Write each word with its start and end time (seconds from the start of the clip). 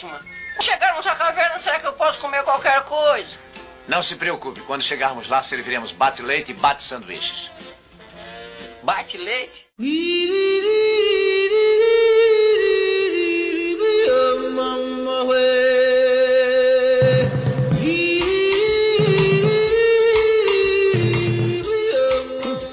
Batman. 0.00 0.20
Chegarmos 0.60 1.06
à 1.06 1.14
caverna, 1.14 1.58
será 1.58 1.78
que 1.78 1.86
eu 1.86 1.92
posso 1.92 2.20
comer 2.20 2.42
qualquer 2.42 2.82
coisa? 2.84 3.36
Não 3.88 4.02
se 4.02 4.16
preocupe, 4.16 4.60
quando 4.62 4.82
chegarmos 4.82 5.28
lá, 5.28 5.42
serviremos 5.42 5.92
bate-leite 5.92 6.52
e 6.52 6.54
bate-sanduíches. 6.54 7.50
Bate-leite? 8.82 9.66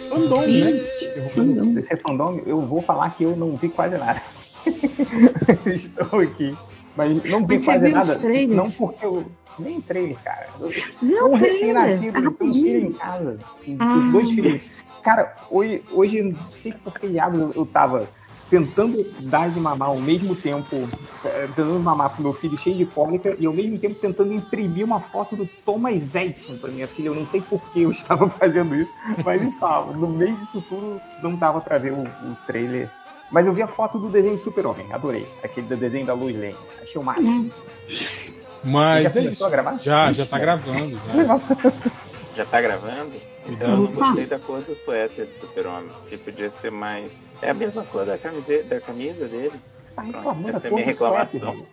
Fandom, 0.09 0.47
né? 0.47 1.31
Fandom. 1.33 1.73
DC 1.73 1.97
Fandom, 1.97 2.41
eu 2.45 2.61
vou 2.61 2.81
falar 2.81 3.09
que 3.11 3.23
eu 3.23 3.35
não 3.35 3.57
vi 3.57 3.69
quase 3.69 3.97
nada. 3.97 4.21
Estou 5.65 6.19
aqui. 6.19 6.55
Mas 6.97 7.23
não 7.25 7.45
vi 7.45 7.57
viu 7.57 7.91
nada. 7.91 8.19
Não 8.47 8.69
porque 8.71 9.05
eu. 9.05 9.25
Nem 9.59 9.81
trailer, 9.81 10.15
cara. 10.23 10.47
Não, 11.01 11.31
um 11.31 11.35
recém-nascido, 11.35 12.19
eu 12.19 12.31
tenho 12.31 12.51
um 12.51 12.53
filho 12.53 12.87
em 12.87 12.93
casa. 12.93 13.39
Ah. 13.79 13.97
Os 13.97 14.11
dois 14.11 14.29
filhos. 14.29 14.61
Cara, 15.03 15.35
hoje, 15.49 15.83
hoje 15.91 16.21
não 16.21 16.47
sei 16.47 16.73
por 16.73 16.99
que 16.99 17.07
diabo 17.07 17.51
eu, 17.55 17.65
tava 17.65 18.07
tentando 18.49 19.03
dar 19.21 19.49
de 19.49 19.59
mamar 19.59 19.89
ao 19.89 19.97
mesmo 19.97 20.35
tempo, 20.35 20.87
eh, 21.25 21.47
tentando 21.55 21.79
mamar 21.79 22.11
pro 22.11 22.23
meu 22.23 22.33
filho 22.33 22.57
cheio 22.57 22.77
de 22.77 22.85
cólica 22.85 23.35
e 23.39 23.45
ao 23.45 23.53
mesmo 23.53 23.79
tempo 23.79 23.95
tentando 23.95 24.31
imprimir 24.33 24.85
uma 24.85 24.99
foto 24.99 25.35
do 25.35 25.47
Thomas 25.65 26.13
Edison 26.13 26.57
pra 26.57 26.69
minha 26.69 26.87
filha. 26.87 27.07
Eu 27.07 27.15
não 27.15 27.25
sei 27.25 27.41
por 27.41 27.59
que 27.71 27.81
eu 27.81 27.89
estava 27.91 28.29
fazendo 28.29 28.75
isso, 28.75 28.91
mas 29.23 29.41
estava. 29.41 29.91
No 29.93 30.07
meio 30.07 30.35
disso 30.37 30.63
tudo, 30.69 31.01
não 31.23 31.35
dava 31.35 31.61
pra 31.61 31.77
ver 31.77 31.93
o, 31.93 32.03
o 32.03 32.37
trailer. 32.45 32.89
Mas 33.31 33.45
eu 33.45 33.53
vi 33.53 33.61
a 33.61 33.67
foto 33.67 33.97
do 33.99 34.09
desenho 34.09 34.37
Super-Homem, 34.37 34.85
adorei. 34.91 35.27
Aquele 35.43 35.67
do 35.67 35.75
desenho 35.77 36.05
da 36.05 36.13
Lois 36.13 36.35
Lane. 36.35 36.55
Achei 36.81 36.99
o 37.01 37.03
máximo. 37.03 37.51
Mas 38.63 39.03
Já 39.03 39.09
começou 39.11 39.31
isso. 39.33 39.45
a 39.45 39.49
gravar? 39.49 39.79
Já, 39.79 40.11
já 40.13 40.25
tá 40.25 40.39
gravando. 40.39 40.99
já. 41.13 41.39
Já 42.35 42.45
tá 42.45 42.61
gravando? 42.61 43.11
Então 43.47 43.69
eu 43.71 43.77
não 43.77 43.83
Opa. 43.85 44.05
gostei 44.07 44.25
da 44.27 44.39
cor 44.39 44.59
do 44.61 44.75
suéter 44.83 45.25
do 45.25 45.39
super-homem. 45.47 45.89
Que 46.09 46.17
podia 46.17 46.51
ser 46.61 46.71
mais. 46.71 47.11
É 47.41 47.49
a 47.49 47.53
mesma 47.53 47.83
cor 47.83 48.05
da 48.05 48.17
camisa, 48.17 48.63
da 48.63 48.79
camisa 48.81 49.27
dele. 49.27 49.53
Tá 49.95 50.01
Pronto, 50.03 50.17
reclamando 50.17 50.57
essa 50.57 50.67
é 50.67 50.71
minha 50.71 50.85
reclamação. 50.85 51.65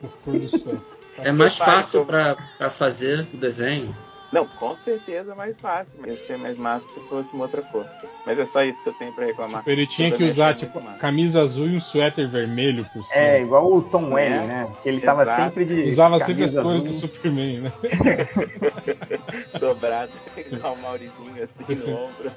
é. 1.19 1.29
É 1.29 1.33
mais 1.33 1.57
fácil 1.59 2.05
pra 2.07 2.37
fazer 2.71 3.27
o 3.35 3.37
desenho. 3.37 3.95
Não, 4.35 4.47
com 4.47 4.77
certeza 4.85 5.33
é 5.33 5.35
mais 5.35 5.57
fácil. 5.61 5.87
Mas 5.99 6.11
ia 6.11 6.27
ser 6.27 6.37
mais 6.39 6.59
massa 6.59 6.85
se 6.93 7.01
fosse 7.09 7.29
uma 7.33 7.45
outra 7.45 7.63
cor. 7.63 7.87
Mas 8.27 8.39
é 8.39 8.47
só 8.47 8.65
isso 8.65 8.79
que 8.83 8.89
eu 8.89 8.93
tenho 8.95 9.13
pra 9.13 9.27
reclamar. 9.27 9.59
Tipo, 9.59 9.71
ele 9.71 9.87
tinha 9.87 10.11
que 10.11 10.25
usar, 10.25 10.55
tipo, 10.55 10.81
camisa 10.99 11.43
azul 11.43 11.69
e 11.69 11.77
um 11.77 11.81
suéter 11.81 12.27
vermelho 12.29 12.85
por 12.93 13.05
cima. 13.05 13.21
É, 13.21 13.43
igual 13.43 13.73
o 13.73 13.83
Tom 13.83 14.13
Welling, 14.13 14.35
É, 14.35 14.47
né? 14.47 14.73
Que 14.83 14.89
ele 14.89 15.01
tava 15.01 15.23
exato. 15.23 15.43
sempre 15.43 15.65
de. 15.67 15.83
Usava 15.89 16.19
sempre 16.21 16.45
as 16.45 16.55
cores 16.55 16.83
do. 16.83 16.91
Superman, 16.91 17.61
né? 17.61 17.73
Dobrado, 19.61 20.11
igual 20.37 20.75
o 20.75 20.79
Maurizinho 20.83 21.45
assim 21.45 21.75
no 21.77 21.97
ombro. 21.97 22.33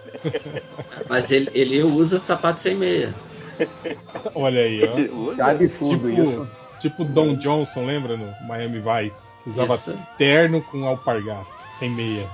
Mas 1.09 1.31
ele, 1.31 1.49
ele 1.53 1.83
usa 1.83 2.19
sapato 2.19 2.59
sem 2.59 2.75
meia. 2.75 3.13
Olha 4.35 4.61
aí, 4.61 4.83
ó. 4.83 4.95
Que 4.95 5.09
Usa? 5.09 5.45
absurdo 5.45 6.09
Tipo, 6.09 6.21
isso. 6.29 6.49
tipo 6.79 7.03
Don 7.05 7.35
Johnson, 7.35 7.85
lembra 7.85 8.15
no 8.17 8.33
Miami 8.47 8.79
Vice? 8.79 9.35
Que 9.43 9.49
usava 9.49 9.73
Isso. 9.75 9.97
terno 10.17 10.61
com 10.61 10.85
alpargata, 10.85 11.45
sem 11.77 11.89
meia. 11.91 12.27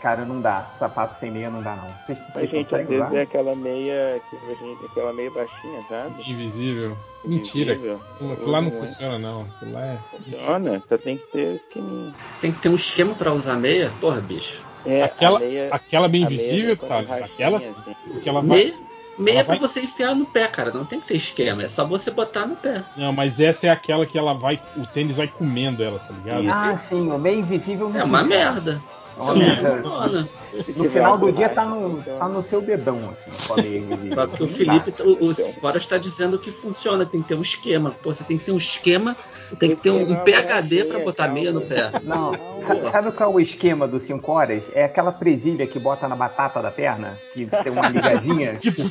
Cara, 0.00 0.24
não 0.24 0.40
dá. 0.40 0.70
Sapato 0.78 1.14
sem 1.14 1.30
meia 1.30 1.50
não 1.50 1.62
dá, 1.62 1.76
não. 1.76 1.88
Vocês, 2.06 2.18
Mas, 2.18 2.34
vocês 2.34 2.50
gente, 2.50 2.74
às 2.74 2.88
vezes 2.88 3.12
é 3.12 3.22
aquela 3.22 3.54
meia. 3.54 4.22
a 4.22 4.86
Aquela 4.86 5.12
meia 5.12 5.30
baixinha, 5.30 5.84
sabe? 5.88 6.30
Invisível. 6.30 6.96
Mentira. 7.22 7.74
Invisível. 7.74 8.00
Aquilo 8.32 8.50
lá 8.50 8.60
não 8.62 8.72
funciona, 8.72 9.18
não. 9.18 9.42
Aquilo 9.42 9.72
lá 9.72 9.84
é. 9.84 9.98
Funciona, 10.10 10.82
só 10.88 10.96
tem 10.96 11.18
que 11.18 11.26
ter 11.26 11.56
esqueminha. 11.56 12.14
Tem 12.40 12.50
que 12.50 12.60
ter 12.60 12.68
um 12.70 12.76
esquema 12.76 13.14
pra 13.14 13.32
usar 13.32 13.56
meia? 13.56 13.92
Porra, 14.00 14.20
bicho. 14.22 14.62
É, 14.86 15.02
Aquela, 15.02 15.36
a 15.36 15.40
meia, 15.40 15.68
aquela 15.70 16.08
bem 16.08 16.22
a 16.22 16.26
invisível, 16.26 16.76
tá? 16.78 17.00
Aquela, 17.00 17.58
assim. 17.58 17.76
aquela 18.16 18.40
vai. 18.40 18.56
Meia, 18.58 18.74
meia 19.20 19.40
é 19.40 19.44
pra 19.44 19.56
vai- 19.56 19.68
você 19.68 19.82
enfiar 19.82 20.14
no 20.14 20.24
pé, 20.26 20.46
cara. 20.48 20.72
Não 20.72 20.84
tem 20.84 21.00
que 21.00 21.06
ter 21.06 21.16
esquema. 21.16 21.62
É 21.62 21.68
só 21.68 21.84
você 21.84 22.10
botar 22.10 22.46
no 22.46 22.56
pé. 22.56 22.82
Não, 22.96 23.12
mas 23.12 23.40
essa 23.40 23.66
é 23.66 23.70
aquela 23.70 24.06
que 24.06 24.18
ela 24.18 24.34
vai. 24.34 24.60
O 24.76 24.86
tênis 24.86 25.16
vai 25.16 25.28
comendo 25.28 25.82
ela, 25.82 25.98
tá 25.98 26.14
ligado? 26.14 26.48
Ah, 26.50 26.76
sim, 26.76 27.10
o 27.10 27.18
meio 27.18 27.40
invisível 27.40 27.90
É 27.94 28.04
uma 28.04 28.22
merda. 28.22 28.80
É 29.16 29.22
uma 29.22 29.34
Sim. 29.34 30.28
No 30.76 30.84
final 30.88 31.18
do 31.18 31.30
dia 31.30 31.48
tá 31.48 31.64
no, 31.64 32.02
tá 32.02 32.28
no 32.28 32.42
seu 32.42 32.60
dedão, 32.60 33.10
assim. 33.10 33.30
Só 34.14 34.26
que 34.26 34.42
o 34.42 34.48
Felipe, 34.48 34.94
o, 35.02 35.26
o 35.26 35.76
está 35.76 35.98
dizendo 35.98 36.38
que 36.38 36.50
funciona, 36.50 37.04
tem 37.06 37.22
que 37.22 37.28
ter 37.28 37.34
um 37.34 37.42
esquema. 37.42 37.94
Pô, 38.02 38.12
você 38.12 38.24
tem 38.24 38.38
que 38.38 38.44
ter 38.46 38.52
um 38.52 38.56
esquema, 38.56 39.16
tem 39.56 39.70
que 39.70 39.76
ter 39.82 39.90
um, 39.90 40.02
um 40.12 40.16
PHD 40.16 40.84
pra 40.84 40.98
botar 41.00 41.28
meia 41.28 41.52
no 41.52 41.60
pé. 41.60 41.90
Não, 42.04 42.32
sa- 42.66 42.90
sabe 42.90 43.12
qual 43.12 43.30
é 43.32 43.34
o 43.34 43.40
esquema 43.40 43.86
dos 43.88 44.02
5 44.04 44.30
horas? 44.32 44.64
É 44.74 44.84
aquela 44.84 45.12
presilha 45.12 45.66
que 45.66 45.78
bota 45.78 46.06
na 46.08 46.16
batata 46.16 46.60
da 46.62 46.70
perna, 46.70 47.16
que 47.32 47.46
tem 47.46 47.72
uma 47.72 47.88
ligazinha. 47.88 48.54
Tipo 48.54 48.82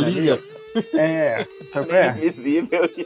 meia. 0.00 0.38
É, 0.94 1.46
sabe 1.72 1.92
é? 1.92 2.10
Invisível. 2.10 2.88
Que, 2.88 3.04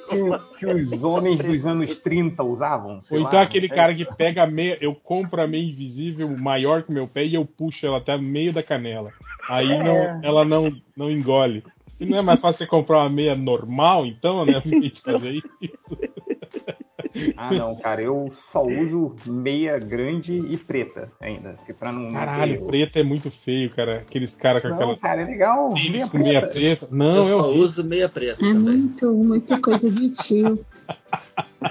que 0.58 0.66
os 0.66 1.04
homens 1.04 1.40
dos 1.40 1.64
anos 1.64 1.96
30 1.98 2.42
usavam. 2.42 3.02
sei 3.02 3.18
Ou 3.18 3.22
lá, 3.24 3.28
então 3.28 3.38
não 3.40 3.46
aquele 3.46 3.68
cara 3.68 3.94
que 3.94 4.04
pega 4.04 4.42
a 4.42 4.46
meia, 4.46 4.76
eu 4.80 4.94
compro 4.94 5.40
a 5.40 5.46
meia 5.46 5.62
invisível 5.62 6.28
maior 6.36 6.82
que 6.82 6.90
o 6.90 6.94
meu 6.94 7.06
pé 7.06 7.24
e 7.24 7.34
eu 7.34 7.44
puxo 7.46 7.86
ela 7.86 7.98
até 7.98 8.16
o 8.16 8.20
meio 8.22 8.52
da 8.52 8.62
canela. 8.62 9.10
Aí 9.48 9.70
É. 9.72 9.82
não, 9.82 10.20
ela 10.22 10.44
não, 10.44 10.72
não 10.96 11.10
engole. 11.10 11.62
E 12.00 12.04
não 12.04 12.18
é 12.18 12.22
mais 12.22 12.40
fácil 12.40 12.58
você 12.64 12.66
comprar 12.66 12.98
uma 12.98 13.08
meia 13.10 13.36
normal, 13.36 14.04
então, 14.06 14.44
né? 14.44 14.60
Fazer 15.02 15.40
isso. 15.60 15.98
Ah, 17.36 17.52
não, 17.52 17.76
cara, 17.76 18.00
eu 18.02 18.32
só 18.50 18.62
uso 18.64 19.14
meia 19.26 19.78
grande 19.78 20.32
e 20.34 20.56
preta 20.56 21.10
ainda. 21.20 21.58
Que 21.66 21.72
pra 21.72 21.92
não. 21.92 22.10
Caralho, 22.12 22.58
ter- 22.60 22.66
preta 22.66 23.00
é 23.00 23.02
muito 23.02 23.30
feio, 23.30 23.70
cara. 23.70 23.98
Aqueles 23.98 24.34
caras 24.36 24.62
com 24.62 24.68
Não, 24.68 24.74
aquelas 24.76 25.00
cara, 25.00 25.22
é 25.22 25.24
legal. 25.24 25.74
tênis 25.74 26.08
com 26.10 26.18
meia 26.18 26.46
preta. 26.46 26.88
Não, 26.90 27.16
eu 27.28 27.38
é 27.38 27.42
só 27.42 27.50
uso 27.52 27.84
meia 27.84 28.08
preta 28.08 28.44
É 28.44 28.52
também. 28.52 28.62
muito, 28.78 29.12
muita 29.12 29.60
coisa 29.60 29.90
de 29.90 30.14
tio. 30.14 30.64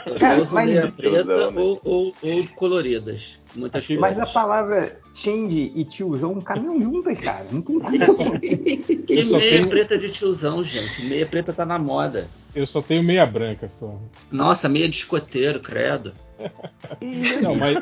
Eu 0.06 0.16
Cara, 0.16 0.38
mas- 0.38 0.52
meia 0.54 0.92
preta 0.92 1.50
ou, 1.50 1.80
ou, 1.84 2.16
ou 2.22 2.48
coloridas. 2.56 3.40
Muitas 3.54 3.90
Mas 3.90 4.18
a 4.18 4.26
palavra 4.26 4.98
change 5.14 5.74
e 5.76 5.84
tiozão 5.84 6.40
caminham 6.40 6.82
juntas, 6.82 7.20
cara. 7.20 7.46
Não 7.52 7.62
tem 7.62 7.80
como. 7.82 8.40
Que 8.40 9.26
só 9.26 9.38
meia 9.38 9.52
tenho, 9.52 9.68
preta 9.68 9.98
de 9.98 10.10
tiozão, 10.10 10.64
gente. 10.64 11.06
Meia 11.06 11.26
preta 11.26 11.52
tá 11.52 11.66
na 11.66 11.78
moda. 11.78 12.28
eu 12.56 12.66
só 12.66 12.82
tenho 12.82 13.04
meia 13.04 13.26
branca 13.26 13.68
só. 13.68 14.00
Nossa, 14.32 14.70
meia 14.70 14.88
de 14.88 14.96
escoteiro, 14.96 15.60
credo. 15.60 16.14
Não, 17.44 17.56
mas, 17.56 17.78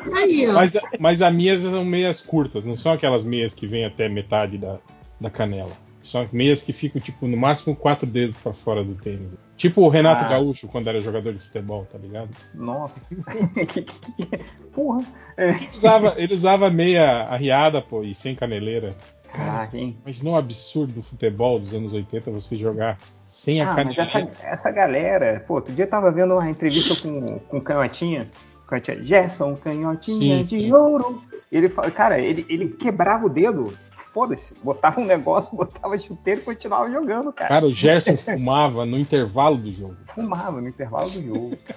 mas, 0.52 0.78
mas 0.98 1.22
as 1.22 1.32
minhas 1.32 1.62
são 1.62 1.84
meias 1.84 2.20
curtas, 2.20 2.62
não 2.62 2.76
são 2.76 2.92
aquelas 2.92 3.24
meias 3.24 3.54
que 3.54 3.66
vêm 3.66 3.86
até 3.86 4.06
metade 4.06 4.58
da, 4.58 4.78
da 5.18 5.30
canela. 5.30 5.72
São 6.10 6.26
meias 6.32 6.62
que 6.62 6.72
ficam, 6.72 7.00
tipo, 7.00 7.26
no 7.26 7.36
máximo 7.36 7.74
quatro 7.76 8.06
dedos 8.06 8.36
pra 8.42 8.52
fora 8.52 8.82
do 8.84 8.94
tênis. 8.94 9.32
Tipo 9.56 9.82
o 9.82 9.88
Renato 9.88 10.24
Ah. 10.24 10.28
Gaúcho 10.28 10.66
quando 10.68 10.88
era 10.88 11.00
jogador 11.00 11.32
de 11.34 11.40
futebol, 11.40 11.86
tá 11.90 11.98
ligado? 11.98 12.30
Nossa. 12.54 13.00
Porra. 14.72 15.04
Ele 15.36 15.68
usava, 15.74 16.14
ele 16.16 16.34
usava 16.34 16.70
meia 16.70 17.24
arriada, 17.28 17.80
pô, 17.80 18.02
e 18.02 18.14
sem 18.14 18.34
caneleira. 18.34 18.94
Caraca, 19.32 19.76
hein? 19.78 19.96
Mas 20.04 20.20
não 20.22 20.32
é 20.32 20.34
um 20.34 20.38
absurdo 20.38 20.94
do 20.94 21.02
futebol 21.02 21.58
dos 21.60 21.72
anos 21.72 21.92
80 21.92 22.30
você 22.32 22.56
jogar 22.56 22.98
sem 23.26 23.60
a 23.60 23.70
Ah, 23.70 23.74
mas 23.74 23.96
caneleira. 23.96 24.02
essa, 24.32 24.46
essa 24.46 24.70
galera, 24.70 25.44
pô, 25.46 25.54
outro 25.54 25.72
dia 25.72 25.84
eu 25.84 25.88
tava 25.88 26.10
vendo 26.10 26.34
uma 26.34 26.50
entrevista 26.50 27.00
com, 27.08 27.38
com 27.38 27.58
o 27.58 27.62
Canhotinha, 27.62 28.28
Canhotinha, 28.66 29.02
Gerson, 29.04 29.54
Canhotinha 29.56 30.38
Sim, 30.38 30.42
de 30.42 30.48
sim. 30.64 30.72
ouro. 30.72 31.22
Ele 31.50 31.68
cara, 31.68 32.18
ele, 32.20 32.44
ele 32.48 32.68
quebrava 32.68 33.26
o 33.26 33.28
dedo, 33.28 33.72
foda-se, 34.12 34.54
botava 34.62 35.00
um 35.00 35.04
negócio, 35.04 35.54
botava 35.56 35.96
chuteiro 35.98 36.40
e 36.40 36.44
continuava 36.44 36.90
jogando, 36.90 37.32
cara. 37.32 37.48
Cara, 37.48 37.66
o 37.66 37.72
Gerson 37.72 38.16
fumava 38.18 38.84
no 38.86 38.98
intervalo 38.98 39.56
do 39.56 39.70
jogo. 39.70 39.96
Fumava 40.06 40.60
no 40.60 40.68
intervalo 40.68 41.10
do 41.10 41.22
jogo. 41.22 41.58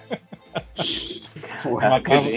Porra, 1.63 1.90
Matava, 1.90 2.28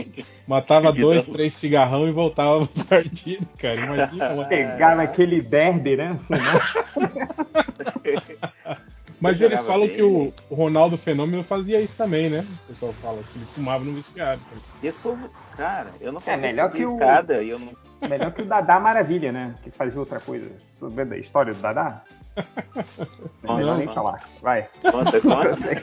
matava 0.46 0.92
Que 0.92 1.00
dois, 1.02 1.26
três 1.26 1.52
cigarrão 1.52 2.08
e 2.08 2.12
voltava 2.12 2.66
pro 2.66 2.84
partido, 2.86 3.46
cara. 3.58 3.74
Imagina. 3.76 4.32
uma- 4.32 4.44
pegava 4.46 5.02
aquele 5.02 5.42
derby, 5.42 5.96
né? 5.96 6.18
Fumava. 6.26 6.62
Mas 9.20 9.40
eles 9.40 9.60
falam 9.62 9.86
bem, 9.86 9.96
que 9.96 10.02
o, 10.02 10.32
o 10.50 10.54
Ronaldo 10.54 10.98
Fenômeno 10.98 11.42
fazia 11.42 11.80
isso 11.80 11.96
também, 11.96 12.28
né? 12.28 12.46
O 12.64 12.66
pessoal 12.68 12.92
fala 12.92 13.22
que 13.22 13.38
ele 13.38 13.46
fumava 13.46 13.82
no 13.84 13.94
vestiário. 13.94 14.40
E 14.82 14.86
esse 14.86 14.98
povo, 14.98 15.28
cara, 15.56 15.92
eu 16.00 16.12
não 16.12 16.22
É, 16.26 16.36
melhor 16.36 16.70
que 16.70 16.84
o- 16.84 16.92
escada 16.92 17.42
e 17.42 17.48
eu 17.50 17.58
não. 17.58 17.72
Melhor 18.08 18.30
que 18.30 18.42
o 18.42 18.44
Dadá 18.44 18.78
Maravilha, 18.78 19.32
né? 19.32 19.54
Que 19.62 19.70
fazia 19.70 19.98
outra 19.98 20.20
coisa. 20.20 20.50
Souber 20.58 21.06
da 21.06 21.16
história 21.16 21.54
do 21.54 21.60
Dadá? 21.60 22.02
Não, 23.42 23.56
Melhor 23.56 23.70
não, 23.72 23.78
nem 23.78 23.86
não. 23.86 23.94
falar. 23.94 24.20
Vai. 24.42 24.68
Conta, 24.92 25.18
conta. 25.22 25.82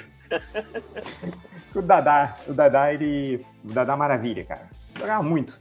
o 1.73 1.81
Dadá, 1.81 2.37
o 2.47 2.53
Dadá, 2.53 2.93
ele. 2.93 3.43
O 3.65 3.73
Dadá 3.73 3.97
Maravilha, 3.97 4.43
cara. 4.45 4.69
Jogava 4.97 5.23
muito. 5.23 5.59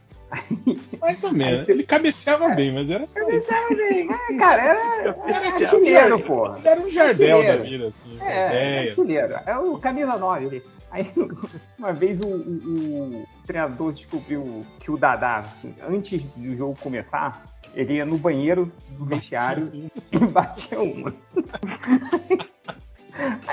Mais 0.99 1.23
ou 1.23 1.31
menos. 1.33 1.67
Ele 1.69 1.83
cabeceava 1.83 2.49
bem, 2.49 2.73
mas 2.73 2.89
era 2.89 3.03
isso. 3.03 3.15
Tava 3.47 3.75
bem, 3.75 4.07
é, 4.11 4.33
cara, 4.37 4.61
era, 4.63 4.79
era 4.99 5.17
Era 5.25 5.49
artilheiro, 5.65 6.19
porra. 6.21 6.59
Era 6.63 6.81
um 6.81 6.89
jardel 6.89 7.43
da 7.43 7.55
vida, 7.57 7.87
assim. 7.87 8.17
É, 8.21 8.85
é 8.85 8.89
artilheiro. 8.89 9.35
É 9.45 9.57
o 9.57 9.77
camisa 9.77 10.17
9. 10.17 10.63
Aí, 10.91 11.11
uma 11.77 11.91
vez 11.91 12.19
o, 12.19 12.27
o- 12.27 13.23
o 13.23 13.25
treinador 13.47 13.91
descobriu 13.93 14.63
que 14.79 14.91
o 14.91 14.97
Dadá, 14.97 15.43
antes 15.89 16.21
do 16.35 16.55
jogo 16.55 16.77
começar, 16.79 17.43
ele 17.73 17.93
ia 17.95 18.05
no 18.05 18.17
banheiro 18.17 18.71
do 18.91 19.03
vestiário 19.05 19.71
e 19.73 20.17
batia 20.27 20.79
uma. 20.79 21.11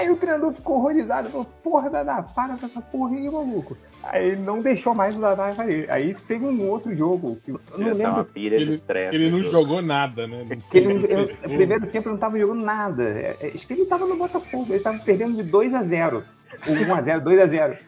Aí 0.01 0.11
o 0.11 0.17
treinador 0.17 0.55
ficou 0.55 0.77
horrorizado, 0.79 1.29
falou, 1.29 1.45
porra, 1.63 1.91
Dadá, 1.91 2.23
para 2.23 2.57
com 2.57 2.65
essa 2.65 2.81
porra 2.81 3.15
aí, 3.15 3.31
maluco. 3.31 3.77
Aí 4.03 4.29
ele 4.29 4.41
não 4.41 4.61
deixou 4.61 4.95
mais 4.95 5.15
o 5.15 5.21
Dadá 5.21 5.53
fazer. 5.53 5.91
Aí 5.91 6.15
teve 6.15 6.47
um 6.47 6.71
outro 6.71 6.95
jogo, 6.97 7.37
que 7.45 7.51
eu 7.51 7.61
não 7.77 7.93
lembro 7.93 8.25
pilha 8.25 8.57
de 8.57 8.65
Ele, 8.65 8.83
ele 9.13 9.31
não 9.31 9.41
jogou 9.41 9.83
nada, 9.83 10.27
né? 10.27 10.47
Não 10.49 10.59
que 10.59 10.79
ele, 10.79 11.01
fez 11.01 11.39
no 11.43 11.49
primeiro 11.51 11.87
tempo 11.89 12.09
ele 12.09 12.15
não 12.15 12.17
tava 12.17 12.39
jogando 12.39 12.63
nada. 12.65 13.03
É, 13.03 13.37
é, 13.41 13.47
Acho 13.49 13.67
que 13.67 13.75
ele 13.75 13.85
tava 13.85 14.07
no 14.07 14.17
Botafogo, 14.17 14.73
ele 14.73 14.81
tava 14.83 14.99
perdendo 15.01 15.37
de 15.37 15.43
2 15.43 15.75
a 15.75 15.83
0 15.83 16.25
Ou 16.67 16.75
1 16.75 16.95
a 16.95 17.03
0 17.03 17.21
2 17.21 17.41
a 17.41 17.47
0 17.47 17.79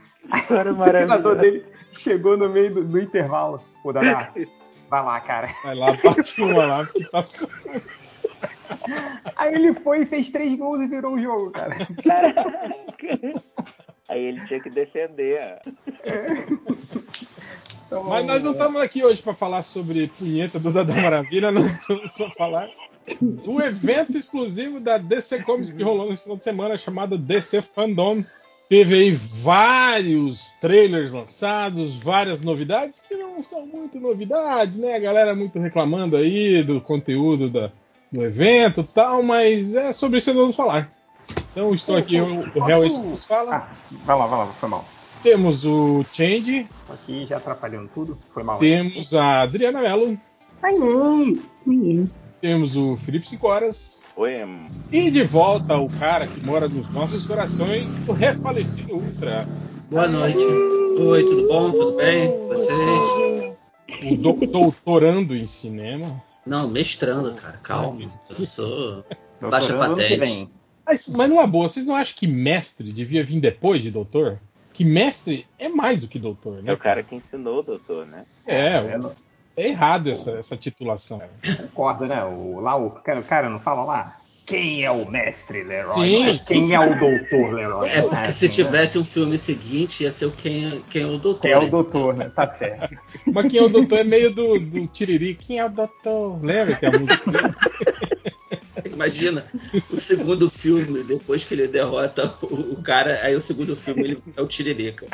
Cara, 0.48 0.72
O 0.74 0.84
treinador 0.84 1.36
dele 1.36 1.64
chegou 1.92 2.36
no 2.36 2.50
meio 2.50 2.74
do, 2.74 2.84
do 2.84 3.00
intervalo. 3.00 3.62
Pô, 3.82 3.90
Dadá, 3.90 4.34
vai 4.90 5.02
lá, 5.02 5.18
cara. 5.20 5.48
Vai 5.64 5.74
lá, 5.74 5.92
bate 6.04 6.42
uma 6.42 6.66
lá, 6.66 6.84
porque 6.84 7.04
tá. 7.06 7.24
Aí 9.36 9.54
ele 9.54 9.74
foi 9.74 10.02
e 10.02 10.06
fez 10.06 10.30
três 10.30 10.54
gols 10.58 10.80
e 10.80 10.86
virou 10.86 11.14
o 11.14 11.20
jogo, 11.22 11.50
cara. 11.50 11.76
Aí 14.08 14.24
ele 14.24 14.46
tinha 14.46 14.60
que 14.60 14.70
defender. 14.70 15.58
Então, 17.86 18.04
Mas 18.04 18.24
nós 18.26 18.42
não 18.42 18.52
estamos 18.52 18.80
aqui 18.80 19.04
hoje 19.04 19.22
para 19.22 19.34
falar 19.34 19.62
sobre 19.62 20.08
punheta 20.08 20.58
do 20.58 20.72
Dada 20.72 20.94
Maravilha, 20.94 21.50
nós 21.50 21.72
estamos 21.80 22.10
para 22.12 22.30
falar 22.30 22.70
do 23.20 23.60
evento 23.60 24.16
exclusivo 24.16 24.80
da 24.80 24.96
DC 24.96 25.42
Comics 25.42 25.72
que 25.72 25.82
rolou 25.82 26.10
no 26.10 26.16
final 26.16 26.36
de 26.36 26.44
semana, 26.44 26.78
chamado 26.78 27.18
DC 27.18 27.60
Fandom. 27.62 28.24
Teve 28.68 28.94
aí 28.94 29.10
vários 29.10 30.52
trailers 30.58 31.12
lançados, 31.12 31.94
várias 31.96 32.40
novidades 32.40 33.02
que 33.06 33.14
não 33.14 33.42
são 33.42 33.66
muito 33.66 34.00
novidades, 34.00 34.78
né? 34.78 34.94
A 34.96 34.98
galera 35.00 35.34
muito 35.34 35.58
reclamando 35.58 36.16
aí 36.16 36.62
do 36.62 36.80
conteúdo 36.80 37.50
da- 37.50 37.70
do 38.12 38.22
evento 38.22 38.82
e 38.82 38.84
tal, 38.84 39.22
mas 39.22 39.74
é 39.74 39.92
sobre 39.92 40.18
isso 40.18 40.26
que 40.26 40.32
nós 40.34 40.42
vamos 40.42 40.56
falar. 40.56 40.90
Então 41.52 41.74
estou 41.74 41.96
aqui, 41.96 42.20
o, 42.20 42.40
o 42.54 42.62
Real 42.64 42.84
Express 42.84 43.24
fala. 43.24 43.56
Ah, 43.56 43.68
vai 44.04 44.18
lá, 44.18 44.26
vai 44.26 44.38
lá, 44.40 44.46
foi 44.46 44.68
mal. 44.68 44.84
Temos 45.22 45.64
o 45.64 46.04
Change, 46.12 46.66
aqui 46.90 47.24
já 47.26 47.36
atrapalhando 47.36 47.88
tudo, 47.94 48.18
foi 48.34 48.42
mal. 48.42 48.58
temos 48.58 49.14
a 49.14 49.42
Adriana 49.42 49.80
Mello, 49.80 50.18
Ai, 50.62 50.74
ai. 50.74 51.38
Ai, 51.68 52.08
temos 52.40 52.76
o 52.76 52.96
Felipe 52.96 53.28
Sicoras 53.28 54.02
Oi, 54.16 54.32
e 54.90 55.10
de 55.12 55.22
volta 55.22 55.76
o 55.78 55.88
cara 55.88 56.26
que 56.26 56.44
mora 56.44 56.68
nos 56.68 56.92
nossos 56.92 57.24
corações, 57.26 57.86
o 58.08 58.12
refalecido 58.12 58.94
Ultra, 58.96 59.46
Boa 59.90 60.08
noite. 60.08 60.42
Oi, 60.98 61.22
tudo 61.24 61.48
bom? 61.48 61.70
Tudo 61.70 61.96
bem? 61.96 62.30
Vocês? 62.48 63.52
o 64.10 64.16
do- 64.16 64.46
doutorando 64.46 65.36
em 65.36 65.46
cinema. 65.46 66.20
Não, 66.44 66.68
mestrando, 66.68 67.32
cara. 67.34 67.58
Calma. 67.62 68.00
Eu 68.38 68.44
sou 68.44 69.04
baixa 69.40 69.76
patente. 69.76 70.50
Mas, 70.84 71.08
mas 71.08 71.28
numa 71.30 71.46
boa, 71.46 71.68
vocês 71.68 71.86
não 71.86 71.94
acham 71.94 72.16
que 72.16 72.26
mestre 72.26 72.92
devia 72.92 73.24
vir 73.24 73.40
depois 73.40 73.82
de 73.82 73.90
doutor? 73.90 74.40
Que 74.72 74.84
mestre 74.84 75.46
é 75.58 75.68
mais 75.68 76.00
do 76.00 76.08
que 76.08 76.18
doutor, 76.18 76.58
é 76.58 76.62
né? 76.62 76.72
o 76.72 76.78
cara 76.78 77.02
que 77.02 77.14
ensinou 77.14 77.60
o 77.60 77.62
doutor, 77.62 78.06
né? 78.06 78.24
É, 78.46 78.94
Eu 78.94 78.98
não 78.98 79.14
é 79.56 79.68
errado 79.68 80.10
essa, 80.10 80.32
essa 80.32 80.56
titulação. 80.56 81.20
concordo, 81.56 82.06
né? 82.06 82.24
O, 82.24 82.60
lá 82.60 82.76
o 82.76 82.90
cara, 82.90 83.20
o 83.20 83.24
cara 83.24 83.50
não 83.50 83.60
fala 83.60 83.84
lá. 83.84 84.16
Quem 84.44 84.84
é 84.84 84.90
o 84.90 85.08
mestre 85.08 85.62
Leroy? 85.62 85.94
Sim, 85.94 86.26
é 86.26 86.38
Quem 86.38 86.74
é 86.74 86.80
o 86.80 86.98
doutor 86.98 87.52
Leroy? 87.52 87.88
É 87.88 88.02
porque 88.02 88.30
se 88.30 88.46
né? 88.46 88.52
tivesse 88.52 88.98
um 88.98 89.04
filme 89.04 89.38
seguinte, 89.38 90.02
ia 90.02 90.10
ser 90.10 90.26
o 90.26 90.32
quem, 90.32 90.82
quem 90.90 91.02
é 91.02 91.06
o 91.06 91.18
doutor. 91.18 91.42
Quem 91.42 91.52
é 91.52 91.58
o 91.58 91.62
entendeu? 91.62 91.82
doutor, 91.82 92.16
né? 92.16 92.30
Tá 92.34 92.50
certo. 92.50 93.00
Mas 93.26 93.50
quem 93.50 93.60
é 93.60 93.62
o 93.62 93.68
doutor 93.68 93.98
é 93.98 94.04
meio 94.04 94.34
do, 94.34 94.58
do 94.58 94.86
tiriri. 94.88 95.34
Quem 95.34 95.58
é 95.58 95.64
o 95.64 95.70
doutor? 95.70 96.44
Lembra 96.44 96.76
que 96.76 96.86
a 96.86 96.90
música. 96.90 97.54
Imagina 98.84 99.44
o 99.90 99.96
segundo 99.96 100.50
filme, 100.50 101.02
depois 101.02 101.44
que 101.44 101.54
ele 101.54 101.68
derrota 101.68 102.34
o, 102.42 102.74
o 102.74 102.82
cara, 102.82 103.20
aí 103.22 103.34
o 103.34 103.40
segundo 103.40 103.76
filme 103.76 104.02
ele 104.02 104.22
é 104.36 104.42
o 104.42 104.46
Tiririca. 104.46 105.06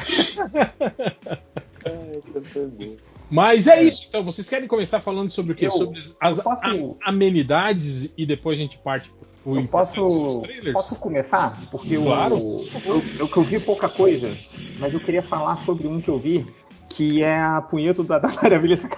Mas 3.31 3.67
é 3.67 3.83
isso, 3.83 4.07
então. 4.09 4.25
Vocês 4.25 4.49
querem 4.49 4.67
começar 4.67 5.01
falando 5.01 5.31
sobre 5.31 5.53
o 5.53 5.55
quê? 5.57 5.67
Eu- 5.67 5.71
sobre 5.71 5.99
as 6.21 6.39
eu 6.39 6.45
posso- 6.45 6.97
a- 7.05 7.09
amenidades 7.11 8.13
e 8.17 8.25
depois 8.25 8.59
a 8.59 8.63
gente 8.63 8.79
parte 8.79 9.11
pro 9.43 9.57
Eu 9.59 9.69
posso, 9.69 10.43
posso 10.73 10.97
começar? 10.97 11.61
Porque 11.71 11.97
eu- 11.97 12.05
Claro. 12.05 12.37
eu, 12.87 13.03
eu, 13.19 13.29
que 13.29 13.37
eu 13.37 13.43
vi 13.45 13.61
pouca 13.61 13.89
coisa, 13.89 14.37
mas 14.79 14.93
eu 14.95 15.01
queria 15.01 15.23
falar 15.23 15.57
sobre 15.65 15.87
um 15.87 16.01
que 16.01 16.09
eu 16.09 16.19
vi, 16.19 16.47
que 16.89 17.23
é 17.23 17.39
a 17.39 17.61
punheta 17.61 18.03
da, 18.03 18.19
da 18.19 18.29
Maravilha. 18.33 18.79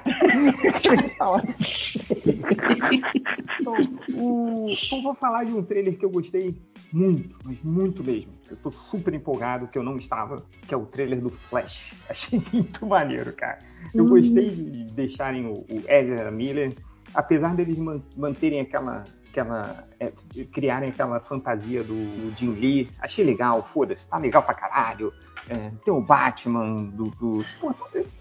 Eu 0.60 1.36
então, 3.60 3.74
o- 4.14 4.72
então 4.72 5.02
vou 5.02 5.14
falar 5.14 5.44
de 5.44 5.52
um 5.52 5.62
trailer 5.62 5.98
que 5.98 6.04
eu 6.04 6.10
gostei 6.10 6.54
muito, 6.92 7.36
mas 7.44 7.60
muito 7.62 8.02
mesmo. 8.02 8.32
Eu 8.50 8.56
tô 8.56 8.70
super 8.70 9.14
empolgado, 9.14 9.68
que 9.68 9.78
eu 9.78 9.82
não 9.82 9.96
estava, 9.96 10.44
que 10.66 10.74
é 10.74 10.76
o 10.76 10.86
trailer 10.86 11.20
do 11.20 11.30
Flash. 11.30 11.92
Achei 12.08 12.42
muito 12.52 12.86
maneiro, 12.86 13.32
cara. 13.32 13.58
Eu 13.94 14.04
Hum. 14.04 14.08
gostei 14.08 14.50
de 14.50 14.84
deixarem 14.92 15.46
o, 15.46 15.52
o 15.54 15.82
Ezra 15.88 16.30
Miller, 16.30 16.72
apesar 17.14 17.54
deles 17.54 17.78
man- 17.78 18.02
manterem 18.16 18.60
aquela. 18.60 19.04
aquela 19.30 19.84
é, 19.98 20.12
criarem 20.52 20.90
aquela 20.90 21.20
fantasia 21.20 21.82
do, 21.84 21.94
do 21.94 22.36
Jim 22.36 22.52
Lee. 22.52 22.90
Achei 23.00 23.24
legal, 23.24 23.62
foda-se, 23.62 24.08
tá 24.08 24.18
legal 24.18 24.42
pra 24.42 24.54
caralho. 24.54 25.12
É, 25.48 25.70
tem 25.84 25.92
o 25.94 26.00
Batman 26.00 26.76
do. 26.84 27.06
do 27.10 27.44
pô, 27.60 27.72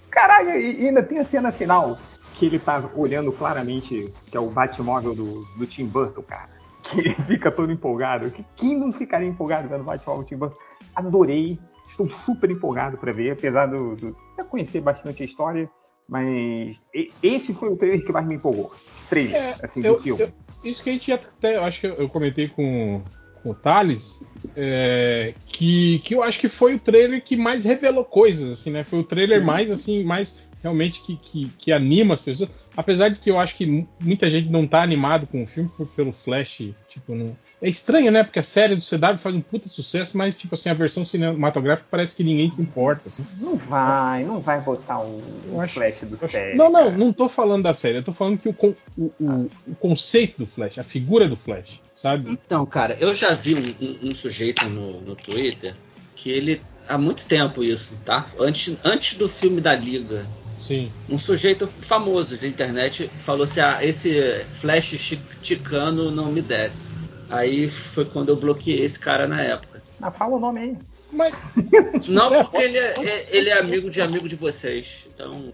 caralho, 0.10 0.52
e 0.52 0.82
e 0.82 0.88
ainda 0.88 1.04
tem 1.04 1.20
a 1.20 1.26
cena 1.26 1.52
final 1.52 1.98
que 2.34 2.46
ele 2.46 2.58
tá 2.60 2.80
olhando 2.96 3.32
claramente, 3.34 4.08
que 4.32 4.38
é 4.38 4.40
o 4.40 4.50
Batmóvel 4.50 5.14
do, 5.14 5.44
do 5.58 5.68
Tim 5.68 5.86
Burton, 5.88 6.22
cara. 6.24 6.50
Que 6.92 7.00
ele 7.00 7.14
fica 7.16 7.52
todo 7.52 7.72
empolgado. 7.72 8.32
Que- 8.32 8.46
Quem 8.56 8.78
não 8.78 8.92
ficaria 8.92 9.28
empolgado 9.28 9.68
vendo 9.68 9.82
o 9.82 9.84
Batmóvel 9.84 10.24
do 10.24 10.28
Tim 10.28 10.38
Burton? 10.38 10.58
Adorei. 10.96 11.60
Estou 11.88 12.10
super 12.10 12.50
empolgado 12.52 12.98
para 12.98 13.12
ver, 13.12 13.32
apesar 13.32 13.66
do, 13.66 13.96
do. 13.96 14.16
Já 14.38 14.44
conhecer 14.44 14.80
bastante 14.82 15.24
a 15.24 15.26
história, 15.26 15.70
mas 16.08 16.80
esse 17.24 17.54
foi 17.54 17.70
o 17.70 17.76
trailer 17.76 18.06
que 18.06 18.12
mais 18.12 18.28
me 18.28 18.36
empolgou. 18.36 18.72
Trailer, 19.10 19.36
É, 19.36 19.56
assim, 19.64 19.84
eu- 19.84 19.96
do 19.96 20.02
filme. 20.02 20.22
eu- 20.22 20.30
isso 20.64 20.84
que 20.84 20.90
a 20.90 20.94
gente 20.94 21.12
até. 21.12 21.58
Eu 21.58 21.64
acho 21.64 21.80
que 21.80 21.88
eu, 21.88 21.96
eu 21.96 22.08
comentei 22.10 22.48
com, 22.48 23.02
com 23.42 23.50
o 23.50 23.54
Thales. 23.56 24.24
é, 24.56 25.34
que, 25.48 26.00
que 26.00 26.14
eu 26.16 26.22
acho 26.24 26.40
que 26.40 26.48
foi 26.50 26.76
o 26.76 26.80
trailer 26.80 27.24
que 27.24 27.36
mais 27.36 27.66
revelou 27.66 28.06
coisas, 28.06 28.52
assim, 28.52 28.72
né? 28.72 28.84
Foi 28.84 29.00
o 29.00 29.04
trailer 29.04 29.44
mais, 29.44 29.72
assim, 29.72 30.04
mais 30.04 30.48
realmente 30.62 31.02
que, 31.02 31.16
que, 31.18 31.50
que 31.58 31.72
anima 31.72 32.14
as 32.14 32.22
pessoas. 32.22 32.50
Apesar 32.76 33.10
de 33.10 33.20
que 33.20 33.30
eu 33.30 33.40
acho 33.40 33.56
que 33.56 33.66
mu- 33.66 33.88
muita 34.00 34.30
gente 34.30 34.50
não 34.50 34.66
tá 34.68 34.82
animado 34.82 35.28
com 35.28 35.44
o 35.44 35.48
filme 35.48 35.70
por- 35.76 35.88
pelo 35.88 36.12
Flash, 36.12 36.70
tipo, 36.90 37.16
não... 37.16 37.36
É 37.62 37.70
estranho, 37.70 38.10
né? 38.10 38.24
Porque 38.24 38.40
a 38.40 38.44
série 38.44 38.74
do 38.74 38.82
CW 38.82 39.18
faz 39.18 39.36
um 39.36 39.42
puta 39.42 39.68
sucesso, 39.68 40.18
mas, 40.18 40.38
tipo 40.38 40.56
assim, 40.56 40.70
a 40.70 40.74
versão 40.74 41.04
cinematográfica 41.04 41.88
parece 41.92 42.16
que 42.16 42.24
ninguém 42.24 42.50
se 42.50 42.62
importa, 42.62 43.10
assim. 43.10 43.26
Não 43.38 43.58
vai, 43.58 44.24
não 44.24 44.40
vai 44.40 44.62
botar 44.62 45.00
o, 45.02 45.22
Eu 45.46 45.56
o 45.56 45.62
acho- 45.62 45.74
flash 45.74 45.98
do 46.04 46.16
acho- 46.16 46.32
série. 46.32 46.56
Não, 46.58 46.72
não, 46.72 46.90
não 46.92 47.12
tô 47.12 47.28
falando 47.28 47.64
da 47.64 47.74
série. 47.74 47.98
Eu 47.98 48.04
tô 48.04 48.14
falando 48.14 48.38
que 48.38 48.48
o, 48.48 48.54
con- 48.54 48.76
o, 48.98 49.12
o- 49.20 49.52
o 49.68 49.76
conceito 49.76 50.38
do 50.40 50.48
Flash, 50.48 50.78
a 50.80 50.84
figura 50.84 51.28
do 51.28 51.36
Flash, 51.36 51.82
sabe? 51.94 52.32
Então, 52.32 52.66
cara, 52.66 52.96
eu 53.00 53.14
já 53.14 53.34
vi 53.34 53.56
um, 53.56 53.86
um- 53.86 54.10
um 54.10 54.16
sujeito 54.16 54.66
no, 54.70 55.02
no 55.02 55.16
Twitter 55.16 55.76
que 56.16 56.30
ele. 56.32 56.62
Há 56.88 56.98
muito 56.98 57.26
tempo 57.26 57.62
isso, 57.64 58.00
tá? 58.06 58.26
Antes, 58.40 58.78
antes 58.86 59.16
do 59.18 59.28
filme 59.30 59.60
da 59.62 59.76
Liga. 59.76 60.26
Sim. 60.60 60.92
Um 61.10 61.18
sujeito 61.18 61.68
famoso 61.68 62.38
da 62.38 62.46
internet 62.48 63.08
falou 63.26 63.44
assim: 63.46 63.62
ah, 63.62 63.80
esse 63.82 64.44
flash 64.60 65.18
ticano 65.42 66.12
não 66.12 66.32
me 66.32 66.42
desce. 66.42 66.92
Aí 67.30 67.70
foi 67.70 68.06
quando 68.06 68.30
eu 68.30 68.36
bloqueei 68.36 68.84
esse 68.84 69.00
cara 69.00 69.28
na 69.28 69.42
época. 69.42 69.82
Ah, 70.02 70.12
fala 70.12 70.36
o 70.36 70.40
nome 70.40 70.60
aí. 70.60 70.78
Mas 71.12 71.44
Não, 72.08 72.30
porque 72.44 72.58
ele 72.58 72.78
é, 72.78 72.94
é- 73.04 73.28
ele 73.36 73.50
é 73.50 73.58
amigo 73.60 73.90
de 73.90 74.02
amigo 74.02 74.28
de 74.28 74.36
vocês. 74.36 75.10
Então, 75.14 75.52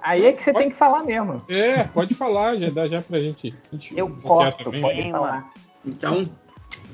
Aí 0.00 0.24
é 0.26 0.32
que 0.32 0.42
você 0.42 0.52
tem 0.52 0.70
que 0.70 0.76
falar 0.76 1.02
mesmo. 1.02 1.42
é, 1.48 1.84
pode 1.84 2.14
falar, 2.14 2.56
já 2.56 2.70
dá 2.70 2.86
já 2.86 3.00
pra 3.02 3.18
gente. 3.20 3.54
Eu 3.94 4.08
corto, 4.22 4.64
também, 4.64 4.80
pode 4.80 5.02
né? 5.02 5.10
falar. 5.10 5.52
então, 5.84 6.28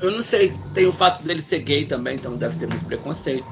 eu 0.00 0.11
não 0.11 0.23
sei. 0.23 0.52
Tem 0.73 0.87
o 0.87 0.92
fato 0.92 1.23
dele 1.23 1.42
ser 1.42 1.59
gay 1.61 1.85
também, 1.85 2.14
então 2.14 2.37
deve 2.37 2.56
ter 2.59 2.66
muito 2.66 2.85
preconceito. 2.87 3.47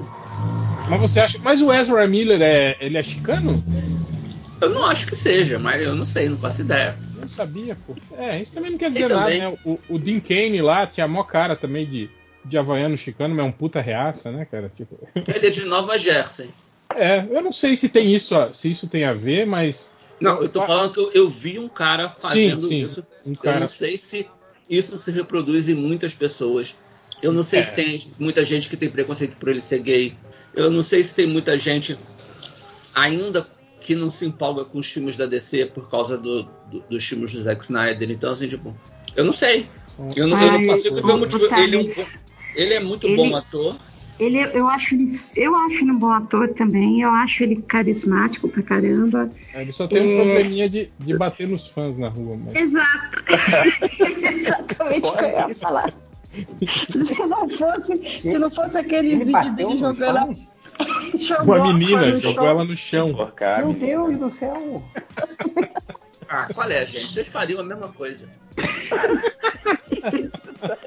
Mas 0.93 1.11
você 1.11 1.19
acha. 1.19 1.39
Mas 1.39 1.61
o 1.61 1.71
Ezra 1.71 2.07
Miller 2.07 2.41
é. 2.41 2.77
ele 2.79 2.97
é 2.97 3.03
chicano? 3.03 3.61
Eu 4.61 4.69
não 4.69 4.85
acho 4.85 5.07
que 5.07 5.15
seja, 5.15 5.59
mas 5.59 5.81
eu 5.81 5.95
não 5.95 6.05
sei, 6.05 6.29
não 6.29 6.37
faço 6.37 6.61
ideia. 6.61 6.95
Não 7.19 7.29
sabia, 7.29 7.75
pô. 7.87 7.95
É, 8.17 8.41
isso 8.41 8.53
também 8.53 8.71
não 8.71 8.77
quer 8.77 8.91
dizer 8.91 9.09
nada, 9.09 9.29
né? 9.29 9.57
O, 9.65 9.79
o 9.89 9.99
Dean 9.99 10.19
Kane 10.19 10.61
lá 10.61 10.85
tinha 10.87 11.05
a 11.05 11.07
mó 11.07 11.23
cara 11.23 11.55
também 11.55 11.85
de, 11.85 12.09
de 12.45 12.57
havaiano 12.57 12.97
chicano, 12.97 13.35
mas 13.35 13.45
é 13.45 13.47
um 13.47 13.51
puta 13.51 13.81
reaça, 13.81 14.31
né, 14.31 14.45
cara? 14.45 14.71
Tipo. 14.75 14.97
Ele 15.33 15.47
é 15.47 15.49
de 15.49 15.65
Nova 15.65 15.97
Jersey. 15.97 16.49
É, 16.95 17.25
eu 17.29 17.41
não 17.41 17.51
sei 17.51 17.75
se 17.75 17.89
tem 17.89 18.13
isso, 18.13 18.35
se 18.53 18.69
isso 18.69 18.87
tem 18.87 19.03
a 19.03 19.13
ver, 19.13 19.45
mas. 19.45 19.93
Não, 20.19 20.41
eu 20.41 20.47
tô 20.47 20.61
falando 20.61 20.93
que 20.93 20.99
eu, 20.99 21.11
eu 21.11 21.29
vi 21.29 21.57
um 21.59 21.67
cara 21.67 22.07
fazendo 22.07 22.67
sim, 22.67 22.83
isso. 22.83 23.05
um 23.25 23.31
Eu 23.31 23.41
cara. 23.41 23.61
não 23.61 23.67
sei 23.67 23.97
se 23.97 24.27
isso 24.69 24.95
se 24.95 25.11
reproduz 25.11 25.67
em 25.67 25.73
muitas 25.73 26.13
pessoas. 26.13 26.75
Eu 27.21 27.31
não 27.31 27.43
sei 27.43 27.59
É. 27.59 27.63
se 27.63 27.73
tem 27.73 28.07
muita 28.19 28.43
gente 28.43 28.69
que 28.69 28.77
tem 28.77 28.89
preconceito 28.89 29.37
por 29.37 29.49
ele 29.49 29.61
ser 29.61 29.79
gay. 29.79 30.15
Eu 30.55 30.69
não 30.71 30.83
sei 30.83 31.01
se 31.03 31.15
tem 31.15 31.27
muita 31.27 31.57
gente 31.57 31.97
ainda 32.95 33.45
que 33.81 33.95
não 33.95 34.09
se 34.09 34.25
empolga 34.25 34.63
com 34.63 34.79
os 34.79 34.87
filmes 34.89 35.17
da 35.17 35.25
DC 35.25 35.65
por 35.67 35.89
causa 35.89 36.17
do- 36.17 36.43
do- 36.71 36.83
dos 36.89 37.03
filmes 37.05 37.31
do 37.33 37.41
Zack 37.41 37.63
Snyder. 37.63 38.09
Então, 38.11 38.31
assim, 38.31 38.47
tipo, 38.47 38.73
eu 39.15 39.25
não 39.25 39.33
sei. 39.33 39.67
Eu 40.15 40.27
não, 40.27 40.39
eu 40.41 40.51
não 40.51 40.59
Ai, 40.59 40.65
consigo 40.67 40.95
ver 41.01 41.11
o 41.13 41.17
motivo. 41.17 41.45
Ele 41.55 41.75
é, 41.75 41.79
um 41.79 41.85
ele 42.55 42.73
é 42.75 42.79
muito 42.79 43.07
ele- 43.07 43.15
bom 43.15 43.35
ator. 43.35 43.75
Ele, 44.19 44.37
eu 44.39 44.67
acho 44.69 44.93
ele, 44.93 45.07
eu 45.35 45.55
acho 45.55 45.83
ele 45.83 45.91
um 45.91 45.97
bom 45.97 46.11
ator 46.11 46.47
também. 46.53 47.01
Eu 47.01 47.09
acho 47.11 47.43
ele 47.43 47.57
carismático 47.63 48.47
pra 48.47 48.61
caramba. 48.61 49.29
Ele 49.55 49.73
só 49.73 49.87
tem 49.87 50.01
um 50.01 50.11
É. 50.21 50.23
probleminha 50.23 50.69
de, 50.69 50.89
de 50.99 51.17
bater 51.17 51.47
nos 51.47 51.67
fãs 51.67 51.97
na 51.97 52.07
rua. 52.09 52.37
Mas... 52.37 52.55
Exato. 52.55 53.23
Exatamente 54.23 55.09
o 55.09 55.13
que 55.17 55.23
eu 55.23 55.49
ia 55.49 55.55
falar. 55.55 55.93
Se 56.67 57.27
não 57.27 57.47
fosse, 57.49 58.21
se 58.21 58.39
não 58.39 58.49
fosse 58.51 58.77
aquele 58.77 59.11
Ele 59.11 59.25
vídeo 59.25 59.55
dele 59.55 59.77
jogando, 59.77 60.35
jogou 61.19 61.55
Uma 61.55 61.69
a 61.69 61.73
menina 61.73 62.17
jogou 62.19 62.33
chão. 62.33 62.47
ela 62.47 62.63
no 62.63 62.77
chão. 62.77 63.09
Enforcar, 63.09 63.65
Meu. 63.65 63.73
Deus 63.73 64.17
do 64.19 64.29
céu. 64.31 64.83
Ah, 66.35 66.47
qual 66.51 66.67
é, 66.67 66.83
gente? 66.83 67.05
Vocês 67.11 67.31
fariam 67.31 67.61
a 67.61 67.63
mesma 67.63 67.89
coisa. 67.89 68.27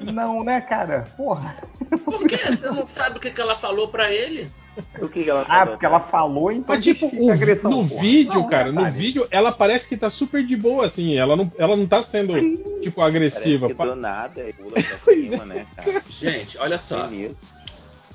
Não, 0.01 0.43
né, 0.43 0.59
cara? 0.59 1.03
Porra. 1.15 1.55
Por 2.03 2.25
quê? 2.27 2.35
Você 2.35 2.69
não 2.69 2.85
sabe 2.85 3.17
o 3.17 3.19
que, 3.21 3.31
que 3.31 3.39
ela 3.39 3.55
falou 3.55 3.87
pra 3.87 4.11
ele? 4.11 4.51
O 5.01 5.07
que 5.09 5.23
que 5.23 5.29
ela 5.29 5.41
Ah, 5.41 5.45
falou? 5.59 5.67
porque 5.67 5.85
ela 5.85 5.99
falou, 5.99 6.51
então. 6.51 6.75
Mas, 6.75 6.83
tipo, 6.83 7.09
o- 7.13 7.31
agressão, 7.31 7.69
no 7.71 7.87
porra. 7.87 8.01
vídeo, 8.01 8.33
Não, 8.41 8.47
cara, 8.49 8.71
no 8.71 8.77
detalhe. 8.77 8.97
vídeo, 8.97 9.27
ela 9.31 9.51
parece 9.51 9.87
que 9.87 9.97
tá 9.97 10.09
super 10.09 10.45
de 10.45 10.55
boa, 10.55 10.85
assim. 10.85 11.15
Ela 11.15 11.35
não, 11.35 11.51
ela 11.57 11.75
não 11.75 11.85
tá 11.85 12.01
sendo, 12.03 12.33
tipo, 12.81 12.95
Parece 12.97 13.17
agressiva. 13.17 13.67
que 13.67 13.73
Pa- 13.73 13.85
do 13.85 13.95
nada 13.95 14.43
pula 14.57 14.71
pra 14.71 15.13
cima, 15.13 15.45
né, 15.45 15.65
cara? 15.75 16.03
Gente, 16.09 16.57
olha 16.59 16.77
só. 16.77 17.07
Tem 17.07 17.35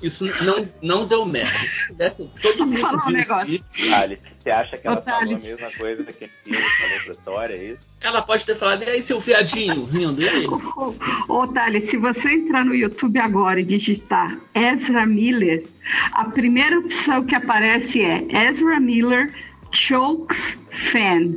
isso. 0.03 0.25
Não, 0.43 0.67
não 0.81 1.07
deu 1.07 1.25
merda. 1.25 1.65
Se 1.67 1.87
tivesse 1.87 2.31
todo 2.41 2.53
Só 2.53 2.65
mundo 2.65 2.79
falar 2.79 3.07
um 3.07 3.11
negócio. 3.11 3.63
Thales, 3.89 4.19
você 4.39 4.51
acha 4.51 4.77
que 4.77 4.87
ela 4.87 4.99
Ô, 4.99 5.03
falou 5.03 5.21
a 5.21 5.39
mesma 5.39 5.71
coisa 5.71 6.03
que 6.03 6.25
a 6.25 6.29
Pio 6.43 6.55
falou 6.55 6.99
pra 7.03 7.13
história, 7.13 7.53
é 7.53 7.63
isso? 7.71 7.87
ela 8.01 8.21
pode 8.21 8.45
ter 8.45 8.55
falado, 8.55 8.83
e 8.83 8.89
aí, 8.89 9.01
seu 9.01 9.19
viadinho, 9.19 9.85
rindo, 9.85 10.21
e 10.21 10.27
aí? 10.27 10.45
Ô, 10.45 10.95
ô, 11.29 11.47
Thales, 11.47 11.89
se 11.89 11.97
você 11.97 12.33
entrar 12.33 12.65
no 12.65 12.75
YouTube 12.75 13.17
agora 13.19 13.59
e 13.61 13.63
digitar 13.63 14.37
Ezra 14.53 15.05
Miller, 15.05 15.65
a 16.11 16.25
primeira 16.25 16.77
opção 16.79 17.23
que 17.25 17.35
aparece 17.35 18.01
é 18.01 18.25
Ezra 18.47 18.79
Miller 18.79 19.33
Chokes 19.71 20.67
Fan. 20.71 21.35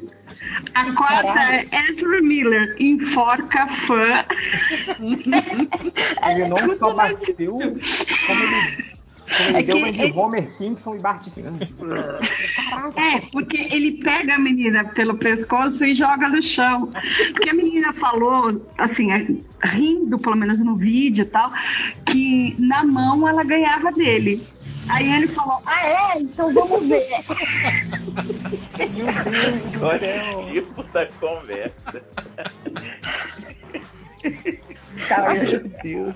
A 0.75 0.93
quarta 0.93 1.55
é 1.55 1.67
Ezra 1.91 2.21
Miller 2.23 2.77
enforca 2.79 3.67
fã. 3.69 4.25
Ele 6.31 6.49
não 6.49 6.55
Tudo 6.57 6.77
só 6.79 6.95
bateu, 6.95 7.53
como 7.53 7.71
ele, 7.71 7.81
como 8.27 9.49
ele 9.49 9.59
É 9.59 9.63
deu 9.63 9.77
uma 9.79 9.93
de 9.93 10.03
é- 10.05 10.13
Homer 10.13 10.49
Simpson 10.49 10.97
e 10.97 10.99
Bart 10.99 11.25
Simpson. 11.25 11.57
É, 12.97 13.21
porque 13.33 13.69
ele 13.73 13.93
pega 14.03 14.35
a 14.35 14.39
menina 14.39 14.85
pelo 14.85 15.17
pescoço 15.17 15.85
e 15.85 15.95
joga 15.95 16.29
no 16.29 16.43
chão. 16.43 16.91
Porque 17.33 17.51
a 17.51 17.55
menina 17.55 17.93
falou, 17.93 18.65
assim, 18.79 19.13
é, 19.13 19.27
rindo, 19.65 20.19
pelo 20.19 20.37
menos 20.37 20.63
no 20.65 20.77
vídeo 20.77 21.23
e 21.23 21.27
tal, 21.27 21.51
que 22.05 22.55
na 22.59 22.85
mão 22.85 23.29
ela 23.29 23.43
ganhava 23.45 23.91
dele. 23.93 24.41
Aí 24.89 25.11
ele 25.13 25.27
falou, 25.29 25.59
ah 25.67 25.87
é? 26.15 26.21
Então 26.21 26.53
vamos 26.55 26.87
ver. 26.87 27.05
Olha 29.83 30.39
o 30.39 30.51
tipo 30.53 30.83
da 30.93 31.07
conversa. 31.07 32.03
Cara, 35.09 35.33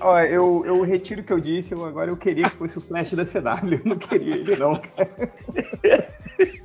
ó, 0.01 0.19
eu, 0.21 0.63
eu 0.65 0.81
retiro 0.83 1.21
o 1.21 1.23
que 1.23 1.31
eu 1.33 1.39
disse, 1.39 1.71
eu- 1.73 1.85
agora 1.85 2.09
eu 2.11 2.17
queria 2.17 2.49
que 2.49 2.55
fosse 2.55 2.77
o 2.77 2.81
Flash 2.81 3.13
da 3.13 3.25
CW, 3.25 3.73
eu 3.73 3.81
não 3.85 3.97
queria 3.97 4.35
ele 4.35 4.55
não, 4.55 4.75
cara. 4.75 5.31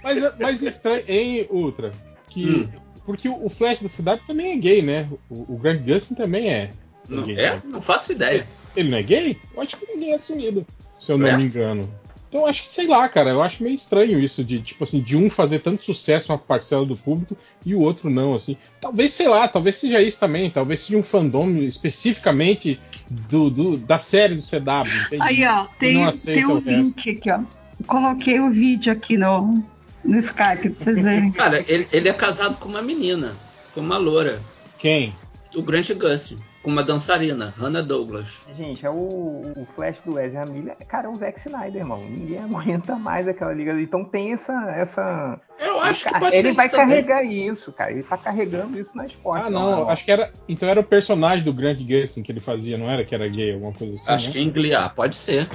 Mas, 0.02 0.38
mas 0.38 0.62
estranho, 0.62 1.04
hein, 1.06 1.46
Ultra? 1.50 1.92
Que, 2.28 2.68
Porque 3.04 3.28
o, 3.28 3.48
Flash 3.48 3.82
da 3.82 3.88
cidade 3.88 4.22
também 4.26 4.52
é 4.52 4.56
gay, 4.56 4.82
né? 4.82 5.08
O, 5.30 5.54
o 5.54 5.58
Grant 5.58 5.82
Gustin 5.82 6.14
também 6.14 6.52
é. 6.52 6.70
Não, 7.08 7.22
gay. 7.22 7.38
é? 7.38 7.60
Não 7.64 7.80
faço 7.80 8.12
ideia. 8.12 8.46
Ele 8.74 8.90
não 8.90 8.98
é 8.98 9.02
gay? 9.02 9.36
Eu 9.54 9.62
acho 9.62 9.76
que 9.76 9.86
ninguém 9.92 10.12
é 10.12 10.16
assumido, 10.16 10.66
se 11.00 11.12
eu 11.12 11.18
não 11.18 11.26
É? 11.28 11.36
me 11.36 11.44
engano. 11.44 11.88
Então 12.36 12.44
eu 12.44 12.50
acho 12.50 12.64
que, 12.64 12.70
sei 12.70 12.86
lá, 12.86 13.08
cara, 13.08 13.30
eu 13.30 13.42
acho 13.42 13.62
meio 13.62 13.74
estranho 13.74 14.18
isso 14.20 14.44
de, 14.44 14.60
tipo 14.60 14.84
assim, 14.84 15.00
de 15.00 15.16
um 15.16 15.30
fazer 15.30 15.60
tanto 15.60 15.86
sucesso 15.86 16.30
uma 16.30 16.36
parcela 16.38 16.84
do 16.84 16.94
público 16.94 17.34
e 17.64 17.74
o 17.74 17.80
outro 17.80 18.10
não, 18.10 18.34
assim. 18.34 18.58
Talvez, 18.78 19.14
sei 19.14 19.26
lá, 19.26 19.48
talvez 19.48 19.76
seja 19.76 20.02
isso 20.02 20.20
também, 20.20 20.50
talvez 20.50 20.80
seja 20.80 20.98
um 20.98 21.02
fandom 21.02 21.48
especificamente 21.58 22.78
do, 23.10 23.48
do- 23.48 23.76
da 23.78 23.98
série 23.98 24.34
do 24.34 24.42
CW, 24.42 25.06
entende? 25.06 25.22
Aí, 25.22 25.46
ó, 25.46 25.64
Que 25.64 25.78
tem, 25.78 26.12
tem 26.34 26.44
um 26.46 26.58
link 26.58 27.10
aqui, 27.10 27.30
ó. 27.30 27.40
Coloquei 27.86 28.38
o 28.40 28.50
vídeo 28.50 28.92
aqui 28.92 29.16
no, 29.16 29.62
no 30.04 30.18
Skype 30.18 30.68
pra 30.68 30.74
vocês 30.74 31.02
verem. 31.02 31.32
Cara, 31.32 31.64
ele, 31.66 31.88
ele 31.90 32.08
é 32.08 32.12
casado 32.12 32.56
com 32.58 32.68
uma 32.68 32.82
menina, 32.82 33.32
com 33.74 33.80
uma 33.80 33.96
loura. 33.96 34.40
Quem? 34.78 35.14
O 35.54 35.62
Grant 35.62 35.90
Gustin, 35.94 36.36
com 36.66 36.72
uma 36.72 36.82
dançarina, 36.82 37.54
Hannah 37.56 37.80
Douglas. 37.80 38.44
Gente, 38.56 38.84
é 38.84 38.90
o, 38.90 39.52
o 39.56 39.66
Flash 39.72 40.00
do 40.04 40.18
Ezra 40.18 40.44
Miller. 40.46 40.74
Cara, 40.88 41.06
é 41.06 41.10
o 41.10 41.14
Zack 41.14 41.38
Snyder, 41.38 41.76
irmão. 41.82 42.02
Ninguém 42.04 42.40
aguenta 42.40 42.96
mais 42.96 43.28
aquela 43.28 43.52
liga. 43.54 43.80
Então 43.80 44.04
tem 44.04 44.32
essa. 44.32 44.52
essa... 44.74 45.40
Eu 45.60 45.80
acho 45.80 46.02
que 46.04 46.10
Ele- 46.10 46.18
pode 46.18 46.34
ele 46.34 46.48
ser 46.48 46.54
vai 46.54 46.66
isso 46.66 46.74
também. 46.76 46.88
carregar 47.04 47.22
isso, 47.24 47.72
cara. 47.72 47.92
Ele 47.92 48.02
tá 48.02 48.18
carregando 48.18 48.80
isso 48.80 48.96
nas 48.96 49.14
costas. 49.14 49.46
Ah, 49.46 49.50
não, 49.50 49.88
acho 49.88 50.04
que 50.04 50.10
era. 50.10 50.32
Então 50.48 50.68
era 50.68 50.80
o 50.80 50.82
personagem 50.82 51.44
do 51.44 51.52
Grant 51.52 51.78
Gustin 51.80 52.24
que 52.24 52.32
ele 52.32 52.40
fazia, 52.40 52.76
não 52.76 52.90
era 52.90 53.04
que 53.04 53.14
era 53.14 53.28
gay, 53.28 53.54
alguma 53.54 53.72
coisa 53.72 53.94
assim. 53.94 54.10
Acho 54.10 54.26
né? 54.26 54.32
que 54.32 54.40
em 54.40 54.50
Glee, 54.50 54.74
ah, 54.74 54.88
pode 54.88 55.14
ser. 55.14 55.46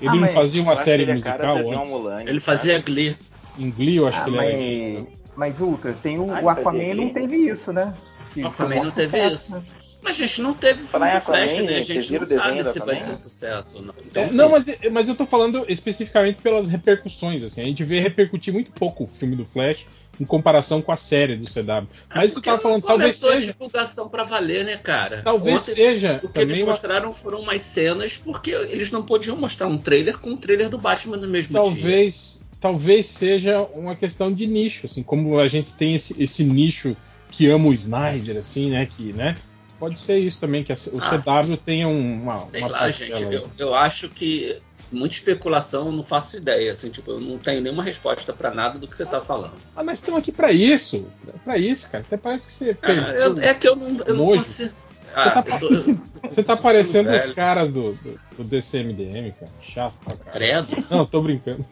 Ele 0.00 0.08
Ah, 0.10 0.14
não 0.14 0.20
mas 0.22 0.34
fazia 0.34 0.62
uma 0.64 0.74
série 0.74 1.04
que 1.06 1.12
é 1.12 1.18
cara 1.20 1.54
musical 1.62 2.08
antes. 2.08 2.28
Ele 2.28 2.40
fazia 2.40 2.78
Glee. 2.80 3.16
Em 3.56 3.70
Glee, 3.70 3.98
eu 3.98 4.08
acho 4.08 4.18
Ah, 4.20 4.24
que 4.24 4.30
ele 4.30 4.38
era 4.38 4.50
gay. 4.56 5.06
mas, 5.36 5.52
mas 5.54 5.60
Ultra, 5.60 5.92
tem 6.02 6.18
o, 6.18 6.24
Ah, 6.34 6.34
o 6.34 6.38
ele 6.40 6.48
Aquaman 6.50 6.94
não 6.96 7.08
teve 7.10 7.36
isso, 7.36 7.72
né? 7.72 7.94
Que 8.34 8.42
O 8.42 8.48
Aquaman 8.48 8.82
não 8.82 8.90
teve 8.90 9.16
sucesso, 9.16 9.34
isso. 9.34 9.54
né? 9.54 9.62
Mas, 10.06 10.14
gente, 10.14 10.40
não 10.40 10.54
teve 10.54 10.74
filme 10.74 10.88
Falar 10.88 11.10
em 11.10 11.18
do 11.18 11.20
Flash, 11.20 11.58
né? 11.58 11.78
A 11.78 11.80
gente 11.80 12.12
não 12.12 12.22
o 12.22 12.24
sabe 12.24 12.62
se 12.62 12.78
vai 12.78 12.94
ser 12.94 13.10
um 13.10 13.18
sucesso 13.18 13.78
ou 13.78 13.82
não. 13.82 13.94
Então, 14.06 14.32
não, 14.32 14.50
mas, 14.50 14.66
mas 14.92 15.08
eu 15.08 15.16
tô 15.16 15.26
falando 15.26 15.66
especificamente 15.68 16.40
pelas 16.40 16.68
repercussões. 16.68 17.42
Assim, 17.42 17.60
a 17.60 17.64
gente 17.64 17.82
vê 17.82 17.98
repercutir 17.98 18.54
muito 18.54 18.70
pouco 18.70 19.02
o 19.02 19.06
filme 19.08 19.34
do 19.34 19.44
Flash 19.44 19.84
em 20.20 20.24
comparação 20.24 20.80
com 20.80 20.92
a 20.92 20.96
série 20.96 21.34
do 21.34 21.44
CW. 21.44 21.88
Mas 22.14 22.30
isso 22.30 22.40
que 22.40 22.48
eu 22.48 22.52
tava 22.52 22.62
falando, 22.62 22.84
talvez 22.84 23.24
a 23.24 23.32
seja. 23.32 23.52
divulgação 23.52 24.08
pra 24.08 24.22
valer, 24.22 24.64
né, 24.64 24.76
cara? 24.76 25.22
Talvez 25.22 25.62
Ontem, 25.62 25.74
seja 25.74 26.20
O 26.22 26.28
que 26.28 26.40
eles 26.40 26.60
mostraram 26.60 27.12
foram 27.12 27.40
umas 27.40 27.62
cenas 27.62 28.16
porque 28.16 28.52
eles 28.52 28.92
não 28.92 29.02
podiam 29.02 29.36
mostrar 29.36 29.66
um 29.66 29.76
trailer 29.76 30.16
com 30.18 30.34
o 30.34 30.36
trailer 30.36 30.68
do 30.68 30.78
Batman 30.78 31.16
no 31.16 31.26
mesmo 31.26 31.52
dia. 31.52 31.62
talvez, 31.62 32.42
talvez 32.60 33.08
seja 33.08 33.60
uma 33.74 33.96
questão 33.96 34.32
de 34.32 34.46
nicho, 34.46 34.86
assim, 34.86 35.02
como 35.02 35.40
a 35.40 35.48
gente 35.48 35.74
tem 35.74 35.96
esse, 35.96 36.14
esse 36.22 36.44
nicho 36.44 36.96
que 37.28 37.50
ama 37.50 37.66
o 37.66 37.74
Snyder, 37.74 38.36
assim, 38.36 38.70
né? 38.70 38.86
Que, 38.86 39.12
né? 39.12 39.36
Pode 39.78 40.00
ser 40.00 40.18
isso 40.18 40.40
também, 40.40 40.64
que 40.64 40.72
o 40.72 40.76
Ah. 41.00 41.18
CW 41.18 41.56
tenha 41.58 41.86
uma. 41.88 42.34
Sei 42.34 42.60
uma 42.62 42.70
lá, 42.70 42.90
gente. 42.90 43.22
Eu, 43.22 43.50
eu 43.58 43.74
acho 43.74 44.08
que 44.08 44.58
muita 44.90 45.14
especulação, 45.14 45.86
eu 45.86 45.92
não 45.92 46.02
faço 46.04 46.36
ideia. 46.36 46.72
Assim, 46.72 46.88
tipo, 46.90 47.10
eu 47.10 47.20
não 47.20 47.36
tenho 47.38 47.60
nenhuma 47.60 47.82
resposta 47.82 48.32
pra 48.32 48.50
nada 48.50 48.78
do 48.78 48.86
que 48.88 48.96
você 48.96 49.04
tá 49.04 49.20
falando. 49.20 49.54
Ah, 49.74 49.82
nós 49.82 49.98
estamos 49.98 50.18
aqui 50.20 50.32
pra 50.32 50.50
isso. 50.52 51.06
Pra 51.44 51.58
isso, 51.58 51.90
cara. 51.90 52.04
Até 52.06 52.16
parece 52.16 52.46
que 52.46 52.52
você 52.54 52.78
Ah, 52.82 52.92
eu- 53.12 53.38
é 53.38 53.52
que 53.54 53.68
eu 53.68 53.76
não, 53.76 53.88
eu 54.06 54.14
não 54.14 54.26
Nojo. 54.36 54.70
Consigo. 55.14 55.14
Você 55.14 55.30
tá 55.30 55.40
Ah, 55.40 55.58
tô, 55.58 56.28
Você 56.28 56.42
tá 56.42 56.56
parecendo 56.56 57.10
os 57.14 57.32
caras 57.32 57.72
do, 57.72 57.92
do, 57.94 58.20
do 58.38 58.44
DCMDM, 58.44 59.32
cara. 59.38 59.52
Chato 59.62 59.94
pra 60.04 60.16
caralho. 60.16 60.66
credo. 60.66 60.86
Não, 60.90 61.06
tô 61.06 61.20
brincando. 61.22 61.64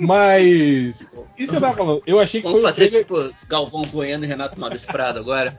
Mas. 0.00 1.10
Isso 1.38 1.54
eu 1.54 1.60
tava 1.60 1.76
falando. 1.76 2.02
Eu 2.06 2.18
achei 2.20 2.40
que 2.40 2.46
Vamos 2.46 2.60
foi 2.62 2.70
um 2.70 2.72
fazer 2.72 2.88
trailer- 2.88 3.06
tipo 3.30 3.36
Galvão 3.48 3.82
Bueno 3.92 4.24
e 4.24 4.26
Renato 4.26 4.58
Maurício 4.58 4.88
Prado 4.88 5.18
agora. 5.18 5.56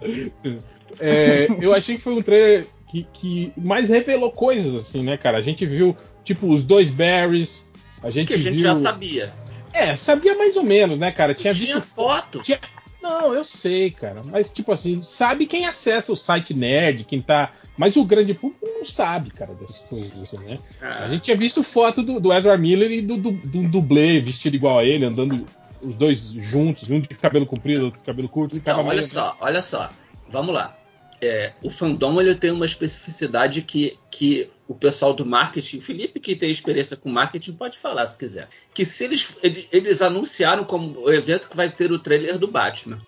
é, 1.00 1.48
eu 1.60 1.74
achei 1.74 1.96
que 1.96 2.02
foi 2.02 2.14
um 2.14 2.22
trailer 2.22 2.66
que, 2.88 3.06
que 3.12 3.52
mais 3.56 3.90
revelou 3.90 4.30
coisas, 4.30 4.74
assim, 4.74 5.02
né, 5.02 5.16
cara? 5.16 5.38
A 5.38 5.42
gente 5.42 5.64
viu, 5.66 5.96
tipo, 6.22 6.50
os 6.52 6.62
dois 6.62 6.90
Barrys. 6.90 7.70
A 8.02 8.10
gente 8.10 8.28
Que 8.28 8.34
a 8.34 8.38
gente 8.38 8.56
viu. 8.56 8.64
já 8.64 8.74
sabia. 8.74 9.32
É, 9.72 9.96
sabia 9.96 10.36
mais 10.36 10.56
ou 10.56 10.62
menos, 10.62 10.98
né, 10.98 11.10
cara? 11.10 11.34
Tinha 11.34 11.52
Tinha 11.52 11.76
visto. 11.76 11.94
foto. 11.96 12.40
Tinha- 12.42 12.58
Não, 13.04 13.34
eu 13.34 13.44
sei, 13.44 13.90
cara. 13.90 14.22
Mas, 14.24 14.50
tipo 14.50 14.72
assim, 14.72 15.02
sabe 15.04 15.44
quem 15.44 15.66
acessa 15.66 16.10
o 16.10 16.16
site 16.16 16.54
nerd, 16.54 17.04
quem 17.04 17.20
tá. 17.20 17.52
Mas 17.76 17.96
o 17.96 18.04
grande 18.04 18.32
público 18.32 18.66
não 18.66 18.82
sabe, 18.82 19.30
cara, 19.30 19.52
dessas 19.52 19.80
coisas, 19.80 20.22
assim, 20.22 20.38
né? 20.38 20.58
Ah, 20.80 21.04
A 21.04 21.08
gente 21.10 21.20
tinha 21.20 21.36
visto 21.36 21.62
foto 21.62 22.02
do, 22.02 22.18
do 22.18 22.32
Ezra 22.32 22.56
Miller 22.56 22.90
e 22.90 23.02
do, 23.02 23.18
do, 23.18 23.32
do 23.32 23.68
dublê 23.68 24.20
vestido 24.20 24.56
igual 24.56 24.78
a 24.78 24.84
ele, 24.84 25.04
andando 25.04 25.44
os 25.82 25.94
dois 25.96 26.32
juntos, 26.32 26.90
um 26.90 26.98
de 26.98 27.08
cabelo 27.08 27.44
comprido, 27.44 27.84
outro 27.84 28.00
de 28.00 28.06
cabelo 28.06 28.26
curto. 28.26 28.56
Então, 28.56 28.86
olha 28.86 29.04
só, 29.04 29.36
olha 29.38 29.60
só. 29.60 29.90
Vamos 30.30 30.54
lá. 30.54 30.74
É, 31.20 31.52
o 31.62 31.70
fandom 31.70 32.20
ele 32.20 32.34
tem 32.34 32.50
uma 32.50 32.66
especificidade 32.66 33.62
que, 33.62 33.98
que 34.10 34.50
o 34.68 34.74
pessoal 34.74 35.12
do 35.12 35.24
marketing, 35.24 35.80
Felipe 35.80 36.20
que 36.20 36.36
tem 36.36 36.50
experiência 36.50 36.96
com 36.96 37.10
marketing 37.10 37.52
pode 37.52 37.78
falar 37.78 38.06
se 38.06 38.16
quiser, 38.16 38.48
que 38.72 38.84
se 38.84 39.04
eles, 39.04 39.38
eles, 39.42 39.66
eles 39.72 40.02
anunciaram 40.02 40.64
como 40.64 40.98
o 41.00 41.12
evento 41.12 41.48
que 41.48 41.56
vai 41.56 41.70
ter 41.70 41.92
o 41.92 41.98
trailer 41.98 42.38
do 42.38 42.48
Batman, 42.48 42.98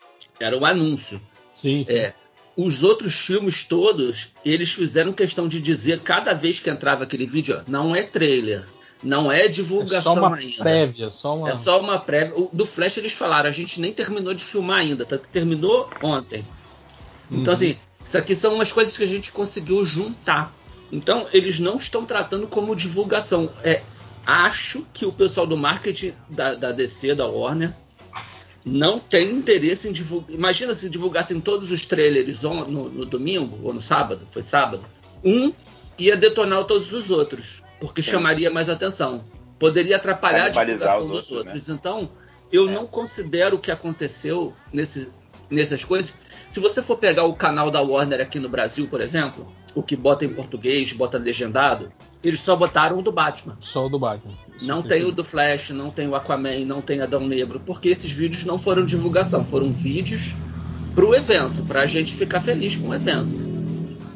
era 0.41 0.57
um 0.57 0.65
anúncio. 0.65 1.21
Sim. 1.55 1.85
sim. 1.87 1.93
É, 1.93 2.15
os 2.57 2.83
outros 2.83 3.15
filmes 3.15 3.65
todos, 3.65 4.33
eles 4.45 4.73
fizeram 4.73 5.13
questão 5.13 5.47
de 5.47 5.61
dizer 5.61 6.01
cada 6.01 6.33
vez 6.33 6.59
que 6.59 6.71
entrava 6.71 7.05
aquele 7.05 7.27
vídeo, 7.27 7.59
ó, 7.59 7.71
não 7.71 7.95
é 7.95 8.03
trailer, 8.03 8.67
não 9.03 9.31
é 9.31 9.47
divulgação 9.47 10.13
é 10.13 10.21
só 10.21 10.27
uma 10.27 10.37
ainda. 10.37 10.63
prévia, 10.63 11.11
só 11.11 11.37
uma... 11.37 11.51
É 11.51 11.55
só 11.55 11.81
uma 11.81 11.99
prévia. 11.99 12.35
O, 12.35 12.51
do 12.53 12.65
Flash 12.65 12.97
eles 12.97 13.13
falaram, 13.13 13.49
a 13.49 13.53
gente 13.53 13.79
nem 13.81 13.93
terminou 13.93 14.33
de 14.33 14.43
filmar 14.43 14.79
ainda, 14.79 15.05
tanto 15.05 15.23
que 15.25 15.29
terminou 15.29 15.91
ontem. 16.03 16.47
Então, 17.31 17.53
Uhum. 17.53 17.53
assim, 17.53 17.77
isso 18.07 18.17
aqui 18.17 18.35
são 18.35 18.55
umas 18.55 18.73
coisas 18.73 18.97
que 18.97 19.03
a 19.05 19.07
gente 19.07 19.33
conseguiu 19.33 19.85
juntar. 19.85 20.55
Então, 20.93 21.27
eles 21.33 21.59
não 21.59 21.77
estão 21.77 22.05
tratando 22.07 22.47
como 22.47 22.75
divulgação. 22.77 23.51
É, 23.65 23.83
acho 24.25 24.87
que 24.95 25.05
o 25.05 25.13
pessoal 25.13 25.47
do 25.47 25.57
marketing 25.57 26.15
da, 26.31 26.55
da 26.55 26.71
DC, 26.73 27.15
da 27.17 27.27
Warner, 27.27 27.75
não 28.65 28.99
tem 28.99 29.31
interesse 29.33 29.89
em 29.89 29.93
divulgar. 29.93 30.31
Imagina 30.31 30.75
se 30.75 30.89
divulgassem 30.89 31.41
todos 31.41 31.71
os 31.71 31.85
trailers 31.87 32.45
on- 32.45 32.65
no, 32.67 32.89
no 32.89 33.05
domingo 33.05 33.59
ou 33.63 33.73
no 33.73 33.81
sábado, 33.83 34.27
foi 34.31 34.43
sábado. 34.43 34.85
Um 35.25 35.53
ia 35.99 36.17
detonar 36.17 36.65
todos 36.65 36.93
os 36.93 37.11
outros, 37.11 37.63
porque 37.81 38.03
Sim. 38.03 38.13
chamaria 38.13 38.51
mais 38.51 38.69
atenção. 38.69 39.25
Poderia 39.59 39.97
atrapalhar 39.97 40.47
a 40.47 40.49
divulgação 40.49 41.03
os 41.03 41.07
dos 41.07 41.17
outros, 41.31 41.37
outros. 41.39 41.69
Então, 41.69 42.11
eu 42.53 42.69
É. 42.69 42.73
não 42.73 42.87
considero 42.87 43.57
o 43.57 43.59
que 43.59 43.71
aconteceu 43.71 44.55
nesse, 44.73 45.11
nessas 45.51 45.85
coisas. 45.85 46.15
Se 46.51 46.61
você 46.61 46.83
for 46.83 46.97
pegar 46.97 47.25
o 47.25 47.35
canal 47.35 47.71
da 47.71 47.81
Warner 47.81 48.21
aqui 48.21 48.39
no 48.39 48.49
Brasil, 48.49 48.87
por 48.89 49.01
exemplo, 49.01 49.47
o 49.75 49.83
que 49.83 49.97
bota 49.97 50.25
em 50.25 50.29
português, 50.29 50.93
bota 50.93 51.19
legendado, 51.19 51.93
eles 52.23 52.41
só 52.41 52.57
botaram 52.57 52.99
o 52.99 53.03
do 53.03 53.13
Batman. 53.13 53.57
Só 53.61 53.87
o 53.87 53.89
do 53.89 53.99
Batman. 53.99 54.35
Não 54.63 54.83
tem 54.83 55.05
o 55.05 55.13
do 55.13 55.23
Flash, 55.23 55.71
não 55.71 55.91
tem 55.91 56.09
o 56.09 56.15
Aquaman, 56.15 56.65
não 56.65 56.81
tem 56.81 57.01
Adão 57.03 57.27
Negro, 57.27 57.61
porque 57.65 57.89
esses 57.91 58.11
vídeos 58.11 58.45
não 58.45 58.57
foram 58.59 58.85
divulgação, 58.87 59.45
foram 59.45 59.71
vídeos 59.71 60.35
pro 60.95 61.15
evento, 61.15 61.63
pra 61.65 61.85
gente 61.85 62.15
ficar 62.15 62.41
feliz 62.41 62.75
com 62.75 62.89
o 62.89 62.95
evento. 62.95 63.37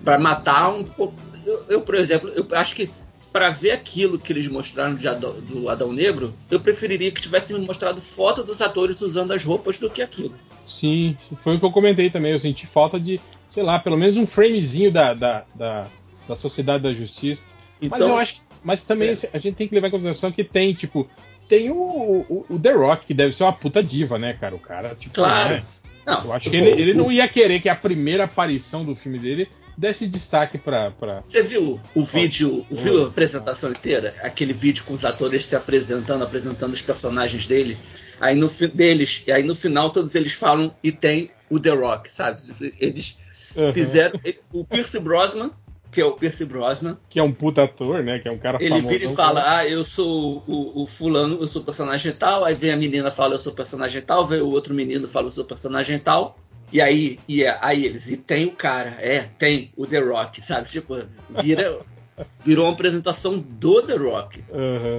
Pra 0.02 0.18
matar 0.18 0.70
um 0.70 0.82
pouco. 0.82 1.14
Eu, 1.44 1.64
eu, 1.68 1.80
por 1.82 1.94
exemplo, 1.94 2.30
eu 2.30 2.46
acho 2.52 2.74
que 2.74 2.90
pra 3.32 3.50
ver 3.50 3.70
aquilo 3.72 4.18
que 4.18 4.32
eles 4.32 4.48
mostraram 4.48 4.96
Adão- 5.06 5.36
do 5.48 5.68
Adão 5.68 5.92
Negro, 5.92 6.34
eu 6.50 6.58
preferiria 6.58 7.12
que 7.12 7.20
tivessem 7.20 7.58
me 7.58 7.64
mostrado 7.64 8.00
foto 8.00 8.42
dos 8.42 8.60
atores 8.60 9.00
usando 9.02 9.32
as 9.32 9.44
roupas 9.44 9.78
do 9.78 9.90
que 9.90 10.02
aquilo. 10.02 10.34
Sim, 10.70 11.16
foi 11.42 11.56
o 11.56 11.58
que 11.58 11.64
eu 11.64 11.72
comentei 11.72 12.08
também. 12.08 12.30
Eu 12.32 12.38
senti 12.38 12.66
falta 12.66 12.98
de, 12.98 13.20
sei 13.48 13.62
lá, 13.62 13.78
pelo 13.80 13.96
menos 13.96 14.16
um 14.16 14.26
framezinho 14.26 14.92
da, 14.92 15.12
da, 15.12 15.44
da, 15.54 15.86
da 16.28 16.36
Sociedade 16.36 16.84
da 16.84 16.94
Justiça. 16.94 17.44
mas 17.90 18.00
eu 18.00 18.16
acho 18.16 18.34
que. 18.34 18.40
Mas 18.62 18.84
também 18.84 19.08
é. 19.08 19.12
a 19.32 19.38
gente 19.38 19.54
tem 19.54 19.66
que 19.66 19.74
levar 19.74 19.88
em 19.88 19.90
consideração 19.90 20.30
que 20.30 20.44
tem, 20.44 20.74
tipo, 20.74 21.08
tem 21.48 21.70
o, 21.70 21.76
o, 21.76 22.46
o 22.48 22.58
The 22.58 22.72
Rock, 22.72 23.06
que 23.06 23.14
deve 23.14 23.34
ser 23.34 23.42
uma 23.42 23.52
puta 23.52 23.82
diva, 23.82 24.18
né, 24.18 24.34
cara? 24.34 24.54
O 24.54 24.58
cara, 24.58 24.94
tipo, 24.94 25.14
Claro. 25.14 25.54
né? 25.56 25.62
Não, 26.06 26.24
Eu 26.24 26.32
acho 26.32 26.50
que 26.50 26.56
ele, 26.56 26.70
ele 26.70 26.94
não 26.94 27.10
ia 27.10 27.26
querer 27.26 27.60
que 27.60 27.68
a 27.68 27.74
primeira 27.74 28.24
aparição 28.24 28.84
do 28.84 28.94
filme 28.94 29.18
dele 29.18 29.48
desse 29.76 30.06
destaque 30.06 30.58
pra. 30.58 30.90
pra... 30.90 31.22
Você 31.24 31.42
viu 31.42 31.80
o 31.94 32.04
vídeo, 32.04 32.66
viu 32.70 33.04
a 33.04 33.08
apresentação 33.08 33.70
inteira? 33.70 34.14
Aquele 34.22 34.52
vídeo 34.52 34.84
com 34.84 34.92
os 34.92 35.06
atores 35.06 35.46
se 35.46 35.56
apresentando, 35.56 36.22
apresentando 36.22 36.74
os 36.74 36.82
personagens 36.82 37.46
dele. 37.46 37.78
Aí 38.20 38.36
no 38.36 38.48
deles, 38.48 39.22
e 39.26 39.32
aí 39.32 39.42
no 39.42 39.54
final 39.54 39.90
todos 39.90 40.14
eles 40.14 40.34
falam 40.34 40.74
e 40.82 40.92
tem 40.92 41.30
o 41.48 41.58
The 41.58 41.70
Rock, 41.70 42.12
sabe? 42.12 42.42
Eles 42.78 43.16
Uhum. 43.56 43.72
fizeram 43.72 44.20
o 44.52 44.64
Pierce 44.64 45.00
Brosnan, 45.00 45.50
que 45.90 46.00
é 46.00 46.04
o 46.04 46.12
Pierce 46.12 46.44
Brosnan, 46.44 46.96
Que 47.08 47.18
é 47.18 47.22
um 47.22 47.32
puta 47.32 47.64
ator, 47.64 48.02
né? 48.04 48.20
Que 48.20 48.28
é 48.28 48.30
um 48.30 48.38
cara 48.38 48.58
ele 48.60 48.80
vira 48.80 49.06
e 49.06 49.14
fala: 49.14 49.56
"Ah, 49.56 49.66
eu 49.66 49.82
sou 49.82 50.44
o, 50.46 50.82
o 50.82 50.86
fulano, 50.86 51.38
eu 51.40 51.48
sou 51.48 51.64
personagem 51.64 52.12
tal". 52.12 52.44
Aí 52.44 52.54
vem 52.54 52.70
a 52.70 52.76
menina 52.76 53.10
fala: 53.10 53.34
"Eu 53.34 53.38
sou 53.40 53.52
personagem 53.52 54.00
tal". 54.02 54.24
Vem 54.26 54.40
o 54.40 54.50
outro 54.50 54.72
menino 54.72 55.08
fala: 55.08 55.26
"Eu 55.26 55.30
sou 55.32 55.44
personagem 55.44 55.98
tal". 55.98 56.38
E 56.72 56.80
aí, 56.80 57.18
e 57.26 57.42
é- 57.42 57.58
aí 57.60 57.84
eles, 57.84 58.08
e 58.08 58.16
tem 58.18 58.46
o 58.46 58.52
cara, 58.52 58.90
é, 59.00 59.28
tem 59.36 59.72
o 59.76 59.84
The 59.84 59.98
Rock, 59.98 60.40
sabe? 60.46 60.68
Tipo, 60.68 60.96
vira 61.28 61.80
virou 62.38 62.66
uma 62.66 62.72
apresentação 62.72 63.38
do 63.38 63.82
The 63.82 63.96
Rock. 63.96 64.44
Uhum. 64.48 64.96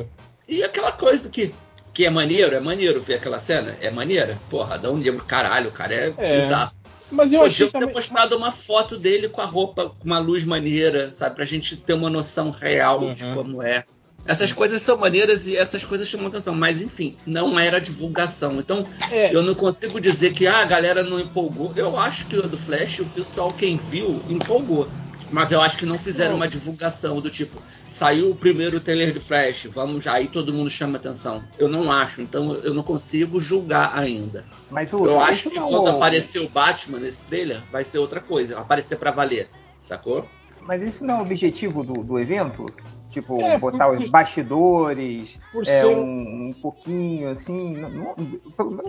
E 0.48 0.62
aquela 0.64 0.92
coisa 0.92 1.30
que 1.30 1.54
que 2.02 2.06
é 2.08 2.10
maneiro, 2.10 2.56
é 2.56 2.60
maneiro 2.60 3.00
ver 3.00 3.14
aquela 3.16 3.38
cena, 3.38 3.78
é 3.80 3.92
maneira. 3.92 4.40
Porra, 4.50 4.76
dá 4.80 4.90
um 4.90 4.98
livro, 4.98 5.24
caralho, 5.24 5.70
o 5.70 5.72
cara 5.72 5.94
é, 5.94 6.14
É. 6.18 6.42
bizarro. 6.42 6.72
Mas 7.12 7.32
eu 7.32 7.42
achei 7.44 7.68
Podiam 7.68 7.70
ter 7.70 7.80
também. 7.80 7.94
mostrado 7.94 8.36
uma 8.36 8.50
foto 8.52 8.98
dele 8.98 9.30
com 9.30 9.40
a 9.40 9.46
roupa, 9.46 9.90
com 10.00 10.06
uma 10.06 10.18
luz 10.18 10.44
maneira, 10.44 11.12
sabe? 11.12 11.36
Pra 11.36 11.46
gente 11.46 11.78
ter 11.78 11.94
uma 11.94 12.10
noção 12.10 12.50
real 12.50 13.14
de 13.14 13.24
Uhum. 13.24 13.36
como 13.36 13.62
é. 13.62 13.84
Essas 14.26 14.52
coisas 14.52 14.82
são 14.82 14.98
maneiras 14.98 15.46
e 15.48 15.56
essas 15.56 15.84
coisas 15.84 16.08
chamam 16.08 16.26
atenção, 16.28 16.56
mas 16.56 16.82
enfim, 16.82 17.16
não 17.24 17.60
era 17.60 17.80
divulgação. 17.80 18.60
Então, 18.60 18.84
É, 19.12 19.36
eu 19.36 19.44
não 19.44 19.54
consigo 19.54 20.02
dizer 20.02 20.32
que 20.32 20.48
ah, 20.48 20.62
a 20.62 20.66
galera 20.66 21.04
não 21.04 21.20
empolgou. 21.20 21.72
Eu 21.76 22.00
acho 22.00 22.26
que 22.26 22.36
o 22.36 22.48
do 22.48 22.58
Flash, 22.58 23.00
o 23.02 23.06
pessoal, 23.06 23.54
quem 23.54 23.78
viu, 23.78 24.24
empolgou. 24.28 24.90
Mas 25.32 25.52
eu 25.52 25.62
acho 25.62 25.78
que 25.78 25.86
não 25.86 25.98
fizeram 25.98 26.36
uma 26.36 26.48
divulgação 26.48 27.22
do 27.22 27.30
tipo, 27.30 27.62
saiu 27.90 28.32
o 28.32 28.36
primeiro 28.36 28.80
trailer 28.82 29.14
do 29.14 29.22
Flash, 29.22 29.66
vamos 29.72 30.04
já, 30.04 30.14
aí 30.14 30.28
todo 30.28 30.54
mundo 30.54 30.70
chama 30.70 30.98
atenção. 30.98 31.44
Eu 31.58 31.70
não 31.70 31.92
acho, 31.92 32.22
então 32.22 32.54
eu 32.56 32.74
não 32.74 32.84
consigo 32.84 33.40
julgar 33.40 33.98
ainda. 33.98 34.46
Mas 34.70 34.92
o, 34.92 35.06
Eu 35.06 35.18
esse 35.22 35.30
acho 35.30 35.50
que 35.50 35.60
não- 35.60 35.70
quando 35.70 35.88
aparecer 35.90 36.40
o 36.40 36.50
Batman 36.50 37.00
nesse 37.00 37.24
trailer, 37.24 37.62
vai 37.72 37.84
ser 37.84 38.00
outra 38.00 38.20
coisa. 38.20 38.60
Aparecer 38.60 38.98
pra 38.98 39.12
valer, 39.12 39.50
sacou? 39.80 40.28
Mas 40.62 40.84
isso 40.84 41.04
não 41.06 41.16
é 41.16 41.18
o 41.20 41.22
objetivo 41.22 41.84
do, 41.84 41.94
do 42.04 42.20
evento? 42.20 42.66
Tipo, 43.12 43.42
É, 43.42 43.58
botar 43.60 43.90
por- 43.90 44.00
os 44.02 44.10
bastidores, 44.10 45.38
por 45.52 45.64
é, 45.64 45.82
ser 45.82 45.86
um, 45.88 46.48
um 46.50 46.54
pouquinho 46.54 47.30
assim. 47.30 47.74
Não, 47.76 47.90
não- 47.90 48.16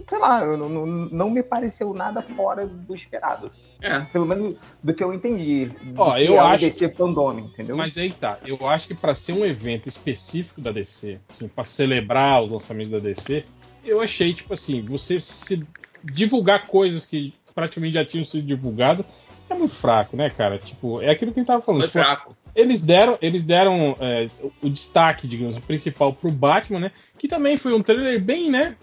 sei 0.09 0.19
lá, 0.19 0.47
não, 0.47 0.69
não, 0.69 0.87
não 0.87 1.31
me 1.31 1.43
pareceu 1.43 1.93
nada 1.93 2.23
fora 2.23 2.67
do 2.67 2.95
esperado. 2.95 3.51
É. 3.81 4.01
Pelo 4.01 4.25
menos 4.25 4.55
do 4.83 4.95
que 4.95 5.03
eu 5.03 5.13
entendi. 5.13 5.71
Ó, 5.97 6.15
que 6.15 6.23
eu 6.25 6.35
é 6.37 6.39
acho- 6.39 6.65
DC 6.65 6.91
Fandom, 6.93 7.39
entendeu? 7.41 7.77
Mas 7.77 7.99
aí 7.99 8.11
tá, 8.13 8.39
eu 8.47 8.65
acho 8.67 8.87
que 8.89 8.95
pra 8.95 9.15
ser 9.15 9.33
um 9.33 9.45
evento 9.45 9.89
específico 9.89 10.61
da 10.61 10.71
DC, 10.71 11.19
assim, 11.29 11.49
para 11.49 11.65
celebrar 11.65 12.43
os 12.43 12.51
lançamentos 12.51 12.91
da 12.93 13.01
DC, 13.01 13.45
eu 13.85 14.01
achei 14.01 14.33
tipo 14.33 14.55
assim, 14.55 14.83
você 14.85 15.21
se 15.21 15.67
divulgar 16.05 16.67
coisas 16.69 17.07
que 17.07 17.35
praticamente 17.55 17.95
já 17.95 18.05
tinham 18.05 18.25
sido 18.25 18.47
divulgadas 18.47 19.05
é 19.53 19.59
muito 19.59 19.75
fraco, 19.75 20.17
né, 20.17 20.31
cara? 20.31 20.59
Tipo, 20.59 21.01
é 21.01 21.11
aquilo 21.11 21.33
que 21.33 21.41
a 21.41 21.43
gente 21.43 21.49
tava 21.49 21.63
falando. 21.63 21.81
Foi 21.83 21.89
tipo, 21.91 22.05
fraco. 22.05 22.37
eles 22.55 22.83
deram, 22.83 23.19
eles 23.23 23.45
deram 23.45 23.97
é, 24.01 24.29
o- 24.63 24.69
destaque, 24.71 25.27
digamos, 25.29 25.59
principal 25.59 26.13
pro 26.13 26.31
Batman, 26.31 26.81
né? 26.81 26.93
Que 27.19 27.29
também 27.29 27.57
foi 27.59 27.73
um 27.75 27.83
trailer 27.83 28.21
bem, 28.21 28.51
né? 28.51 28.77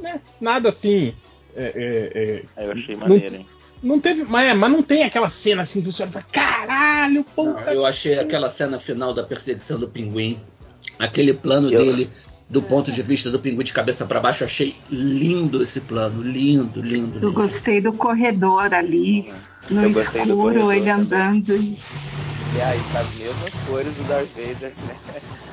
né 0.00 0.20
nada 0.40 0.68
assim. 0.68 1.14
é, 1.56 1.62
é, 1.74 2.22
é, 2.22 2.42
Aí 2.56 2.66
eu 2.66 2.72
achei 2.72 2.94
Não- 2.94 3.00
maneiro, 3.08 3.34
hein? 3.36 3.46
não 3.82 4.00
teve, 4.00 4.24
mas, 4.24 4.48
é, 4.48 4.54
mas 4.54 4.70
não 4.72 4.82
tem 4.82 5.04
aquela 5.04 5.30
cena 5.30 5.62
assim 5.62 5.80
olha 6.00 6.08
e 6.08 6.12
fala, 6.12 6.24
caralho, 6.32 7.14
Não, 7.14 7.22
puta 7.54 7.72
eu 7.72 7.84
achei 7.86 8.18
aquela 8.18 8.48
cena 8.50 8.78
final 8.78 9.14
da 9.14 9.22
perseguição 9.22 9.78
do 9.78 9.88
pinguim, 9.88 10.40
aquele 10.98 11.32
plano 11.34 11.70
Eu- 11.70 11.78
dele, 11.78 12.10
do 12.48 12.62
ponto 12.62 12.92
de 12.92 13.02
vista 13.02 13.30
do 13.30 13.38
pinguim 13.40 13.64
de 13.64 13.72
cabeça 13.72 14.06
pra 14.06 14.20
baixo, 14.20 14.42
eu 14.44 14.46
achei 14.46 14.74
lindo 14.90 15.62
esse 15.62 15.80
plano. 15.82 16.22
Lindo, 16.22 16.80
lindo, 16.80 17.18
Eu 17.18 17.28
lindo. 17.28 17.32
gostei 17.32 17.80
do 17.80 17.92
corredor 17.92 18.72
ali, 18.72 19.32
no 19.70 19.82
Eu 19.84 19.92
gostei 19.92 20.24
do 20.24 20.32
escuro, 20.32 20.72
ele 20.72 20.86
também. 20.86 20.92
andando. 20.92 21.76
E 22.52 22.60
aí, 22.60 22.80
tá 22.84 23.00
as 23.00 23.12
mesmas 23.14 23.52
cores 23.64 23.94
do 23.94 24.04
Darth 24.04 24.28
Vader, 24.28 24.74
né? 24.82 24.96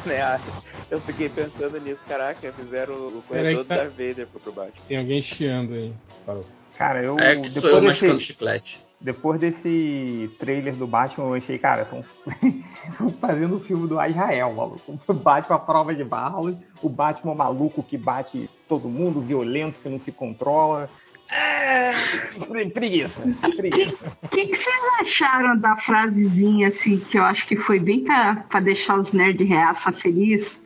né? 0.06 0.42
Eu 0.90 1.02
fiquei 1.02 1.30
pensando 1.30 1.80
nisso, 1.80 2.02
caraca, 2.08 2.52
fizeram 2.54 2.94
o 3.08 3.22
corredor 3.24 3.64
do 3.64 3.68
tá- 3.68 3.78
Darth 3.78 3.92
Vader 3.92 4.28
pro, 4.28 4.52
Batman. 4.52 4.86
Tem 4.88 4.98
alguém 4.98 5.22
chiando 5.22 5.74
aí. 5.74 5.94
Parou. 6.26 6.46
Cara, 6.78 7.04
eu. 7.04 7.18
É 7.20 7.36
que 7.36 7.48
sou 7.50 7.70
eu 7.70 7.82
mascando 7.84 8.14
desse, 8.14 8.26
chiclete. 8.26 8.84
depois 9.00 9.40
desse 9.40 10.30
trailer 10.40 10.76
do 10.76 10.88
Batman, 10.88 11.28
eu 11.28 11.34
achei, 11.36 11.58
cara, 11.60 11.84
estão 11.84 12.04
fazendo 13.22 13.58
o 13.58 13.60
filme 13.60 13.88
do 13.88 14.02
Israel, 14.04 14.54
maluco. 14.54 15.00
O 15.08 15.14
Batman 15.14 15.56
à 15.56 15.60
prova 15.60 15.94
de 15.94 16.04
balas, 16.04 16.56
o 16.82 16.90
Batman 16.90 17.36
maluco 17.36 17.84
que 17.84 17.98
bate 17.98 18.50
todo 18.68 18.90
mundo, 18.90 19.22
violento, 19.22 19.80
que 19.82 19.90
não 19.90 20.00
se 20.00 20.12
controla. 20.12 20.90
É, 21.36 21.92
pre- 22.48 22.70
preguiça, 22.70 23.22
preguiça. 23.56 24.16
O 24.22 24.28
que, 24.28 24.46
que 24.48 24.56
vocês 24.56 24.76
acharam 25.02 25.58
da 25.58 25.76
frasezinha 25.78 26.68
assim, 26.68 27.00
que 27.00 27.18
eu 27.18 27.24
acho 27.24 27.48
que 27.48 27.56
foi 27.58 27.80
bem 27.80 28.04
pra, 28.04 28.36
pra 28.50 28.60
deixar 28.60 28.98
os 28.98 29.14
nerds 29.14 29.48
reaça 29.48 29.92
feliz? 29.92 30.62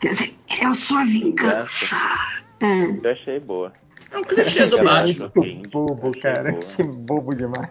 Quer 0.00 0.10
dizer, 0.10 0.34
eu 0.60 0.74
sou 0.74 0.98
a 0.98 1.04
vingança. 1.04 1.96
É. 2.60 2.84
Eu 3.06 3.10
achei 3.12 3.40
boa. 3.40 3.72
É 4.10 4.18
um 4.18 4.22
clichê 4.24 4.66
do 4.66 4.82
Batman. 4.84 5.32
Bobo, 5.70 6.12
cara. 6.20 6.58
Achei 6.58 6.84
bobo 6.84 7.34
demais. 7.34 7.68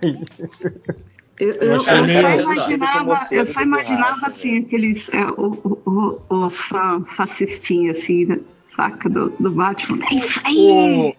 Eu, 1.40 1.54
eu- 1.54 1.72
Eu 1.74 1.84
só 1.84 1.96
imaginava, 2.06 3.28
eu 3.32 3.46
só 3.46 3.62
imaginava 3.62 4.28
assim, 4.28 4.60
aqueles 4.60 5.14
é, 5.14 5.26
o- 5.38 5.54
o- 5.86 6.22
o- 6.30 6.46
os 6.46 6.58
fã 6.60 7.04
fascistinhos 7.06 7.98
assim, 7.98 8.26
né? 8.26 8.40
Saca? 8.76 9.10
Do, 9.10 9.30
do 9.40 9.52
Batman. 9.52 10.00
É 10.10 10.16
isso 10.16 10.40
O, 10.40 10.48
aí! 10.48 11.16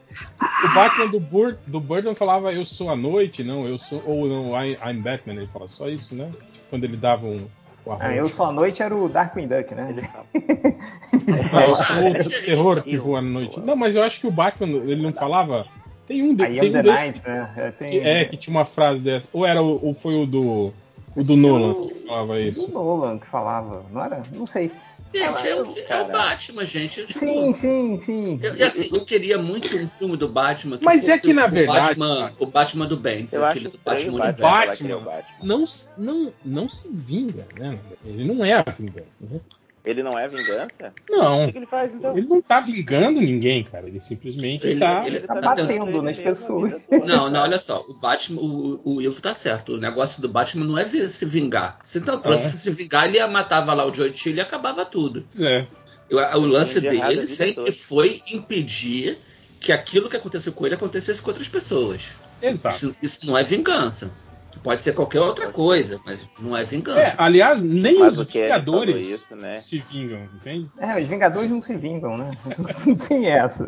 o 0.65 0.75
Batman 0.75 1.09
do, 1.09 1.21
Bur, 1.21 1.57
do 1.67 1.81
Burton 1.81 2.15
falava 2.15 2.53
eu 2.53 2.65
sou 2.65 2.91
a 2.91 2.97
noite, 2.97 3.43
não, 3.45 3.67
eu 3.67 3.79
sou. 3.79 4.03
Ou 4.07 4.29
não, 4.29 4.61
I, 4.61 4.79
I'm 4.85 5.01
Batman, 5.01 5.35
ele 5.35 5.47
fala 5.47 5.69
só 5.69 5.89
isso, 5.89 6.15
né? 6.15 6.31
Quando 6.71 6.85
ele 6.85 6.97
dava 6.97 7.27
um. 7.27 7.47
o 7.85 7.93
Ah, 7.99 8.15
eu 8.15 8.29
só 8.29 8.47
à 8.47 8.53
noite 8.53 8.83
era 8.83 8.95
o 8.95 9.09
Darkwing 9.09 9.47
Duck, 9.47 9.75
né? 9.75 9.89
Ele 9.91 10.03
fala. 10.03 10.27
Ah, 11.53 11.67
eu 11.67 11.77
sou 11.77 12.39
o 12.41 12.45
terror 12.45 12.83
que 12.83 12.97
voa 12.97 13.19
à 13.21 13.23
noite. 13.23 13.61
Não, 13.61 13.77
mas 13.77 13.95
eu 13.95 14.03
acho 14.03 14.19
que 14.19 14.27
o 14.27 14.31
Batman, 14.31 14.67
ele 14.79 15.01
não 15.03 15.13
falava. 15.13 15.67
Tem 16.09 16.21
um, 16.23 16.35
de, 16.35 16.43
Aí 16.43 16.59
tem 16.59 16.71
um 16.71 16.83
desses 16.83 16.85
night, 16.85 17.23
né? 17.25 17.51
É, 17.57 17.71
tem, 17.71 17.91
que, 17.91 17.99
é, 18.01 18.25
que 18.25 18.37
tinha 18.37 18.57
uma 18.57 18.65
frase 18.65 19.01
dessa. 19.01 19.29
Ou 19.33 19.47
era 19.47 19.63
o, 19.63 19.79
ou 19.85 19.95
foi 19.95 20.17
o 20.17 20.27
do. 20.27 20.73
O 21.15 21.23
do 21.23 21.37
Nolan 21.37 21.89
que 21.89 22.07
falava 22.07 22.33
o 22.33 22.39
isso. 22.41 22.73
Nolan 22.73 23.19
que 23.19 23.27
falava, 23.27 23.85
não 23.93 24.03
era? 24.03 24.23
Não 24.33 24.47
sei. 24.47 24.73
Gente, 25.13 25.49
é, 25.49 25.55
o, 25.55 25.65
é 25.89 26.03
o. 26.03 26.09
Batman, 26.09 26.65
gente. 26.65 27.07
Tipo, 27.07 27.19
Sim, 27.19 27.53
sim, 27.53 27.99
sim. 27.99 28.41
Eu, 28.43 28.57
e 28.57 28.63
assim, 28.63 28.89
eu 28.93 29.05
queria 29.05 29.39
muito 29.39 29.75
um 29.77 29.89
filme 29.89 30.17
do 30.17 30.29
Batman. 30.29 30.79
Que 30.79 30.85
Mas 30.85 31.09
é 31.09 31.19
que, 31.19 31.33
na 31.33 31.47
o 31.47 31.51
verdade, 31.51 31.99
Batman, 31.99 32.33
o 32.39 32.47
Batman 32.47 32.87
do 32.87 32.97
Eu 33.37 33.45
acho 33.45 33.45
aquele 33.45 33.69
do 33.69 33.79
Batman 33.85 34.13
Universo. 34.13 34.41
é 34.41 34.43
Batman. 34.43 35.01
Batman. 35.01 35.37
Não, 35.43 35.65
não, 35.99 36.33
não 36.45 36.69
se 36.69 36.89
vinga, 36.91 37.47
né? 37.59 37.79
Ele 38.05 38.25
não 38.25 38.45
é 38.45 38.55
a 38.55 38.63
vingança. 38.63 39.17
Né? 39.21 39.41
Ele 39.85 40.01
não 40.03 40.17
é 40.17 40.29
vingança? 40.29 40.69
O 41.11 41.17
Não. 41.17 41.47
que, 41.47 41.53
que 41.53 41.59
ele 41.59 41.67
faz 41.67 41.93
então? 41.93 42.17
Ele 42.17 42.27
não 42.29 42.41
tá 42.41 42.61
vingando 42.61 43.21
ninguém, 43.21 43.65
cara. 43.65 43.89
Ele 43.89 44.01
simplesmente 44.01 44.65
Ele- 44.67 44.79
tá. 44.79 45.05
ele- 45.07 45.21
Tá 45.21 45.35
Tá 45.35 45.41
batendo 45.41 46.01
nas 46.03 46.19
a 46.19 46.23
pessoas. 46.23 46.73
Não, 47.07 47.29
não, 47.29 47.41
olha 47.43 47.59
só, 47.59 47.81
o 47.89 47.95
Batman, 47.95 48.41
o, 48.41 48.81
o 48.85 49.03
Ivo 49.03 49.21
tá 49.21 49.35
certo. 49.35 49.73
O 49.75 49.79
negócio 49.79 50.23
do 50.23 50.29
Batman 50.29 50.65
não 50.67 50.79
é 50.79 50.85
ver- 50.85 51.09
se 51.09 51.27
vingar. 51.27 51.79
Se 51.83 51.99
não 52.01 52.23
fosse 52.23 52.47
É. 52.47 52.51
se 52.53 52.71
vingar, 52.71 53.09
ele 53.09 53.17
ia 53.17 53.27
matava 53.27 53.75
lá 53.75 53.85
o 53.85 53.93
Joe 53.93 54.15
Chill 54.15 54.37
e 54.37 54.41
acabava 54.41 54.85
tudo. 54.85 55.27
É. 55.41 55.65
O, 56.11 56.17
o 56.39 56.47
lance 56.47 56.79
a 56.79 56.81
dele 56.91 57.27
sempre 57.27 57.55
toda. 57.65 57.73
foi 57.73 58.21
impedir 58.33 59.19
que 59.59 59.73
aquilo 59.73 60.09
que 60.09 60.17
aconteceu 60.17 60.53
com 60.53 60.65
ele 60.65 60.75
acontecesse 60.77 61.21
com 61.21 61.31
outras 61.31 61.49
pessoas. 61.49 62.13
Exato. 62.41 62.77
Isso, 62.77 62.97
isso 63.03 63.27
não 63.27 63.37
é 63.37 63.43
vingança. 63.43 64.13
Pode 64.63 64.83
ser 64.83 64.93
qualquer 64.93 65.21
outra 65.21 65.51
coisa, 65.51 66.01
mas 66.05 66.29
não 66.39 66.57
é 66.57 66.61
É, 66.63 66.65
vingança. 66.65 67.15
aliás, 67.23 67.63
nem 67.63 67.99
Mas 67.99 68.19
os 68.19 68.31
falou 68.31 68.45
Vingadores 68.45 69.09
isso, 69.09 69.35
né? 69.35 69.55
se 69.57 69.79
vingam, 69.79 70.23
entende? 70.35 70.69
É, 70.79 71.01
os 71.01 71.09
Vingadores 71.09 71.51
não 71.51 71.63
se 71.63 71.75
vingam, 71.77 72.17
né? 72.17 72.31
Não 72.87 72.95
tem 72.95 73.27
essa. 73.27 73.65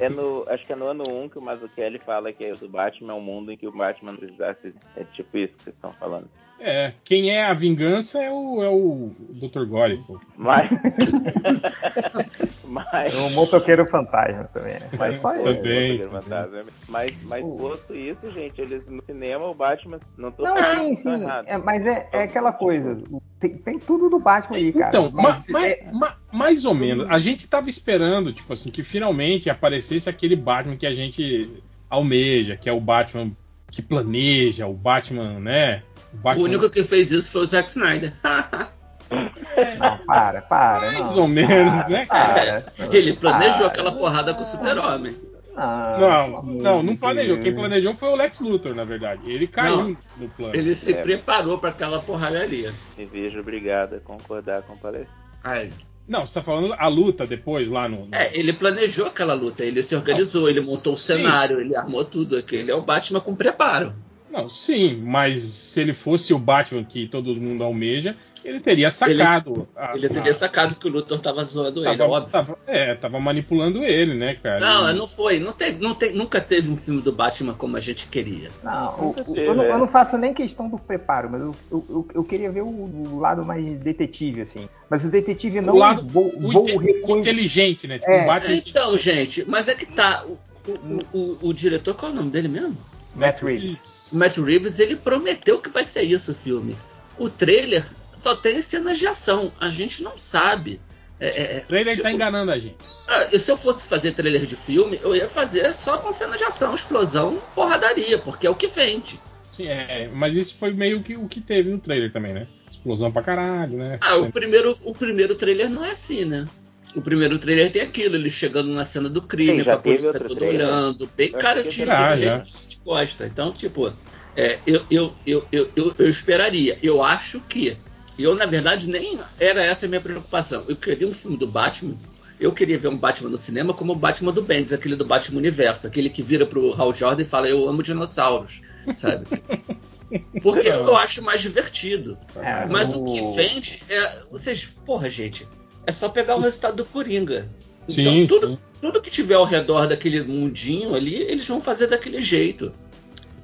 É 0.00 0.08
no, 0.08 0.44
acho 0.48 0.66
que 0.66 0.72
é 0.72 0.76
no 0.76 0.86
ano 0.86 1.04
1 1.24 1.28
que 1.28 1.38
o 1.38 1.42
Mazzucchelli 1.42 1.98
fala 1.98 2.32
que 2.32 2.50
o 2.52 2.68
Batman 2.68 3.12
é 3.12 3.16
um 3.16 3.20
mundo 3.20 3.52
em 3.52 3.56
que 3.56 3.66
o 3.68 3.72
Batman 3.72 4.12
não 4.12 4.18
precisasse. 4.18 4.74
É 4.96 5.04
tipo 5.04 5.36
isso 5.38 5.54
que 5.58 5.64
vocês 5.64 5.76
estão 5.76 5.92
falando. 5.94 6.28
É, 6.60 6.92
quem 7.04 7.30
é 7.30 7.44
a 7.44 7.52
vingança 7.54 8.20
é 8.20 8.30
o, 8.32 8.62
é 8.62 8.68
o 8.68 9.12
Dr. 9.30 9.64
Gore. 9.66 10.02
pô. 10.06 10.20
Mas. 10.36 10.68
mas. 12.68 13.14
O 13.14 13.30
motoqueiro 13.30 13.86
fantasma 13.86 14.44
também. 14.52 14.74
né? 14.74 14.88
Mas 14.98 15.20
só 15.20 15.32
Também. 15.32 15.46
ele. 15.48 16.04
Motoqueiro 16.06 16.10
Fantasma. 16.10 16.62
Mas, 16.88 17.12
mas 17.24 17.42
posto 17.44 17.94
isso, 17.94 18.30
gente, 18.30 18.60
eles 18.60 18.88
no 18.88 19.02
cinema, 19.02 19.46
o 19.46 19.54
Batman. 19.54 19.98
Não 20.16 20.30
tô 20.30 20.42
Não, 20.44 20.56
falando 20.56 20.78
sim, 20.80 20.92
estão 20.92 21.18
sim. 21.18 21.26
É, 21.46 21.58
mas 21.58 21.86
é, 21.86 22.08
é 22.12 22.22
aquela 22.22 22.52
coisa. 22.52 23.02
Tem, 23.40 23.56
tem 23.56 23.78
tudo 23.78 24.08
do 24.10 24.18
Batman 24.18 24.56
aí, 24.56 24.72
cara. 24.72 24.88
Então, 24.88 25.10
ma- 25.10 25.22
mas, 25.22 25.48
ma- 25.48 25.66
é- 25.66 25.90
ma- 25.92 26.16
mais 26.32 26.64
ou 26.64 26.74
menos. 26.74 27.08
A 27.10 27.18
gente 27.18 27.48
tava 27.48 27.68
esperando, 27.70 28.32
tipo 28.32 28.52
assim, 28.52 28.70
que 28.70 28.82
finalmente 28.82 29.48
aparecesse 29.50 30.08
aquele 30.08 30.36
Batman 30.36 30.76
que 30.76 30.86
a 30.86 30.94
gente 30.94 31.62
almeja, 31.90 32.56
que 32.56 32.68
é 32.68 32.72
o 32.72 32.80
Batman 32.80 33.30
que 33.70 33.82
planeja, 33.82 34.66
o 34.66 34.72
Batman, 34.74 35.38
né? 35.40 35.82
O 36.12 36.16
O 36.16 36.20
Batman 36.20 36.44
único 36.44 36.70
que 36.70 36.82
fez 36.84 37.10
isso 37.12 37.30
foi 37.30 37.42
o 37.42 37.46
Zack 37.46 37.68
Snyder. 37.68 38.12
Não, 39.78 39.98
para, 40.06 40.42
para. 40.42 40.80
mais 40.80 40.98
não. 41.16 41.22
ou 41.22 41.28
menos, 41.28 41.88
né, 41.88 42.06
cara? 42.06 42.62
Para. 42.76 42.88
Ele 42.96 43.12
planejou 43.14 43.58
Para. 43.58 43.66
aquela 43.68 43.92
porrada 43.92 44.34
com 44.34 44.42
o 44.42 44.44
Super-Homem. 44.44 45.16
Não, 45.56 45.98
Não, 45.98 46.42
não, 46.42 46.82
não 46.84 46.96
planejou. 46.96 47.40
Quem 47.40 47.52
planejou 47.52 47.92
foi 47.94 48.08
o 48.10 48.14
Lex 48.16 48.38
Luthor, 48.40 48.74
na 48.76 48.84
verdade. 48.84 49.22
Ele 49.28 49.48
caiu 49.48 49.76
Não. 49.78 49.96
no 50.16 50.28
plano. 50.28 50.54
Ele 50.54 50.72
se 50.74 50.92
É. 50.92 51.02
preparou 51.02 51.58
para 51.58 51.70
aquela 51.70 51.98
porralharia. 52.00 52.72
Me 52.96 53.04
vejo 53.04 53.40
obrigado 53.40 53.94
a 53.96 53.98
concordar 53.98 54.62
com 54.62 54.74
o 54.74 54.78
palestra. 54.78 55.10
Ai, 55.42 55.72
Não, 56.06 56.24
você 56.26 56.34
tá 56.34 56.42
falando 56.42 56.74
a 56.78 56.86
luta 56.86 57.26
depois 57.26 57.68
lá 57.68 57.88
no. 57.88 58.06
no- 58.06 58.14
É, 58.14 58.30
ele 58.38 58.52
planejou 58.52 59.06
aquela 59.06 59.34
luta, 59.34 59.64
ele 59.64 59.82
se 59.82 59.96
organizou, 59.96 60.48
ele 60.48 60.60
montou 60.60 60.92
o 60.92 60.96
Sim. 60.96 61.14
cenário, 61.16 61.60
ele 61.60 61.76
armou 61.76 62.04
tudo 62.04 62.36
aquele. 62.36 62.70
É 62.70 62.74
o 62.74 62.80
Batman 62.82 63.20
com 63.20 63.34
preparo. 63.34 63.92
Não, 64.30 64.46
sim, 64.48 64.94
mas 65.04 65.38
se 65.40 65.80
ele 65.80 65.92
fosse 65.94 66.32
o 66.34 66.38
Batman 66.38 66.84
que 66.84 67.06
todo 67.08 67.34
mundo 67.34 67.64
almeja, 67.64 68.14
ele 68.44 68.60
teria 68.60 68.90
sacado. 68.90 69.68
a- 69.76 69.92
Ele 69.96 70.08
teria 70.08 70.30
a- 70.30 70.34
sacado 70.34 70.74
que 70.76 70.86
o 70.86 70.90
Luthor 70.90 71.18
tava 71.18 71.42
zoando 71.44 71.80
ele, 71.80 71.88
é 71.94 71.96
Tava, 71.96 72.10
óbvio. 72.12 72.30
tava- 72.32 72.58
é, 72.66 72.94
tava 72.94 73.20
manipulando 73.20 73.82
ele, 73.84 74.14
né, 74.14 74.34
cara? 74.34 74.60
Não, 74.60 74.90
E- 74.90 74.94
não 74.94 75.06
foi. 75.06 75.38
Não 75.38 75.52
teve, 75.52 75.80
não 75.82 75.94
tem, 75.94 76.12
nunca 76.12 76.40
teve 76.40 76.70
um 76.70 76.76
filme 76.76 77.00
do 77.02 77.12
Batman 77.12 77.54
como 77.54 77.76
a 77.76 77.80
gente 77.80 78.06
queria. 78.08 78.50
Não, 78.62 78.88
o- 79.00 79.14
eu, 79.36 79.54
não, 79.54 79.64
eu 79.64 79.78
não 79.78 79.88
faço 79.88 80.16
nem 80.18 80.32
questão 80.32 80.68
do 80.68 80.78
preparo, 80.78 81.28
mas 81.30 81.40
eu, 81.40 81.54
eu, 81.70 81.84
eu- 81.88 82.08
eu 82.14 82.24
queria 82.24 82.50
ver 82.50 82.62
o, 82.62 82.66
o 82.68 83.18
lado 83.18 83.44
mais 83.44 83.64
detetive, 83.78 84.42
assim. 84.42 84.68
Mas 84.88 85.04
o 85.04 85.08
detetive 85.08 85.60
não 85.60 85.74
o 85.74 85.78
lado 85.78 86.06
vou, 86.06 86.32
o 86.34 86.50
vou 86.52 86.68
inte- 86.70 87.02
inteligente, 87.18 87.86
né? 87.86 87.98
Tipo, 87.98 88.10
É. 88.10 88.22
um 88.22 88.26
Batman 88.26 88.54
Então, 88.54 88.96
gente, 88.98 89.44
mas 89.48 89.68
é 89.68 89.74
que 89.74 89.86
tá. 89.86 90.24
O, 90.26 90.38
o, 90.70 91.04
o, 91.12 91.38
o 91.48 91.52
diretor, 91.54 91.94
qual 91.94 92.10
é 92.10 92.14
o 92.14 92.16
nome 92.16 92.30
dele 92.30 92.48
mesmo? 92.48 92.76
Matt 93.14 93.42
Reeves. 93.42 94.10
Matt 94.12 94.36
Reeves, 94.38 94.78
ele 94.78 94.96
prometeu 94.96 95.58
que 95.58 95.70
vai 95.70 95.84
ser 95.84 96.02
isso 96.02 96.32
o 96.32 96.34
filme. 96.34 96.76
O 97.18 97.28
trailer 97.28 97.82
só 98.20 98.34
tem 98.36 98.60
cenas 98.62 98.98
de 98.98 99.06
ação. 99.06 99.52
A 99.60 99.68
gente 99.68 100.02
não 100.02 100.16
sabe. 100.18 100.80
É, 101.20 101.56
é, 101.56 101.58
O 101.64 101.66
trailer 101.66 101.94
tipo, 101.94 102.04
tá 102.04 102.12
enganando 102.12 102.52
a 102.52 102.58
gente. 102.58 102.76
ah, 103.08 103.28
e 103.32 103.38
se 103.38 103.50
eu 103.50 103.56
fosse 103.56 103.88
fazer 103.88 104.12
trailer 104.12 104.46
de 104.46 104.54
filme, 104.54 105.00
eu 105.02 105.16
ia 105.16 105.28
fazer 105.28 105.74
só 105.74 105.98
com 105.98 106.12
cena 106.12 106.36
de 106.36 106.44
ação, 106.44 106.74
explosão, 106.74 107.42
porradaria, 107.54 108.18
porque 108.18 108.46
é 108.46 108.50
o 108.50 108.54
que 108.54 108.68
vende. 108.68 109.18
Sim, 109.50 109.66
é, 109.66 110.08
mas 110.14 110.36
isso 110.36 110.54
foi 110.56 110.72
meio 110.72 111.02
que 111.02 111.16
o 111.16 111.26
que 111.26 111.40
teve 111.40 111.70
no 111.70 111.78
trailer 111.78 112.12
também, 112.12 112.32
né? 112.32 112.46
Explosão 112.70 113.10
pra 113.10 113.22
caralho, 113.22 113.76
né? 113.76 113.98
Ah, 114.00 114.16
o 114.16 114.30
primeiro, 114.30 114.72
o 114.84 114.94
primeiro 114.94 115.34
trailer 115.34 115.68
não 115.68 115.84
é 115.84 115.90
assim, 115.90 116.24
né? 116.24 116.46
O 116.94 117.02
primeiro 117.02 117.36
trailer 117.38 117.70
tem 117.72 117.82
aquilo, 117.82 118.14
ele 118.14 118.30
chegando 118.30 118.72
na 118.72 118.84
cena 118.84 119.08
do 119.08 119.20
crime, 119.20 119.58
Sim, 119.58 119.64
com 119.64 119.70
a 119.72 119.76
polícia 119.78 120.20
toda 120.20 120.36
trailer. 120.36 120.66
olhando, 120.66 121.10
bem 121.16 121.30
Eu 121.32 121.38
cara 121.38 121.62
de, 121.64 121.68
do 121.68 121.74
jeito 121.74 121.88
já. 121.88 122.14
que 122.14 122.46
a 122.46 122.60
gente 122.60 122.80
gosta. 122.84 123.26
Então, 123.26 123.52
tipo, 123.52 123.92
é, 124.36 124.58
eu, 124.64 124.82
eu, 124.88 125.12
eu, 125.26 125.44
eu, 125.50 125.70
eu, 125.74 125.94
eu 125.98 126.08
esperaria. 126.08 126.78
Eu 126.80 127.02
acho 127.02 127.40
que. 127.40 127.76
Eu, 128.18 128.34
na 128.34 128.46
verdade, 128.46 128.88
nem 128.88 129.18
era 129.38 129.62
essa 129.62 129.86
a 129.86 129.88
minha 129.88 130.00
preocupação. 130.00 130.64
Eu 130.68 130.74
queria 130.76 131.06
um 131.06 131.12
filme 131.12 131.36
do 131.36 131.46
Batman. 131.46 131.94
Eu 132.40 132.52
queria 132.52 132.78
ver 132.78 132.88
um 132.88 132.96
Batman 132.96 133.30
no 133.30 133.38
cinema 133.38 133.74
como 133.74 133.92
o 133.92 133.96
Batman 133.96 134.32
do 134.32 134.42
Bendis, 134.42 134.72
aquele 134.72 134.94
do 134.96 135.04
Batman 135.04 135.38
Universo, 135.38 135.86
aquele 135.86 136.08
que 136.08 136.22
vira 136.22 136.46
pro 136.46 136.72
Hal 136.80 136.94
Jordan 136.94 137.22
e 137.22 137.24
fala, 137.24 137.48
eu 137.48 137.68
amo 137.68 137.82
dinossauros, 137.82 138.60
sabe? 138.94 139.26
Porque 140.42 140.68
eu 140.68 140.96
acho 140.96 141.22
mais 141.22 141.40
divertido. 141.40 142.16
É, 142.36 142.66
Mas 142.66 142.94
o- 142.94 143.02
o 143.02 143.04
que 143.04 143.20
vende 143.36 143.82
é. 143.88 144.22
Vocês, 144.30 144.68
porra, 144.86 145.10
gente, 145.10 145.46
é 145.86 145.92
só 145.92 146.08
pegar 146.08 146.36
o 146.36 146.40
resultado 146.40 146.76
do 146.76 146.84
Coringa. 146.84 147.48
Sim, 147.88 148.22
Então, 148.22 148.40
tudo, 148.40 148.48
sim. 148.54 148.58
tudo 148.80 149.00
que 149.02 149.10
tiver 149.10 149.34
ao 149.34 149.44
redor 149.44 149.86
daquele 149.86 150.22
mundinho 150.22 150.94
ali, 150.94 151.14
eles 151.16 151.46
vão 151.46 151.60
fazer 151.60 151.88
daquele 151.88 152.20
jeito. 152.20 152.72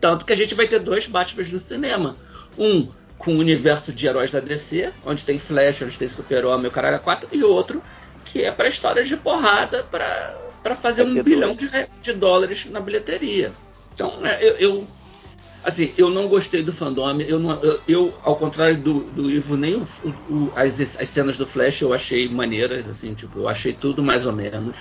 Tanto 0.00 0.24
que 0.24 0.32
a 0.32 0.36
gente 0.36 0.54
vai 0.54 0.66
ter 0.68 0.78
dois 0.80 1.06
Batmans 1.06 1.50
no 1.50 1.58
cinema. 1.58 2.16
Um 2.58 2.88
com 3.24 3.34
o 3.34 3.38
universo 3.38 3.92
de 3.92 4.06
heróis 4.06 4.30
da 4.30 4.40
DC, 4.40 4.92
onde 5.04 5.22
tem 5.24 5.38
Flash, 5.38 5.82
onde 5.82 5.98
tem 5.98 6.08
Super-Homem, 6.08 6.66
o 6.66 6.70
caralho 6.70 7.00
4, 7.00 7.28
e 7.32 7.42
outro 7.42 7.82
que 8.24 8.42
é 8.42 8.50
pra 8.50 8.68
história 8.68 9.04
de 9.04 9.16
porrada, 9.16 9.82
pra, 9.84 10.34
pra 10.62 10.74
fazer 10.76 11.04
Vai 11.04 11.12
um 11.12 11.22
bilhão 11.22 11.54
de, 11.54 11.68
de 12.00 12.12
dólares 12.14 12.66
na 12.66 12.80
bilheteria. 12.80 13.52
Então, 13.92 14.12
é, 14.26 14.42
eu, 14.42 14.54
eu- 14.56 14.88
assim, 15.62 15.92
eu 15.96 16.10
não 16.10 16.26
gostei 16.26 16.62
do 16.62 16.72
fandom. 16.72 17.20
Eu, 17.20 17.38
não- 17.38 17.62
eu- 17.62 17.80
eu, 17.86 18.14
ao 18.22 18.36
contrário 18.36 18.76
do, 18.76 19.00
do 19.00 19.30
Ivo, 19.30 19.56
nem 19.56 19.74
o- 19.76 19.86
o- 20.28 20.52
as, 20.56 20.80
as 20.80 21.08
cenas 21.08 21.36
do 21.38 21.46
Flash 21.46 21.80
eu 21.82 21.92
achei 21.92 22.28
maneiras, 22.28 22.88
assim, 22.88 23.14
tipo, 23.14 23.40
eu 23.40 23.48
achei 23.48 23.72
tudo 23.72 24.02
mais 24.02 24.26
ou 24.26 24.32
menos. 24.32 24.78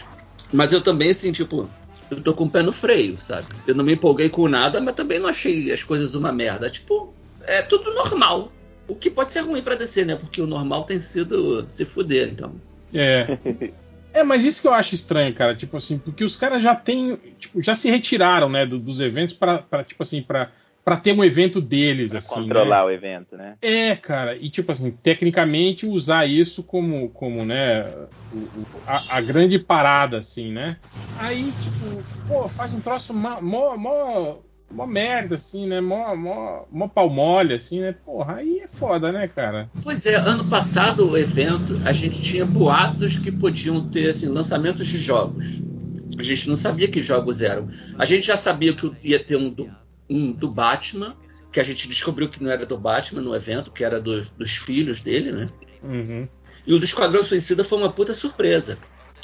Mas 0.51 0.73
eu 0.73 0.81
também, 0.81 1.11
assim, 1.11 1.31
tipo, 1.31 1.69
eu 2.09 2.21
tô 2.21 2.33
com 2.33 2.45
o 2.45 2.49
pé 2.49 2.61
no 2.63 2.71
freio, 2.71 3.17
sabe? 3.21 3.47
Eu 3.67 3.75
não 3.75 3.83
me 3.85 3.93
empolguei 3.93 4.29
com 4.29 4.47
nada, 4.47 4.79
mas 4.81 4.95
também 4.95 5.19
não 5.19 5.29
achei 5.29 5.71
as 5.71 5.83
coisas 5.83 6.15
uma 6.15 6.31
merda. 6.31 6.69
Tipo, 6.69 7.12
é 7.45 7.61
tudo 7.63 7.93
normal. 7.93 8.51
O 8.87 8.95
que 8.95 9.09
pode 9.09 9.31
ser 9.31 9.41
ruim 9.41 9.61
pra 9.61 9.75
descer, 9.75 10.05
né? 10.05 10.15
Porque 10.15 10.41
o 10.41 10.47
normal 10.47 10.83
tem 10.83 10.99
sido 10.99 11.65
se 11.69 11.85
fuder, 11.85 12.29
então. 12.29 12.55
É. 12.93 13.27
É, 14.15 14.21
mas 14.23 14.43
isso 14.45 14.61
que 14.61 14.67
eu 14.67 14.73
acho 14.75 14.93
estranho, 14.93 15.33
cara. 15.33 15.55
Tipo 15.55 15.75
assim, 15.77 15.97
porque 15.97 16.23
os 16.23 16.35
caras 16.35 16.61
já 16.61 16.75
têm. 16.75 17.15
Tipo, 17.39 17.59
já 17.63 17.73
se 17.73 17.89
retiraram, 17.89 18.47
né, 18.47 18.63
do- 18.63 18.77
dos 18.77 18.99
eventos 18.99 19.33
pra, 19.35 19.57
pra, 19.57 19.83
tipo 19.83 20.03
assim, 20.03 20.21
pra 20.21 20.51
ter 21.01 21.13
um 21.13 21.23
evento 21.23 21.59
deles, 21.59 22.11
Pra 22.11 22.19
assim. 22.19 22.41
controlar 22.41 22.81
né? 22.81 22.83
o 22.83 22.91
evento, 22.91 23.35
né? 23.35 23.55
É, 23.59 23.95
cara, 23.95 24.35
e 24.37 24.51
tipo 24.51 24.71
assim, 24.71 24.91
tecnicamente 24.91 25.87
usar 25.87 26.27
isso 26.27 26.61
como, 26.63 27.09
como 27.09 27.43
né, 27.43 27.91
o- 28.31 28.37
o- 28.37 28.83
a, 28.85 29.17
a 29.17 29.21
grande 29.21 29.57
parada, 29.57 30.19
assim, 30.19 30.51
né? 30.51 30.77
Aí, 31.17 31.51
tipo, 31.53 32.05
pô, 32.27 32.47
faz 32.47 32.71
um 32.71 32.81
troço 32.81 33.15
mó, 33.15 33.41
mó 33.75 34.37
Mó 34.71 34.87
merda, 34.87 35.35
assim, 35.35 35.67
né? 35.67 35.79
Mó, 35.79 36.15
mó, 36.15 36.65
mó 36.71 36.89
assim, 37.55 37.79
né? 37.79 37.93
Porra, 38.05 38.35
aí 38.37 38.59
é 38.59 38.67
foda, 38.67 39.11
né, 39.11 39.27
cara? 39.27 39.69
Pois 39.83 40.05
é, 40.05 40.15
ano 40.15 40.45
passado 40.45 41.09
o 41.09 41.17
evento, 41.17 41.79
a 41.85 41.91
gente 41.91 42.21
tinha 42.21 42.45
boatos 42.45 43.17
que 43.17 43.31
podiam 43.31 43.87
ter 43.89 44.09
assim, 44.09 44.27
lançamentos 44.27 44.87
de 44.87 44.97
jogos. 44.97 45.61
A 46.17 46.23
gente 46.23 46.49
não 46.49 46.55
sabia 46.57 46.87
que 46.87 47.01
jogos 47.01 47.41
eram. 47.41 47.67
A 47.97 48.05
gente 48.05 48.25
já 48.25 48.37
sabia 48.37 48.73
que 48.73 48.91
ia 49.03 49.19
ter 49.19 49.35
um 49.35 49.49
do, 49.49 49.69
um 50.09 50.31
do 50.31 50.49
Batman, 50.49 51.15
que 51.51 51.59
a 51.59 51.63
gente 51.63 51.87
descobriu 51.87 52.27
que 52.29 52.43
não 52.43 52.51
era 52.51 52.65
do 52.65 52.77
Batman 52.77 53.21
no 53.21 53.35
evento, 53.35 53.71
que 53.71 53.83
era 53.83 53.99
dos, 53.99 54.29
dos 54.29 54.51
filhos 54.51 55.01
dele, 55.01 55.31
né? 55.31 55.49
Uhum. 55.83 56.27
E 56.65 56.73
o 56.73 56.79
do 56.79 56.85
Esquadrão 56.85 57.21
Suicida 57.21 57.63
foi 57.63 57.77
uma 57.77 57.91
puta 57.91 58.13
surpresa. 58.13 58.77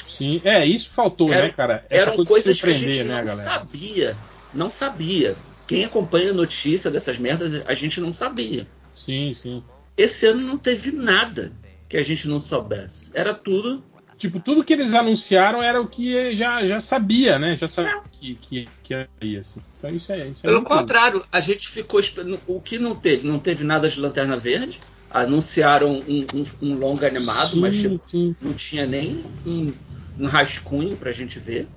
Sim, 0.07 0.41
é, 0.43 0.65
isso 0.65 0.89
faltou, 0.89 1.31
Era- 1.31 1.47
né, 1.47 1.53
cara? 1.53 1.85
Essa 1.89 2.11
Eram 2.11 2.25
coisas 2.25 2.59
que 2.59 2.69
a 2.69 2.73
gente 2.73 3.03
né, 3.03 3.15
não 3.15 3.25
galera? 3.25 3.35
sabia. 3.35 4.17
Não 4.53 4.69
sabia. 4.69 5.35
Quem 5.67 5.85
acompanha 5.85 6.31
a 6.31 6.33
notícia 6.33 6.89
dessas 6.89 7.17
merdas, 7.19 7.63
a 7.67 7.73
gente 7.73 8.01
não 8.01 8.13
sabia. 8.13 8.67
Sim, 8.95 9.33
sim. 9.33 9.63
Esse 9.95 10.25
ano 10.25 10.41
não 10.41 10.57
teve 10.57 10.91
nada 10.91 11.51
que 11.87 11.97
a 11.97 12.03
gente 12.03 12.27
não 12.27 12.39
soubesse. 12.39 13.11
Era 13.13 13.33
tudo. 13.33 13.83
Tipo, 14.17 14.39
tudo 14.39 14.63
que 14.63 14.73
eles 14.73 14.93
anunciaram 14.93 15.63
era 15.63 15.81
o 15.81 15.87
que 15.87 16.35
já, 16.35 16.65
já 16.65 16.81
sabia, 16.81 17.39
né? 17.39 17.57
Já 17.57 17.67
sabia 17.69 18.01
que, 18.11 18.35
que, 18.35 18.67
que 18.83 19.07
ia, 19.21 19.39
assim. 19.39 19.61
Então 19.77 19.89
isso 19.95 20.11
é 20.11 20.27
isso. 20.27 20.45
é 20.45 20.49
Pelo 20.49 20.63
contrário, 20.63 21.23
a 21.31 21.39
gente 21.39 21.69
ficou 21.69 21.99
esperando. 21.99 22.39
O 22.45 22.59
que 22.59 22.77
não 22.77 22.95
teve? 22.95 23.25
Não 23.27 23.39
teve 23.39 23.63
nada 23.63 23.87
de 23.87 23.99
Lanterna 23.99 24.35
Verde. 24.35 24.79
Anunciaram 25.11 25.91
um, 26.07 26.19
um- 26.35 26.45
um 26.61 26.75
longa 26.75 27.07
animado, 27.07 27.51
sim, 27.51 27.59
mas 27.61 27.75
tipo, 27.75 28.01
não 28.41 28.53
tinha 28.53 28.85
nem 28.85 29.23
um, 29.45 29.73
um 30.19 30.27
rascunho 30.27 30.95
pra 30.97 31.11
gente 31.11 31.39
ver. 31.39 31.67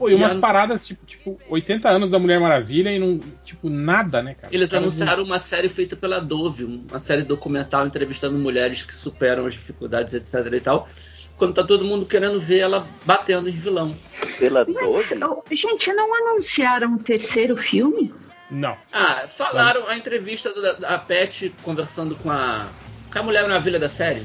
Pô, 0.00 0.08
e 0.08 0.14
umas 0.14 0.32
E 0.32 0.36
a- 0.36 0.40
paradas, 0.40 0.86
tipo, 0.86 1.04
tipo, 1.04 1.38
80 1.50 1.90
anos 1.90 2.08
da 2.08 2.18
Mulher 2.18 2.40
Maravilha 2.40 2.90
e 2.90 2.98
não, 2.98 3.20
tipo, 3.44 3.68
nada, 3.68 4.22
né, 4.22 4.32
cara? 4.34 4.50
Eles 4.50 4.70
Cara, 4.70 4.82
anunciaram 4.82 5.22
uma 5.22 5.38
série 5.38 5.68
feita 5.68 5.94
pela 5.94 6.18
Dove, 6.18 6.64
uma 6.64 6.98
série 6.98 7.20
documental 7.22 7.86
entrevistando 7.86 8.38
mulheres 8.38 8.80
que 8.82 8.94
superam 8.94 9.44
as 9.44 9.52
dificuldades, 9.52 10.14
etc 10.14 10.50
e 10.54 10.60
tal. 10.60 10.88
Quando 11.36 11.52
tá 11.52 11.62
todo 11.62 11.84
mundo 11.84 12.06
querendo 12.06 12.40
ver 12.40 12.60
ela 12.60 12.86
batendo 13.04 13.46
em 13.50 13.52
vilão. 13.52 13.94
Pela 14.38 14.64
Mas, 14.64 14.74
Dove? 14.74 15.20
oh, 15.22 15.54
gente, 15.54 15.92
não 15.92 16.14
anunciaram 16.32 16.94
o 16.94 16.98
terceiro 16.98 17.54
filme? 17.58 18.14
Não. 18.50 18.74
Ah, 18.90 19.24
falaram 19.28 19.86
a 19.86 19.98
entrevista 19.98 20.50
da, 20.58 20.72
da 20.72 20.98
Pet 20.98 21.54
conversando 21.62 22.14
com 22.16 22.30
a, 22.30 22.66
com 23.12 23.18
a 23.18 23.22
Mulher 23.22 23.42
Maravilha 23.42 23.78
da 23.78 23.90
série, 23.90 24.22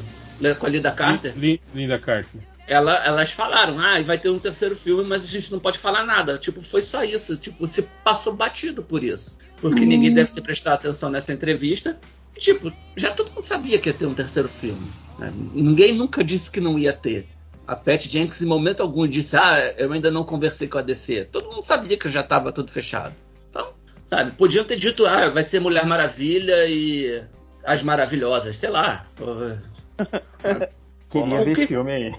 com 0.58 0.66
a 0.66 0.70
Lida 0.70 0.92
Carter. 0.92 1.34
Li- 1.38 1.60
Linda 1.74 2.00
Carter. 2.00 2.40
Ela, 2.67 2.95
elas 3.06 3.32
falaram, 3.32 3.80
ah, 3.80 4.01
vai 4.01 4.17
ter 4.17 4.30
um 4.30 4.39
terceiro 4.39 4.75
filme, 4.75 5.04
mas 5.04 5.23
a 5.23 5.28
gente 5.28 5.51
não 5.51 5.60
pode 5.60 5.78
falar 5.78 6.04
nada. 6.04 6.38
Tipo, 6.38 6.62
foi 6.62 6.82
só 6.82 7.04
isso. 7.04 7.38
Tipo, 7.38 7.67
se 7.67 7.84
passou 8.04 8.34
batido 8.34 8.82
por 8.82 9.04
isso. 9.04 9.38
Porque 9.62 9.86
ninguém 9.86 10.13
deve 10.13 10.32
ter 10.32 10.41
prestado 10.41 10.73
atenção 10.73 11.10
nessa 11.10 11.32
entrevista. 11.32 11.99
E, 12.36 12.39
tipo, 12.39 12.73
já 12.95 13.12
todo 13.12 13.32
mundo 13.32 13.43
sabia 13.43 13.78
que 13.78 13.89
ia 13.89 13.93
ter 13.93 14.08
um 14.08 14.13
terceiro 14.13 14.49
filme. 14.49 14.91
né? 15.19 15.32
Ninguém 15.54 15.93
nunca 15.93 16.23
disse 16.23 16.49
que 16.49 16.60
não 16.60 16.80
ia 16.80 16.91
ter. 16.91 17.28
A 17.67 17.75
Pat 17.75 18.08
Jenkins, 18.08 18.41
em 18.41 18.45
momento 18.45 18.82
algum, 18.82 19.08
disse, 19.08 19.38
ah, 19.38 19.73
eu 19.78 19.91
ainda 19.91 20.10
não 20.10 20.23
conversei 20.23 20.67
com 20.67 20.78
a 20.78 20.82
DC. 20.82 21.25
Todo 21.32 21.49
mundo 21.49 21.63
sabia 21.63 21.97
que 21.97 22.10
já 22.10 22.21
estava 22.21 22.51
tudo 22.51 22.71
fechado. 22.71 23.15
Então, 23.49 23.73
sabe, 24.08 24.32
podiam 24.32 24.65
ter 24.65 24.75
dito, 24.75 25.06
ah, 25.06 25.30
vai 25.30 25.43
ser 25.43 25.60
Mulher 25.60 25.86
Maravilha 25.86 26.67
e 26.67 27.23
As 27.63 27.84
Maravilhosas, 27.84 28.58
sei 28.58 28.69
lá. 28.69 29.08
Queria 31.23 31.41
O 31.41 31.45
ver 31.45 31.56
que- 31.56 31.62
esse 31.62 31.67
filme 31.67 31.91
aí. 31.91 32.15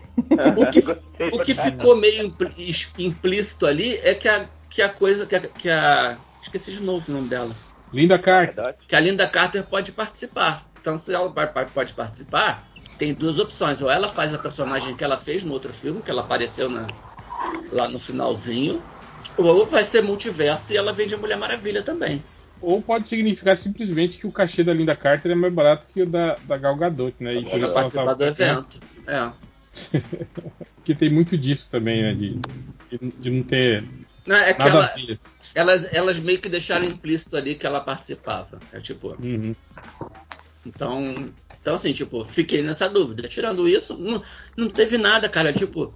O 0.56 0.66
que, 0.70 0.80
o 1.36 1.40
que 1.40 1.54
ficou 1.54 1.96
meio 1.96 2.26
impl- 2.26 2.52
is- 2.56 2.88
implícito 2.98 3.66
ali 3.66 3.96
é 4.02 4.14
que 4.14 4.28
a, 4.28 4.48
que 4.70 4.82
a 4.82 4.88
coisa. 4.88 5.26
Que 5.26 5.36
a, 5.36 5.40
que 5.40 5.68
a- 5.70 6.16
Esqueci 6.40 6.72
de 6.72 6.80
novo 6.82 7.10
o 7.10 7.14
nome 7.14 7.28
dela. 7.28 7.54
Linda 7.92 8.18
Carter. 8.18 8.54
Verdade. 8.54 8.78
Que 8.86 8.94
a 8.94 9.00
Linda 9.00 9.26
Carter 9.26 9.64
pode 9.64 9.90
participar. 9.92 10.64
Então, 10.80 10.96
se 10.96 11.12
ela 11.12 11.28
pode 11.28 11.92
participar, 11.92 12.64
tem 12.96 13.12
duas 13.12 13.38
opções. 13.40 13.82
Ou 13.82 13.90
ela 13.90 14.08
faz 14.08 14.32
a 14.32 14.38
personagem 14.38 14.94
que 14.94 15.02
ela 15.02 15.16
fez 15.16 15.42
no 15.42 15.52
outro 15.52 15.72
filme, 15.72 16.00
que 16.02 16.10
ela 16.10 16.22
apareceu 16.22 16.68
na- 16.68 16.86
lá 17.72 17.88
no 17.88 17.98
finalzinho. 17.98 18.80
Ou 19.36 19.66
vai 19.66 19.84
ser 19.84 20.02
multiverso 20.02 20.72
e 20.72 20.76
ela 20.76 20.92
vem 20.92 21.06
de 21.08 21.16
Mulher 21.16 21.36
Maravilha 21.36 21.82
também. 21.82 22.22
Ou 22.60 22.80
pode 22.80 23.08
significar 23.08 23.56
simplesmente 23.56 24.16
que 24.18 24.26
o 24.26 24.32
cachê 24.32 24.64
da 24.64 24.72
Linda 24.72 24.96
Carter 24.96 25.32
é 25.32 25.34
mais 25.34 25.52
barato 25.52 25.86
que 25.92 26.02
o 26.02 26.06
da, 26.06 26.36
da 26.46 26.56
Gal 26.56 26.76
Gadot, 26.76 27.14
né? 27.20 27.34
E 27.34 27.44
por 27.44 27.60
isso 27.60 27.74
participar 27.74 28.14
do 28.14 28.24
evento. 28.24 28.80
É. 29.06 29.30
Porque 30.76 30.94
tem 30.94 31.10
muito 31.10 31.36
disso 31.36 31.70
também, 31.70 32.02
né? 32.02 32.14
De, 32.14 32.40
de, 32.90 33.12
de 33.18 33.30
não 33.30 33.42
ter 33.42 33.84
Não, 34.26 34.36
é 34.36 34.54
que 34.54 34.60
nada 34.60 34.70
ela, 34.70 34.86
a 34.86 34.96
ver. 34.96 35.20
elas, 35.54 35.88
elas 35.92 36.18
meio 36.18 36.38
que 36.38 36.48
deixaram 36.48 36.86
implícito 36.86 37.36
ali 37.36 37.54
que 37.54 37.66
ela 37.66 37.80
participava. 37.80 38.58
É 38.72 38.80
tipo. 38.80 39.14
Uhum. 39.22 39.54
Então, 40.64 41.30
então 41.60 41.74
assim, 41.74 41.92
tipo, 41.92 42.24
fiquei 42.24 42.62
nessa 42.62 42.88
dúvida. 42.88 43.28
Tirando 43.28 43.68
isso, 43.68 43.98
não, 43.98 44.22
não 44.56 44.70
teve 44.70 44.96
nada, 44.96 45.28
cara. 45.28 45.52
Tipo, 45.52 45.94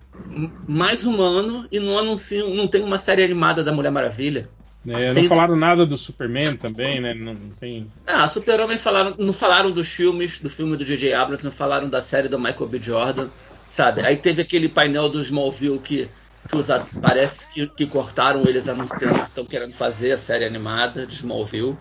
mais 0.68 1.06
um 1.06 1.20
ano 1.22 1.66
e 1.72 1.80
não 1.80 1.98
anunciam, 1.98 2.54
não 2.54 2.68
tem 2.68 2.82
uma 2.82 2.98
série 2.98 3.24
animada 3.24 3.64
da 3.64 3.72
Mulher 3.72 3.90
Maravilha. 3.90 4.50
Não 4.84 5.14
Tem- 5.14 5.28
falaram 5.28 5.56
nada 5.56 5.84
do 5.84 5.98
Superman 5.98 6.56
também, 6.56 7.00
né? 7.00 7.12
Não, 7.12 7.34
não 7.34 7.50
tem. 7.50 7.90
Ah, 8.06 8.26
Super-Homem 8.26 8.78
falaram, 8.78 9.14
não 9.18 9.32
falaram 9.32 9.70
dos 9.70 9.88
filmes, 9.88 10.38
do 10.38 10.48
filme 10.48 10.76
do 10.76 10.84
J.J. 10.84 11.12
Abrams, 11.12 11.44
não 11.44 11.52
falaram 11.52 11.88
da 11.88 12.00
série 12.00 12.28
do 12.28 12.38
Michael 12.38 12.66
B. 12.66 12.78
Jordan, 12.78 13.28
sabe? 13.68 14.00
Aí 14.00 14.16
teve 14.16 14.40
aquele 14.40 14.68
painel 14.68 15.10
do 15.10 15.20
Smallville 15.20 15.78
que, 15.78 16.08
que 16.48 16.56
os 16.56 16.68
parece 17.02 17.52
que, 17.52 17.66
que 17.66 17.86
cortaram 17.86 18.40
eles 18.46 18.68
anunciando 18.70 19.18
que 19.18 19.28
estão 19.28 19.44
querendo 19.44 19.74
fazer 19.74 20.12
a 20.12 20.18
série 20.18 20.46
animada 20.46 21.06
de 21.06 21.12
Smallville. 21.12 21.76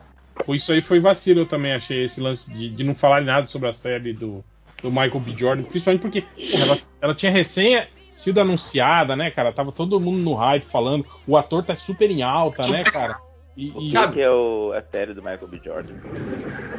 Isso 0.50 0.72
aí 0.74 0.82
foi 0.82 1.00
vacilo, 1.00 1.42
eu 1.42 1.46
também 1.46 1.74
achei 1.74 2.04
esse 2.04 2.20
lance 2.20 2.52
de, 2.52 2.70
de 2.70 2.84
não 2.84 2.96
falar 2.96 3.22
nada 3.22 3.48
sobre 3.48 3.70
a 3.70 3.74
série 3.74 4.12
do, 4.12 4.44
do 4.82 4.90
Michael 4.90 5.20
B. 5.22 5.36
Jordan, 5.38 5.64
principalmente 5.64 6.02
porque 6.02 6.24
ela, 6.54 6.78
ela 7.02 7.16
tinha 7.16 7.32
recém 7.32 7.82
sido 8.19 8.39
anunciada, 8.39 9.15
né, 9.15 9.32
cara? 9.32 9.51
Tava 9.51 9.71
todo 9.71 9.99
mundo 9.99 10.17
no 10.19 10.34
hype 10.34 10.63
falando, 10.65 11.05
o 11.25 11.38
ator 11.38 11.63
tá 11.63 11.75
super 11.75 12.10
em 12.12 12.21
alta, 12.21 12.67
né, 12.69 12.84
cara? 12.84 13.17
E, 13.55 13.71
O 13.71 13.82
e 13.82 13.89
que, 13.91 14.08
que 14.13 14.21
é 14.21 14.29
o, 14.29 14.73
a 14.73 14.82
série 14.82 15.13
do 15.13 15.21
Michael 15.21 15.47
B. 15.47 15.60
Jordan? 15.63 15.93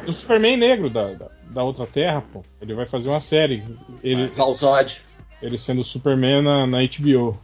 o 0.07 0.13
Superman 0.13 0.57
negro 0.57 0.89
da, 0.89 1.13
da, 1.13 1.27
da 1.49 1.63
outra 1.63 1.85
Terra, 1.85 2.23
pô, 2.33 2.43
ele 2.61 2.73
vai 2.73 2.85
fazer 2.87 3.09
uma 3.09 3.19
série, 3.21 3.63
ele, 4.03 4.27
Valzod. 4.27 5.01
ele 5.41 5.57
sendo 5.59 5.81
o 5.81 5.83
Superman 5.83 6.41
na, 6.41 6.65
na 6.67 6.77
HBO. 6.83 7.39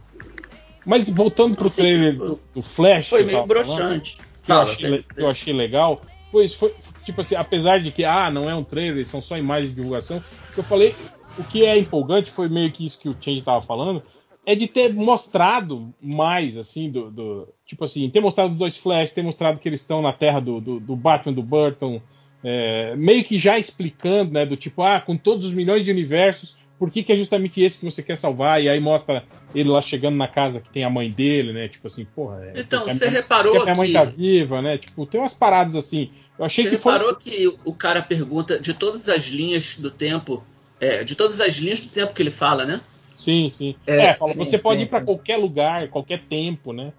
Mas 0.86 1.10
voltando 1.10 1.54
pro 1.56 1.66
Assim, 1.66 1.82
trailer 1.82 2.12
tipo, 2.12 2.24
do, 2.26 2.40
do 2.54 2.62
Flash, 2.62 3.08
Foi 3.08 3.20
que 3.20 3.26
meio 3.26 3.36
falando, 3.38 3.48
broxante. 3.48 4.18
que 4.44 4.50
eu, 4.52 4.56
achei, 4.60 5.02
que 5.02 5.20
eu 5.22 5.28
achei 5.28 5.52
legal. 5.52 6.00
Pois 6.32 6.54
foi, 6.54 6.74
tipo 7.04 7.20
assim, 7.20 7.34
apesar 7.34 7.78
de 7.80 7.90
que, 7.90 8.04
ah, 8.04 8.30
não 8.30 8.48
é 8.48 8.54
um 8.54 8.64
trailer, 8.64 9.06
são 9.06 9.20
só 9.20 9.36
imagens 9.36 9.70
de 9.70 9.76
divulgação, 9.76 10.18
o 10.18 10.52
que 10.52 10.60
eu 10.60 10.64
falei, 10.64 10.94
o 11.38 11.44
que 11.44 11.64
é 11.64 11.78
empolgante 11.78 12.30
foi 12.30 12.48
meio 12.48 12.70
que 12.72 12.84
isso 12.86 12.98
que 12.98 13.08
o 13.08 13.16
Change 13.20 13.42
tava 13.42 13.62
falando, 13.62 14.02
é 14.44 14.54
de 14.54 14.66
ter 14.66 14.92
mostrado 14.94 15.92
mais, 16.00 16.56
assim, 16.56 16.90
do, 16.90 17.10
do- 17.10 17.48
tipo 17.66 17.84
assim, 17.84 18.08
ter 18.08 18.20
mostrado 18.20 18.54
dois 18.54 18.76
Flash, 18.76 19.12
ter 19.12 19.22
mostrado 19.22 19.58
que 19.58 19.68
eles 19.68 19.80
estão 19.82 20.00
na 20.00 20.12
terra 20.12 20.40
do, 20.40 20.60
do, 20.60 20.80
do 20.80 20.96
Batman, 20.96 21.34
do 21.34 21.42
Burton, 21.42 22.00
é, 22.42 22.94
meio 22.96 23.24
que 23.24 23.38
já 23.38 23.58
explicando, 23.58 24.32
né, 24.32 24.46
do 24.46 24.56
tipo, 24.56 24.82
ah, 24.82 25.00
com 25.00 25.16
todos 25.16 25.44
os 25.46 25.52
milhões 25.52 25.84
de 25.84 25.90
universos, 25.90 26.56
por 26.78 26.90
que, 26.90 27.02
que 27.02 27.12
é 27.12 27.16
justamente 27.16 27.60
esse 27.60 27.80
que 27.80 27.84
você 27.90 28.02
quer 28.02 28.16
salvar? 28.16 28.62
E 28.62 28.68
aí 28.68 28.78
mostra 28.78 29.24
ele 29.52 29.68
lá 29.68 29.82
chegando 29.82 30.16
na 30.16 30.28
casa 30.28 30.60
que 30.60 30.70
tem 30.70 30.84
a 30.84 30.88
mãe 30.90 31.10
dele, 31.10 31.52
né? 31.52 31.66
Tipo 31.68 31.88
assim, 31.88 32.04
porra. 32.04 32.40
é- 32.54 32.60
Então, 32.60 32.86
você 32.86 33.06
minha- 33.08 33.20
reparou 33.20 33.52
porque 33.54 33.70
a 33.70 33.74
minha 33.74 33.76
mãe 33.76 33.86
que- 33.88 33.92
tá 33.94 34.04
viva, 34.04 34.62
né? 34.62 34.78
Tipo, 34.78 35.04
tem 35.04 35.20
umas 35.20 35.34
paradas 35.34 35.74
assim. 35.74 36.10
Eu 36.38 36.44
achei 36.44 36.62
Você 36.64 36.70
que 36.70 36.78
foi. 36.78 36.92
reparou 36.92 37.16
que 37.16 37.52
o 37.64 37.74
cara 37.74 38.00
pergunta 38.00 38.60
de 38.60 38.72
todas 38.74 39.08
as 39.08 39.24
linhas 39.24 39.76
do 39.76 39.90
tempo, 39.90 40.44
é, 40.80 41.04
de 41.04 41.14
todas 41.14 41.40
as 41.40 41.54
linhas 41.56 41.80
do 41.80 41.88
tempo 41.88 42.14
que 42.14 42.22
ele 42.22 42.30
fala, 42.30 42.64
né? 42.64 42.80
Sim, 43.16 43.50
sim. 43.52 43.74
É, 43.86 44.06
É, 44.06 44.14
fala, 44.14 44.32
você 44.34 44.56
pode 44.56 44.82
ir 44.82 44.88
sim. 44.88 45.04
qualquer 45.04 45.36
lugar, 45.36 45.88
qualquer 45.88 46.20
tempo, 46.20 46.72
né? 46.72 46.92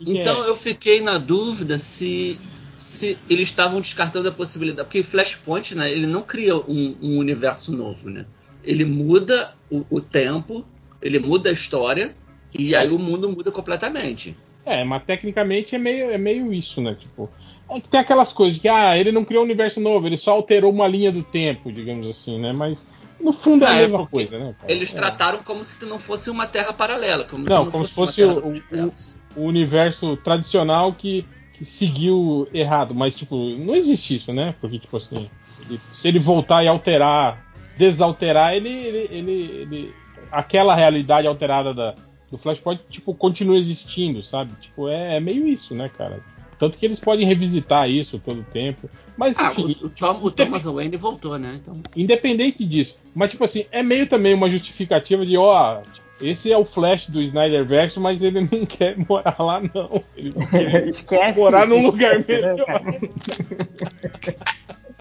Então 0.00 0.44
é? 0.44 0.48
eu 0.48 0.54
fiquei 0.54 1.00
na 1.00 1.18
dúvida 1.18 1.78
se, 1.78 2.38
se 2.78 3.18
eles 3.28 3.48
estavam 3.48 3.80
descartando 3.80 4.28
a 4.28 4.32
possibilidade. 4.32 4.86
Porque 4.86 5.02
Flashpoint, 5.02 5.74
né, 5.74 5.90
ele 5.90 6.06
não 6.06 6.22
cria 6.22 6.56
um, 6.56 6.96
um 7.02 7.18
universo 7.18 7.72
novo, 7.72 8.08
né? 8.08 8.24
Ele 8.62 8.84
muda 8.84 9.52
o, 9.68 9.84
o 9.90 10.00
tempo, 10.00 10.64
ele 11.02 11.18
muda 11.18 11.50
a 11.50 11.52
história, 11.52 12.14
e 12.56 12.74
aí 12.76 12.88
o 12.88 12.98
mundo 12.98 13.28
muda 13.28 13.50
completamente. 13.50 14.36
É, 14.66 14.82
mas 14.84 15.02
tecnicamente 15.04 15.74
é 15.74 15.78
meio, 15.78 16.10
é 16.10 16.16
meio 16.18 16.52
isso, 16.52 16.80
né? 16.80 16.94
Tipo, 16.98 17.30
é 17.70 17.80
que 17.80 17.88
tem 17.88 18.00
aquelas 18.00 18.32
coisas 18.32 18.54
de 18.54 18.60
que, 18.60 18.68
ah, 18.68 18.96
ele 18.96 19.12
não 19.12 19.24
criou 19.24 19.42
um 19.42 19.46
universo 19.46 19.78
novo, 19.80 20.06
ele 20.06 20.16
só 20.16 20.32
alterou 20.32 20.72
uma 20.72 20.88
linha 20.88 21.12
do 21.12 21.22
tempo, 21.22 21.70
digamos 21.70 22.08
assim, 22.08 22.38
né? 22.40 22.52
Mas 22.52 22.86
no 23.20 23.32
fundo 23.32 23.64
é 23.64 23.68
a 23.68 23.70
Ah, 23.72 23.76
é 23.76 23.80
mesma 23.82 24.06
coisa, 24.06 24.38
né? 24.38 24.54
cara? 24.58 24.72
Eles 24.72 24.92
É. 24.92 24.96
trataram 24.96 25.42
como 25.42 25.62
se 25.64 25.84
não 25.84 25.98
fosse 25.98 26.30
uma 26.30 26.46
terra 26.46 26.72
paralela, 26.72 27.24
como 27.24 27.46
Não, 27.46 27.58
se 27.58 27.64
não 27.64 27.70
como 27.72 27.86
se 27.86 27.92
fosse, 27.94 27.94
fosse 27.94 28.16
terra 28.22 28.34
do 28.34 28.40
o- 28.40 28.50
multiverso. 28.52 29.18
o 29.36 29.42
universo 29.44 30.16
tradicional 30.16 30.92
que, 30.94 31.26
que 31.52 31.64
seguiu 31.64 32.48
errado. 32.54 32.94
Mas, 32.94 33.14
tipo, 33.14 33.36
não 33.36 33.74
existe 33.74 34.14
isso, 34.16 34.32
né? 34.32 34.54
Porque, 34.60 34.78
tipo 34.78 34.96
assim, 34.96 35.28
ele- 35.68 35.78
se 35.92 36.08
ele 36.08 36.18
voltar 36.18 36.64
e 36.64 36.68
alterar, 36.68 37.42
desalterar, 37.76 38.54
ele. 38.54 38.70
ele, 38.70 39.08
ele, 39.10 39.32
ele- 39.60 39.94
aquela 40.32 40.74
realidade 40.74 41.26
alterada 41.26 41.72
da, 41.74 41.94
do 42.30 42.38
Flashpoint, 42.38 42.82
tipo, 42.90 43.14
continua 43.14 43.56
existindo, 43.56 44.22
sabe? 44.22 44.52
Tipo, 44.60 44.88
é, 44.88 45.16
é 45.16 45.20
meio 45.20 45.46
isso, 45.46 45.74
né, 45.74 45.90
cara? 45.96 46.20
Tanto 46.58 46.78
que 46.78 46.86
eles 46.86 47.00
podem 47.00 47.26
revisitar 47.26 47.88
isso 47.90 48.18
todo 48.18 48.40
o 48.40 48.44
tempo. 48.44 48.88
Mas 49.16 49.38
Ah, 49.38 49.50
enfim, 49.50 49.76
o, 49.82 49.86
o 49.86 49.90
Tom- 49.90 50.20
o 50.22 50.30
Thomas 50.30 50.64
Wayne 50.64 50.96
voltou, 50.96 51.38
né? 51.38 51.58
Então, 51.60 51.80
independente 51.96 52.64
disso. 52.64 52.98
Mas, 53.14 53.30
tipo 53.30 53.44
assim, 53.44 53.66
é 53.70 53.82
meio 53.82 54.06
também 54.06 54.34
uma 54.34 54.48
justificativa 54.48 55.26
de, 55.26 55.36
ó, 55.36 55.82
esse 56.20 56.50
é 56.52 56.56
o 56.56 56.64
Flash 56.64 57.08
do 57.08 57.20
Snyderverse, 57.20 57.98
mas 57.98 58.22
ele 58.22 58.40
não 58.40 58.64
quer 58.66 58.96
morar 58.96 59.36
lá, 59.38 59.60
não. 59.60 60.02
Ele 60.16 60.32
querer 60.48 60.88
Esquece. 60.88 61.38
morar 61.38 61.66
num 61.66 61.82
lugar 61.82 62.20
esquece, 62.20 62.40
né, 62.40 62.52
melhor. 62.52 62.66
cara? 62.66 62.84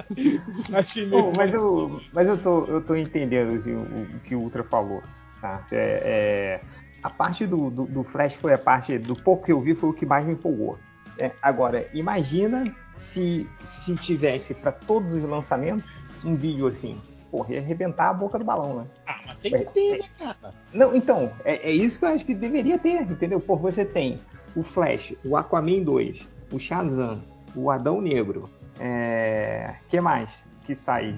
Achei 0.73 1.05
meio 1.05 1.23
Pô, 1.23 1.31
mas 1.31 1.53
eu, 1.53 2.01
mas 2.11 2.27
eu, 2.27 2.37
tô, 2.37 2.63
eu 2.65 2.81
tô 2.81 2.95
entendendo 2.95 3.57
assim, 3.57 3.73
o, 3.73 3.81
o 3.81 4.19
que 4.21 4.35
o 4.35 4.39
Ultra 4.41 4.63
falou. 4.63 5.03
Tá? 5.41 5.65
É, 5.71 6.01
é, 6.03 6.61
a 7.03 7.09
parte 7.09 7.45
do, 7.45 7.69
do, 7.69 7.85
do 7.85 8.03
Flash 8.03 8.35
foi 8.35 8.53
a 8.53 8.57
parte, 8.57 8.97
do 8.97 9.15
pouco 9.15 9.45
que 9.45 9.51
eu 9.51 9.59
vi, 9.59 9.75
foi 9.75 9.89
o 9.89 9.93
que 9.93 10.05
mais 10.05 10.25
me 10.25 10.33
empolgou. 10.33 10.77
É, 11.19 11.31
agora, 11.41 11.87
imagina 11.93 12.63
se, 12.95 13.47
se 13.63 13.95
tivesse 13.95 14.53
para 14.53 14.71
todos 14.71 15.11
os 15.13 15.23
lançamentos 15.23 15.91
um 16.23 16.35
vídeo 16.35 16.67
assim. 16.67 16.99
Porra, 17.29 17.53
ia 17.53 17.59
arrebentar 17.59 18.09
a 18.09 18.13
boca 18.13 18.37
do 18.37 18.45
balão, 18.45 18.81
né? 18.81 18.87
Ah, 19.07 19.19
mas 19.25 19.37
tem 19.37 19.51
que 19.51 19.65
ter, 19.65 19.97
né, 19.99 20.05
cara? 20.17 20.53
Não, 20.73 20.95
então, 20.95 21.31
é, 21.43 21.69
é 21.69 21.71
isso 21.71 21.99
que 21.99 22.05
eu 22.05 22.09
acho 22.09 22.25
que 22.25 22.33
deveria 22.33 22.79
ter, 22.79 23.01
entendeu? 23.01 23.39
Pô, 23.39 23.57
você 23.57 23.83
tem 23.83 24.19
o 24.55 24.63
Flash, 24.63 25.13
o 25.25 25.35
Aquaman 25.35 25.83
2, 25.83 26.27
o 26.51 26.59
Shazam, 26.59 27.23
o 27.55 27.69
Adão 27.69 28.01
Negro. 28.01 28.49
É. 28.79 29.75
que 29.89 30.01
mais 30.01 30.29
que 30.65 30.75
sai? 30.75 31.15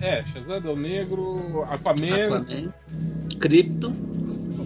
É, 0.00 0.24
Shazam, 0.26 0.56
Adão 0.56 0.76
Negro, 0.76 1.62
Aquaman. 1.68 2.36
Aquaman, 2.36 2.72
Crypto. 3.38 3.92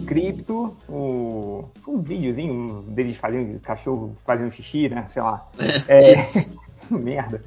O 0.04 0.06
Crypto, 0.06 0.76
o. 0.88 1.64
um 1.88 2.00
videozinho 2.02 2.82
deles 2.88 3.16
fazendo 3.16 3.58
cachorro 3.60 4.16
fazendo 4.24 4.50
xixi, 4.50 4.88
né? 4.88 5.04
Sei 5.08 5.22
lá. 5.22 5.48
É, 5.88 6.12
É. 6.12 6.16
merda. 6.90 7.40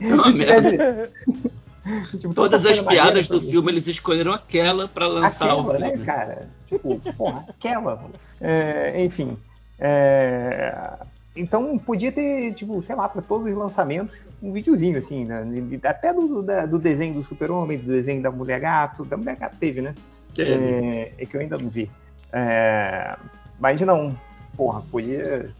Uma 0.00 0.30
merda. 0.32 1.10
Tipo, 2.18 2.34
Todas 2.34 2.66
as 2.66 2.80
piadas 2.80 3.28
do 3.28 3.40
filme 3.40 3.70
eles 3.70 3.86
escolheram 3.86 4.32
aquela 4.32 4.88
pra 4.88 5.06
lançar 5.06 5.54
o 5.54 5.60
aquela, 5.60 5.78
filme. 5.86 5.96
né, 5.98 6.04
cara? 6.04 6.48
Tipo, 6.66 6.98
porra, 7.16 7.44
aquela. 7.48 8.10
É, 8.40 9.04
enfim. 9.04 9.36
é, 9.78 10.74
então 11.36 11.78
podia 11.78 12.10
ter, 12.10 12.54
tipo, 12.54 12.80
sei 12.82 12.96
lá, 12.96 13.08
para 13.08 13.20
todos 13.22 13.46
os 13.46 13.54
lançamentos, 13.56 14.16
um 14.42 14.50
videozinho, 14.52 14.98
assim, 14.98 15.24
né? 15.26 15.44
Até 15.84 16.12
do, 16.12 16.42
da- 16.42 16.64
do 16.66 16.78
desenho 16.78 17.14
do 17.14 17.22
Super-Homem, 17.22 17.78
do 17.78 17.86
desenho 17.92 18.22
da 18.22 18.30
Mulher 18.32 18.58
Gato. 18.58 19.04
Da 19.04 19.16
Mulher 19.16 19.36
Gato 19.38 19.56
teve, 19.60 19.80
né? 19.82 19.94
É, 20.42 21.12
é 21.18 21.26
que 21.26 21.36
eu 21.36 21.40
ainda 21.40 21.56
não 21.58 21.68
vi. 21.68 21.90
É, 22.32 23.16
mas 23.58 23.80
não, 23.80 24.16
porra, 24.56 24.82
podia. 24.90 25.50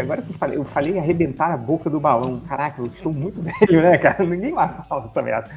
Agora 0.00 0.22
que 0.22 0.30
eu 0.30 0.34
falei, 0.38 0.56
eu 0.58 0.64
falei 0.64 0.96
arrebentar 0.96 1.50
a 1.52 1.56
boca 1.56 1.90
do 1.90 1.98
balão. 1.98 2.38
Caraca, 2.40 2.80
eu 2.80 2.86
estou 2.86 3.12
muito 3.12 3.42
velho, 3.42 3.82
né, 3.82 3.98
cara? 3.98 4.24
Ninguém 4.24 4.52
mais 4.52 4.86
fala 4.86 5.06
essa 5.06 5.20
merda. 5.20 5.50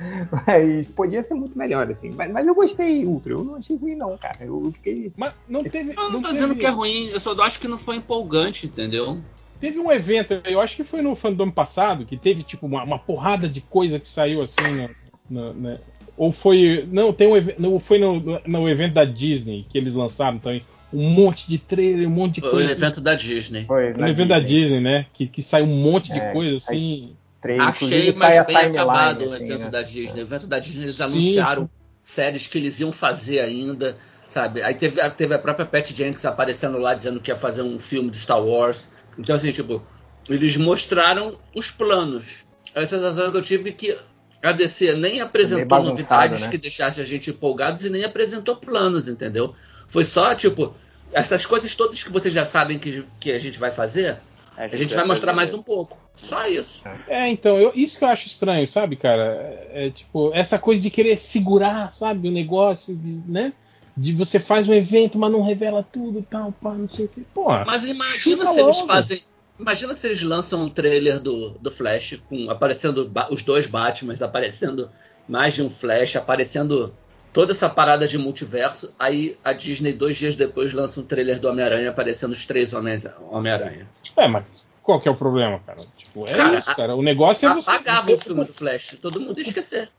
Mas 0.47 0.87
podia 0.87 1.23
ser 1.23 1.35
muito 1.35 1.55
melhor, 1.55 1.89
assim. 1.91 2.09
Mas, 2.09 2.31
mas 2.31 2.47
eu 2.47 2.55
gostei, 2.55 3.05
Ultra. 3.05 3.33
Eu 3.33 3.43
não 3.43 3.55
achei 3.55 3.77
ruim, 3.77 3.95
não, 3.95 4.17
cara. 4.17 4.37
Eu 4.41 4.71
fiquei. 4.73 5.11
Mas 5.15 5.35
não 5.47 5.63
teve. 5.63 5.91
Eu 5.91 6.09
não 6.09 6.13
tô 6.13 6.29
teve- 6.29 6.33
dizendo 6.33 6.55
que 6.55 6.65
é 6.65 6.69
ruim, 6.69 7.09
eu 7.09 7.19
só 7.19 7.39
acho 7.43 7.59
que 7.59 7.67
não 7.67 7.77
foi 7.77 7.97
empolgante, 7.97 8.65
entendeu? 8.65 9.19
Teve 9.59 9.77
um 9.77 9.91
evento, 9.91 10.41
eu 10.45 10.59
acho 10.59 10.75
que 10.77 10.83
foi 10.85 11.01
no 11.01 11.15
fandom 11.15 11.51
passado, 11.51 12.05
que 12.05 12.17
teve 12.17 12.43
tipo 12.43 12.65
uma, 12.65 12.81
uma 12.83 12.97
porrada 12.97 13.47
de 13.47 13.59
coisa 13.61 13.99
que 13.99 14.07
saiu 14.07 14.41
assim 14.41 14.63
no, 14.63 14.89
no- 15.29 15.53
né? 15.53 15.79
Ou 16.19 16.33
foi. 16.33 16.85
Não, 16.91 17.13
tem 17.13 17.29
um 17.57 17.79
foi 17.79 17.97
no, 17.97 18.19
no- 18.19 18.41
no 18.45 18.69
evento 18.69 18.93
da 18.93 19.05
Disney 19.05 19.65
que 19.69 19.77
eles 19.77 19.93
lançaram 19.93 20.37
também. 20.37 20.63
Um 20.91 21.09
monte 21.11 21.47
de 21.47 21.57
trailer, 21.57 22.07
um 22.07 22.11
monte 22.11 22.41
de 22.41 22.47
O 22.47 22.51
coisa. 22.51 22.65
assim. 22.73 22.81
evento 22.81 22.99
da 22.99 23.15
Disney. 23.15 23.65
Foi 23.65 23.93
no 23.93 24.05
evento 24.07 24.27
da 24.27 24.39
Disney, 24.39 24.81
né? 24.81 25.05
Que, 25.13 25.27
que 25.27 25.41
saiu 25.41 25.65
um 25.65 25.81
monte 25.81 26.11
de 26.11 26.19
É, 26.19 26.33
coisa 26.33 26.57
assim. 26.57 27.15
Trailer, 27.41 27.67
Achei, 27.67 28.11
sai 28.11 28.13
mas 28.17 28.45
bem 28.47 28.55
timeline, 28.57 28.77
acabado 28.77 29.21
o 29.21 29.33
assim, 29.33 29.43
evento 29.45 29.63
né? 29.63 29.69
da 29.69 29.81
Disney. 29.81 30.19
O 30.19 30.25
evento 30.25 30.47
da 30.47 30.59
Disney 30.59 30.83
eles 30.83 30.95
Sim, 30.95 31.03
anunciaram 31.03 31.63
sim. 31.63 31.69
séries 32.03 32.47
que 32.47 32.57
eles 32.57 32.79
iam 32.81 32.91
fazer 32.91 33.39
ainda, 33.39 33.95
sabe? 34.27 34.61
Aí 34.61 34.73
teve, 34.73 34.99
a- 34.99 35.09
teve 35.09 35.33
a 35.35 35.39
própria 35.39 35.65
Pat 35.65 35.89
Jenkins 35.93 36.25
aparecendo 36.25 36.77
lá 36.79 36.93
dizendo 36.93 37.21
que 37.21 37.31
ia 37.31 37.37
fazer 37.37 37.61
um 37.61 37.79
filme 37.79 38.09
de 38.11 38.17
Star 38.17 38.43
Wars. 38.43 38.89
Então, 39.17 39.35
assim, 39.37 39.53
tipo, 39.53 39.81
eles 40.29 40.57
mostraram 40.57 41.37
os 41.55 41.71
planos. 41.71 42.45
A 42.75 42.85
sensação 42.85 43.31
que 43.31 43.37
eu 43.37 43.41
tive 43.41 43.71
que 43.71 43.95
a 44.41 44.51
DC 44.51 44.95
nem 44.95 45.21
apresentou 45.21 45.65
bagunçado, 45.65 45.91
novidades 45.97 46.41
né? 46.41 46.47
que 46.49 46.57
deixassem 46.57 47.03
a 47.03 47.07
gente 47.07 47.29
empolgados 47.29 47.83
e 47.83 47.89
nem 47.89 48.03
apresentou 48.03 48.55
planos, 48.55 49.07
entendeu? 49.07 49.53
Foi 49.87 50.03
só, 50.05 50.33
tipo, 50.35 50.73
essas 51.11 51.45
coisas 51.45 51.75
todas 51.75 52.03
que 52.03 52.11
vocês 52.11 52.33
já 52.33 52.45
sabem 52.45 52.77
que, 52.79 53.03
que 53.19 53.31
a 53.31 53.39
gente 53.39 53.59
vai 53.59 53.71
fazer, 53.71 54.17
a 54.57 54.75
gente 54.75 54.93
vai 54.95 55.05
mostrar 55.05 55.33
mais 55.33 55.53
um 55.53 55.61
pouco. 55.61 55.97
Só 56.15 56.45
isso. 56.47 56.81
É, 57.07 57.29
então, 57.29 57.57
eu- 57.57 57.71
isso 57.73 57.97
que 57.97 58.03
eu 58.03 58.09
acho 58.09 58.27
estranho, 58.27 58.67
sabe, 58.67 58.95
cara? 58.97 59.23
É, 59.71 59.87
é, 59.87 59.89
tipo, 59.89 60.31
essa 60.33 60.59
coisa 60.59 60.81
de 60.81 60.89
querer 60.89 61.17
segurar, 61.17 61.91
sabe, 61.93 62.27
o 62.27 62.31
negócio, 62.31 62.93
de, 62.95 63.21
né? 63.31 63.53
De 63.95 64.13
você 64.13 64.39
faz 64.39 64.67
um 64.69 64.73
evento, 64.73 65.17
mas 65.17 65.31
não 65.31 65.41
revela 65.43 65.81
tudo, 65.83 66.25
tal, 66.29 66.51
pá, 66.53 66.73
não 66.73 66.87
sei 66.89 67.05
o 67.05 67.07
que. 67.09 67.21
Porra, 67.33 67.63
Mas 67.65 67.85
imagina 67.85 68.45
se 68.45 68.59
eles 68.61 68.77
logo. 68.77 68.87
fazem. 68.87 69.21
Imagina 69.59 69.93
se 69.93 70.07
eles 70.07 70.21
lançam 70.21 70.63
um 70.63 70.69
trailer 70.69 71.19
do, 71.19 71.49
do 71.49 71.69
Flash, 71.69 72.21
com 72.29 72.49
aparecendo 72.49 73.11
os 73.29 73.43
dois 73.43 73.67
Batmans, 73.67 74.21
aparecendo 74.21 74.89
mais 75.27 75.53
de 75.53 75.61
um 75.61 75.69
Flash, 75.69 76.15
aparecendo 76.15 76.93
toda 77.33 77.51
essa 77.51 77.69
parada 77.69 78.07
de 78.07 78.17
multiverso. 78.17 78.93
Aí 78.97 79.37
a 79.43 79.51
Disney, 79.51 79.91
dois 79.91 80.15
dias 80.15 80.37
depois, 80.37 80.73
lança 80.73 81.01
um 81.01 81.03
trailer 81.03 81.39
do 81.39 81.49
Homem-Aranha, 81.49 81.89
aparecendo 81.89 82.31
os 82.31 82.45
três 82.45 82.73
Homem-Aranha. 82.73 83.87
é, 84.15 84.27
mas 84.27 84.45
qual 84.81 84.99
que 84.99 85.07
é 85.07 85.11
o 85.11 85.15
problema, 85.15 85.59
cara? 85.59 85.79
Tipo, 86.09 86.25
é 86.27 86.33
Cara, 86.33 86.57
isso, 86.59 86.75
cara. 86.75 86.95
O 86.95 87.01
negócio 87.03 87.47
é 87.47 87.53
você. 87.53 87.69
Apagava 87.69 88.01
você 88.01 88.13
o 88.13 88.17
filme 88.17 88.43
do 88.45 88.53
Flash, 88.53 88.97
todo 89.01 89.19
mundo 89.21 89.37
ia 89.39 89.45
esquecer. 89.47 89.89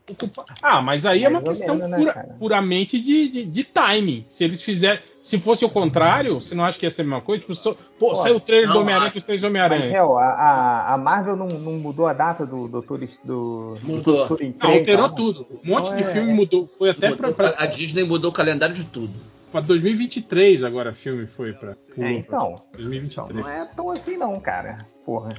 Ah, 0.61 0.81
mas 0.81 1.05
aí 1.05 1.23
é 1.23 1.29
Mais 1.29 1.43
uma 1.43 1.53
questão 1.53 1.75
menos, 1.75 1.89
né, 1.89 1.97
pura- 1.97 2.13
cara? 2.13 2.35
puramente 2.39 2.99
de, 2.99 3.29
de, 3.29 3.45
de 3.45 3.63
timing. 3.63 4.25
Se 4.27 4.43
eles 4.43 4.61
fizerem. 4.61 4.99
Se 5.21 5.39
fosse 5.39 5.63
o 5.63 5.69
contrário, 5.69 6.41
você 6.41 6.55
não 6.55 6.63
acha 6.65 6.79
que 6.79 6.85
ia 6.85 6.89
ser 6.91 7.03
a 7.03 7.05
mesma 7.05 7.21
coisa? 7.21 7.41
Tipo, 7.41 7.53
só- 7.55 7.73
pô, 7.99 8.09
Pô, 8.09 8.15
saiu 8.15 8.37
o 8.37 8.39
trailer 8.39 8.67
do 8.69 8.73
não 8.73 8.81
Homem-Aranha 8.81 9.11
com 9.11 9.19
os 9.19 9.23
três 9.23 9.39
Mas, 9.41 9.49
Homem-Aranha. 9.49 10.01
A, 10.01 10.93
a, 10.95 10.97
Marvel 10.97 11.35
não, 11.35 11.47
não 11.47 11.73
mudou 11.73 12.07
a 12.07 12.13
data 12.13 12.43
do 12.45 12.67
Doutor, 12.67 12.97
do, 12.99 13.05
do 13.23 13.77
Mudou. 13.83 14.15
Doutor 14.27 14.39
Não, 14.41 14.49
Estranho, 14.49 14.79
alterou 14.79 15.09
tá? 15.09 15.15
tudo. 15.15 15.47
Um 15.63 15.69
monte 15.69 15.85
Então 15.89 15.95
de 15.97 16.03
é- 16.03 16.11
filme 16.11 16.33
mudou. 16.33 16.67
Foi 16.67 16.89
até 16.89 17.11
pra, 17.15 17.29
Mudou- 17.29 17.33
pra, 17.33 17.63
a 17.63 17.65
Disney 17.67 18.03
mudou 18.03 18.31
o 18.31 18.33
calendário 18.33 18.73
de 18.73 18.83
tudo. 18.85 19.13
Pra 19.51 19.61
2023 19.61 20.63
agora 20.63 20.93
filme 20.93 21.27
foi 21.27 21.53
pra. 21.53 21.75
pulou 21.93 22.07
É, 22.09 22.13
então. 22.13 22.55
pra 22.71 22.77
2023. 22.81 23.29
Então, 23.29 23.41
não 23.41 23.49
é 23.49 23.65
tão 23.75 23.91
assim 23.91 24.17
não, 24.17 24.39
cara. 24.39 24.79
Porra. 25.05 25.29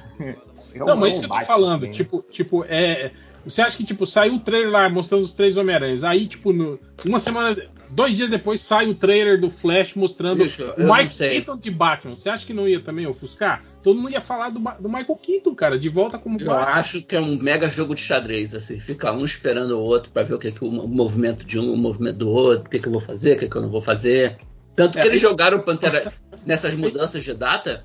Eu 0.73 0.85
Não, 0.87 0.95
mas 0.95 1.13
isso 1.13 1.21
que 1.21 1.31
eu 1.33 1.37
tô 1.39 1.45
falando, 1.45 1.83
assim. 1.83 1.91
tipo, 1.91 2.21
tipo, 2.29 2.65
é. 2.67 3.11
Você 3.45 3.61
acha 3.61 3.75
que, 3.75 3.83
tipo, 3.83 4.05
saiu 4.05 4.35
o 4.35 4.39
trailer 4.39 4.71
lá 4.71 4.87
mostrando 4.87 5.23
os 5.23 5.33
três 5.33 5.57
Homem-Aranhas, 5.57 6.05
aí, 6.05 6.27
tipo, 6.27 6.53
no- 6.53 6.79
uma 7.05 7.19
semana, 7.19 7.53
dois 7.93 8.15
dias 8.17 8.29
depois 8.29 8.61
sai 8.61 8.87
o 8.87 8.93
trailer 8.95 9.39
do 9.39 9.49
Flash 9.49 9.93
mostrando 9.95 10.43
Bicho, 10.43 10.73
o 10.77 10.93
Mike 10.93 11.13
sei. 11.13 11.29
Keaton 11.31 11.57
de 11.57 11.71
Batman. 11.71 12.15
Você 12.15 12.29
acha 12.29 12.45
que 12.45 12.53
não 12.53 12.67
ia 12.67 12.79
também 12.79 13.05
ofuscar? 13.07 13.63
Todo 13.81 13.99
mundo 13.99 14.11
ia 14.11 14.21
falar 14.21 14.49
do, 14.49 14.59
do 14.59 14.87
Michael 14.89 15.19
Keaton, 15.21 15.53
cara, 15.55 15.77
de 15.77 15.89
volta 15.89 16.17
como 16.17 16.39
Eu 16.39 16.47
Batman. 16.47 16.71
acho 16.73 17.01
que 17.01 17.15
é 17.15 17.19
um 17.19 17.35
mega 17.37 17.69
jogo 17.69 17.93
de 17.95 18.01
xadrez, 18.01 18.55
assim, 18.55 18.79
fica 18.79 19.11
um 19.11 19.25
esperando 19.25 19.71
o 19.77 19.81
outro 19.81 20.11
pra 20.11 20.23
ver 20.23 20.33
o 20.35 20.39
que, 20.39 20.51
que 20.51 20.63
o, 20.63 20.71
movimento 20.71 21.45
de 21.45 21.59
um, 21.59 21.73
o 21.73 21.77
movimento 21.77 22.17
do 22.17 22.29
outro, 22.29 22.65
o 22.67 22.69
que, 22.69 22.79
que 22.79 22.87
eu 22.87 22.91
vou 22.91 23.01
fazer, 23.01 23.35
o 23.35 23.39
que, 23.39 23.49
que 23.49 23.55
eu 23.55 23.61
não 23.61 23.69
vou 23.69 23.81
fazer. 23.81 24.37
Tanto 24.75 24.97
que 24.97 25.03
É, 25.03 25.07
eles 25.07 25.19
jogaram 25.21 25.59
Pantera 25.61 26.11
nessas 26.45 26.75
mudanças 26.75 27.23
de 27.23 27.33
data. 27.33 27.83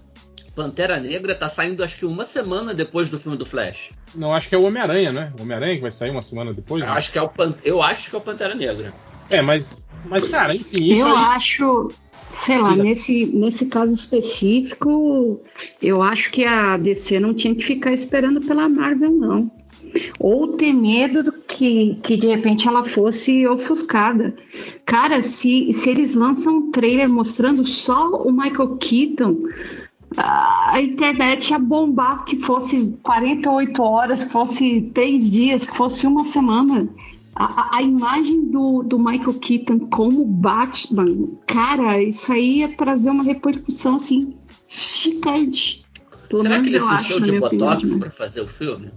Pantera 0.55 0.99
Negra 0.99 1.35
tá 1.35 1.47
saindo 1.47 1.85
acho 1.85 1.97
que 1.99 2.05
uma 2.07 2.25
semana 2.25 2.75
depois 2.75 3.09
do 3.09 3.19
filme 3.19 3.37
do 3.39 3.45
Flash. 3.45 3.91
Não, 4.15 4.35
acho 4.35 4.49
que 4.49 4.55
é 4.55 4.59
o 4.59 4.63
Homem-Aranha, 4.65 5.13
né? 5.13 5.33
O 5.39 5.43
Homem-Aranha 5.43 5.77
que 5.77 5.83
vai 5.83 5.93
sair 5.93 6.11
uma 6.11 6.23
semana 6.23 6.53
depois. 6.53 6.83
Eu 6.83 6.91
né? 6.91 6.97
acho 6.97 7.13
que 7.13 7.19
é 7.19 7.23
o 7.23 7.29
Pan- 7.29 7.55
eu 7.65 7.81
acho 7.83 8.11
que 8.11 8.17
é 8.17 8.19
o 8.19 8.23
Pantera 8.23 8.55
Negra. 8.55 8.93
É, 9.31 9.43
mas, 9.43 9.87
mas, 10.07 10.29
cara, 10.29 10.55
enfim, 10.55 10.93
isso 10.93 11.03
eu 11.03 11.07
aí. 11.07 11.25
acho, 11.37 11.91
sei 12.33 12.59
lá, 12.59 12.75
nesse, 12.75 13.27
nesse 13.27 13.67
caso 13.67 13.93
específico, 13.93 15.41
eu 15.83 16.03
acho 16.03 16.31
que 16.31 16.45
a 16.45 16.77
DC 16.77 17.21
não 17.21 17.35
tinha 17.35 17.55
que 17.55 17.65
ficar 17.65 17.93
esperando 17.93 18.41
pela 18.41 18.69
Marvel, 18.69 19.11
não. 19.11 19.51
Ou 20.21 20.49
ter 20.49 20.73
medo 20.73 21.23
do 21.23 21.33
que, 21.33 21.99
que 22.03 22.17
de 22.17 22.27
repente 22.27 22.69
ela 22.69 22.85
fosse 22.85 23.47
ofuscada. 23.47 24.37
Cara, 24.85 25.23
se, 25.23 25.73
se 25.73 25.89
eles 25.89 26.15
lançam 26.15 26.59
um 26.59 26.71
trailer 26.71 27.09
mostrando 27.09 27.67
só 27.67 28.11
o 28.11 28.31
Michael 28.31 28.77
Keaton, 28.77 29.39
a 30.17 30.81
internet 30.81 31.51
ia 31.51 31.59
bombar 31.59 32.25
que 32.25 32.39
fosse 32.39 32.95
48 33.03 33.83
horas, 33.83 34.25
que 34.25 34.33
fosse 34.33 34.91
três 34.95 35.31
dias, 35.31 35.67
que 35.67 35.77
fosse 35.77 36.07
uma 36.07 36.25
semana. 36.25 36.89
A, 37.41 37.77
a- 37.77 37.83
imagem 37.83 38.51
do, 38.51 38.83
do 38.83 38.99
Michael 38.99 39.35
Keaton 39.35 39.79
como 39.89 40.25
Batman, 40.25 41.29
cara, 41.47 42.03
isso 42.03 42.33
aí 42.33 42.59
ia 42.59 42.77
trazer 42.77 43.11
uma 43.11 43.23
repercussão 43.23 43.95
assim 43.95 44.35
gigante. 44.67 45.87
Pelo 46.29 46.43
Será 46.43 46.61
que 46.61 46.69
ele 46.69 46.81
se 46.81 46.95
encheu 46.95 47.21
de 47.21 47.39
opinião, 47.39 47.69
botox 47.71 47.93
né? 47.93 47.99
pra 48.01 48.11
fazer 48.11 48.41
o 48.41 48.49
filme? 48.49 48.91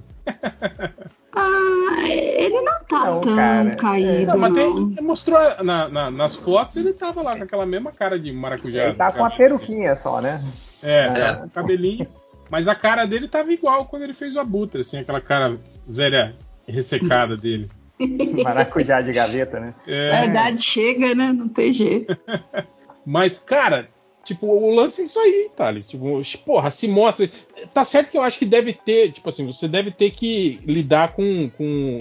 Ah, 1.34 2.10
ele 2.10 2.60
não 2.62 2.84
tá 2.84 3.06
Não, 3.06 3.22
tão 3.22 3.36
cara, 3.36 3.76
caído, 3.76 4.32
Não, 4.32 4.38
mas 4.38 4.54
não. 4.54 4.90
tem, 4.96 5.04
mostrou 5.06 5.40
na- 5.64 5.88
na- 5.88 6.12
nas 6.12 6.36
fotos, 6.36 6.76
ele 6.76 6.92
tava 6.94 7.22
lá 7.22 7.38
com 7.38 7.44
aquela 7.44 7.66
mesma 7.66 7.92
cara 7.92 8.20
de 8.20 8.32
maracujá. 8.34 8.86
Ele 8.88 8.96
tá 8.96 9.12
com 9.14 9.24
a 9.24 9.30
peruquinha 9.30 9.96
só, 9.96 10.20
né? 10.20 10.44
É, 10.84 11.06
É. 11.06 11.46
o 11.46 11.50
cabelinho. 11.50 12.06
Mas 12.50 12.68
a 12.68 12.76
cara 12.76 13.06
dele 13.06 13.30
tava 13.30 13.54
igual 13.54 13.86
quando 13.86 14.02
ele 14.04 14.14
fez 14.14 14.36
o 14.36 14.40
Abutre, 14.42 14.82
assim, 14.82 14.98
aquela 14.98 15.22
cara 15.22 15.58
velha 15.88 16.36
ressecada 16.68 17.38
dele. 17.38 17.70
Maracujá 18.44 19.02
de 19.02 19.14
gaveta, 19.14 19.60
né? 19.60 19.74
É, 19.88 20.12
A 20.12 20.26
idade 20.26 20.62
chega, 20.62 21.14
né? 21.16 21.32
Não 21.32 21.48
tem 21.48 21.72
jeito. 21.74 22.16
Mas, 23.06 23.40
cara, 23.40 23.90
tipo, 24.24 24.48
o 24.48 24.74
lance 24.74 25.02
é 25.02 25.06
isso 25.06 25.20
aí, 25.20 25.50
Thales. 25.56 25.90
Tipo, 25.90 26.22
porra, 26.46 26.72
se 26.72 26.88
mostra. 26.88 27.30
Tá 27.74 27.84
certo 27.84 28.12
que 28.12 28.18
eu 28.18 28.22
acho 28.22 28.40
que 28.40 28.46
deve 28.46 28.74
ter, 28.74 29.12
tipo 29.12 29.28
assim, 29.28 29.46
você 29.46 29.68
deve 29.68 29.92
ter 29.92 30.12
que 30.12 30.60
lidar 30.66 31.14
com, 31.14 31.50
com 31.58 32.00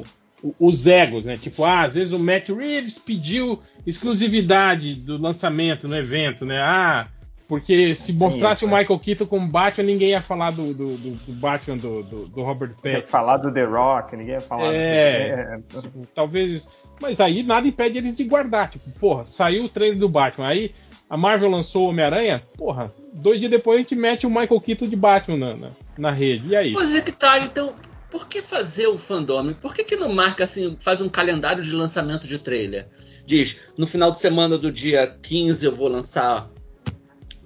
os 0.59 0.87
egos, 0.87 1.25
né? 1.25 1.37
Tipo, 1.37 1.65
ah, 1.65 1.83
às 1.83 1.95
vezes 1.95 2.13
o 2.13 2.19
Matt 2.19 2.49
Reeves 2.49 2.99
pediu 2.99 3.61
exclusividade 3.87 4.95
do 4.95 5.19
lançamento 5.19 5.89
no 5.89 5.97
evento, 5.97 6.45
né? 6.45 6.59
Ah, 6.61 7.09
porque 7.51 7.97
se 7.97 8.13
mostrasse 8.13 8.65
o 8.65 8.69
isso. 8.69 8.77
Michael 8.77 8.99
Keaton 9.01 9.27
como 9.27 9.49
Batman, 9.49 9.85
ninguém 9.85 10.11
ia 10.11 10.23
falar 10.23 10.53
do, 10.53 10.73
do, 10.73 10.97
do- 10.97 11.11
do 11.27 11.33
Batman 11.33 11.77
do, 11.77 12.03
do, 12.05 12.27
do 12.29 12.43
Robert 12.43 12.71
Ia 12.71 12.77
Pattinson. 12.93 13.09
falar 13.09 13.39
do 13.39 13.53
The 13.53 13.65
Rock, 13.65 14.17
ninguém 14.17 14.35
ia 14.35 14.41
falar. 14.41 14.73
É. 14.73 15.59
Tipo, 15.81 16.07
talvez. 16.15 16.69
Mas 17.01 17.19
aí 17.21 17.43
nada 17.43 17.67
impede 17.67 17.99
eles 17.99 18.15
de 18.17 18.23
guardar. 18.23 18.71
Tipo, 18.71 18.89
porra, 19.01 19.25
saiu 19.25 19.65
o 19.65 19.69
trailer 19.69 19.99
do 19.99 20.09
Batman. 20.09 20.47
Aí 20.47 20.73
a 21.09 21.17
Marvel 21.17 21.51
lançou 21.51 21.87
o 21.87 21.89
Homem-Aranha. 21.91 22.43
Porra, 22.57 22.91
dois 23.13 23.41
dias 23.41 23.51
depois 23.51 23.77
a 23.77 23.81
gente 23.81 23.97
mete 23.97 24.27
o 24.27 24.31
Michael 24.31 24.61
Keaton 24.61 24.87
de 24.87 24.95
Batman 24.97 25.37
na, 25.37 25.57
na, 25.57 25.71
na 25.99 26.11
rede. 26.13 26.49
E 26.51 26.55
aí? 26.57 26.73
Pois 26.73 26.95
é 26.95 27.01
que 27.01 27.11
tá, 27.13 27.39
então. 27.41 27.75
Por 28.11 28.27
que 28.27 28.43
fazer 28.43 28.89
o 28.89 28.99
fandom? 28.99 29.53
Por 29.55 29.73
que, 29.73 29.85
que 29.85 29.95
não 29.95 30.13
marca 30.13 30.43
assim, 30.43 30.77
faz 30.81 31.01
um 31.01 31.09
calendário 31.09 31.63
de 31.63 31.73
lançamento 31.73 32.27
de 32.27 32.39
trailer? 32.39 32.89
Diz, 33.25 33.71
no 33.79 33.87
final 33.87 34.11
de 34.11 34.19
semana 34.19 34.59
do 34.59 34.73
dia 34.73 35.17
15 35.23 35.65
eu 35.65 35.71
vou 35.71 35.87
lançar 35.87 36.49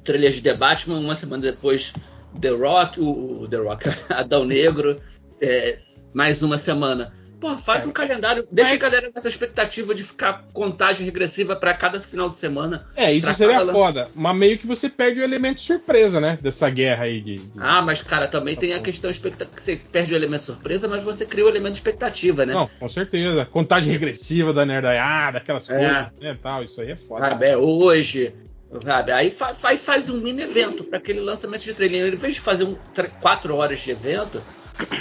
trailer 0.05 0.31
de 0.31 0.43
The 0.43 0.55
Batman, 0.55 0.99
uma 0.99 1.15
semana 1.15 1.43
depois 1.43 1.93
The 2.41 2.51
Rock, 2.51 3.01
o, 3.01 3.43
o 3.43 3.49
The 3.49 3.57
Rock, 3.57 3.85
Adão 4.11 4.45
Negro, 4.45 5.01
é, 5.41 5.79
mais 6.13 6.43
uma 6.43 6.59
semana. 6.59 7.13
Pô, 7.41 7.59
faz 7.59 7.87
um 7.87 7.93
calendário, 7.93 8.47
deixa 8.51 8.73
a 8.75 8.79
galera 8.79 9.13
com 9.13 9.19
essa 9.19 9.29
expectativa 9.29 9.95
de 9.95 10.03
ficar 10.03 10.45
contagem 10.55 11.05
regressiva 11.05 11.55
para 11.55 11.75
cada 11.75 12.01
final 12.01 12.31
de 12.31 12.39
semana. 12.39 12.87
É, 12.97 13.13
isso 13.13 13.31
seria 13.35 13.59
cada- 13.59 13.73
foda. 13.73 14.09
Mas 14.15 14.35
meio 14.37 14.57
que 14.57 14.67
você 14.67 14.89
perde 14.89 15.21
o 15.21 15.23
elemento 15.25 15.61
surpresa, 15.61 16.21
né? 16.23 16.39
Dessa 16.41 16.71
guerra 16.71 17.05
aí 17.05 17.21
de. 17.21 17.39
de- 17.41 17.51
Ah, 17.59 17.83
mas 17.83 18.01
cara, 18.01 18.27
também 18.29 18.57
tem 18.57 18.73
a 18.73 18.81
questão 18.81 19.11
expecta- 19.11 19.45
que 19.45 19.61
você 19.61 19.77
perde 19.77 20.15
o 20.15 20.17
elemento 20.17 20.45
surpresa, 20.45 20.89
mas 20.89 21.05
você 21.05 21.27
cria 21.27 21.45
o 21.45 21.49
elemento 21.49 21.75
expectativa, 21.75 22.47
né? 22.47 22.55
Não, 22.55 22.67
com 22.81 22.89
certeza. 22.89 23.45
Contagem 23.45 23.93
regressiva 23.93 24.51
da 24.55 24.65
nerdaiada, 24.65 25.37
aquelas 25.37 25.69
É. 25.69 25.75
coisas, 25.77 26.13
né? 26.23 26.39
Tal, 26.43 26.65
isso 26.65 26.81
aí 26.81 26.93
é 26.93 26.97
foda. 26.97 27.29
Sabe, 27.29 27.47
é 27.47 27.57
hoje. 27.59 28.35
Sabe? 28.83 29.13
Aí 29.13 29.31
fa- 29.31 29.55
fa- 29.55 29.77
faz 29.77 30.11
um 30.11 30.21
mini 30.21 30.43
evento 30.43 30.83
para 30.85 30.99
aquele 30.99 31.21
lançamento 31.21 31.63
de 31.63 31.75
trailer. 31.75 32.13
Em 32.13 32.17
vez 32.17 32.35
de 32.35 32.41
fazer 32.41 32.65
um, 32.65 32.77
quatro 33.21 33.55
horas 33.57 33.79
de 33.81 33.91
evento, 33.93 34.43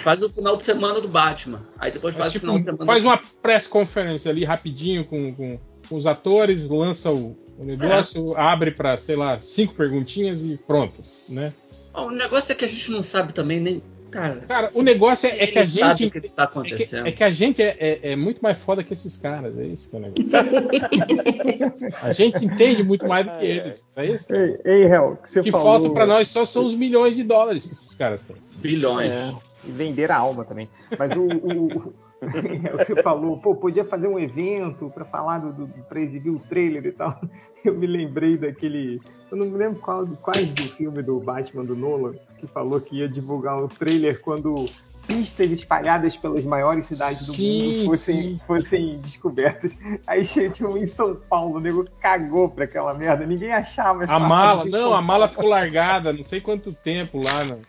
faz 0.04 0.22
o 0.22 0.30
final 0.30 0.56
de 0.56 0.64
semana 0.64 1.02
do 1.02 1.08
Batman. 1.08 1.66
Aí 1.80 1.92
depois 1.92 2.16
faz 2.16 2.28
É, 2.28 2.32
tipo, 2.34 2.46
o 2.46 2.50
final 2.50 2.58
de 2.60 2.64
semana. 2.66 2.86
faz 2.86 3.04
uma 3.04 3.18
press 3.42 3.66
conference 3.68 4.30
ali 4.30 4.44
rapidinho 4.46 5.04
com, 5.06 5.34
com, 5.34 5.60
com 5.90 5.96
os 5.96 6.06
atores, 6.06 6.70
lança 6.70 7.12
o, 7.12 7.36
o 7.58 7.64
negócio, 7.66 8.36
abre 8.38 8.72
pra, 8.72 8.98
sei 9.00 9.16
lá, 9.16 9.40
cinco 9.40 9.74
perguntinhas 9.74 10.44
e 10.44 10.58
pronto, 10.58 11.02
né? 11.30 11.52
O 11.96 12.10
negócio 12.12 12.52
é 12.52 12.56
que 12.56 12.66
a 12.66 12.68
gente 12.68 12.92
não 12.92 13.02
sabe 13.04 13.34
também 13.34 13.60
nem. 13.60 13.84
Cara, 14.14 14.36
Cara, 14.48 14.70
o 14.76 14.82
negócio 14.82 15.28
é, 15.28 15.44
é 15.44 15.48
que 15.48 15.60
a 15.60 15.66
sabe 15.66 16.04
gente. 16.06 16.18
o 16.18 16.22
que 16.22 16.30
tá 16.30 16.44
É 16.44 16.46
que, 16.48 16.52
acontecendo. 16.52 17.08
é 17.08 17.12
que 17.12 17.24
a 17.24 17.32
gente 17.32 17.62
é, 17.62 17.76
é- 17.80 18.12
é 18.12 18.16
muito 18.16 18.42
mais 18.42 18.58
foda 18.60 18.84
que 18.84 18.94
esses 18.94 19.18
caras, 19.18 19.58
é 19.58 19.64
isso 19.66 19.90
que 19.90 19.96
é 19.96 20.00
o 20.00 20.02
negócio. 20.02 20.24
a 22.02 22.14
gente 22.14 22.46
entende 22.46 22.84
muito 22.84 23.08
mais 23.08 23.26
do 23.26 23.32
que 23.38 23.46
eles. 23.46 23.84
É 23.96 24.06
isso 24.06 24.28
que, 24.28 24.34
Ei, 24.34 24.58
ei 24.66 24.84
Hel, 24.84 25.18
que 25.22 25.30
você 25.30 25.40
o 25.40 25.44
que 25.44 25.52
falou. 25.52 25.66
falta 25.66 25.90
pra 25.94 26.06
nós 26.06 26.28
só 26.30 26.46
são 26.46 26.66
os 26.66 26.76
milhões 26.76 27.16
de 27.16 27.24
dólares 27.24 27.66
que 27.66 27.74
esses 27.74 27.96
caras 27.96 28.26
têm. 28.26 28.36
Bilhões. 28.58 29.16
É, 29.16 29.34
e 29.66 29.72
vender 29.72 30.12
a 30.12 30.18
alma 30.18 30.44
também. 30.46 30.68
Mas 30.98 31.12
o. 31.16 31.24
o- 31.26 31.94
você 32.78 33.02
falou, 33.02 33.38
pô, 33.40 33.56
podia 33.56 33.86
fazer 33.86 34.08
um 34.08 34.20
evento 34.20 34.90
pra 34.94 35.06
falar 35.06 35.40
do, 35.40 35.54
do 35.54 35.68
pra 35.84 36.00
exibir 36.00 36.30
o 36.30 36.40
trailer 36.40 36.86
e 36.86 36.92
tal. 36.92 37.20
Eu 37.64 37.74
me 37.74 37.88
lembrei 37.88 38.36
daquele. 38.38 39.00
Eu 39.32 39.38
não 39.38 39.48
me 39.48 39.58
lembro 39.58 39.80
qual, 39.80 40.06
quais 40.22 40.54
do 40.54 40.64
filme 40.64 41.02
do 41.02 41.20
Batman 41.22 41.64
do 41.64 41.76
Nolan, 41.76 42.14
que 42.38 42.46
falou 42.46 42.82
que 42.82 42.98
ia 42.98 43.08
divulgar 43.08 43.58
o 43.64 43.70
trailer 43.70 44.20
quando 44.22 44.52
pistas 45.08 45.50
espalhadas 45.52 46.18
pelas 46.18 46.44
maiores 46.44 46.86
cidades 46.86 47.26
do 47.26 47.34
Sim, 47.34 47.64
mundo 47.64 47.86
fossem, 47.86 48.38
fossem 48.46 49.00
descobertas. 49.00 49.76
Aí 50.06 50.26
tinha 50.26 50.68
um 50.68 50.78
em 50.78 50.86
São 50.86 51.16
Paulo, 51.16 51.58
o 51.58 51.60
nego 51.60 51.86
cagou 52.02 52.50
pra 52.50 52.66
aquela 52.66 52.94
merda, 52.94 53.26
ninguém 53.26 53.54
achava. 53.54 54.04
A 54.06 54.20
mala, 54.20 54.66
não, 54.66 54.94
a 54.94 55.02
mala 55.02 55.28
ficou 55.28 55.48
largada, 55.48 56.12
não 56.12 56.24
sei 56.24 56.42
quanto 56.42 56.74
tempo 56.74 57.18
lá. 57.18 57.44
no- 57.46 57.62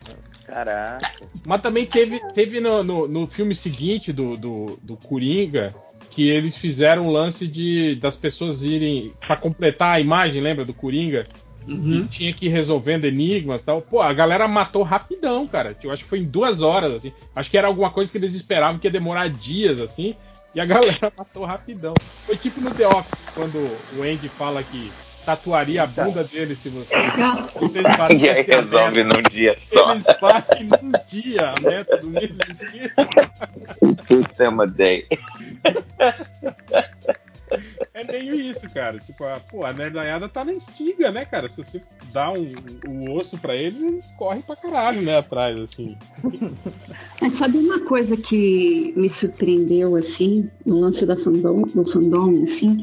Caraca. 0.46 1.26
Mas 1.46 1.60
também 1.60 1.86
teve, 1.86 2.20
teve 2.32 2.60
no, 2.60 2.82
no, 2.82 3.08
no 3.08 3.26
filme 3.26 3.54
seguinte 3.54 4.12
do, 4.12 4.36
do, 4.36 4.78
do 4.82 4.96
Coringa 4.96 5.74
que 6.10 6.28
eles 6.28 6.56
fizeram 6.56 7.08
o 7.08 7.12
lance 7.12 7.46
de 7.46 7.96
das 7.96 8.14
pessoas 8.14 8.62
irem 8.62 9.12
pra 9.26 9.36
completar 9.36 9.96
a 9.96 10.00
imagem, 10.00 10.40
lembra 10.40 10.64
do 10.64 10.72
Coringa? 10.72 11.24
Uhum. 11.66 12.02
E 12.04 12.08
tinha 12.08 12.32
que 12.32 12.46
ir 12.46 12.50
resolvendo 12.50 13.04
enigmas 13.04 13.62
e 13.62 13.66
tal. 13.66 13.82
Pô, 13.82 14.00
a 14.00 14.12
galera 14.12 14.46
matou 14.46 14.82
rapidão, 14.82 15.46
cara. 15.46 15.76
Eu 15.82 15.90
acho 15.90 16.04
que 16.04 16.08
foi 16.08 16.20
em 16.20 16.24
duas 16.24 16.62
horas, 16.62 16.92
assim. 16.92 17.12
Acho 17.34 17.50
que 17.50 17.58
era 17.58 17.66
alguma 17.66 17.90
coisa 17.90 18.12
que 18.12 18.18
eles 18.18 18.34
esperavam 18.34 18.78
que 18.78 18.86
ia 18.86 18.92
demorar 18.92 19.28
dias, 19.28 19.80
assim. 19.80 20.14
E 20.54 20.60
a 20.60 20.66
galera 20.66 21.12
matou 21.16 21.44
rapidão. 21.44 21.94
Foi 22.26 22.36
tipo 22.36 22.60
no 22.60 22.70
The 22.70 22.86
Office, 22.86 23.20
quando 23.34 23.58
o 23.58 24.02
Andy 24.02 24.28
fala 24.28 24.62
que 24.62 24.92
tatuaria 25.24 25.82
a 25.82 25.86
bunda 25.86 26.24
dele 26.24 26.54
se 26.54 26.68
você. 26.68 26.94
Vocês 27.58 27.84
E 27.84 27.88
aí 27.88 27.96
batessem 27.96 28.54
a 28.54 28.56
resolve 28.58 29.04
num 29.04 29.22
dia 29.30 29.54
só. 29.58 29.92
Eles 29.92 30.04
batem 30.20 30.68
num 30.82 30.92
dia 31.06 31.50
a 31.50 31.60
meta 31.60 31.96
do 31.98 32.08
mesmo 32.08 32.36
dia. 32.72 32.92
Put 34.06 34.34
them 34.36 34.60
a 34.60 34.66
day. 34.66 35.06
É 37.92 38.02
meio 38.04 38.34
isso, 38.34 38.68
cara. 38.70 38.98
Tipo, 38.98 39.24
a, 39.24 39.38
pô, 39.38 39.64
a 39.64 39.72
nerdaiada 39.72 40.28
tá 40.28 40.44
na 40.44 40.52
estiga, 40.52 41.10
né, 41.10 41.24
cara? 41.24 41.48
Se 41.48 41.62
você 41.62 41.80
dá 42.12 42.32
um, 42.32 42.50
um 42.88 43.12
osso 43.12 43.38
pra 43.38 43.54
eles, 43.54 43.82
eles 43.82 44.12
correm 44.12 44.42
pra 44.42 44.56
caralho, 44.56 45.02
né, 45.02 45.18
atrás, 45.18 45.58
assim. 45.58 45.96
Mas 47.20 47.34
sabe 47.34 47.58
uma 47.58 47.80
coisa 47.80 48.16
que 48.16 48.92
me 48.96 49.08
surpreendeu, 49.08 49.94
assim, 49.94 50.50
no 50.64 50.80
lance 50.80 51.06
da 51.06 51.16
fandom, 51.16 51.62
do 51.62 51.84
fandom, 51.84 52.42
assim? 52.42 52.80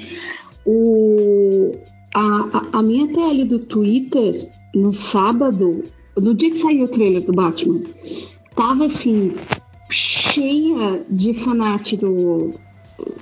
O, 0.66 1.76
a, 2.14 2.20
a, 2.20 2.80
a 2.80 2.84
minha 2.84 3.08
TL 3.08 3.46
do 3.48 3.60
Twitter, 3.60 4.50
no 4.74 4.94
sábado, 4.94 5.84
no 6.18 6.34
dia 6.34 6.52
que 6.52 6.58
saiu 6.58 6.86
o 6.86 6.88
trailer 6.88 7.24
do 7.24 7.32
Batman, 7.32 7.82
tava, 8.56 8.86
assim, 8.86 9.36
cheia 9.90 11.06
de 11.10 11.34
fanart 11.34 11.94
do, 11.96 12.54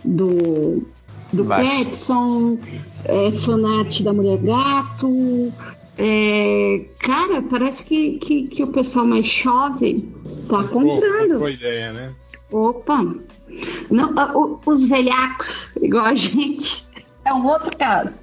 do, 0.04 0.86
do 1.34 1.44
Batman. 1.44 1.70
Petson, 1.86 2.58
é, 3.06 3.32
fanart 3.32 4.02
da 4.02 4.14
Mulher 4.14 4.38
Gato. 4.40 5.52
é, 5.98 6.86
cara, 7.00 7.42
parece 7.42 7.86
que, 7.86 8.18
que, 8.20 8.48
que 8.48 8.64
o 8.64 8.68
pessoal 8.68 9.06
mais 9.06 9.26
jovem 9.28 10.12
tá 10.48 10.64
comprando. 10.64 11.40
boa 11.40 11.52
ideia, 11.52 11.92
né? 11.94 12.14
Opa! 12.52 13.04
Não, 13.92 14.14
ah, 14.18 14.32
o- 14.38 14.60
os 14.66 14.86
velhacos, 14.88 15.76
igual 15.82 16.06
a 16.06 16.16
gente, 16.16 16.86
é 17.26 17.34
um 17.34 17.46
outro 17.48 17.76
caso. 17.78 18.22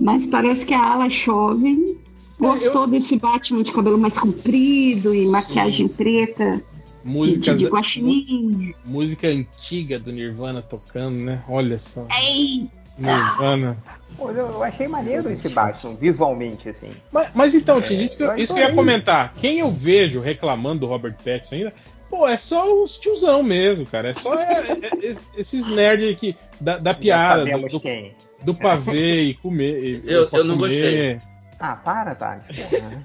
Mas 0.00 0.26
parece 0.26 0.66
que 0.66 0.74
a 0.74 0.92
ala 0.92 1.08
jovem 1.08 1.96
gostou 2.38 2.86
desse 2.86 3.16
Batman 3.18 3.62
de 3.62 3.72
cabelo 3.72 3.98
mais 3.98 4.18
comprido 4.18 5.14
e 5.14 5.26
maquiagem 5.26 5.88
preta 5.88 6.56
de, 6.56 7.08
Música, 7.08 7.54
de 7.54 7.66
guaxinim. 7.66 8.74
música 8.84 9.28
antiga 9.28 9.98
do 9.98 10.12
Nirvana 10.12 10.62
tocando, 10.62 11.16
né? 11.16 11.42
Olha 11.48 11.78
só. 11.78 12.06
Ei! 12.20 12.68
Nirvana. 12.98 13.82
Pô, 14.16 14.30
eu 14.30 14.48
eu 14.48 14.62
achei 14.62 14.86
maneiro 14.86 15.30
esse 15.30 15.48
Batman, 15.48 15.94
visualmente, 15.94 16.68
assim. 16.68 16.90
Mas, 17.10 17.30
mas 17.34 17.54
então, 17.54 17.80
Tim, 17.80 17.98
isso, 17.98 18.16
que 18.16 18.22
eu, 18.22 18.36
isso 18.36 18.54
que 18.54 18.60
eu 18.60 18.68
ia 18.68 18.74
comentar. 18.74 19.34
Quem 19.40 19.60
eu 19.60 19.70
vejo 19.70 20.20
reclamando 20.20 20.80
do 20.80 20.86
Robert 20.86 21.16
Pattinson 21.24 21.54
ainda, 21.54 21.74
pô, 22.10 22.28
é 22.28 22.36
só 22.36 22.82
os 22.82 22.98
tiozão 22.98 23.42
mesmo, 23.42 23.86
cara. 23.86 24.10
É 24.10 24.14
só 24.14 24.34
é, 24.34 24.42
é, 24.42 25.06
é, 25.08 25.16
esses 25.36 25.68
nerds 25.68 26.16
que 26.16 26.36
da, 26.60 26.76
da 26.78 26.90
Já 26.92 26.98
piada, 26.98 27.40
do, 27.40 27.44
sabemos 27.46 27.72
do, 27.72 27.80
quem. 27.80 28.14
Do 28.44 28.54
pavê 28.54 29.22
e 29.22 29.34
comer. 29.34 29.84
e- 29.84 30.02
Eu- 30.04 30.28
eu 30.32 30.44
não 30.44 30.56
comer. 30.56 30.68
gostei. 30.68 31.20
Ah, 31.60 31.76
para. 31.76 32.14
Porra. 32.14 32.42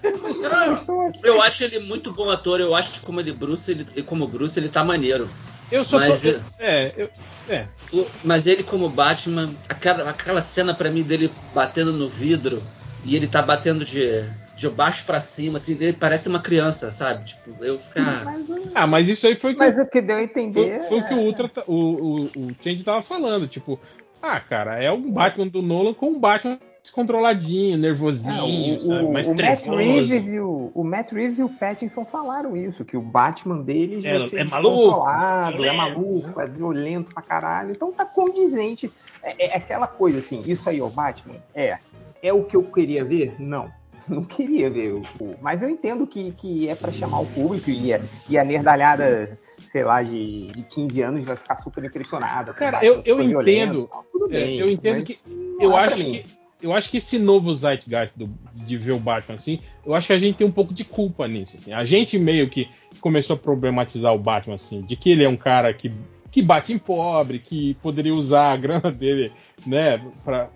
Eu 1.24 1.42
acho 1.42 1.64
ele 1.64 1.80
muito 1.80 2.12
bom 2.12 2.30
ator. 2.30 2.60
Eu 2.60 2.76
acho 2.76 2.94
que 2.94 3.00
como 3.06 3.20
ele 3.20 3.32
Bruce, 3.32 3.70
ele, 3.72 3.86
como 4.04 4.28
Bruce, 4.28 4.60
ele 4.60 4.70
tá 4.70 4.84
maneiro. 4.84 5.30
Eu 5.72 5.84
só 5.86 6.00
Mas, 6.00 6.22
tô. 6.22 6.30
É, 6.60 6.92
eu, 6.98 7.10
é. 7.50 7.66
O- 7.94 8.06
Mas 8.24 8.48
ele 8.48 8.64
como 8.64 8.90
Batman, 8.90 9.50
aquela, 9.70 10.10
aquela 10.10 10.42
cena 10.42 10.74
pra 10.74 10.90
mim 10.90 11.04
dele 11.04 11.30
batendo 11.54 11.92
no 11.94 12.08
vidro 12.10 12.62
e 13.06 13.16
ele 13.16 13.28
tá 13.28 13.42
batendo 13.42 13.84
de, 13.86 14.24
de 14.56 14.70
baixo 14.70 15.06
pra 15.06 15.20
cima, 15.20 15.58
assim, 15.58 15.76
dele 15.76 15.96
parece 16.00 16.28
uma 16.30 16.40
criança, 16.40 16.92
sabe? 16.92 17.26
Tipo, 17.26 17.64
eu 17.64 17.78
ficar. 17.78 18.26
Ah, 18.74 18.88
mas 18.88 19.08
isso 19.08 19.28
aí 19.28 19.36
foi 19.36 19.52
o 19.52 19.54
que, 19.54 19.60
Mas 19.60 19.78
é 19.78 19.84
porque 19.84 20.02
deu 20.02 20.16
a 20.16 20.20
foi, 20.20 20.24
entender. 20.26 20.82
foi 20.88 21.00
o, 21.00 21.08
que 21.08 21.14
o 21.14 21.18
Ultra, 21.20 21.48
tá- 21.50 21.64
o, 21.68 21.74
o, 21.76 22.18
o 22.36 22.56
Change 22.64 22.84
tava 22.84 23.02
falando. 23.02 23.48
Tipo, 23.48 23.80
ah, 24.22 24.40
cara, 24.40 24.82
é 24.82 24.92
um 24.92 25.12
Batman 25.12 25.48
do 25.48 25.62
Nolan 25.62 25.94
com 25.94 26.08
um 26.12 26.20
Batman 26.20 26.60
descontroladinho, 26.82 27.78
nervosinho, 27.78 28.78
É, 28.78 28.80
sabe? 28.80 29.08
mais 29.12 29.28
o, 29.28 29.32
Matt 29.32 29.38
trevoso. 29.38 29.76
Reeves 29.78 30.28
e 30.34 30.40
o, 30.40 30.72
o 30.74 30.84
Matt 30.84 31.12
Reeves 31.12 31.40
e 31.40 31.44
o 31.44 31.50
Pattinson 31.50 32.06
falaram 32.06 32.56
isso, 32.56 32.86
que 32.86 32.96
o 32.96 33.02
Batman 33.02 33.62
deles 33.62 34.06
É- 34.06 34.18
vai 34.18 34.28
ser 34.30 34.38
é 34.40 34.44
maluco, 34.46 34.76
descontrolado, 34.78 35.48
é 35.54 35.58
violento, 35.58 35.78
maluco, 35.78 36.42
é 36.42 36.48
violento 36.48 37.14
pra 37.14 37.22
caralho. 37.22 37.72
Então 37.72 37.92
tá 37.92 38.06
condizente. 38.06 38.92
É, 39.22 39.48
é 39.48 39.58
aquela 39.58 39.88
coisa 39.88 40.20
assim, 40.20 40.42
isso 40.46 40.70
aí, 40.70 40.82
o 40.82 40.90
Batman, 40.90 41.36
é. 41.54 41.78
É 42.24 42.34
o 42.34 42.44
que 42.44 42.56
eu 42.56 42.64
queria 42.64 43.04
ver? 43.04 43.36
Não. 43.38 43.70
Não 44.08 44.24
queria 44.24 44.70
ver 44.70 44.94
o. 44.94 45.02
o- 45.20 45.36
Mas 45.42 45.62
eu 45.62 45.70
entendo 45.70 46.08
que, 46.08 46.32
que 46.32 46.70
é 46.70 46.76
pra 46.76 46.94
chamar 46.94 47.20
o 47.20 47.26
público 47.26 47.70
e 47.70 47.94
a, 47.94 48.00
e 48.30 48.38
a 48.38 48.46
nerdalhada, 48.46 49.38
sei 49.68 49.84
lá, 49.84 50.02
de, 50.02 50.48
de 50.48 50.64
15 50.64 51.02
anos 51.02 51.24
vai 51.24 51.36
ficar 51.36 51.56
super 51.58 51.84
impressionada. 51.84 52.54
Cara, 52.54 52.84
eu- 52.84 53.02
eu 53.06 53.22
entendo. 53.22 53.88
tal. 53.92 54.04
Tudo 54.12 54.26
É, 54.26 54.30
bem, 54.40 54.60
eu 54.60 54.70
entendo 54.70 55.04
que. 55.04 55.18
Eu 55.60 55.78
é 55.78 55.86
acho 55.86 55.96
que. 56.04 56.26
Eu 56.60 56.74
acho 56.74 56.90
que 56.90 56.98
esse 56.98 57.20
novo 57.20 57.54
zeitgeist 57.54 58.18
do- 58.18 58.30
de 58.54 58.78
ver 58.78 58.94
o 58.94 59.00
Batman 59.00 59.36
assim, 59.36 59.60
eu 59.86 59.94
acho 59.94 60.08
que 60.08 60.14
a 60.14 60.18
gente 60.20 60.38
tem 60.38 60.48
um 60.48 60.52
pouco 60.52 60.74
de 60.74 60.84
culpa 60.84 61.28
nisso. 61.28 61.56
assim. 61.56 61.72
A 61.72 61.86
gente 61.86 62.18
meio 62.18 62.50
que 62.50 62.68
começou 63.00 63.36
a 63.36 63.40
problematizar 63.40 64.12
o 64.14 64.18
Batman 64.18 64.56
assim, 64.56 64.82
de 64.82 64.96
que 64.96 65.12
ele 65.12 65.24
é 65.24 65.30
um 65.30 65.38
cara 65.38 65.72
que, 65.72 65.92
que 66.32 66.42
bate 66.42 66.74
em 66.74 66.80
pobre, 66.80 67.38
que 67.38 67.76
poderia 67.76 68.14
usar 68.16 68.54
a 68.54 68.58
grana 68.58 68.92
dele, 68.92 69.32
né, 69.68 70.02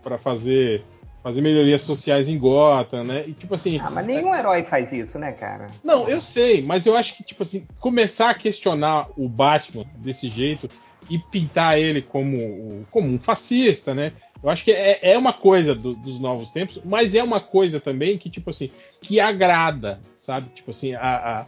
pra 0.02 0.18
fazer 0.18 0.84
fazer 1.24 1.42
melhorias 1.42 1.82
sociais 1.84 2.28
em 2.28 2.38
Gotham, 2.38 3.04
né? 3.04 3.24
E 3.28 3.34
tipo 3.34 3.54
assim, 3.54 3.80
Ah, 3.80 3.90
mas 3.90 4.06
nenhum 4.08 4.34
herói 4.34 4.64
faz 4.64 4.92
isso, 4.92 5.20
né, 5.20 5.32
cara? 5.32 5.68
não, 5.84 6.08
eu 6.10 6.22
sei, 6.22 6.62
mas 6.62 6.86
eu 6.86 6.96
acho 6.98 7.16
que, 7.16 7.24
tipo 7.24 7.44
assim, 7.44 7.66
começar 7.80 8.30
a 8.32 8.34
questionar 8.34 9.08
o 9.16 9.28
Batman 9.30 9.86
desse 9.98 10.28
jeito 10.30 10.70
e 11.10 11.18
pintar 11.20 11.78
ele 11.80 12.02
como, 12.02 12.86
como 12.90 13.08
um 13.08 13.20
fascista, 13.20 13.94
né? 13.94 14.14
Eu 14.44 14.50
acho 14.50 14.64
que 14.64 14.72
é, 14.72 15.00
é 15.12 15.18
uma 15.18 15.34
coisa 15.34 15.76
do- 15.76 15.94
dos 15.96 16.20
novos 16.20 16.50
tempos, 16.52 16.80
mas 16.84 17.14
é 17.14 17.22
uma 17.24 17.40
coisa 17.40 17.80
também 17.80 18.18
que, 18.18 18.30
tipo 18.30 18.50
assim, 18.50 18.72
que 19.00 19.20
agrada, 19.20 20.00
sabe? 20.16 20.50
Tipo 20.56 20.72
assim, 20.72 20.96
a- 20.96 21.02
a- 21.42 21.46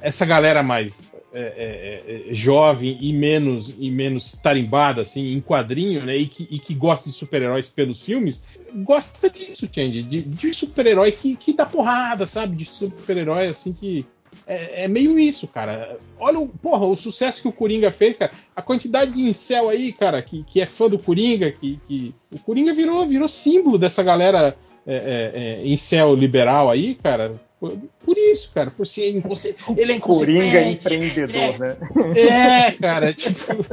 essa 0.00 0.26
galera 0.26 0.62
mais 0.62 1.02
é, 1.32 1.40
é, 1.40 2.30
é, 2.30 2.34
jovem 2.34 2.96
e 3.00 3.12
menos 3.12 3.74
e 3.78 3.90
menos 3.90 4.32
tarimbada, 4.32 5.02
assim, 5.02 5.32
em 5.34 5.40
quadrinho, 5.40 6.04
né? 6.04 6.16
E 6.16 6.26
que, 6.26 6.48
e 6.50 6.58
que 6.58 6.74
gosta 6.74 7.10
de 7.10 7.14
super-heróis 7.14 7.68
pelos 7.68 8.00
filmes, 8.00 8.42
gosta 8.76 9.28
disso, 9.28 9.68
Change, 9.70 10.02
de, 10.02 10.22
de 10.22 10.54
super-herói 10.54 11.12
que, 11.12 11.36
que 11.36 11.52
dá 11.52 11.66
porrada, 11.66 12.26
sabe? 12.26 12.56
De 12.56 12.64
super-herói, 12.64 13.48
assim, 13.48 13.72
que, 13.72 14.06
é, 14.46 14.84
é 14.84 14.88
meio 14.88 15.18
isso, 15.18 15.46
cara. 15.48 15.98
Olha, 16.18 16.38
o, 16.38 16.48
porra, 16.48 16.86
o 16.86 16.96
sucesso 16.96 17.42
que 17.42 17.48
o 17.48 17.52
Coringa 17.52 17.90
fez, 17.90 18.16
cara. 18.16 18.32
A 18.54 18.62
quantidade 18.62 19.12
de 19.12 19.22
incel 19.22 19.68
aí, 19.68 19.92
cara, 19.92 20.22
que, 20.22 20.44
que 20.44 20.60
é 20.60 20.66
fã 20.66 20.88
do 20.88 20.98
Coringa, 20.98 21.50
que, 21.50 21.80
que 21.86 22.14
o 22.32 22.38
Coringa 22.38 22.72
virou, 22.72 23.06
virou 23.06 23.28
símbolo 23.28 23.78
dessa 23.78 24.02
galera 24.02 24.56
é, 24.86 24.94
é, 24.94 25.32
é, 25.34 25.66
incel 25.66 26.14
liberal 26.14 26.70
aí, 26.70 26.94
cara. 26.94 27.32
Por, 27.60 27.76
por 28.04 28.16
isso, 28.16 28.52
cara, 28.54 28.70
por 28.70 28.86
ser 28.86 29.10
inconse... 29.10 29.56
ele 29.76 29.92
é 29.92 29.98
Coringa 29.98 30.62
empreendedor, 30.62 31.58
né? 31.58 31.76
É, 32.16 32.70
cara, 32.72 33.12
tipo. 33.12 33.66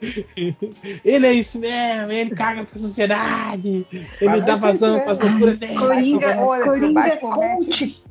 ele 1.04 1.26
é 1.26 1.32
isso 1.32 1.60
mesmo, 1.60 2.10
ele 2.10 2.30
caga 2.30 2.64
pra 2.64 2.80
sociedade, 2.80 3.86
ele 3.92 4.30
Mas 4.30 4.44
dá 4.44 4.54
é 4.54 4.56
vazão 4.56 5.04
mesmo. 5.04 5.28
loucuras 5.28 5.58
dele. 5.58 5.74
Coringa, 5.74 6.40
Olha, 6.40 6.64
Coringa 6.64 7.06
é 7.06 7.16
coach. 7.16 8.02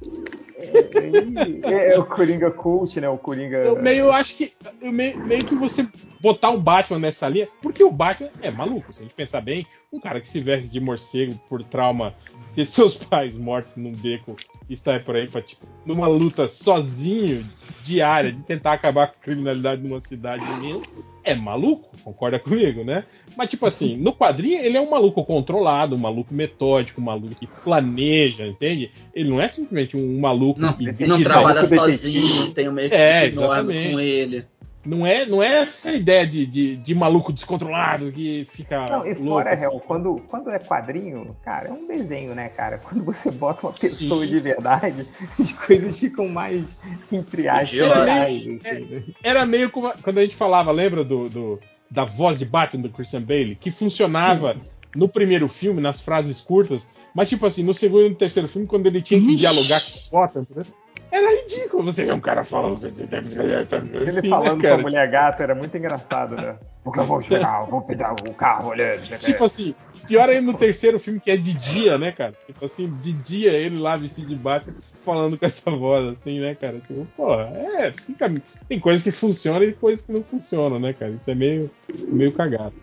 É, 1.63 1.93
é 1.93 1.99
o 1.99 2.05
Coringa 2.05 2.51
cult, 2.51 2.99
né? 2.99 3.09
O 3.09 3.17
Coringa. 3.17 3.57
Eu 3.57 3.81
meio 3.81 4.11
acho 4.11 4.35
que. 4.35 4.53
Meio, 4.81 5.17
meio 5.19 5.45
que 5.45 5.55
você 5.55 5.87
botar 6.19 6.51
o 6.51 6.59
Batman 6.59 6.99
nessa 6.99 7.27
linha. 7.27 7.47
Porque 7.61 7.83
o 7.83 7.91
Batman 7.91 8.29
é 8.41 8.49
maluco, 8.49 8.93
se 8.93 8.99
a 8.99 9.03
gente 9.03 9.13
pensar 9.13 9.41
bem, 9.41 9.67
um 9.91 9.99
cara 9.99 10.21
que 10.21 10.27
se 10.27 10.39
veste 10.39 10.69
de 10.69 10.79
morcego 10.79 11.39
por 11.49 11.63
trauma 11.63 12.15
de 12.55 12.65
seus 12.65 12.95
pais 12.95 13.37
mortos 13.37 13.75
num 13.75 13.93
beco 13.93 14.35
e 14.69 14.77
sai 14.77 14.99
por 14.99 15.15
aí 15.15 15.27
pra, 15.27 15.41
tipo, 15.41 15.65
numa 15.85 16.07
luta 16.07 16.47
sozinho, 16.47 17.45
diária, 17.81 18.31
de 18.31 18.43
tentar 18.43 18.73
acabar 18.73 19.07
com 19.07 19.13
a 19.19 19.23
criminalidade 19.23 19.81
numa 19.81 19.99
cidade 19.99 20.43
imensa. 20.53 21.12
É 21.23 21.33
maluco, 21.33 21.89
concorda 22.03 22.37
comigo, 22.37 22.83
né? 22.83 23.03
Mas, 23.37 23.49
tipo 23.49 23.65
assim, 23.65 23.95
no 23.95 24.13
quadrinho 24.13 24.59
ele 24.59 24.77
é 24.77 24.81
um 24.81 24.89
maluco 24.89 25.23
controlado, 25.23 25.95
um 25.95 25.99
maluco 25.99 26.33
metódico, 26.33 26.99
um 26.99 27.05
maluco 27.05 27.33
que 27.35 27.47
planeja, 27.47 28.45
entende? 28.45 28.91
Ele 29.13 29.29
não 29.29 29.41
é 29.41 29.47
simplesmente 29.47 29.95
um 29.95 30.19
maluco 30.19 30.59
Não, 30.59 30.73
que, 30.73 31.05
não 31.05 31.21
trabalha 31.21 31.65
sozinho, 31.65 32.51
tem 32.53 32.67
uma 32.67 32.81
É, 32.81 33.25
equipe 33.25 33.37
enorme 33.37 33.73
exatamente. 33.73 33.91
com 33.91 33.99
ele. 33.99 34.45
Não 34.85 35.07
é, 35.07 35.25
não 35.25 35.41
é 35.41 35.61
essa 35.61 35.93
ideia 35.93 36.27
de, 36.27 36.45
de, 36.45 36.75
de 36.75 36.93
maluco 36.95 37.31
descontrolado 37.31 38.11
que 38.11 38.45
fica. 38.51 38.85
Não, 38.87 39.05
e 39.05 39.13
louco, 39.13 39.29
fora, 39.43 39.53
assim. 39.53 39.63
Hel, 39.63 39.79
quando, 39.87 40.21
quando 40.27 40.49
é 40.49 40.59
quadrinho, 40.59 41.35
cara, 41.43 41.69
é 41.69 41.71
um 41.71 41.87
desenho, 41.87 42.35
né, 42.35 42.49
cara? 42.49 42.77
Quando 42.79 43.03
você 43.03 43.31
bota 43.31 43.65
uma 43.65 43.73
pessoa 43.73 44.25
Sim. 44.25 44.31
de 44.31 44.39
verdade, 44.41 45.05
as 45.39 45.51
coisas 45.53 45.97
ficam 45.97 46.27
mais, 46.27 46.77
entre 47.11 47.47
aspas, 47.47 47.69
Idiota. 47.69 48.03
reais, 48.03 48.47
É? 48.65 49.03
Era 49.23 49.45
meio 49.45 49.69
como 49.71 49.89
quando 50.01 50.17
a 50.17 50.21
gente 50.23 50.35
falava, 50.35 50.71
lembra 50.71 51.03
do, 51.03 51.29
do- 51.29 51.59
da 51.89 52.03
voz 52.03 52.37
de 52.39 52.45
Batman 52.45 52.81
do 52.83 52.89
Christian 52.89 53.21
Bale, 53.21 53.55
que 53.55 53.71
funcionava 53.71 54.57
no 54.95 55.07
primeiro 55.07 55.47
filme, 55.47 55.79
nas 55.79 56.01
frases 56.01 56.41
curtas, 56.41 56.87
mas 57.15 57.29
tipo 57.29 57.45
assim, 57.45 57.63
no 57.63 57.73
segundo 57.73 58.05
e 58.05 58.09
no 58.09 58.15
terceiro 58.15 58.47
filme, 58.49 58.67
quando 58.67 58.87
ele 58.87 59.01
tinha 59.01 59.19
que 59.19 59.35
dialogar 59.35 59.81
com 59.81 60.17
o 60.17 60.19
Gotham, 60.21 60.41
entendeu? 60.41 60.65
Era 61.13 61.41
ridículo 61.41 61.83
você 61.83 62.05
ver 62.05 62.13
um 62.13 62.19
cara 62.19 62.43
falando 62.43 62.79
com 62.79 62.87
esse 62.87 63.05
tempo. 63.05 63.27
Ele 63.27 64.09
assim, 64.17 64.29
falando 64.29 64.61
né, 64.63 64.69
com 64.69 64.75
a 64.75 64.77
mulher 64.79 65.11
gata 65.11 65.43
era 65.43 65.53
muito 65.53 65.77
engraçado, 65.77 66.35
né? 66.35 66.55
Porque 66.83 66.99
eu 66.99 67.05
vou 67.05 67.21
chegar, 67.21 67.61
eu 67.61 67.67
vou 67.67 67.81
pegar 67.81 68.13
o 68.13 68.33
carro 68.33 68.69
olhando. 68.69 69.01
Tipo 69.19 69.43
assim, 69.43 69.75
pior 70.07 70.27
ainda 70.27 70.51
no 70.51 70.57
terceiro 70.57 70.99
filme, 70.99 71.19
que 71.19 71.29
é 71.29 71.37
de 71.37 71.53
dia, 71.53 71.99
né, 71.99 72.11
cara? 72.11 72.33
Tipo 72.47 72.65
assim, 72.65 72.91
de 73.01 73.13
dia 73.13 73.51
ele 73.51 73.77
lá 73.77 73.95
vestido 73.95 74.27
de 74.27 74.35
Batman 74.35 74.73
falando 75.03 75.37
com 75.37 75.45
essa 75.45 75.69
voz, 75.69 76.05
assim, 76.07 76.39
né, 76.39 76.55
cara? 76.55 76.79
Tipo, 76.79 77.05
porra, 77.15 77.51
é, 77.55 77.91
fica. 77.91 78.33
Tem 78.67 78.79
coisas 78.79 79.03
que 79.03 79.11
funcionam 79.11 79.63
e 79.63 79.71
coisas 79.71 80.03
que 80.03 80.11
não 80.11 80.23
funcionam, 80.23 80.79
né, 80.79 80.93
cara? 80.93 81.11
Isso 81.11 81.29
é 81.29 81.35
meio, 81.35 81.69
meio 82.07 82.31
cagado. 82.31 82.73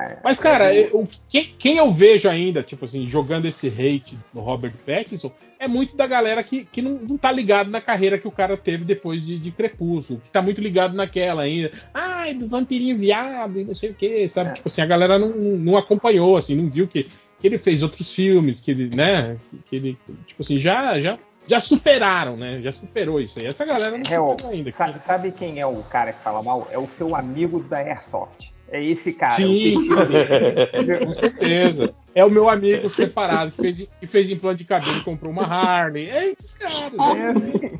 É, 0.00 0.16
Mas, 0.22 0.38
cara, 0.38 0.72
eu- 0.72 1.08
quem, 1.28 1.44
quem 1.58 1.76
eu 1.78 1.90
vejo 1.90 2.28
ainda, 2.28 2.62
tipo 2.62 2.84
assim, 2.84 3.04
jogando 3.04 3.46
esse 3.46 3.66
hate 3.66 4.16
no 4.32 4.40
Robert 4.42 4.72
Pattinson, 4.86 5.32
é 5.58 5.66
muito 5.66 5.96
da 5.96 6.06
galera 6.06 6.40
que, 6.44 6.64
que 6.64 6.80
não, 6.80 6.92
não 6.92 7.18
tá 7.18 7.32
ligado 7.32 7.68
na 7.68 7.80
carreira 7.80 8.16
que 8.16 8.28
o 8.28 8.30
cara 8.30 8.56
teve 8.56 8.84
depois 8.84 9.26
de, 9.26 9.36
de 9.38 9.50
Crepúsculo, 9.50 10.20
que 10.24 10.30
tá 10.30 10.40
muito 10.40 10.60
ligado 10.60 10.94
naquela 10.94 11.42
ainda. 11.42 11.72
Ai, 11.92 12.32
do 12.32 12.46
vampirinho 12.46 12.96
viado 12.96 13.58
e 13.58 13.64
não 13.64 13.74
sei 13.74 13.90
o 13.90 13.94
que, 13.94 14.28
sabe? 14.28 14.50
É. 14.50 14.52
Tipo 14.52 14.68
assim, 14.68 14.82
a 14.82 14.86
galera 14.86 15.18
não, 15.18 15.30
não 15.30 15.76
acompanhou, 15.76 16.36
assim, 16.36 16.54
não 16.54 16.70
viu 16.70 16.86
que, 16.86 17.02
que 17.40 17.46
ele 17.46 17.58
fez 17.58 17.82
outros 17.82 18.14
filmes, 18.14 18.60
que 18.60 18.70
ele, 18.70 18.94
né, 18.94 19.36
que 19.66 19.74
ele, 19.74 19.98
tipo 20.28 20.42
assim, 20.42 20.60
já, 20.60 21.00
já, 21.00 21.18
já 21.48 21.58
superaram, 21.58 22.36
né? 22.36 22.60
Já 22.62 22.72
superou 22.72 23.20
isso 23.20 23.40
aí. 23.40 23.46
Essa 23.46 23.64
galera 23.64 23.98
não 23.98 24.02
Hel, 24.08 24.28
superou 24.28 24.52
ainda. 24.52 24.70
sa- 24.70 24.92
sabe 25.00 25.32
quem 25.32 25.58
é 25.58 25.66
o 25.66 25.82
cara 25.82 26.12
que 26.12 26.22
fala 26.22 26.40
mal? 26.40 26.68
É 26.70 26.78
o 26.78 26.86
seu 26.96 27.16
amigo 27.16 27.60
da 27.64 27.78
Airsoft. 27.78 28.52
É 28.70 28.84
esse 28.84 29.12
cara. 29.14 29.34
Sim. 29.36 29.76
Com 31.04 31.14
certeza. 31.14 31.94
É 32.14 32.24
o 32.24 32.30
meu 32.30 32.48
amigo 32.48 32.88
separado 32.88 33.50
que 33.54 33.62
fez, 33.62 33.86
que 34.00 34.06
fez 34.06 34.30
implante 34.30 34.58
de 34.58 34.64
cabelo 34.64 34.98
e 34.98 35.02
comprou 35.02 35.32
uma 35.32 35.44
Harley. 35.44 36.10
É 36.10 36.26
esses 36.30 36.54
caras. 36.58 36.92
É 36.92 37.32
né? 37.32 37.70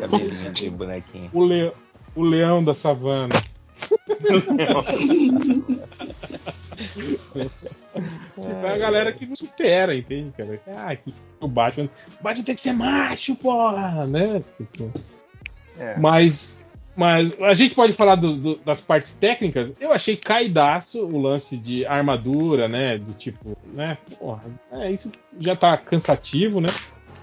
Cabelinho 0.00 0.52
de 0.52 0.70
bonequinho. 0.70 1.30
O, 1.32 1.44
le- 1.44 1.72
o 2.14 2.22
leão 2.22 2.62
da 2.62 2.74
savana. 2.74 3.34
Tipo, 8.34 8.46
é 8.64 8.74
a 8.74 8.78
galera 8.78 9.12
que 9.12 9.26
não 9.26 9.36
supera, 9.36 9.94
entende, 9.94 10.32
cara? 10.36 10.60
Ah, 10.76 10.94
que 10.96 11.14
o 11.40 11.48
Batman. 11.48 11.88
O 12.20 12.22
Batman 12.22 12.44
tem 12.44 12.54
que 12.54 12.60
ser 12.60 12.72
macho, 12.72 13.34
porra, 13.36 14.06
né? 14.06 14.42
Tipo, 14.58 14.90
É. 15.78 15.96
Mas, 15.98 16.64
mas 16.96 17.30
a 17.40 17.54
gente 17.54 17.74
pode 17.74 17.92
falar 17.92 18.14
dos- 18.16 18.36
do- 18.38 18.56
das 18.64 18.80
partes 18.80 19.14
técnicas. 19.14 19.72
Eu 19.80 19.92
achei 19.92 20.16
caidaço 20.16 21.04
o 21.04 21.20
lance 21.20 21.56
de 21.56 21.84
armadura, 21.86 22.68
né? 22.68 22.96
Do 22.98 23.12
tipo, 23.12 23.56
né? 23.74 23.98
Porra, 24.18 24.42
é, 24.72 24.90
isso 24.90 25.12
já 25.38 25.54
tá 25.54 25.76
cansativo, 25.76 26.60
né? 26.60 26.68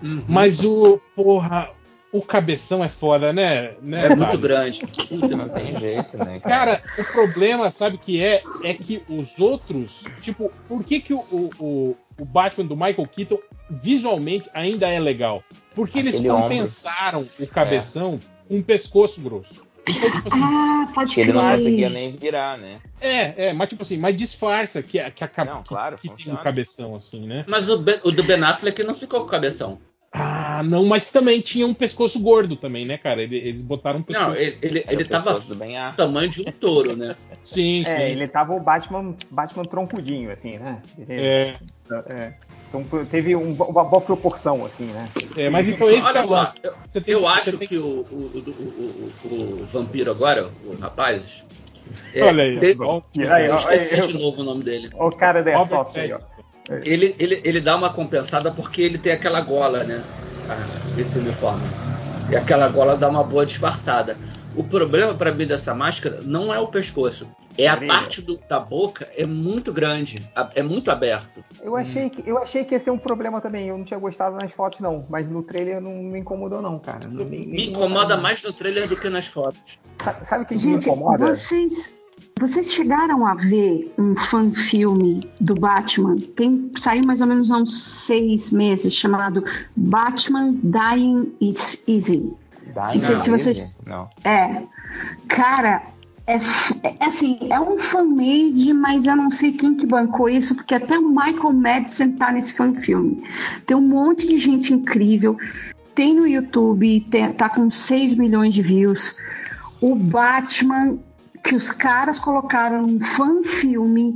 Uhum. 0.02 0.24
Mas 0.28 0.64
o, 0.64 1.02
porra, 1.16 1.70
o 2.12 2.22
cabeção 2.22 2.84
é 2.84 2.90
foda, 2.90 3.34
né? 3.34 3.72
né 3.82 4.06
é 4.06 4.16
muito 4.16 4.38
grande. 4.38 4.86
Puta, 5.10 5.36
Não 5.36 5.50
tem 5.50 5.78
jeito, 5.80 6.18
né, 6.18 6.40
Cara, 6.42 6.82
o 6.98 7.04
problema, 7.06 7.72
sabe 7.72 7.98
que 7.98 8.22
é? 8.24 8.44
É 8.64 8.74
que 8.74 9.02
os 9.10 9.40
outros, 9.40 10.04
tipo, 10.22 10.52
por 10.68 10.84
que, 10.84 11.00
que 11.00 11.14
o, 11.14 11.20
o, 11.32 11.98
o- 12.20 12.26
Batman 12.26 12.66
do 12.68 12.76
Michael 12.76 13.08
Keaton 13.08 13.40
visualmente 13.70 14.50
ainda 14.54 14.88
é 14.88 15.00
legal? 15.00 15.44
Porque 15.74 16.00
eles 16.00 16.16
Aquele 16.16 16.30
ombro. 16.30 16.44
compensaram 16.44 17.26
o 17.40 17.48
cabeção 17.48 18.18
com 18.18 18.33
um 18.50 18.62
pescoço 18.62 19.20
grosso. 19.22 19.64
Então, 19.88 20.10
tipo 20.12 20.28
assim, 20.30 20.40
Ah, 20.42 20.88
pode 20.96 21.20
ele 21.20 21.34
não 21.34 21.52
conseguia 21.52 21.90
nem 21.90 22.16
virar, 22.16 22.58
né? 22.58 22.80
é, 23.02 23.48
é, 23.48 23.54
mas 23.54 23.68
tipo 23.68 23.82
assim, 23.82 23.98
mas 23.98 24.16
disfarça 24.16 24.82
que, 24.82 24.98
a- 24.98 25.12
que, 25.12 25.24
a, 25.24 25.28
ca- 25.28 25.44
Não, 25.44 25.62
que- 25.62 25.68
claro, 25.70 25.98
que, 25.98 26.10
tem 26.10 26.34
o 26.34 26.38
cabeção, 26.38 26.96
assim, 26.96 27.28
né? 27.28 27.44
Mas 27.48 27.70
o, 27.70 27.78
Ben- 27.78 28.00
o 28.04 28.12
do 28.12 28.24
Ben 28.24 28.42
Affleck 28.44 28.82
não 28.84 28.96
ficou 28.96 29.20
com 29.22 29.26
o 29.28 29.30
cabeção. 29.30 29.80
Ah, 30.16 30.62
não, 30.64 30.86
mas 30.86 31.12
também 31.12 31.42
tinha 31.42 31.66
um 31.66 31.74
pescoço 31.74 32.20
gordo 32.20 32.56
também, 32.56 32.86
né, 32.86 32.98
cara? 32.98 33.22
Ele- 33.24 33.36
Eles 33.36 33.62
botaram 33.64 34.00
um 34.00 34.04
pescoço. 34.04 34.30
Não, 34.30 34.36
ele, 34.36 34.58
ele, 34.62 34.86
ele 34.88 35.04
o 35.04 35.08
tava 35.08 35.32
do 35.34 35.38
Affleck. 35.38 35.98
tamanho 35.98 36.30
de 36.30 36.42
um 36.48 36.52
touro, 36.52 36.96
né? 36.96 37.16
Sim, 37.44 37.84
sim. 37.84 37.90
É, 37.92 38.12
ele 38.12 38.28
tava 38.28 38.54
o 38.54 38.60
Batman, 38.60 39.16
Batman 39.32 39.66
troncudinho, 39.66 40.32
assim, 40.32 40.58
né? 40.58 40.82
Ele- 40.98 41.14
É, 41.20 41.58
é. 42.10 42.34
Então 42.74 43.06
teve 43.06 43.36
um- 43.36 43.54
uma 43.54 43.84
boa 43.84 44.02
proporção, 44.02 44.66
assim, 44.66 44.86
né? 44.86 45.08
é, 45.38 45.48
mas 45.48 45.70
então 45.70 45.88
esse 45.92 46.02
que 46.12 46.18
é 46.18 46.22
Olha 46.22 46.26
o 46.26 46.28
só, 46.28 46.54
eu, 46.64 46.74
Você 46.90 47.02
tem 47.02 47.14
eu 47.14 47.28
acho 47.28 47.44
você 47.52 47.58
tem 47.58 47.68
que 47.68 47.78
o, 47.78 47.86
o, 47.86 48.32
o, 48.34 48.40
o- 48.50 49.14
o- 49.24 49.62
o 49.62 49.66
vampiro 49.66 50.10
agora, 50.10 50.50
o 50.66 50.76
rapaz. 50.78 51.44
é, 52.16 52.24
Olha 52.24 52.44
aí, 52.44 52.58
teve- 52.58 52.84
aí, 53.30 53.46
eu 53.48 53.56
esqueci 53.56 54.00
eu- 54.00 54.08
de 54.08 54.14
novo 54.18 54.42
o 54.42 54.44
nome 54.44 54.64
dele. 54.64 54.90
O 55.00 55.12
cara 55.12 55.44
da 55.44 55.56
Robert 55.56 55.78
Airsoft 55.80 56.00
aí, 56.00 56.14
ó. 56.14 56.20
Ele, 56.84 57.16
ele, 57.20 57.42
ele 57.44 57.62
dá 57.62 57.76
uma 57.76 57.92
compensada 57.94 58.50
porque 58.52 58.82
ele 58.82 58.98
tem 58.98 59.12
aquela 59.12 59.42
gola, 59.42 59.84
né? 59.84 60.04
Ah, 60.50 60.66
esse 60.98 61.20
uniforme. 61.20 61.68
E 62.28 62.36
aquela 62.36 62.68
gola 62.70 62.98
dá 62.98 63.08
uma 63.08 63.24
boa 63.24 63.46
disfarçada. 63.46 64.18
O 64.56 64.64
problema 64.64 65.14
pra 65.14 65.32
mim 65.32 65.46
dessa 65.46 65.76
máscara 65.76 66.22
não 66.24 66.52
é 66.52 66.60
o 66.60 66.68
pescoço. 66.68 67.28
É 67.58 67.68
a 67.68 67.78
parte 67.78 68.22
do- 68.22 68.40
da 68.50 68.60
boca 68.60 69.08
é 69.16 69.26
muito 69.26 69.72
grande, 69.74 70.28
é 70.56 70.64
muito 70.64 70.90
aberto. 70.92 71.44
Eu 71.62 71.76
achei, 71.78 72.10
que, 72.10 72.28
eu 72.30 72.38
achei 72.38 72.64
que 72.64 72.74
ia 72.74 72.80
ser 72.80 72.92
um 72.92 72.98
problema 72.98 73.40
também. 73.42 73.68
Eu 73.68 73.78
não 73.78 73.86
tinha 73.86 74.00
gostado 74.00 74.36
nas 74.36 74.52
fotos, 74.52 74.80
não. 74.80 75.06
Mas 75.10 75.30
no 75.30 75.44
trailer 75.44 75.80
não 75.82 75.94
me 75.94 76.20
incomodou, 76.20 76.62
não, 76.62 76.80
cara. 76.80 77.08
Nem- 77.08 77.26
Me 77.26 77.46
nem- 77.46 77.70
incomoda 77.70 78.18
mais 78.18 78.42
no 78.44 78.52
trailer 78.52 78.88
do 78.88 78.96
que 78.96 79.10
nas 79.10 79.28
fotos. 79.28 79.80
Sa- 80.04 80.20
Sabe 80.24 80.44
o 80.44 80.48
que 80.48 80.56
me 80.56 80.60
Gente, 80.60 80.88
incomoda? 80.90 81.26
vocês, 81.34 82.04
vocês 82.40 82.72
chegaram 82.74 83.26
a 83.26 83.36
ver 83.36 83.94
um 83.98 84.16
fan-filme 84.18 85.30
do 85.40 85.54
Batman? 85.54 86.16
Tem, 86.36 86.72
saiu 86.76 87.06
mais 87.06 87.22
ou 87.22 87.28
menos 87.28 87.52
há 87.52 87.58
uns 87.58 87.82
seis 88.06 88.52
meses, 88.52 88.94
chamado 88.94 89.44
Batman 89.76 90.54
Dying 90.64 91.34
It's 91.42 91.84
Easy. 91.88 92.34
Dá 92.74 92.94
Não 92.94 93.00
sei 93.00 93.18
se 93.18 93.30
não, 93.30 93.38
vocês- 93.38 93.78
Não. 93.86 94.10
É, 94.24 94.64
cara, 95.28 95.84
é, 96.26 96.36
é 96.36 97.06
assim, 97.06 97.38
é 97.50 97.60
um 97.60 97.78
fan-made, 97.78 98.74
mas 98.74 99.06
eu 99.06 99.16
não 99.16 99.30
sei 99.30 99.52
quem 99.52 99.76
que 99.76 99.86
bancou 99.86 100.30
isso, 100.30 100.56
porque 100.56 100.76
até 100.76 100.98
o 100.98 101.10
Michael 101.10 101.54
Madsen 101.54 102.14
tá 102.14 102.32
nesse 102.32 102.54
fan-filme. 102.54 103.24
Tem 103.66 103.76
um 103.76 103.82
monte 103.82 104.28
de 104.28 104.38
gente 104.38 104.74
incrível, 104.74 105.38
tem 105.94 106.16
no 106.16 106.26
YouTube, 106.26 107.02
tem- 107.12 107.32
tá 107.34 107.50
com 107.50 107.70
6 107.70 108.16
milhões 108.16 108.54
de 108.54 108.62
views. 108.62 109.16
O 109.82 109.96
Batman 109.96 110.98
que 111.44 111.56
os 111.56 111.72
caras 111.72 112.20
colocaram 112.20 112.82
num 112.84 113.02
fan-filme 113.02 114.16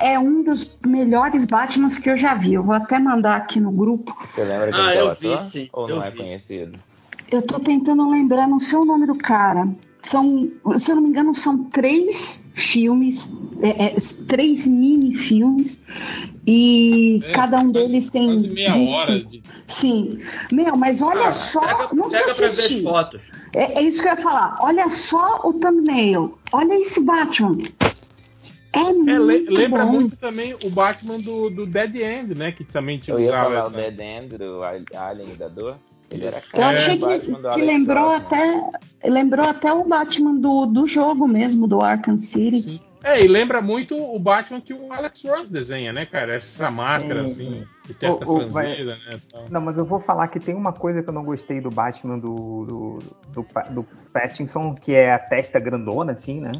é 0.00 0.18
um 0.18 0.42
dos 0.42 0.78
melhores 0.86 1.44
Batmans 1.44 1.98
que 1.98 2.08
eu 2.10 2.16
já 2.16 2.32
vi. 2.34 2.54
Eu 2.54 2.62
vou 2.64 2.74
até 2.74 2.98
mandar 2.98 3.36
aqui 3.36 3.60
no 3.60 3.70
grupo. 3.70 4.16
Você 4.24 4.42
lembra 4.42 4.70
Ah, 4.70 4.90
quem 4.90 4.98
é 4.98 5.02
eu 5.02 5.06
o 5.06 5.14
vi, 5.14 5.42
sim, 5.42 5.68
Ou 5.72 5.86
eu 5.88 5.96
não 5.96 6.02
é 6.02 6.10
vi. 6.10 6.16
conhecido? 6.16 6.78
Eu 7.30 7.42
tô 7.42 7.60
tentando 7.60 8.08
lembrar, 8.10 8.48
não 8.48 8.58
sei 8.58 8.78
o 8.78 8.84
nome 8.86 9.06
do 9.06 9.14
cara. 9.14 9.68
São, 10.02 10.48
se 10.78 10.90
eu 10.90 10.96
não 10.96 11.02
me 11.02 11.08
engano, 11.10 11.34
são 11.34 11.64
três 11.64 12.48
filmes, 12.54 13.34
é, 13.60 13.86
é, 13.86 13.94
três 14.26 14.66
mini-filmes, 14.66 15.82
e 16.46 17.20
É, 17.22 17.32
cada 17.32 17.58
um 17.58 17.70
quase- 17.72 17.88
deles 17.90 18.10
tem. 18.10 18.26
Quase 18.28 18.48
meia 18.48 18.72
25. 18.72 19.12
hora 19.12 19.24
de. 19.24 19.42
Sim. 19.66 20.18
Meu, 20.52 20.76
mas 20.76 21.02
olha 21.02 21.28
Ah, 21.28 21.32
só. 21.32 21.60
pega, 21.60 21.88
não 21.94 22.08
pega 22.10 22.24
precisa 22.24 22.34
pra 22.34 22.34
ver 22.34 22.44
as 22.46 22.58
assistir. 22.58 22.82
fotos. 22.82 23.30
É, 23.54 23.78
é 23.78 23.82
isso 23.82 24.00
que 24.02 24.08
eu 24.08 24.12
ia 24.12 24.16
falar. 24.16 24.56
Olha 24.60 24.88
só 24.90 25.40
o 25.44 25.52
thumbnail. 25.52 26.32
Olha 26.52 26.74
esse 26.80 27.02
Batman. 27.04 27.58
É 28.72 28.78
É, 28.78 28.92
muito 28.92 29.22
le- 29.22 29.50
lembra 29.50 29.84
bom. 29.84 29.92
muito 29.92 30.16
também 30.16 30.54
o 30.64 30.70
Batman 30.70 31.18
do, 31.18 31.50
do 31.50 31.66
Dead 31.66 31.94
End, 31.96 32.34
né? 32.34 32.52
Que 32.52 32.64
também 32.64 32.98
tinha 32.98 33.14
Eu 33.16 33.20
ia 33.20 33.32
falar 33.32 33.58
essa. 33.60 33.68
o 33.68 33.72
Dead 33.72 34.00
End 34.00 34.38
do 34.38 34.62
Al- 34.62 35.08
Alien 35.08 35.34
da 35.36 35.48
Dor. 35.48 35.76
Ele 36.12 36.26
era 36.26 36.36
Eu 36.38 36.42
cara 36.60 36.78
achei 36.78 36.96
do 36.98 37.08
que, 37.08 37.18
do 37.30 37.50
que 37.54 37.62
lembrou 37.62 38.10
até 38.10 38.68
lembrou 39.04 39.46
até 39.46 39.72
o 39.72 39.84
Batman 39.84 40.34
do, 40.34 40.66
do 40.66 40.86
jogo 40.86 41.26
mesmo, 41.28 41.66
do 41.66 41.80
Arkham 41.80 42.18
City. 42.18 42.62
Sim. 42.62 42.80
É, 43.02 43.24
e 43.24 43.26
lembra 43.28 43.62
muito 43.62 43.96
o 43.96 44.18
Batman 44.18 44.60
que 44.60 44.74
o 44.74 44.92
Alex 44.92 45.22
Ross 45.24 45.48
desenha, 45.48 45.90
né, 45.90 46.04
cara? 46.04 46.34
Essa 46.34 46.70
máscara, 46.70 47.26
Sim. 47.26 47.32
assim, 47.48 47.64
de 47.86 47.94
testa 47.94 48.28
O- 48.28 48.36
o- 48.44 48.50
vai- 48.50 48.74
franzida, 48.74 48.98
né? 49.06 49.18
tal. 49.32 49.44
Não, 49.48 49.60
mas 49.62 49.78
eu 49.78 49.86
vou 49.86 49.98
falar 49.98 50.28
que 50.28 50.38
tem 50.38 50.54
uma 50.54 50.72
coisa 50.74 51.02
que 51.02 51.08
eu 51.08 51.14
não 51.14 51.24
gostei 51.24 51.62
do 51.62 51.70
Batman 51.70 52.18
do, 52.18 52.66
do, 52.66 52.98
do, 53.32 53.46
do 53.70 53.86
Pattinson, 54.12 54.74
que 54.74 54.92
é 54.92 55.14
a 55.14 55.18
testa 55.18 55.58
grandona, 55.58 56.12
assim, 56.12 56.40
né? 56.40 56.52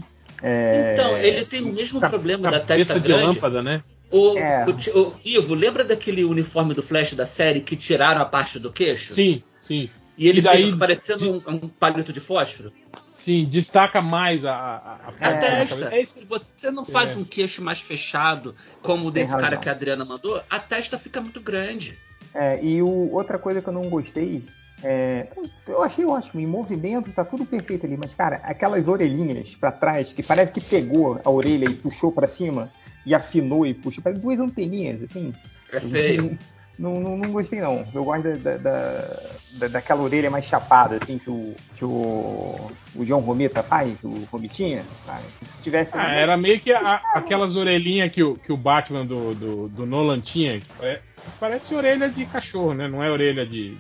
É, 0.43 0.95
Então, 0.95 1.15
ele 1.19 1.45
tem 1.45 1.61
o 1.61 1.75
mesmo 1.75 2.01
problema 2.01 2.51
da 2.51 2.59
testa 2.61 2.99
de 2.99 3.07
grande. 3.09 3.25
lâmpada, 3.27 3.63
né? 3.63 3.83
O, 4.11 4.37
É. 4.39 4.67
o 4.67 4.99
o- 5.01 5.15
Ivo, 5.25 5.55
lembra 5.55 5.85
daquele 5.85 6.25
uniforme 6.25 6.75
do 6.75 6.83
Flash 6.83 7.15
da 7.15 7.25
série 7.27 7.61
que 7.61 7.77
tiraram 7.77 8.21
a 8.21 8.25
parte 8.25 8.59
do 8.59 8.73
queixo? 8.73 9.15
Sim, 9.15 9.43
sim. 9.59 9.89
E 10.19 10.29
ele 10.29 10.41
E 10.41 10.43
daí- 10.43 10.65
fica 10.67 10.77
parecendo 10.77 11.31
um, 11.47 11.55
um 11.55 11.69
palito 11.69 12.13
de 12.13 12.21
fósforo? 12.21 12.73
Sim, 13.13 13.47
destaca 13.47 14.03
mais 14.03 14.45
a, 14.45 14.53
a, 14.55 14.95
a- 15.07 15.09
A 15.21 15.39
testa. 15.39 15.95
É. 15.95 16.05
Se 16.05 16.25
você 16.27 16.71
não 16.71 16.85
faz 16.85 17.17
É. 17.17 17.19
um 17.21 17.25
queixo 17.25 17.63
mais 17.63 17.81
fechado, 17.81 18.55
como 18.83 19.09
o 19.09 19.11
desse 19.11 19.37
cara 19.37 19.57
que 19.57 19.69
a 19.69 19.73
Adriana 19.73 20.05
mandou, 20.05 20.43
a 20.51 20.59
testa 20.59 20.99
fica 20.99 21.21
muito 21.21 21.41
grande. 21.41 21.97
É, 22.35 22.63
e 22.63 22.83
o, 22.83 23.13
outra 23.13 23.39
coisa 23.39 23.61
que 23.63 23.69
eu 23.69 23.73
não 23.73 23.89
gostei, 23.89 24.45
é, 24.83 25.29
eu 25.67 25.83
achei 25.83 26.05
ótimo, 26.05 26.41
em 26.41 26.47
movimento 26.47 27.11
tá 27.13 27.25
tudo 27.25 27.45
perfeito 27.45 27.87
ali, 27.87 27.97
mas 27.97 28.15
cara, 28.15 28.37
aquelas 28.45 28.87
orelhinhas 28.89 29.55
pra 29.57 29.73
trás, 29.73 30.13
que 30.13 30.23
parece 30.23 30.53
que 30.53 30.61
pegou 30.61 31.21
a 31.25 31.31
orelha 31.31 31.65
e 31.69 31.75
puxou 31.75 32.13
pra 32.13 32.29
cima, 32.29 32.71
e 33.07 33.15
afinou 33.15 33.67
e 33.67 33.75
puxou, 33.75 34.03
parece 34.03 34.21
duas 34.21 34.41
anteninhas, 34.41 35.03
assim. 35.03 35.33
É 35.73 35.81
feio. 35.81 36.39
Não, 36.79 36.99
não, 36.99 37.19
não 37.19 37.31
gostei 37.31 37.61
não, 37.61 37.87
eu 37.95 38.03
gosto 38.03 38.23
da, 38.23 38.37
da, 38.37 38.57
da- 38.57 39.21
da- 39.59 39.69
daquela 39.69 40.03
orelha 40.03 40.31
mais 40.31 40.47
chapada, 40.47 40.97
assim, 40.97 41.19
que 41.19 41.29
o, 41.29 41.55
que 41.77 41.85
o, 41.85 42.71
o 42.95 43.05
João 43.05 43.21
Romita 43.21 43.63
faz, 43.63 43.99
o 44.03 44.25
Romitinha, 44.33 44.83
sabe? 45.05 45.25
Se 45.45 45.63
tivesse... 45.63 45.91
Ah, 45.95 46.11
era 46.15 46.39
meio 46.39 46.59
que 46.59 46.73
a- 46.73 47.03
aquelas 47.15 47.55
orelhinhas 47.55 48.11
que 48.11 48.23
o, 48.23 48.35
que 48.35 48.51
o 48.51 48.57
Batman 48.57 49.05
do, 49.05 49.35
do, 49.35 49.69
do 49.69 49.85
Nolan 49.85 50.21
tinha, 50.21 50.59
que 50.59 50.73
pare- 50.73 51.01
parece 51.39 51.75
orelha 51.75 52.09
de 52.09 52.25
cachorro, 52.25 52.73
né? 52.73 52.89
Não 52.89 53.05
é 53.05 53.11
orelha 53.11 53.45
de. 53.45 53.77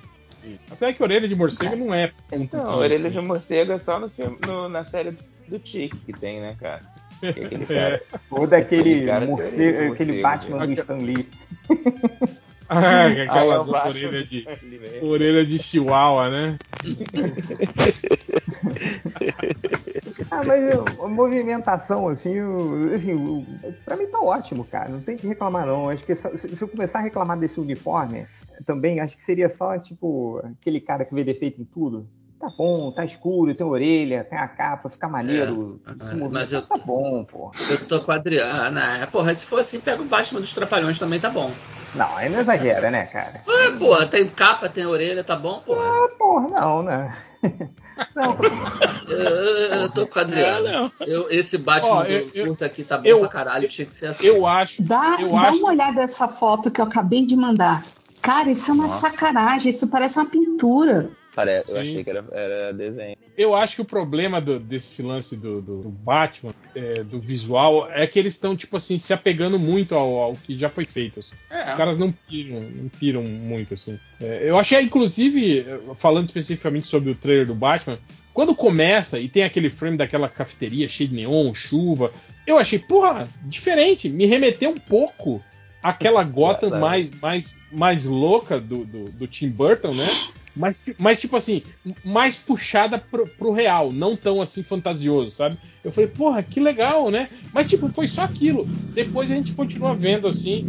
Até 0.71 0.93
que 0.93 1.03
orelha 1.03 1.27
de 1.27 1.35
morcego 1.35 1.77
não 1.77 1.95
é. 1.95 2.11
Não, 2.33 2.41
tucano, 2.47 2.77
orelha 2.77 3.09
assim. 3.09 3.18
de 3.21 3.27
morcego 3.27 3.73
é 3.73 3.79
só 3.79 3.99
no 3.99 4.11
filme, 4.11 4.37
no- 4.47 4.68
na 4.68 4.85
série 4.85 5.16
do 5.51 5.59
Tique 5.59 5.96
que 5.98 6.12
tem, 6.12 6.40
né, 6.40 6.57
cara? 6.59 6.82
Que 7.20 7.26
é 7.40 7.44
aquele 7.44 7.66
cara. 7.66 8.03
Ou 8.30 8.46
daquele 8.46 8.80
Aquele 8.90 9.07
cara 9.07 9.26
morcego, 9.26 9.57
de 9.57 9.92
aquele 9.92 10.12
morcego, 10.12 10.22
Batman 10.22 10.59
né? 10.59 10.66
do 10.66 10.72
Stan 10.80 10.96
Lee. 10.96 11.28
Ah, 12.72 12.78
Ah, 13.07 13.09
é 13.11 13.22
aquela 13.22 13.64
Batman 13.64 13.88
orelha 13.90 14.22
de. 14.22 14.46
mesmo. 14.46 15.09
Orelha 15.09 15.44
de 15.44 15.59
chihuahua, 15.59 16.30
né? 16.30 16.57
Ah, 20.30 20.42
mas 20.46 20.62
a 21.01 21.09
movimentação, 21.09 22.07
assim, 22.09 22.40
o- 22.40 22.94
assim 22.94 23.12
o- 23.14 23.44
pra 23.84 23.96
mim 23.96 24.07
tá 24.07 24.20
ótimo, 24.20 24.64
cara. 24.64 24.88
Não 24.88 25.01
tem 25.01 25.16
que 25.16 25.26
reclamar, 25.26 25.66
não. 25.66 25.88
Acho 25.90 26.05
que 26.05 26.14
só- 26.14 26.34
se 26.36 26.55
se 26.55 26.62
eu 26.62 26.68
começar 26.68 27.01
a 27.01 27.03
reclamar 27.03 27.36
desse 27.38 27.59
uniforme, 27.61 28.26
também 28.64 29.01
acho 29.01 29.16
que 29.16 29.24
seria 29.24 29.48
só, 29.48 29.78
tipo, 29.78 30.40
aquele 30.61 30.80
cara 30.80 31.05
que 31.05 31.14
vê 31.14 31.24
defeito 31.24 31.61
em 31.61 31.64
tudo. 31.64 32.07
Tá 32.41 32.49
bom, 32.57 32.91
tá 32.91 33.05
escuro, 33.05 33.55
tem 33.55 33.66
orelha, 33.66 34.24
tem 34.24 34.38
a 34.38 34.49
capa, 34.49 34.88
fica 34.88 35.07
maneiro. 35.07 35.78
É, 35.86 36.05
se 36.09 36.16
mas 36.30 36.53
eu- 36.53 36.62
Tá 36.62 36.78
bom, 36.78 37.22
pô. 37.22 37.53
Eu 37.70 37.86
tô 37.86 38.01
com 38.01 38.12
a 38.12 38.14
Adriana. 38.14 38.97
É, 38.97 39.05
porra, 39.07 39.34
se 39.34 39.45
for 39.45 39.61
assim, 39.61 39.78
pega 39.78 40.01
o 40.01 40.07
Batman 40.07 40.41
dos 40.41 40.55
Trapalhões 40.55 40.99
também, 40.99 41.20
tá 41.20 41.28
bom. 41.28 41.51
Não, 41.95 42.16
aí 42.16 42.30
não 42.30 42.41
exagera, 42.41 42.91
né, 42.91 43.05
cara? 43.05 43.43
Ah, 43.47 43.76
porra, 43.78 44.07
tem 44.07 44.26
capa, 44.26 44.70
tem 44.70 44.86
orelha, 44.86 45.22
tá 45.22 45.36
bom, 45.36 45.61
porra. 45.61 45.82
Ah, 45.82 46.09
porra, 46.18 46.49
não, 46.49 46.82
né? 46.82 47.14
Não, 48.16 48.34
Eu, 49.07 49.18
eu- 49.82 49.88
tô 49.91 50.07
com 50.07 50.18
a 50.18 50.22
Adriana. 50.22 50.68
É, 50.68 50.72
não. 50.72 50.93
Eu, 51.07 51.30
esse 51.30 51.59
Batman 51.59 51.91
Ó, 51.97 52.03
do 52.05 52.09
eu- 52.11 52.30
eu- 52.34 52.47
curto 52.47 52.64
aqui 52.64 52.82
tá 52.82 52.97
bom 52.97 53.07
eu- 53.07 53.20
pra 53.20 53.28
caralho, 53.28 53.68
tinha 53.68 53.86
que 53.86 53.95
ser 53.95 54.07
assim. 54.07 54.26
Eu 54.26 54.47
acho. 54.47 54.82
Dá, 54.82 55.16
Eu 55.20 55.32
dá 55.32 55.41
acho- 55.43 55.59
uma 55.59 55.68
olhada 55.68 56.01
nessa 56.01 56.26
foto 56.26 56.70
que 56.70 56.80
eu 56.80 56.84
acabei 56.86 57.26
de 57.26 57.36
mandar. 57.36 57.84
Cara, 58.22 58.51
isso 58.51 58.70
é 58.70 58.74
uma 58.74 58.84
Nossa. 58.84 59.11
sacanagem, 59.11 59.68
isso 59.70 59.88
parece 59.88 60.18
uma 60.18 60.24
pintura. 60.26 61.11
Parece, 61.35 61.70
eu 61.70 61.74
Sim. 61.76 61.81
achei 61.91 62.05
que 62.05 62.11
era, 62.11 62.24
era 62.33 62.72
desenho. 62.72 63.16
Eu 63.39 63.55
acho 63.55 63.76
que 63.76 63.83
o 63.83 63.85
problema 63.85 64.41
do- 64.41 64.59
desse 64.59 65.01
lance 65.03 65.37
do, 65.37 65.62
do- 65.62 65.83
do 65.85 65.89
Batman, 65.89 66.53
é, 66.74 67.03
do 67.05 67.20
visual, 67.20 67.89
é 67.91 68.07
que 68.07 68.18
eles 68.18 68.35
estão, 68.35 68.57
tipo 68.57 68.76
assim, 68.76 68.99
se 68.99 69.12
apegando 69.12 69.59
muito 69.59 69.95
ao, 69.95 70.16
ao 70.18 70.35
que 70.35 70.57
já 70.59 70.68
foi 70.68 70.85
feito. 70.85 71.20
assim. 71.20 71.35
É. 71.49 71.70
Os 71.70 71.76
caras 71.76 71.99
não 71.99 72.11
piram, 72.12 72.61
não 72.61 72.89
piram 72.89 73.22
muito, 73.22 73.74
assim. 73.74 73.99
É, 74.20 74.43
eu 74.45 74.59
achei, 74.59 74.81
inclusive, 74.83 75.64
falando 75.97 76.26
especificamente 76.28 76.89
sobre 76.89 77.11
o 77.11 77.14
trailer 77.14 77.47
do 77.47 77.55
Batman, 77.55 77.99
quando 78.35 78.55
começa 78.55 79.18
e 79.18 79.28
tem 79.28 79.45
aquele 79.45 79.70
frame 79.70 79.97
daquela 79.97 80.28
cafeteria 80.28 80.89
cheia 80.89 81.09
de 81.09 81.14
neon, 81.14 81.55
chuva, 81.55 82.12
eu 82.47 82.59
achei, 82.59 82.78
porra, 82.78 83.28
diferente. 83.45 84.09
Me 84.09 84.26
remeteu 84.26 84.70
um 84.70 84.76
pouco 84.76 85.43
Gotham 86.33 86.68
Exatamente. 86.68 86.81
mais, 86.81 87.11
mais, 87.20 87.59
mais 87.72 88.05
louca 88.05 88.61
do, 88.61 88.85
do, 88.85 89.05
do 89.05 89.26
Tim 89.26 89.49
Burton, 89.49 89.95
né? 89.95 90.07
Mas, 90.55 90.83
mas, 90.99 91.18
tipo 91.18 91.37
assim, 91.37 91.62
mais 92.05 92.37
puxada 92.37 92.99
pro, 92.99 93.26
pro 93.26 93.53
real, 93.53 93.93
não 93.93 94.16
tão 94.16 94.43
assim 94.43 94.62
fantasioso, 94.62 95.31
sabe? 95.31 95.57
Eu 95.83 95.93
falei, 95.93 96.11
porra, 96.11 96.43
que 96.43 96.61
legal, 96.61 97.11
né? 97.11 97.28
Mas, 97.53 97.68
tipo, 97.68 97.89
foi 97.89 98.09
só 98.09 98.22
aquilo. 98.22 98.66
Depois 98.93 99.31
a 99.31 99.35
gente 99.35 99.53
continua 99.53 99.95
vendo 99.95 100.26
assim. 100.26 100.66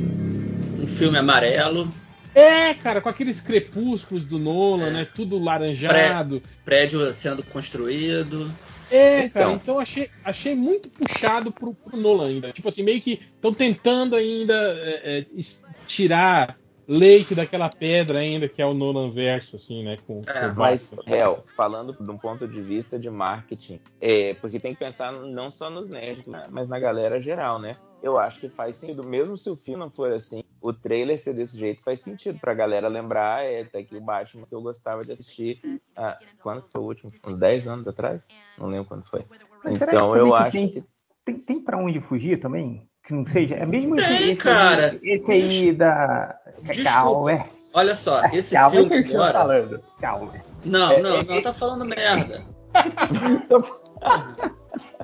Um 0.79 0.87
filme 0.87 1.17
amarelo. 1.17 1.91
É, 2.33 2.73
cara, 2.75 3.01
com 3.01 3.09
aqueles 3.09 3.41
crepúsculos 3.41 4.23
do 4.23 4.39
Nolan, 4.39 4.91
né? 4.91 5.07
Tudo 5.13 5.37
laranjado. 5.37 6.41
Prédio 6.63 7.13
sendo 7.13 7.43
construído. 7.43 8.49
É, 8.91 9.23
Então. 9.23 9.41
cara, 9.41 9.53
então 9.53 9.79
achei, 9.79 10.09
achei 10.23 10.53
muito 10.53 10.89
puxado 10.89 11.51
pro, 11.51 11.73
pro 11.73 11.97
Nolan 11.97 12.27
ainda. 12.27 12.51
Tipo 12.51 12.69
assim, 12.69 12.83
meio 12.83 13.01
que 13.01 13.19
estão 13.35 13.53
tentando 13.53 14.15
ainda 14.15 14.53
é, 14.53 15.19
é, 15.19 15.25
tirar 15.87 16.60
leite 16.91 17.33
daquela 17.33 17.69
pedra 17.69 18.19
ainda, 18.19 18.49
que 18.49 18.61
é 18.61 18.65
o 18.65 18.73
Nolan 18.73 19.09
verso, 19.09 19.55
assim, 19.55 19.81
né? 19.81 19.95
Com, 20.05 20.21
É, 20.27 20.49
com 20.49 20.55
Mas, 20.55 20.93
real, 21.05 21.45
falando 21.55 21.93
de 21.93 22.11
um 22.11 22.17
ponto 22.17 22.45
de 22.45 22.61
vista 22.61 22.99
de 22.99 23.09
marketing, 23.09 23.79
é, 24.01 24.33
porque 24.35 24.59
tem 24.59 24.73
que 24.73 24.79
pensar 24.79 25.13
não 25.13 25.49
só 25.49 25.69
nos 25.69 25.87
nerds, 25.87 26.25
mas 26.49 26.67
na 26.67 26.77
galera 26.77 27.21
geral, 27.21 27.59
né? 27.59 27.71
Eu 28.03 28.17
acho 28.17 28.39
que 28.39 28.49
faz 28.49 28.75
sentido, 28.75 29.07
mesmo 29.07 29.37
se 29.37 29.49
o 29.49 29.55
filme 29.55 29.79
não 29.79 29.89
for 29.89 30.11
assim, 30.11 30.43
o 30.59 30.73
trailer 30.73 31.17
ser 31.17 31.33
desse 31.33 31.57
jeito 31.57 31.81
faz 31.81 32.01
sentido 32.01 32.39
pra 32.39 32.53
galera 32.53 32.89
lembrar, 32.89 33.45
é, 33.45 33.61
até 33.61 33.83
que 33.83 33.95
o 33.95 34.01
Batman 34.01 34.45
que 34.45 34.53
eu 34.53 34.61
gostava 34.61 35.05
de 35.05 35.13
assistir, 35.13 35.61
ah, 35.95 36.17
quando 36.41 36.67
foi 36.67 36.81
o 36.81 36.85
último? 36.85 37.11
Uns 37.25 37.37
10 37.37 37.67
anos 37.67 37.87
atrás? 37.87 38.27
Não 38.57 38.67
lembro 38.67 38.87
quando 38.87 39.05
foi. 39.05 39.23
Mas 39.63 39.77
será 39.77 39.93
Então 39.93 40.11
que 40.11 40.19
eu 40.19 40.35
acho 40.35 40.51
tem, 40.51 40.67
que 40.67 40.83
tem, 41.23 41.39
tem 41.39 41.63
pra 41.63 41.77
onde 41.77 42.01
fugir 42.01 42.39
também? 42.39 42.89
Que 43.11 43.15
não 43.15 43.25
seja. 43.25 43.55
É 43.55 43.65
mesmo 43.65 43.93
esse, 43.95 44.07
Tem, 44.07 44.15
esse 44.21 44.35
cara. 44.37 44.91
Aí, 44.91 44.99
esse 45.03 45.31
aí 45.31 45.71
da. 45.73 46.39
Desculpa. 46.63 46.89
Calma, 46.89 47.45
Olha 47.73 47.93
só, 47.95 48.23
esse 48.31 48.55
calma 48.55 48.75
filme 48.75 49.03
que 49.03 49.13
agora. 49.15 49.33
falando. 49.33 49.81
Calma. 49.99 50.31
Não, 50.63 50.91
É, 50.91 51.01
não, 51.01 51.17
é, 51.17 51.23
não, 51.23 51.41
tá 51.41 51.53
falando 51.53 51.83
merda. 51.85 52.41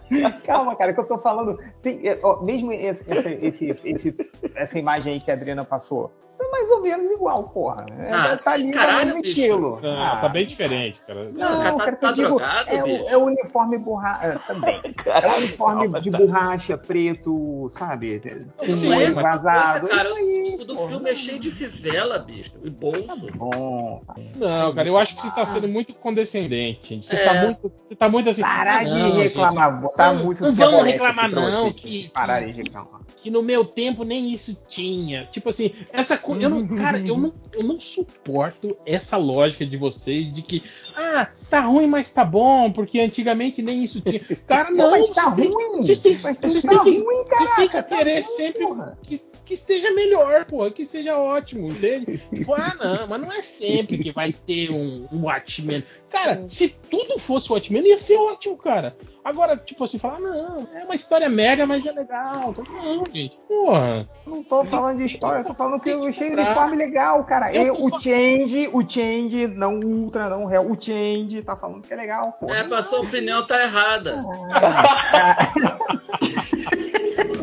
Calma, 0.46 0.76
cara, 0.76 0.94
que 0.94 1.00
eu 1.02 1.06
tô 1.06 1.18
falando. 1.20 1.60
tem- 1.82 2.08
é, 2.08 2.18
ó, 2.24 2.42
mesmo 2.42 2.72
esse- 2.72 3.04
esse- 3.12 3.34
esse- 3.42 3.80
esse- 3.84 4.16
essa 4.56 4.80
imagem 4.80 5.14
aí 5.14 5.20
que 5.20 5.30
a 5.30 5.34
Adriana 5.34 5.66
passou, 5.66 6.12
é 6.48 6.52
mais 6.52 6.70
ou 6.72 6.82
menos 6.82 7.12
igual, 7.12 7.44
porra. 7.44 7.86
É, 7.98 8.12
Ah, 8.12 8.38
tá 8.38 8.52
ali 8.52 8.72
caralho, 8.72 9.14
no 9.16 9.20
estilo. 9.20 9.80
Ah, 9.84 10.14
Ah, 10.14 10.18
tá 10.22 10.30
bem 10.30 10.46
diferente, 10.46 11.02
cara. 11.06 11.30
Não, 11.34 11.48
cara, 11.62 11.72
tá- 11.74 11.78
cara, 11.86 11.96
tá 11.98 12.12
digo, 12.12 12.28
drogado, 12.28 12.70
é, 12.70 12.82
o- 12.82 12.84
bicho? 12.86 13.10
é 13.10 13.18
o 13.18 13.24
uniforme 13.26 13.78
borracha. 13.78 14.42
também. 14.48 14.82
É 15.06 15.28
o 15.28 15.38
uniforme 15.38 16.02
de 16.02 16.12
tá. 16.12 16.18
borracha 16.18 16.78
preto, 16.78 17.70
sabe? 17.76 18.22
Com 18.58 18.66
Sim, 18.66 18.90
mas 18.90 19.14
vazado. 19.14 19.80
coisa, 19.88 19.96
cara, 19.96 20.10
Isso 20.10 20.18
aí, 20.18 20.37
O 20.60 20.66
do 20.66 20.76
porra. 20.76 20.90
filme 20.90 21.10
é 21.10 21.16
cheio 21.16 21.40
de 21.40 21.52
fivela, 21.52 22.20
bicho. 22.20 22.52
E 22.64 22.70
bolso. 22.70 23.28
Bom, 23.36 24.02
Não, 24.36 24.74
cara, 24.74 24.88
eu 24.88 24.98
acho 24.98 25.16
que 25.16 25.22
você 25.22 25.32
tá 25.32 25.46
sendo 25.46 25.68
muito 25.68 25.94
condescendente, 25.94 26.90
gente. 26.90 27.06
Você, 27.08 27.16
É. 27.16 27.24
tá, 27.26 27.44
muito, 27.44 27.72
você 27.88 27.96
tá 27.96 28.10
muito 28.10 28.30
assim. 28.30 28.42
parar 28.42 28.82
"Ah, 28.82 28.84
de 28.84 28.90
não, 28.90 29.18
reclamar, 29.18 29.82
botar 29.82 30.14
Não, 30.14 30.24
não 30.34 30.54
vamos 30.54 30.84
reclamar, 30.86 31.30
pra 31.30 31.50
não, 31.50 31.72
que- 31.72 32.10
Pararem 32.10 32.52
de 32.52 32.58
reclamar. 32.64 33.02
que 33.18 33.30
no 33.30 33.42
meu 33.44 33.64
tempo 33.66 34.04
nem 34.04 34.32
isso 34.34 34.58
tinha. 34.68 35.26
Tipo 35.32 35.50
assim, 35.50 35.72
essa 35.92 36.18
coisa. 36.18 36.44
Eu 36.44 36.50
não, 36.50 36.68
cara, 36.68 37.00
eu 37.00 37.18
não, 37.18 37.34
eu 37.54 37.64
não 37.64 37.80
suporto 37.80 38.76
essa 38.86 39.18
lógica 39.18 39.66
de 39.66 39.78
vocês 39.78 40.34
de 40.34 40.42
que, 40.42 40.64
ah, 40.96 41.28
tá 41.50 41.62
ruim, 41.62 41.88
mas 41.88 42.12
tá 42.12 42.26
bom, 42.26 42.72
porque 42.72 43.00
antigamente 43.00 43.62
nem 43.62 43.84
isso 43.84 44.02
tinha. 44.02 44.20
Cara, 44.48 44.72
não, 44.72 44.92
mas 44.92 45.10
tá 45.12 45.30
vocês 45.30 45.36
têm- 45.36 45.52
ruim. 45.54 45.86
Vocês 45.86 46.00
têm, 46.02 46.18
Mas 46.24 46.40
tá 46.40 46.84
que, 46.84 47.00
ruim, 47.00 47.24
vocês 47.30 47.56
têm 47.56 47.68
que 47.68 47.74
tá 47.74 47.84
querer 47.84 48.14
ruim, 48.16 48.24
sempre 48.24 48.66
que, 49.04 49.22
que 49.48 49.54
esteja 49.54 49.94
melhor, 49.94 50.46
porra, 50.46 50.70
que 50.70 50.86
seja 50.86 51.18
ótimo, 51.18 51.68
entende? 51.68 52.22
Tipo, 52.34 52.54
ah, 52.54 52.76
não, 52.78 53.08
mas 53.08 53.22
não 53.22 53.32
é 53.32 53.42
sempre 53.42 53.98
que 53.98 54.12
vai 54.12 54.34
ter 54.34 54.70
um, 54.70 55.08
um 55.12 55.24
Watchmen. 55.24 55.84
Cara, 56.10 56.44
se 56.50 56.70
tudo 56.90 57.18
fosse 57.18 57.52
Watchmen, 57.52 57.88
ia 57.88 57.98
ser 57.98 58.18
ótimo, 58.18 58.58
cara. 58.58 58.96
Agora, 59.24 59.58
tipo 59.58 59.84
assim, 59.84 60.00
falar, 60.00 60.20
não, 60.20 60.68
é 60.74 60.84
uma 60.84 60.96
história 60.96 61.30
merda, 61.30 61.66
mas 61.66 61.86
é 61.86 61.92
legal. 61.92 62.54
Não, 62.58 63.06
gente, 63.12 63.38
porra. 63.48 64.08
Não 64.26 64.44
tô 64.44 64.64
falando 64.66 65.00
de 65.00 65.06
história, 65.06 65.40
eu 65.40 65.46
tô 65.46 65.54
falando 65.54 65.82
que 65.82 65.90
eu 65.90 66.06
achei 66.06 66.30
o 66.30 66.34
uniforme 66.34 66.78
legal, 66.78 67.24
cara. 67.24 67.54
Eu 67.54 67.74
o 67.74 68.00
Change, 68.00 68.70
o 68.74 68.88
Change, 68.88 69.48
não 69.48 69.80
o 69.80 69.86
Ultra, 69.86 70.30
não 70.30 70.44
o 70.44 70.48
Real, 70.48 70.66
o 70.66 70.82
Change 70.82 71.42
tá 71.42 71.56
falando 71.56 71.82
que 71.82 71.94
é 71.94 71.98
legal, 71.98 72.38
pô. 72.40 72.52
É, 72.54 72.62
a 72.62 72.82
sua 72.82 73.02
opinião 73.02 73.46
tá 73.46 73.62
errada. 73.62 74.24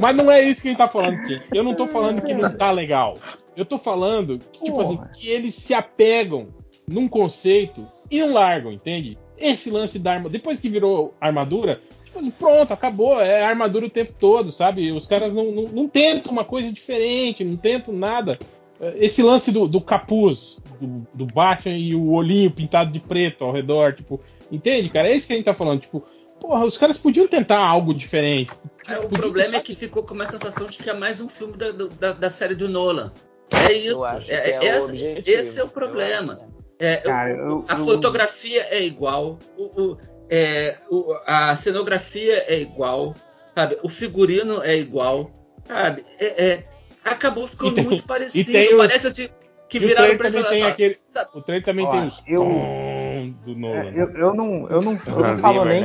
Mas 0.05 0.15
não 0.15 0.31
é 0.31 0.43
isso 0.43 0.61
que 0.61 0.69
a 0.69 0.71
gente 0.71 0.79
tá 0.79 0.87
falando 0.87 1.15
aqui. 1.15 1.41
Eu 1.51 1.65
não 1.65 1.73
tô 1.73 1.89
falando 1.89 2.21
que 2.21 2.35
não 2.35 2.55
tá 2.55 2.71
legal. 2.71 3.17
Eu 3.57 3.65
tô 3.65 3.79
falando 3.79 4.39
que, 4.39 4.65
tipo 4.65 4.79
assim, 4.79 5.01
que 5.15 5.31
eles 5.31 5.55
se 5.55 5.73
apegam 5.73 6.49
num 6.87 7.09
conceito 7.09 7.87
e 8.11 8.21
não 8.21 8.35
largam, 8.35 8.71
entende? 8.71 9.17
Esse 9.39 9.71
lance 9.71 9.99
da 9.99 10.13
arma. 10.13 10.29
Depois 10.29 10.61
que 10.61 10.69
virou 10.69 11.15
armadura, 11.19 11.81
tipo 12.05 12.19
assim, 12.19 12.31
pronto, 12.31 12.71
acabou. 12.71 13.19
É 13.19 13.45
armadura 13.45 13.87
o 13.87 13.91
tempo 13.91 14.13
todo, 14.19 14.53
sabe? 14.53 14.93
Os 14.93 15.07
caras 15.07 15.33
não, 15.33 15.51
não, 15.51 15.63
não 15.69 15.89
tentam 15.89 16.31
uma 16.31 16.45
coisa 16.45 16.71
diferente, 16.71 17.43
não 17.43 17.57
tentam 17.57 17.95
nada. 17.95 18.39
Esse 18.97 19.23
lance 19.23 19.51
do, 19.51 19.67
do 19.67 19.81
capuz 19.81 20.61
do, 20.79 21.07
do 21.15 21.25
Batman 21.25 21.79
e 21.79 21.95
o 21.95 22.11
olhinho 22.11 22.51
pintado 22.51 22.91
de 22.91 23.01
preto 23.01 23.43
ao 23.43 23.53
redor, 23.53 23.95
tipo, 23.95 24.21
entende, 24.53 24.91
cara? 24.91 25.09
É 25.09 25.17
isso 25.17 25.27
que 25.27 25.33
a 25.33 25.37
gente 25.37 25.47
tá 25.47 25.55
falando, 25.55 25.81
tipo, 25.81 26.05
porra, 26.39 26.67
os 26.67 26.77
caras 26.77 26.99
podiam 26.99 27.27
tentar 27.27 27.59
algo 27.59 27.95
diferente. 27.95 28.53
É, 28.89 28.99
o 28.99 29.09
problema 29.09 29.57
é 29.57 29.61
que 29.61 29.75
ficou 29.75 30.03
com 30.03 30.15
uma 30.15 30.27
sensação 30.27 30.67
de 30.67 30.77
que 30.79 30.89
é 30.91 30.93
mais 30.95 31.21
um 31.21 31.29
filme 31.29 31.57
da, 31.57 31.71
da, 31.73 32.13
da 32.13 32.31
série 32.31 32.55
do 32.55 32.69
Nolan. 32.69 33.13
É 33.69 33.73
isso. 33.73 34.05
acho 34.05 34.27
que 34.27 34.33
É- 34.33 34.51
é 34.51 34.67
essa- 34.67 34.87
objetivo. 34.89 35.39
esse 35.39 35.61
é 35.61 35.65
o 35.65 35.69
problema. 35.69 36.35
né? 36.35 36.49
É, 36.79 36.97
Cara, 36.99 37.35
o- 37.35 37.37
eu- 37.51 37.65
a 37.69 37.73
eu- 37.75 37.79
fotografia 37.79 38.67
é 38.71 38.83
igual, 38.83 39.39
o, 39.57 39.63
o- 39.83 39.99
é, 40.29 40.77
o- 40.91 41.15
a 41.27 41.55
cenografia 41.57 42.45
é 42.49 42.59
igual, 42.61 43.15
sabe? 43.55 43.79
O 43.83 43.89
figurino 43.89 44.63
é 44.63 44.77
igual, 44.77 45.31
sabe? 45.67 46.05
É, 46.21 46.45
é, 46.53 46.65
acabou 47.05 47.47
ficando 47.47 47.73
E 47.73 47.75
tem- 47.77 47.85
muito 47.85 48.05
parecido. 48.05 48.75
os- 48.75 48.77
Parece 48.77 49.07
assim 49.07 49.29
que 49.69 49.79
E 49.79 49.85
o 49.85 49.89
viraram 49.89 50.17
também 50.17 50.33
falar 50.43 50.49
tem 50.53 50.63
assim, 50.63 50.71
aquele. 50.73 50.99
O 51.33 51.41
trailer 51.41 51.65
também 51.65 51.87
Ó, 51.87 51.91
tem 51.91 52.07
os 52.07 52.23
eu- 52.27 52.45
do 53.47 53.55
Nolan. 53.59 53.77
É, 53.77 54.03
eu, 54.03 54.11
eu 54.17 54.35
não, 54.35 54.69
eu 54.69 54.83
não, 54.83 54.93
eu 54.93 55.21
não 55.27 55.39
falo 55.39 55.63
Zimmer, 55.63 55.67
nem 55.67 55.81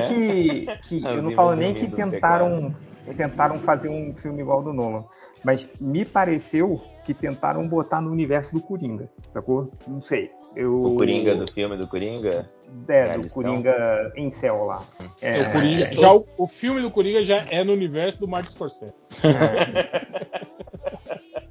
né? 0.66 0.80
que, 0.88 1.00
que 1.00 1.06
eu 1.08 1.22
não 1.22 1.32
falo 1.32 1.56
nem 1.56 1.74
que 1.76 1.88
tentaram, 1.88 2.76
tentaram 3.16 3.60
fazer 3.60 3.89
um 3.89 4.14
filme 4.14 4.41
igual 4.41 4.60
ao 4.60 4.64
do 4.64 4.74
Nolan, 4.74 5.03
mas 5.43 5.68
me 5.80 6.05
pareceu 6.05 6.82
que 7.05 7.14
tentaram 7.14 7.68
botar 7.68 8.01
no 8.01 8.12
universo 8.12 8.53
do 8.53 8.62
Coringa, 8.62 9.10
sacou? 9.34 9.72
Não 9.88 10.01
sei. 10.01 10.32
Eu, 10.55 10.84
O 10.84 10.95
Coringa 10.97 11.36
do 11.36 11.51
filme 11.51 11.78
do 11.78 11.88
Coringa. 11.88 12.49
é, 12.88 13.18
do. 13.18 13.30
Coringa 13.30 14.12
em 14.16 14.32
céu 14.32 14.66
lá. 14.66 14.82
É, 15.22 15.41
o, 15.41 15.51
Coringa- 15.51 15.84
é. 15.84 15.91
já 15.91 16.14
o, 16.14 16.26
o 16.38 16.47
filme 16.47 16.82
do 16.82 16.89
Coringa 16.89 17.24
já 17.24 17.45
é 17.49 17.64
no 17.64 17.72
universo 17.74 18.20
do 18.20 18.28
Martin 18.28 18.51
Scorsese. 18.51 18.93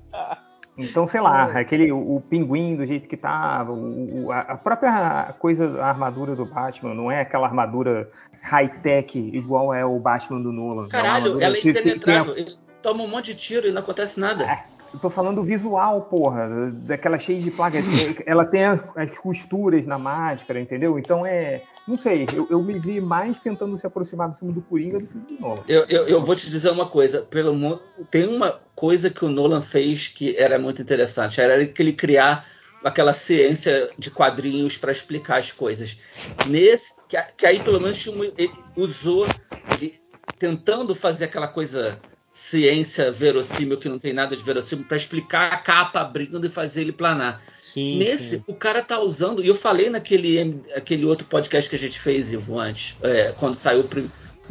Então, 0.78 1.08
sei 1.08 1.20
lá, 1.20 1.44
aquele 1.58 1.90
o, 1.90 2.16
o 2.16 2.20
pinguim 2.20 2.76
do 2.76 2.86
jeito 2.86 3.08
que 3.08 3.16
tava, 3.16 3.72
o, 3.72 4.30
a, 4.30 4.56
própria 4.56 5.34
coisa, 5.38 5.80
a 5.82 5.88
armadura 5.88 6.36
do 6.36 6.46
Batman, 6.46 6.94
não 6.94 7.10
é 7.10 7.20
aquela 7.20 7.48
armadura 7.48 8.08
high-tech 8.40 9.18
igual 9.18 9.74
é 9.74 9.84
o 9.84 9.98
Batman 9.98 10.40
do 10.40 10.52
Nolan. 10.52 10.86
É 10.86 10.88
Caralho, 10.88 11.16
armadura 11.16 11.44
ela 11.44 11.56
é 11.56 11.60
tem 11.60 11.70
a- 11.72 11.74
impenetrável. 11.74 12.36
Ele 12.36 12.56
toma 12.80 13.02
um 13.02 13.08
monte 13.08 13.26
de 13.26 13.34
tiro 13.34 13.66
e 13.66 13.72
não 13.72 13.82
acontece 13.82 14.20
nada. 14.20 14.46
Eu 14.94 15.00
tô 15.00 15.10
falando 15.10 15.36
do 15.36 15.42
visual, 15.42 16.02
porra, 16.02 16.70
daquela 16.72 17.18
cheia 17.18 17.40
de 17.40 17.50
placas. 17.50 17.84
Ela 18.24 18.46
tem 18.46 18.64
as, 18.64 18.80
as 18.96 19.18
costuras 19.18 19.84
na 19.84 19.98
máscara, 19.98 20.60
entendeu? 20.60 20.98
Então 20.98 21.26
é. 21.26 21.62
Não 21.88 21.96
sei, 21.96 22.26
eu, 22.36 22.46
eu 22.50 22.62
me 22.62 22.78
vi 22.78 23.00
mais 23.00 23.40
tentando 23.40 23.76
se 23.78 23.86
aproximar 23.86 24.28
do 24.28 24.36
filme 24.36 24.52
do 24.52 24.60
Coringa 24.60 24.98
do 24.98 25.06
que 25.06 25.16
do 25.16 25.40
Nolan. 25.40 25.62
Eu, 25.66 25.86
eu, 25.86 26.06
eu 26.06 26.22
vou 26.22 26.36
te 26.36 26.50
dizer 26.50 26.70
uma 26.70 26.86
coisa, 26.86 27.22
pelo 27.22 27.80
tem 28.10 28.28
uma 28.28 28.60
coisa 28.76 29.08
que 29.08 29.24
o 29.24 29.28
Nolan 29.30 29.62
fez 29.62 30.06
que 30.06 30.36
era 30.36 30.58
muito 30.58 30.82
interessante, 30.82 31.40
era 31.40 31.64
que 31.66 31.80
ele 31.80 31.94
criar 31.94 32.46
aquela 32.84 33.14
ciência 33.14 33.90
de 33.98 34.10
quadrinhos 34.10 34.76
para 34.76 34.92
explicar 34.92 35.38
as 35.38 35.50
coisas. 35.50 35.98
Nesse, 36.46 36.94
que, 37.08 37.16
que 37.38 37.46
aí 37.46 37.60
pelo 37.60 37.80
menos 37.80 38.06
ele 38.06 38.52
usou, 38.76 39.26
ele 39.72 39.98
tentando 40.38 40.94
fazer 40.94 41.24
aquela 41.24 41.48
coisa 41.48 41.98
ciência 42.30 43.10
verossímil 43.10 43.78
que 43.78 43.88
não 43.88 43.98
tem 43.98 44.12
nada 44.12 44.36
de 44.36 44.42
verossímil 44.42 44.84
para 44.84 44.98
explicar 44.98 45.52
a 45.54 45.56
capa 45.56 46.00
abrindo 46.00 46.46
e 46.46 46.50
fazer 46.50 46.82
ele 46.82 46.92
planar. 46.92 47.42
Sim, 47.78 47.98
Nesse, 47.98 48.36
sim. 48.36 48.44
o 48.46 48.54
cara 48.54 48.82
tá 48.82 49.00
usando, 49.00 49.42
e 49.42 49.46
eu 49.46 49.54
falei 49.54 49.88
naquele 49.88 50.60
aquele 50.74 51.04
outro 51.04 51.26
podcast 51.26 51.70
que 51.70 51.76
a 51.76 51.78
gente 51.78 52.00
fez, 52.00 52.32
Ivo, 52.32 52.58
antes, 52.58 52.96
é, 53.02 53.32
quando 53.38 53.54
saiu 53.54 53.88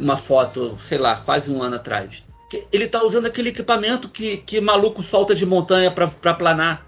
uma 0.00 0.16
foto, 0.16 0.78
sei 0.80 0.96
lá, 0.96 1.16
quase 1.16 1.50
um 1.50 1.62
ano 1.62 1.76
atrás. 1.76 2.24
ele 2.72 2.88
tá 2.88 3.04
usando 3.04 3.26
aquele 3.26 3.50
equipamento 3.50 4.08
que, 4.08 4.38
que 4.38 4.60
maluco 4.60 5.02
solta 5.02 5.34
de 5.34 5.44
montanha 5.44 5.90
pra, 5.90 6.08
pra 6.08 6.32
planar. 6.32 6.86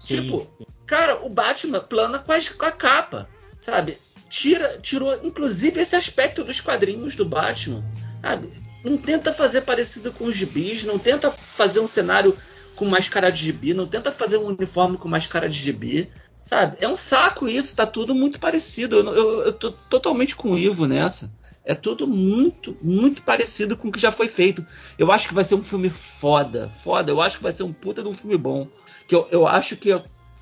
Sim, 0.00 0.22
tipo, 0.22 0.46
cara, 0.86 1.22
o 1.24 1.28
Batman 1.28 1.80
plana 1.80 2.18
com 2.18 2.32
a 2.64 2.72
capa, 2.72 3.28
sabe? 3.60 3.98
Tira, 4.30 4.78
tirou, 4.80 5.12
inclusive, 5.22 5.80
esse 5.80 5.96
aspecto 5.96 6.44
dos 6.44 6.60
quadrinhos 6.60 7.14
do 7.14 7.26
Batman, 7.26 7.84
sabe? 8.22 8.50
Não 8.82 8.96
tenta 8.96 9.32
fazer 9.32 9.62
parecido 9.62 10.12
com 10.12 10.24
os 10.24 10.34
gibis, 10.34 10.84
não 10.84 10.98
tenta 10.98 11.30
fazer 11.30 11.80
um 11.80 11.86
cenário 11.86 12.34
com 12.78 12.84
mais 12.84 13.08
cara 13.08 13.30
de 13.30 13.44
gibi, 13.44 13.74
não 13.74 13.88
tenta 13.88 14.12
fazer 14.12 14.38
um 14.38 14.46
uniforme 14.46 14.96
com 14.96 15.08
mais 15.08 15.26
cara 15.26 15.48
de 15.48 15.58
gibi, 15.58 16.08
sabe? 16.40 16.76
É 16.80 16.88
um 16.88 16.94
saco 16.94 17.48
isso, 17.48 17.74
tá 17.74 17.84
tudo 17.84 18.14
muito 18.14 18.38
parecido. 18.38 18.96
Eu, 18.96 19.14
eu, 19.14 19.42
eu 19.46 19.52
tô 19.52 19.72
totalmente 19.90 20.36
com 20.36 20.52
o 20.52 20.58
Ivo 20.58 20.86
nessa. 20.86 21.32
É 21.64 21.74
tudo 21.74 22.06
muito, 22.06 22.76
muito 22.80 23.22
parecido 23.22 23.76
com 23.76 23.88
o 23.88 23.92
que 23.92 24.00
já 24.00 24.12
foi 24.12 24.28
feito. 24.28 24.64
Eu 24.96 25.10
acho 25.10 25.26
que 25.26 25.34
vai 25.34 25.42
ser 25.42 25.56
um 25.56 25.62
filme 25.62 25.90
foda, 25.90 26.68
foda. 26.68 27.10
Eu 27.10 27.20
acho 27.20 27.38
que 27.38 27.42
vai 27.42 27.52
ser 27.52 27.64
um 27.64 27.72
puta 27.72 28.00
de 28.00 28.08
um 28.08 28.14
filme 28.14 28.38
bom. 28.38 28.68
Que 29.08 29.14
eu, 29.14 29.26
eu 29.30 29.46
acho 29.46 29.76
que 29.76 29.92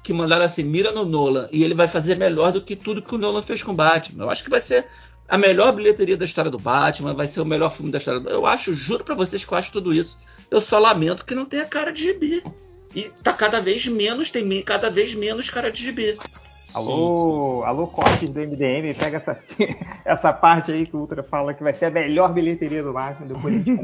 que 0.05 0.13
mandaram 0.13 0.45
assim, 0.45 0.63
mira 0.63 0.93
no 0.93 1.05
Nolan, 1.05 1.49
e 1.51 1.65
ele 1.65 1.75
vai 1.75 1.89
fazer 1.89 2.15
melhor 2.15 2.53
do 2.53 2.63
que 2.63 2.77
tudo 2.77 3.03
que 3.03 3.13
o 3.13 3.19
Nolan 3.19 3.43
fez 3.43 3.61
com 3.61 3.75
Batman. 3.75 4.23
Eu 4.23 4.31
acho 4.31 4.45
que 4.45 4.51
vai 4.51 4.61
ser 4.61 4.87
a 5.29 5.39
melhor 5.39 5.73
bilheteria 5.73 6.17
da 6.17 6.25
história 6.25 6.51
do 6.51 6.59
Batman, 6.59 7.15
vai 7.15 7.27
ser 7.27 7.41
o 7.41 7.45
melhor 7.45 7.71
filme 7.71 7.91
da 7.91 7.99
história 7.99 8.21
do... 8.21 8.29
Eu 8.29 8.47
acho, 8.47 8.75
juro 8.75 9.05
para 9.05 9.15
vocês 9.15 9.45
que 9.45 9.53
eu 9.53 9.59
acho 9.59 9.73
tudo 9.73 9.93
isso. 9.93 10.19
Eu 10.51 10.61
só 10.61 10.79
lamento 10.79 11.25
que 11.25 11.35
não 11.35 11.45
tenha 11.45 11.65
cara 11.65 11.93
de 11.93 12.05
gibi. 12.05 12.43
E 12.95 13.11
tá 13.23 13.33
cada 13.33 13.61
vez 13.61 13.87
menos, 13.87 14.31
tem 14.31 14.63
cada 14.63 14.91
vez 14.91 15.15
menos 15.15 15.51
cara 15.51 15.71
de 15.71 15.85
gibi. 15.85 16.19
Alô, 16.73 17.63
alô, 17.65 17.87
cortes 17.87 18.29
do 18.29 18.39
MDM, 18.39 18.93
pega 18.95 19.17
essa, 19.17 19.37
essa 20.05 20.33
parte 20.33 20.73
aí 20.73 20.87
que 20.87 20.95
o 20.95 21.01
Ultra 21.01 21.23
fala 21.23 21.55
que 21.55 21.63
vai 21.63 21.73
ser 21.73 21.87
a 21.87 21.91
melhor 21.91 22.33
bilheteria 22.33 22.83
do 22.83 22.93
Batman, 22.93 23.29
depois 23.29 23.55
a 23.55 23.59
gente 23.59 23.81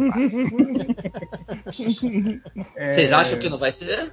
é... 2.77 2.93
Vocês 2.93 3.13
acham 3.13 3.39
que 3.39 3.49
não 3.49 3.57
vai 3.57 3.73
ser? 3.73 4.13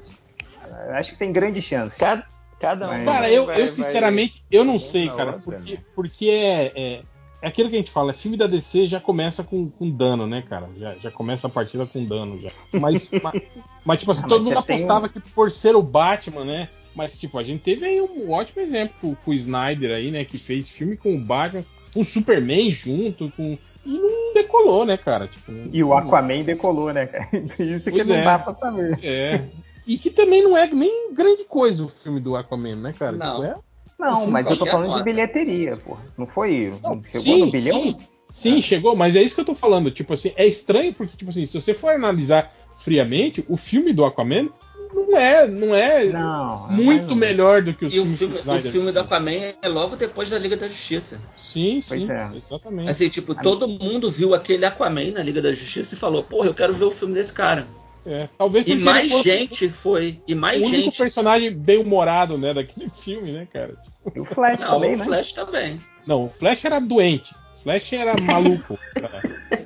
Acho 0.92 1.12
que 1.12 1.18
tem 1.18 1.32
grande 1.32 1.62
chance. 1.62 1.98
Cada, 1.98 2.26
cada 2.60 2.90
um. 2.90 3.06
Cara, 3.06 3.30
eu, 3.30 3.48
vai, 3.48 3.62
eu 3.62 3.70
sinceramente, 3.70 4.44
vai... 4.50 4.60
eu 4.60 4.64
não 4.64 4.80
sei, 4.80 5.10
cara, 5.10 5.34
porque, 5.34 5.74
né? 5.74 5.80
porque 5.96 6.30
é, 6.30 6.72
é, 6.76 7.02
é, 7.42 7.48
aquilo 7.48 7.70
que 7.70 7.76
a 7.76 7.80
gente 7.80 7.92
fala, 7.92 8.14
filme 8.14 8.36
da 8.36 8.48
DC 8.48 8.88
já 8.88 9.00
começa 9.00 9.44
com, 9.44 9.70
com 9.70 9.90
dano, 9.90 10.28
né, 10.28 10.42
cara? 10.42 10.70
Já, 10.78 10.96
já 10.96 11.12
começa 11.12 11.48
a 11.48 11.50
partida 11.50 11.86
com 11.86 12.04
dano 12.04 12.40
já. 12.40 12.52
Mas, 12.74 13.10
mas, 13.24 13.42
mas, 13.86 14.00
tipo 14.00 14.12
assim, 14.12 14.24
ah, 14.26 14.30
todo 14.30 14.44
mundo 14.44 14.58
apostava 14.58 15.06
um... 15.06 15.10
que 15.10 15.20
por 15.20 15.52
ser 15.52 15.76
o 15.76 15.82
Batman, 15.82 16.44
né? 16.44 16.70
Mas, 16.94 17.18
tipo, 17.18 17.38
a 17.38 17.44
gente 17.44 17.62
teve 17.62 17.86
aí 17.86 18.02
um 18.02 18.32
ótimo 18.32 18.62
exemplo 18.62 19.18
com, 19.24 19.32
o 19.32 19.34
Snyder 19.34 19.92
aí, 19.92 20.12
né? 20.12 20.26
Que 20.26 20.38
fez 20.38 20.68
filme 20.68 20.98
com 20.98 21.16
o 21.16 21.20
Batman, 21.20 21.64
com 21.94 22.02
o 22.02 22.06
Superman 22.06 22.72
junto, 22.72 23.32
com. 23.36 23.58
E 23.86 23.98
não 23.98 24.34
decolou, 24.34 24.86
né, 24.86 24.98
cara? 24.98 25.28
Tipo, 25.28 25.52
não... 25.52 25.70
E 25.74 25.82
o 25.82 25.94
Aquaman 25.94 26.44
decolou, 26.44 26.92
né, 26.92 27.06
cara? 27.06 27.30
Isso 27.58 27.90
pois 27.90 28.04
que 28.04 28.04
não 28.04 28.16
é. 28.16 28.24
dá 28.24 28.38
pra 28.38 28.54
saber. 28.54 29.00
É. 29.02 29.46
E 29.88 29.98
que 29.98 30.10
também 30.10 30.44
não 30.44 30.58
é 30.58 30.68
nem 30.68 31.14
grande 31.14 31.46
coisa 31.46 31.84
o 31.84 31.88
filme 31.88 32.20
do 32.20 32.36
Aquaman, 32.36 32.76
né, 32.76 32.94
cara? 32.94 33.14
Não, 33.14 33.42
tipo, 33.42 33.44
é... 33.46 33.69
não 34.00 34.28
mas 34.28 34.50
eu 34.50 34.58
tô 34.58 34.66
falando 34.66 34.98
de 34.98 35.04
bilheteria, 35.04 35.78
pô. 35.78 35.98
Não 36.18 36.26
foi? 36.26 36.74
Não, 36.82 37.04
chegou 37.04 37.22
sim, 37.22 37.40
no 37.46 37.52
bilhão? 37.52 37.84
Sim, 37.84 37.98
sim, 38.30 38.62
chegou, 38.62 38.96
mas 38.96 39.16
é 39.16 39.22
isso 39.22 39.36
que 39.36 39.42
eu 39.42 39.46
tô 39.46 39.56
falando. 39.56 39.92
Tipo 39.92 40.14
assim, 40.14 40.32
é 40.36 40.48
estranho 40.48 40.94
porque, 40.94 41.18
tipo 41.18 41.30
assim, 41.30 41.46
se 41.46 41.60
você 41.60 41.74
for 41.74 41.92
analisar 41.92 42.54
friamente, 42.78 43.44
o 43.48 43.58
filme 43.58 43.92
do 43.92 44.06
Aquaman 44.06 44.50
não 44.94 45.18
é, 45.18 45.48
não 45.48 45.76
é 45.76 46.06
não, 46.06 46.68
muito 46.72 47.16
melhor 47.16 47.62
do 47.62 47.74
que 47.74 47.86
o 47.86 47.90
filme. 47.90 48.14
O 48.14 48.18
filme, 48.18 48.38
o 48.38 48.62
filme 48.62 48.92
do 48.92 49.00
Aquaman 49.00 49.54
é 49.62 49.68
logo 49.68 49.96
depois 49.96 50.30
da 50.30 50.40
Liga 50.40 50.58
da 50.58 50.68
Justiça. 50.68 51.22
Sim, 51.38 51.82
sim, 51.82 52.10
é. 52.10 52.30
exatamente. 52.36 52.90
Assim, 52.90 53.08
tipo, 53.08 53.36
todo 53.36 53.68
mundo 53.68 54.10
viu 54.10 54.34
aquele 54.34 54.66
Aquaman 54.66 55.12
na 55.12 55.22
Liga 55.22 55.42
da 55.42 55.54
Justiça 55.54 55.94
e 55.94 55.98
falou, 55.98 56.24
porra, 56.24 56.48
eu 56.48 56.54
quero 56.54 56.74
ver 56.74 56.86
o 56.86 56.92
filme 56.92 57.14
desse 57.14 57.34
cara. 57.34 57.68
É, 58.06 58.28
talvez 58.38 58.66
e 58.68 58.76
mais 58.76 59.12
gente 59.24 59.70
foi. 59.70 60.22
E 60.28 60.34
mais 60.34 60.62
o 60.62 60.66
gente. 60.66 60.76
único 60.76 60.98
personagem 60.98 61.52
bem 61.52 61.78
humorado, 61.78 62.38
né, 62.38 62.54
daquele 62.54 62.90
filme, 63.04 63.32
né, 63.32 63.48
cara? 63.52 63.76
E 64.16 64.20
o 64.20 64.26
Flash 64.26 64.62
não, 64.62 64.70
também, 64.72 64.94
o 64.94 64.98
né? 64.98 65.06
Flash 65.06 65.34
também. 65.34 65.80
Não, 66.08 66.26
o 66.26 66.30
Flash 66.30 66.66
era 66.66 66.80
doente. 66.80 67.34
O 67.58 67.60
Flash 67.64 67.94
era 67.94 68.16
maluco. 68.22 68.80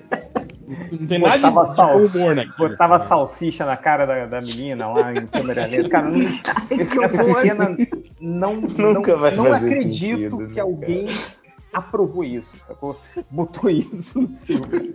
Não 0.92 1.08
tem 1.08 1.20
nada 1.20 1.50
de 1.50 1.76
sal... 1.76 1.98
humor 1.98 2.36
naquilo. 2.36 2.70
Botava 2.70 3.00
salsicha 3.00 3.66
na 3.66 3.78
cara 3.78 4.06
da, 4.06 4.26
da 4.26 4.42
menina 4.42 4.88
lá 4.88 5.14
em 5.14 5.28
câmera 5.28 5.66
lenta. 5.66 5.90
Cara, 5.90 6.10
não, 6.10 7.04
essa 7.04 7.42
cena 7.42 7.78
não, 8.20 8.56
Nunca 8.56 9.14
não, 9.14 9.20
vai 9.20 9.36
não 9.36 9.54
acredito 9.54 9.92
sentido, 9.92 10.48
que 10.48 10.56
né, 10.56 10.62
alguém 10.62 11.08
aprovou 11.74 12.24
isso, 12.24 12.52
sacou? 12.58 13.00
Botou 13.32 13.70
isso 13.70 14.22
no 14.22 14.38
filme. 14.38 14.94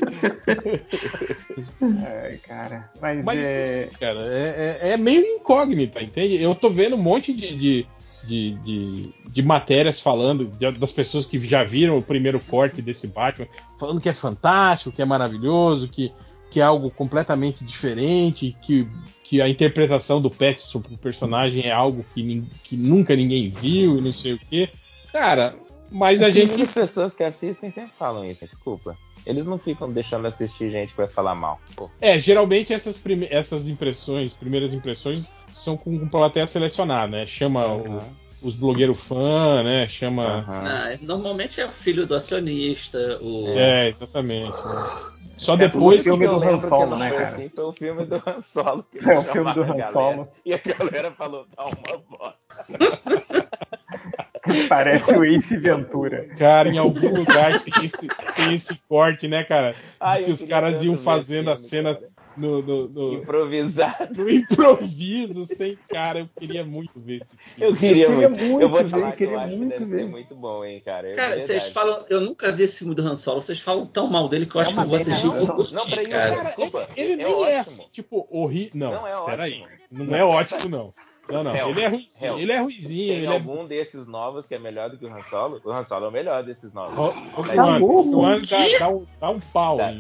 Ai, 2.07 2.37
cara. 2.39 2.91
Mas, 3.01 3.24
Mas 3.24 3.39
é... 3.41 3.91
cara, 3.99 4.20
é, 4.20 4.79
é, 4.81 4.91
é, 4.93 4.97
meio 4.97 5.26
incógnita, 5.26 6.01
entende? 6.01 6.41
Eu 6.41 6.55
tô 6.55 6.70
vendo 6.70 6.95
um 6.95 7.03
monte 7.03 7.33
de, 7.33 7.57
de, 7.57 7.87
de, 8.24 8.55
de, 8.61 9.14
de 9.29 9.43
matérias 9.43 10.01
falando 10.01 10.47
de, 10.47 10.70
das 10.72 10.93
pessoas 10.93 11.24
que 11.24 11.39
já 11.39 11.64
viram 11.64 11.99
o 11.99 12.03
primeiro 12.03 12.39
corte 12.39 12.81
desse 12.81 13.09
Batman, 13.09 13.49
falando 13.79 14.01
que 14.01 14.09
é 14.09 14.12
fantástico, 14.12 14.93
que 14.93 15.03
é 15.03 15.05
maravilhoso, 15.05 15.89
que, 15.89 16.12
que 16.49 16.61
é 16.61 16.62
algo 16.62 16.91
completamente 16.91 17.64
diferente, 17.64 18.57
que, 18.62 18.89
que 19.24 19.43
a 19.43 19.49
interpretação 19.49 20.22
do 20.22 20.31
Pattinson 20.31 20.81
pro 20.81 20.97
personagem 20.97 21.66
é 21.66 21.72
algo 21.72 22.05
que, 22.14 22.45
que 22.62 22.76
nunca 22.76 23.16
ninguém 23.16 23.49
viu 23.49 23.99
e 23.99 24.01
não 24.01 24.12
sei 24.12 24.35
o 24.35 24.39
quê. 24.39 24.68
Cara, 25.12 25.57
mas 25.91 26.22
a 26.22 26.30
gente. 26.30 26.62
As 26.62 26.72
pessoas 26.72 27.14
que 27.14 27.22
assistem 27.22 27.70
sempre 27.70 27.93
falam 27.99 28.24
isso, 28.24 28.47
desculpa. 28.47 28.97
Eles 29.26 29.45
não 29.45 29.59
ficam 29.59 29.91
deixando 29.91 30.26
assistir 30.26 30.70
gente 30.70 30.91
que 30.91 30.97
vai 30.97 31.09
falar 31.09 31.34
mal. 31.34 31.61
Pô. 31.76 31.91
É, 32.01 32.18
geralmente 32.18 32.72
essas, 32.72 32.97
prime... 32.97 33.28
essas 33.30 33.68
impressões, 33.68 34.32
primeiras 34.32 34.72
impressões, 34.72 35.26
são 35.55 35.76
com, 35.76 35.99
com 35.99 36.09
plateia 36.09 36.47
selecionada, 36.47 37.11
né? 37.12 37.26
Chama 37.26 37.66
uhum. 37.66 37.99
o, 38.43 38.49
os 38.49 38.55
blogueiros 38.55 38.99
fã, 38.99 39.62
né? 39.62 39.89
Chama. 39.89 40.39
Uhum. 40.39 40.45
Ah, 40.49 40.99
normalmente 41.03 41.61
é 41.61 41.66
o 41.66 41.70
filho 41.70 42.07
do 42.07 42.14
acionista. 42.14 43.18
O... 43.20 43.49
É, 43.51 43.89
exatamente. 43.89 44.51
Né? 44.51 45.18
Só 45.36 45.55
é, 45.55 45.59
depois 45.59 46.01
o 46.01 46.05
filme 46.05 46.26
do 46.26 46.43
Han 46.43 46.61
Solo, 46.61 46.97
né, 46.97 47.11
cara? 47.11 47.28
Assim, 47.28 47.49
foi 47.49 47.64
o 47.64 47.72
filme 47.72 48.05
do 48.05 48.16
Han 48.16 48.41
Solo. 48.43 48.84
é 48.95 49.18
o 49.18 49.22
filme 49.22 49.55
do 49.55 49.62
Han 49.62 49.93
Solo. 49.93 50.28
E 50.45 50.53
a 50.53 50.59
galera 50.59 51.12
falou, 51.12 51.47
tá 51.55 51.66
uma 51.66 51.99
bosta. 51.99 52.66
Parece 54.68 55.12
o 55.12 55.24
Ace 55.24 55.57
Ventura. 55.57 56.28
Cara, 56.38 56.68
em 56.68 56.78
algum 56.78 57.14
lugar 57.14 57.61
tem 57.61 57.84
esse, 57.84 58.09
tem 58.36 58.55
esse 58.55 58.76
corte, 58.88 59.28
né, 59.28 59.44
cara? 59.44 59.74
Ai, 60.01 60.24
que 60.24 60.30
os 60.30 60.44
caras 60.44 60.82
iam 60.82 60.96
fazendo 60.96 61.51
as 61.51 61.61
cenas 61.61 62.05
no, 62.38 62.62
no, 62.62 62.88
no, 62.88 63.14
improvisado. 63.14 64.22
No 64.22 64.30
improviso, 64.30 65.46
sem 65.46 65.76
cara. 65.88 66.20
Eu 66.20 66.28
queria 66.38 66.64
muito 66.64 66.92
ver 67.01 67.16
esse 67.16 67.36
filme. 67.36 67.72
Eu 67.72 67.76
queria, 67.76 68.05
eu 68.05 68.11
queria 68.11 68.28
muito. 68.28 68.44
muito. 68.44 68.62
Eu 68.62 68.68
vou 68.68 68.84
te 68.84 68.90
falar 68.90 69.12
que 69.12 69.24
eu 69.24 69.38
acho 69.38 69.59
que 69.59 69.64
deve 69.64 69.84
ver. 69.84 69.96
ser 69.96 70.07
muito 70.07 70.34
bom, 70.34 70.64
hein, 70.64 70.80
cara. 70.84 71.12
cara, 71.14 71.38
vocês 71.38 71.70
falam. 71.70 72.05
Eu 72.09 72.20
nunca 72.20 72.53
vi 72.53 72.62
esse 72.62 72.78
filme 72.78 72.94
do 72.94 73.03
Han 73.03 73.16
Solo. 73.16 73.42
Vocês 73.42 73.61
falam 73.61 73.86
tão 73.86 74.07
mal 74.07 74.28
dele 74.28 74.46
que 74.46 74.55
eu 74.55 74.61
é 74.61 74.64
acho 74.64 74.74
que 74.74 74.80
eu 74.80 74.86
vou 74.86 74.96
assistir 74.96 75.26
não, 75.26 75.44
não, 75.44 75.57
não, 75.57 75.86
peraí, 75.86 76.07
cara. 76.07 76.36
cara. 76.36 76.44
Desculpa, 76.44 76.88
ele, 76.96 77.12
ele 77.12 77.22
é 77.22 77.26
nem 77.26 77.44
é, 77.44 77.51
é 77.51 77.59
assim, 77.59 77.86
tipo, 77.92 78.26
horrível. 78.30 78.70
Não, 78.74 78.92
não 78.92 79.07
é 79.07 79.16
ótimo. 79.16 79.36
Peraí. 79.36 79.64
Não 79.90 80.14
é 80.14 80.24
ótimo, 80.24 80.68
não. 80.68 80.94
Não, 81.31 81.45
não. 81.45 81.55
Ele 81.55 81.81
é 81.83 81.89
ruizinho. 81.89 82.39
Ele 82.39 82.53
é 82.53 82.61
ruizinho. 82.61 83.09
Tem 83.09 83.16
ele 83.18 83.26
algum 83.26 83.64
é... 83.64 83.66
desses 83.66 84.07
novos 84.07 84.47
que 84.47 84.55
é 84.55 84.59
melhor 84.59 84.91
do 84.91 84.97
que 84.97 85.05
o 85.05 85.14
Han 85.14 85.22
Solo? 85.22 85.61
O 85.64 85.70
Han 85.70 85.85
Solo 85.85 86.07
é 86.07 86.09
o 86.09 86.12
melhor 86.12 86.43
desses 86.43 86.72
novos. 86.72 86.99
O, 87.37 87.43
tá 87.45 87.79
o 87.79 88.18
One 88.20 88.47
dá, 88.47 88.57
dá, 88.79 88.89
um, 88.89 89.05
dá 89.20 89.31
um 89.31 89.41
pau 89.41 89.76
tá. 89.76 89.93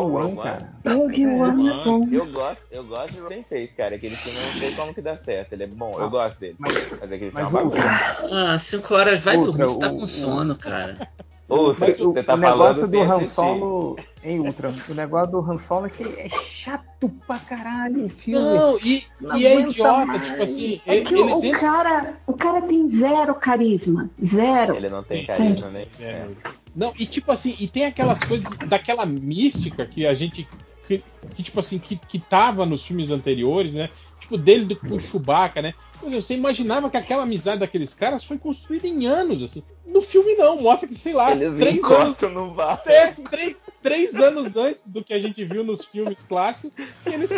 o 0.00 0.14
One, 0.14 0.36
cara? 0.36 0.74
Rogue 0.84 1.26
One. 1.26 2.14
Eu 2.14 2.26
gosto, 2.32 2.62
eu 2.70 2.84
gosto 2.84 3.12
de 3.12 3.28
bem 3.28 3.42
feito, 3.42 3.74
cara. 3.76 3.94
Aquele 3.94 4.16
filme 4.16 4.38
eu 4.38 4.44
não 4.44 4.60
sei 4.60 4.72
como 4.72 4.94
que 4.94 5.00
dá 5.00 5.16
certo. 5.16 5.52
Ele 5.52 5.64
é 5.64 5.68
bom, 5.68 5.98
eu 6.00 6.10
gosto 6.10 6.40
dele. 6.40 6.56
Mas, 6.58 6.72
mas 7.00 7.12
aquele 7.12 7.30
filme 7.30 7.40
é 7.40 7.46
uma 7.46 7.64
bagunça. 7.64 8.26
Ah, 8.32 8.58
cinco 8.58 8.94
horas 8.94 9.20
vai 9.20 9.36
dormir, 9.36 9.64
você 9.64 9.78
tá 9.78 9.90
com 9.90 10.06
sono, 10.06 10.56
cara. 10.56 11.08
Ultra, 11.48 11.88
Mas 11.88 11.98
você 11.98 12.22
tá 12.24 12.34
o 12.34 12.36
negócio 12.36 12.90
do 12.90 13.00
Han 13.00 13.26
Solo 13.28 13.96
em 14.24 14.40
Ultra, 14.40 14.74
o 14.88 14.94
negócio 14.94 15.30
do 15.30 15.38
Han 15.40 15.58
Solo 15.58 15.86
é 15.86 15.90
que 15.90 16.02
é 16.02 16.28
chato 16.28 17.08
pra 17.24 17.38
caralho 17.38 18.06
o 18.06 18.08
filme. 18.08 18.44
Não, 18.44 18.78
e, 18.80 19.04
não 19.20 19.36
e 19.36 19.46
é 19.46 19.60
idiota, 19.60 20.06
mais. 20.06 20.26
tipo 20.26 20.42
assim. 20.42 20.80
É 20.84 21.00
que 21.02 21.14
o, 21.14 21.40
sempre... 21.40 21.60
cara, 21.60 22.16
o 22.26 22.32
cara 22.32 22.62
tem 22.62 22.88
zero 22.88 23.34
carisma. 23.36 24.10
Zero. 24.22 24.74
Ele 24.74 24.88
não 24.88 25.04
tem 25.04 25.24
carisma, 25.24 25.68
né? 25.68 25.86
É. 26.00 26.26
Não, 26.74 26.92
e 26.98 27.06
tipo 27.06 27.30
assim, 27.30 27.56
e 27.60 27.68
tem 27.68 27.84
aquelas 27.84 28.22
coisas 28.24 28.48
daquela 28.66 29.06
mística 29.06 29.86
que 29.86 30.04
a 30.04 30.14
gente. 30.14 30.48
Que, 30.88 31.02
que 31.34 31.42
tipo 31.42 31.60
assim, 31.60 31.78
que, 31.78 31.96
que 31.96 32.18
tava 32.18 32.66
nos 32.66 32.84
filmes 32.84 33.10
anteriores, 33.10 33.72
né? 33.72 33.88
Tipo, 34.26 34.36
dele 34.36 34.64
do, 34.64 34.74
com 34.74 34.96
o 34.96 35.00
Chewbacca, 35.00 35.62
né? 35.62 35.72
Você 36.02 36.34
imaginava 36.34 36.90
que 36.90 36.96
aquela 36.96 37.22
amizade 37.22 37.60
daqueles 37.60 37.94
caras 37.94 38.24
foi 38.24 38.36
construída 38.36 38.88
em 38.88 39.06
anos, 39.06 39.40
assim. 39.40 39.62
No 39.86 40.02
filme 40.02 40.34
não, 40.34 40.60
mostra 40.60 40.88
que, 40.88 40.98
sei 40.98 41.14
lá, 41.14 41.30
Eles 41.30 41.56
três 41.56 41.76
encostam 41.76 42.30
anos, 42.30 42.48
no 42.48 42.54
bar. 42.54 42.82
É, 42.86 43.12
três, 43.12 43.56
três 43.80 44.14
anos 44.16 44.56
antes 44.56 44.88
do 44.88 45.04
que 45.04 45.14
a 45.14 45.18
gente 45.20 45.44
viu 45.44 45.62
nos 45.62 45.84
filmes 45.84 46.24
clássicos, 46.24 46.72
eles 47.06 47.30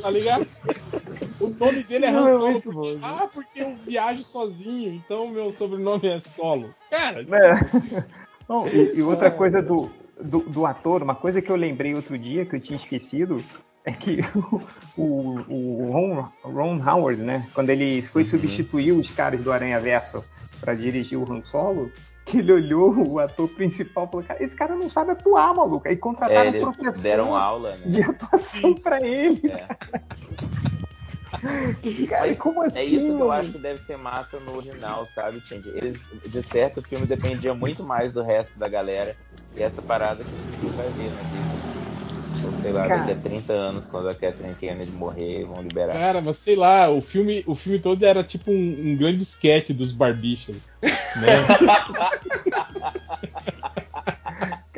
tá 0.00 0.10
ligado? 0.10 0.46
O 1.38 1.48
nome 1.48 1.82
dele 1.82 2.06
é 2.06 2.08
Han 2.08 2.40
Solo. 2.40 2.60
Porque, 2.62 2.98
ah, 3.02 3.28
porque 3.32 3.60
eu 3.60 3.76
viajo 3.76 4.24
sozinho, 4.24 4.94
então 4.94 5.28
meu 5.28 5.52
sobrenome 5.52 6.08
é 6.08 6.18
Solo. 6.18 6.74
Cara. 6.90 7.26
É. 8.50 8.76
E, 8.76 8.98
e, 8.98 9.02
outra 9.02 9.30
coisa 9.30 9.62
do, 9.62 9.88
do, 10.20 10.40
do 10.40 10.66
ator, 10.66 11.04
uma 11.04 11.14
coisa 11.14 11.40
que 11.40 11.50
eu 11.50 11.54
lembrei 11.54 11.94
outro 11.94 12.18
dia 12.18 12.44
que 12.44 12.56
eu 12.56 12.60
tinha 12.60 12.76
esquecido 12.76 13.40
é 13.84 13.92
que 13.92 14.20
o, 14.96 15.40
o 15.48 15.90
Ron, 15.90 16.28
Ron, 16.42 16.82
Howard, 16.88 17.22
né, 17.22 17.46
quando 17.54 17.70
ele 17.70 18.02
foi 18.02 18.22
uhum. 18.22 18.28
substituir 18.28 18.92
os 18.92 19.10
caras 19.10 19.42
do 19.42 19.52
Aranha 19.52 19.80
Verso 19.80 20.24
para 20.60 20.74
dirigir 20.74 21.18
o 21.18 21.32
Han 21.32 21.42
Solo, 21.42 21.90
que 22.24 22.38
ele 22.38 22.52
olhou 22.52 22.94
o 23.08 23.18
ator 23.18 23.48
principal 23.48 24.04
e 24.04 24.08
falou: 24.08 24.26
cara, 24.26 24.44
esse 24.44 24.54
cara 24.54 24.74
não 24.74 24.90
sabe 24.90 25.12
atuar, 25.12 25.54
maluco. 25.54 25.88
Aí 25.88 25.96
contrataram 25.96 26.52
é, 26.52 26.56
um 26.56 26.60
professor 26.60 27.02
deram 27.02 27.34
aula, 27.34 27.74
né? 27.76 27.86
de 27.86 28.02
atuação 28.02 28.74
para 28.74 29.00
ele. 29.00 29.40
É. 29.50 29.68
Cara, 32.10 32.34
como 32.34 32.60
assim? 32.62 32.78
É 32.78 32.84
isso 32.84 33.16
que 33.16 33.22
eu 33.22 33.30
acho 33.30 33.52
que 33.52 33.58
deve 33.60 33.78
ser 33.78 33.96
massa 33.96 34.40
no 34.40 34.56
original, 34.56 35.06
sabe, 35.06 35.40
Tindy? 35.40 35.70
Eles, 35.70 36.06
de 36.26 36.42
certo, 36.42 36.80
o 36.80 36.82
filme 36.82 37.06
dependia 37.06 37.54
muito 37.54 37.84
mais 37.84 38.12
do 38.12 38.20
resto 38.20 38.58
da 38.58 38.68
galera. 38.68 39.16
E 39.54 39.62
essa 39.62 39.80
parada 39.80 40.24
que 40.24 40.60
você 40.60 40.76
vai 40.76 40.90
ver, 40.90 41.10
né? 41.12 41.22
Ou 42.42 42.52
sei 42.52 42.72
lá, 42.72 42.88
Cara. 42.88 43.00
daqui 43.00 43.12
a 43.12 43.16
30 43.16 43.52
anos, 43.52 43.86
quando 43.86 44.08
a 44.08 44.14
Catherine 44.14 44.54
Kennedy 44.54 44.90
morrer, 44.90 45.44
vão 45.44 45.62
liberar. 45.62 45.92
Cara, 45.92 46.20
mas 46.20 46.36
sei 46.38 46.56
lá, 46.56 46.88
o 46.88 47.00
filme, 47.00 47.42
o 47.46 47.54
filme 47.54 47.78
todo 47.78 48.02
era 48.04 48.22
tipo 48.24 48.50
um, 48.50 48.76
um 48.78 48.96
grande 48.96 49.22
sketch 49.22 49.70
dos 49.70 49.92
barbichas. 49.92 50.56
Né? 50.82 50.90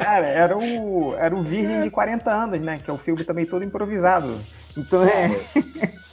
Cara, 0.04 0.26
era 0.28 0.56
o, 0.56 1.14
era 1.18 1.34
o 1.34 1.42
Virgem 1.42 1.82
de 1.82 1.90
40 1.90 2.30
anos, 2.30 2.60
né? 2.60 2.78
Que 2.82 2.90
é 2.90 2.92
o 2.94 2.98
filme 2.98 3.24
também 3.24 3.46
todo 3.46 3.64
improvisado. 3.64 4.28
Então 4.76 5.02
é. 5.04 5.26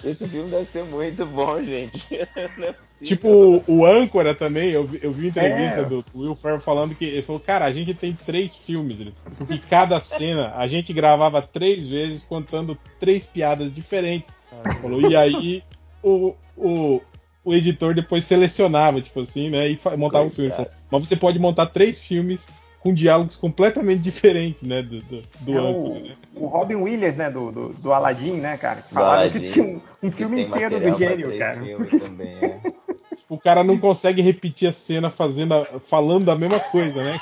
Esse 0.03 0.27
filme 0.27 0.49
deve 0.49 0.65
ser 0.65 0.83
muito 0.85 1.25
bom, 1.25 1.61
gente. 1.63 2.07
É 3.01 3.05
tipo 3.05 3.63
o, 3.65 3.85
âncora 3.85 4.35
também, 4.35 4.69
eu, 4.71 4.85
vi- 4.85 4.99
eu 5.01 5.11
vi 5.11 5.23
uma 5.23 5.29
entrevista 5.29 5.81
É. 5.81 5.85
do 5.85 6.03
Will 6.13 6.35
Ferrell 6.35 6.59
falando 6.59 6.93
que 6.93 7.05
ele 7.05 7.21
falou, 7.21 7.39
cara, 7.39 7.63
a 7.65 7.71
gente 7.71 7.93
tem 7.93 8.13
três 8.13 8.55
filmes, 8.55 9.13
porque 9.37 9.57
cada 9.69 10.01
cena 10.01 10.53
a 10.57 10.67
gente 10.67 10.91
gravava 10.91 11.41
três 11.41 11.87
vezes 11.87 12.21
contando 12.23 12.77
três 12.99 13.25
piadas 13.25 13.73
diferentes. 13.73 14.37
Ele 14.65 14.75
falou, 14.75 15.01
e 15.09 15.15
aí 15.15 15.63
o, 16.03 16.33
o, 16.57 17.01
o 17.45 17.53
editor 17.53 17.95
depois 17.95 18.25
selecionava, 18.25 18.99
tipo 18.99 19.21
assim, 19.21 19.49
né? 19.49 19.69
E 19.69 19.79
montava 19.97 20.25
o 20.25 20.29
filme. 20.29 20.47
Ele 20.49 20.55
falou, 20.55 20.71
mas 20.91 21.07
você 21.07 21.15
pode 21.15 21.39
montar 21.39 21.67
três 21.67 22.01
filmes 22.01 22.49
com 22.79 22.93
diálogos 22.93 23.35
completamente 23.35 24.01
diferentes, 24.01 24.61
né? 24.63 24.81
Do, 24.81 25.01
do, 25.01 25.23
do 25.41 25.57
É 25.57 25.59
âncora, 25.59 25.99
né? 25.99 26.15
o, 26.35 26.45
o 26.45 26.47
Robin 26.47 26.75
Williams, 26.75 27.15
né, 27.17 27.29
do, 27.29 27.51
do, 27.51 27.69
do 27.73 27.93
Aladdin, 27.93 28.33
né, 28.33 28.57
cara? 28.57 28.81
Que 28.81 28.93
falava 28.93 29.15
Aladdin, 29.21 29.39
que 29.39 29.51
tinha 29.51 29.65
um, 29.65 29.81
um 30.03 30.11
filme 30.11 30.41
inteiro 30.41 30.79
do 30.79 30.97
gênio, 30.97 31.37
cara. 31.37 31.61
também, 31.99 32.37
é. 32.41 32.59
O 33.27 33.37
cara 33.37 33.63
não 33.63 33.77
consegue 33.77 34.21
repetir 34.23 34.67
a 34.67 34.71
cena 34.71 35.11
fazendo 35.11 35.53
a- 35.53 35.65
falando 35.85 36.31
a 36.31 36.35
mesma 36.35 36.59
coisa, 36.59 37.03
né? 37.03 37.19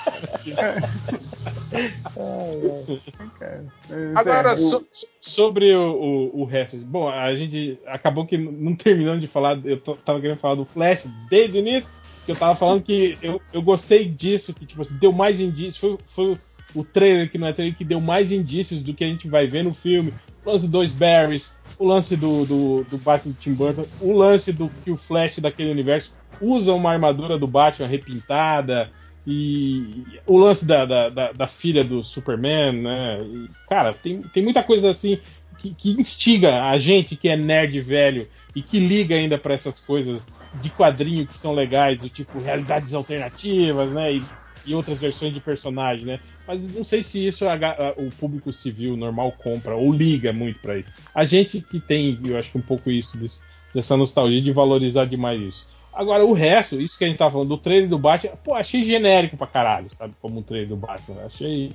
Agora, 4.15 4.49
É, 4.51 4.53
o- 4.53 4.57
so- 4.57 4.85
sobre 5.19 5.73
o, 5.75 6.31
o, 6.33 6.41
o 6.41 6.45
resto. 6.45 6.77
Bom, 6.77 7.09
a 7.09 7.35
gente 7.35 7.77
acabou 7.85 8.25
que 8.25 8.37
não 8.37 8.75
terminando 8.75 9.19
de 9.19 9.27
falar. 9.27 9.59
Eu 9.65 9.79
tava 9.79 10.21
querendo 10.21 10.37
falar 10.37 10.55
do 10.55 10.65
Flash 10.65 11.05
desde 11.29 11.57
o 11.57 11.59
início. 11.59 12.06
Eu 12.27 12.35
tava 12.35 12.55
falando 12.55 12.81
que 12.83 13.17
eu, 13.21 13.41
eu 13.53 13.61
gostei 13.61 14.05
disso, 14.05 14.53
que 14.53 14.65
tipo, 14.65 14.81
assim, 14.81 14.97
deu 14.97 15.11
mais 15.11 15.39
indícios. 15.41 15.77
Foi, 15.77 15.97
foi 16.07 16.37
o 16.75 16.83
trailer 16.83 17.31
que 17.31 17.37
não 17.37 17.47
é 17.47 17.53
trailer 17.53 17.75
que 17.75 17.85
deu 17.85 18.01
mais 18.01 18.31
indícios 18.31 18.83
do 18.83 18.93
que 18.93 19.03
a 19.03 19.07
gente 19.07 19.27
vai 19.27 19.47
ver 19.47 19.63
no 19.63 19.73
filme. 19.73 20.13
O 20.43 20.51
lance 20.51 20.67
dos 20.67 20.91
Barrys, 20.91 21.51
o 21.79 21.85
lance 21.87 22.15
do, 22.17 22.45
do, 22.45 22.83
do 22.83 22.97
Batman 22.99 23.33
Tim 23.39 23.53
Burton, 23.53 23.85
o 24.01 24.11
lance 24.13 24.51
do 24.51 24.69
que 24.83 24.91
o 24.91 24.97
Flash 24.97 25.39
daquele 25.39 25.71
universo 25.71 26.11
usa 26.41 26.73
uma 26.73 26.91
armadura 26.91 27.37
do 27.37 27.47
Batman 27.47 27.87
repintada. 27.87 28.89
E 29.29 30.05
o 30.25 30.37
lance 30.37 30.65
da, 30.65 30.85
da, 30.85 31.09
da- 31.09 31.31
da 31.33 31.47
filha 31.47 31.83
do 31.83 32.01
Superman, 32.01 32.71
né? 32.81 33.21
E, 33.23 33.47
cara, 33.69 33.93
tem, 33.93 34.21
tem 34.21 34.41
muita 34.41 34.63
coisa 34.63 34.89
assim 34.89 35.19
que, 35.57 35.73
que 35.75 35.91
instiga 35.99 36.63
a 36.63 36.77
gente 36.77 37.15
que 37.17 37.27
é 37.27 37.35
nerd 37.35 37.77
velho 37.81 38.27
e 38.55 38.61
que 38.61 38.79
liga 38.79 39.15
ainda 39.15 39.37
pra 39.37 39.53
essas 39.53 39.81
coisas 39.81 40.25
de 40.55 40.69
quadrinho 40.69 41.25
que 41.27 41.37
são 41.37 41.53
legais, 41.53 41.97
do 41.99 42.09
tipo 42.09 42.39
realidades 42.39 42.93
alternativas, 42.93 43.91
né? 43.91 44.13
E, 44.13 44.23
e 44.65 44.73
outras 44.75 44.99
versões 44.99 45.33
de 45.33 45.39
personagem, 45.39 46.05
né? 46.05 46.19
Mas 46.47 46.67
não 46.73 46.83
sei 46.83 47.03
se 47.03 47.25
isso 47.25 47.47
a 47.47 47.53
a- 47.53 47.93
o 47.97 48.09
público 48.11 48.51
civil 48.51 48.95
normal 48.97 49.31
compra 49.31 49.75
ou 49.75 49.91
liga 49.91 50.31
muito 50.33 50.59
pra 50.59 50.77
isso. 50.77 50.89
A 51.13 51.25
gente 51.25 51.61
que 51.61 51.79
tem, 51.79 52.19
eu 52.25 52.37
acho 52.37 52.51
que 52.51 52.57
um 52.57 52.61
pouco 52.61 52.89
isso, 52.91 53.17
desse- 53.17 53.41
dessa 53.73 53.95
nostalgia 53.97 54.41
de 54.41 54.51
valorizar 54.51 55.05
demais 55.05 55.41
isso. 55.41 55.67
Agora, 55.93 56.23
o 56.25 56.33
resto, 56.33 56.79
isso 56.79 56.97
que 56.97 57.03
a 57.05 57.07
gente 57.07 57.17
tava 57.17 57.31
falando 57.31 57.49
do 57.49 57.57
trailer 57.57 57.89
do 57.89 57.97
Batman, 57.97 58.33
pô, 58.43 58.53
achei 58.53 58.83
genérico 58.83 59.35
pra 59.35 59.47
caralho, 59.47 59.89
sabe? 59.93 60.13
Como 60.21 60.39
um 60.39 60.43
trailer 60.43 60.69
do 60.69 60.75
Batman. 60.75 61.25
Achei, 61.25 61.71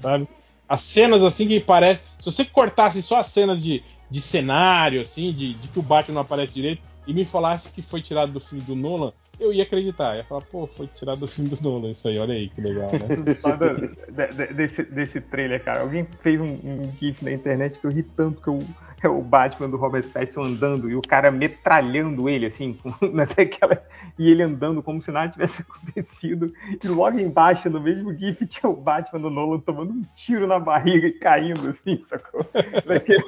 sabe? 0.00 0.26
As 0.68 0.80
cenas 0.82 1.22
assim 1.22 1.46
que 1.48 1.60
parece. 1.60 2.04
Se 2.18 2.30
você 2.30 2.44
cortasse 2.44 3.02
só 3.02 3.18
as 3.20 3.26
cenas 3.26 3.62
de, 3.62 3.82
de 4.10 4.20
cenário, 4.20 5.00
assim, 5.00 5.32
de, 5.32 5.52
de 5.54 5.68
que 5.68 5.78
o 5.78 5.82
Batman 5.82 6.14
não 6.14 6.22
aparece 6.22 6.52
direito, 6.54 6.80
e 7.06 7.14
me 7.14 7.24
falasse 7.24 7.72
que 7.72 7.82
foi 7.82 8.00
tirado 8.00 8.32
do 8.32 8.40
filme 8.40 8.62
do 8.64 8.74
Nolan, 8.74 9.12
eu 9.38 9.52
ia 9.52 9.62
acreditar. 9.62 10.16
Ia 10.16 10.24
falar, 10.24 10.42
pô, 10.42 10.66
foi 10.66 10.86
tirado 10.86 11.20
do 11.20 11.28
filme 11.28 11.48
do 11.48 11.62
Nolan 11.62 11.90
isso 11.90 12.06
aí, 12.08 12.18
olha 12.18 12.34
aí 12.34 12.48
que 12.48 12.60
legal, 12.60 12.90
né? 12.92 13.08
Desse, 14.54 14.82
desse 14.82 15.20
trailer, 15.20 15.62
cara. 15.64 15.80
Alguém 15.80 16.04
fez 16.04 16.40
um, 16.40 16.52
um 16.52 16.92
GIF 16.98 17.24
na 17.24 17.32
internet 17.32 17.78
que 17.78 17.86
eu 17.86 17.90
ri 17.90 18.02
tanto 18.02 18.40
que 18.42 18.48
eu, 18.48 18.62
é 19.02 19.08
o 19.08 19.22
Batman 19.22 19.68
do 19.68 19.76
Robert 19.76 20.06
Pattinson 20.08 20.42
andando 20.42 20.90
e 20.90 20.94
o 20.94 21.02
cara 21.02 21.30
metralhando 21.30 22.28
ele, 22.28 22.46
assim, 22.46 22.74
com, 22.82 22.92
naquela, 23.12 23.82
e 24.18 24.30
ele 24.30 24.42
andando 24.42 24.82
como 24.82 25.02
se 25.02 25.10
nada 25.10 25.32
tivesse 25.32 25.62
acontecido. 25.62 26.52
E 26.82 26.88
logo 26.88 27.18
embaixo, 27.18 27.70
no 27.70 27.80
mesmo 27.80 28.12
GIF, 28.14 28.46
tinha 28.46 28.70
o 28.70 28.76
Batman 28.76 29.20
do 29.20 29.30
Nolan 29.30 29.60
tomando 29.60 29.92
um 29.92 30.04
tiro 30.14 30.46
na 30.46 30.58
barriga 30.58 31.06
e 31.06 31.12
caindo, 31.12 31.68
assim, 31.68 32.04
sacou? 32.06 32.46
Daquele... 32.86 33.24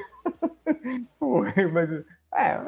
Porra, 1.18 1.54
mas. 1.72 2.04
É, 2.34 2.58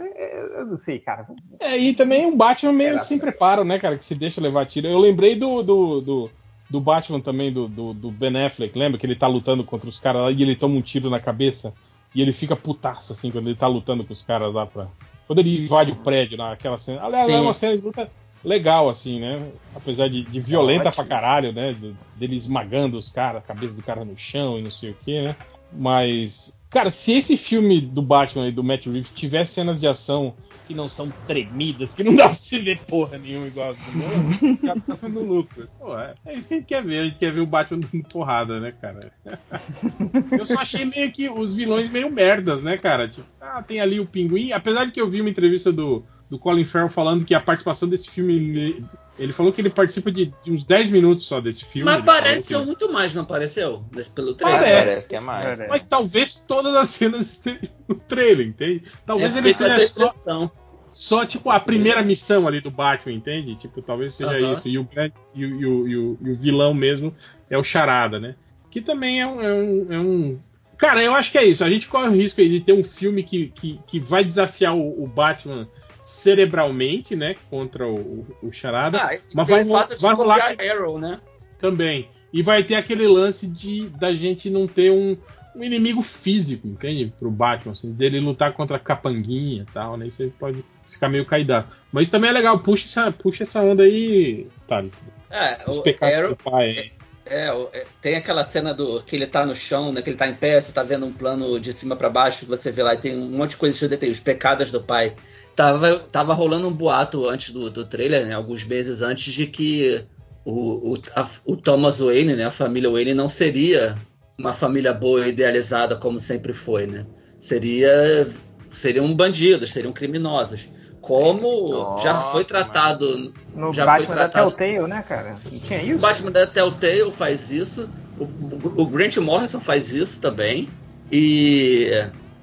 eu 0.58 0.66
não 0.66 0.76
sei, 0.76 0.98
cara. 0.98 1.26
É, 1.58 1.76
e 1.78 1.94
também 1.94 2.26
um 2.26 2.36
Batman 2.36 2.72
meio 2.72 2.90
Era, 2.90 2.98
sem 2.98 3.18
preparo, 3.18 3.64
né, 3.64 3.78
cara? 3.78 3.96
Que 3.96 4.04
se 4.04 4.14
deixa 4.14 4.40
levar 4.40 4.66
tiro. 4.66 4.86
Eu 4.86 4.98
lembrei 4.98 5.36
do, 5.36 5.62
do, 5.62 6.00
do, 6.02 6.30
do 6.68 6.80
Batman 6.80 7.20
também, 7.20 7.50
do, 7.50 7.66
do, 7.66 7.94
do 7.94 8.10
Ben 8.10 8.44
Affleck, 8.44 8.78
lembra? 8.78 8.98
Que 8.98 9.06
ele 9.06 9.16
tá 9.16 9.26
lutando 9.26 9.64
contra 9.64 9.88
os 9.88 9.98
caras 9.98 10.22
lá 10.22 10.30
e 10.30 10.42
ele 10.42 10.54
toma 10.54 10.74
um 10.74 10.82
tiro 10.82 11.08
na 11.08 11.18
cabeça 11.18 11.72
e 12.14 12.20
ele 12.20 12.32
fica 12.32 12.54
putaço, 12.54 13.12
assim, 13.12 13.30
quando 13.30 13.48
ele 13.48 13.56
tá 13.56 13.66
lutando 13.66 14.04
com 14.04 14.12
os 14.12 14.22
caras 14.22 14.52
lá 14.52 14.66
pra. 14.66 14.86
Quando 15.26 15.38
ele 15.38 15.64
invade 15.64 15.92
o 15.92 15.96
prédio, 15.96 16.36
naquela 16.36 16.78
cena. 16.78 17.02
Aliás, 17.02 17.28
é 17.28 17.32
Sim. 17.32 17.40
uma 17.40 17.54
cena 17.54 17.76
de 17.76 17.82
luta 17.82 18.10
legal, 18.44 18.90
assim, 18.90 19.18
né? 19.18 19.50
Apesar 19.74 20.08
de, 20.08 20.22
de 20.22 20.40
violenta 20.40 20.90
Ótimo. 20.90 21.06
pra 21.06 21.16
caralho, 21.16 21.52
né? 21.52 21.74
dele 22.16 22.36
esmagando 22.36 22.98
os 22.98 23.10
caras, 23.10 23.42
a 23.42 23.46
cabeça 23.46 23.76
do 23.76 23.82
cara 23.82 24.04
no 24.04 24.16
chão 24.18 24.58
e 24.58 24.62
não 24.62 24.70
sei 24.70 24.90
o 24.90 24.94
que, 24.94 25.22
né? 25.22 25.36
Mas, 25.76 26.52
cara, 26.70 26.90
se 26.90 27.12
esse 27.12 27.36
filme 27.36 27.80
do 27.80 28.02
Batman 28.02 28.48
e 28.48 28.52
do 28.52 28.64
Matt 28.64 28.86
Reeves 28.86 29.10
tivesse 29.14 29.54
cenas 29.54 29.80
de 29.80 29.86
ação 29.86 30.34
que 30.66 30.74
não 30.74 30.88
são 30.88 31.12
tremidas, 31.26 31.94
que 31.94 32.02
não 32.02 32.16
dá 32.16 32.28
pra 32.28 32.38
você 32.38 32.58
ver 32.58 32.80
porra 32.86 33.18
nenhuma 33.18 33.46
igual 33.46 33.70
as 33.70 33.78
do 33.78 33.98
Nolan, 33.98 34.58
já 34.62 34.74
tá 34.74 34.98
dando 35.02 35.20
lucro. 35.20 35.68
Pô, 35.78 35.98
é, 35.98 36.14
é 36.24 36.34
isso 36.34 36.48
que 36.48 36.54
a 36.54 36.56
gente 36.58 36.66
quer 36.66 36.82
ver, 36.82 36.98
a 36.98 37.04
gente 37.04 37.18
quer 37.18 37.32
ver 37.32 37.40
o 37.40 37.46
Batman 37.46 37.80
dando 37.80 38.04
porrada, 38.04 38.60
né, 38.60 38.72
cara? 38.72 39.12
Eu 40.32 40.46
só 40.46 40.60
achei 40.60 40.84
meio 40.84 41.12
que 41.12 41.28
os 41.28 41.54
vilões 41.54 41.90
meio 41.90 42.10
merdas, 42.10 42.62
né, 42.62 42.76
cara? 42.76 43.08
Tipo, 43.08 43.26
ah, 43.40 43.62
tem 43.62 43.80
ali 43.80 44.00
o 44.00 44.06
Pinguim, 44.06 44.52
apesar 44.52 44.86
de 44.86 44.92
que 44.92 45.00
eu 45.00 45.08
vi 45.08 45.20
uma 45.20 45.30
entrevista 45.30 45.70
do, 45.70 46.04
do 46.30 46.38
Colin 46.38 46.64
Farrell 46.64 46.88
falando 46.88 47.24
que 47.24 47.34
a 47.34 47.40
participação 47.40 47.88
desse 47.88 48.10
filme, 48.10 48.84
ele, 49.18 49.32
falou 49.32 49.52
que 49.52 49.60
ele 49.60 49.70
participa 49.70 50.10
de, 50.10 50.32
de 50.42 50.50
uns 50.50 50.64
10 50.64 50.90
minutos 50.90 51.26
só 51.26 51.40
desse 51.40 51.64
filme. 51.64 51.84
Mas 51.84 52.04
falou 52.04 52.18
apareceu 52.20 52.60
que- 52.60 52.66
muito 52.66 52.92
mais, 52.92 53.14
não 53.14 53.22
apareceu? 53.22 53.84
Pelo 54.14 54.34
trailer. 54.34 54.60
Parece. 54.60 54.88
Parece 54.90 55.08
que 55.08 55.16
é 55.16 55.20
mais. 55.20 55.44
Parece. 55.44 55.68
Mas 55.68 55.88
talvez 55.88 56.36
todas 56.36 56.74
as 56.74 56.88
cenas 56.88 57.30
estejam 57.30 57.68
no 57.88 57.94
trailer, 57.94 58.46
entende? 58.46 58.82
Talvez 59.06 59.34
É, 59.36 59.38
ele 59.38 59.54
seja 59.54 59.86
só, 59.86 60.50
só, 60.88 61.26
tipo, 61.26 61.50
a 61.50 61.58
primeira 61.58 62.02
missão 62.02 62.46
ali 62.46 62.60
do 62.60 62.70
Batman, 62.70 63.12
entende? 63.14 63.54
Tipo, 63.56 63.82
talvez 63.82 64.14
seja 64.14 64.30
Aham. 64.30 64.52
isso. 64.52 64.68
E 64.68 64.78
o, 64.78 64.88
e, 65.34 65.44
o, 65.46 65.60
e 65.60 65.66
o- 65.66 65.88
e 65.88 65.96
o- 65.96 66.18
e 66.22 66.30
o 66.30 66.34
vilão 66.34 66.72
mesmo 66.74 67.14
é 67.50 67.58
o 67.58 67.64
Charada, 67.64 68.18
né? 68.20 68.36
Que 68.70 68.80
também 68.80 69.20
é 69.20 69.26
um, 69.26 69.40
é 69.40 69.52
um- 69.52 69.92
é 69.92 69.98
um- 70.00 70.38
Cara, 70.76 71.00
eu 71.02 71.14
acho 71.14 71.30
que 71.30 71.38
é 71.38 71.44
isso. 71.44 71.62
A 71.64 71.70
gente 71.70 71.86
corre 71.88 72.08
o 72.08 72.12
risco 72.12 72.40
aí 72.40 72.48
de 72.48 72.60
ter 72.60 72.72
um 72.72 72.82
filme 72.82 73.22
que, 73.22 73.46
que, 73.54 73.78
que 73.86 74.00
vai 74.00 74.24
desafiar 74.24 74.74
o, 74.76 75.04
o 75.04 75.06
Batman 75.06 75.66
cerebralmente, 76.04 77.16
né? 77.16 77.34
Contra 77.50 77.86
o, 77.86 78.26
o, 78.42 78.52
Charada. 78.52 78.98
Ah, 78.98 79.10
Mas 79.34 79.48
vai 79.48 79.64
de 79.64 79.96
vai 79.96 80.14
rolar 80.14 80.54
Arrow, 80.70 80.98
né? 80.98 81.20
também. 81.58 82.08
E 82.32 82.42
vai 82.42 82.62
ter 82.64 82.74
aquele 82.74 83.06
lance 83.06 83.46
de 83.46 83.88
da 83.90 84.12
gente 84.12 84.50
não 84.50 84.66
ter 84.66 84.90
um, 84.90 85.16
um 85.54 85.62
inimigo 85.64 86.02
físico, 86.02 86.66
entende? 86.66 87.12
Pro 87.18 87.30
Batman, 87.30 87.72
assim, 87.72 87.92
dele 87.92 88.20
lutar 88.20 88.52
contra 88.52 88.76
a 88.76 88.80
capanguinha 88.80 89.62
e 89.68 89.72
tal, 89.72 89.96
né? 89.96 90.06
Isso 90.08 90.30
pode 90.38 90.64
ficar 90.88 91.08
meio 91.08 91.24
caidado. 91.24 91.68
Mas 91.92 92.10
também 92.10 92.30
é 92.30 92.32
legal, 92.32 92.58
puxa 92.58 92.86
essa, 92.86 93.12
puxa 93.12 93.44
essa 93.44 93.60
onda 93.62 93.84
aí, 93.84 94.46
Thales. 94.66 95.00
É, 95.30 95.58
Os 95.68 95.78
o 95.78 95.82
pecados 95.82 96.14
Arrow, 96.16 96.28
do 96.30 96.36
pai. 96.36 96.92
É, 97.26 97.52
o- 97.52 97.70
é, 97.72 97.86
tem 98.02 98.16
aquela 98.16 98.44
cena 98.44 98.74
do 98.74 99.02
que 99.02 99.16
ele 99.16 99.26
tá 99.26 99.46
no 99.46 99.54
chão, 99.54 99.92
né, 99.92 100.02
que 100.02 100.10
ele 100.10 100.16
tá 100.16 100.28
em 100.28 100.34
pé, 100.34 100.60
você 100.60 100.72
tá 100.72 100.82
vendo 100.82 101.06
um 101.06 101.12
plano 101.12 101.58
de 101.58 101.72
cima 101.72 101.96
pra 101.96 102.10
baixo, 102.10 102.40
que 102.40 102.44
você 102.46 102.70
vê 102.70 102.82
lá 102.82 102.94
e 102.94 102.98
tem 102.98 103.16
um 103.16 103.30
monte 103.30 103.50
de 103.50 103.56
coisas 103.56 103.78
que 103.78 103.84
eu 103.84 103.88
detalhei, 103.88 104.12
os 104.12 104.20
pecados 104.20 104.70
do 104.70 104.82
pai. 104.82 105.14
Tava, 105.56 105.98
tava 106.10 106.34
rolando 106.34 106.68
um 106.68 106.72
boato 106.72 107.28
antes 107.28 107.52
do, 107.52 107.70
do 107.70 107.84
trailer, 107.84 108.26
né, 108.26 108.34
alguns 108.34 108.64
meses 108.64 109.02
antes, 109.02 109.32
de 109.32 109.46
que 109.46 110.04
o, 110.44 110.94
o, 110.94 110.98
a- 111.14 111.28
o 111.44 111.56
Thomas 111.56 111.98
Wayne, 112.00 112.34
né, 112.34 112.44
a 112.44 112.50
família 112.50 112.90
Wayne, 112.90 113.14
não 113.14 113.28
seria 113.28 113.96
uma 114.38 114.52
família 114.52 114.92
boa 114.92 115.26
e 115.26 115.30
idealizada 115.30 115.94
como 115.96 116.18
sempre 116.18 116.52
foi, 116.52 116.86
né? 116.88 117.06
Seria, 117.38 118.26
seriam 118.72 119.12
bandidos, 119.14 119.70
seriam 119.70 119.92
criminosos. 119.92 120.68
Como 121.00 121.68
Nossa, 121.70 122.02
já 122.02 122.20
foi 122.20 122.44
tratado 122.44 123.32
No 123.54 123.72
já 123.72 123.84
foi 123.84 124.06
Batman 124.06 124.14
da 124.16 124.28
tratado 124.28 124.50
Telltale, 124.56 124.88
né, 124.88 125.04
cara? 125.06 125.36
Não 125.52 125.58
tinha 125.60 125.80
o 125.80 125.84
isso? 125.90 125.98
Batman 125.98 126.30
da 126.32 126.46
Telltale 126.46 127.10
faz 127.12 127.50
isso. 127.50 127.88
O, 128.18 128.24
o- 128.24 128.82
o 128.82 128.86
Grant 128.86 129.16
Morrison 129.18 129.60
faz 129.60 129.92
isso 129.92 130.20
também. 130.20 130.68
E, 131.12 131.90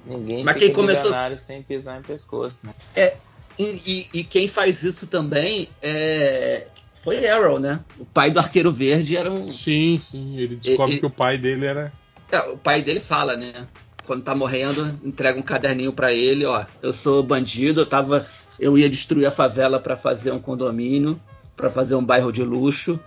Ninguém 0.04 0.44
Mas 0.44 0.56
quem 0.56 0.72
começou- 0.72 1.04
milionário 1.04 1.38
sem 1.38 1.62
pisar 1.62 1.98
em 1.98 2.02
pescoço, 2.02 2.60
né? 2.64 2.72
e, 3.58 3.64
e- 3.64 4.08
e 4.20 4.24
quem 4.24 4.48
faz 4.48 4.82
isso 4.82 5.06
também 5.06 5.68
é, 5.82 6.66
foi 6.94 7.28
Arrow, 7.28 7.58
né? 7.60 7.80
O 7.98 8.04
pai 8.04 8.30
do 8.30 8.38
Arqueiro 8.40 8.72
Verde 8.72 9.16
era 9.16 9.30
um. 9.30 9.50
Sim, 9.50 9.98
sim. 10.02 10.36
Ele 10.36 10.56
descobre 10.56 10.94
E- 10.94 10.96
e- 10.96 11.00
que 11.00 11.06
o 11.06 11.10
pai 11.10 11.38
dele 11.38 11.66
era. 11.66 11.92
é, 12.30 12.38
o 12.50 12.56
pai 12.56 12.82
dele 12.82 13.00
fala, 13.00 13.36
né? 13.36 13.52
quando 14.04 14.24
tá 14.24 14.34
morrendo, 14.34 14.98
entrega 15.04 15.38
um 15.38 15.42
caderninho 15.42 15.92
para 15.92 16.12
ele, 16.12 16.44
ó. 16.44 16.64
Eu 16.82 16.92
sou 16.92 17.22
bandido, 17.22 17.82
eu 17.82 17.86
tava. 17.86 18.26
Eu 18.58 18.76
ia 18.76 18.90
destruir 18.90 19.26
a 19.26 19.30
favela 19.30 19.78
para 19.78 19.96
fazer 19.96 20.32
um 20.32 20.40
condomínio, 20.40 21.18
para 21.56 21.70
fazer 21.70 21.94
um 21.94 22.04
bairro 22.04 22.32
de 22.32 22.42
luxo. 22.42 22.98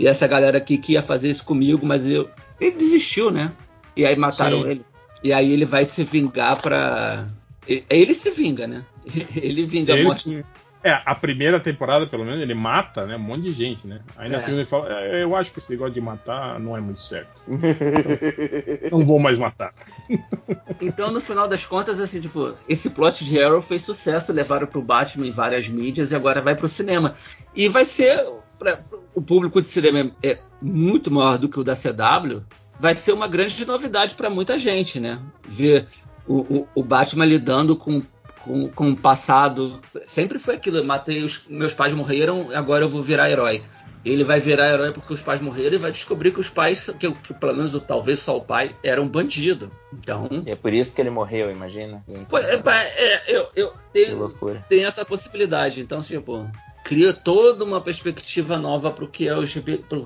E 0.00 0.06
essa 0.08 0.26
galera 0.26 0.56
aqui 0.56 0.78
que 0.78 0.92
ia 0.92 1.02
fazer 1.02 1.28
isso 1.28 1.44
comigo, 1.44 1.84
mas 1.84 2.06
eu. 2.08 2.30
Ele 2.58 2.76
desistiu, 2.76 3.30
né? 3.30 3.52
E 3.94 4.06
aí 4.06 4.16
mataram 4.16 4.62
Sim. 4.62 4.70
ele. 4.70 4.84
E 5.22 5.32
aí 5.32 5.52
ele 5.52 5.64
vai 5.64 5.84
se 5.84 6.04
vingar 6.04 6.60
pra. 6.60 7.26
e- 7.68 7.84
Ele 7.88 8.14
se 8.14 8.30
vinga, 8.30 8.66
né? 8.66 8.84
Ele 9.36 9.64
vinga 9.64 9.92
a 9.94 9.96
Ele, 9.96 10.04
morte. 10.06 10.22
sim. 10.22 10.44
É, 10.84 11.00
a 11.06 11.14
primeira 11.14 11.60
temporada, 11.60 12.08
pelo 12.08 12.24
menos, 12.24 12.40
ele 12.40 12.54
mata, 12.54 13.06
né? 13.06 13.14
Um 13.14 13.20
monte 13.20 13.42
de 13.44 13.52
gente, 13.52 13.86
né? 13.86 14.00
Aí 14.16 14.28
na 14.28 14.38
É. 14.38 14.40
segunda 14.40 14.62
ele 14.62 14.68
fala, 14.68 14.92
"É, 14.92 15.22
eu 15.22 15.36
acho 15.36 15.52
que 15.52 15.60
esse 15.60 15.70
negócio 15.70 15.94
de 15.94 16.00
matar 16.00 16.58
não 16.58 16.76
é 16.76 16.80
muito 16.80 17.00
certo. 17.00 17.40
Não 18.90 19.06
vou 19.06 19.18
mais 19.20 19.38
matar. 19.38 19.72
Então, 20.80 21.12
no 21.12 21.20
final 21.20 21.46
das 21.46 21.64
contas, 21.64 22.00
assim, 22.00 22.20
tipo, 22.20 22.54
esse 22.68 22.90
plot 22.90 23.24
de 23.24 23.40
Arrow 23.40 23.62
fez 23.62 23.82
sucesso, 23.82 24.32
levaram 24.32 24.66
pro 24.66 24.82
Batman 24.82 25.26
em 25.28 25.30
várias 25.30 25.68
mídias 25.68 26.10
e 26.10 26.16
agora 26.16 26.42
vai 26.42 26.56
pro 26.56 26.66
cinema. 26.66 27.14
E 27.54 27.68
vai 27.68 27.84
ser. 27.84 28.18
pra- 28.58 28.80
o 29.14 29.20
público 29.22 29.60
de 29.62 29.68
cinema 29.68 30.10
é 30.22 30.38
muito 30.60 31.10
maior 31.10 31.36
do 31.38 31.48
que 31.48 31.58
o 31.60 31.64
da 31.64 31.74
CW. 31.76 32.44
Vai 32.82 32.96
ser 32.96 33.12
uma 33.12 33.28
grande 33.28 33.64
novidade 33.64 34.16
para 34.16 34.28
muita 34.28 34.58
gente, 34.58 34.98
né? 34.98 35.20
Ver 35.46 35.86
o, 36.26 36.40
o- 36.62 36.68
o 36.74 36.82
Batman 36.82 37.24
lidando 37.24 37.76
com, 37.76 38.02
com, 38.44 38.68
com 38.70 38.90
o 38.90 38.96
passado. 38.96 39.80
Sempre 40.04 40.40
foi 40.40 40.56
aquilo, 40.56 40.78
eu 40.78 40.84
matei 40.84 41.22
os. 41.22 41.46
Meus 41.48 41.74
pais 41.74 41.92
morreram, 41.92 42.50
agora 42.52 42.84
eu 42.84 42.90
vou 42.90 43.00
virar 43.00 43.30
herói. 43.30 43.62
Ele 44.04 44.24
vai 44.24 44.40
virar 44.40 44.68
herói 44.68 44.90
porque 44.90 45.14
os 45.14 45.22
pais 45.22 45.40
morreram 45.40 45.76
e 45.76 45.78
vai 45.78 45.92
descobrir 45.92 46.32
que 46.32 46.40
os 46.40 46.48
pais, 46.50 46.90
que, 46.98 47.08
que 47.12 47.34
pelo 47.34 47.54
menos 47.54 47.80
talvez 47.86 48.18
só 48.18 48.36
o 48.36 48.40
pai, 48.40 48.74
era 48.82 49.00
um 49.00 49.06
bandido. 49.08 49.70
Então, 49.96 50.28
é 50.44 50.56
por 50.56 50.72
isso 50.72 50.92
que 50.92 51.00
ele 51.00 51.10
morreu, 51.10 51.52
imagina. 51.52 52.02
Pô, 52.28 52.36
é, 52.36 52.56
é, 52.96 53.22
eu, 53.28 53.46
eu 53.54 53.72
tenho, 53.92 54.18
tem 54.68 54.84
essa 54.84 55.04
possibilidade. 55.04 55.80
Então, 55.80 56.00
assim, 56.00 56.20
pô, 56.20 56.44
cria 56.82 57.12
toda 57.12 57.62
uma 57.64 57.80
perspectiva 57.80 58.58
nova 58.58 58.90
pro 58.90 59.06
que 59.06 59.28
é, 59.28 59.36
o, 59.38 59.44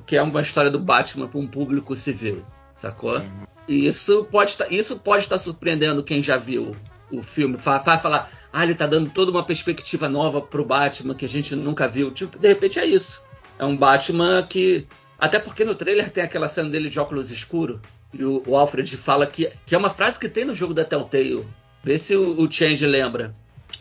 que 0.05 0.15
é 0.15 0.21
uma 0.21 0.43
história 0.43 0.71
do 0.71 0.79
Batman 0.79 1.27
para 1.27 1.41
um 1.41 1.47
público 1.47 1.97
civil, 1.97 2.45
sacou? 2.77 3.21
E 3.69 3.87
isso 3.87 4.25
pode 4.31 4.51
estar 4.53 4.73
isso 4.73 4.97
pode 4.99 5.25
estar 5.25 5.39
surpreendendo 5.39 6.05
quem 6.05 6.23
já 6.23 6.37
viu 6.37 6.77
o 7.11 7.23
filme. 7.23 7.57
Vai 7.57 7.81
falar, 7.81 8.31
ah, 8.53 8.65
ele 8.65 8.75
tá 8.75 8.87
dando 8.87 9.11
toda 9.11 9.31
uma 9.31 9.43
perspectiva 9.45 10.09
nova 10.09 10.41
pro 10.41 10.65
Batman 10.65 11.15
que 11.15 11.25
a 11.25 11.29
gente 11.29 11.55
nunca 11.57 11.89
viu. 11.89 12.11
Tipo, 12.11 12.39
de 12.39 12.49
repente 12.49 12.79
é 12.79 12.87
isso. 12.87 13.23
É 13.59 13.65
um 13.65 13.77
Batman 13.77 14.43
que. 14.49 14.87
Até 15.19 15.39
porque 15.39 15.65
no 15.65 15.75
trailer 15.75 16.11
tem 16.11 16.23
aquela 16.23 16.47
cena 16.47 16.69
dele 16.69 16.91
de 16.91 17.01
óculos 17.01 17.31
escuro. 17.31 17.81
E 18.13 18.25
o, 18.25 18.43
o 18.47 18.57
Alfred 18.57 18.97
fala 18.97 19.27
que, 19.27 19.51
que 19.65 19.75
é 19.75 19.79
uma 19.79 19.91
frase 19.91 20.19
que 20.19 20.29
tem 20.29 20.45
no 20.45 20.55
jogo 20.55 20.75
da 20.75 20.85
Telltale. 20.85 21.47
Vê 21.83 21.97
se 21.99 22.15
o, 22.15 22.39
o 22.41 22.51
Change 22.51 22.85
lembra. 22.87 23.35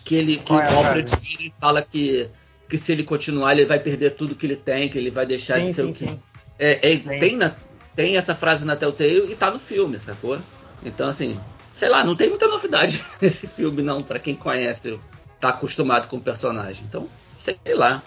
Que, 0.04 0.16
ele, 0.16 0.38
que 0.38 0.54
é 0.54 0.56
o 0.56 0.78
Alfred 0.78 1.12
vira 1.22 1.44
e 1.44 1.52
fala 1.52 1.82
que, 1.82 2.30
que 2.70 2.78
se 2.78 2.92
ele 2.92 3.04
continuar, 3.04 3.52
ele 3.54 3.66
vai 3.66 3.80
perder 3.80 4.12
tudo 4.12 4.36
que 4.36 4.46
ele 4.46 4.56
tem, 4.56 4.88
que 4.88 4.98
ele 4.98 5.12
vai 5.12 5.26
deixar 5.26 5.60
de 5.60 5.68
Sim, 5.68 5.74
ser 5.74 5.82
sim, 5.84 5.90
o 5.90 5.94
que. 5.94 6.06
sim. 6.08 6.20
É, 6.58 6.94
é, 6.94 6.98
tem, 7.20 7.36
na- 7.36 7.54
tem 7.96 8.18
essa 8.18 8.36
frase 8.36 8.66
na 8.66 8.76
Telltale 8.76 9.32
e 9.32 9.36
tá 9.36 9.50
no 9.52 9.60
filme, 9.60 9.98
sacou? 10.00 10.38
Então, 10.84 11.08
assim, 11.10 11.40
sei 11.74 11.90
lá, 11.90 12.04
não 12.04 12.16
tem 12.16 12.30
muita 12.30 12.48
novidade 12.48 13.04
nesse 13.22 13.48
filme, 13.48 13.82
não, 13.82 14.02
pra 14.04 14.20
quem 14.20 14.36
conhece, 14.36 15.00
tá 15.40 15.50
acostumado 15.50 16.08
com 16.08 16.18
o 16.18 16.22
personagem. 16.22 16.84
Então, 16.88 17.08
sei 17.38 17.58
lá. 17.74 18.02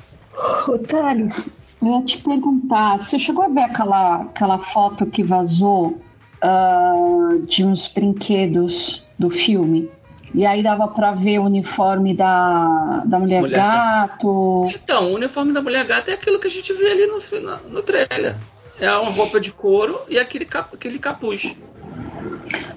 Ô, 0.68 0.78
Thales, 0.78 1.56
eu 1.82 1.88
ia 1.88 2.04
te 2.04 2.18
perguntar, 2.18 2.98
você 2.98 3.18
chegou 3.18 3.44
a 3.44 3.48
ver 3.48 3.62
aquela, 3.62 4.22
aquela 4.22 4.58
foto 4.58 5.06
que 5.06 5.22
vazou 5.22 6.00
ah, 6.42 7.38
de 7.48 7.64
uns 7.64 7.88
brinquedos 7.88 9.04
do 9.18 9.30
filme? 9.30 9.90
E 10.34 10.44
aí 10.44 10.62
dava 10.62 10.86
pra 10.88 11.12
ver 11.12 11.38
o 11.38 11.44
uniforme 11.44 12.14
da, 12.14 13.02
da 13.06 13.18
mulher, 13.18 13.40
Mulher 13.40 13.56
gato. 13.56 14.68
Então, 14.74 15.10
o 15.10 15.14
uniforme 15.14 15.52
da 15.52 15.62
mulher 15.62 15.86
gata 15.86 16.10
é 16.10 16.14
aquilo 16.14 16.38
que 16.38 16.46
a 16.46 16.50
gente 16.50 16.70
vê 16.74 16.90
ali 16.92 17.06
no, 17.06 17.18
na- 17.40 17.56
no 17.70 17.82
trailer. 17.82 18.36
É 18.80 18.90
uma 18.96 19.10
roupa 19.10 19.40
de 19.40 19.52
couro 19.52 19.98
e 20.08 20.18
aquele, 20.18 20.44
cap- 20.44 20.74
aquele 20.74 20.98
capuz. 20.98 21.54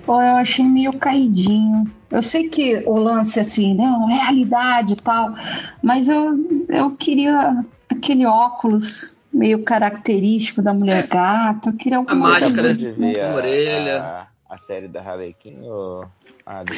Pô, 0.06 0.14
eu 0.22 0.36
achei 0.36 0.66
meio 0.66 0.94
caidinho. 0.94 1.92
Eu 2.10 2.22
sei 2.22 2.50
que 2.50 2.84
o 2.86 2.96
lance 2.96 3.40
assim, 3.40 3.74
não, 3.76 4.08
realidade 4.08 4.94
e 4.94 4.96
tal, 4.96 5.34
mas 5.82 6.08
eu, 6.10 6.36
eu 6.70 6.92
queria 6.96 7.64
aquele 7.90 8.26
óculos 8.26 9.16
meio 9.32 9.64
característico 9.64 10.62
da 10.62 10.74
mulher 10.74 11.08
gato. 11.08 11.70
Eu 11.70 11.74
queria 11.74 11.98
alguma 12.00 12.16
É. 12.16 12.32
máscara 12.32 12.76
coisa 12.76 12.76
de 12.76 13.22
a, 13.22 13.34
orelha. 13.34 14.04
a, 14.04 14.28
a 14.50 14.58
série 14.58 14.88
da 14.88 15.02
Harlequin 15.02 15.60
ou 15.62 16.06
Adam? 16.46 16.76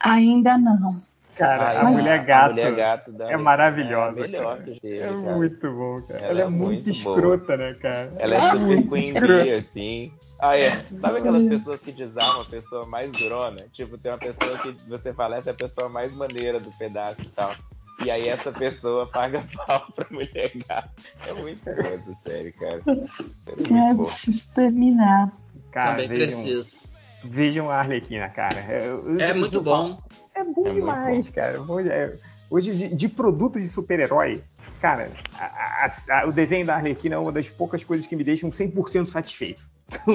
Ainda 0.00 0.58
não. 0.58 0.96
Cara, 1.38 1.62
Ah, 1.62 1.86
a 1.86 1.90
é, 1.90 1.92
mulher 1.92 2.18
a 2.20 2.22
gato 2.24 2.50
mulher 2.50 2.74
gato 2.74 3.12
da 3.12 3.30
é 3.30 3.36
maravilhosa. 3.36 4.06
É 4.08 4.08
a 4.08 4.12
melhor 4.26 4.56
cara. 4.58 4.62
que 4.72 4.80
teve, 4.80 4.98
É 4.98 5.06
cara. 5.08 5.36
muito 5.36 5.72
bom, 5.72 6.02
cara. 6.02 6.20
Ela 6.20 6.30
Ela, 6.30 6.40
é, 6.40 6.42
é 6.44 6.48
muito 6.48 6.86
muito 6.88 7.02
boa. 7.04 7.16
escrota, 7.16 7.56
né, 7.56 7.74
cara? 7.74 8.12
Ela 8.18 8.34
é 8.34 8.38
Ah, 8.38 8.50
super 8.50 8.60
muito 8.66 8.88
Queen. 8.90 9.12
Bee, 9.14 9.52
assim. 9.54 10.12
Ah, 10.40 10.56
é. 10.58 10.70
Sabe 11.00 11.18
aquelas 11.18 11.44
pessoas 11.44 11.80
que 11.80 11.92
desarmam 11.92 12.42
a 12.42 12.44
pessoa 12.44 12.86
mais 12.86 13.10
durona? 13.12 13.62
Tipo, 13.72 13.96
tem 13.98 14.10
uma 14.12 14.18
pessoa 14.18 14.50
que 14.58 14.72
você 14.88 15.12
fala, 15.14 15.36
essa 15.36 15.50
é 15.50 15.52
a 15.52 15.56
pessoa 15.56 15.88
mais 15.88 16.12
maneira 16.14 16.58
do 16.60 16.70
pedaço 16.72 17.22
e 17.24 17.28
tal. 17.30 17.54
E 18.00 18.10
aí 18.10 18.28
essa 18.28 18.52
pessoa 18.52 19.06
paga 19.06 19.42
pau 19.66 19.84
pra 19.94 20.06
mulher 20.10 20.52
gato. 20.68 20.90
É 21.26 21.32
muito 21.34 21.64
boa 21.64 21.88
essa 21.88 22.14
série, 22.14 22.52
cara. 22.52 22.82
É 22.86 23.92
boa. 23.94 23.96
preciso 23.96 24.54
terminar. 24.54 25.32
Cara, 25.72 25.90
Também 25.92 26.08
vejam, 26.08 26.26
preciso. 26.26 26.98
vejam 27.24 27.70
a 27.70 27.76
Arlequina, 27.78 28.28
cara. 28.28 28.60
Eu- 28.72 29.08
eu- 29.14 29.20
É 29.20 29.30
eu- 29.32 29.36
muito 29.36 29.62
falo- 29.62 29.88
bom. 29.94 30.02
É 30.38 30.44
bom 30.44 30.66
É 30.68 30.72
demais, 30.72 31.28
cara. 31.30 31.60
Bom, 31.60 31.80
é- 31.80 32.12
hoje, 32.48 32.72
de, 32.72 32.94
de 32.94 33.08
produto 33.08 33.58
de 33.60 33.68
super-herói, 33.68 34.40
cara, 34.80 35.10
a- 35.34 35.86
a- 35.86 36.20
a- 36.22 36.26
o 36.28 36.32
desenho 36.32 36.64
da 36.64 36.76
Arlequina 36.76 37.16
é 37.16 37.18
uma 37.18 37.32
das 37.32 37.50
poucas 37.50 37.82
coisas 37.82 38.06
que 38.06 38.14
me 38.14 38.22
deixam 38.22 38.50
100% 38.50 39.06
satisfeito. 39.06 39.60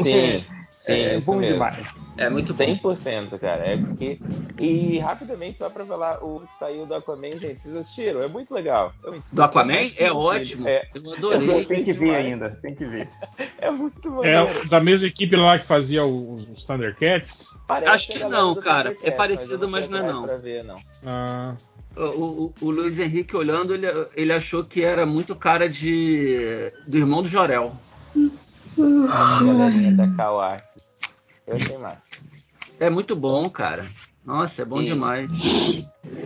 Sim, 0.01 0.41
sim, 0.85 0.93
é 0.93 1.19
bom 1.21 1.35
mesmo. 1.35 1.53
demais. 1.53 1.87
É 2.15 2.29
muito 2.29 2.53
bom. 2.53 2.63
100%, 2.63 3.39
cara. 3.39 3.65
É 3.65 3.77
porque... 3.77 4.19
E 4.59 4.99
rapidamente, 4.99 5.57
só 5.57 5.69
pra 5.69 5.83
falar, 5.85 6.23
o 6.23 6.41
que 6.41 6.55
saiu 6.55 6.85
do 6.85 6.93
Aquaman, 6.93 7.39
gente, 7.39 7.59
vocês 7.61 7.75
assistiram? 7.75 8.21
É 8.21 8.27
muito 8.27 8.53
legal. 8.53 8.93
É 9.05 9.17
Do 9.31 9.43
Aquaman 9.43 9.89
é 9.97 10.11
ótimo. 10.11 10.67
É. 10.67 10.87
Eu 10.93 11.13
adorei. 11.13 11.65
Tem 11.65 11.83
que 11.83 11.93
ver 11.93 12.13
ainda, 12.15 12.49
tem 12.61 12.75
que 12.75 12.85
ver. 12.85 13.07
É 13.57 13.71
muito 13.71 14.11
maneiro. 14.11 14.61
É 14.61 14.65
da 14.65 14.79
mesma 14.81 15.07
equipe 15.07 15.35
lá 15.37 15.57
que 15.57 15.65
fazia 15.65 16.03
os, 16.05 16.47
os 16.49 16.63
Thundercats. 16.65 17.57
Parece 17.65 17.91
Acho 17.91 18.07
que 18.09 18.19
não, 18.25 18.53
cara. 18.55 18.95
É 19.01 19.09
parecido, 19.11 19.67
mas 19.69 19.87
não 19.87 19.99
é 19.99 20.03
não. 20.03 20.23
Pra 20.23 20.35
ver, 20.37 20.63
não. 20.65 20.79
Ah, 21.05 21.55
O, 21.95 22.01
o- 22.03 22.53
o 22.61 22.69
Luiz 22.71 22.99
Henrique 22.99 23.35
olhando, 23.37 23.73
ele, 23.73 23.87
ele 24.15 24.33
achou 24.33 24.63
que 24.65 24.83
era 24.83 25.05
muito 25.05 25.33
cara 25.35 25.69
de 25.69 26.71
do 26.85 26.97
irmão 26.97 27.21
do 27.23 27.29
Jorel. 27.29 27.73
A 29.11 29.43
galerinha 29.43 29.91
da 29.91 30.25
Arts. 30.41 30.83
Eu 31.45 31.55
achei 31.55 31.77
massa. 31.77 32.23
É 32.79 32.89
muito 32.89 33.15
bom, 33.15 33.49
cara. 33.49 33.85
Nossa, 34.25 34.61
é 34.61 34.65
bom 34.65 34.81
Isso. 34.81 34.93
demais. 34.93 35.29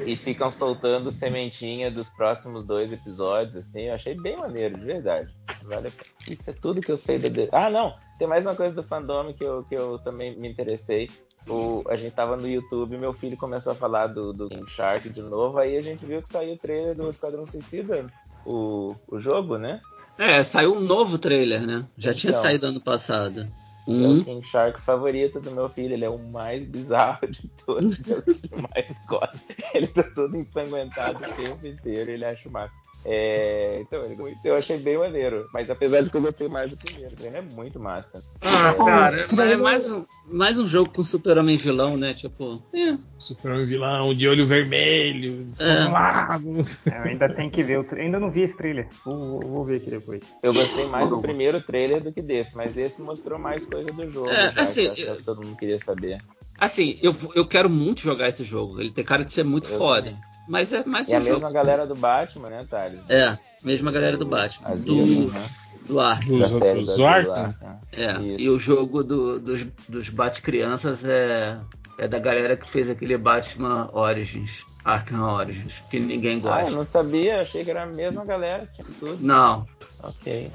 E 0.05 0.15
ficam 0.15 0.49
soltando 0.49 1.11
sementinha 1.11 1.89
dos 1.89 2.09
próximos 2.09 2.63
dois 2.63 2.93
episódios, 2.93 3.55
assim. 3.55 3.83
Eu 3.83 3.95
achei 3.95 4.15
bem 4.15 4.37
maneiro, 4.37 4.77
de 4.77 4.85
verdade. 4.85 5.33
Vale. 5.63 5.91
Isso 6.29 6.49
é 6.49 6.53
tudo 6.53 6.81
que 6.81 6.91
eu 6.91 6.97
sei 6.97 7.17
da. 7.17 7.27
de- 7.27 7.49
Ah, 7.51 7.69
não! 7.69 7.95
Tem 8.19 8.27
mais 8.27 8.45
uma 8.45 8.55
coisa 8.55 8.73
do 8.75 8.83
fandom 8.83 9.33
que 9.33 9.43
eu, 9.43 9.63
que 9.63 9.75
eu 9.75 9.99
também 9.99 10.37
me 10.39 10.47
interessei. 10.47 11.09
O, 11.47 11.83
a 11.87 11.95
gente 11.95 12.13
tava 12.13 12.35
no 12.35 12.47
YouTube 12.47 12.95
e 12.95 12.99
meu 12.99 13.13
filho 13.13 13.37
começou 13.37 13.71
a 13.71 13.75
falar 13.75 14.07
do, 14.07 14.33
do 14.33 14.49
King 14.49 14.69
Shark 14.69 15.09
de 15.09 15.21
novo. 15.21 15.57
Aí 15.57 15.77
a 15.77 15.81
gente 15.81 16.05
viu 16.05 16.21
que 16.21 16.29
saiu 16.29 16.53
o 16.53 16.57
trailer 16.57 16.95
do 16.95 17.09
Esquadrão 17.09 17.47
Suicida, 17.47 18.05
o, 18.45 18.95
o 19.07 19.19
jogo, 19.19 19.57
né? 19.57 19.81
É, 20.18 20.43
saiu 20.43 20.74
um 20.76 20.80
novo 20.82 21.18
trailer, 21.18 21.61
né? 21.65 21.86
Já 21.97 22.13
tinha 22.13 22.32
Então. 22.32 22.41
saído 22.41 22.68
ano 22.68 22.82
passado. 22.82 23.41
É 23.88 23.91
o 23.91 23.93
Um, 24.09 24.24
King 24.24 24.45
Shark 24.45 24.82
favorito 24.82 25.39
do 25.39 25.51
meu 25.51 25.70
filho. 25.70 25.93
Ele 25.93 26.03
é 26.03 26.09
o 26.09 26.18
mais 26.18 26.65
bizarro 26.65 27.25
de 27.29 27.47
todos. 27.66 28.05
É 28.09 28.16
o 28.16 28.21
que 28.21 28.50
mais 28.74 29.00
gosta. 29.08 29.39
Ele 29.74 29.87
tá 29.87 30.04
todo 30.04 30.36
ensanguentado 30.36 31.20
o 31.24 31.33
tempo 31.36 31.66
inteiro. 31.66 32.12
Ele 32.12 32.25
acha 32.25 32.50
o 32.50 32.51
máximo. 32.51 32.82
É, 33.05 33.79
então, 33.82 34.03
ele- 34.05 34.37
eu 34.43 34.55
achei 34.55 34.78
bem 34.78 34.97
maneiro. 34.97 35.47
Mas 35.53 35.69
apesar 35.69 36.01
de 36.01 36.09
que 36.09 36.17
eu 36.17 36.21
gostei 36.21 36.47
mais 36.49 36.69
do 36.71 36.78
primeiro. 36.78 37.13
O 37.13 37.15
primeiro 37.15 37.37
é 37.37 37.55
muito 37.55 37.79
massa. 37.79 38.21
Ah, 38.41 38.74
cara, 38.74 39.21
é, 39.21 39.24
trailer- 39.24 39.53
é 39.53 39.57
mais, 39.57 39.91
um, 39.91 40.05
mais 40.25 40.59
um 40.59 40.67
jogo 40.67 40.89
com 40.91 41.03
super-homem 41.03 41.55
vilão, 41.57 41.95
né? 41.95 42.13
Tipo, 42.13 42.61
é, 42.74 42.97
super 43.17 43.65
vilão 43.65 44.13
de 44.13 44.28
olho 44.28 44.45
vermelho, 44.45 45.45
descontrolado. 45.45 46.65
É, 46.86 46.97
ainda 46.97 47.29
tem 47.29 47.49
que 47.49 47.63
ver. 47.63 47.79
o 47.79 47.83
tra- 47.83 48.01
Ainda 48.01 48.19
não 48.19 48.29
vi 48.29 48.41
esse 48.41 48.57
trailer. 48.57 48.87
Vou, 49.05 49.39
vou- 49.39 49.63
ver 49.63 49.78
aqui 49.78 49.89
depois. 49.89 50.21
Eu 50.43 50.53
gostei 50.53 50.86
mais 50.87 51.09
do 51.09 51.19
primeiro 51.21 51.61
trailer 51.61 52.01
do 52.01 52.11
que 52.11 52.21
desse. 52.21 52.55
Mas 52.57 52.78
esse 52.78 53.01
mostrou 53.01 53.39
mais 53.39 53.65
coisa 53.65 53.87
do 53.91 54.09
jogo. 54.09 54.29
É, 54.29 54.51
já, 54.51 54.61
assim, 54.61 54.93
que 54.93 55.01
eu- 55.01 55.07
eu- 55.15 55.24
todo 55.24 55.41
mundo 55.43 55.55
queria 55.57 55.78
saber. 55.78 56.17
Assim, 56.57 56.97
eu, 57.01 57.13
eu 57.36 57.47
quero 57.47 57.69
muito 57.69 58.01
jogar 58.01 58.28
esse 58.28 58.43
jogo. 58.43 58.79
Ele 58.82 58.89
tem 58.91 59.03
cara 59.03 59.24
de 59.24 59.32
ser 59.32 59.43
muito 59.43 59.69
Eu 59.69 59.78
foda. 59.78 60.09
também. 60.09 60.21
Mas 60.47 60.71
é 60.74 60.83
mais 60.86 61.07
E 61.09 61.13
um 61.13 61.17
a 61.17 61.19
jogo. 61.19 61.33
mesma 61.33 61.51
galera 61.51 61.86
do 61.86 61.95
Batman, 61.95 62.49
né, 62.49 62.65
Thales? 62.69 62.99
É, 63.09 63.37
mesma 63.63 63.91
galera 63.91 64.17
do 64.17 64.25
Batman. 64.25 64.67
As 64.69 64.83
Do, 64.83 64.93
ilhas, 64.93 65.33
né? 65.33 65.49
do 65.87 65.99
ar. 65.99 66.19
Dos, 66.24 66.39
da 66.39 66.59
série 66.59 66.83
Zork, 66.86 67.24
Zoar, 67.25 67.55
né? 67.61 67.79
É, 67.91 68.11
Isso. 68.21 68.43
e 68.43 68.49
o 68.49 68.57
jogo 68.59 69.03
do- 69.03 69.39
dos, 69.39 69.63
dos 69.87 70.09
Bate-Crianças 70.09 71.03
é, 71.05 71.59
é 71.97 72.07
da 72.07 72.19
galera 72.19 72.55
que 72.57 72.67
fez 72.67 72.89
aquele 72.89 73.17
Batman 73.17 73.89
Origins, 73.93 74.63
Arkham 74.86 75.21
Origins, 75.36 75.82
que 75.89 75.99
ninguém 75.99 76.41
Ah, 76.45 76.59
eu 76.59 76.61
gosta. 76.63 76.71
não 76.71 76.86
sabia, 76.86 77.41
achei 77.41 77.63
que 77.63 77.69
era 77.71 77.83
a 77.83 77.87
mesma 77.87 78.24
galera. 78.25 78.69
Tinha 78.74 78.87
tudo. 78.99 79.17
Não, 79.19 79.67
Ok. 80.03 80.49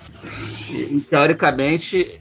E, 0.71 0.75
e, 0.97 1.01
teoricamente, 1.01 2.21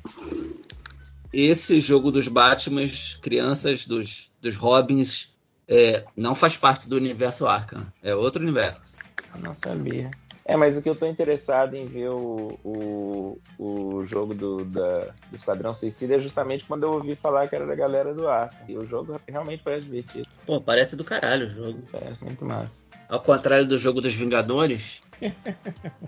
esse 1.32 1.80
jogo 1.80 2.12
dos 2.12 2.28
Batmans, 2.28 3.18
crianças, 3.22 3.86
dos, 3.86 4.32
dos 4.42 4.56
Robins, 4.56 5.31
é, 5.72 6.04
não 6.18 6.36
faz 6.36 6.58
parte 6.58 6.90
do 6.90 6.98
universo 6.98 7.48
Arkham. 7.48 7.86
É 8.04 8.14
outro 8.14 8.42
universo. 8.42 8.98
Não 9.42 9.56
sabia. 9.56 10.12
É, 10.44 10.58
mas 10.58 10.76
o 10.76 10.82
que 10.82 10.90
eu 10.90 10.96
tô 10.96 11.06
interessado 11.06 11.76
em 11.76 11.86
ver 11.86 12.10
o, 12.10 12.60
o, 12.64 13.38
o 13.58 14.04
jogo 14.06 14.34
do, 14.34 14.66
da, 14.66 15.06
do 15.30 15.36
Esquadrão 15.36 15.74
Suicida 15.74 16.16
é 16.16 16.20
justamente 16.20 16.66
quando 16.66 16.84
eu 16.84 16.92
ouvi 16.92 17.16
falar 17.16 17.48
que 17.48 17.56
era 17.56 17.66
da 17.66 17.76
galera 17.76 18.14
do 18.14 18.28
ar. 18.28 18.50
E 18.68 18.78
o 18.78 18.86
jogo 18.86 19.22
realmente 19.26 19.62
parece 19.64 19.86
divertido. 19.86 20.28
Pô, 20.46 20.60
parece 20.60 20.98
do 20.98 21.06
caralho 21.06 21.46
o 21.46 21.50
jogo. 21.50 21.84
Parece 21.90 22.26
muito 22.26 22.44
massa. 22.44 22.86
Ao 23.08 23.22
contrário 23.22 23.66
do 23.66 23.78
jogo 23.78 24.02
dos 24.02 24.14
Vingadores, 24.14 25.02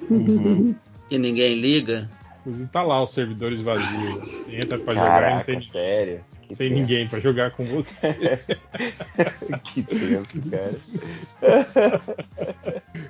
Uhum. 0.09 0.75
que 1.07 1.17
ninguém 1.17 1.55
liga. 1.55 2.09
Inclusive 2.41 2.69
tá 2.69 2.81
lá 2.81 3.01
os 3.01 3.13
servidores 3.13 3.61
vazios. 3.61 4.15
Você 4.25 4.57
entra 4.57 4.77
pra 4.77 4.93
jogar 4.93 5.07
e 5.07 5.11
não 5.11 5.21
Caraca, 5.21 5.45
tem, 5.45 5.61
sério. 5.61 6.25
Que 6.47 6.55
tem 6.55 6.69
tenso. 6.69 6.81
ninguém 6.81 7.07
pra 7.07 7.19
jogar 7.19 7.51
com 7.51 7.63
você. 7.65 8.39
que 9.63 9.83
tenso, 9.83 10.41
cara. 10.49 12.01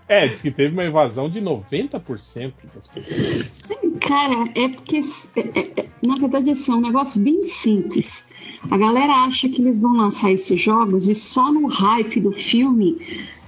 É, 0.08 0.28
diz 0.28 0.42
que 0.42 0.52
teve 0.52 0.74
uma 0.74 0.84
evasão 0.86 1.30
de 1.30 1.42
90% 1.42 2.54
das 2.74 2.88
pessoas. 2.88 3.62
Cara, 4.02 4.50
é 4.56 4.70
porque, 4.70 4.98
é- 5.36 5.60
é- 5.60 5.82
é- 5.82 5.90
na 6.02 6.18
verdade, 6.18 6.52
assim, 6.52 6.72
é 6.72 6.76
um 6.76 6.82
negócio 6.82 7.22
bem 7.22 7.44
simples. 7.44 8.28
A 8.72 8.78
galera 8.78 9.14
acha 9.26 9.50
que 9.50 9.62
eles 9.62 9.80
vão 9.80 9.94
lançar 9.96 10.32
esses 10.32 10.60
jogos 10.60 11.08
e 11.08 11.16
só 11.16 11.52
no 11.52 11.68
hype 11.68 12.20
do 12.20 12.32
filme 12.32 12.98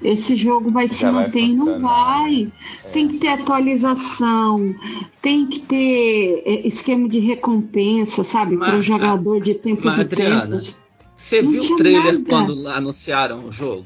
esse 0.03 0.35
jogo 0.35 0.69
vai 0.71 0.87
se 0.87 1.01
Já 1.01 1.11
vai 1.11 1.23
manter 1.25 1.39
e 1.39 1.53
não 1.55 1.65
funcionar, 1.65 2.19
vai. 2.21 2.43
né? 2.43 2.51
Tem 2.93 3.07
que 3.07 3.17
ter 3.17 3.27
atualização, 3.29 4.75
tem 5.21 5.47
que 5.47 5.59
ter 5.59 6.43
é, 6.45 6.67
esquema 6.67 7.09
de 7.09 7.19
recompensa, 7.19 8.23
sabe? 8.23 8.57
Para 8.57 8.77
o 8.77 8.81
jogador 8.81 9.41
de 9.41 9.55
tempos 9.55 9.85
mas, 9.85 9.97
e 9.97 10.01
Adriana, 10.01 10.41
tempos. 10.41 10.79
Você 11.15 11.41
Não 11.41 11.51
viu 11.51 11.61
o 11.63 11.75
trailer 11.77 12.13
nada. 12.19 12.25
quando 12.27 12.67
anunciaram 12.67 13.45
o 13.47 13.51
jogo? 13.51 13.85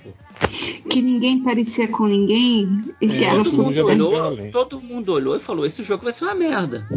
Que 0.89 1.01
ninguém 1.01 1.43
parecia 1.43 1.87
com 1.87 2.07
ninguém 2.07 2.85
e 2.99 3.07
que 3.07 3.23
É, 3.23 3.27
era 3.27 3.43
todo 3.43 3.63
mundo 3.63 3.85
olhou, 3.85 4.35
né? 4.35 4.49
todo 4.51 4.81
mundo 4.81 5.13
olhou 5.13 5.35
e 5.35 5.39
falou: 5.39 5.65
esse 5.65 5.83
jogo 5.83 6.03
vai 6.03 6.11
ser 6.11 6.25
uma 6.25 6.33
merda. 6.35 6.87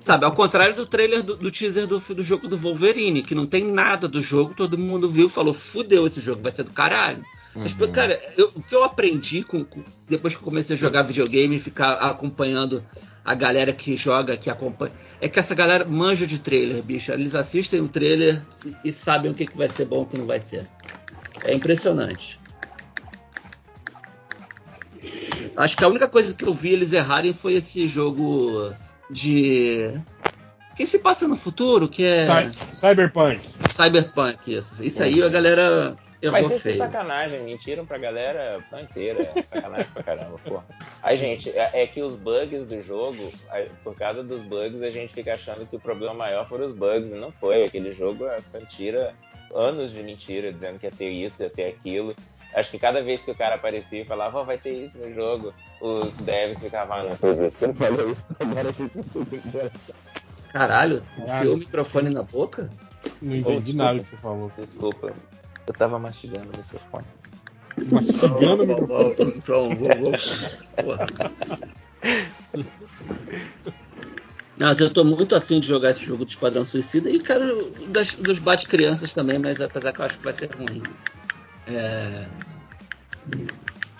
Sabe, 0.00 0.24
ao 0.24 0.32
contrário 0.32 0.74
do 0.74 0.86
trailer 0.86 1.22
do, 1.22 1.36
do 1.36 1.50
teaser 1.50 1.86
do, 1.86 1.98
do 1.98 2.24
jogo 2.24 2.48
do 2.48 2.56
Wolverine, 2.56 3.20
que 3.22 3.34
não 3.34 3.46
tem 3.46 3.64
nada 3.70 4.08
do 4.08 4.22
jogo, 4.22 4.54
todo 4.54 4.78
mundo 4.78 5.10
viu 5.10 5.26
e 5.26 5.30
falou: 5.30 5.52
fudeu, 5.52 6.06
esse 6.06 6.20
jogo 6.22 6.42
vai 6.42 6.50
ser 6.50 6.62
do 6.64 6.70
caralho. 6.70 7.22
Mas, 7.54 7.72
Uhum. 7.78 7.90
cara, 7.92 8.18
eu- 8.38 8.50
o 8.54 8.62
que 8.62 8.74
eu 8.74 8.82
aprendi 8.84 9.42
com- 9.42 9.64
com- 9.64 9.84
depois 10.08 10.34
que 10.34 10.40
eu 10.40 10.44
comecei 10.44 10.74
a 10.74 10.78
jogar 10.78 11.02
videogame 11.02 11.56
e 11.56 11.60
ficar 11.60 11.94
acompanhando 11.94 12.82
a 13.24 13.34
galera 13.34 13.72
que 13.72 13.96
joga, 13.96 14.36
que 14.36 14.48
acompanha, 14.48 14.92
é 15.20 15.28
que 15.28 15.38
essa 15.38 15.54
galera 15.54 15.84
manja 15.84 16.26
de 16.26 16.38
trailer, 16.38 16.82
bicho. 16.82 17.12
Eles 17.12 17.34
assistem 17.34 17.80
o 17.80 17.88
trailer 17.88 18.40
e, 18.64 18.88
e 18.88 18.92
sabem 18.92 19.30
o 19.30 19.34
que, 19.34 19.46
que 19.46 19.56
vai 19.58 19.68
ser 19.68 19.84
bom 19.84 19.98
e 19.98 20.02
o 20.02 20.06
que 20.06 20.16
não 20.18 20.26
vai 20.26 20.40
ser. 20.40 20.66
É 21.44 21.52
impressionante. 21.52 22.38
Acho 25.56 25.76
que 25.76 25.84
a 25.84 25.88
única 25.88 26.08
coisa 26.08 26.32
que 26.34 26.44
eu 26.44 26.54
vi 26.54 26.70
eles 26.70 26.92
errarem 26.92 27.32
foi 27.32 27.54
esse 27.54 27.86
jogo 27.88 28.72
de. 29.10 30.00
Que 30.76 30.86
se 30.86 31.00
passa 31.00 31.28
no 31.28 31.36
futuro, 31.36 31.88
que 31.88 32.04
é 32.04 32.24
Cy- 32.24 32.66
Cyberpunk. 32.72 33.40
Cyberpunk. 33.70 34.50
Isso, 34.54 34.82
isso 34.82 35.02
aí 35.02 35.22
a 35.22 35.28
galera 35.28 35.94
errou 36.22 36.32
Mas 36.40 36.46
isso 36.46 36.54
é 36.54 36.58
feio. 36.58 36.76
sacanagem, 36.78 37.42
mentiram 37.42 37.84
pra 37.84 37.98
galera 37.98 38.64
inteira. 38.80 39.30
É 39.36 39.42
sacanagem 39.42 39.88
pra 39.92 40.02
caramba, 40.02 40.38
pô. 40.44 40.62
Aí, 41.02 41.18
gente, 41.18 41.50
é, 41.50 41.82
é 41.82 41.86
que 41.86 42.00
os 42.02 42.14
bugs 42.16 42.64
do 42.66 42.80
jogo, 42.80 43.30
por 43.84 43.94
causa 43.94 44.22
dos 44.22 44.40
bugs, 44.42 44.80
a 44.82 44.90
gente 44.90 45.12
fica 45.12 45.34
achando 45.34 45.66
que 45.66 45.76
o 45.76 45.80
problema 45.80 46.14
maior 46.14 46.48
foram 46.48 46.66
os 46.66 46.72
bugs, 46.72 47.10
e 47.12 47.16
não 47.16 47.30
foi. 47.32 47.64
Aquele 47.64 47.92
jogo 47.92 48.24
é 48.26 48.38
mentira, 48.54 49.14
anos 49.54 49.92
de 49.92 50.02
mentira, 50.02 50.50
dizendo 50.52 50.78
que 50.78 50.86
ia 50.86 50.92
ter 50.92 51.10
isso, 51.10 51.42
ia 51.42 51.50
ter 51.50 51.66
aquilo. 51.66 52.14
Acho 52.54 52.70
que 52.72 52.78
cada 52.78 53.02
vez 53.02 53.22
que 53.22 53.30
o 53.30 53.34
cara 53.34 53.54
aparecia 53.54 54.02
e 54.02 54.04
falava, 54.04 54.38
"Ó, 54.40 54.44
vai 54.44 54.58
ter 54.58 54.72
isso 54.72 54.98
no 54.98 55.12
jogo, 55.14 55.54
os 55.80 56.16
devs 56.16 56.60
ficavam, 56.60 56.96
"Ah, 56.96 57.02
não 57.04 57.12
acredito 57.12 57.56
que 57.58 57.64
ele 57.64 57.74
falou 57.74 58.10
isso, 58.10 58.26
agora 58.40 58.70
isso 58.70 58.90
tudo 59.12 59.36
embora." 59.36 59.70
Caralho, 60.52 61.02
enfiou 61.18 61.54
o 61.54 61.58
microfone 61.58 62.10
na 62.10 62.22
boca? 62.24 62.70
Não 63.22 63.32
Oh, 63.32 63.36
entendi 63.36 63.60
desculpa. 63.72 63.84
nada 63.84 64.00
que 64.00 64.08
você 64.08 64.16
falou. 64.16 64.52
Desculpa, 64.58 65.12
eu 65.68 65.74
tava 65.74 65.98
mastigando 65.98 66.50
o 66.52 66.56
microfone. 66.56 67.06
Mastigando 67.86 68.62
o 68.64 68.66
microfone. 68.66 69.40
Porra. 70.82 71.06
Mas 74.58 74.80
eu 74.80 74.90
tô 74.92 75.04
muito 75.04 75.34
afim 75.34 75.60
de 75.60 75.66
jogar 75.68 75.90
esse 75.90 76.04
jogo 76.04 76.24
do 76.24 76.28
Esquadrão 76.28 76.64
Suicida 76.64 77.08
e 77.10 77.18
quero 77.20 77.70
das- 77.88 78.14
dos 78.14 78.38
bate-crianças 78.38 79.12
também, 79.14 79.38
mas 79.38 79.60
apesar 79.60 79.92
que 79.92 80.00
eu 80.00 80.04
acho 80.04 80.18
que 80.18 80.24
vai 80.24 80.32
ser 80.32 80.50
ruim. 80.52 80.82
É... 81.66 82.26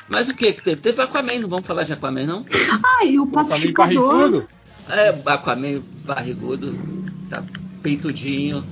Mas 0.09 0.29
o 0.29 0.37
que 0.37 0.53
que 0.53 0.63
teve? 0.63 0.81
Teve 0.81 1.01
Aquaman, 1.03 1.39
não 1.39 1.49
vamos 1.49 1.67
falar 1.67 1.85
de 1.85 1.93
Aquaman, 1.93 2.27
não? 2.27 2.45
Ah, 2.85 3.05
e 3.05 3.19
o 3.19 3.27
pacificador. 3.27 4.09
barrigudo. 4.09 4.49
É, 4.89 5.09
Aquaman 5.33 5.81
barrigudo, 6.05 6.75
tá 7.29 7.45
peitudinho. 7.83 8.65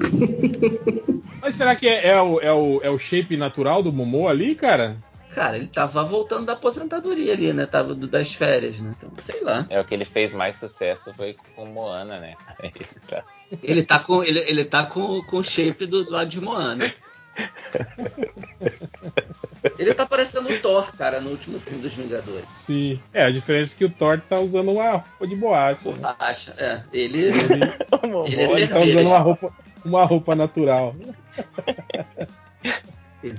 Mas 1.40 1.54
será 1.54 1.76
que 1.76 1.86
é, 1.86 2.08
é 2.08 2.20
o, 2.20 2.40
é, 2.40 2.52
o, 2.52 2.80
é 2.82 2.90
o 2.90 2.98
shape 2.98 3.36
natural 3.36 3.82
do 3.82 3.92
Momo 3.92 4.26
ali, 4.26 4.54
cara? 4.54 4.96
Cara, 5.34 5.56
ele 5.58 5.66
tava 5.66 6.02
voltando 6.02 6.46
da 6.46 6.54
aposentadoria 6.54 7.34
ali, 7.34 7.52
né? 7.52 7.66
Tava 7.66 7.94
do- 7.94 8.06
das 8.08 8.32
férias, 8.32 8.80
né? 8.80 8.94
Então, 8.96 9.12
sei 9.18 9.42
lá. 9.42 9.66
É 9.68 9.78
o 9.78 9.84
que 9.84 9.92
ele 9.92 10.06
fez 10.06 10.32
mais 10.32 10.56
sucesso 10.56 11.12
foi 11.14 11.36
com 11.54 11.66
Moana, 11.66 12.18
né? 12.18 12.36
Ele 12.72 12.84
tá- 13.06 13.24
Ele 13.62 13.82
tá 13.84 13.98
com, 14.00 14.24
ele, 14.24 14.38
ele 14.40 14.64
tá 14.64 14.86
com, 14.86 15.22
com 15.22 15.36
o 15.36 15.44
shape 15.44 15.84
do, 15.86 16.04
do 16.04 16.10
lado 16.10 16.28
de 16.28 16.40
Moana. 16.40 16.90
Ele 19.78 19.92
tá 19.94 20.06
parecendo 20.06 20.48
o 20.48 20.58
Thor, 20.60 20.96
cara, 20.96 21.20
no 21.20 21.30
último 21.30 21.58
filme 21.58 21.82
dos 21.82 21.92
Vingadores. 21.92 22.46
Sim. 22.48 23.00
É, 23.12 23.24
a 23.24 23.30
diferença 23.30 23.74
é 23.74 23.78
que 23.78 23.84
o 23.84 23.90
Thor 23.90 24.20
tá 24.20 24.38
usando 24.38 24.70
uma 24.72 24.90
roupa 24.90 25.26
de 25.26 25.36
boate. 25.36 25.88
né? 25.88 25.94
Borracha. 25.94 26.54
É, 26.56 26.80
ele. 26.92 27.24
Ele, 27.24 27.34
Ele 28.26 28.42
é 28.42 28.52
ele 28.56 28.68
tá 28.68 28.80
usando 28.80 29.06
uma 29.06 29.18
roupa, 29.18 29.52
uma 29.84 30.04
roupa 30.04 30.34
natural. 30.34 30.94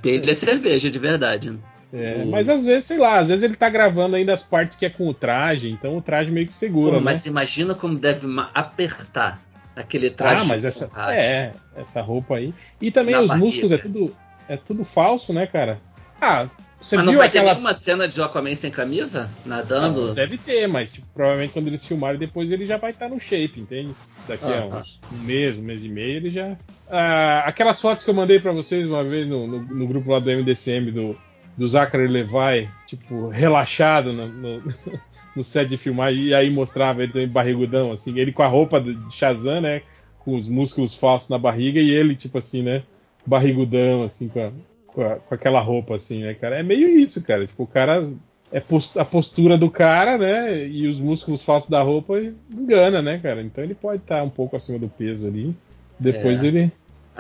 Ele 0.04 0.32
é 0.32 0.34
cerveja, 0.34 0.90
de 0.92 1.00
verdade. 1.00 1.52
né? 1.52 1.58
É, 1.94 2.18
Hum. 2.18 2.30
Mas 2.30 2.50
às 2.50 2.66
vezes, 2.66 2.84
sei 2.86 2.98
lá, 2.98 3.20
às 3.20 3.30
vezes 3.30 3.44
ele 3.44 3.56
tá 3.56 3.70
gravando 3.70 4.18
ainda 4.18 4.34
as 4.34 4.44
partes 4.44 4.78
que 4.78 4.86
é 4.86 4.90
com 4.90 5.08
o 5.08 5.14
traje, 5.14 5.70
então 5.70 5.96
o 5.96 6.02
traje 6.02 6.30
meio 6.32 6.46
que 6.46 6.54
segura, 6.54 6.98
Pô, 6.98 7.02
mas 7.02 7.24
né? 7.24 7.32
imagina 7.32 7.74
como 7.74 7.98
deve 7.98 8.28
apertar 8.54 9.42
aquele 9.82 10.10
traje. 10.10 10.42
Ah, 10.42 10.46
mas 10.46 10.66
essa, 10.66 10.90
é, 11.12 11.54
essa 11.76 12.02
roupa 12.02 12.36
aí. 12.36 12.54
E 12.82 12.92
também 12.92 13.16
Na 13.16 13.22
os 13.22 13.28
barriga. 13.28 13.46
músculos 13.46 13.72
é 13.72 13.78
tudo, 13.78 14.16
é 14.50 14.58
tudo 14.58 14.84
falso, 14.84 15.32
né, 15.34 15.46
cara? 15.48 15.80
Ah, 16.20 16.48
você 16.82 16.96
Mas 16.96 17.06
não 17.06 17.16
vai 17.16 17.30
ter 17.30 17.40
aquelas... 17.40 17.58
nenhuma 17.58 17.74
cena 17.74 18.08
de 18.08 18.22
Aquaman 18.22 18.54
sem 18.56 18.70
camisa? 18.70 19.30
Nadando? 19.46 20.08
Não, 20.08 20.14
deve 20.14 20.38
ter, 20.38 20.68
mas 20.68 20.92
tipo, 20.94 21.08
provavelmente 21.14 21.54
quando 21.54 21.68
eles 21.68 21.86
filmarem 21.86 22.20
depois 22.20 22.52
ele 22.52 22.66
já 22.68 22.78
vai 22.78 22.92
estar 22.92 23.10
no 23.10 23.20
shape, 23.20 23.60
entende? 23.60 23.92
Daqui 24.28 24.46
a 24.46 24.60
Ah, 24.60 24.66
uns, 24.80 25.00
um 25.12 25.24
mês, 25.24 25.58
um 25.58 25.64
mês 25.64 25.84
e 25.84 25.90
meio 25.90 26.18
ele 26.18 26.30
já. 26.30 26.56
Ah, 26.90 27.44
aquelas 27.48 27.82
fotos 27.82 28.04
que 28.04 28.10
eu 28.12 28.16
mandei 28.16 28.40
pra 28.40 28.52
vocês 28.52 28.86
uma 28.86 29.04
vez 29.04 29.28
no, 29.28 29.48
no, 29.48 29.60
no 29.60 29.88
grupo 29.88 30.12
lá 30.12 30.20
do 30.20 30.30
MDCM 30.30 30.92
do, 30.92 31.18
do 31.58 31.68
Zachary 31.68 32.08
Levi, 32.08 32.70
tipo, 32.86 33.28
relaxado 33.30 34.14
no, 34.14 34.28
no, 34.28 34.64
no 35.38 35.44
set 35.44 35.70
de 35.70 35.78
filmagem, 35.78 36.26
e 36.26 36.34
aí 36.34 36.50
mostrava 36.50 37.04
ele 37.04 37.12
também 37.14 37.28
barrigudão, 37.28 37.92
assim, 37.92 38.18
ele 38.20 38.32
com 38.32 38.44
a 38.44 38.48
roupa 38.48 38.82
de 38.82 38.98
Shazam, 39.14 39.62
né? 39.62 39.82
Com 40.20 40.36
os 40.36 40.48
músculos 40.48 40.96
falsos 40.96 41.30
na 41.30 41.38
barriga, 41.38 41.80
e 41.80 41.90
ele, 41.90 42.16
tipo 42.16 42.38
assim, 42.40 42.62
né? 42.64 42.84
Barrigudão, 43.26 44.04
assim, 44.04 44.28
com 44.28 44.40
a, 44.46 44.52
com, 44.88 45.02
a- 45.04 45.16
com 45.18 45.36
aquela 45.36 45.60
roupa, 45.62 45.96
assim, 45.96 46.22
né, 46.24 46.34
cara? 46.34 46.60
É 46.60 46.64
meio 46.64 46.88
isso, 46.90 47.22
cara. 47.24 47.46
Tipo, 47.46 47.64
o 47.64 47.68
cara 47.68 48.08
é 48.52 48.60
pos- 48.60 48.96
a 48.98 49.06
postura 49.06 49.58
do 49.58 49.70
cara, 49.70 50.18
né? 50.18 50.66
E 50.68 50.88
os 50.88 51.00
músculos 51.00 51.44
falsos 51.44 51.70
da 51.70 51.82
roupa 51.82 52.20
engana, 52.52 53.02
né, 53.02 53.20
cara? 53.22 53.42
Então 53.42 53.64
ele 53.64 53.76
pode 53.76 54.02
estar 54.02 54.24
um 54.24 54.30
pouco 54.30 54.56
acima 54.56 54.80
do 54.80 54.88
peso 54.88 55.28
ali. 55.28 55.56
Depois 56.00 56.44
É. 56.44 56.48
ele, 56.48 56.60
ele 56.60 56.72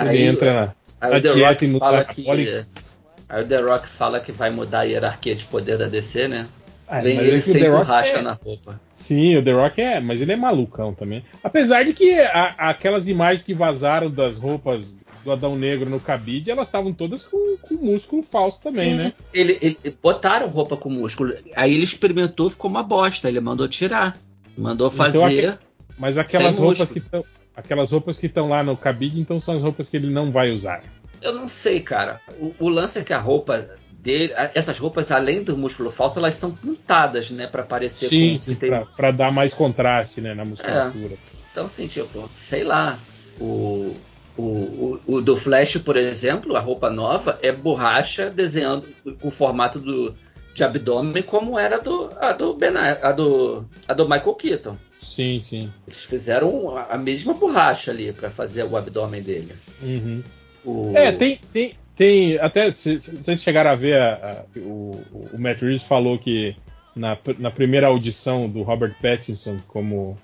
Aí- 0.09 0.21
entra 0.23 0.75
na, 1.01 1.09
na 1.09 1.19
dieta 1.19 1.51
e 1.65 1.67
que. 1.67 1.67
Nutracolics. 1.67 2.97
Aí 3.29 3.43
o 3.43 3.47
The 3.47 3.59
Rock 3.59 3.87
fala 3.87 4.19
que 4.21 4.31
vai 4.31 4.49
mudar 4.49 4.79
a 4.79 4.83
hierarquia 4.83 5.35
de 5.35 5.43
poder 5.45 5.77
da 5.77 5.87
DC, 5.87 6.27
né? 6.29 6.47
Ele 6.91 7.11
é 7.29 7.31
que 7.31 7.37
o 7.37 7.41
sem 7.41 7.61
The 7.61 7.67
Rock 7.69 7.85
borracha 7.85 8.17
é- 8.17 8.21
na 8.21 8.33
roupa. 8.33 8.79
Sim, 8.93 9.37
o 9.37 9.43
The 9.43 9.51
Rock 9.53 9.81
é, 9.81 9.99
mas 9.99 10.21
ele 10.21 10.31
é 10.31 10.35
malucão 10.35 10.93
também. 10.93 11.23
Apesar 11.43 11.83
de 11.83 11.93
que 11.93 12.19
a- 12.19 12.55
aquelas 12.57 13.07
imagens 13.07 13.43
que 13.45 13.53
vazaram 13.53 14.09
das 14.09 14.37
roupas 14.37 14.95
do 15.23 15.31
Adão 15.31 15.57
Negro 15.57 15.89
no 15.89 15.99
cabide, 15.99 16.49
elas 16.51 16.67
estavam 16.67 16.93
todas 16.93 17.23
com, 17.23 17.57
com 17.61 17.75
músculo 17.75 18.23
falso 18.23 18.63
também, 18.63 18.91
Sim, 18.91 18.95
né? 18.95 19.13
Ele, 19.33 19.57
ele- 19.61 19.97
botaram 20.01 20.47
roupa 20.47 20.77
com 20.77 20.89
músculo. 20.89 21.33
Aí 21.55 21.73
ele 21.73 21.83
experimentou, 21.83 22.49
ficou 22.49 22.71
uma 22.71 22.83
bosta. 22.83 23.27
Ele 23.27 23.39
mandou 23.41 23.67
tirar. 23.67 24.17
Mandou 24.57 24.87
Então, 24.87 24.97
fazer. 24.97 25.47
aque- 25.49 25.59
Mas 25.99 26.17
aquelas 26.17 26.57
roupas 26.57 26.79
músculo. 26.79 26.93
que 27.01 27.05
estão. 27.05 27.23
Aquelas 27.55 27.91
roupas 27.91 28.19
que 28.19 28.27
estão 28.27 28.49
lá 28.49 28.63
no 28.63 28.77
cabide, 28.77 29.19
então 29.19 29.39
são 29.39 29.55
as 29.55 29.63
roupas 29.63 29.89
que 29.89 29.97
ele 29.97 30.11
não 30.11 30.31
vai 30.31 30.51
usar. 30.51 30.83
Eu 31.23 31.33
não 31.33 31.47
sei, 31.47 31.79
cara. 31.79 32.21
O, 32.39 32.53
o 32.59 32.69
lance 32.69 32.99
é 32.99 33.03
que 33.03 33.11
a 33.11 33.17
roupa 33.17 33.67
dele. 33.99 34.33
Essas 34.53 34.77
roupas, 34.79 35.11
além 35.11 35.43
do 35.43 35.57
músculo 35.57 35.91
falso, 35.91 36.19
elas 36.19 36.35
são 36.35 36.51
pintadas, 36.55 37.29
né? 37.31 37.47
Pra 37.47 37.63
parecer 37.63 38.07
sim, 38.07 38.33
com- 38.33 38.39
sim 38.39 38.55
tem- 38.55 38.85
pra 38.95 39.11
dar 39.11 39.31
mais 39.31 39.53
contraste 39.53 40.21
né, 40.21 40.33
na 40.33 40.45
musculatura. 40.45 41.15
Então, 41.51 41.65
assim, 41.65 41.87
tipo, 41.87 42.29
sei 42.35 42.63
lá. 42.63 42.97
O, 43.39 43.95
o, 44.35 44.41
o, 44.43 45.01
o 45.07 45.21
do 45.21 45.35
Flash, 45.37 45.77
por 45.77 45.95
exemplo, 45.95 46.55
a 46.55 46.59
roupa 46.59 46.89
nova 46.89 47.37
é 47.41 47.51
borracha 47.51 48.29
desenhando 48.29 48.87
o 49.21 49.29
formato 49.29 49.79
do, 49.79 50.15
de 50.53 50.63
abdômen 50.63 51.21
como 51.23 51.57
era 51.57 51.79
do, 51.79 52.11
a, 52.19 52.33
do 52.33 52.55
ben, 52.55 52.73
a, 52.75 53.11
do, 53.11 53.63
a 53.87 53.93
do 53.93 54.05
Michael 54.09 54.33
Keaton. 54.35 54.77
Sim, 54.99 55.41
sim. 55.43 55.71
Eles 55.87 56.03
fizeram 56.03 56.75
a 56.77 56.97
mesma 56.97 57.33
borracha 57.35 57.91
ali 57.91 58.11
pra 58.11 58.29
fazer 58.31 58.63
o 58.63 58.75
abdômen 58.75 59.21
dele. 59.21 59.53
Uhum. 59.81 60.23
O- 60.65 60.93
É, 60.95 61.11
tem, 61.11 61.39
tem, 61.53 61.73
tem. 61.97 62.37
Até 62.37 62.71
se 62.71 63.01
se 63.01 63.17
vocês 63.17 63.41
chegaram 63.41 63.71
a 63.71 63.75
ver, 63.75 63.99
a- 63.99 64.45
a- 64.55 64.59
o, 64.59 65.01
o 65.33 65.37
Matt 65.37 65.61
Reeves 65.61 65.83
falou 65.83 66.17
que 66.17 66.55
na, 66.95 67.17
na 67.39 67.51
primeira 67.51 67.87
audição 67.87 68.47
do 68.47 68.61
Robert 68.63 68.95
Pattinson 69.01 69.57
como 69.67 70.17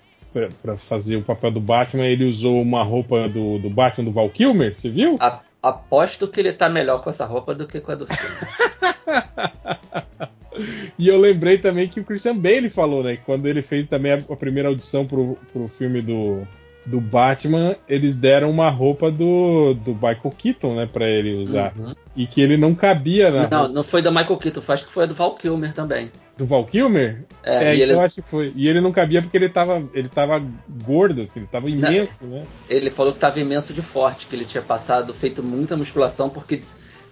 para 0.63 0.75
fazer 0.77 1.17
o 1.17 1.21
papel 1.21 1.51
do 1.51 1.59
Batman, 1.59 2.05
ele 2.07 2.25
usou 2.25 2.59
uma 2.61 2.81
roupa 2.83 3.29
do, 3.29 3.59
do 3.59 3.69
Batman 3.69 4.05
do 4.05 4.11
Val 4.11 4.29
Kilmer, 4.31 4.75
você 4.75 4.89
viu? 4.89 5.17
a- 5.19 5.41
aposto 5.61 6.27
que 6.27 6.39
ele 6.39 6.51
tá 6.53 6.67
melhor 6.69 7.01
com 7.03 7.09
essa 7.09 7.23
roupa 7.25 7.53
do 7.53 7.67
que 7.67 7.79
com 7.79 7.91
a 7.91 7.95
do 7.95 8.07
filme. 8.07 8.35
E 10.99 11.07
eu 11.07 11.19
lembrei 11.19 11.57
também 11.57 11.87
que 11.87 11.99
o 11.99 12.03
Christian 12.03 12.37
Bale 12.37 12.69
falou, 12.69 13.03
né? 13.03 13.17
que 13.17 13.23
Quando 13.23 13.47
ele 13.47 13.63
fez 13.63 13.87
também 13.87 14.11
a, 14.11 14.17
a 14.17 14.35
primeira 14.35 14.69
audição 14.69 15.03
pro, 15.05 15.35
pro 15.51 15.67
filme 15.67 15.99
do, 16.01 16.47
do 16.85 16.99
Batman, 16.99 17.76
eles 17.88 18.15
deram 18.15 18.49
uma 18.49 18.69
roupa 18.69 19.10
do, 19.10 19.73
do 19.73 19.93
Michael 19.93 20.34
Keaton, 20.38 20.76
né, 20.76 20.89
pra 20.91 21.10
ele 21.10 21.35
usar. 21.35 21.73
Uhum. 21.76 21.93
E 22.15 22.27
que 22.27 22.41
ele 22.41 22.57
não 22.57 22.76
cabia 22.76 23.31
na 23.31 23.47
Não, 23.49 23.60
roupa 23.60 23.73
não 23.73 23.84
foi 23.84 24.01
da 24.01 24.11
Michael 24.11 24.38
Keaton, 24.38 24.61
acho 24.68 24.85
que 24.85 24.91
foi 24.91 25.03
a 25.03 25.07
do 25.07 25.15
Val 25.15 25.35
Kilmer 25.35 25.73
também. 25.73 26.11
do 26.38 26.45
Val 26.45 26.65
Kilmer. 26.65 27.23
É, 27.43 27.55
É, 27.55 27.76
e 27.76 27.76
então 27.76 27.84
ele, 27.84 27.93
eu 27.93 28.01
acho 28.01 28.15
que 28.15 28.22
foi. 28.22 28.51
E 28.55 28.68
ele 28.68 28.81
não 28.81 28.91
cabia 28.91 29.22
porque 29.22 29.38
ele 29.38 29.49
tava, 29.49 29.84
ele 29.93 30.10
tava 30.10 30.45
gordo, 30.84 31.22
assim, 31.22 31.39
ele 31.39 31.49
tava 31.51 31.69
imenso, 31.69 32.26
né? 32.26 32.45
ele 32.69 32.89
falou 32.89 33.14
que 33.14 33.19
tava 33.19 33.39
imenso 33.39 33.73
de 33.73 33.81
forte, 33.81 34.27
que 34.27 34.35
ele 34.35 34.45
tinha 34.45 34.61
passado, 34.61 35.14
feito 35.14 35.41
muita 35.41 35.77
musculação, 35.77 36.30
porque 36.30 36.60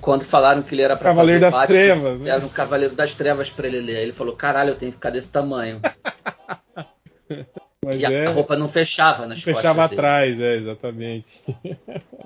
quando 0.01 0.23
falaram 0.23 0.63
que 0.63 0.75
ele 0.75 0.81
era 0.81 0.97
pra 0.97 1.09
Cavaleiro 1.09 1.39
fazer 1.39 1.51
das 1.51 1.61
Batman, 1.61 1.77
Trevas, 1.77 2.19
né? 2.19 2.29
Era 2.29 2.45
um 2.45 2.49
Cavaleiro 2.49 2.95
das 2.95 3.15
Trevas 3.15 3.49
pra 3.51 3.67
ele 3.67 3.79
ler. 3.79 4.01
Ele 4.01 4.11
falou, 4.11 4.35
caralho, 4.35 4.71
eu 4.71 4.75
tenho 4.75 4.91
que 4.91 4.97
ficar 4.97 5.11
desse 5.11 5.31
tamanho. 5.31 5.79
Mas 7.83 7.95
e 7.99 8.05
a, 8.05 8.11
é, 8.11 8.27
a 8.27 8.29
roupa 8.29 8.55
não 8.55 8.67
fechava 8.67 9.25
nas 9.25 9.41
fechava 9.41 9.81
costas 9.81 9.89
dele. 9.89 9.99
atrás, 10.01 10.39
é, 10.39 10.55
exatamente. 10.57 11.41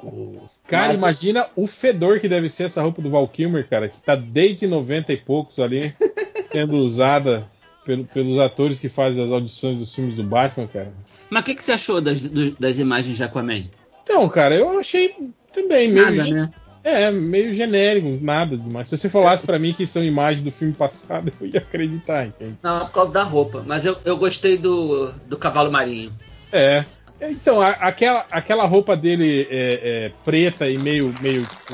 O- 0.03 0.41
Cara, 0.67 0.87
Mas- 0.89 0.97
imagina 0.97 1.47
o 1.55 1.65
fedor 1.65 2.19
que 2.19 2.27
deve 2.27 2.49
ser 2.49 2.63
essa 2.65 2.81
roupa 2.81 3.01
do 3.01 3.09
Val 3.09 3.27
Kilmer, 3.27 3.67
cara, 3.69 3.87
que 3.87 3.99
tá 4.01 4.15
desde 4.15 4.67
90 4.67 5.13
e 5.13 5.17
poucos 5.17 5.57
ali, 5.59 5.93
sendo 6.51 6.75
usada 6.77 7.47
pelo- 7.85 8.03
pelos 8.05 8.37
atores 8.39 8.79
que 8.79 8.89
fazem 8.89 9.23
as 9.23 9.31
audições 9.31 9.77
dos 9.77 9.95
filmes 9.95 10.15
do 10.15 10.23
Batman, 10.23 10.67
cara. 10.67 10.91
Mas 11.29 11.41
o 11.41 11.45
que, 11.45 11.55
que 11.55 11.63
você 11.63 11.71
achou 11.71 12.01
das, 12.01 12.27
do- 12.27 12.55
das 12.59 12.77
imagens 12.79 13.15
de 13.15 13.23
Aquaman? 13.23 13.63
Então, 14.03 14.27
cara, 14.27 14.55
eu 14.55 14.77
achei 14.77 15.15
também 15.53 15.89
meio, 15.89 16.05
Nada, 16.05 16.23
gen- 16.25 16.33
né? 16.33 16.49
É, 16.85 17.11
meio 17.11 17.53
genérico, 17.53 18.17
nada 18.21 18.55
demais. 18.55 18.87
Se 18.87 18.97
você 18.97 19.09
falasse 19.09 19.45
pra 19.45 19.57
mim 19.59 19.73
que 19.73 19.87
são 19.87 20.03
imagens 20.03 20.43
do 20.43 20.51
filme 20.51 20.73
passado, 20.73 21.33
eu 21.41 21.47
ia 21.47 21.59
acreditar, 21.59 22.27
entende? 22.27 22.55
Não, 22.61 22.85
por 22.85 22.91
causa 22.91 23.11
da 23.11 23.23
roupa. 23.23 23.63
Mas 23.65 23.85
eu, 23.85 23.97
eu 24.05 24.15
gostei 24.17 24.57
do, 24.57 25.11
do 25.27 25.35
cavalo 25.37 25.71
marinho. 25.71 26.11
É. 26.53 26.85
Então, 27.21 27.61
a- 27.61 27.69
aquela, 27.71 28.25
aquela 28.29 28.65
roupa 28.65 28.95
dele 28.95 29.47
é, 29.49 29.79
é, 29.83 30.11
preta 30.23 30.69
e 30.69 30.77
meio, 30.77 31.13
meio 31.21 31.41
tipo, 31.41 31.73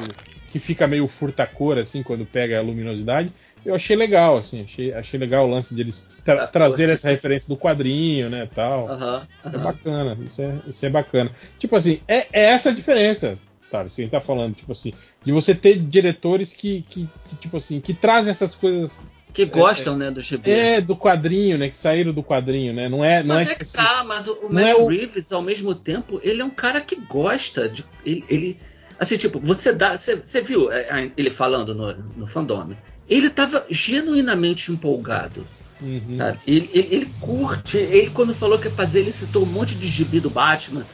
que 0.52 0.60
fica 0.60 0.88
meio 0.88 1.08
furta-cor, 1.08 1.78
assim, 1.78 2.02
quando 2.04 2.26
pega 2.26 2.58
a 2.60 2.62
luminosidade, 2.62 3.32
eu 3.66 3.76
achei 3.76 3.96
legal, 3.96 4.38
assim, 4.38 4.64
achei, 4.64 4.94
achei 4.94 5.20
legal 5.20 5.46
o 5.46 5.50
lance 5.52 5.74
de 5.76 5.82
eles 5.82 6.04
tra 6.24 6.44
Ah, 6.44 6.48
trazer 6.48 6.90
essa 6.90 7.10
referência 7.10 7.48
do 7.50 7.58
quadrinho, 7.58 8.30
né, 8.30 8.48
tal. 8.54 8.88
É 9.44 9.58
bacana, 9.58 10.18
isso 10.26 10.42
é, 10.42 10.60
isso 10.68 10.86
é 10.86 10.90
bacana. 10.90 11.32
Tipo 11.58 11.76
assim, 11.76 12.00
é, 12.08 12.28
é 12.32 12.44
essa 12.46 12.70
a 12.70 12.74
diferença, 12.74 13.38
tá? 13.72 13.84
Isso 13.86 13.96
que 13.96 14.02
a 14.02 14.06
gente 14.06 14.12
tá 14.12 14.22
falando, 14.22 14.54
tipo 14.54 14.72
assim, 14.72 14.94
de 15.24 15.32
você 15.32 15.56
ter 15.56 15.80
diretores 15.80 16.54
que, 16.54 16.84
que, 16.90 17.10
que, 17.30 17.36
tipo 17.38 17.58
assim, 17.58 17.80
que 17.80 17.94
trazem 17.94 18.30
essas 18.32 18.54
coisas 18.56 19.00
Que 19.34 19.46
gostam, 19.46 19.98
né, 19.98 20.12
do 20.12 20.22
gibi. 20.22 20.52
é 20.52 20.82
do 20.82 20.96
quadrinho, 20.96 21.58
né, 21.58 21.70
que 21.70 21.78
saíram 21.78 22.12
do 22.14 22.22
quadrinho, 22.22 22.74
né? 22.74 22.90
Não 22.90 23.04
é, 23.04 23.24
não 23.24 23.36
Mas 23.36 23.48
é, 23.48 23.52
é 23.54 23.56
que 23.56 23.64
assim, 23.64 23.78
tá, 23.78 24.04
mas 24.04 24.28
o, 24.28 24.34
o 24.34 24.44
não 24.44 24.62
Matt 24.62 24.70
é 24.72 24.76
o- 24.76 24.88
Reeves, 24.88 25.32
ao 25.32 25.42
mesmo 25.42 25.74
tempo, 25.74 26.20
ele 26.22 26.42
é 26.42 26.46
um 26.46 26.50
cara 26.50 26.82
que 26.82 26.96
gosta 26.98 27.68
de. 27.70 27.84
Ele. 28.06 28.24
ele- 28.30 28.58
assim, 29.00 29.18
tipo, 29.18 29.40
você 29.40 29.74
dá. 29.74 29.98
Você, 29.98 30.16
você 30.18 30.42
viu 30.42 30.72
é, 30.72 30.82
é, 30.82 31.12
ele 31.18 31.30
falando 31.30 31.74
no, 31.74 31.94
no 32.18 32.28
fandom? 32.28 32.76
Ele 33.10 33.30
tava 33.30 33.66
genuinamente 33.70 34.72
empolgado. 34.72 35.46
Uhum. 35.82 36.18
Ele, 36.46 36.70
ele, 36.74 36.88
ele 36.92 37.14
curte. 37.20 37.78
Ele, 37.78 38.10
quando 38.12 38.36
falou 38.36 38.60
que 38.60 38.68
ia 38.68 38.72
fazer, 38.72 39.00
ele 39.00 39.12
citou 39.12 39.44
um 39.44 39.48
monte 39.48 39.76
de 39.76 39.88
gibi 39.88 40.20
do 40.20 40.30
Batman. 40.30 40.86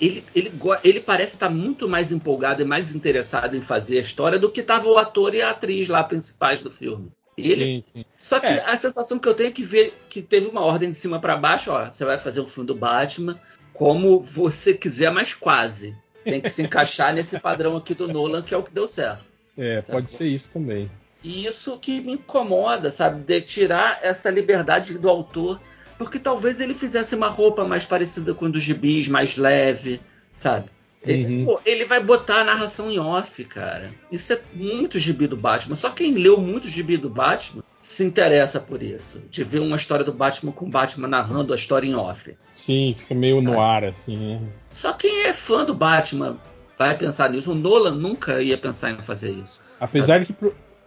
Ele, 0.00 0.24
ele, 0.34 0.52
ele 0.84 1.00
parece 1.00 1.34
estar 1.34 1.48
muito 1.48 1.88
mais 1.88 2.12
empolgado 2.12 2.62
e 2.62 2.64
mais 2.64 2.94
interessado 2.94 3.56
em 3.56 3.60
fazer 3.60 3.98
a 3.98 4.00
história 4.00 4.38
do 4.38 4.50
que 4.50 4.62
tava 4.62 4.88
o 4.88 4.96
ator 4.96 5.34
e 5.34 5.42
a 5.42 5.50
atriz 5.50 5.88
lá 5.88 6.04
principais 6.04 6.62
do 6.62 6.70
filme. 6.70 7.10
Ele, 7.36 7.64
Sim, 7.64 7.84
sim. 7.92 8.04
só 8.16 8.40
que 8.40 8.50
É. 8.50 8.64
a 8.64 8.76
sensação 8.76 9.18
que 9.18 9.28
eu 9.28 9.34
tenho 9.34 9.48
é 9.48 9.52
que 9.52 9.62
ver 9.62 9.92
que 10.08 10.22
teve 10.22 10.46
uma 10.46 10.62
ordem 10.62 10.90
de 10.90 10.96
cima 10.96 11.20
pra 11.20 11.36
baixo, 11.36 11.70
ó, 11.70 11.84
você 11.84 12.04
vai 12.04 12.16
fazer 12.16 12.40
um 12.40 12.46
filme 12.46 12.66
do 12.66 12.74
Batman 12.74 13.38
como 13.74 14.20
você 14.20 14.72
quiser, 14.72 15.10
mas 15.10 15.34
quase. 15.34 15.94
Tem 16.24 16.40
que 16.40 16.48
se 16.48 16.62
encaixar 16.62 17.12
nesse 17.12 17.38
padrão 17.40 17.76
aqui 17.76 17.94
do 17.94 18.08
Nolan, 18.08 18.42
que 18.42 18.54
é 18.54 18.56
o 18.56 18.62
que 18.62 18.72
deu 18.72 18.88
certo. 18.88 19.24
É, 19.58 19.82
pode 19.82 20.10
ser 20.10 20.28
isso 20.28 20.52
também. 20.52 20.90
E 21.22 21.44
isso 21.44 21.78
que 21.78 22.00
me 22.00 22.12
incomoda, 22.12 22.90
sabe? 22.90 23.20
De 23.22 23.40
tirar 23.42 23.98
essa 24.02 24.30
liberdade 24.30 24.96
do 24.96 25.08
autor, 25.10 25.60
porque 25.98 26.18
talvez 26.18 26.60
ele 26.60 26.74
fizesse 26.74 27.14
uma 27.14 27.28
roupa 27.28 27.64
mais 27.64 27.84
parecida 27.84 28.34
com 28.34 28.46
a 28.46 28.48
dos 28.48 28.62
gibis, 28.62 29.08
mais 29.08 29.36
leve, 29.36 30.00
sabe? 30.36 30.70
Ele, 31.02 31.36
Uhum. 31.36 31.44
pô, 31.44 31.60
ele 31.64 31.84
vai 31.84 32.02
botar 32.02 32.40
a 32.40 32.44
narração 32.44 32.90
em 32.90 32.98
off, 32.98 33.44
cara. 33.44 33.92
Isso 34.10 34.32
é 34.32 34.40
muito 34.54 34.98
gibi 34.98 35.26
do 35.28 35.36
Batman. 35.36 35.76
Só 35.76 35.90
quem 35.90 36.14
leu 36.14 36.40
muito 36.40 36.68
gibi 36.68 36.96
do 36.96 37.08
Batman 37.08 37.62
se 37.78 38.02
interessa 38.02 38.58
por 38.58 38.82
isso. 38.82 39.22
De 39.30 39.44
ver 39.44 39.60
uma 39.60 39.76
história 39.76 40.04
do 40.04 40.12
Batman 40.12 40.50
com 40.50 40.66
o 40.66 40.70
Batman 40.70 41.06
narrando 41.06 41.52
a 41.52 41.56
história 41.56 41.86
em 41.86 41.94
off. 41.94 42.36
Sim, 42.52 42.96
fica 42.98 43.14
meio 43.14 43.40
no 43.40 43.60
ar, 43.60 43.84
assim, 43.84 44.16
né? 44.16 44.40
Só 44.68 44.92
quem 44.92 45.26
é 45.26 45.32
fã 45.32 45.64
do 45.64 45.74
Batman 45.74 46.36
vai 46.76 46.96
pensar 46.98 47.30
nisso. 47.30 47.52
O 47.52 47.54
Nolan 47.54 47.94
nunca 47.94 48.42
ia 48.42 48.58
pensar 48.58 48.90
em 48.90 48.98
fazer 48.98 49.30
isso. 49.30 49.60
Apesar 49.78 50.18
de 50.18 50.32
que 50.32 50.34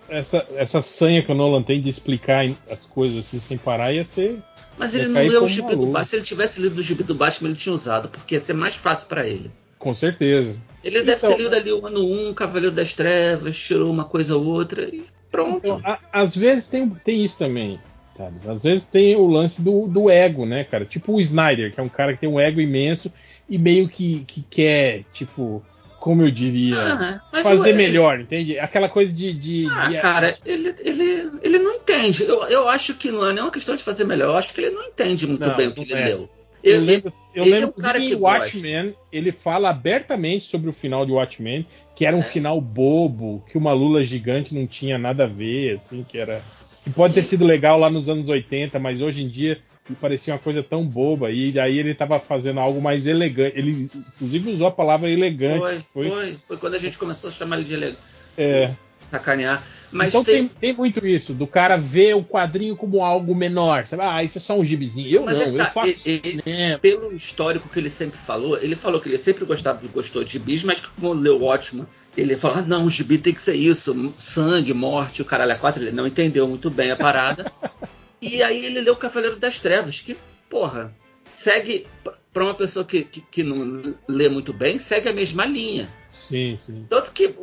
essa, 0.10 0.46
essa 0.56 0.82
sanha 0.82 1.24
que 1.24 1.32
o 1.32 1.36
Nolan 1.36 1.64
tem 1.64 1.82
de 1.82 1.90
explicar 1.90 2.44
as 2.70 2.86
coisas 2.86 3.20
assim 3.26 3.40
sem 3.40 3.58
parar 3.58 3.94
ia 3.94 4.04
ser. 4.04 4.38
Mas 4.80 4.96
ele 4.96 5.08
não 5.10 5.22
leu 5.22 5.32
o 5.32 5.34
como 5.42 5.48
gibi 5.50 5.76
do. 5.76 5.86
Batman. 5.88 6.04
Se 6.06 6.16
ele 6.16 6.24
tivesse 6.26 6.62
lido 6.62 6.80
o 6.80 6.82
gibi 6.84 7.04
do 7.04 7.14
Batman, 7.14 7.50
ele 7.50 7.58
tinha 7.58 7.74
usado, 7.76 8.08
porque 8.10 8.36
ia 8.36 8.40
ser 8.40 8.54
mais 8.54 8.74
fácil 8.76 9.08
pra 9.08 9.28
ele. 9.28 9.52
Com 9.78 9.94
certeza. 9.94 10.60
Ele 10.84 11.02
deve 11.02 11.18
Então, 11.18 11.32
ter 11.36 11.44
lido 11.44 11.56
ali 11.56 11.72
o 11.72 11.86
ano 11.86 12.00
1, 12.30 12.34
Cavaleiro 12.34 12.74
das 12.76 12.94
Trevas, 12.94 13.58
tirou 13.60 13.92
uma 13.92 14.06
coisa 14.06 14.36
ou 14.38 14.46
outra 14.46 14.84
e 14.84 15.04
pronto. 15.30 15.60
Então, 15.64 15.82
a- 15.84 16.00
às 16.12 16.36
vezes 16.36 16.70
tem, 16.70 16.90
tem 16.90 17.24
isso 17.24 17.38
também. 17.38 17.80
Thales. 18.18 18.48
Às 18.48 18.64
vezes 18.64 18.88
tem 18.88 19.16
o 19.16 19.28
lance 19.28 19.62
do, 19.62 19.88
do 19.88 20.10
ego, 20.10 20.46
né, 20.46 20.64
cara? 20.64 20.86
Tipo 20.86 21.14
o 21.14 21.22
Snyder, 21.22 21.74
que 21.74 21.80
é 21.80 21.84
um 21.84 21.90
cara 21.90 22.14
que 22.14 22.20
tem 22.22 22.30
um 22.30 22.40
ego 22.40 22.60
imenso 22.60 23.12
e 23.50 23.58
meio 23.58 23.88
que, 23.88 24.24
que 24.26 24.42
quer, 24.50 25.04
tipo, 25.14 25.64
como 26.00 26.22
eu 26.24 26.32
diria, 26.32 26.78
Ah, 26.82 27.22
fazer 27.44 27.74
melhor, 27.74 28.20
entende? 28.20 28.58
Aquela 28.58 28.88
coisa 28.90 29.14
de. 29.14 29.34
de, 29.34 29.68
Ah, 29.70 29.88
de- 29.90 29.98
cara, 30.00 30.38
ele, 30.46 30.74
ele, 30.80 31.30
ele 31.42 31.60
não 31.60 31.74
entende. 31.76 32.24
Eu, 32.24 32.44
eu 32.46 32.70
acho 32.70 32.96
que 32.96 33.12
não 33.12 33.28
é 33.28 33.34
nenhuma 33.34 33.52
questão 33.52 33.76
de 33.76 33.84
fazer 33.84 34.04
melhor. 34.06 34.30
Eu 34.30 34.38
acho 34.38 34.54
que 34.54 34.62
ele 34.62 34.72
não 34.72 34.84
entende 34.84 35.28
muito 35.28 35.46
Não, 35.48 35.56
bem 35.56 35.68
o 35.68 35.72
que 35.74 35.82
ele 35.82 35.94
é. 35.94 36.06
leu. 36.06 36.30
Eu 36.62 36.76
Ele- 36.76 36.86
lembro, 36.86 37.14
eu 37.34 37.44
é 37.44 37.48
lembro 37.48 37.74
um 37.78 37.82
cara 37.82 38.00
que 38.00 38.08
que 38.08 38.14
em 38.14 38.18
Watchmen 38.18 38.96
ele 39.14 39.32
fala 39.32 39.70
abertamente 39.70 40.44
sobre 40.46 40.70
o 40.70 40.74
final 40.74 41.06
de 41.06 41.12
Watchmen, 41.14 41.66
que 41.96 42.06
era 42.06 42.16
um 42.16 42.20
É. 42.20 42.24
final 42.24 42.60
bobo, 42.60 43.42
que 43.50 43.58
uma 43.58 43.72
lula 43.72 44.04
gigante 44.04 44.54
não 44.54 44.68
tinha 44.68 44.98
nada 44.98 45.24
a 45.24 45.28
ver, 45.28 45.76
assim, 45.76 46.04
que 46.04 46.18
era. 46.18 46.42
Que 46.84 46.90
pode 46.92 47.14
ter 47.14 47.24
sido 47.24 47.46
legal 47.46 47.80
lá 47.80 47.90
nos 47.90 48.10
anos 48.10 48.28
80, 48.30 48.78
mas 48.80 49.02
hoje 49.02 49.24
em 49.24 49.28
dia 49.28 49.58
me 49.90 49.96
parecia 49.96 50.34
uma 50.34 50.40
coisa 50.40 50.62
tão 50.62 50.86
boba. 50.86 51.32
E 51.32 51.52
daí 51.52 51.80
ele 51.80 51.92
estava 51.92 52.20
fazendo 52.20 52.60
algo 52.60 52.82
mais 52.82 53.08
elegante. 53.08 53.58
Ele, 53.58 53.90
inclusive, 54.16 54.52
usou 54.52 54.68
a 54.68 54.72
palavra 54.72 55.10
elegante. 55.10 55.60
Foi, 55.60 55.78
que 55.78 55.84
foi, 55.94 56.10
foi, 56.10 56.38
foi 56.48 56.58
quando 56.58 56.76
a 56.76 56.80
gente 56.80 56.98
começou 56.98 57.30
a 57.30 57.34
chamar 57.34 57.58
ele 57.58 57.66
de 57.66 57.74
ele- 57.74 57.96
é, 58.38 58.72
sacanear. 59.00 59.64
Mas 59.92 60.10
então 60.10 60.24
tem, 60.24 60.48
tem, 60.48 60.58
tem 60.60 60.74
muito 60.74 61.06
isso, 61.08 61.34
do 61.34 61.48
cara 61.48 61.76
ver 61.76 62.16
o 62.16 62.24
quadrinho 62.24 62.76
como 62.76 63.04
algo 63.04 63.34
menor. 63.34 63.88
Sabe? 63.88 64.04
Ah, 64.04 64.24
isso 64.24 64.38
é 64.38 64.42
só 64.42 64.56
um 64.58 64.64
gibizinho. 64.64 65.10
Eu 65.10 65.26
Mas 65.26 65.40
não, 65.40 65.46
é 65.46 65.50
que 65.50 65.56
eu 65.56 65.58
tá, 65.58 65.66
faço 65.66 65.90
e- 66.06 66.22
e- 66.24 66.42
cinema. 66.44 66.80
pelo 66.80 67.12
histórico 67.16 67.68
que 67.68 67.80
ele 67.80 67.90
sempre 67.90 68.20
falou, 68.20 68.56
ele 68.62 68.76
falou 68.76 69.02
que 69.02 69.10
ele 69.10 69.18
sempre 69.18 69.46
gostava, 69.46 69.82
gostou 69.88 70.24
de 70.24 70.34
gibis, 70.34 70.64
mas 70.64 70.80
que 70.80 70.90
como 70.90 71.12
leu 71.14 71.44
ótimo, 71.44 71.88
ele 72.16 72.38
falou: 72.38 72.58
ah, 72.58 72.62
não, 72.62 72.88
gibi 72.88 73.18
tem 73.18 73.34
que 73.34 73.42
ser 73.42 73.56
isso, 73.56 74.14
sangue, 74.20 74.76
morte, 74.76 75.24
o 75.24 75.26
caralho 75.26 75.54
a 75.54 75.56
quatro. 75.56 75.82
Ele 75.82 75.92
não 75.92 76.06
entendeu 76.06 76.48
muito 76.48 76.70
bem 76.70 76.92
a 76.92 76.96
parada. 76.96 77.52
e 78.22 78.44
aí 78.44 78.66
ele 78.66 78.82
leu 78.82 78.94
o 78.94 78.98
Cavaleiro 78.98 79.38
das 79.38 79.60
Trevas, 79.60 80.00
que 80.00 80.18
porra, 80.50 80.94
segue 81.26 81.88
para 82.34 82.44
uma 82.44 82.54
pessoa 82.54 82.84
que, 82.84 83.04
que, 83.04 83.22
que, 83.22 83.44
não 83.44 83.96
lê 84.08 84.28
muito 84.28 84.52
bem, 84.52 84.80
segue 84.80 85.10
a 85.10 85.14
mesma 85.14 85.46
linha. 85.46 85.90
Sim, 86.10 86.58
sim. 86.58 86.86
Tanto 86.90 87.12
que 87.12 87.34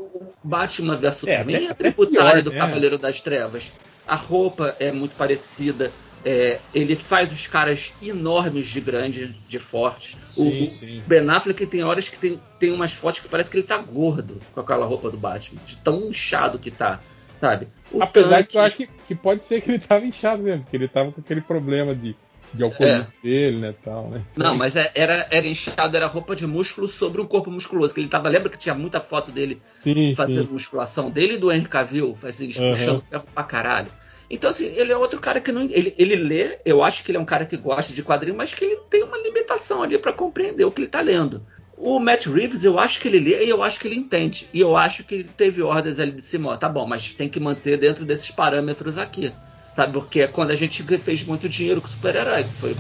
Batman 0.42 0.96
vs 0.96 1.16
Superman 1.16 1.56
é, 1.56 1.64
é, 1.66 1.70
é 1.70 1.74
tributário 1.74 2.42
do 2.42 2.50
né? 2.50 2.58
Cavaleiro 2.58 2.98
das 2.98 3.20
Trevas. 3.20 3.72
A 4.06 4.14
roupa 4.14 4.76
é 4.78 4.92
muito 4.92 5.14
parecida. 5.16 5.92
É, 6.24 6.58
ele 6.74 6.96
faz 6.96 7.32
os 7.32 7.46
caras 7.46 7.92
enormes 8.02 8.66
de 8.66 8.80
grande, 8.80 9.28
de 9.28 9.58
fortes. 9.60 10.16
Sim, 10.28 10.68
o, 10.68 10.72
sim. 10.72 11.02
Ben 11.06 11.28
Affleck 11.28 11.64
tem 11.66 11.84
horas 11.84 12.08
que 12.08 12.18
tem, 12.18 12.40
tem 12.58 12.72
umas 12.72 12.92
fotos 12.92 13.20
que 13.20 13.28
parece 13.28 13.48
que 13.48 13.58
ele 13.58 13.66
tá 13.66 13.78
gordo 13.78 14.40
com 14.52 14.60
aquela 14.60 14.84
roupa 14.84 15.08
do 15.08 15.16
Batman, 15.16 15.60
de 15.64 15.76
tão 15.78 16.08
inchado 16.08 16.58
que 16.58 16.70
tá, 16.70 17.00
sabe? 17.40 17.68
O 17.90 18.02
Apesar 18.02 18.38
tanque... 18.38 18.48
que 18.50 18.58
eu 18.58 18.62
acho 18.62 18.76
que, 18.76 18.88
que, 19.08 19.14
pode 19.14 19.44
ser 19.44 19.60
que 19.60 19.70
ele 19.70 19.78
tava 19.78 20.04
inchado 20.04 20.42
mesmo, 20.42 20.62
porque 20.62 20.76
ele 20.76 20.88
tava 20.88 21.12
com 21.12 21.20
aquele 21.20 21.40
problema 21.40 21.94
de, 21.94 22.16
de 22.52 22.62
alcoolismo 22.62 23.12
é. 23.22 23.26
dele, 23.26 23.56
né, 23.58 23.74
tal, 23.84 24.08
né? 24.10 24.24
Não, 24.36 24.54
mas 24.54 24.76
é, 24.76 24.90
era, 24.94 25.26
era 25.30 25.46
inchado, 25.46 25.96
era 25.96 26.06
roupa 26.06 26.34
de 26.34 26.46
músculo 26.46 26.88
sobre 26.88 27.20
um 27.20 27.26
corpo 27.26 27.50
musculoso, 27.50 27.94
que 27.94 28.00
ele 28.00 28.08
tava, 28.08 28.28
lembra 28.28 28.50
que 28.50 28.58
tinha 28.58 28.74
muita 28.74 29.00
foto 29.00 29.30
dele 29.30 29.60
sim, 29.64 30.14
fazendo 30.16 30.48
sim. 30.48 30.52
musculação, 30.52 31.10
dele 31.10 31.34
e 31.34 31.38
do 31.38 31.52
Henry 31.52 31.68
Cavill, 31.68 32.16
fazendo, 32.16 32.56
uhum. 32.58 32.70
puxando 32.70 33.02
ferro 33.02 33.24
pra 33.34 33.44
caralho. 33.44 33.88
Então, 34.28 34.50
assim, 34.50 34.66
ele 34.66 34.92
é 34.92 34.96
outro 34.96 35.20
cara 35.20 35.40
que 35.40 35.52
não. 35.52 35.62
Ele, 35.62 35.94
ele 35.96 36.16
lê, 36.16 36.58
eu 36.64 36.82
acho 36.82 37.04
que 37.04 37.10
ele 37.10 37.18
é 37.18 37.20
um 37.20 37.24
cara 37.24 37.46
que 37.46 37.56
gosta 37.56 37.92
de 37.92 38.02
quadrinho, 38.02 38.36
mas 38.36 38.52
que 38.52 38.64
ele 38.64 38.76
tem 38.90 39.04
uma 39.04 39.16
limitação 39.18 39.82
ali 39.82 39.98
para 39.98 40.12
compreender 40.12 40.64
o 40.64 40.70
que 40.72 40.80
ele 40.80 40.88
está 40.88 41.00
lendo. 41.00 41.46
O 41.76 41.98
Matt 41.98 42.26
Reeves, 42.26 42.64
eu 42.64 42.78
acho 42.78 42.98
que 43.00 43.08
ele 43.08 43.20
lê 43.20 43.44
e 43.44 43.50
eu 43.50 43.62
acho 43.62 43.78
que 43.78 43.86
ele 43.86 43.96
entende. 43.96 44.48
E 44.52 44.60
eu 44.60 44.76
acho 44.76 45.04
que 45.04 45.16
ele 45.16 45.30
teve 45.36 45.62
ordens 45.62 45.98
ali 45.98 46.12
de 46.12 46.22
cima, 46.22 46.50
ó, 46.50 46.56
tá 46.56 46.68
bom, 46.68 46.86
mas 46.86 47.12
tem 47.12 47.28
que 47.28 47.38
manter 47.38 47.76
dentro 47.78 48.04
desses 48.04 48.30
parâmetros 48.30 48.96
aqui. 48.96 49.32
Sabe? 49.74 49.92
Porque 49.92 50.22
é 50.22 50.26
quando 50.26 50.52
a 50.52 50.56
gente 50.56 50.82
fez 50.82 51.22
muito 51.22 51.48
dinheiro 51.48 51.82
com 51.82 51.88
super-herói, 51.88 52.44
que 52.44 52.52
foi 52.52 52.76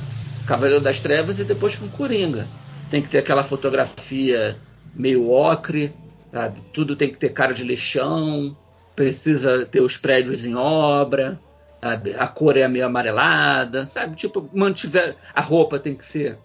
Cavaleiro 0.46 0.80
das 0.80 0.98
Trevas 1.00 1.38
e 1.38 1.44
depois 1.44 1.76
com 1.76 1.88
Coringa. 1.88 2.48
Tem 2.90 3.02
que 3.02 3.08
ter 3.08 3.18
aquela 3.18 3.42
fotografia 3.42 4.56
meio 4.94 5.30
ocre, 5.30 5.92
sabe? 6.32 6.62
Tudo 6.72 6.96
tem 6.96 7.10
que 7.10 7.18
ter 7.18 7.30
cara 7.30 7.52
de 7.52 7.64
lixão, 7.64 8.56
precisa 8.94 9.66
ter 9.66 9.80
os 9.82 9.98
prédios 9.98 10.46
em 10.46 10.54
obra, 10.54 11.38
a, 11.82 12.24
a 12.24 12.26
cor 12.26 12.56
é 12.56 12.66
meio 12.66 12.86
amarelada, 12.86 13.84
sabe? 13.84 14.16
Tipo, 14.16 14.48
mantiver 14.54 15.16
a 15.34 15.40
roupa 15.40 15.78
tem 15.78 15.94
que 15.94 16.04
ser 16.04 16.38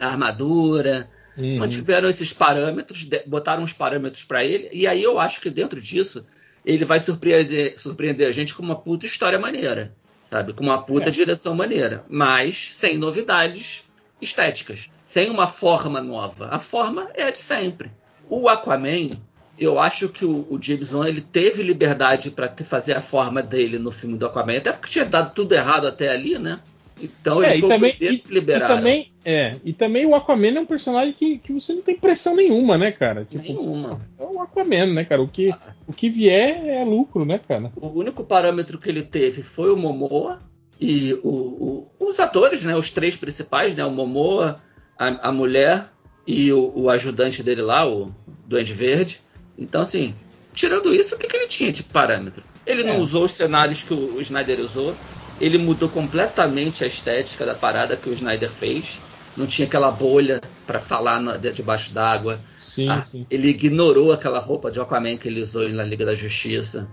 a 0.00 0.08
armadura, 0.08 1.08
uhum. 1.38 1.58
mantiveram 1.58 2.08
esses 2.08 2.32
parâmetros, 2.32 3.08
botaram 3.26 3.62
os 3.62 3.72
parâmetros 3.72 4.24
para 4.24 4.44
ele, 4.44 4.68
e 4.72 4.86
aí 4.86 5.02
eu 5.02 5.18
acho 5.18 5.40
que 5.40 5.48
dentro 5.48 5.80
disso 5.80 6.26
ele 6.64 6.84
vai 6.84 7.00
surpreender, 7.00 7.80
surpreender 7.80 8.28
a 8.28 8.32
gente 8.32 8.54
com 8.54 8.62
uma 8.62 8.76
puta 8.76 9.06
história 9.06 9.38
maneira, 9.38 9.94
sabe? 10.28 10.52
Com 10.52 10.64
uma 10.64 10.82
puta 10.82 11.08
é. 11.08 11.12
direção 11.12 11.54
maneira, 11.54 12.04
mas 12.08 12.70
sem 12.74 12.98
novidades 12.98 13.84
estéticas, 14.20 14.90
sem 15.04 15.30
uma 15.30 15.46
forma 15.46 16.00
nova. 16.00 16.48
A 16.50 16.58
forma 16.58 17.08
é 17.14 17.22
a 17.22 17.30
de 17.30 17.38
sempre. 17.38 17.90
O 18.28 18.48
Aquaman, 18.48 19.10
eu 19.58 19.78
acho 19.78 20.08
que 20.08 20.24
o, 20.24 20.46
o 20.50 20.58
James 20.60 20.92
Wan 20.92 21.08
ele 21.08 21.20
teve 21.20 21.62
liberdade 21.62 22.30
para 22.30 22.52
fazer 22.64 22.94
a 22.94 23.00
forma 23.00 23.40
dele 23.40 23.78
no 23.78 23.90
filme 23.90 24.18
do 24.18 24.26
Aquaman, 24.26 24.58
até 24.58 24.72
porque 24.72 24.90
tinha 24.90 25.06
dado 25.06 25.32
tudo 25.32 25.52
errado 25.52 25.86
até 25.86 26.10
ali, 26.10 26.38
né? 26.38 26.58
Então 27.00 27.42
ele 27.42 27.54
é, 27.54 27.60
foi 27.60 27.68
também, 27.68 27.90
o 27.90 27.96
primeiro 27.96 28.22
que 28.22 28.34
liberaram. 28.34 28.74
E 28.74 28.76
também, 28.76 29.12
é, 29.24 29.56
e 29.64 29.72
também 29.72 30.06
o 30.06 30.14
Aquaman 30.14 30.56
é 30.56 30.60
um 30.60 30.66
personagem 30.66 31.12
que, 31.12 31.38
que 31.38 31.52
você 31.52 31.72
não 31.72 31.82
tem 31.82 31.96
pressão 31.96 32.34
nenhuma, 32.34 32.76
né, 32.78 32.90
cara? 32.92 33.24
Tipo, 33.24 33.42
nenhuma. 33.44 34.00
É 34.18 34.22
o 34.22 34.40
Aquaman, 34.40 34.86
né, 34.86 35.04
cara? 35.04 35.22
O 35.22 35.28
que, 35.28 35.50
ah. 35.50 35.74
o 35.86 35.92
que 35.92 36.08
vier 36.08 36.66
é 36.66 36.84
lucro, 36.84 37.24
né, 37.24 37.38
cara? 37.38 37.72
O 37.76 37.88
único 37.98 38.24
parâmetro 38.24 38.78
que 38.78 38.88
ele 38.88 39.02
teve 39.02 39.42
foi 39.42 39.72
o 39.72 39.76
Momoa 39.76 40.40
e 40.80 41.14
o, 41.22 41.88
o, 41.98 42.08
os 42.08 42.20
atores, 42.20 42.64
né? 42.64 42.76
Os 42.76 42.90
três 42.90 43.16
principais, 43.16 43.74
né? 43.74 43.84
O 43.84 43.90
Momoa, 43.90 44.60
a, 44.98 45.28
a 45.28 45.32
mulher 45.32 45.86
e 46.26 46.52
o, 46.52 46.72
o 46.74 46.90
ajudante 46.90 47.42
dele 47.42 47.62
lá, 47.62 47.88
o 47.88 48.12
Duende 48.46 48.74
Verde. 48.74 49.20
Então, 49.56 49.82
assim, 49.82 50.14
tirando 50.52 50.94
isso, 50.94 51.14
o 51.14 51.18
que, 51.18 51.26
que 51.26 51.36
ele 51.36 51.48
tinha 51.48 51.72
de 51.72 51.82
parâmetro? 51.82 52.42
Ele 52.66 52.84
não 52.84 52.94
é. 52.94 52.98
usou 52.98 53.24
os 53.24 53.32
cenários 53.32 53.82
que 53.82 53.94
o, 53.94 54.16
o 54.16 54.20
Snyder 54.20 54.60
usou, 54.60 54.94
ele 55.40 55.58
mudou 55.58 55.88
completamente 55.88 56.84
a 56.84 56.86
estética 56.86 57.44
da 57.46 57.54
parada 57.54 57.96
que 57.96 58.08
o 58.08 58.12
Snyder 58.12 58.50
fez. 58.50 59.00
Não 59.36 59.46
tinha 59.46 59.68
aquela 59.68 59.90
bolha 59.90 60.40
para 60.66 60.80
falar 60.80 61.20
na, 61.20 61.36
debaixo 61.36 61.94
d'água. 61.94 62.40
Sim, 62.58 62.88
ah, 62.88 63.04
sim. 63.04 63.24
Ele 63.30 63.48
ignorou 63.48 64.12
aquela 64.12 64.40
roupa 64.40 64.70
de 64.70 64.80
Aquaman 64.80 65.16
que 65.16 65.28
ele 65.28 65.40
usou 65.40 65.68
na 65.68 65.84
Liga 65.84 66.04
da 66.04 66.14
Justiça. 66.14 66.88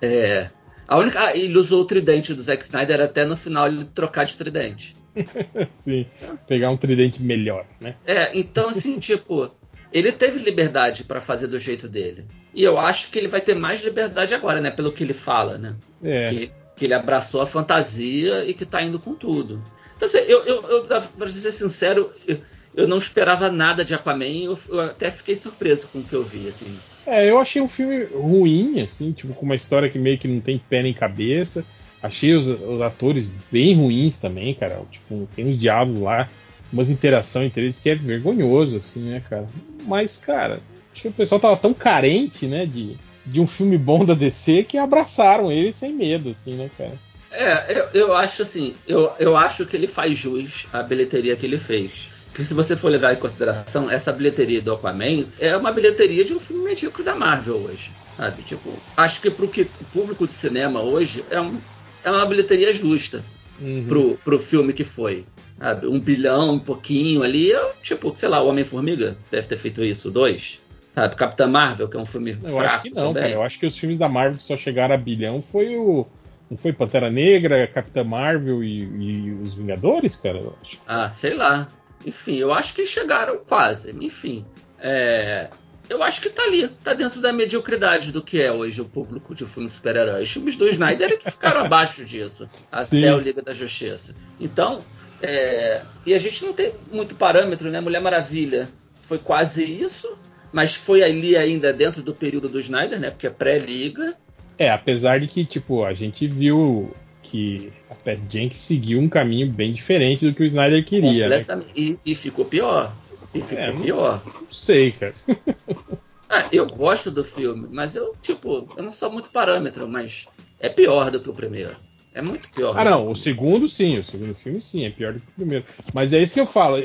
É, 0.00 0.50
a 0.88 0.98
única, 0.98 1.20
ah, 1.20 1.36
ele 1.36 1.56
usou 1.56 1.82
o 1.82 1.84
tridente 1.84 2.34
do 2.34 2.42
Zack 2.42 2.62
Snyder 2.64 3.00
até 3.00 3.24
no 3.24 3.36
final 3.36 3.68
ele 3.68 3.84
trocar 3.84 4.24
de 4.24 4.36
tridente. 4.36 4.96
sim, 5.72 6.06
pegar 6.48 6.70
um 6.70 6.76
tridente 6.76 7.22
melhor, 7.22 7.66
né? 7.80 7.94
É, 8.04 8.36
então 8.36 8.70
assim, 8.70 8.98
tipo, 9.00 9.54
ele 9.92 10.10
teve 10.10 10.38
liberdade 10.40 11.04
para 11.04 11.20
fazer 11.20 11.46
do 11.46 11.58
jeito 11.58 11.88
dele. 11.88 12.26
E 12.54 12.62
eu 12.62 12.78
acho 12.78 13.10
que 13.10 13.18
ele 13.18 13.28
vai 13.28 13.40
ter 13.40 13.54
mais 13.54 13.82
liberdade 13.82 14.34
agora, 14.34 14.60
né? 14.60 14.70
Pelo 14.70 14.92
que 14.92 15.04
ele 15.04 15.14
fala, 15.14 15.56
né? 15.56 15.74
É. 16.02 16.28
Que, 16.28 16.52
que 16.76 16.84
ele 16.84 16.94
abraçou 16.94 17.42
a 17.42 17.46
fantasia 17.46 18.44
e 18.44 18.54
que 18.54 18.64
tá 18.64 18.82
indo 18.82 18.98
com 18.98 19.14
tudo. 19.14 19.62
Então, 19.96 20.08
assim, 20.08 20.18
eu, 20.18 20.44
eu, 20.44 20.62
eu 20.64 21.02
pra 21.18 21.30
ser 21.30 21.52
sincero, 21.52 22.10
eu, 22.26 22.38
eu 22.74 22.88
não 22.88 22.98
esperava 22.98 23.50
nada 23.50 23.84
de 23.84 23.94
Aquaman, 23.94 24.44
eu, 24.44 24.58
eu, 24.68 24.80
até 24.80 25.10
fiquei 25.10 25.36
surpreso 25.36 25.88
com 25.88 25.98
o 25.98 26.02
que 26.02 26.14
eu 26.14 26.24
vi, 26.24 26.48
assim. 26.48 26.66
É, 27.06 27.28
eu 27.28 27.38
achei 27.38 27.60
um 27.60 27.68
filme 27.68 28.04
ruim, 28.04 28.80
assim, 28.80 29.12
tipo, 29.12 29.34
com 29.34 29.44
uma 29.44 29.54
história 29.54 29.90
que 29.90 29.98
meio 29.98 30.18
que 30.18 30.28
não 30.28 30.40
tem 30.40 30.58
pé 30.58 30.82
nem 30.82 30.94
cabeça. 30.94 31.64
Achei 32.02 32.34
os, 32.34 32.48
os 32.48 32.80
atores 32.80 33.30
bem 33.50 33.76
ruins 33.76 34.18
também, 34.18 34.54
cara. 34.54 34.82
Tipo, 34.90 35.28
tem 35.36 35.46
uns 35.46 35.58
diabos 35.58 36.00
lá 36.00 36.28
umas 36.72 36.90
interações 36.90 37.46
entre 37.46 37.62
eles 37.62 37.78
que 37.78 37.90
é 37.90 37.94
vergonhoso, 37.94 38.78
assim, 38.78 39.02
né, 39.02 39.22
cara? 39.28 39.46
Mas, 39.86 40.16
cara, 40.16 40.60
acho 40.92 41.02
que 41.02 41.08
o 41.08 41.12
pessoal 41.12 41.40
tava 41.40 41.56
tão 41.56 41.74
carente, 41.74 42.46
né, 42.46 42.64
de, 42.64 42.96
de 43.24 43.40
um 43.40 43.46
filme 43.46 43.78
bom 43.78 44.04
da 44.04 44.14
DC 44.14 44.64
que 44.64 44.78
abraçaram 44.78 45.50
ele 45.50 45.72
sem 45.72 45.92
medo, 45.92 46.30
assim, 46.30 46.54
né, 46.54 46.70
cara? 46.76 46.98
É, 47.30 47.78
eu, 47.78 47.88
eu 48.08 48.14
acho 48.14 48.42
assim, 48.42 48.74
eu, 48.86 49.10
eu 49.18 49.36
acho 49.36 49.64
que 49.64 49.74
ele 49.74 49.86
faz 49.86 50.18
jus 50.18 50.66
à 50.72 50.82
bilheteria 50.82 51.36
que 51.36 51.46
ele 51.46 51.58
fez. 51.58 52.10
Porque 52.28 52.44
se 52.44 52.54
você 52.54 52.76
for 52.76 52.90
levar 52.90 53.12
em 53.12 53.16
consideração, 53.16 53.90
essa 53.90 54.12
bilheteria 54.12 54.60
do 54.60 54.72
Aquaman 54.72 55.24
é 55.38 55.56
uma 55.56 55.72
bilheteria 55.72 56.24
de 56.24 56.34
um 56.34 56.40
filme 56.40 56.64
medíocre 56.64 57.02
da 57.02 57.14
Marvel 57.14 57.56
hoje. 57.56 57.90
Sabe? 58.16 58.42
Tipo, 58.42 58.72
acho 58.96 59.20
que 59.20 59.30
pro 59.30 59.48
que 59.48 59.62
o 59.62 59.84
público 59.92 60.26
de 60.26 60.32
cinema 60.32 60.80
hoje 60.80 61.24
é, 61.30 61.40
um, 61.40 61.58
é 62.04 62.10
uma 62.10 62.26
bilheteria 62.26 62.74
justa 62.74 63.24
uhum. 63.60 63.84
pro, 63.86 64.18
pro 64.24 64.38
filme 64.38 64.72
que 64.72 64.84
foi 64.84 65.24
sabe? 65.62 65.86
Um 65.86 66.00
bilhão, 66.00 66.54
um 66.54 66.58
pouquinho 66.58 67.22
ali. 67.22 67.50
Eu, 67.50 67.72
tipo, 67.82 68.12
sei 68.14 68.28
lá, 68.28 68.42
o 68.42 68.48
Homem-Formiga 68.48 69.16
deve 69.30 69.46
ter 69.46 69.56
feito 69.56 69.82
isso, 69.84 70.10
dois. 70.10 70.60
Sabe? 70.94 71.16
Capitã 71.16 71.46
Marvel, 71.46 71.88
que 71.88 71.96
é 71.96 72.00
um 72.00 72.06
filme 72.06 72.36
Eu 72.44 72.60
acho 72.60 72.82
que 72.82 72.90
não, 72.90 73.08
também. 73.08 73.22
cara. 73.22 73.34
Eu 73.34 73.42
acho 73.42 73.58
que 73.58 73.66
os 73.66 73.76
filmes 73.76 73.98
da 73.98 74.08
Marvel 74.08 74.36
que 74.36 74.44
só 74.44 74.56
chegaram 74.56 74.94
a 74.94 74.98
bilhão 74.98 75.40
foi 75.40 75.76
o. 75.76 76.06
Não 76.50 76.58
foi 76.58 76.72
Pantera 76.72 77.10
Negra, 77.10 77.66
Capitã 77.66 78.04
Marvel 78.04 78.62
e, 78.62 78.82
e 78.82 79.32
os 79.42 79.54
Vingadores, 79.54 80.16
cara? 80.16 80.42
Ah, 80.86 81.08
sei 81.08 81.32
lá. 81.34 81.66
Enfim, 82.04 82.36
eu 82.36 82.52
acho 82.52 82.74
que 82.74 82.86
chegaram 82.86 83.38
quase. 83.38 83.96
Enfim. 83.98 84.44
É, 84.78 85.48
eu 85.88 86.02
acho 86.02 86.20
que 86.20 86.30
tá 86.30 86.42
ali, 86.42 86.66
tá 86.68 86.94
dentro 86.94 87.20
da 87.20 87.32
mediocridade 87.32 88.12
do 88.12 88.22
que 88.22 88.40
é 88.40 88.52
hoje 88.52 88.80
o 88.80 88.84
público 88.84 89.34
de 89.34 89.44
filmes 89.46 89.74
super-heróis. 89.74 90.22
Os 90.22 90.32
filmes 90.32 90.56
do 90.56 90.68
Snyder 90.68 91.12
é 91.12 91.16
que 91.16 91.30
ficaram 91.30 91.60
abaixo 91.64 92.04
disso, 92.04 92.48
até 92.70 92.84
Sim. 92.84 93.10
o 93.10 93.18
Liga 93.18 93.42
da 93.42 93.54
Justiça. 93.54 94.14
Então, 94.40 94.82
é, 95.22 95.82
e 96.04 96.14
a 96.14 96.18
gente 96.18 96.44
não 96.44 96.52
tem 96.52 96.72
muito 96.90 97.14
parâmetro, 97.14 97.70
né? 97.70 97.80
Mulher 97.80 98.00
Maravilha 98.00 98.68
foi 99.00 99.18
quase 99.18 99.64
isso, 99.64 100.18
mas 100.52 100.74
foi 100.74 101.02
ali 101.02 101.36
ainda 101.36 101.72
dentro 101.72 102.02
do 102.02 102.14
período 102.14 102.48
do 102.48 102.60
Snyder, 102.60 103.00
né? 103.00 103.10
Porque 103.10 103.26
é 103.26 103.30
pré-liga. 103.30 104.16
É, 104.58 104.70
apesar 104.70 105.18
de 105.18 105.26
que, 105.26 105.44
tipo, 105.44 105.84
a 105.84 105.94
gente 105.94 106.26
viu 106.26 106.94
que 107.22 107.72
a 107.88 107.94
Pat 107.94 108.18
Jenkins 108.28 108.58
seguiu 108.58 109.00
um 109.00 109.08
caminho 109.08 109.50
bem 109.50 109.72
diferente 109.72 110.26
do 110.26 110.34
que 110.34 110.42
o 110.42 110.46
Snyder 110.46 110.84
queria. 110.84 111.28
Né? 111.28 111.44
E, 111.74 111.98
e, 112.04 112.14
ficou 112.14 112.44
pior. 112.44 112.94
E 113.34 113.40
ficou 113.40 113.64
é, 113.64 113.72
pior. 113.72 114.22
Não 114.24 114.50
sei, 114.50 114.92
cara. 114.92 115.14
ah, 116.28 116.48
eu 116.52 116.66
gosto 116.66 117.10
do 117.10 117.24
filme, 117.24 117.66
mas 117.70 117.94
eu, 117.94 118.14
tipo, 118.20 118.70
eu 118.76 118.82
não 118.82 118.92
sou 118.92 119.10
muito 119.10 119.30
parâmetro, 119.30 119.88
mas 119.88 120.26
é 120.60 120.68
pior 120.68 121.10
do 121.10 121.20
que 121.20 121.30
o 121.30 121.34
primeiro. 121.34 121.74
É 122.14 122.20
muito 122.20 122.48
pior. 122.50 122.78
Ah, 122.78 122.84
não. 122.84 123.10
O 123.10 123.16
segundo, 123.16 123.68
sim. 123.68 123.98
O 123.98 124.04
segundo 124.04 124.34
filme, 124.34 124.60
sim. 124.60 124.84
É 124.84 124.90
pior 124.90 125.14
do 125.14 125.20
que 125.20 125.28
o 125.28 125.32
primeiro. 125.32 125.64
Mas 125.94 126.12
é 126.12 126.22
isso 126.22 126.34
que 126.34 126.40
eu 126.40 126.46
falo. 126.46 126.76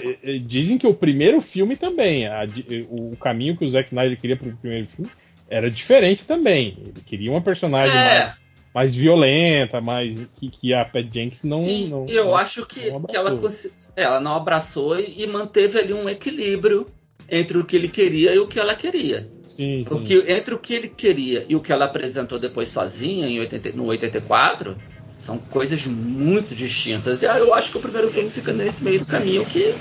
Dizem 0.46 0.78
que 0.78 0.88
o 0.88 0.94
primeiro 0.94 1.42
filme 1.42 1.76
também. 1.76 2.28
A, 2.28 2.48
o 2.90 3.16
caminho 3.18 3.58
que 3.58 3.66
o 3.66 3.70
Zack 3.70 3.90
Snyder 3.90 4.20
queria 4.20 4.38
para 4.38 4.48
o 4.48 4.58
primeiro 4.58 4.88
filme 4.88 5.12
era 5.50 5.70
diferente 5.70 6.26
também. 6.26 6.78
Ele 6.80 7.02
queria 7.06 7.32
uma 7.32 7.42
personagem 7.42 7.96
é. 7.96 8.20
mais, 8.20 8.34
mais, 8.74 8.96
violenta, 8.96 9.82
mais 9.82 10.18
que, 10.36 10.50
que 10.50 10.74
a 10.74 10.86
Pat 10.86 11.06
Jenkins 11.12 11.44
não. 11.44 11.66
Sim, 11.66 11.90
não 11.90 12.06
eu 12.08 12.26
não, 12.26 12.36
acho 12.36 12.66
que, 12.66 12.80
que 12.80 13.16
ela, 13.16 13.40
ela 13.96 14.20
não 14.20 14.36
abraçou 14.36 15.00
e 15.00 15.26
manteve 15.28 15.80
ali 15.80 15.94
um 15.94 16.08
equilíbrio 16.08 16.88
entre 17.30 17.58
o 17.58 17.66
que 17.66 17.76
ele 17.76 17.90
queria 17.90 18.34
e 18.34 18.40
o 18.40 18.48
que 18.48 18.60
ela 18.60 18.74
queria. 18.74 19.30
Sim, 19.46 19.84
sim. 19.86 20.04
Que, 20.04 20.32
entre 20.32 20.54
o 20.54 20.60
que 20.60 20.74
ele 20.74 20.88
queria 20.88 21.46
e 21.50 21.56
o 21.56 21.62
que 21.62 21.74
ela 21.74 21.86
apresentou 21.86 22.40
depois 22.40 22.70
sozinha 22.70 23.28
em 23.28 23.40
80, 23.40 23.72
no 23.74 23.86
84 23.88 24.78
São 25.18 25.40
coisas 25.40 25.86
muito 25.88 26.54
distintas. 26.54 27.24
E 27.24 27.26
eu 27.26 27.54
acho 27.56 27.72
que 27.72 27.78
o 27.80 27.82
primeiro 27.82 28.08
filme 28.08 28.30
fica 28.30 28.54
nesse 28.54 28.84
meio 28.84 29.00
do 29.00 29.06
caminho 29.08 29.44
que, 29.48 29.74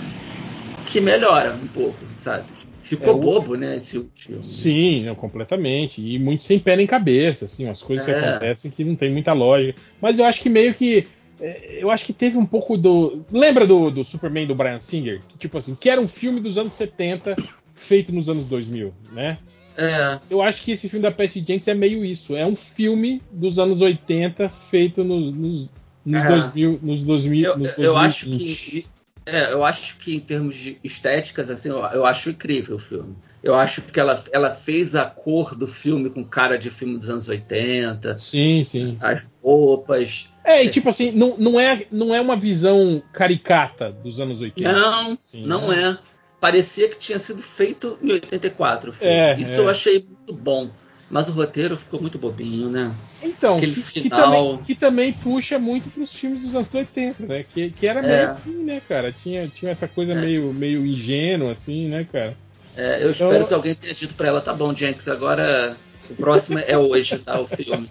que 0.90 1.00
melhora 1.00 1.52
um 1.54 1.66
pouco, 1.68 1.98
sabe? 2.18 2.44
Ficou 2.80 3.08
É, 3.08 3.16
o- 3.16 3.18
bobo, 3.20 3.54
né, 3.54 3.76
esse 3.76 3.98
último. 3.98 4.42
Sim, 4.44 5.04
não, 5.04 5.14
completamente. 5.14 6.00
E 6.00 6.18
muito 6.18 6.42
sem 6.42 6.58
pé 6.58 6.74
nem 6.76 6.86
cabeça, 6.86 7.44
assim, 7.44 7.66
umas 7.66 7.82
coisas 7.82 8.06
que 8.06 8.12
É. 8.12 8.18
acontecem 8.30 8.70
que 8.70 8.82
não 8.82 8.96
tem 8.96 9.10
muita 9.10 9.32
lógica. 9.34 9.78
Mas 10.00 10.18
eu 10.18 10.24
acho 10.24 10.40
que 10.40 10.48
meio 10.48 10.72
que. 10.72 11.06
é, 11.38 11.80
Eu 11.82 11.90
acho 11.90 12.06
que 12.06 12.12
teve 12.14 12.38
um 12.38 12.46
pouco 12.46 12.78
do. 12.78 13.22
Lembra 13.30 13.66
do, 13.66 13.90
do 13.90 14.04
Superman 14.04 14.46
do 14.46 14.54
Brian 14.54 14.80
Singer? 14.80 15.20
Que, 15.28 15.36
tipo 15.36 15.58
assim, 15.58 15.74
que 15.74 15.90
era 15.90 16.00
um 16.00 16.08
filme 16.08 16.40
dos 16.40 16.56
anos 16.56 16.72
70 16.72 17.36
feito 17.74 18.10
nos 18.10 18.28
anos 18.30 18.46
2000, 18.46 18.94
né? 19.12 19.36
É, 19.76 20.18
Eu 20.30 20.42
acho 20.42 20.62
que 20.62 20.72
esse 20.72 20.88
filme 20.88 21.02
da 21.02 21.12
Patty 21.12 21.44
Jenkins 21.46 21.68
é 21.68 21.74
meio 21.74 22.04
isso. 22.04 22.34
É 22.36 22.46
um 22.46 22.56
filme 22.56 23.22
dos 23.30 23.58
anos 23.58 23.80
80 23.80 24.48
feito 24.48 25.04
nos, 25.04 25.32
nos, 25.34 25.70
nos 26.04 26.22
É. 26.22 26.28
2000. 26.28 26.80
Nos 26.82 27.04
2000 27.04 27.44
eu, 27.44 27.58
nos 27.58 27.78
eu 27.78 27.96
acho 27.96 28.26
2020. 28.26 28.56
que. 28.70 28.86
É, 29.28 29.52
eu 29.52 29.64
acho 29.64 29.98
que 29.98 30.14
em 30.14 30.20
termos 30.20 30.54
de 30.54 30.78
estéticas, 30.84 31.50
assim, 31.50 31.68
eu, 31.68 31.78
eu 31.86 32.06
acho 32.06 32.30
incrível 32.30 32.76
o 32.76 32.78
filme. 32.78 33.16
Eu 33.42 33.56
acho 33.56 33.82
que 33.82 33.98
ela, 33.98 34.22
ela 34.30 34.52
fez 34.52 34.94
a 34.94 35.04
cor 35.04 35.56
do 35.56 35.66
filme 35.66 36.08
com 36.10 36.24
cara 36.24 36.56
de 36.56 36.70
filme 36.70 36.96
dos 36.96 37.10
anos 37.10 37.28
80, 37.28 38.16
Sim, 38.18 38.62
sim. 38.64 38.96
as 39.00 39.32
roupas. 39.42 40.32
É, 40.44 40.62
e 40.64 40.70
tipo 40.70 40.88
assim, 40.90 41.10
não, 41.10 41.36
não, 41.38 41.58
é, 41.58 41.86
não 41.90 42.14
é 42.14 42.20
uma 42.20 42.36
visão 42.36 43.02
caricata 43.12 43.90
dos 43.90 44.20
anos 44.20 44.40
80. 44.40 44.72
Não, 44.72 45.18
Sim, 45.20 45.44
não 45.44 45.68
né? 45.70 45.98
é. 46.00 46.15
Parecia 46.40 46.88
que 46.88 46.98
tinha 46.98 47.18
sido 47.18 47.42
feito 47.42 47.98
em 48.02 48.12
84 48.12 48.90
o 48.90 48.92
filme. 48.92 49.12
É, 49.12 49.36
Isso 49.36 49.60
é. 49.60 49.64
eu 49.64 49.68
achei 49.68 50.04
muito 50.06 50.34
bom. 50.34 50.70
Mas 51.08 51.28
o 51.28 51.32
roteiro 51.32 51.76
ficou 51.76 52.00
muito 52.00 52.18
bobinho, 52.18 52.68
né? 52.68 52.92
Então, 53.22 53.56
Aquele 53.56 53.74
que, 53.76 53.82
que 53.82 54.00
final- 54.02 54.48
também, 54.48 54.64
que 54.64 54.74
também 54.74 55.12
puxa 55.12 55.56
muito 55.56 55.88
pros 55.88 56.12
filmes 56.12 56.42
dos 56.42 56.54
anos 56.56 56.74
80, 56.74 57.24
né? 57.26 57.44
Que, 57.48 57.70
que 57.70 57.86
era 57.86 58.02
meio 58.02 58.12
É. 58.14 58.24
assim, 58.24 58.56
né, 58.64 58.82
cara? 58.88 59.12
Tinha, 59.12 59.46
tinha 59.46 59.70
essa 59.70 59.86
coisa 59.86 60.16
meio, 60.16 60.52
meio 60.52 60.84
ingênua, 60.84 61.52
assim, 61.52 61.88
né, 61.88 62.06
cara? 62.10 62.36
É, 62.76 62.96
eu 63.04 63.10
Então- 63.12 63.28
espero 63.28 63.46
que 63.46 63.54
alguém 63.54 63.74
tenha 63.76 63.94
dito 63.94 64.14
pra 64.14 64.26
ela, 64.26 64.40
tá 64.40 64.52
bom, 64.52 64.74
Jenks, 64.74 65.06
agora 65.06 65.76
o 66.10 66.14
próximo 66.16 66.58
é 66.58 66.76
hoje, 66.76 67.18
tá? 67.20 67.40
O 67.40 67.46
filme. 67.46 67.88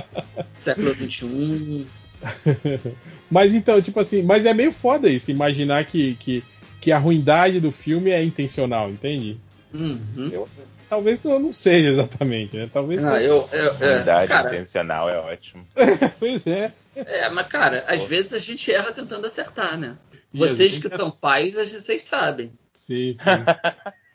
Século 0.54 0.94
XXI. 0.94 1.86
mas 3.30 3.54
então, 3.54 3.80
tipo 3.80 3.98
assim, 4.00 4.22
mas 4.22 4.44
é 4.44 4.52
meio 4.52 4.72
foda 4.72 5.08
isso, 5.08 5.30
imaginar 5.30 5.84
que, 5.86 6.16
que, 6.16 6.44
que 6.80 6.92
a 6.92 6.98
ruindade 6.98 7.60
do 7.60 7.72
filme 7.72 8.10
é 8.10 8.22
intencional, 8.22 8.88
entende? 8.90 9.40
Uhum. 9.74 10.30
Eu, 10.32 10.48
talvez 10.88 11.18
não, 11.24 11.38
não 11.38 11.52
seja 11.52 11.90
exatamente, 11.90 12.56
né? 12.56 12.70
Talvez 12.72 13.04
Ah, 13.04 13.12
seja. 13.18 13.24
eu, 13.26 13.48
eu- 13.52 13.76
é, 13.80 13.96
Unidade 13.96 14.28
cara, 14.28 14.48
intencional 14.48 15.08
é 15.10 15.18
ótimo. 15.18 15.64
Pois 16.18 16.46
é. 16.46 16.72
é, 16.96 17.28
mas 17.30 17.46
cara, 17.46 17.84
às 17.86 18.04
vezes 18.04 18.32
a 18.34 18.38
gente 18.38 18.72
erra 18.72 18.92
tentando 18.92 19.26
acertar, 19.26 19.76
né? 19.78 19.96
E 20.32 20.38
Vocês 20.38 20.78
que 20.78 20.86
é- 20.86 20.90
são 20.90 21.10
pais, 21.10 21.54
vocês 21.54 22.02
sabem. 22.02 22.52
Sim, 22.72 23.14
sim. 23.14 23.24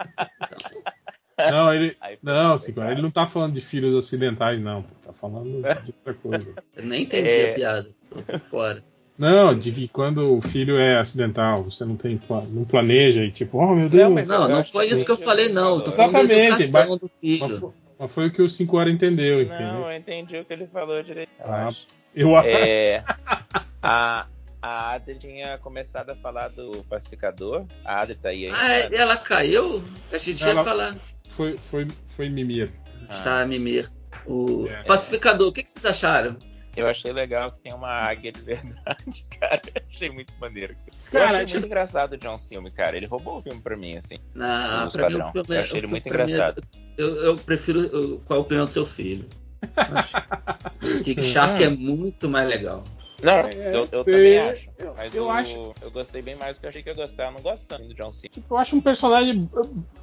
Não, 1.38 1.74
ele. 1.74 1.98
Não, 2.22 2.58
Ciclone, 2.58 2.86
claro. 2.88 2.92
ele 2.92 3.02
não 3.02 3.12
tá 3.12 3.26
falando 3.26 3.54
de 3.54 3.60
filhos 3.62 3.94
ocidentais, 3.96 4.62
não. 4.62 4.84
pô. 4.84 4.90
Tá 5.04 5.14
falando 5.14 5.62
de 5.84 5.92
outra 6.08 6.14
coisa. 6.14 6.54
Eu 6.76 6.86
nem 6.86 7.04
entendi 7.04 7.28
É. 7.30 7.52
a 7.52 7.54
piada. 7.56 7.90
Tô 8.10 8.22
por 8.22 8.40
fora. 8.40 8.84
Não, 9.18 9.58
de 9.58 9.72
que 9.72 9.88
quando 9.88 10.36
o 10.36 10.42
filho 10.42 10.76
é 10.78 10.98
acidental, 10.98 11.64
você 11.64 11.86
não 11.86 11.96
tem 11.96 12.20
não 12.50 12.66
planeja 12.66 13.24
e 13.24 13.32
tipo, 13.32 13.58
oh 13.60 13.76
meu 13.76 13.88
Deus. 13.88 14.04
Não, 14.10 14.16
mas 14.16 14.28
Não, 14.28 14.48
não 14.48 14.64
foi 14.64 14.88
isso 14.88 15.06
que 15.06 15.12
eu 15.12 15.18
falei, 15.18 15.50
não. 15.50 15.80
Eu 15.80 15.88
Exatamente, 15.88 16.68
mas- 16.72 17.00
do 17.00 17.12
Mas 17.40 17.60
foi, 17.60 17.70
mas 18.00 18.12
foi 18.12 18.28
o 18.28 18.32
que 18.32 18.42
o 18.42 18.50
5 18.50 18.78
horas 18.78 18.92
entendeu, 18.94 19.36
Não, 19.38 19.44
entendeu? 19.44 19.76
eu 19.86 19.92
entendi 19.96 20.38
o 20.38 20.46
que 20.46 20.54
ele 20.54 20.68
falou 20.68 21.02
direito. 21.04 21.30
eu 21.40 21.46
Ah, 21.46 21.68
acho. 21.68 21.88
Eu 22.16 22.36
acho. 22.36 22.48
É, 22.48 23.04
a, 23.82 24.26
a 24.62 24.92
Adri 24.94 25.16
tinha 25.16 25.58
começado 25.60 26.10
a 26.12 26.16
falar 26.16 26.50
do 26.50 26.84
pacificador. 26.90 27.66
A 27.86 28.02
Adri 28.02 28.16
tá 28.16 28.30
aí 28.30 28.46
ainda. 28.48 28.58
Ah, 28.60 28.74
é- 28.74 28.96
ela 28.96 29.18
caiu? 29.18 29.84
A 30.12 30.18
gente 30.18 30.42
ia 30.44 30.50
Ela- 30.52 30.64
falar. 30.64 30.96
Foi, 31.36 31.58
foi, 31.70 31.88
foi 32.16 32.30
mimir. 32.30 32.72
Ah, 33.10 33.14
Está 33.14 33.46
mimir. 33.46 33.88
O 34.26 34.68
É. 34.68 34.84
pacificador, 34.84 35.48
o 35.50 35.52
que, 35.52 35.64
que 35.64 35.70
vocês 35.70 35.84
acharam? 35.86 36.36
Eu 36.76 36.88
achei 36.88 37.12
legal 37.14 37.52
que 37.52 37.60
tem 37.62 37.74
uma 37.74 37.90
águia 37.90 38.32
de 38.32 38.42
verdade, 38.42 39.26
cara. 39.40 39.62
Eu 39.76 39.82
achei 39.90 40.10
muito 40.10 40.34
maneiro. 40.40 40.76
Eu 40.88 41.12
Cara, 41.12 41.30
achei 41.38 41.46
tipo- 41.46 41.60
muito 41.60 41.66
engraçado 41.68 42.14
o 42.14 42.18
John 42.18 42.38
Filme, 42.38 42.72
cara. 42.72 42.98
Ele 42.98 43.06
roubou 43.06 43.38
o 43.38 43.42
filme 43.42 43.62
pra 43.62 43.78
mim, 43.78 43.96
assim. 43.98 44.16
O 44.16 44.92
pra 44.92 45.10
mim, 45.10 45.18
o 45.22 45.32
filme 45.32 45.48
Eu 45.50 45.54
é. 45.56 45.60
achei 45.64 45.78
ele 45.78 45.86
o 45.86 45.90
muito 45.90 46.04
mim 46.06 46.10
é- 46.10 46.14
engraçado. 46.14 46.64
eu, 46.98 47.16
eu 47.24 47.38
prefiro. 47.38 47.80
eu- 47.80 48.22
qual 48.26 48.38
é 48.38 48.42
a 48.42 48.44
opinião 48.44 48.66
do 48.66 48.74
seu 48.74 48.86
filho? 48.86 49.28
O 50.82 51.04
Kick 51.04 51.24
Shark 51.24 51.64
é 51.64 51.70
muito 51.70 52.28
mais 52.30 52.48
legal. 52.50 52.84
Não, 53.22 53.32
É, 53.48 53.76
eu, 53.76 53.88
eu 53.92 54.04
também 54.04 54.38
acho. 54.40 54.70
Eu- 54.78 54.94
Mas 54.98 55.16
eu 55.16 55.26
o- 55.26 55.30
acho- 55.30 55.74
eu 55.82 55.92
gostei 55.92 56.22
bem 56.22 56.36
mais 56.36 56.58
do 56.58 56.60
que 56.60 56.66
eu 56.66 56.70
achei 56.70 56.84
que 56.84 56.90
eu 56.90 56.94
ia 56.94 56.98
gostar. 57.02 57.28
Eu 57.28 57.32
não 57.32 57.42
gosto 57.42 57.64
tanto 57.66 57.88
do 57.88 57.94
John 57.94 58.12
Cena. 58.12 58.34
Tipo, 58.34 58.54
eu 58.54 58.58
acho 58.58 58.76
um 58.76 58.82
personagem, 58.82 59.50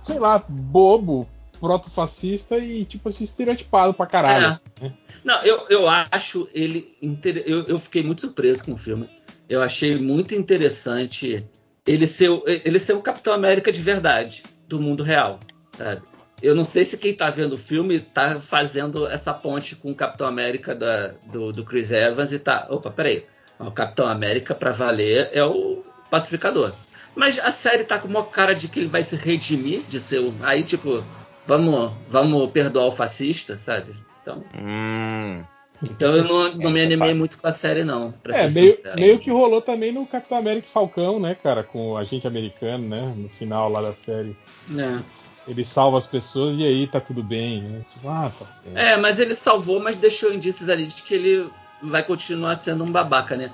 sei 0.03 0.19
lá, 0.19 0.39
bobo, 0.49 1.29
proto-fascista 1.61 2.59
e, 2.59 2.85
tipo 2.85 3.09
assim, 3.09 3.25
estereotipado 3.25 3.93
pra 3.95 4.07
caralho. 4.07 4.45
É. 4.47 4.49
assim, 4.49 4.63
né? 4.81 4.93
Não, 5.25 5.43
eu, 5.43 5.67
eu 5.69 5.89
acho 5.89 6.49
ele. 6.55 6.97
inter- 7.03 7.45
Eu, 7.47 7.65
eu 7.67 7.79
fiquei 7.79 8.03
muito 8.03 8.23
surpreso 8.23 8.65
com 8.65 8.73
o 8.73 8.77
filme. 8.77 9.09
Eu 9.49 9.63
achei 9.63 9.99
muito 9.99 10.35
interessante 10.35 11.45
ele 11.87 12.07
ser, 12.07 12.29
o- 12.31 12.43
ele 12.47 12.79
ser 12.79 12.95
o 12.95 13.03
Capitão 13.03 13.33
América 13.33 13.71
de 13.73 13.81
verdade, 13.83 14.43
do 14.67 14.81
mundo 14.81 15.03
real. 15.03 15.39
Sabe? 15.77 16.03
Eu 16.43 16.55
não 16.55 16.65
sei 16.65 16.85
se 16.87 16.97
quem 16.97 17.13
tá 17.13 17.29
vendo 17.29 17.53
o 17.55 17.59
filme 17.59 18.01
tá 18.01 18.41
fazendo 18.41 19.07
essa 19.07 19.35
ponte 19.35 19.77
com 19.77 19.91
o 19.91 19.95
Capitão 19.95 20.27
América 20.27 20.75
da- 20.75 21.09
do, 21.31 21.53
do 21.53 21.65
Chris 21.65 21.91
Evans 21.91 22.33
e 22.33 22.39
tá. 22.39 22.67
Opa, 22.71 22.91
peraí. 22.91 23.25
O 23.59 23.71
Capitão 23.71 24.09
América, 24.09 24.55
pra 24.55 24.71
valer, 24.73 25.29
é 25.35 25.45
o 25.45 25.85
pacificador. 26.11 26.73
Mas 27.15 27.39
a 27.39 27.51
série 27.53 27.85
tá 27.85 27.99
com 27.99 28.09
uma 28.09 28.25
cara 28.25 28.55
de 28.55 28.69
que 28.69 28.79
ele 28.81 28.89
vai 28.89 29.03
se 29.03 29.17
redimir 29.17 29.83
de 29.89 30.01
ser 30.01 30.21
o. 30.21 30.33
Aí, 30.43 30.63
tipo, 30.63 31.05
vamos, 31.47 31.93
vamos 32.09 32.51
perdoar 32.51 32.87
o 32.87 32.93
fascista, 32.93 33.59
sabe? 33.59 33.95
Então. 34.23 34.43
Hum. 34.59 35.43
Então 35.83 36.15
eu 36.15 36.25
não, 36.25 36.55
não 36.57 36.71
me 36.71 36.79
Essa 36.79 36.87
animei 36.87 36.99
parte. 36.99 37.15
muito 37.15 37.39
com 37.39 37.47
a 37.47 37.53
série, 37.53 37.85
não, 37.85 38.13
pra 38.13 38.37
É, 38.37 38.51
ser 38.51 38.61
meio, 38.61 38.97
meio 38.97 39.19
que 39.19 39.31
rolou 39.31 39.63
também 39.63 39.93
no 39.93 40.07
Capitão 40.07 40.37
América 40.37 40.67
e 40.69 40.71
Falcão, 40.71 41.19
né, 41.19 41.35
cara? 41.35 41.65
Com 41.65 41.93
o 41.93 41.97
agente 41.97 42.27
americano, 42.27 42.87
né? 42.87 43.15
No 43.17 43.29
final 43.31 43.71
lá 43.71 43.81
da 43.81 43.95
série. 43.95 44.37
É. 44.77 44.99
Ele 45.49 45.65
salva 45.65 45.97
as 45.97 46.07
pessoas 46.07 46.59
e 46.59 46.65
aí 46.65 46.87
tá 46.87 47.01
tudo 47.01 47.23
bem, 47.23 47.63
né? 47.63 47.81
Tipo, 47.95 48.09
ah, 48.11 48.31
tá 48.39 48.45
certo. 48.45 48.77
É, 48.77 48.99
mas 48.99 49.19
ele 49.19 49.35
salvou, 49.35 49.81
mas 49.81 49.97
deixou 49.97 50.33
indícios 50.35 50.69
ali 50.69 50.87
de 50.87 51.01
que 51.03 51.15
ele 51.15 51.51
vai 51.83 52.03
continuar 52.03 52.55
sendo 52.57 52.85
um 52.85 52.93
babaca, 52.93 53.35
né? 53.35 53.51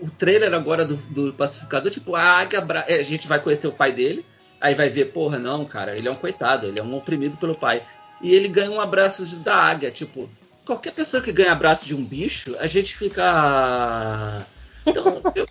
O 0.00 0.10
trailer 0.10 0.52
agora 0.52 0.84
do, 0.84 0.94
do 0.94 1.32
Pacificador, 1.32 1.90
tipo, 1.90 2.14
a 2.14 2.22
Águia 2.22 2.60
Bra... 2.60 2.84
é, 2.86 2.96
a 2.96 3.02
gente 3.02 3.26
vai 3.26 3.40
conhecer 3.40 3.66
o 3.66 3.72
pai 3.72 3.92
dele, 3.92 4.26
aí 4.60 4.74
vai 4.74 4.88
ver, 4.88 5.06
porra, 5.06 5.38
não, 5.38 5.64
cara, 5.64 5.96
ele 5.96 6.08
é 6.08 6.10
um 6.10 6.14
coitado, 6.16 6.66
ele 6.66 6.78
é 6.78 6.82
um 6.82 6.96
oprimido 6.96 7.36
pelo 7.36 7.54
pai. 7.54 7.82
E 8.20 8.34
ele 8.34 8.48
ganha 8.48 8.70
um 8.70 8.80
abraço 8.80 9.24
da 9.40 9.54
águia, 9.54 9.90
tipo, 9.90 10.28
qualquer 10.64 10.92
pessoa 10.92 11.22
que 11.22 11.32
ganha 11.32 11.52
abraço 11.52 11.86
de 11.86 11.94
um 11.94 12.04
bicho, 12.04 12.56
a 12.58 12.66
gente 12.66 12.96
fica. 12.96 13.22
"Ah". 13.24 14.42
Então, 14.86 15.22
eu, 15.34 15.46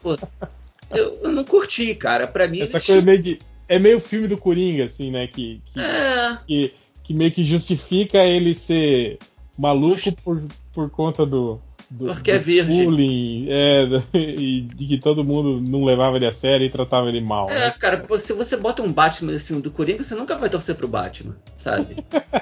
eu, 0.95 1.19
eu 1.23 1.31
não 1.31 1.43
curti, 1.43 1.93
cara. 1.95 2.27
Pra 2.27 2.47
mim, 2.47 2.61
Essa 2.61 2.79
coisa 2.81 3.01
meio 3.01 3.21
de. 3.21 3.39
É 3.67 3.79
meio 3.79 3.99
filme 3.99 4.27
do 4.27 4.37
Coringa, 4.37 4.85
assim, 4.85 5.09
né? 5.09 5.25
Que, 5.27 5.59
que, 5.73 5.79
É, 5.79 6.37
que, 6.45 6.73
que 7.03 7.13
meio 7.13 7.31
que 7.31 7.43
justifica 7.43 8.19
ele 8.23 8.53
ser 8.53 9.17
maluco 9.57 10.11
por, 10.23 10.43
por 10.73 10.89
conta 10.89 11.25
do. 11.25 11.59
Do 11.89 12.05
Porque 12.07 12.31
é 12.31 12.37
do 12.39 12.43
virgem. 12.43 12.83
bullying, 12.85 13.47
é, 13.49 13.83
e 14.17 14.61
de 14.61 14.87
que 14.87 14.97
todo 14.99 15.23
mundo 15.23 15.61
não 15.61 15.83
levava 15.85 16.15
ele 16.17 16.25
a 16.25 16.33
sério 16.33 16.65
e 16.65 16.69
tratava 16.69 17.07
ele 17.09 17.21
mal. 17.21 17.49
É, 17.49 17.67
né? 17.67 17.73
cara, 17.79 18.05
se 18.19 18.33
você 18.33 18.57
bota 18.57 18.81
um 18.81 18.91
Batman 18.91 19.31
nesse 19.31 19.47
filme 19.47 19.61
do 19.61 19.71
Coringa, 19.71 20.03
você 20.03 20.15
nunca 20.15 20.37
vai 20.37 20.49
torcer 20.49 20.75
pro 20.75 20.87
Batman, 20.87 21.35
sabe? 21.55 21.97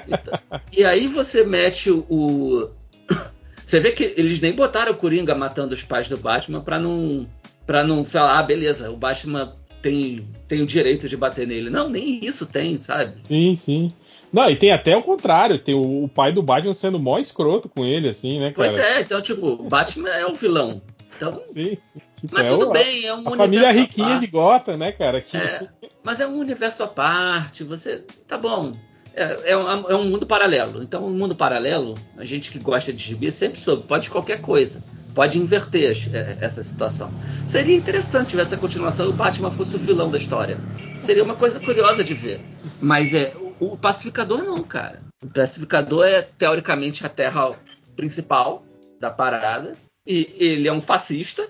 Então, 0.08 0.38
e 0.76 0.84
aí 0.84 1.06
você 1.08 1.44
mete 1.44 1.90
o. 1.90 2.04
o- 2.08 2.70
Você 3.66 3.80
vê 3.80 3.92
que 3.92 4.12
eles 4.18 4.42
nem 4.42 4.52
botaram 4.52 4.92
o 4.92 4.94
Coringa 4.94 5.34
matando 5.34 5.72
os 5.72 5.82
pais 5.82 6.06
do 6.06 6.18
Batman 6.18 6.60
pra 6.60 6.78
não. 6.78 7.26
para 7.64 7.82
não 7.82 8.04
falar, 8.04 8.38
ah, 8.38 8.42
beleza, 8.42 8.90
o 8.90 8.96
Batman 8.96 9.54
tem, 9.80 10.26
tem 10.46 10.60
o 10.60 10.66
direito 10.66 11.08
de 11.08 11.16
bater 11.16 11.46
nele. 11.46 11.70
Não, 11.70 11.88
nem 11.88 12.20
isso 12.22 12.44
tem, 12.44 12.78
sabe? 12.78 13.22
Sim, 13.26 13.56
sim. 13.56 13.90
Não, 14.34 14.50
e 14.50 14.56
tem 14.56 14.72
até 14.72 14.96
o 14.96 15.02
contrário, 15.02 15.60
tem 15.60 15.74
o, 15.76 16.04
o 16.04 16.08
pai 16.08 16.32
do 16.32 16.42
Batman 16.42 16.74
sendo 16.74 16.98
mó 16.98 17.18
escroto 17.20 17.68
com 17.68 17.84
ele, 17.84 18.08
assim, 18.08 18.40
né, 18.40 18.50
cara? 18.50 18.54
Pois 18.68 18.76
é, 18.76 19.00
então, 19.00 19.22
tipo, 19.22 19.46
o 19.46 19.68
Batman 19.68 20.08
é 20.08 20.26
o 20.26 20.34
vilão. 20.34 20.82
Então, 21.16 21.40
Sim, 21.46 21.78
sim. 21.80 22.00
Tipo, 22.20 22.34
mas 22.34 22.44
é 22.44 22.48
tudo 22.48 22.68
o- 22.68 22.72
bem, 22.72 23.06
é 23.06 23.14
um 23.14 23.28
A 23.28 23.36
família 23.36 23.70
riquinha 23.70 24.18
de 24.18 24.26
Gotham, 24.26 24.76
né, 24.76 24.90
cara? 24.90 25.20
Que, 25.20 25.36
É, 25.36 25.68
mas 26.02 26.20
é 26.20 26.26
um 26.26 26.36
universo 26.36 26.82
à 26.82 26.88
parte, 26.88 27.62
você. 27.62 28.02
Tá 28.26 28.36
bom. 28.36 28.72
É, 29.14 29.52
é 29.52 29.56
um, 29.56 29.68
é 29.90 29.94
um 29.94 30.04
mundo 30.06 30.26
paralelo. 30.26 30.82
Então, 30.82 31.06
um 31.06 31.14
mundo 31.14 31.36
paralelo, 31.36 31.96
a 32.18 32.24
gente 32.24 32.50
que 32.50 32.58
gosta 32.58 32.92
de 32.92 33.00
gibi 33.00 33.30
sempre 33.30 33.60
soube, 33.60 33.84
pode 33.86 34.10
qualquer 34.10 34.40
coisa. 34.40 34.82
Pode 35.14 35.38
inverter 35.38 35.96
é, 36.12 36.38
essa 36.40 36.64
situação. 36.64 37.08
Seria 37.46 37.76
interessante 37.76 38.24
se 38.24 38.30
tivesse 38.30 38.56
a 38.56 38.58
continuação 38.58 39.06
e 39.06 39.10
o 39.10 39.12
Batman 39.12 39.52
fosse 39.52 39.76
o 39.76 39.78
vilão 39.78 40.10
da 40.10 40.18
história. 40.18 40.58
Seria 41.00 41.22
uma 41.22 41.36
coisa 41.36 41.60
curiosa 41.60 42.02
de 42.02 42.14
ver. 42.14 42.40
Mas 42.80 43.14
é 43.14 43.32
o, 43.60 43.76
pacificador 43.76 44.42
não, 44.42 44.62
cara. 44.62 45.02
O 45.22 45.28
pacificador 45.28 46.06
é 46.06 46.22
teoricamente 46.22 47.04
a 47.04 47.08
terra 47.08 47.58
principal 47.96 48.64
da 49.00 49.10
parada. 49.10 49.76
E 50.06 50.34
ele 50.38 50.68
é 50.68 50.72
um 50.72 50.80
fascista. 50.80 51.48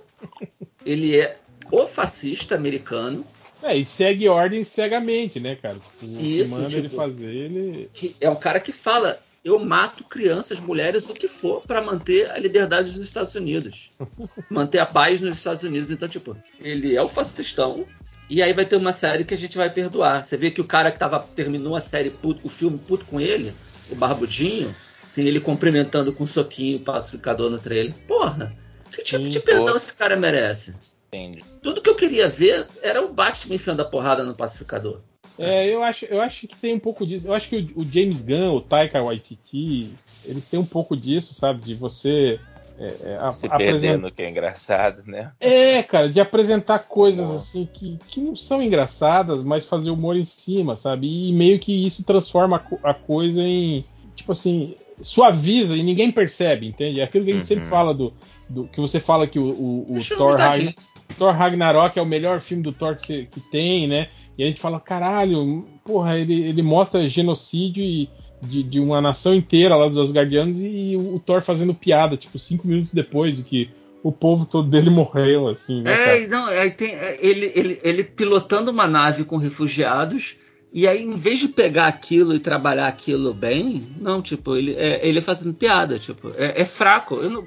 ele 0.84 1.16
é 1.16 1.36
o 1.70 1.86
fascista 1.86 2.54
americano. 2.54 3.24
É, 3.62 3.76
e 3.76 3.84
segue 3.84 4.28
ordens 4.28 4.68
cegamente, 4.68 5.40
né, 5.40 5.56
cara? 5.56 5.74
Tipo, 5.74 6.06
o 6.06 6.18
que 6.18 6.40
Isso, 6.40 6.50
manda 6.50 6.68
tipo, 6.68 6.80
ele 6.80 6.88
fazer, 6.90 7.34
ele. 7.34 7.90
Que 7.92 8.14
é 8.20 8.28
um 8.28 8.36
cara 8.36 8.60
que 8.60 8.72
fala: 8.72 9.18
eu 9.44 9.58
mato 9.58 10.04
crianças, 10.04 10.58
mulheres, 10.58 11.08
o 11.08 11.14
que 11.14 11.28
for, 11.28 11.62
para 11.62 11.82
manter 11.82 12.30
a 12.30 12.38
liberdade 12.38 12.90
dos 12.90 13.00
Estados 13.00 13.34
Unidos. 13.34 13.90
manter 14.50 14.78
a 14.78 14.86
paz 14.86 15.20
nos 15.20 15.36
Estados 15.36 15.62
Unidos. 15.62 15.90
Então, 15.90 16.08
tipo, 16.08 16.36
ele 16.60 16.96
é 16.96 17.02
o 17.02 17.08
fascistão. 17.08 17.86
E 18.28 18.42
aí 18.42 18.52
vai 18.52 18.64
ter 18.64 18.76
uma 18.76 18.92
série 18.92 19.24
que 19.24 19.34
a 19.34 19.36
gente 19.36 19.56
vai 19.56 19.68
perdoar. 19.70 20.24
Você 20.24 20.36
vê 20.36 20.50
que 20.50 20.60
o 20.60 20.64
cara 20.64 20.90
que 20.90 20.98
tava, 20.98 21.20
terminou 21.20 21.76
a 21.76 21.80
série, 21.80 22.10
puto- 22.10 22.40
o 22.42 22.48
filme 22.48 22.78
puto 22.78 23.04
com 23.04 23.20
ele, 23.20 23.52
o 23.90 23.96
Barbudinho, 23.96 24.74
tem 25.14 25.26
ele 25.26 25.40
cumprimentando 25.40 26.12
com 26.12 26.24
um 26.24 26.26
soquinho 26.26 26.78
o 26.78 26.80
pacificador 26.80 27.50
no 27.50 27.58
trailer. 27.58 27.94
Porra, 28.08 28.54
que 28.90 29.02
tipo 29.02 29.24
Sim, 29.24 29.30
de 29.30 29.40
perdão 29.40 29.76
esse 29.76 29.94
cara 29.96 30.16
merece? 30.16 30.74
Entende? 31.08 31.44
Tudo 31.62 31.80
que 31.80 31.88
eu 31.88 31.94
queria 31.94 32.28
ver 32.28 32.66
era 32.82 33.00
o 33.04 33.12
Batman 33.12 33.54
enfiando 33.56 33.80
a 33.80 33.84
porrada 33.84 34.24
no 34.24 34.34
pacificador. 34.34 35.00
É, 35.38 35.68
eu 35.68 35.82
acho, 35.82 36.04
eu 36.06 36.20
acho 36.20 36.46
que 36.46 36.56
tem 36.56 36.74
um 36.74 36.78
pouco 36.80 37.06
disso. 37.06 37.26
Eu 37.26 37.34
acho 37.34 37.48
que 37.48 37.72
o, 37.76 37.80
o 37.80 37.84
James 37.92 38.22
Gunn, 38.24 38.54
o 38.54 38.60
Taika 38.60 39.02
Waititi, 39.02 39.92
eles 40.24 40.46
têm 40.46 40.58
um 40.58 40.64
pouco 40.64 40.96
disso, 40.96 41.34
sabe? 41.34 41.60
De 41.64 41.74
você 41.74 42.40
é, 42.78 42.94
é, 43.12 43.16
a- 43.20 43.32
Se 43.32 43.48
perdendo, 43.48 44.10
que 44.10 44.22
é 44.22 44.30
engraçado, 44.30 45.02
né? 45.06 45.32
É, 45.40 45.82
cara, 45.82 46.08
de 46.10 46.20
apresentar 46.20 46.80
coisas 46.80 47.30
assim 47.30 47.68
que, 47.72 47.98
que 48.08 48.20
não 48.20 48.34
são 48.34 48.62
engraçadas, 48.62 49.42
mas 49.44 49.64
fazer 49.64 49.90
humor 49.90 50.16
em 50.16 50.24
cima, 50.24 50.74
sabe? 50.76 51.06
E 51.28 51.32
meio 51.32 51.58
que 51.58 51.86
isso 51.86 52.04
transforma 52.04 52.62
a, 52.82 52.90
a 52.90 52.94
coisa 52.94 53.42
em. 53.42 53.84
Tipo 54.16 54.32
assim, 54.32 54.74
suaviza 55.00 55.76
e 55.76 55.82
ninguém 55.82 56.10
percebe, 56.10 56.66
entende? 56.66 57.00
É 57.00 57.04
aquilo 57.04 57.24
que 57.24 57.30
a 57.30 57.34
gente 57.34 57.42
Uhum. 57.42 57.48
sempre 57.48 57.64
fala 57.64 57.92
do, 57.94 58.12
do- 58.48 58.68
que 58.68 58.80
você 58.80 59.00
fala 59.00 59.26
que 59.26 59.38
o, 59.38 59.44
o, 59.48 59.96
o 59.96 60.04
Thor, 60.16 60.36
Ragn-. 60.36 60.74
Thor 61.18 61.32
Ragnarok 61.34 61.98
é 61.98 62.02
o 62.02 62.06
melhor 62.06 62.40
filme 62.40 62.62
do 62.62 62.72
Thor 62.72 62.96
que, 62.96 63.26
que 63.26 63.40
tem, 63.40 63.86
né? 63.86 64.08
E 64.36 64.42
a 64.42 64.46
gente 64.46 64.60
fala, 64.60 64.80
caralho, 64.80 65.64
porra, 65.84 66.18
ele, 66.18 66.42
ele 66.44 66.62
mostra 66.62 67.06
genocídio 67.08 67.82
e- 67.84 68.08
de, 68.40 68.62
de 68.62 68.80
uma 68.80 69.00
nação 69.00 69.34
inteira 69.34 69.76
lá 69.76 69.88
dos 69.88 69.98
Asgardianos 69.98 70.58
e 70.60 70.96
o, 70.96 71.16
o 71.16 71.20
Thor 71.20 71.42
fazendo 71.42 71.74
piada, 71.74 72.16
tipo, 72.16 72.38
cinco 72.38 72.66
minutos 72.66 72.92
depois 72.92 73.36
de 73.36 73.42
que 73.42 73.70
o 74.02 74.12
povo 74.12 74.44
todo 74.44 74.68
dele 74.68 74.90
morreu, 74.90 75.48
assim, 75.48 75.82
né, 75.82 75.96
cara? 75.96 76.18
É, 76.18 76.26
não, 76.26 76.46
aí 76.46 76.70
tem 76.70 76.94
é, 76.94 77.18
ele, 77.26 77.52
ele, 77.54 77.80
ele 77.82 78.04
pilotando 78.04 78.70
uma 78.70 78.86
nave 78.86 79.24
com 79.24 79.36
refugiados, 79.36 80.36
e 80.72 80.88
aí, 80.88 81.02
em 81.02 81.16
vez 81.16 81.38
de 81.38 81.48
pegar 81.48 81.86
aquilo 81.86 82.34
e 82.34 82.40
trabalhar 82.40 82.88
aquilo 82.88 83.32
bem, 83.32 83.86
não, 84.00 84.20
tipo, 84.20 84.56
ele 84.56 84.74
é, 84.74 85.06
ele 85.06 85.20
é 85.20 85.22
fazendo 85.22 85.54
piada, 85.54 86.00
tipo, 86.00 86.32
é, 86.36 86.62
é 86.62 86.64
fraco. 86.64 87.14
Eu 87.14 87.30
não, 87.30 87.44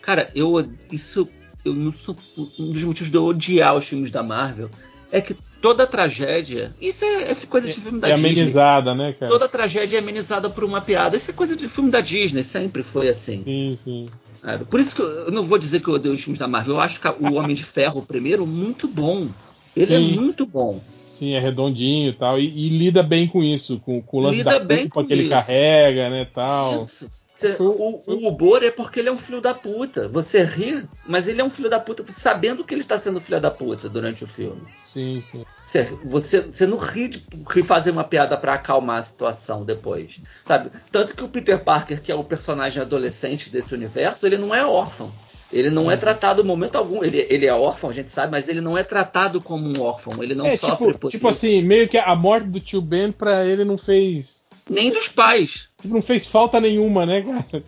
cara, 0.00 0.30
eu 0.32 0.64
isso 0.92 1.28
eu 1.64 1.74
não 1.74 1.92
sou 1.92 2.16
um 2.58 2.70
dos 2.70 2.84
motivos 2.84 3.10
de 3.10 3.16
eu 3.16 3.24
odiar 3.24 3.74
os 3.74 3.84
filmes 3.84 4.10
da 4.10 4.22
Marvel 4.22 4.70
é 5.10 5.20
que 5.20 5.36
toda 5.60 5.86
tragédia, 5.86 6.74
isso 6.80 7.04
é, 7.04 7.30
é 7.30 7.34
coisa 7.48 7.68
de 7.68 7.80
filme 7.80 8.00
da 8.00 8.08
É 8.08 8.14
Disney. 8.14 8.30
amenizada, 8.30 8.94
né, 8.94 9.12
cara? 9.12 9.30
Toda 9.30 9.48
tragédia 9.48 9.96
é 9.96 10.00
amenizada 10.00 10.48
por 10.48 10.64
uma 10.64 10.80
piada. 10.80 11.16
Isso 11.16 11.30
é 11.30 11.34
coisa 11.34 11.56
de 11.56 11.68
filme 11.68 11.90
da 11.90 12.00
Disney, 12.00 12.42
sempre 12.44 12.82
foi 12.82 13.08
assim. 13.08 13.42
Sim, 13.44 13.78
sim. 13.82 14.06
sabe? 14.42 14.64
Por 14.64 14.80
isso 14.80 14.96
que 14.96 15.02
eu, 15.02 15.08
eu 15.08 15.32
não 15.32 15.42
vou 15.42 15.58
dizer 15.58 15.80
que 15.80 15.88
eu 15.88 15.94
odeio 15.94 16.14
os 16.14 16.20
filmes 16.20 16.38
da 16.38 16.48
Marvel. 16.48 16.74
Eu 16.74 16.80
acho 16.80 17.00
que 17.00 17.08
o 17.08 17.34
Homem 17.34 17.54
de 17.54 17.64
Ferro, 17.64 18.02
primeiro, 18.02 18.46
muito 18.46 18.86
bom. 18.86 19.28
Ele 19.76 19.86
Sim. 19.86 19.94
é 19.94 19.98
muito 20.16 20.46
bom. 20.46 20.80
Sim, 21.14 21.32
é 21.32 21.40
redondinho 21.40 22.10
e 22.10 22.12
tal. 22.12 22.38
E, 22.38 22.68
lida 22.68 23.02
bem 23.02 23.26
com 23.26 23.42
isso, 23.42 23.80
com, 23.80 24.00
com 24.00 24.18
o 24.18 24.20
lance 24.20 24.38
Lida 24.38 24.58
da 24.58 24.64
bem 24.64 24.88
culpa 24.88 25.02
com 25.02 25.06
que 25.06 25.12
ele 25.12 25.28
carrega, 25.28 26.10
né, 26.10 26.24
tal. 26.32 26.76
Isso. 26.76 27.10
Cê- 27.38 27.52
Foi- 27.54 27.66
o, 27.68 28.02
o 28.04 28.28
humor 28.30 28.64
é 28.64 28.70
porque 28.72 28.98
ele 28.98 29.08
é 29.08 29.12
um 29.12 29.16
filho 29.16 29.40
da 29.40 29.54
puta. 29.54 30.08
Você 30.08 30.42
ri, 30.42 30.82
mas 31.06 31.28
ele 31.28 31.40
é 31.40 31.44
um 31.44 31.48
filho 31.50 31.70
da 31.70 31.78
puta 31.78 32.04
sabendo 32.10 32.64
que 32.64 32.74
ele 32.74 32.80
está 32.82 32.98
sendo 32.98 33.20
filho 33.20 33.40
da 33.40 33.48
puta 33.50 33.88
durante 33.88 34.24
o 34.24 34.26
filme. 34.26 34.62
Sim, 34.82 35.22
sim. 35.22 35.44
Você, 35.64 35.84
você, 36.04 36.40
você 36.40 36.66
não 36.66 36.78
ri 36.78 37.06
de 37.06 37.22
ri 37.48 37.62
fazer 37.62 37.92
uma 37.92 38.02
piada 38.02 38.36
pra 38.36 38.54
acalmar 38.54 38.98
a 38.98 39.02
situação 39.02 39.64
depois. 39.64 40.20
Sabe? 40.44 40.70
Tanto 40.90 41.14
que 41.14 41.22
o 41.22 41.28
Peter 41.28 41.62
Parker, 41.62 42.02
que 42.02 42.10
é 42.10 42.14
o 42.16 42.24
personagem 42.24 42.82
adolescente 42.82 43.50
desse 43.50 43.72
universo, 43.72 44.26
ele 44.26 44.36
não 44.36 44.52
é 44.52 44.64
órfão. 44.66 45.08
Ele 45.52 45.70
não 45.70 45.88
é 45.90 45.94
Uhum. 45.94 46.00
tratado 46.00 46.42
em 46.42 46.44
momento 46.44 46.74
algum. 46.76 47.04
Ele, 47.04 47.24
ele 47.30 47.46
é 47.46 47.54
órfão, 47.54 47.88
a 47.90 47.92
gente 47.92 48.10
sabe, 48.10 48.32
mas 48.32 48.48
ele 48.48 48.60
não 48.60 48.76
é 48.76 48.82
tratado 48.82 49.40
como 49.40 49.66
um 49.68 49.80
órfão. 49.80 50.20
Ele 50.22 50.34
não 50.34 50.44
é, 50.46 50.56
sofre 50.56 50.88
tipo, 50.88 50.98
por 50.98 51.10
tipo 51.12 51.28
isso. 51.30 51.38
assim, 51.46 51.62
meio 51.62 51.88
que 51.88 51.96
a 51.98 52.16
morte 52.16 52.48
do 52.48 52.58
tio 52.58 52.82
Ben 52.82 53.12
pra 53.12 53.46
ele 53.46 53.64
não 53.64 53.78
fez. 53.78 54.42
Nem 54.68 54.90
dos 54.90 55.06
pais. 55.08 55.67
Não 55.84 56.02
fez 56.02 56.26
falta 56.26 56.60
nenhuma, 56.60 57.06
né, 57.06 57.22
cara? 57.22 57.64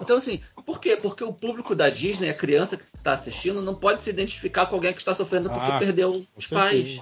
Então, 0.00 0.16
assim, 0.18 0.40
por 0.64 0.80
quê? 0.80 0.96
Porque 0.96 1.24
o 1.24 1.32
público 1.32 1.74
da 1.74 1.88
Disney, 1.88 2.28
a 2.28 2.34
criança 2.34 2.76
que 2.76 2.84
está 2.94 3.12
assistindo, 3.12 3.62
não 3.62 3.74
pode 3.74 4.02
se 4.02 4.10
identificar 4.10 4.66
com 4.66 4.74
alguém 4.74 4.92
que 4.92 4.98
está 4.98 5.14
sofrendo 5.14 5.48
porque 5.50 5.70
Ah, 5.70 5.78
perdeu 5.78 6.26
os 6.36 6.46
pais, 6.46 7.00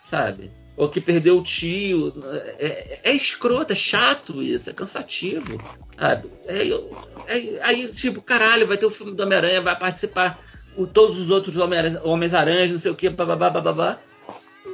sabe? 0.00 0.50
Ou 0.76 0.88
que 0.88 1.00
perdeu 1.00 1.38
o 1.38 1.42
tio. 1.42 2.12
É, 2.58 2.66
é- 2.66 3.00
é 3.10 3.12
escroto, 3.12 3.72
é 3.72 3.76
chato 3.76 4.42
isso, 4.42 4.70
é 4.70 4.72
cansativo, 4.72 5.60
sabe? 5.98 6.28
É, 6.46 6.68
é- 7.28 7.60
aí, 7.62 7.88
tipo, 7.88 8.20
caralho, 8.22 8.66
vai 8.66 8.76
ter 8.76 8.86
o 8.86 8.90
filme 8.90 9.14
do 9.14 9.22
Homem-Aranha, 9.22 9.60
vai 9.60 9.78
participar 9.78 10.40
o, 10.76 10.86
todos 10.86 11.20
os 11.20 11.30
outros 11.30 11.56
Homens-Aranhas, 12.02 12.70
não 12.70 12.78
sei 12.78 12.90
o 12.90 12.96
que, 12.96 13.08
bababá, 13.10 13.50
bababá. 13.50 13.98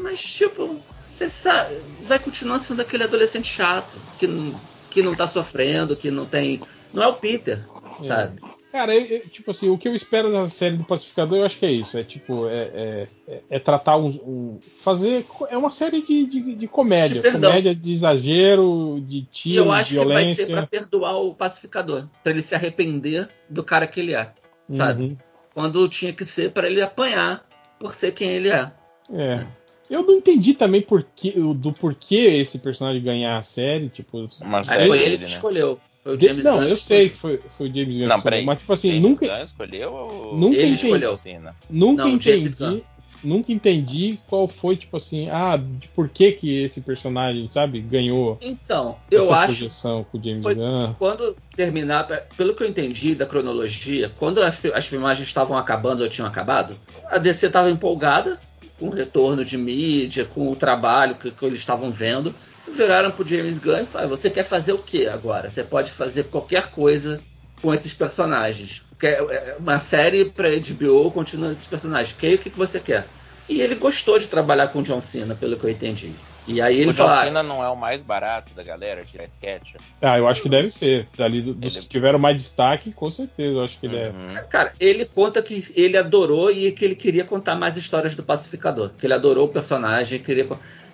Mas, 0.03 0.23
tipo, 0.23 0.81
você 1.25 1.29
sabe, 1.29 1.75
vai 2.07 2.19
continuar 2.19 2.59
sendo 2.59 2.81
aquele 2.83 3.05
adolescente 3.05 3.47
chato, 3.49 3.91
que 4.19 4.27
não, 4.27 4.61
que 4.91 5.03
não 5.03 5.15
tá 5.15 5.27
sofrendo, 5.27 5.95
que 5.97 6.11
não 6.11 6.25
tem. 6.25 6.61
Não 6.95 7.03
é 7.03 7.07
o 7.07 7.15
Peter, 7.15 7.61
É. 8.03 8.07
sabe? 8.07 8.41
Cara, 8.73 8.95
eu- 8.95 9.05
eu- 9.05 9.29
tipo 9.29 9.51
assim, 9.51 9.69
o 9.69 9.77
que 9.77 9.89
eu 9.89 9.95
espero 9.97 10.31
da 10.31 10.49
série 10.49 10.77
do 10.77 10.85
Pacificador, 10.85 11.39
eu 11.39 11.45
acho 11.45 11.59
que 11.59 11.67
é 11.67 11.73
isso. 11.73 11.99
É 11.99 12.05
tipo, 12.05 12.47
é, 12.49 12.71
é- 12.73 13.09
é- 13.29 13.43
é 13.51 13.59
tratar 13.59 13.97
um, 13.97 14.07
um- 14.07 14.59
Fazer. 14.83 15.27
É 15.51 15.59
uma 15.59 15.73
série 15.73 16.01
de, 16.03 16.27
de, 16.27 16.55
de 16.55 16.69
comédia. 16.69 17.21
De 17.21 17.33
comédia 17.33 17.75
de 17.75 17.93
exagero, 17.93 19.03
de 19.07 19.19
E 19.19 19.23
tiro, 19.23 19.65
eu 19.65 19.73
acho 19.73 19.91
que 19.91 19.97
vai 19.97 20.07
violência. 20.07 20.47
ser 20.47 20.53
pra 20.53 20.67
perdoar 20.67 21.17
o 21.19 21.35
pacificador, 21.35 22.07
Pra 22.23 22.31
ele 22.33 22.43
se 22.43 22.55
arrepender 22.55 23.29
do 23.49 23.65
cara 23.65 23.87
que 23.89 23.99
ele 24.01 24.15
é, 24.15 24.31
sabe? 24.71 25.03
Uhum. 25.03 25.17
Quando 25.53 25.89
tinha 25.89 26.13
que 26.13 26.25
ser 26.25 26.53
pra 26.53 26.69
ele 26.69 26.81
apanhar 26.81 27.45
por 27.79 27.93
ser 27.93 28.13
quem 28.13 28.31
ele 28.31 28.51
é. 28.51 28.67
É. 29.13 29.47
Eu 29.91 30.05
não 30.05 30.15
entendi 30.15 30.55
também 30.55 30.81
por 30.81 31.03
que- 31.17 31.33
do 31.33 31.73
porquê 31.73 32.15
esse 32.41 32.61
personagem 32.61 33.03
ganhar 33.03 33.37
a 33.37 33.43
série, 33.43 33.89
tipo. 33.89 34.19
Aí 34.41 34.65
série 34.65 34.87
foi 34.87 34.99
ele 35.03 35.17
que 35.19 35.25
né? 35.25 35.29
escolheu. 35.29 35.81
Foi 36.03 36.15
o 36.15 36.17
de- 36.17 36.29
James 36.29 36.45
não, 36.45 36.55
Gunn 36.59 36.63
eu 36.63 36.77
que 36.77 36.83
sei 36.83 37.09
que 37.11 37.17
foi, 37.17 37.41
foi 37.59 37.69
o 37.69 37.75
James 37.75 37.97
Gunn, 37.97 38.07
Não, 38.07 38.21
peraí. 38.23 38.45
mas 38.45 38.59
tipo 38.61 38.73
assim, 38.73 38.89
James 38.93 39.03
nunca, 39.03 39.27
Gunn 39.27 39.43
escolheu 39.43 39.93
ou 39.93 40.39
Nunca 40.39 40.57
Ele 40.57 40.67
entendi. 40.69 40.87
escolheu. 40.87 41.17
Cena? 41.19 41.57
nunca 41.69 42.05
Não, 42.05 42.11
entendi, 42.11 42.83
nunca 43.23 43.53
entendi 43.53 44.19
qual 44.27 44.49
foi 44.49 44.77
tipo 44.77 44.97
assim, 44.97 45.29
ah, 45.29 45.59
de 45.59 45.89
por 45.89 46.09
que 46.09 46.33
que 46.33 46.63
esse 46.63 46.81
personagem, 46.81 47.49
sabe, 47.51 47.81
ganhou 47.83 48.39
Então, 48.41 48.97
eu 49.11 49.25
essa 49.25 49.37
acho 49.41 49.69
com 50.11 50.17
o 50.17 50.25
James 50.25 50.43
Foi- 50.43 50.55
Gunn. 50.55 50.95
quando 50.99 51.37
terminar, 51.55 52.05
pelo 52.37 52.55
que 52.55 52.63
eu 52.63 52.67
entendi 52.69 53.15
da 53.15 53.27
cronologia, 53.27 54.11
quando 54.19 54.41
as 54.43 54.65
as 54.67 54.87
filmagens 54.87 55.29
estavam 55.29 55.55
acabando 55.59 56.03
ou 56.03 56.09
tinham 56.09 56.27
acabado, 56.27 56.79
a 57.11 57.19
DC 57.19 57.49
estava 57.49 57.69
empolgada 57.71 58.41
com 58.81 58.89
o 58.89 58.95
retorno 58.95 59.45
de 59.45 59.59
mídia, 59.59 60.25
com 60.25 60.51
o 60.51 60.57
trabalho 60.57 61.15
que, 61.15 61.31
que 61.31 61.45
eles 61.45 61.59
estavam 61.59 61.93
vendo, 61.93 62.35
viraram 62.67 63.11
pro 63.11 63.29
James 63.29 63.59
Gunn 63.59 63.83
e 63.83 63.87
falaram: 63.87 64.11
Você 64.11 64.31
quer 64.31 64.45
fazer 64.45 64.73
o 64.73 64.79
que 64.79 65.07
agora? 65.07 65.51
Você 65.51 65.63
pode 65.63 65.93
fazer 65.93 66.25
qualquer 66.25 66.71
coisa 66.71 67.21
com 67.61 67.75
esses 67.75 67.93
personagens. 67.93 68.83
Quer 68.99 69.21
é, 69.31 69.57
uma 69.59 69.79
série 69.79 70.25
pra 70.25 70.49
HBO 70.49 71.11
continua 71.13 71.53
esses 71.53 71.67
personagens. 71.67 72.17
Que, 72.17 72.35
o 72.35 72.39
que, 72.39 72.51
que 72.51 72.59
você 72.59 72.81
quer? 72.81 73.07
E 73.49 73.61
ele 73.61 73.75
gostou 73.75 74.19
de 74.19 74.29
trabalhar 74.29 74.69
com 74.69 74.83
John 74.83 75.01
Cena, 75.01 75.35
pelo 75.35 75.57
que 75.57 75.65
eu 75.65 75.71
entendi. 75.71 76.15
E 76.47 76.61
aí 76.61 76.81
ele 76.81 76.91
o 76.91 76.93
John 76.93 76.97
falou: 76.99 77.13
"Ah, 77.13 77.25
Cena 77.25 77.43
não 77.43 77.63
é 77.63 77.69
o 77.69 77.77
mais 77.77 78.03
barato 78.03 78.53
da 78.55 78.63
galera, 78.63 79.05
Direct 79.05 79.35
Catch. 79.41 79.75
Ah, 80.01 80.19
eu 80.19 80.27
acho 80.27 80.43
que 80.43 80.49
deve 80.49 80.71
ser. 80.71 81.07
Dali 81.17 81.43
do- 81.43 81.55
dos 81.55 81.75
Ele- 81.77 81.83
que 81.83 81.89
tiveram 81.89 82.19
mais 82.19 82.37
destaque, 82.37 82.93
com 82.93 83.11
certeza, 83.11 83.53
eu 83.59 83.65
acho 83.65 83.79
que 83.79 83.87
ele 83.87 83.97
é. 83.97 84.09
Uhum. 84.11 84.35
Cara, 84.49 84.73
ele 84.81 85.05
conta 85.05 85.43
que 85.43 85.65
ele 85.77 85.97
adorou 85.97 86.51
e 86.51 86.73
que 86.73 86.85
ele 86.85 86.95
queria 86.97 87.25
contar 87.25 87.55
mais 87.55 87.77
histórias 87.77 88.17
do 88.17 88.23
Pacificador. 88.23 88.91
Que 88.99 89.07
ele 89.07 89.15
adorou 89.15 89.47
o 89.47 89.49
personagem, 89.53 90.19
queria. 90.19 90.49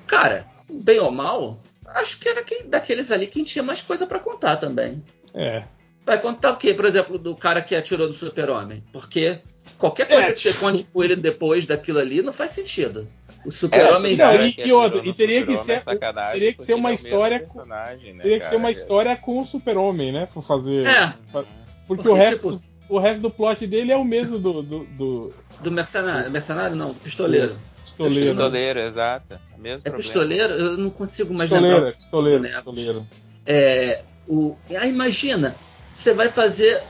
Cara, 0.06 0.46
bem 0.70 0.98
ou 0.98 1.10
mal, 1.10 1.58
acho 1.86 2.18
que 2.18 2.28
era 2.28 2.42
quem, 2.42 2.68
daqueles 2.68 3.10
ali 3.10 3.26
quem 3.26 3.44
tinha 3.44 3.62
mais 3.62 3.80
coisa 3.80 4.06
pra 4.06 4.18
contar 4.18 4.56
também. 4.56 5.02
É. 5.32 5.62
Vai 6.04 6.20
contar 6.20 6.52
o 6.52 6.56
quê? 6.56 6.72
Por 6.74 6.84
exemplo, 6.84 7.18
do 7.18 7.34
cara 7.34 7.60
que 7.62 7.74
atirou 7.74 8.06
no 8.06 8.14
Super-Homem. 8.14 8.84
Porque 8.92 9.40
qualquer 9.78 10.06
coisa 10.08 10.28
É, 10.28 10.32
que 10.32 10.40
você 10.40 10.48
tipo- 10.50 10.60
conte 10.64 10.84
com 10.84 11.04
ele 11.04 11.16
depois 11.16 11.66
daquilo 11.66 11.98
ali 11.98 12.22
não 12.22 12.32
faz 12.32 12.50
sentido. 12.52 13.08
O 13.44 13.50
Super-Homem. 13.52 14.16
Não, 14.16 14.24
cara 14.24 14.42
e- 14.46 14.54
e 14.56 15.08
e 15.08 15.12
teria 15.14 15.46
que 15.46 15.52
é 15.54 15.56
ser- 15.56 15.80
sacanagem, 15.82 16.32
teria 16.32 16.54
que 16.54 16.62
ser 16.64 16.74
uma 16.74 16.90
é 16.90 16.94
história 16.94 17.40
com- 17.40 17.64
né, 17.64 17.98
Teria 18.22 18.40
que 18.40 18.46
ser 18.48 18.56
uma 18.56 18.70
história 18.70 19.16
com 19.16 19.38
o 19.38 19.46
Super-Homem, 19.46 20.10
né? 20.12 20.28
Pra 20.32 20.42
fazer. 20.42 20.86
É. 20.86 21.14
Porque, 21.32 21.48
Porque, 21.86 22.08
o, 22.08 22.14
resto, 22.14 22.56
tipo- 22.56 22.64
o 22.88 22.98
resto 22.98 23.20
do 23.20 23.30
plot 23.30 23.66
dele 23.66 23.92
é 23.92 23.96
o 23.96 24.04
mesmo 24.04 24.38
do, 24.38 24.62
do, 24.62 24.84
do 24.84 25.34
Do 25.60 25.70
mercenário. 25.70 26.30
Mercenário 26.30 26.74
não, 26.74 26.88
do 26.88 26.94
pistoleiro. 26.94 27.56
pistoleiro. 27.84 28.30
Pistoleiro, 28.30 28.80
exato. 28.80 29.34
É 29.34 29.58
mesmo 29.58 29.80
É 29.80 29.90
problema. 29.90 29.96
pistoleiro? 29.98 30.52
Eu 30.54 30.76
não 30.76 30.90
consigo 30.90 31.32
mais 31.32 31.48
Pistoleiro, 31.48 31.76
lembrar. 31.76 31.90
é 31.90 31.96
pistoleiro, 31.96 32.42
pistoleiro. 32.42 33.06
É, 33.46 34.02
o, 34.26 34.56
ah, 34.76 34.86
imagina, 34.86 35.54
você 35.94 36.12
vai 36.12 36.28
fazer. 36.28 36.82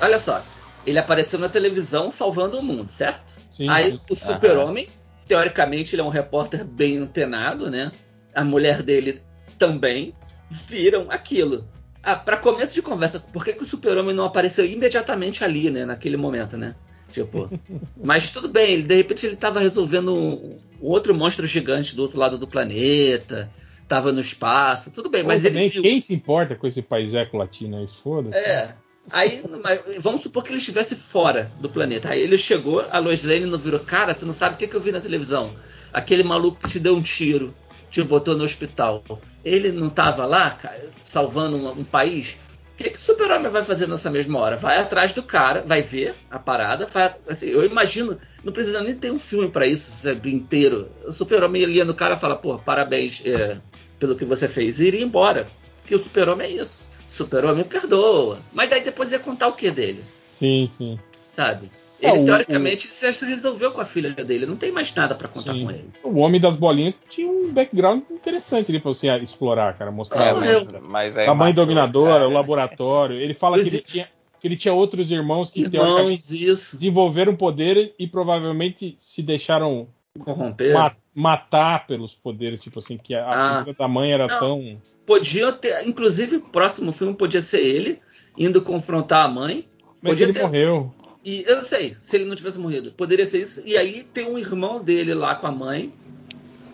Olha 0.00 0.18
só, 0.20 0.40
ele 0.86 0.98
apareceu 0.98 1.38
na 1.38 1.48
televisão 1.48 2.10
salvando 2.10 2.58
o 2.58 2.62
mundo, 2.62 2.88
certo? 2.90 3.34
Sim, 3.50 3.68
Aí 3.68 3.98
o 4.08 4.16
super-homem, 4.16 4.88
teoricamente, 5.26 5.94
ele 5.94 6.02
é 6.02 6.04
um 6.04 6.10
repórter 6.10 6.64
bem 6.64 6.98
antenado, 6.98 7.70
né? 7.70 7.90
A 8.34 8.44
mulher 8.44 8.82
dele 8.82 9.20
também 9.58 10.14
viram 10.68 11.06
aquilo. 11.10 11.66
Ah, 12.02 12.14
para 12.14 12.36
começo 12.36 12.74
de 12.74 12.82
conversa, 12.82 13.18
por 13.18 13.44
que, 13.44 13.52
que 13.52 13.62
o 13.62 13.66
super-homem 13.66 14.14
não 14.14 14.24
apareceu 14.24 14.64
imediatamente 14.64 15.42
ali, 15.42 15.70
né? 15.70 15.84
Naquele 15.84 16.16
momento, 16.16 16.56
né? 16.56 16.74
Tipo, 17.12 17.50
mas 18.02 18.30
tudo 18.30 18.48
bem, 18.48 18.74
ele, 18.74 18.82
de 18.84 18.94
repente 18.94 19.26
ele 19.26 19.36
tava 19.36 19.58
resolvendo 19.58 20.14
um, 20.14 20.58
outro 20.80 21.14
monstro 21.14 21.46
gigante 21.46 21.96
do 21.96 22.02
outro 22.02 22.18
lado 22.18 22.38
do 22.38 22.46
planeta, 22.46 23.50
tava 23.88 24.12
no 24.12 24.20
espaço, 24.20 24.92
tudo 24.92 25.08
bem, 25.08 25.22
mas 25.22 25.42
Pô, 25.42 25.48
ele 25.48 25.54
também, 25.54 25.68
viu. 25.68 25.82
quem 25.82 26.00
se 26.00 26.14
importa 26.14 26.54
com 26.54 26.66
esse 26.66 26.82
paiseco 26.82 27.36
latino 27.36 27.78
aí? 27.78 27.88
Foda-se. 27.88 28.38
É. 28.38 28.74
Aí, 29.10 29.42
vamos 30.00 30.22
supor 30.22 30.42
que 30.42 30.50
ele 30.50 30.58
estivesse 30.58 30.96
fora 30.96 31.50
do 31.60 31.68
planeta. 31.68 32.10
Aí 32.10 32.20
ele 32.20 32.36
chegou, 32.36 32.84
a 32.90 32.98
Lois 32.98 33.22
Lane 33.22 33.46
não 33.46 33.58
virou, 33.58 33.80
cara, 33.80 34.12
você 34.12 34.24
não 34.24 34.32
sabe 34.32 34.54
o 34.54 34.58
que, 34.58 34.66
que 34.66 34.74
eu 34.74 34.80
vi 34.80 34.92
na 34.92 35.00
televisão. 35.00 35.52
Aquele 35.92 36.22
maluco 36.22 36.58
que 36.60 36.68
te 36.68 36.80
deu 36.80 36.96
um 36.96 37.02
tiro, 37.02 37.54
te 37.90 38.02
botou 38.02 38.36
no 38.36 38.44
hospital. 38.44 39.04
Ele 39.44 39.70
não 39.70 39.88
tava 39.88 40.26
lá, 40.26 40.50
cara, 40.50 40.90
salvando 41.04 41.56
um, 41.56 41.70
um 41.70 41.84
país? 41.84 42.36
O 42.72 42.76
que, 42.76 42.90
que 42.90 42.96
o 42.96 43.00
super-homem 43.00 43.50
vai 43.50 43.64
fazer 43.64 43.86
nessa 43.86 44.10
mesma 44.10 44.38
hora? 44.38 44.56
Vai 44.56 44.76
atrás 44.78 45.14
do 45.14 45.22
cara, 45.22 45.64
vai 45.66 45.80
ver 45.80 46.14
a 46.30 46.38
parada. 46.38 46.86
vai- 46.92 47.14
assim, 47.26 47.46
eu 47.46 47.64
imagino, 47.64 48.18
não 48.44 48.52
precisa 48.52 48.82
nem 48.82 48.94
ter 48.94 49.10
um 49.10 49.18
filme 49.18 49.48
pra 49.48 49.66
isso 49.66 50.02
sabe, 50.02 50.34
inteiro. 50.34 50.90
O 51.06 51.12
super-homem 51.12 51.64
ia 51.70 51.86
no 51.86 51.94
cara 51.94 52.16
e 52.16 52.20
fala, 52.20 52.36
pô, 52.36 52.58
parabéns 52.58 53.22
é, 53.24 53.58
pelo 53.98 54.14
que 54.14 54.26
você 54.26 54.46
fez. 54.46 54.78
E 54.78 54.88
iria 54.88 55.02
embora. 55.02 55.48
Porque 55.80 55.94
o 55.94 56.02
super-homem 56.02 56.48
é 56.48 56.50
isso. 56.60 56.85
Super-homem 57.16 57.64
perdoa. 57.64 58.38
Mas 58.52 58.68
daí 58.70 58.82
depois 58.84 59.10
ia 59.12 59.18
contar 59.18 59.48
o 59.48 59.52
que 59.52 59.70
dele, 59.70 60.02
Sim, 60.30 60.68
sim. 60.70 60.98
sabe? 61.34 61.70
É, 62.00 62.10
Ele, 62.10 62.20
o- 62.20 62.24
teoricamente, 62.26 62.86
se 62.86 63.10
se 63.10 63.24
resolveu 63.24 63.72
com 63.72 63.80
a 63.80 63.84
filha 63.86 64.10
dele. 64.12 64.44
Não 64.44 64.54
tem 64.56 64.70
mais 64.70 64.94
nada 64.94 65.14
pra 65.14 65.28
contar 65.28 65.54
Sim. 65.54 65.64
com 65.64 65.70
ele. 65.70 65.88
O 66.04 66.18
Homem 66.18 66.38
das 66.38 66.58
Bolinhas 66.58 67.00
tinha 67.08 67.26
um 67.26 67.50
background 67.54 68.02
interessante 68.10 68.70
ali 68.70 68.78
pra 68.78 68.92
você 68.92 69.08
explorar, 69.16 69.78
cara. 69.78 69.90
Mostrar 69.90 70.26
É, 70.26 70.32
o 70.34 70.40
mas, 70.40 70.70
mas 70.82 71.16
aí 71.16 71.24
tamanho 71.24 71.52
matou, 71.52 71.64
dominadora, 71.64 72.12
cara. 72.12 72.28
o 72.28 72.32
laboratório. 72.32 73.16
Ele 73.18 73.32
fala 73.32 73.56
que 73.58 73.66
ele, 73.68 73.78
é. 73.78 73.80
tinha, 73.80 74.08
que 74.38 74.46
ele 74.46 74.56
tinha 74.58 74.74
outros 74.74 75.10
irmãos 75.10 75.50
que 75.50 75.70
teoricamente 75.70 76.34
Irmãos, 76.34 76.50
isso. 76.58 76.76
desenvolveram 76.76 77.34
poderes 77.34 77.90
e 77.98 78.06
provavelmente 78.06 78.94
se 78.98 79.22
deixaram 79.22 79.88
Corromper. 80.22 80.74
ma- 80.74 80.94
matar 81.16 81.86
pelos 81.86 82.14
poderes, 82.14 82.60
tipo 82.60 82.78
assim, 82.78 82.98
que 82.98 83.14
a, 83.14 83.60
Ah. 83.60 83.66
da 83.78 83.88
mãe 83.88 84.12
era 84.12 84.26
Não. 84.26 84.38
tão. 84.38 84.82
Podia 85.06 85.50
ter. 85.52 85.88
Inclusive, 85.88 86.36
o 86.36 86.40
próximo 86.42 86.92
filme 86.92 87.14
podia 87.14 87.40
ser 87.40 87.60
ele 87.60 87.98
indo 88.36 88.60
confrontar 88.60 89.24
a 89.24 89.28
mãe. 89.28 89.66
Mas 90.02 90.10
Podia 90.12 90.26
ele 90.26 90.32
ter- 90.34 90.42
morreu. 90.42 90.94
E 91.24 91.42
eu 91.48 91.62
sei, 91.64 91.94
se 91.98 92.16
ele 92.16 92.26
não 92.26 92.36
tivesse 92.36 92.58
morrido, 92.58 92.92
poderia 92.92 93.24
ser 93.24 93.40
isso. 93.40 93.62
E 93.64 93.76
aí 93.78 94.02
tem 94.04 94.28
um 94.28 94.36
irmão 94.38 94.82
dele 94.84 95.14
lá 95.14 95.34
com 95.34 95.46
a 95.46 95.50
mãe. 95.52 95.90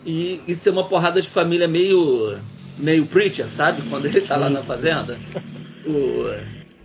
E, 0.05 0.41
e 0.45 0.53
ser 0.53 0.71
uma 0.71 0.83
porrada 0.83 1.21
de 1.21 1.29
família 1.29 1.67
meio. 1.67 2.37
meio 2.77 3.05
preacher, 3.05 3.45
sabe? 3.47 3.81
Quando 3.89 4.05
ele 4.07 4.19
tá 4.21 4.35
lá 4.35 4.49
na 4.49 4.61
fazenda. 4.61 5.17
O, 5.85 6.25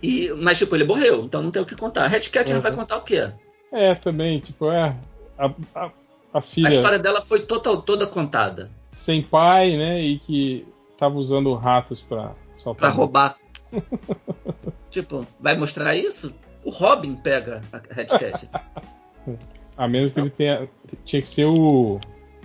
e, 0.01 0.31
mas, 0.41 0.57
tipo, 0.57 0.75
ele 0.75 0.85
morreu, 0.85 1.25
então 1.25 1.41
não 1.41 1.51
tem 1.51 1.61
o 1.61 1.65
que 1.65 1.75
contar. 1.75 2.07
Red 2.07 2.21
Cat 2.21 2.53
Uhum. 2.53 2.61
vai 2.61 2.71
contar 2.73 2.97
o 2.97 3.01
quê? 3.01 3.29
É, 3.71 3.93
também, 3.95 4.39
tipo, 4.39 4.71
é. 4.71 4.95
A, 5.37 5.51
a, 5.75 5.91
a 6.33 6.37
A 6.39 6.41
filha 6.41 6.69
história 6.69 6.99
dela 6.99 7.21
foi 7.21 7.41
total, 7.41 7.81
toda 7.81 8.05
contada. 8.07 8.69
sem 8.91 9.21
pai, 9.21 9.75
né? 9.77 10.01
E 10.01 10.19
que 10.19 10.65
tava 10.97 11.15
usando 11.17 11.53
ratos 11.55 12.01
pra 12.01 12.27
Pra 12.29 12.35
saltar. 12.57 12.91
roubar. 12.93 13.35
tipo, 14.89 15.25
vai 15.39 15.55
mostrar 15.57 15.95
isso? 15.95 16.33
O 16.63 16.71
Robin 16.71 17.15
pega 17.15 17.61
a 17.71 17.77
Red 17.93 18.05
Cat. 18.05 18.49
A 19.77 19.87
menos 19.87 20.11
que 20.11 20.19
ele 20.19 20.29
tenha. 20.29 20.69
Tinha 21.05 21.21
que 21.21 21.27
ser 21.29 21.45
o 21.45 22.01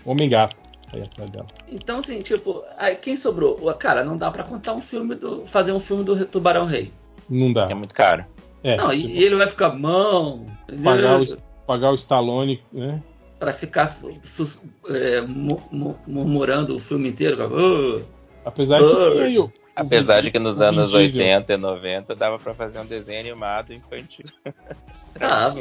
Homem 0.07 0.29
Gato 0.29 0.55
aí 0.93 1.03
atrás 1.03 1.29
dela. 1.31 1.47
Então, 1.67 1.99
assim, 1.99 2.23
tipo, 2.23 2.63
aí 2.79 2.95
quem 2.95 3.17
sobrou? 3.17 3.59
O- 3.61 3.75
Cara, 3.75 4.05
não 4.05 4.17
dá 4.17 4.31
pra 4.31 4.45
contar 4.45 4.73
um 4.73 4.81
filme 4.81 5.17
do. 5.17 5.45
fazer 5.45 5.73
um 5.73 5.81
filme 5.81 6.05
do 6.05 6.25
Tubarão 6.27 6.65
Rei. 6.65 6.93
Não 7.29 7.53
dá. 7.53 7.69
É 7.69 7.75
muito 7.75 7.93
caro. 7.93 8.25
É, 8.63 8.77
não, 8.77 8.93
e, 8.93 9.07
e 9.19 9.25
ele 9.25 9.35
vai 9.35 9.49
ficar 9.49 9.71
mão. 9.77 10.47
pagar, 10.85 11.21
o, 11.21 11.37
pagar 11.67 11.91
o 11.91 11.97
Stallone, 11.97 12.63
né? 12.73 13.03
Pra 13.45 13.53
ficar 13.53 13.95
sus- 14.23 14.63
é, 14.89 15.21
mu- 15.21 15.63
mu- 15.71 15.99
murmurando 16.07 16.75
o 16.75 16.79
filme 16.81 17.11
inteiro. 17.11 17.37
"Oh, 17.53 18.01
Apesar 18.43 18.79
de 18.81 18.87
que 18.87 19.51
Apesar 19.77 20.23
de 20.23 20.31
que 20.31 20.39
nos 20.39 20.57
Vin 20.61 20.65
anos 20.65 20.91
Diesel. 20.93 21.21
80 21.27 21.53
e 21.53 21.57
90 21.59 22.15
dava 22.15 22.39
pra 22.39 22.55
fazer 22.55 22.79
um 22.79 22.87
desenho 22.87 23.21
animado 23.21 23.75
infantil. 23.75 24.25
Dava. 25.21 25.61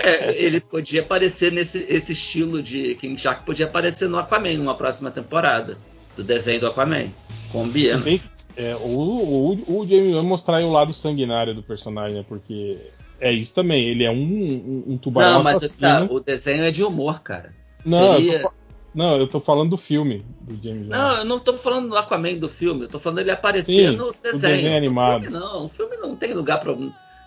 É, 0.00 0.36
ele 0.44 0.60
podia 0.60 1.00
aparecer 1.00 1.50
nesse 1.52 1.86
esse 1.88 2.12
estilo 2.12 2.62
de 2.62 2.94
King 2.96 3.18
Shark, 3.18 3.46
podia 3.46 3.64
aparecer 3.64 4.10
no 4.10 4.18
Aquaman 4.18 4.52
numa 4.58 4.74
próxima 4.74 5.10
temporada 5.10 5.78
do 6.18 6.22
desenho 6.22 6.60
do 6.60 6.66
Aquaman. 6.66 7.06
Combina. 7.50 7.96
Bem 7.96 8.20
é, 8.58 8.74
o, 8.76 8.88
o, 8.88 9.80
o 9.80 9.86
James 9.88 10.12
Gunn 10.12 10.22
mostrar 10.22 10.58
aí 10.58 10.64
o 10.64 10.70
lado 10.72 10.92
sanguinário 10.92 11.54
do 11.54 11.62
personagem, 11.62 12.18
né? 12.18 12.24
Porque 12.28 12.76
é 13.20 13.32
isso 13.32 13.54
também. 13.54 13.88
Ele 13.88 14.04
é 14.04 14.10
um, 14.10 14.14
um, 14.16 14.84
um 14.94 14.98
tubarão 14.98 15.34
Não, 15.34 15.42
mas 15.42 15.56
assassino. 15.58 16.08
tá, 16.08 16.12
o 16.14 16.20
desenho 16.20 16.64
é 16.64 16.70
de 16.70 16.82
humor, 16.84 17.22
cara. 17.22 17.52
Não, 17.84 18.12
Seria- 18.14 18.32
eu 18.38 18.42
tô, 18.42 18.52
não, 18.94 19.16
eu 19.18 19.26
tô 19.28 19.40
falando 19.40 19.70
do 19.70 19.76
filme 19.76 20.24
do 20.40 20.54
James. 20.62 20.88
Não, 20.88 21.18
eu 21.18 21.24
não 21.24 21.38
tô 21.38 21.52
falando 21.52 21.88
do 21.88 21.96
Aquaman 21.96 22.34
do 22.38 22.48
filme, 22.48 22.82
eu 22.84 22.88
tô 22.88 22.98
falando 22.98 23.18
ele 23.20 23.30
aparecer 23.30 23.90
Sim, 23.90 23.96
no 23.96 24.08
o 24.10 24.14
desenho. 24.22 24.54
desenho 24.54 24.70
No 24.72 24.76
animado. 24.76 25.22
filme, 25.24 25.38
não, 25.38 25.64
o 25.64 25.68
filme 25.68 25.96
não 25.98 26.16
tem 26.16 26.32
lugar 26.34 26.58
para 26.60 26.74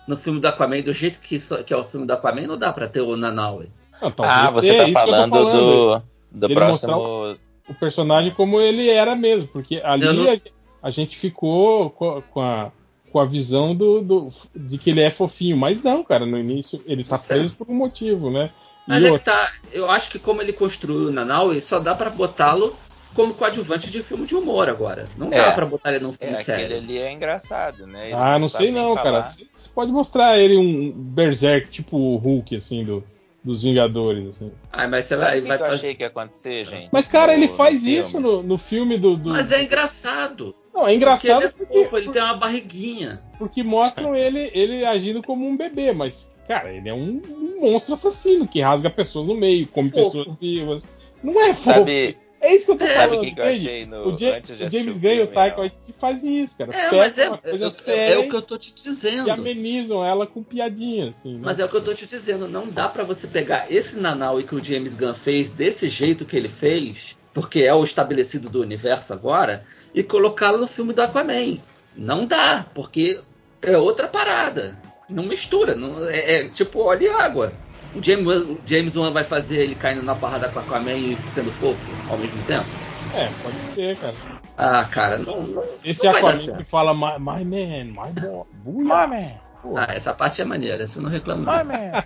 no 0.08 0.16
filme 0.16 0.40
do 0.40 0.46
Aquaman, 0.48 0.80
do 0.82 0.92
jeito 0.92 1.20
que, 1.20 1.38
que 1.64 1.72
é 1.72 1.76
o 1.76 1.84
filme 1.84 2.06
do 2.06 2.12
Aquaman, 2.12 2.46
não 2.46 2.58
dá 2.58 2.72
pra 2.72 2.88
ter 2.88 3.00
o 3.00 3.16
Nanaue. 3.16 3.70
Talvez 4.00 4.16
Ah, 4.18 4.50
você 4.50 4.74
tá 4.74 4.88
falando, 4.92 5.30
falando. 5.30 6.02
do, 6.32 6.38
do 6.38 6.46
Ele 6.46 6.54
próximo. 6.54 7.36
o 7.68 7.74
personagem 7.78 8.32
como 8.34 8.60
ele 8.60 8.88
era 8.88 9.14
mesmo, 9.14 9.46
porque 9.48 9.80
ali 9.84 10.04
não- 10.06 10.32
a, 10.32 10.38
a 10.82 10.90
gente 10.90 11.16
ficou 11.16 11.90
com 11.90 12.40
a, 12.40 12.72
com 13.12 13.18
a, 13.18 13.24
visão 13.24 13.74
do, 13.74 14.00
do- 14.00 14.28
de 14.54 14.78
que 14.78 14.90
ele 14.90 15.00
é 15.00 15.10
fofinho, 15.10 15.56
mas 15.56 15.82
não, 15.82 16.02
cara, 16.04 16.24
no 16.26 16.38
início 16.38 16.82
ele 16.86 17.04
tá 17.04 17.18
Certo. 17.18 17.38
preso 17.40 17.56
por 17.56 17.68
um 17.68 17.74
motivo, 17.74 18.30
né? 18.30 18.50
E 18.86 18.90
Mas 18.90 19.04
é 19.04 19.10
que 19.12 19.24
tá, 19.24 19.50
eu 19.72 19.90
acho 19.90 20.10
que 20.10 20.18
como 20.18 20.42
ele 20.42 20.52
construiu 20.52 21.08
o 21.08 21.12
Nanaue, 21.12 21.60
só 21.60 21.78
dá 21.78 21.94
pra 21.94 22.10
botá-lo 22.10 22.74
como 23.14 23.34
coadjuvante 23.34 23.90
de 23.90 24.02
filme 24.02 24.26
de 24.26 24.34
humor 24.34 24.68
agora. 24.68 25.08
Não 25.16 25.28
É. 25.28 25.36
dá 25.36 25.52
pra 25.52 25.66
botar 25.66 25.90
ele 25.90 26.00
num 26.02 26.10
É, 26.10 26.12
filme 26.12 26.32
aquele 26.34 26.44
sério. 26.44 26.76
ali 26.76 26.98
é 26.98 27.12
engraçado, 27.12 27.86
né? 27.86 28.06
Ele 28.06 28.14
ah, 28.14 28.38
não 28.38 28.48
sabe 28.48 28.64
sei 28.64 28.72
não, 28.72 28.94
falar. 28.96 29.02
cara. 29.02 29.28
Você 29.28 29.46
você 29.52 29.68
pode 29.74 29.92
mostrar 29.92 30.38
ele 30.38 30.56
um 30.56 30.90
berserk 30.92 31.70
tipo 31.70 31.96
o 31.96 32.16
Hulk, 32.16 32.56
assim, 32.56 32.84
do, 32.84 33.04
dos 33.42 33.62
Vingadores, 33.62 34.26
assim. 34.28 34.52
Ai, 34.72 34.86
mas 34.86 35.08
vai, 35.10 35.38
o 35.38 35.42
que 35.42 35.48
vai 35.48 35.56
que 35.58 35.62
eu 35.62 35.66
fazer. 35.66 35.78
achei 35.78 35.94
que 35.94 36.02
ia 36.02 36.06
acontecer, 36.08 36.66
gente? 36.66 36.88
Mas, 36.92 37.08
cara, 37.08 37.32
No- 37.32 37.38
ele 37.42 37.46
no 37.50 37.56
faz 37.56 37.82
filme? 37.82 37.98
isso 37.98 38.20
no, 38.20 38.42
no 38.42 38.58
filme 38.58 38.98
do. 38.98 39.16
do- 39.16 39.30
Mas 39.30 39.50
é 39.52 39.62
engraçado. 39.62 40.54
Não, 40.74 40.82
é 40.82 40.84
Porque 40.84 40.94
engraçado 40.96 41.42
ele 41.42 41.46
é 41.46 41.50
porque, 41.50 41.84
fofo, 41.84 41.96
ele 41.98 42.10
tem 42.10 42.22
uma 42.22 42.34
barriguinha. 42.36 43.20
porque 43.38 43.62
mostram 43.62 44.14
ele, 44.14 44.50
ele 44.54 44.84
agindo 44.84 45.22
como 45.22 45.46
um 45.46 45.56
bebê, 45.56 45.92
mas, 45.92 46.30
cara, 46.46 46.72
ele 46.72 46.88
é 46.88 46.94
um, 46.94 47.20
um 47.28 47.60
monstro 47.60 47.94
assassino 47.94 48.46
que 48.46 48.60
rasga 48.60 48.88
pessoas 48.90 49.26
no 49.26 49.34
meio, 49.34 49.66
come 49.66 49.90
Fofo. 49.90 50.04
pessoas 50.18 50.36
vivas. 50.38 50.88
Não 51.22 51.40
é 51.40 51.52
fofo. 51.54 51.78
Sabe, 51.78 52.16
É 52.40 52.54
isso 52.54 52.66
que 52.66 52.72
eu 52.72 52.78
tô 52.78 52.84
É, 52.84 52.94
sabe 52.94 53.06
o 53.06 53.10
falando, 53.18 53.34
que, 53.34 53.40
eu 53.40 53.44
achei 53.44 53.86
no, 53.86 54.08
O, 54.14 54.16
Ja- 54.18 54.36
antes 54.36 54.56
de 54.56 54.64
o 54.64 54.70
James 54.70 54.98
Gunn 54.98 55.10
e 55.10 55.20
o 55.22 55.26
Taika? 55.26 55.58
Waititi 55.58 55.94
fazem 55.98 56.42
isso, 56.42 56.56
cara. 56.56 56.74
É, 56.74 56.90
mas 56.96 57.18
é, 57.18 57.28
uma 57.28 57.36
coisa 57.38 57.64
é- 57.64 57.68
é 57.68 57.70
séria 57.70 58.20
o 58.20 58.28
que 58.30 58.34
eu 58.36 58.42
tô 58.42 58.56
te 58.56 58.72
dizendo. 58.74 59.28
e 59.28 59.30
amenizam 59.30 60.04
ela 60.04 60.26
com 60.26 60.42
piadinha, 60.42 61.10
assim. 61.10 61.34
Né? 61.34 61.40
Mas 61.42 61.58
é 61.60 61.64
o 61.64 61.68
que 61.68 61.76
eu 61.76 61.84
tô 61.84 61.92
te 61.92 62.06
dizendo, 62.06 62.48
não 62.48 62.66
dá 62.68 62.88
pra 62.88 63.04
você 63.04 63.26
pegar 63.26 63.66
esse 63.70 63.98
Nanaui 64.00 64.44
que 64.44 64.54
o 64.54 64.64
James 64.64 64.94
Gunn 64.94 65.12
fez 65.12 65.50
desse 65.50 65.88
jeito 65.88 66.24
que 66.24 66.34
ele 66.36 66.48
fez, 66.48 67.14
porque 67.34 67.60
é 67.60 67.74
o 67.74 67.84
estabelecido 67.84 68.48
do 68.48 68.62
universo 68.62 69.12
agora, 69.12 69.62
e 69.94 70.02
colocá-lo 70.02 70.56
no 70.58 70.66
filme 70.66 70.94
do 70.94 71.02
Aquaman. 71.02 71.58
Não 71.94 72.24
dá, 72.24 72.64
porque 72.74 73.20
é 73.62 73.76
outra 73.76 74.08
parada. 74.08 74.78
Não 75.10 75.24
mistura, 75.24 75.74
não, 75.74 76.08
é, 76.08 76.36
é 76.36 76.48
tipo 76.48 76.80
óleo 76.80 77.02
e 77.02 77.08
água. 77.08 77.52
O 77.94 78.02
James, 78.02 78.26
o 78.26 78.58
James 78.64 78.96
Wan 78.96 79.10
vai 79.10 79.24
fazer 79.24 79.62
ele 79.62 79.74
caindo 79.74 80.02
na 80.02 80.14
parada 80.14 80.48
com 80.48 80.58
o 80.60 80.62
Aquaman 80.62 80.92
e 80.92 81.16
sendo 81.28 81.50
fofo 81.50 81.86
ao 82.10 82.18
mesmo 82.18 82.40
tempo? 82.44 82.66
É, 83.14 83.28
pode 83.42 83.64
ser, 83.64 83.96
cara. 83.96 84.14
Ah, 84.56 84.84
cara, 84.84 85.18
não, 85.18 85.40
não, 85.42 85.64
Esse 85.84 86.04
não 86.04 86.12
Aquaman 86.12 86.38
que 86.38 86.64
fala 86.70 86.94
my, 86.94 87.18
my 87.18 87.44
man, 87.44 87.84
my 87.86 88.12
boy. 88.20 88.44
My 88.64 89.06
man, 89.08 89.30
Pô, 89.62 89.76
Ah, 89.76 89.88
essa 89.90 90.14
parte 90.14 90.40
é 90.40 90.44
maneira, 90.44 90.86
você 90.86 91.00
não 91.00 91.10
reclama. 91.10 91.40
my 91.42 91.58
não. 91.58 91.64
man. 91.64 92.04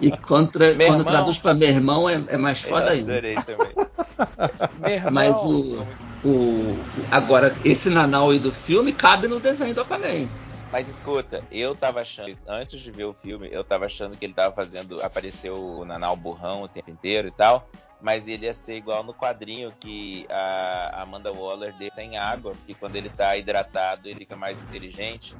E 0.00 0.10
contra, 0.16 0.74
Meu 0.74 0.86
quando 0.86 1.00
irmão. 1.00 1.04
traduz 1.04 1.38
pra 1.38 1.52
meu 1.52 1.68
irmão 1.68 2.08
é, 2.08 2.20
é 2.28 2.36
mais 2.38 2.62
Eu 2.64 2.70
foda 2.70 2.90
ainda. 2.90 3.12
adorei 3.12 3.34
também. 3.36 3.68
Meu 4.80 4.90
irmão. 4.90 5.12
Mas 5.12 5.36
o, 5.44 5.86
o. 6.24 6.76
Agora, 7.10 7.54
esse 7.64 7.90
Nanaui 7.90 8.38
do 8.38 8.50
filme 8.50 8.92
cabe 8.92 9.28
no 9.28 9.38
desenho 9.40 9.74
do 9.74 9.82
Aquaman. 9.82 10.26
Mas 10.70 10.88
escuta, 10.88 11.42
eu 11.50 11.74
tava 11.74 12.00
achando, 12.00 12.36
antes 12.46 12.80
de 12.80 12.92
ver 12.92 13.04
o 13.04 13.12
filme, 13.12 13.48
eu 13.50 13.64
tava 13.64 13.86
achando 13.86 14.16
que 14.16 14.24
ele 14.24 14.34
tava 14.34 14.54
fazendo, 14.54 15.02
apareceu 15.02 15.54
o 15.54 15.84
Nanau 15.84 16.14
burrão 16.14 16.62
o 16.62 16.68
tempo 16.68 16.90
inteiro 16.90 17.26
e 17.26 17.32
tal, 17.32 17.68
mas 18.00 18.28
ele 18.28 18.46
ia 18.46 18.54
ser 18.54 18.76
igual 18.76 19.02
no 19.02 19.12
quadrinho 19.12 19.72
que 19.80 20.26
a 20.30 21.02
Amanda 21.02 21.32
Waller 21.32 21.76
deu 21.76 21.90
sem 21.90 22.16
água, 22.16 22.52
porque 22.52 22.74
quando 22.74 22.94
ele 22.94 23.10
tá 23.10 23.36
hidratado 23.36 24.08
ele 24.08 24.20
fica 24.20 24.36
mais 24.36 24.60
inteligente. 24.60 25.36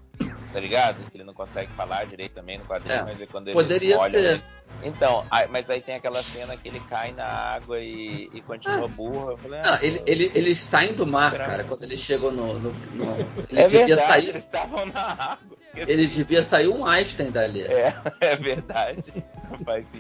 Tá 0.53 0.61
ligado? 0.61 1.05
Que 1.11 1.17
ele 1.17 1.25
não 1.25 1.35
consegue 1.35 1.71
falar 1.77 2.05
direito 2.07 2.33
também 2.35 2.59
no 2.59 2.65
quadrinho, 2.65 2.97
É, 2.97 3.05
mas 3.05 3.21
é 3.21 3.27
quando 3.27 3.49
ele 3.49 3.55
poderia 3.55 3.99
ser. 4.01 4.37
né? 4.37 4.43
Então, 4.83 5.27
aí- 5.31 5.47
mas 5.49 5.69
aí 5.69 5.83
tem 5.83 5.95
aquela 5.95 6.23
cena 6.23 6.57
que 6.57 6.67
ele 6.67 6.81
cai 6.81 7.13
na 7.13 7.25
água 7.27 7.79
e, 7.81 8.31
e 8.33 8.41
continua 8.41 8.89
burro. 8.89 9.33
Eu 9.33 9.37
falei, 9.37 9.61
Não, 9.61 9.73
ah, 9.75 9.79
ele, 9.83 9.99
pô, 9.99 10.05
ele, 10.07 10.31
eles 10.35 10.59
saem 10.59 10.95
do 10.95 11.07
mar, 11.07 11.37
cara, 11.37 11.65
quando 11.65 11.83
eles 11.83 12.01
chegam 12.01 12.31
no. 12.31 12.59
no- 12.59 12.73
no- 12.95 13.17
ele 13.51 13.61
é 13.61 13.69
devia 13.69 13.87
verdade, 13.89 14.09
sair. 14.09 14.29
eles 14.31 14.45
estavam 14.45 14.87
na 14.87 15.01
água. 15.03 15.57
esqueci. 15.61 15.91
Ele 15.93 16.07
devia 16.07 16.43
sair 16.43 16.69
um 16.69 16.87
Einstein 16.87 17.31
dali. 17.31 17.61
É, 17.63 17.93
é 18.23 18.37
verdade. 18.37 19.13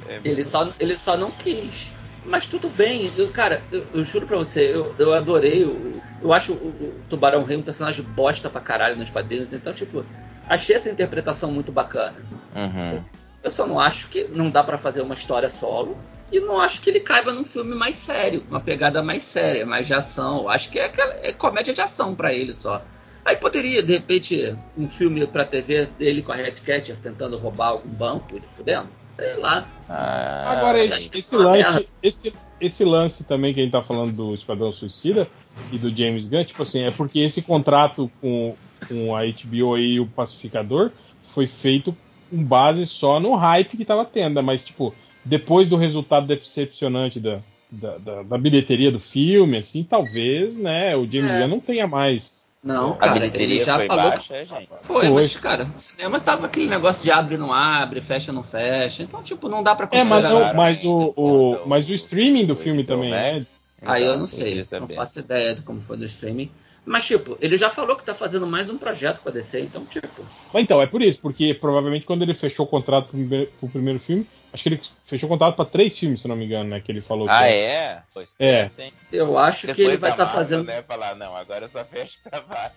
É 0.08 0.20
Ele 0.24 0.44
só, 0.44 0.72
ele 0.80 0.96
só 0.96 1.16
não 1.16 1.30
quis. 1.30 1.92
Mas 2.24 2.46
tudo 2.46 2.68
bem, 2.70 3.10
eu, 3.16 3.30
cara, 3.32 3.62
eu, 3.72 3.86
eu 3.94 4.04
juro 4.04 4.26
pra 4.26 4.36
você, 4.38 4.74
eu, 4.74 4.94
eu 4.98 5.12
adorei. 5.12 5.64
o- 5.64 6.00
Eu, 6.22 6.32
acho 6.32 6.52
o, 6.54 6.68
o 6.68 7.02
Tubarão 7.08 7.44
Rei 7.44 7.56
um 7.56 7.62
personagem 7.62 8.04
bosta 8.04 8.48
pra 8.50 8.60
caralho 8.60 8.96
nos 8.96 9.10
quadrinhos, 9.10 9.52
então, 9.54 9.72
tipo, 9.72 10.04
achei 10.50 10.76
essa 10.76 10.90
interpretação 10.90 11.50
muito 11.50 11.72
bacana. 11.72 12.16
Uhum. 12.54 13.02
Eu 13.42 13.50
só 13.50 13.66
não 13.66 13.80
acho 13.80 14.08
que 14.08 14.24
não 14.24 14.50
dá 14.50 14.62
pra 14.62 14.76
fazer 14.76 15.00
uma 15.00 15.14
história 15.14 15.48
solo. 15.48 15.96
E 16.32 16.38
não 16.38 16.60
acho 16.60 16.80
que 16.82 16.90
ele 16.90 17.00
caiba 17.00 17.32
num 17.32 17.44
filme 17.44 17.74
mais 17.74 17.96
sério, 17.96 18.44
uma 18.48 18.60
pegada 18.60 19.02
mais 19.02 19.24
séria, 19.24 19.66
mais 19.66 19.86
de 19.86 19.94
ação. 19.94 20.42
Eu 20.42 20.48
acho 20.48 20.70
que 20.70 20.78
é, 20.78 20.84
aquela- 20.84 21.14
é 21.24 21.32
comédia 21.32 21.74
de 21.74 21.80
ação 21.80 22.14
pra 22.14 22.32
ele 22.32 22.52
só. 22.52 22.80
Aí 23.24 23.36
poderia, 23.36 23.82
de 23.82 23.92
repente, 23.94 24.56
um 24.78 24.88
filme 24.88 25.26
pra 25.26 25.44
TV 25.44 25.86
dele 25.98 26.22
com 26.22 26.30
a 26.32 26.36
Red 26.36 26.52
Catcher 26.52 26.98
tentando 27.00 27.36
roubar 27.36 27.68
algum 27.70 27.88
banco 27.88 28.36
e 28.36 28.40
se 28.40 28.46
fudendo. 28.46 28.88
Sei 29.12 29.34
lá. 29.38 29.66
Ah, 29.88 30.52
Agora, 30.56 30.78
esse, 30.78 31.10
esse 31.12 31.34
é 31.34 31.38
lance, 31.38 31.88
esse, 32.00 32.32
esse 32.60 32.84
lance 32.84 33.24
também 33.24 33.52
que 33.52 33.58
a 33.60 33.62
gente 33.64 33.72
tá 33.72 33.82
falando 33.82 34.12
do 34.12 34.32
Esquadrão 34.34 34.70
Suicida 34.70 35.26
e 35.72 35.78
do 35.78 35.90
James 35.90 36.28
Gunn, 36.28 36.44
tipo 36.44 36.62
assim, 36.62 36.82
é 36.84 36.90
porque 36.92 37.18
esse 37.18 37.42
contrato 37.42 38.08
com, 38.20 38.54
com 38.88 39.14
a 39.14 39.20
HBO 39.24 39.78
e 39.78 40.00
o 40.00 40.06
Pacificador 40.06 40.90
foi 41.22 41.46
feito 41.46 41.96
com 42.30 42.42
base 42.44 42.86
só 42.86 43.18
no 43.20 43.34
hype 43.34 43.76
que 43.76 43.84
tava 43.84 44.04
tendo, 44.04 44.42
mas, 44.42 44.64
tipo, 44.64 44.94
depois 45.24 45.68
do 45.68 45.76
resultado 45.76 46.26
decepcionante 46.26 47.18
da, 47.20 47.40
da, 47.70 47.98
da- 47.98 48.22
da 48.22 48.38
bilheteria 48.38 48.90
do 48.90 49.00
filme, 49.00 49.58
assim, 49.58 49.82
talvez, 49.84 50.56
né, 50.56 50.96
o 50.96 51.06
James 51.10 51.30
É. 51.30 51.40
Gunn 51.40 51.48
não 51.48 51.60
tenha 51.60 51.86
mais. 51.86 52.48
Não, 52.62 52.92
A 52.92 52.96
cara, 52.96 53.12
ele 53.16 53.30
bilheteria 53.30 53.64
já 53.64 53.76
foi 53.78 53.86
falou. 53.86 54.10
baixa, 54.10 54.34
é, 54.36 54.44
gente. 54.44 54.68
Foi, 54.82 55.06
Foi. 55.06 55.10
mas, 55.22 55.34
cara, 55.38 55.64
o 55.64 55.72
cinema 55.72 56.20
tava 56.20 56.46
aquele 56.46 56.66
negócio 56.68 57.02
de 57.02 57.10
abre 57.10 57.38
não 57.38 57.54
abre, 57.54 58.02
fecha 58.02 58.32
não 58.32 58.42
fecha. 58.42 59.02
Então, 59.02 59.22
tipo, 59.22 59.48
não 59.48 59.62
dá 59.62 59.74
pra 59.74 59.88
É, 59.90 60.04
mas, 60.04 60.20
considerar. 60.22 60.48
não, 60.48 60.54
mas, 60.54 60.84
o, 60.84 61.12
o, 61.16 61.52
Conta 61.56 61.62
mas 61.66 61.88
o 61.88 61.94
streaming 61.94 62.44
do 62.44 62.54
filme 62.54 62.84
também, 62.84 63.10
né? 63.10 63.42
Aí 63.82 64.02
eu 64.02 64.08
Então, 64.10 64.18
não 64.18 64.26
sei, 64.26 64.62
não 64.78 64.86
faço 64.86 65.20
ideia 65.20 65.54
de 65.54 65.62
como 65.62 65.80
foi 65.80 65.96
no 65.96 66.04
streaming. 66.04 66.50
Mas, 66.84 67.06
tipo, 67.06 67.36
ele 67.40 67.56
já 67.56 67.68
falou 67.70 67.96
que 67.96 68.04
tá 68.04 68.14
fazendo 68.14 68.46
mais 68.46 68.70
um 68.70 68.78
projeto 68.78 69.20
com 69.20 69.28
a 69.28 69.32
DC, 69.32 69.60
então, 69.60 69.84
tipo. 69.84 70.24
Mas 70.52 70.64
então, 70.64 70.80
é 70.80 70.86
por 70.86 71.02
isso, 71.02 71.20
porque 71.20 71.54
provavelmente 71.54 72.06
quando 72.06 72.22
ele 72.22 72.34
fechou 72.34 72.66
o 72.66 72.68
contrato 72.68 73.08
pro 73.08 73.18
primeiro, 73.18 73.50
pro 73.58 73.68
primeiro 73.68 74.00
filme, 74.00 74.26
acho 74.52 74.62
que 74.62 74.68
ele 74.70 74.80
fechou 75.04 75.28
o 75.28 75.30
contrato 75.30 75.56
pra 75.56 75.64
três 75.64 75.96
filmes, 75.96 76.20
se 76.20 76.28
não 76.28 76.36
me 76.36 76.46
engano, 76.46 76.70
né? 76.70 76.80
Que 76.80 76.90
ele 76.90 77.00
falou 77.00 77.28
Ah, 77.28 77.38
que 77.38 77.48
é? 77.50 78.02
Pois 78.12 78.34
É. 78.38 78.68
tem. 78.70 78.92
Eu 79.12 79.38
acho 79.38 79.72
que 79.74 79.82
ele 79.82 79.96
vai 79.96 80.10
estar 80.10 80.24
Marvel, 80.24 80.42
fazendo. 80.42 80.64
Né, 80.64 80.82
falar, 80.82 81.14
não, 81.14 81.36
agora 81.36 81.64
eu 81.64 81.68
só 81.68 81.84
fecho 81.84 82.18
pra 82.28 82.40
vários. 82.40 82.72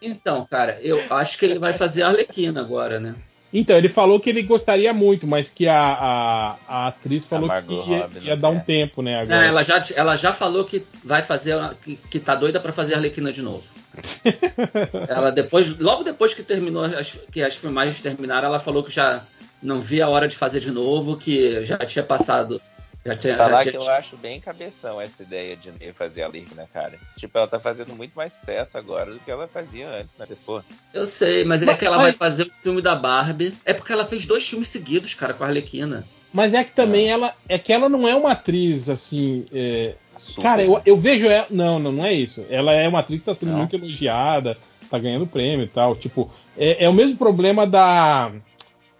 Então, 0.00 0.46
cara, 0.46 0.78
eu 0.80 1.02
acho 1.10 1.38
que 1.38 1.44
ele 1.44 1.58
vai 1.58 1.72
fazer 1.72 2.04
a 2.04 2.08
Arlequina 2.08 2.60
agora, 2.60 2.98
né? 2.98 3.14
Então, 3.52 3.76
ele 3.76 3.88
falou 3.88 4.20
que 4.20 4.30
ele 4.30 4.42
gostaria 4.42 4.92
muito, 4.94 5.26
mas 5.26 5.50
que 5.50 5.66
a, 5.66 5.76
a, 5.76 6.56
a 6.68 6.86
atriz 6.88 7.24
falou 7.24 7.48
que 7.48 7.54
Margot 7.54 7.84
ia, 7.88 8.08
ia 8.22 8.36
dar 8.36 8.50
um 8.50 8.56
quer. 8.60 8.64
tempo, 8.64 9.02
né? 9.02 9.16
Não, 9.16 9.22
Agora. 9.22 9.44
ela, 9.46 9.62
já, 9.64 9.84
ela 9.96 10.16
já 10.16 10.32
falou 10.32 10.64
que 10.64 10.84
vai 11.04 11.20
fazer. 11.22 11.54
a- 11.54 11.74
Que, 11.82 11.96
que 11.96 12.20
tá 12.20 12.34
doida 12.36 12.60
pra 12.60 12.72
fazer 12.72 12.94
a 12.94 12.98
Arlequina 12.98 13.32
de 13.32 13.42
novo. 13.42 13.64
ela 15.08 15.30
depois, 15.32 15.76
logo 15.78 16.04
depois 16.04 16.32
que 16.34 16.42
terminou, 16.42 16.84
as, 16.84 17.18
que 17.32 17.42
as 17.42 17.56
filmagens 17.56 18.00
terminaram, 18.00 18.46
ela 18.48 18.60
falou 18.60 18.82
que 18.82 18.90
já 18.92 19.22
não 19.62 19.80
via 19.80 20.06
a 20.06 20.08
hora 20.08 20.26
de 20.28 20.36
fazer 20.36 20.60
de 20.60 20.70
novo, 20.70 21.16
que 21.16 21.64
já 21.64 21.76
tinha 21.78 22.02
passado. 22.04 22.60
Já 23.04 23.16
tinha, 23.16 23.32
já 23.34 23.38
Falar 23.44 23.62
tinha- 23.62 23.72
que 23.72 23.78
eu 23.78 23.90
acho 23.92 24.16
bem 24.18 24.38
cabeção 24.40 25.00
essa 25.00 25.22
ideia 25.22 25.56
de 25.56 25.70
fazer 25.94 26.22
a 26.22 26.28
Lirna, 26.28 26.68
cara. 26.72 26.98
Tipo, 27.16 27.38
ela 27.38 27.46
tá 27.46 27.58
fazendo 27.58 27.94
muito 27.94 28.12
mais 28.14 28.32
sucesso 28.34 28.76
agora 28.76 29.10
do 29.12 29.18
que 29.20 29.30
ela 29.30 29.48
fazia 29.48 29.88
antes, 29.88 30.10
né? 30.18 30.26
Depois. 30.28 30.64
Eu 30.92 31.06
sei, 31.06 31.44
mas, 31.44 31.62
é 31.62 31.66
Mas- 31.66 31.78
que 31.78 31.86
ela 31.86 31.96
mas- 31.96 32.04
vai 32.08 32.12
fazer 32.12 32.42
o 32.44 32.50
filme 32.62 32.82
da 32.82 32.94
Barbie. 32.94 33.54
É 33.64 33.72
porque 33.72 33.92
ela 33.92 34.04
fez 34.04 34.26
dois 34.26 34.46
filmes 34.46 34.68
seguidos, 34.68 35.14
cara, 35.14 35.32
com 35.32 35.42
a 35.44 35.46
Arlequina. 35.46 36.04
Mas 36.32 36.52
é 36.52 36.62
que 36.62 36.72
também 36.72 37.08
ela. 37.10 37.34
É 37.48 37.58
que 37.58 37.72
ela 37.72 37.88
não 37.88 38.06
é 38.06 38.14
uma 38.14 38.32
atriz 38.32 38.88
assim. 38.88 39.46
é. 39.52 39.94
Cara, 40.42 40.62
eu, 40.62 40.80
eu 40.84 40.96
vejo 40.98 41.26
ela. 41.26 41.46
Não, 41.50 41.78
não, 41.78 41.90
não 41.92 42.04
é 42.04 42.12
isso. 42.12 42.44
Ela 42.50 42.74
é 42.74 42.86
uma 42.86 42.98
atriz 42.98 43.20
que 43.20 43.24
tá 43.26 43.32
sendo 43.34 43.52
Não? 43.52 43.58
muito 43.60 43.74
elogiada, 43.74 44.54
tá 44.90 44.98
ganhando 44.98 45.26
prêmio 45.26 45.64
e 45.64 45.68
tal. 45.68 45.96
Tipo, 45.96 46.30
é, 46.58 46.84
é 46.84 46.88
o 46.88 46.92
mesmo 46.92 47.16
problema 47.16 47.66
da. 47.66 48.30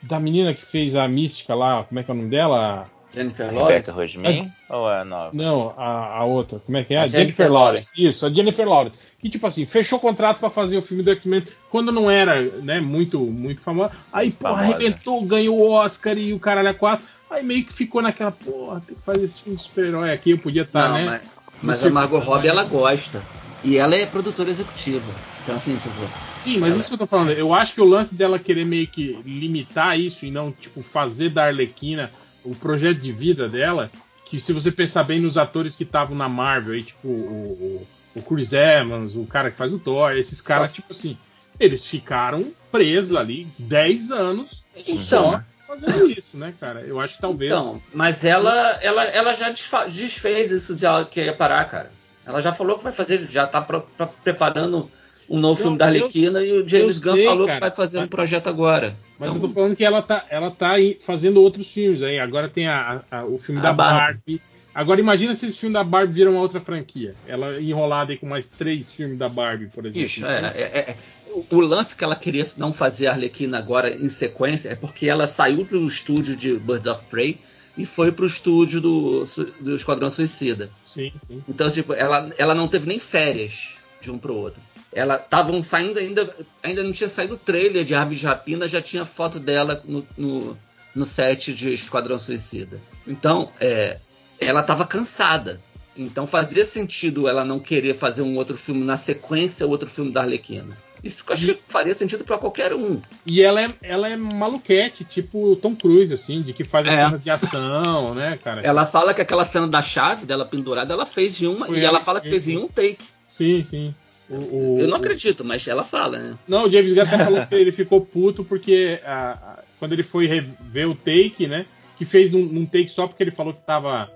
Da 0.02 0.18
menina 0.18 0.54
que 0.54 0.64
fez 0.64 0.96
a 0.96 1.06
mística 1.06 1.54
lá, 1.54 1.84
como 1.84 2.00
é 2.00 2.02
que 2.02 2.10
é 2.10 2.14
o 2.14 2.16
nome 2.16 2.30
dela? 2.30 2.90
Jennifer 3.12 3.46
Rebecca 3.46 3.62
Lawrence. 3.62 3.90
Rosmin 3.90 4.52
ou 4.68 4.88
a 4.88 5.04
nova? 5.04 5.30
Não, 5.32 5.74
a, 5.76 6.18
a 6.18 6.24
outra. 6.24 6.60
Como 6.60 6.78
é 6.78 6.84
que 6.84 6.94
é? 6.94 6.98
A 6.98 7.02
A, 7.02 7.06
Jennifer, 7.06 7.46
Jennifer 7.46 7.52
Lawrence. 7.52 8.06
Isso, 8.06 8.26
a 8.26 8.30
Jennifer 8.30 8.68
Lawrence. 8.68 8.96
Que, 9.18 9.28
tipo 9.28 9.46
assim, 9.46 9.66
fechou 9.66 9.98
o 9.98 10.00
contrato 10.00 10.38
pra 10.38 10.48
fazer 10.48 10.76
o 10.78 10.82
filme 10.82 11.02
do 11.02 11.10
X-Men 11.10 11.42
quando 11.70 11.90
não 11.92 12.10
era, 12.10 12.42
né, 12.62 12.80
muito, 12.80 13.18
muito 13.20 13.60
famosa. 13.60 13.92
Aí, 14.12 14.32
famosa. 14.38 14.62
arrebentou, 14.62 15.22
ganhou 15.22 15.58
o 15.58 15.70
Oscar 15.70 16.16
e 16.16 16.32
o 16.32 16.38
caralho 16.38 16.70
a 16.70 16.74
quatro. 16.74 17.04
Aí 17.28 17.44
meio 17.44 17.64
que 17.64 17.72
ficou 17.72 18.02
naquela, 18.02 18.32
porra, 18.32 18.80
tem 18.80 18.96
que 18.96 19.02
fazer 19.02 19.24
esse 19.24 19.42
filme 19.42 19.56
de 19.56 19.62
super-herói 19.62 20.12
aqui, 20.12 20.30
eu 20.30 20.38
podia 20.38 20.62
estar, 20.62 20.88
Não, 20.88 20.94
né? 20.94 21.04
mas, 21.04 21.22
mas 21.62 21.84
a 21.84 21.90
Margot. 21.90 22.18
Robbie, 22.18 22.48
ela 22.48 22.64
gosta. 22.64 23.22
E 23.62 23.76
ela 23.76 23.94
é 23.94 24.06
produtora 24.06 24.48
executiva. 24.50 25.04
Então, 25.42 25.54
assim, 25.54 25.76
tipo. 25.76 25.94
Sim, 26.40 26.58
mas 26.58 26.74
isso 26.76 26.88
que 26.88 26.94
eu 26.94 26.98
tô 26.98 27.06
falando. 27.06 27.32
Eu 27.32 27.52
acho 27.52 27.74
que 27.74 27.80
o 27.80 27.84
lance 27.84 28.14
dela 28.14 28.38
querer 28.38 28.64
meio 28.64 28.86
que 28.86 29.20
limitar 29.24 30.00
isso 30.00 30.24
e 30.24 30.30
não, 30.30 30.50
tipo, 30.50 30.82
fazer 30.82 31.28
da 31.28 31.44
Arlequina 31.44 32.10
o 32.44 32.54
projeto 32.54 32.98
de 32.98 33.12
vida 33.12 33.48
dela, 33.48 33.90
que 34.24 34.40
se 34.40 34.52
você 34.52 34.70
pensar 34.70 35.04
bem 35.04 35.20
nos 35.20 35.36
atores 35.36 35.74
que 35.76 35.82
estavam 35.82 36.16
na 36.16 36.28
Marvel, 36.28 36.74
aí, 36.74 36.82
tipo, 36.82 37.08
o, 37.08 37.86
o, 38.14 38.18
o 38.18 38.22
Chris 38.22 38.52
Evans, 38.52 39.14
o 39.16 39.24
cara 39.26 39.50
que 39.50 39.56
faz 39.56 39.72
o 39.72 39.78
Thor, 39.78 40.12
esses 40.12 40.40
caras, 40.40 40.72
tipo 40.72 40.92
assim, 40.92 41.16
eles 41.58 41.84
ficaram 41.84 42.52
presos 42.70 43.16
ali 43.16 43.46
10 43.58 44.10
anos 44.12 44.64
Então, 44.76 44.96
só 44.98 45.42
fazendo 45.66 46.08
isso, 46.10 46.36
né, 46.36 46.54
cara? 46.58 46.80
Eu 46.80 46.98
acho 47.00 47.14
que 47.16 47.20
talvez. 47.20 47.50
Então, 47.52 47.82
mas 47.92 48.24
ela, 48.24 48.78
ela, 48.82 49.04
ela 49.04 49.34
já 49.34 49.50
desfez 49.86 50.50
isso 50.50 50.74
de 50.74 50.86
ela 50.86 51.04
que 51.04 51.20
ia 51.22 51.32
parar, 51.32 51.64
cara. 51.66 51.90
Ela 52.26 52.40
já 52.40 52.52
falou 52.52 52.78
que 52.78 52.84
vai 52.84 52.92
fazer, 52.92 53.26
já 53.28 53.46
tá 53.46 53.60
pro- 53.60 53.82
pro- 53.96 54.06
preparando 54.22 54.90
um 55.30 55.38
novo 55.38 55.62
filme 55.62 55.78
da 55.78 55.86
Arlequina 55.86 56.40
eu- 56.40 56.60
e 56.60 56.62
o 56.62 56.68
James 56.68 56.98
Gunn 56.98 57.14
sei, 57.14 57.24
falou 57.24 57.46
cara. 57.46 57.58
que 57.60 57.66
vai 57.66 57.70
fazer 57.70 57.98
um 57.98 58.00
Mas- 58.02 58.10
projeto 58.10 58.48
agora. 58.48 58.96
Mas 59.18 59.28
Então, 59.30 59.42
eu 59.42 59.48
tô 59.48 59.54
falando 59.54 59.76
que 59.76 59.84
ela 59.84 60.02
tá, 60.02 60.26
ela 60.28 60.50
tá 60.50 60.72
aí 60.72 60.98
fazendo 61.00 61.40
outros 61.40 61.66
filmes 61.68 62.02
aí. 62.02 62.18
Agora 62.18 62.48
tem 62.48 62.66
a, 62.66 63.02
a- 63.10 63.24
o 63.24 63.38
filme 63.38 63.60
da 63.60 63.72
Barbie. 63.72 64.00
Barbie. 64.00 64.42
Agora 64.74 65.00
imagina 65.00 65.34
se 65.34 65.46
esse 65.46 65.58
filme 65.58 65.72
da 65.72 65.82
Barbie 65.84 66.12
vira 66.14 66.30
uma 66.30 66.40
outra 66.40 66.60
franquia. 66.60 67.14
Ela 67.26 67.60
enrolada 67.60 68.12
aí 68.12 68.18
com 68.18 68.26
mais 68.26 68.48
três 68.48 68.92
filmes 68.92 69.18
da 69.18 69.28
Barbie, 69.28 69.66
por 69.68 69.84
exemplo. 69.86 70.26
É, 70.26 70.60
é- 70.62 70.90
é- 70.90 70.96
o- 71.32 71.44
o 71.56 71.60
lance 71.60 71.94
que 71.96 72.02
ela 72.04 72.16
queria 72.16 72.46
não 72.56 72.72
fazer 72.72 73.06
a 73.08 73.12
Arlequina 73.12 73.58
agora 73.58 73.94
em 73.94 74.08
sequência 74.08 74.68
é 74.70 74.74
porque 74.74 75.06
ela 75.06 75.26
saiu 75.26 75.64
do 75.64 75.86
estúdio 75.88 76.34
de 76.36 76.54
Birds 76.56 76.86
of 76.86 77.04
Prey 77.10 77.38
e 77.76 77.84
foi 77.86 78.10
pro 78.12 78.26
estúdio 78.26 78.80
do, 78.80 79.24
do 79.60 79.74
Esquadrão 79.76 80.10
Suicida. 80.10 80.70
Sim, 80.84 81.12
sim. 81.26 81.42
Então, 81.48 81.68
tipo, 81.70 81.92
ela, 81.94 82.30
ela 82.38 82.54
não 82.54 82.66
teve 82.68 82.86
nem 82.86 82.98
férias 83.00 83.76
de 84.00 84.10
um 84.10 84.18
pro 84.18 84.34
outro. 84.36 84.60
Ela 84.92 85.16
estavam 85.16 85.62
saindo 85.62 85.98
ainda, 85.98 86.28
ainda 86.62 86.82
não 86.82 86.92
tinha 86.92 87.08
saído 87.08 87.34
o 87.34 87.38
trailer 87.38 87.84
de 87.84 87.94
Aves 87.94 88.20
de 88.20 88.26
Rapina, 88.26 88.66
já 88.66 88.82
tinha 88.82 89.04
foto 89.04 89.38
dela 89.38 89.80
no, 89.84 90.04
no, 90.16 90.58
no 90.94 91.04
set 91.04 91.54
de 91.54 91.72
Esquadrão 91.72 92.18
Suicida. 92.18 92.80
Então, 93.06 93.50
é, 93.60 93.98
ela 94.40 94.60
estava 94.60 94.84
cansada. 94.86 95.60
Então 95.96 96.26
fazia 96.26 96.64
sentido 96.64 97.28
ela 97.28 97.44
não 97.44 97.58
querer 97.58 97.94
fazer 97.94 98.22
um 98.22 98.36
outro 98.36 98.56
filme 98.56 98.84
na 98.84 98.96
sequência, 98.96 99.66
outro 99.66 99.88
filme 99.88 100.10
da 100.10 100.22
Arlequina. 100.22 100.76
Isso 101.02 101.24
eu 101.26 101.34
acho 101.34 101.46
que 101.46 101.60
faria 101.68 101.94
sentido 101.94 102.24
para 102.24 102.38
qualquer 102.38 102.74
um. 102.74 103.00
E 103.24 103.42
ela 103.42 103.60
é, 103.62 103.74
ela 103.82 104.08
é 104.08 104.16
maluquete, 104.16 105.02
tipo 105.02 105.56
Tom 105.56 105.74
Cruise, 105.74 106.12
assim, 106.12 106.42
de 106.42 106.52
que 106.52 106.62
faz 106.62 106.86
as 106.86 106.94
É. 106.94 107.04
cenas 107.04 107.24
de 107.24 107.30
ação, 107.30 108.14
né, 108.14 108.38
cara? 108.42 108.60
Ela 108.60 108.84
fala 108.84 109.14
que 109.14 109.20
aquela 109.20 109.44
cena 109.44 109.66
da 109.66 109.82
chave 109.82 110.26
dela 110.26 110.44
pendurada, 110.44 110.92
ela 110.92 111.06
fez 111.06 111.40
em 111.40 111.46
uma, 111.46 111.66
Foi 111.66 111.76
e 111.76 111.80
ela 111.80 111.96
ela 111.96 112.00
fala 112.00 112.20
que 112.20 112.28
que 112.28 112.30
fez 112.30 112.48
em 112.48 112.58
um 112.58 112.68
take. 112.68 112.98
Sim, 113.28 113.64
sim. 113.64 113.94
O, 114.30 114.34
o- 114.76 114.78
Eu 114.80 114.86
não 114.88 114.96
acredito, 114.96 115.44
mas 115.44 115.66
ela 115.66 115.82
fala, 115.84 116.18
né? 116.18 116.38
Não, 116.46 116.66
o 116.66 116.70
James 116.70 116.92
Gunn 116.92 117.02
até 117.02 117.18
falou 117.24 117.44
que 117.46 117.54
ele 117.54 117.72
ficou 117.72 118.00
puto 118.06 118.44
porque 118.44 119.00
a- 119.04 119.32
a- 119.32 119.58
quando 119.78 119.92
ele 119.92 120.02
foi 120.04 120.26
rever 120.26 120.88
o 120.88 120.94
take, 120.94 121.46
né? 121.48 121.66
Que 121.98 122.04
fez 122.04 122.30
num, 122.30 122.44
num 122.44 122.64
take 122.64 122.88
só 122.88 123.06
porque 123.06 123.22
ele 123.22 123.30
falou 123.32 123.52
que 123.52 123.60
tava. 123.60 124.10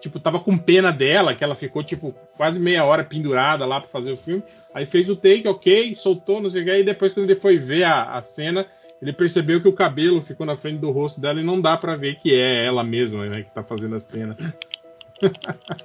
tipo, 0.00 0.20
tava 0.20 0.38
com 0.38 0.56
pena 0.56 0.92
dela, 0.92 1.34
que 1.34 1.42
ela 1.42 1.54
ficou, 1.56 1.82
tipo, 1.82 2.14
quase 2.36 2.60
meia 2.60 2.84
hora 2.84 3.02
pendurada 3.02 3.66
lá 3.66 3.80
pra 3.80 3.88
fazer 3.88 4.12
o 4.12 4.16
filme. 4.16 4.40
Aí 4.72 4.86
fez 4.86 5.08
o 5.10 5.16
take, 5.16 5.48
ok, 5.48 5.92
soltou, 5.96 6.40
não 6.40 6.48
sei 6.50 6.62
o 6.62 6.64
que, 6.64 6.78
e 6.78 6.84
depois 6.84 7.12
quando 7.12 7.28
ele 7.30 7.38
foi 7.40 7.58
ver 7.58 7.82
a, 7.84 8.12
a 8.16 8.22
cena, 8.22 8.66
ele 9.02 9.12
percebeu 9.12 9.60
que 9.60 9.66
o 9.68 9.72
cabelo 9.72 10.20
ficou 10.22 10.46
na 10.46 10.56
frente 10.56 10.78
do 10.78 10.90
rosto 10.92 11.20
dela 11.20 11.40
e 11.40 11.44
não 11.44 11.60
dá 11.60 11.76
pra 11.76 11.96
ver 11.96 12.16
que 12.20 12.34
é 12.34 12.64
ela 12.64 12.84
mesma, 12.84 13.26
né, 13.28 13.42
que 13.42 13.52
tá 13.54 13.62
fazendo 13.64 13.96
a 13.96 13.98
cena. 13.98 14.36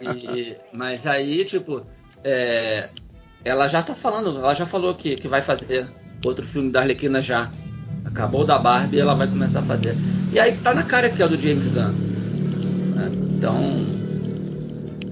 E- 0.02 0.56
mas 0.72 1.06
aí, 1.08 1.44
tipo, 1.46 1.86
é, 2.24 2.90
ela 3.44 3.68
já 3.68 3.82
tá 3.82 3.96
falando, 3.96 4.38
ela 4.38 4.54
já 4.54 4.66
falou 4.66 4.94
que, 4.96 5.16
que 5.16 5.28
vai 5.28 5.42
fazer 5.42 5.88
outro 6.24 6.46
filme 6.46 6.72
da 6.72 6.82
Arlequina 6.82 7.22
já. 7.22 7.52
Acabou 8.06 8.46
da 8.46 8.58
Barbie 8.58 8.98
e 8.98 9.00
ela 9.00 9.14
vai 9.14 9.28
começar 9.28 9.60
a 9.60 9.64
fazer. 9.64 9.96
E 10.32 10.40
aí 10.40 10.56
tá 10.58 10.74
na 10.74 10.84
cara 10.84 11.10
que 11.10 11.22
é 11.22 11.26
o 11.26 11.30
do 11.30 11.40
James 11.40 11.72
Gunn. 11.72 11.94
É, 12.98 13.36
então, 13.38 13.60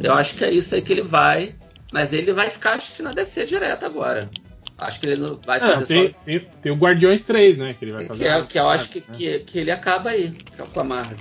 eu 0.01 0.13
acho 0.13 0.35
que 0.35 0.43
é 0.43 0.51
isso 0.51 0.75
aí 0.75 0.81
que 0.81 0.93
ele 0.93 1.01
vai. 1.01 1.55
Mas 1.91 2.11
ele 2.11 2.33
vai 2.33 2.49
ficar, 2.49 2.73
acho 2.73 2.95
que 2.95 3.01
na 3.01 3.13
DC 3.13 3.45
direto 3.45 3.85
agora. 3.85 4.29
Acho 4.77 4.99
que 4.99 5.07
ele 5.07 5.21
não 5.21 5.39
vai 5.43 5.59
fazer 5.59 5.83
Ah, 5.83 5.87
tem, 5.87 6.07
só. 6.07 6.13
tem, 6.25 6.47
tem 6.61 6.71
o 6.71 6.75
Guardiões 6.75 7.23
3, 7.23 7.57
né? 7.57 7.75
Que 7.77 7.85
ele 7.85 7.93
vai 7.93 8.05
fazer. 8.05 8.19
Que, 8.19 8.27
é, 8.27 8.41
que 8.43 8.59
eu 8.59 8.69
acho 8.69 8.89
que, 8.89 8.99
né? 8.99 9.05
que, 9.13 9.39
que 9.39 9.59
ele 9.59 9.71
acaba 9.71 10.11
aí, 10.11 10.31
que 10.31 10.61
é 10.61 10.65
com 10.65 10.79
a 10.79 10.83
Marvel. 10.83 11.17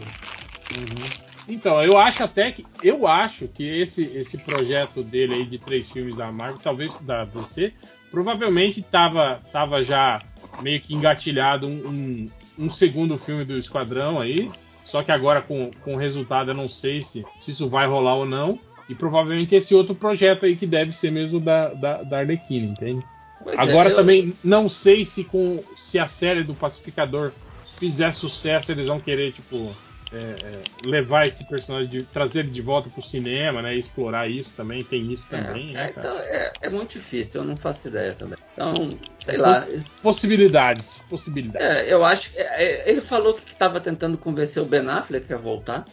Então, 1.48 1.82
eu 1.82 1.96
acho 1.96 2.24
até 2.24 2.50
que. 2.50 2.66
Eu 2.82 3.06
acho 3.06 3.46
que 3.48 3.62
esse, 3.80 4.04
esse 4.14 4.38
projeto 4.38 5.02
dele 5.02 5.34
aí 5.34 5.44
de 5.44 5.58
três 5.58 5.90
filmes 5.90 6.16
da 6.16 6.30
Marvel, 6.32 6.58
talvez 6.62 6.96
da 7.02 7.24
DC, 7.24 7.72
provavelmente 8.10 8.82
tava, 8.82 9.40
tava 9.52 9.82
já 9.82 10.22
meio 10.60 10.80
que 10.80 10.94
engatilhado 10.94 11.66
um, 11.66 12.30
um, 12.58 12.64
um 12.66 12.70
segundo 12.70 13.16
filme 13.16 13.44
do 13.44 13.56
Esquadrão 13.58 14.18
aí. 14.20 14.50
Só 14.84 15.02
que 15.02 15.10
agora 15.12 15.42
com, 15.42 15.70
com 15.82 15.94
o 15.94 15.98
resultado 15.98 16.50
eu 16.50 16.54
não 16.54 16.68
sei 16.68 17.02
se, 17.02 17.24
se 17.40 17.50
isso 17.50 17.68
vai 17.68 17.86
rolar 17.86 18.14
ou 18.16 18.26
não. 18.26 18.58
E 18.88 18.94
provavelmente 18.94 19.54
esse 19.54 19.74
outro 19.74 19.94
projeto 19.96 20.46
aí 20.46 20.54
que 20.56 20.66
deve 20.66 20.92
ser 20.92 21.10
mesmo 21.10 21.40
da, 21.40 21.68
da, 21.74 22.02
da 22.04 22.18
Arlequina, 22.18 22.66
entende? 22.68 23.04
Pois 23.42 23.58
é, 23.58 23.62
Agora 23.62 23.90
eu- 23.90 23.96
também 23.96 24.32
não 24.44 24.68
sei 24.68 25.04
se 25.04 25.24
com 25.24 25.62
se 25.76 25.98
a 25.98 26.06
série 26.06 26.44
do 26.44 26.54
Pacificador 26.54 27.32
fizer 27.78 28.12
sucesso, 28.14 28.70
eles 28.72 28.86
vão 28.86 28.98
querer, 29.00 29.32
tipo, 29.32 29.74
é, 30.12 30.16
é, 30.16 30.62
levar 30.84 31.26
esse 31.26 31.44
personagem, 31.44 31.88
de, 31.88 32.02
trazer 32.04 32.40
ele 32.40 32.50
de 32.50 32.60
volta 32.62 32.88
pro 32.88 33.02
cinema, 33.02 33.60
né? 33.60 33.74
Explorar 33.74 34.28
isso 34.28 34.54
também, 34.56 34.84
tem 34.84 35.12
isso 35.12 35.26
também, 35.28 35.70
É, 35.70 35.72
né, 35.74 35.84
é, 35.84 35.88
cara? 35.88 36.08
então, 36.08 36.18
é, 36.20 36.52
é 36.62 36.70
muito 36.70 36.92
difícil, 36.92 37.40
eu 37.40 37.46
não 37.46 37.56
faço 37.56 37.88
ideia 37.88 38.14
também. 38.14 38.38
Então, 38.52 38.96
sei 39.18 39.36
São- 39.36 39.50
lá. 39.50 39.66
Possibilidades, 40.02 41.00
possibilidades. 41.10 41.66
É, 41.66 41.92
eu 41.92 42.04
acho 42.04 42.32
que. 42.32 42.38
é, 42.38 42.88
ele 42.88 43.00
falou 43.00 43.34
que 43.34 43.42
estava 43.50 43.80
tentando 43.80 44.16
convencer 44.16 44.62
o 44.62 44.66
Ben 44.66 44.88
Affleck 44.88 45.32
a 45.32 45.36
voltar. 45.36 45.84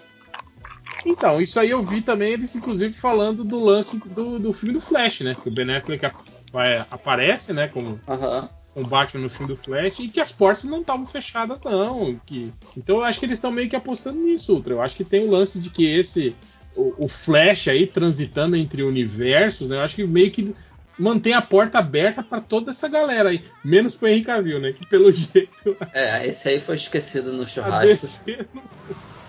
Então, 1.05 1.41
isso 1.41 1.59
aí 1.59 1.69
eu 1.69 1.83
vi 1.83 2.01
também 2.01 2.31
eles, 2.31 2.55
inclusive, 2.55 2.93
falando 2.93 3.43
do 3.43 3.59
lance 3.59 3.97
do, 3.97 4.39
do 4.39 4.53
filme 4.53 4.73
do 4.73 4.79
Flash, 4.79 5.19
né? 5.21 5.35
Que 5.41 5.49
o 5.49 5.51
Ben 5.51 5.69
Affleck 5.75 6.05
ap- 6.05 6.15
vai- 6.51 6.77
aparece, 6.89 7.51
né? 7.51 7.67
Como 7.67 7.99
Aham. 8.07 8.49
Com 8.73 8.81
o 8.81 8.87
Batman 8.87 9.23
no 9.23 9.29
filme 9.29 9.47
do 9.47 9.55
Flash 9.55 9.99
e 9.99 10.07
que 10.07 10.19
as 10.19 10.31
portas 10.31 10.63
não 10.63 10.81
estavam 10.81 11.05
fechadas, 11.05 11.61
não. 11.61 12.19
Que... 12.25 12.51
Então 12.75 12.97
eu 12.97 13.03
acho 13.03 13.19
que 13.19 13.25
eles 13.25 13.37
estão 13.37 13.51
meio 13.51 13.69
que 13.69 13.75
apostando 13.75 14.19
nisso, 14.19 14.53
Ultra. 14.53 14.73
Eu 14.73 14.81
acho 14.81 14.95
que 14.95 15.03
tem 15.03 15.27
o 15.27 15.31
lance 15.31 15.59
de 15.59 15.69
que 15.69 15.85
esse. 15.85 16.35
O, 16.75 17.05
o 17.05 17.07
Flash 17.07 17.67
aí 17.67 17.85
transitando 17.85 18.55
entre 18.55 18.81
universos, 18.81 19.67
né? 19.67 19.75
Eu 19.75 19.81
acho 19.81 19.95
que 19.95 20.07
meio 20.07 20.31
que 20.31 20.55
mantém 20.97 21.33
a 21.33 21.41
porta 21.41 21.77
aberta 21.77 22.23
para 22.23 22.41
toda 22.41 22.71
essa 22.71 22.87
galera 22.87 23.29
aí. 23.29 23.43
Menos 23.63 23.93
pro 23.93 24.07
Henry 24.07 24.23
Cavill, 24.23 24.59
né? 24.59 24.73
Que 24.73 24.85
pelo 24.87 25.11
jeito 25.13 25.77
É, 25.93 26.27
esse 26.27 26.49
aí 26.49 26.59
foi 26.59 26.75
esquecido 26.75 27.31
no 27.31 27.47
churrasco. 27.47 28.17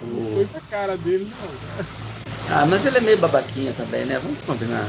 Não, 0.01 0.21
não 0.21 0.35
foi 0.35 0.47
pra 0.47 0.61
cara 0.63 0.97
dele, 0.97 1.29
não. 1.31 1.87
Ah, 2.51 2.67
mas 2.67 2.85
ele 2.87 2.99
é 2.99 3.01
meio 3.01 3.19
babaquinha 3.19 3.73
também, 3.73 4.05
né? 4.07 4.19
Vamos 4.19 4.39
combinar. 4.41 4.87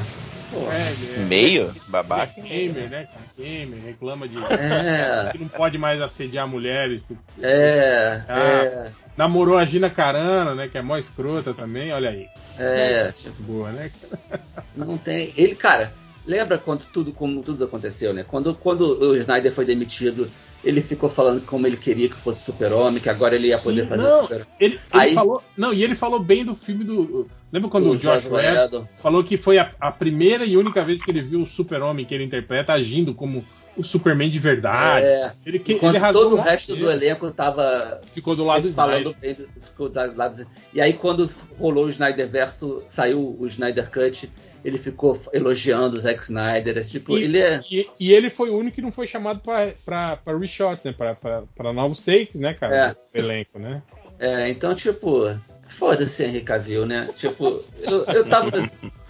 Pô, 0.51 0.59
É, 0.71 1.21
é- 1.21 1.25
Meio? 1.25 1.73
é 1.75 1.89
Babaca? 1.89 2.33
gamer, 2.41 2.89
né? 2.89 3.07
Gamer, 3.37 3.79
reclama 3.85 4.27
de. 4.27 4.37
É, 4.37 5.29
Que 5.31 5.37
não 5.39 5.47
pode 5.47 5.77
mais 5.77 6.01
assediar 6.01 6.47
mulheres. 6.47 7.01
é, 7.41 8.21
Ah. 8.27 8.39
é, 8.39 8.91
Namorou 9.17 9.57
a 9.57 9.63
Gina 9.65 9.89
Carano, 9.89 10.53
né? 10.55 10.67
Que 10.67 10.77
é 10.77 10.81
mó 10.81 10.97
escrota 10.97 11.53
também, 11.53 11.91
olha 11.93 12.09
aí. 12.09 12.27
é, 12.59 13.11
tipo, 13.11 13.41
Boa, 13.43 13.71
né? 13.71 13.89
não 14.75 14.97
tem. 14.97 15.33
Ele, 15.37 15.55
cara, 15.55 15.91
lembra 16.25 16.57
quando 16.57 16.85
tudo, 16.85 17.11
como 17.13 17.41
tudo 17.41 17.63
aconteceu, 17.65 18.13
né? 18.13 18.23
Quando, 18.27 18.53
quando 18.55 18.81
o 18.99 19.15
Snyder 19.15 19.53
foi 19.53 19.65
demitido, 19.65 20.29
ele 20.63 20.81
ficou 20.81 21.09
falando 21.09 21.41
como 21.45 21.67
ele 21.67 21.77
queria 21.77 22.07
que 22.09 22.15
fosse 22.15 22.43
super-homem, 22.43 23.01
que 23.01 23.09
agora 23.09 23.35
ele 23.35 23.47
ia 23.47 23.57
poder 23.59 23.83
Sim, 23.83 23.87
fazer 23.87 24.03
não, 24.03 24.21
super 24.21 24.47
Ele, 24.59 24.73
ele 24.75 24.79
Aí- 24.91 25.13
falou. 25.13 25.43
Não, 25.55 25.73
e 25.73 25.83
ele 25.83 25.95
falou 25.95 26.19
bem 26.19 26.43
do 26.43 26.55
filme 26.55 26.83
do. 26.83 27.27
Lembra 27.51 27.69
quando 27.69 27.89
o 27.89 27.95
Josh 27.97 28.25
Whedon 28.25 28.87
falou 29.01 29.23
que 29.23 29.37
foi 29.37 29.57
a, 29.57 29.71
a 29.79 29.91
primeira 29.91 30.45
e 30.45 30.57
única 30.57 30.83
vez 30.83 31.03
que 31.03 31.11
ele 31.11 31.21
viu 31.21 31.41
o 31.41 31.47
super-homem 31.47 32.05
que 32.05 32.13
ele 32.13 32.23
interpreta 32.25 32.73
agindo 32.73 33.13
como 33.13 33.45
o 33.77 33.83
Superman 33.83 34.29
de 34.29 34.39
verdade. 34.39 35.05
É, 35.05 35.31
ele, 35.45 35.59
que, 35.59 35.73
ele 35.73 35.99
todo 36.13 36.35
o 36.35 36.41
resto 36.41 36.75
do 36.75 36.89
elenco 36.89 37.29
tava 37.31 38.01
ficou 38.13 38.35
do 38.35 38.43
lado 38.43 38.67
do 38.67 38.73
falando 38.73 39.15
bem 39.21 39.35
ficou 39.61 39.89
do 39.89 40.15
lado 40.15 40.47
E 40.73 40.79
aí 40.81 40.93
quando 40.93 41.29
rolou 41.59 41.85
o 41.85 41.89
Snyder 41.89 42.27
verso, 42.27 42.83
saiu 42.87 43.37
o 43.39 43.45
Snyder 43.47 43.89
Cut, 43.91 44.29
ele 44.63 44.77
ficou 44.77 45.17
elogiando 45.33 45.95
o 45.97 45.99
Zack 45.99 46.23
Snyder, 46.23 46.77
esse 46.77 46.91
tipo, 46.93 47.17
E- 47.17 47.23
ele 47.23 47.37
é 47.37 47.61
E, 47.69 47.87
e 47.99 48.13
ele 48.13 48.29
foi 48.29 48.49
o 48.49 48.57
único 48.57 48.75
que 48.75 48.81
não 48.81 48.91
foi 48.91 49.07
chamado 49.07 49.41
pra, 49.85 50.17
pra 50.45 50.65
reshot, 50.65 50.79
né? 50.83 50.93
Pra, 50.97 51.15
pra, 51.15 51.43
pra 51.55 51.73
novos 51.73 52.01
takes, 52.01 52.39
né, 52.39 52.53
cara? 52.53 52.97
É. 53.13 53.19
Elenco, 53.19 53.59
né? 53.59 53.81
É, 54.19 54.49
então, 54.49 54.73
tipo, 54.73 55.29
foda-se 55.67 56.23
Henry 56.23 56.41
Cavill, 56.41 56.85
né? 56.85 57.09
Tipo, 57.17 57.61
eu, 57.81 58.05
eu 58.05 58.25
tava. 58.25 58.51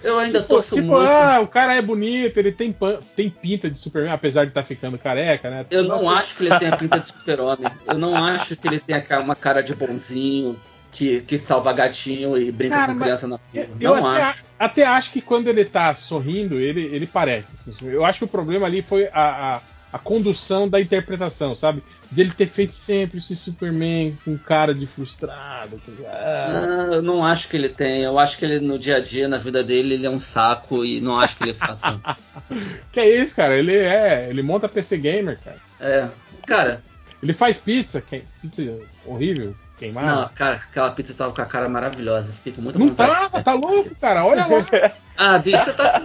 Eu 0.03 0.19
ainda 0.19 0.41
Tipo, 0.41 0.53
torço 0.55 0.75
tipo, 0.75 0.87
muito. 0.87 1.03
ah, 1.07 1.39
o 1.41 1.47
cara 1.47 1.73
é 1.75 1.81
bonito, 1.81 2.37
ele 2.37 2.51
tem, 2.51 2.75
tem 3.15 3.29
pinta 3.29 3.69
de 3.69 3.79
Superman, 3.79 4.11
apesar 4.13 4.43
de 4.43 4.51
estar 4.51 4.63
ficando 4.63 4.97
careca, 4.97 5.49
né? 5.49 5.65
Eu 5.71 5.83
não 5.83 6.09
acho 6.09 6.35
que 6.37 6.45
ele 6.45 6.59
tenha 6.59 6.77
pinta 6.77 6.99
de 6.99 7.07
super-homem. 7.07 7.71
Eu 7.87 7.97
não 7.97 8.15
acho 8.15 8.55
que 8.55 8.67
ele 8.67 8.79
tenha 8.79 9.03
uma 9.19 9.35
cara 9.35 9.61
de 9.61 9.73
bonzinho, 9.73 10.59
que, 10.91 11.21
que 11.21 11.37
salva 11.37 11.73
gatinho 11.73 12.37
e 12.37 12.51
brinca 12.51 12.75
Cara, 12.75 12.93
com 12.93 12.99
criança 12.99 13.27
na 13.27 13.35
rua. 13.35 13.65
Eu, 13.79 13.95
Não 13.95 14.07
até, 14.09 14.21
acho. 14.23 14.45
até 14.57 14.85
acho 14.85 15.11
que 15.11 15.21
quando 15.21 15.47
ele 15.47 15.65
tá 15.65 15.93
sorrindo, 15.93 16.59
ele, 16.59 16.81
ele 16.85 17.05
parece. 17.05 17.69
assim. 17.69 17.89
eu 17.89 18.05
acho 18.05 18.19
que 18.19 18.25
o 18.25 18.29
problema 18.29 18.65
ali 18.65 18.81
foi 18.81 19.07
a, 19.11 19.55
a, 19.55 19.61
a 19.95 19.99
condução 19.99 20.67
da 20.67 20.81
interpretação, 20.81 21.55
sabe? 21.55 21.81
Dele 22.11 22.31
ter 22.35 22.47
feito 22.47 22.75
sempre 22.75 23.17
esse 23.19 23.33
Superman 23.35 24.17
com 24.25 24.37
cara 24.37 24.73
de 24.75 24.85
frustrado. 24.85 25.81
com- 25.85 25.93
ah. 26.05 26.87
Ah, 26.91 26.95
eu 26.95 27.01
não 27.01 27.25
acho 27.25 27.47
que 27.47 27.55
ele 27.55 27.69
tem. 27.69 28.01
Eu 28.03 28.19
acho 28.19 28.37
que 28.37 28.43
ele 28.43 28.59
no 28.59 28.77
dia 28.77 28.97
a 28.97 28.99
dia, 28.99 29.27
na 29.29 29.37
vida 29.37 29.63
dele, 29.63 29.93
ele 29.93 30.05
é 30.05 30.09
um 30.09 30.19
saco 30.19 30.83
e 30.83 30.99
não 30.99 31.17
acho 31.19 31.37
que 31.37 31.43
ele 31.45 31.53
faça. 31.53 31.99
Que 32.91 32.99
é 32.99 33.23
isso, 33.23 33.35
cara? 33.35 33.57
Ele 33.57 33.73
é. 33.75 34.27
Ele 34.29 34.41
monta 34.41 34.67
PC 34.67 34.97
Gamer, 34.97 35.39
cara. 35.43 35.57
É. 35.79 36.07
Cara, 36.45 36.83
Ele 37.23 37.33
faz 37.33 37.57
pizza, 37.57 38.01
que, 38.01 38.21
pizza 38.41 38.77
horrível, 39.05 39.55
queimada. 39.77 40.07
não, 40.07 40.27
cara, 40.29 40.55
aquela 40.55 40.91
pizza 40.91 41.13
tava 41.13 41.33
com 41.33 41.41
a 41.41 41.45
cara 41.45 41.67
maravilhosa. 41.69 42.31
Fiquei 42.33 42.53
com 42.53 42.61
muita 42.61 42.79
Não 42.79 42.87
vontade. 42.89 43.31
tá, 43.31 43.43
tá 43.43 43.53
louco, 43.53 43.93
cara. 43.95 44.25
Olha 44.25 44.45
lá. 44.45 44.91
Ah, 45.17 45.37
bicho, 45.37 45.57
você 45.59 45.71
tá. 45.71 46.03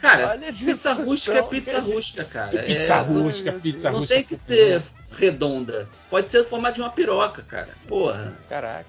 Cara, 0.00 0.38
pizza 0.56 0.92
rústica 0.92 1.36
é 1.36 1.42
pizza 1.42 1.80
rústica, 1.80 2.22
cara. 2.24 2.62
Pizza 2.62 2.94
É, 2.94 3.00
rústica, 3.00 3.52
pizza 3.54 3.90
Não 3.90 3.98
rústica. 3.98 4.14
tem 4.14 4.24
que 4.24 4.36
ser 4.36 4.80
redonda. 5.18 5.88
Pode 6.08 6.30
ser 6.30 6.38
o 6.38 6.44
formato 6.44 6.76
de 6.76 6.80
uma 6.80 6.90
piroca, 6.90 7.42
cara. 7.42 7.70
Porra. 7.88 8.38
Caraca. 8.48 8.86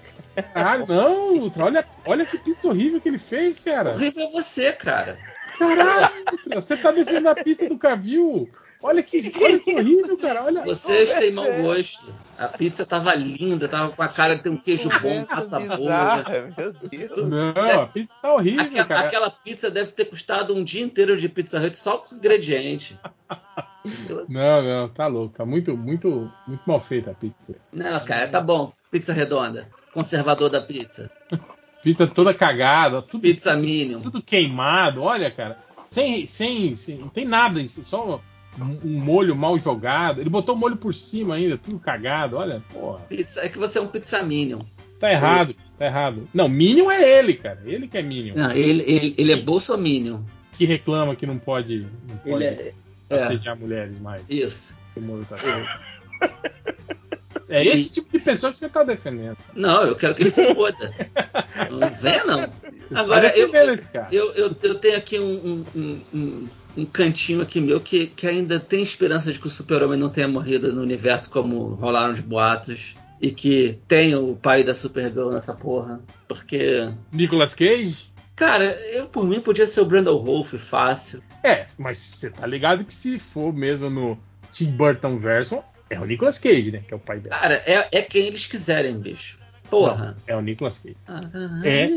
Caralho, 0.54 0.86
não, 0.86 1.34
Ultra. 1.38 1.64
Olha, 1.64 1.84
olha 2.06 2.24
que 2.24 2.38
pizza 2.38 2.68
horrível 2.68 3.00
que 3.00 3.08
ele 3.08 3.18
fez, 3.18 3.58
cara. 3.58 3.90
Horrível 3.90 4.24
é 4.28 4.30
você, 4.30 4.72
cara. 4.72 5.18
Caralho, 5.58 6.14
Ultra, 6.30 6.60
você 6.60 6.76
tá 6.76 6.92
defendendo 6.92 7.26
a 7.30 7.34
pizza 7.34 7.68
do 7.68 7.76
Cavil. 7.76 8.48
Olha 8.86 9.02
que, 9.02 9.32
olha 9.42 9.58
que 9.58 9.74
horrível, 9.74 10.18
cara. 10.18 10.44
Olha. 10.44 10.62
Vocês 10.62 11.14
têm 11.14 11.30
mau 11.32 11.50
gosto. 11.54 12.06
A 12.38 12.48
pizza 12.48 12.84
tava 12.84 13.14
linda, 13.14 13.66
tava 13.66 13.90
com 13.92 14.02
a 14.02 14.08
cara 14.08 14.36
de 14.36 14.42
ter 14.42 14.50
um 14.50 14.58
queijo 14.58 14.90
bom, 15.00 15.24
passa 15.24 15.58
boa. 15.58 16.22
Deus. 16.90 17.26
Não, 17.26 17.80
a 17.82 17.86
pizza 17.86 18.12
tá 18.20 18.34
horrível, 18.34 18.60
Aquela, 18.62 18.84
cara. 18.86 19.06
aquela 19.08 19.30
pizza 19.30 19.70
deve 19.70 19.92
ter 19.92 20.04
custado 20.04 20.54
um 20.54 20.62
dia 20.62 20.84
inteiro 20.84 21.16
de 21.16 21.30
Pizza 21.30 21.58
Hut 21.58 21.74
só 21.78 21.96
com 21.96 22.14
ingrediente. 22.16 22.98
Não, 24.28 24.62
não, 24.62 24.88
tá 24.88 25.06
louco. 25.06 25.34
Tá 25.36 25.44
muito, 25.44 25.76
muito, 25.76 26.30
muito 26.46 26.62
mal 26.66 26.80
feita 26.80 27.10
a 27.10 27.14
pizza. 27.14 27.54
Não, 27.70 28.00
cara, 28.02 28.28
tá 28.28 28.40
bom. 28.40 28.70
Pizza 28.90 29.12
redonda. 29.12 29.68
Conservador 29.92 30.48
da 30.50 30.60
pizza. 30.62 31.10
Pizza 31.82 32.06
toda 32.06 32.32
cagada, 32.32 33.02
tudo, 33.02 33.20
Pizza 33.20 33.54
Minion. 33.54 34.00
tudo 34.00 34.22
queimado. 34.22 35.02
Olha, 35.02 35.30
cara. 35.30 35.58
Sem, 35.86 36.26
sem, 36.26 36.74
sem- 36.74 36.96
não 36.96 37.10
tem 37.10 37.26
nada, 37.26 37.60
só 37.68 38.22
um, 38.62 38.98
molho 38.98 39.34
mal 39.34 39.58
jogado. 39.58 40.20
Ele 40.20 40.30
botou 40.30 40.54
o 40.54 40.58
molho 40.58 40.76
por 40.76 40.94
cima 40.94 41.34
ainda, 41.34 41.58
tudo 41.58 41.78
cagado. 41.78 42.36
Olha, 42.36 42.62
porra. 42.72 43.06
É 43.10 43.48
que 43.48 43.58
você 43.58 43.78
é 43.78 43.82
um 43.82 43.88
Pizza 43.88 44.22
Minion. 44.22 44.60
Tá 44.98 45.10
errado, 45.10 45.54
tá 45.78 45.86
errado. 45.86 46.28
Não, 46.32 46.48
Minion 46.48 46.90
é 46.90 47.18
ele, 47.18 47.34
cara. 47.34 47.60
Ele 47.64 47.88
que 47.88 47.98
é 47.98 48.02
Minion. 48.02 48.34
Não, 48.36 48.50
ele, 48.52 48.82
ele, 48.86 49.14
ele 49.18 49.32
é 49.32 49.36
Bolsominion. 49.36 50.20
Que 50.52 50.64
reclama 50.64 51.16
que 51.16 51.26
não 51.26 51.38
pode, 51.38 51.86
não 52.08 52.20
Ele 52.24 52.30
pode 52.32 52.44
é. 52.44 52.74
É, 53.10 53.16
assediar 53.16 53.58
mulheres 53.58 53.98
mais. 53.98 54.28
isso. 54.30 54.78
como 54.94 55.18
outra 55.18 55.36
coisa. 55.36 55.80
É 57.48 57.64
esse 57.64 57.92
tipo 57.92 58.10
de 58.12 58.18
pessoa 58.24 58.52
que 58.52 58.58
você 58.58 58.68
tá 58.68 58.82
defendendo. 58.82 59.36
Não, 59.54 59.82
eu 59.82 59.96
quero 59.96 60.14
que 60.14 60.22
ele 60.22 60.30
se 60.30 60.42
foda. 60.54 60.94
Não 61.70 61.90
venha, 61.90 62.24
não. 62.24 62.52
Agora, 62.94 63.30
tá 63.30 63.36
eu, 63.36 63.48
defendendo 63.50 63.74
esse 63.78 63.92
cara. 63.92 64.08
eu, 64.12 64.32
eu, 64.34 64.56
eu 64.62 64.74
tenho 64.76 64.96
aqui 64.96 65.18
um, 65.18 65.64
um, 65.74 66.00
um, 66.14 66.48
um- 66.78 66.86
cantinho 66.86 67.40
aqui 67.42 67.60
meu 67.60 67.80
que, 67.80 68.06
que 68.08 68.26
ainda 68.26 68.58
tem 68.60 68.82
esperança 68.82 69.32
de 69.32 69.38
que 69.38 69.46
o 69.46 69.50
super-homem 69.50 69.98
não 69.98 70.08
tenha 70.08 70.28
morrido 70.28 70.72
no 70.72 70.82
universo 70.82 71.30
como 71.30 71.74
rolaram 71.74 72.12
os 72.12 72.20
boatos. 72.20 72.96
E 73.20 73.30
que 73.30 73.78
tem 73.88 74.14
o 74.14 74.34
pai 74.34 74.62
da 74.64 74.74
Supergirl 74.74 75.30
nessa 75.30 75.54
porra. 75.54 76.00
Porque, 76.28 76.90
Nicolas 77.10 77.54
Cage? 77.54 78.12
cara, 78.36 78.64
eu 78.90 79.06
por 79.06 79.24
mim 79.24 79.40
podia 79.40 79.64
ser 79.66 79.80
o 79.80 79.84
Brandon 79.86 80.22
Wolf 80.22 80.54
fácil. 80.54 81.22
É, 81.42 81.64
mas 81.78 81.96
você 81.98 82.28
tá 82.30 82.46
ligado 82.46 82.84
que 82.84 82.92
se 82.92 83.18
for 83.18 83.52
mesmo 83.54 83.88
no 83.88 84.18
Tim 84.50 84.72
Burton 84.72 85.16
version 85.16 85.60
é 85.94 86.00
o 86.00 86.04
Nicolas 86.04 86.38
Cage, 86.38 86.70
né? 86.70 86.82
Que 86.86 86.94
é 86.94 86.96
o 86.96 87.00
pai 87.00 87.20
dela. 87.20 87.36
Cara, 87.36 87.62
é, 87.66 87.88
é 87.92 88.02
quem 88.02 88.26
eles 88.26 88.46
quiserem, 88.46 88.98
bicho. 88.98 89.38
Porra. 89.70 90.16
É 90.26 90.36
o 90.36 90.40
Nicolas 90.40 90.78
Cage. 90.78 90.96
É. 91.64 91.88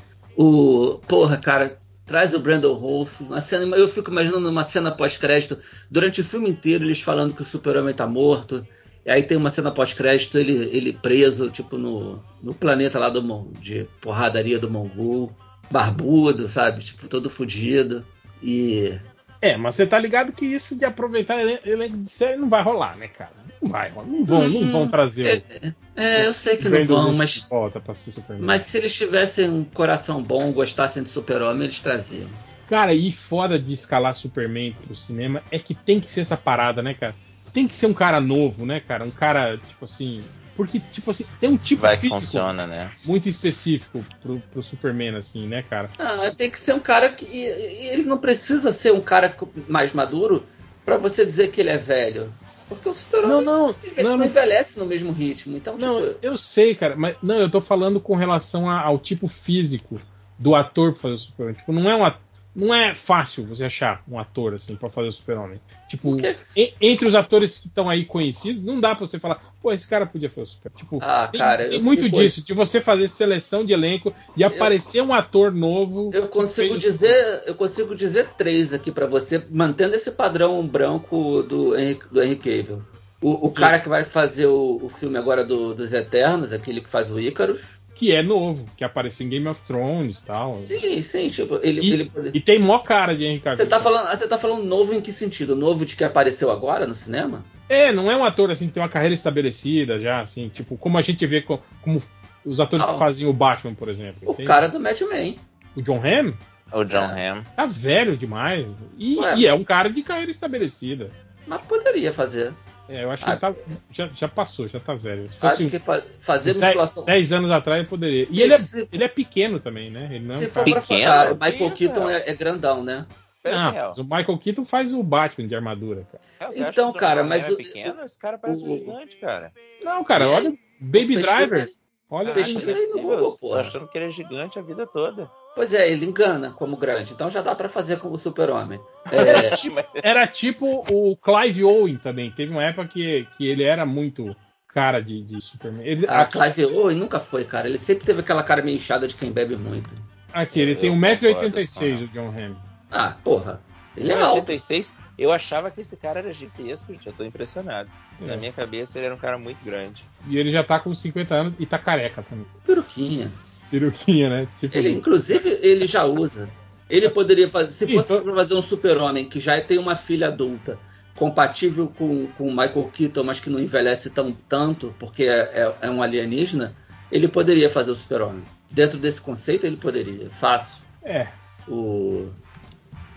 O. 0.36 1.00
Porra, 1.08 1.38
cara. 1.38 1.78
Traz 2.04 2.34
o 2.34 2.38
Brandon 2.38 2.74
Rolf. 2.74 3.20
Uma 3.20 3.40
cena, 3.40 3.76
eu 3.76 3.88
fico 3.88 4.10
imaginando 4.10 4.48
uma 4.48 4.62
cena 4.62 4.92
pós-crédito. 4.92 5.58
Durante 5.90 6.20
o 6.20 6.24
filme 6.24 6.48
inteiro, 6.48 6.84
eles 6.84 7.00
falando 7.00 7.34
que 7.34 7.42
o 7.42 7.44
super-homem 7.44 7.94
tá 7.94 8.06
morto. 8.06 8.64
E 9.04 9.10
aí 9.10 9.22
tem 9.22 9.36
uma 9.36 9.50
cena 9.50 9.70
pós-crédito, 9.72 10.36
ele, 10.38 10.52
ele 10.76 10.92
preso, 10.92 11.50
tipo, 11.50 11.78
no, 11.78 12.22
no 12.42 12.54
planeta 12.54 12.98
lá 12.98 13.08
do 13.08 13.50
de 13.60 13.86
porradaria 14.00 14.58
do 14.58 14.70
Mongol. 14.70 15.34
Barbudo, 15.68 16.48
sabe? 16.48 16.84
Tipo, 16.84 17.08
todo 17.08 17.30
fudido. 17.30 18.04
E. 18.42 18.96
É, 19.40 19.56
mas 19.56 19.74
você 19.74 19.86
tá 19.86 19.98
ligado 19.98 20.32
que 20.32 20.46
isso 20.46 20.76
de 20.76 20.84
aproveitar 20.84 21.40
elen- 21.40 21.60
elenco 21.64 21.96
de 21.98 22.10
série 22.10 22.36
não 22.36 22.48
vai 22.48 22.62
rolar, 22.62 22.96
né, 22.96 23.08
cara? 23.08 23.32
Não 23.62 23.70
vai 23.70 23.90
rolar. 23.90 24.06
Não 24.06 24.24
vão, 24.24 24.48
não 24.48 24.72
vão 24.72 24.88
trazer 24.88 25.44
o 25.56 25.74
É, 25.94 26.26
eu 26.26 26.32
sei 26.32 26.56
que 26.56 26.68
não 26.68 26.84
vão, 26.84 27.12
mas. 27.12 27.46
volta 27.48 27.80
pra 27.80 27.94
ser 27.94 28.12
Superman. 28.12 28.44
Mas 28.46 28.62
se 28.62 28.78
eles 28.78 28.94
tivessem 28.94 29.48
um 29.50 29.64
coração 29.64 30.22
bom, 30.22 30.52
gostassem 30.52 31.02
de 31.02 31.10
super-homem, 31.10 31.64
eles 31.64 31.80
traziam. 31.82 32.28
Cara, 32.68 32.92
e 32.94 33.12
fora 33.12 33.58
de 33.58 33.72
escalar 33.74 34.14
Superman 34.14 34.74
pro 34.84 34.94
cinema, 34.96 35.42
é 35.50 35.58
que 35.58 35.74
tem 35.74 36.00
que 36.00 36.10
ser 36.10 36.22
essa 36.22 36.36
parada, 36.36 36.82
né, 36.82 36.94
cara? 36.94 37.14
Tem 37.52 37.68
que 37.68 37.76
ser 37.76 37.86
um 37.86 37.94
cara 37.94 38.20
novo, 38.20 38.66
né, 38.66 38.80
cara? 38.80 39.04
Um 39.04 39.10
cara, 39.10 39.56
tipo 39.56 39.84
assim. 39.84 40.22
Porque, 40.56 40.80
tipo 40.80 41.10
assim, 41.10 41.24
tem 41.38 41.50
um 41.50 41.56
tipo 41.56 41.82
Vai 41.82 41.96
físico 41.96 42.20
funciona, 42.20 42.66
né? 42.66 42.90
muito 43.04 43.28
específico 43.28 44.04
pro, 44.22 44.40
pro 44.50 44.62
Superman, 44.62 45.16
assim, 45.16 45.46
né, 45.46 45.62
cara? 45.62 45.90
Ah, 45.98 46.30
tem 46.34 46.50
que 46.50 46.58
ser 46.58 46.72
um 46.74 46.80
cara 46.80 47.10
que. 47.10 47.26
Ele 47.26 48.04
não 48.04 48.18
precisa 48.18 48.72
ser 48.72 48.92
um 48.92 49.00
cara 49.00 49.36
mais 49.68 49.92
maduro 49.92 50.46
pra 50.84 50.96
você 50.96 51.24
dizer 51.26 51.50
que 51.50 51.60
ele 51.60 51.70
é 51.70 51.76
velho. 51.76 52.32
Porque 52.68 52.88
o 52.88 52.92
super-homem 52.94 53.30
Não, 53.30 53.42
não, 53.42 53.66
não, 53.68 54.02
não 54.02 54.16
não. 54.18 54.26
envelhece 54.26 54.78
no 54.78 54.86
mesmo 54.86 55.12
ritmo. 55.12 55.56
Então, 55.56 55.76
Não, 55.78 56.00
tipo. 56.00 56.18
eu 56.20 56.36
sei, 56.38 56.74
cara, 56.74 56.96
mas 56.96 57.16
não, 57.22 57.36
eu 57.36 57.48
tô 57.50 57.60
falando 57.60 58.00
com 58.00 58.16
relação 58.16 58.68
a- 58.68 58.80
ao 58.80 58.98
tipo 58.98 59.28
físico 59.28 60.00
do 60.38 60.54
ator 60.54 60.92
pra 60.92 61.02
fazer 61.02 61.14
o 61.14 61.18
Superman. 61.18 61.54
Tipo, 61.54 61.72
não 61.72 61.88
é 61.88 61.94
um 61.94 62.04
at- 62.04 62.18
não 62.56 62.74
é 62.74 62.94
fácil 62.94 63.44
você 63.46 63.64
achar 63.64 64.02
um 64.08 64.18
ator 64.18 64.54
assim 64.54 64.74
pra 64.74 64.88
fazer 64.88 65.08
o 65.08 65.12
Super-Homem. 65.12 65.60
Tipo, 65.88 66.16
en- 66.56 66.72
entre 66.80 67.06
os 67.06 67.14
atores 67.14 67.58
que 67.58 67.68
estão 67.68 67.88
aí 67.88 68.04
conhecidos, 68.04 68.62
não 68.62 68.80
dá 68.80 68.94
pra 68.94 69.06
você 69.06 69.18
falar, 69.20 69.40
pô, 69.62 69.70
esse 69.72 69.86
cara 69.86 70.06
podia 70.06 70.30
fazer 70.30 70.42
o 70.42 70.46
Super. 70.46 70.72
Tipo, 70.74 70.98
Ah, 71.02 71.28
tem, 71.30 71.38
cara, 71.38 71.68
tem 71.68 71.78
eu 71.78 71.82
muito 71.84 72.08
disso, 72.08 72.42
de 72.42 72.54
você 72.54 72.80
fazer 72.80 73.08
seleção 73.08 73.64
de 73.64 73.72
elenco 73.74 74.14
e 74.36 74.42
aparecer 74.42 75.02
um 75.02 75.12
ator 75.12 75.52
novo. 75.52 76.10
Eu 76.14 76.28
consigo 76.28 76.78
dizer, 76.78 77.42
eu 77.46 77.54
consigo 77.54 77.94
dizer 77.94 78.30
três 78.36 78.72
aqui 78.72 78.90
pra 78.90 79.06
você, 79.06 79.44
mantendo 79.50 79.94
esse 79.94 80.12
padrão 80.12 80.66
branco 80.66 81.42
do 81.42 81.78
Henry, 81.78 81.98
do 82.10 82.22
Henry 82.22 82.36
Cavill. 82.36 82.82
O, 83.20 83.46
o 83.48 83.50
cara 83.50 83.78
que 83.80 83.88
vai 83.88 84.04
fazer 84.04 84.46
o, 84.46 84.78
o 84.82 84.88
filme 84.88 85.16
agora 85.18 85.44
do- 85.44 85.74
dos 85.74 85.92
Eternos, 85.92 86.52
aquele 86.52 86.80
que 86.80 86.88
faz 86.88 87.10
o 87.10 87.18
Ícaros. 87.18 87.80
Que 87.96 88.12
é 88.12 88.22
novo, 88.22 88.66
que 88.76 88.84
apareceu 88.84 89.26
em 89.26 89.30
Game 89.30 89.48
of 89.48 89.60
Thrones 89.62 90.18
e 90.18 90.22
tal. 90.22 90.52
Sim, 90.52 91.00
sim, 91.02 91.28
tipo, 91.30 91.58
ele, 91.62 91.80
E, 91.80 91.92
ele 91.94 92.12
e 92.34 92.40
tem 92.40 92.58
mó 92.58 92.78
cara 92.78 93.16
de 93.16 93.24
Henry 93.24 93.40
Cavill. 93.40 93.56
Você 93.64 93.66
tá, 93.66 93.80
falando, 93.80 94.06
você 94.08 94.28
tá 94.28 94.36
falando 94.38 94.62
novo 94.64 94.92
em 94.94 95.00
que 95.00 95.10
sentido? 95.10 95.56
Novo 95.56 95.84
de 95.86 95.96
que 95.96 96.04
apareceu 96.04 96.50
agora 96.50 96.86
no 96.86 96.94
cinema? 96.94 97.42
É, 97.68 97.90
não 97.92 98.10
é 98.10 98.16
um 98.16 98.22
ator 98.22 98.50
assim 98.50 98.66
que 98.66 98.72
tem 98.74 98.82
uma 98.82 98.88
carreira 98.88 99.14
estabelecida 99.14 99.98
já, 99.98 100.20
assim, 100.20 100.48
tipo, 100.50 100.76
como 100.76 100.98
a 100.98 101.02
gente 101.02 101.24
vê 101.26 101.40
co- 101.40 101.60
como 101.82 102.00
os 102.44 102.60
atores 102.60 102.84
que 102.84 102.98
faziam 102.98 103.30
o 103.30 103.32
Batman, 103.32 103.74
por 103.74 103.88
exemplo. 103.88 104.20
O 104.28 104.32
entende? 104.32 104.46
cara 104.46 104.68
do 104.68 104.78
Mad 104.78 105.00
Men. 105.00 105.38
O 105.74 105.82
John 105.82 106.00
Hamm 106.04 106.32
O 106.72 106.84
John 106.84 107.16
É. 107.16 107.28
Hamm. 107.30 107.42
tá 107.56 107.64
velho 107.66 108.16
demais. 108.16 108.66
E, 108.98 109.16
Ué. 109.16 109.38
e 109.38 109.46
é 109.46 109.54
um 109.54 109.64
cara 109.64 109.88
de 109.88 110.02
carreira 110.02 110.30
estabelecida. 110.30 111.10
Mas 111.46 111.62
poderia 111.62 112.12
fazer. 112.12 112.52
É, 112.88 113.02
eu 113.04 113.10
acho 113.10 113.24
Ah. 113.24 113.36
que 113.36 113.44
ele 113.46 113.54
tá, 113.54 113.60
já, 113.90 114.08
já 114.14 114.28
passou, 114.28 114.68
já 114.68 114.78
tá 114.78 114.94
velho. 114.94 115.28
Se 115.28 115.44
Acho 115.44 115.56
fosse 115.56 115.70
que 115.70 115.78
fa- 115.78 116.02
fazer 116.20 116.50
uns 116.52 116.56
10, 116.58 116.66
musculação. 116.66 117.04
10 117.04 117.32
anos 117.32 117.50
atrás 117.50 117.80
ele 117.80 117.88
poderia. 117.88 118.26
E 118.30 118.40
ele 118.42 118.54
é, 118.54 118.58
ele 118.92 119.04
é 119.04 119.08
pequeno 119.08 119.58
também, 119.58 119.90
né? 119.90 120.08
Ele 120.12 120.24
não 120.24 120.34
é 120.34 120.38
Se 120.38 120.46
for 120.46 120.64
pra 120.64 120.80
Pequeno? 120.80 121.00
falar, 121.10 121.34
Michael 121.34 121.50
Pequeno, 121.52 121.74
Keaton 121.74 122.10
é, 122.10 122.30
é 122.30 122.34
grandão, 122.34 122.84
né? 122.84 123.06
Pera 123.42 123.56
Não, 123.56 123.72
mas 123.72 123.98
o 123.98 124.04
Michael 124.04 124.38
Keaton 124.38 124.64
faz 124.64 124.92
o 124.92 125.02
Batman 125.02 125.46
de 125.48 125.54
armadura, 125.54 126.06
cara. 126.10 126.50
Acha 126.50 126.68
Então, 126.68 126.92
que 126.92 126.98
cara, 126.98 127.22
mas 127.24 127.48
é 127.48 127.52
o- 127.52 127.56
pequeno? 127.56 128.04
Esse 128.04 128.18
cara 128.18 128.38
parece 128.38 128.62
o- 128.62 128.66
um 128.72 128.78
gigante, 128.78 129.16
cara. 129.16 129.52
Não, 129.84 130.02
cara, 130.04 130.28
olha? 130.28 130.52
Baby 130.80 131.16
Driver. 131.22 131.68
Olha 132.08 132.32
Pesquisa 132.32 132.70
aí 132.70 132.86
no 132.88 133.02
Google, 133.02 133.32
Tô 133.32 133.38
porra. 133.38 133.62
achando 133.62 133.88
que 133.88 133.98
ele 133.98 134.06
é 134.06 134.10
gigante 134.10 134.58
a 134.60 134.62
vida 134.62 134.86
toda. 134.86 135.28
Pois 135.56 135.72
é, 135.72 135.90
ele 135.90 136.04
engana 136.04 136.50
como 136.50 136.76
grande, 136.76 137.14
então 137.14 137.30
já 137.30 137.40
dá 137.40 137.54
pra 137.54 137.66
fazer 137.66 137.96
como 137.96 138.18
super-homem. 138.18 138.78
É, 139.10 139.56
Era 140.06 140.26
tipo 140.26 140.84
o 140.90 141.16
Clive 141.16 141.64
Owen 141.64 141.96
também. 141.96 142.30
Teve 142.30 142.52
uma 142.52 142.62
época 142.62 142.88
que, 142.88 143.26
que 143.38 143.46
ele 143.48 143.62
era 143.62 143.86
muito 143.86 144.36
cara 144.68 145.00
de, 145.00 145.22
de 145.22 145.40
Superman. 145.40 145.82
Ele, 145.82 146.06
a 146.06 146.26
Clive 146.26 146.66
Owen 146.66 146.98
nunca 146.98 147.18
foi, 147.18 147.46
cara. 147.46 147.66
Ele 147.66 147.78
sempre 147.78 148.04
teve 148.04 148.20
aquela 148.20 148.42
cara 148.42 148.62
meio 148.62 148.76
inchada 148.76 149.08
de 149.08 149.14
quem 149.14 149.32
bebe 149.32 149.56
muito. 149.56 149.88
aqui, 150.30 150.60
ele 150.60 150.72
Eu 150.72 150.78
tem 150.78 150.90
concordo 150.90 151.26
1,86m, 151.26 151.96
com 151.96 152.04
o 152.04 152.08
John 152.08 152.28
Hamm. 152.28 152.56
Ah, 152.92 153.16
porra. 153.24 153.62
Ele 153.96 154.12
é 154.12 154.14
Em 154.14 154.20
alto. 154.20 154.40
86, 154.40 154.92
eu 155.18 155.32
achava 155.32 155.70
que 155.70 155.80
esse 155.80 155.96
cara 155.96 156.18
era 156.18 156.34
gigantesco, 156.34 156.92
gente. 156.92 157.06
Eu 157.06 157.14
tô 157.14 157.24
impressionado. 157.24 157.88
É. 158.20 158.26
Na 158.26 158.36
minha 158.36 158.52
cabeça, 158.52 158.98
ele 158.98 159.06
era 159.06 159.14
um 159.14 159.18
cara 159.18 159.38
muito 159.38 159.64
grande. 159.64 160.04
E 160.28 160.36
ele 160.36 160.52
já 160.52 160.62
tá 160.62 160.78
com 160.78 160.94
50 160.94 161.34
anos 161.34 161.54
e 161.58 161.64
tá 161.64 161.78
careca 161.78 162.22
também. 162.22 162.44
Peruquinha. 162.62 163.32
Peruquinha, 163.70 164.28
né? 164.30 164.48
Tipo, 164.60 164.76
Ele, 164.76 164.90
inclusive, 164.92 165.48
ele 165.62 165.86
já 165.86 166.04
usa. 166.04 166.48
Ele 166.88 167.08
poderia 167.08 167.48
fazer, 167.48 167.72
se 167.72 167.92
fosse 167.92 168.12
Então- 168.12 168.24
pra 168.24 168.34
fazer 168.34 168.54
um 168.54 168.62
super-homem 168.62 169.28
que 169.28 169.40
já 169.40 169.60
tem 169.60 169.76
uma 169.78 169.96
filha 169.96 170.28
adulta, 170.28 170.78
compatível 171.16 171.88
com 171.98 172.26
com 172.36 172.44
o 172.48 172.50
Michael 172.50 172.90
Keaton, 172.92 173.24
mas 173.24 173.40
que 173.40 173.50
não 173.50 173.58
envelhece 173.58 174.10
tão 174.10 174.32
tanto, 174.48 174.94
porque 174.98 175.24
é, 175.24 175.50
é- 175.54 175.74
é 175.86 175.90
um 175.90 176.02
alienígena, 176.02 176.74
ele 177.10 177.26
poderia 177.26 177.68
fazer 177.70 177.90
o 177.90 177.94
super-homem. 177.96 178.44
Dentro 178.70 178.98
desse 178.98 179.20
conceito, 179.20 179.66
ele 179.66 179.76
poderia. 179.76 180.28
Fácil. 180.30 180.82
é. 181.02 181.28
O... 181.68 182.28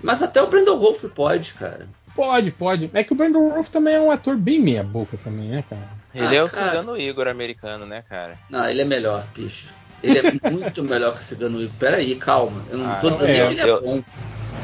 Mas 0.02 0.24
até 0.24 0.42
o 0.42 0.48
Brandon 0.48 0.80
Wolf 0.80 1.04
pode, 1.14 1.54
cara. 1.54 1.88
Pode, 2.16 2.52
pode. 2.52 2.90
É 2.94 3.04
que 3.04 3.14
o 3.14 3.16
Brandon 3.16 3.50
Rolf 3.50 3.68
também 3.70 3.94
é 3.96 4.02
um 4.02 4.10
ator 4.12 4.36
bem 4.38 4.60
meia 4.60 4.84
boca 4.84 5.18
também, 5.24 5.50
né, 5.50 5.64
cara? 5.70 5.88
Ele 6.16 6.26
Ah, 6.26 6.34
é 6.34 6.44
o 6.44 6.50
cara. 6.50 6.70
Cigano 6.82 6.98
Igor 6.98 7.28
americano, 7.28 7.86
né, 7.86 8.02
cara? 8.10 8.40
Não, 8.50 8.68
ele 8.68 8.82
é 8.82 8.86
melhor, 8.86 9.28
bicho. 9.36 9.70
Ele 10.02 10.18
é 10.20 10.50
muito 10.52 10.84
melhor 10.84 11.14
que 11.14 11.20
o 11.20 11.24
Cigano 11.24 11.62
Igor. 11.62 11.76
Peraí, 11.80 12.16
calma. 12.16 12.64
Eu 12.70 12.78
não 12.78 12.90
Ah, 12.92 12.96
tô 12.96 13.10
dizendo 13.10 13.30
é, 13.32 13.34
que 13.48 13.54
ele 13.54 13.62
é 13.62 13.70
eu- 13.70 13.82
bom. 13.82 14.04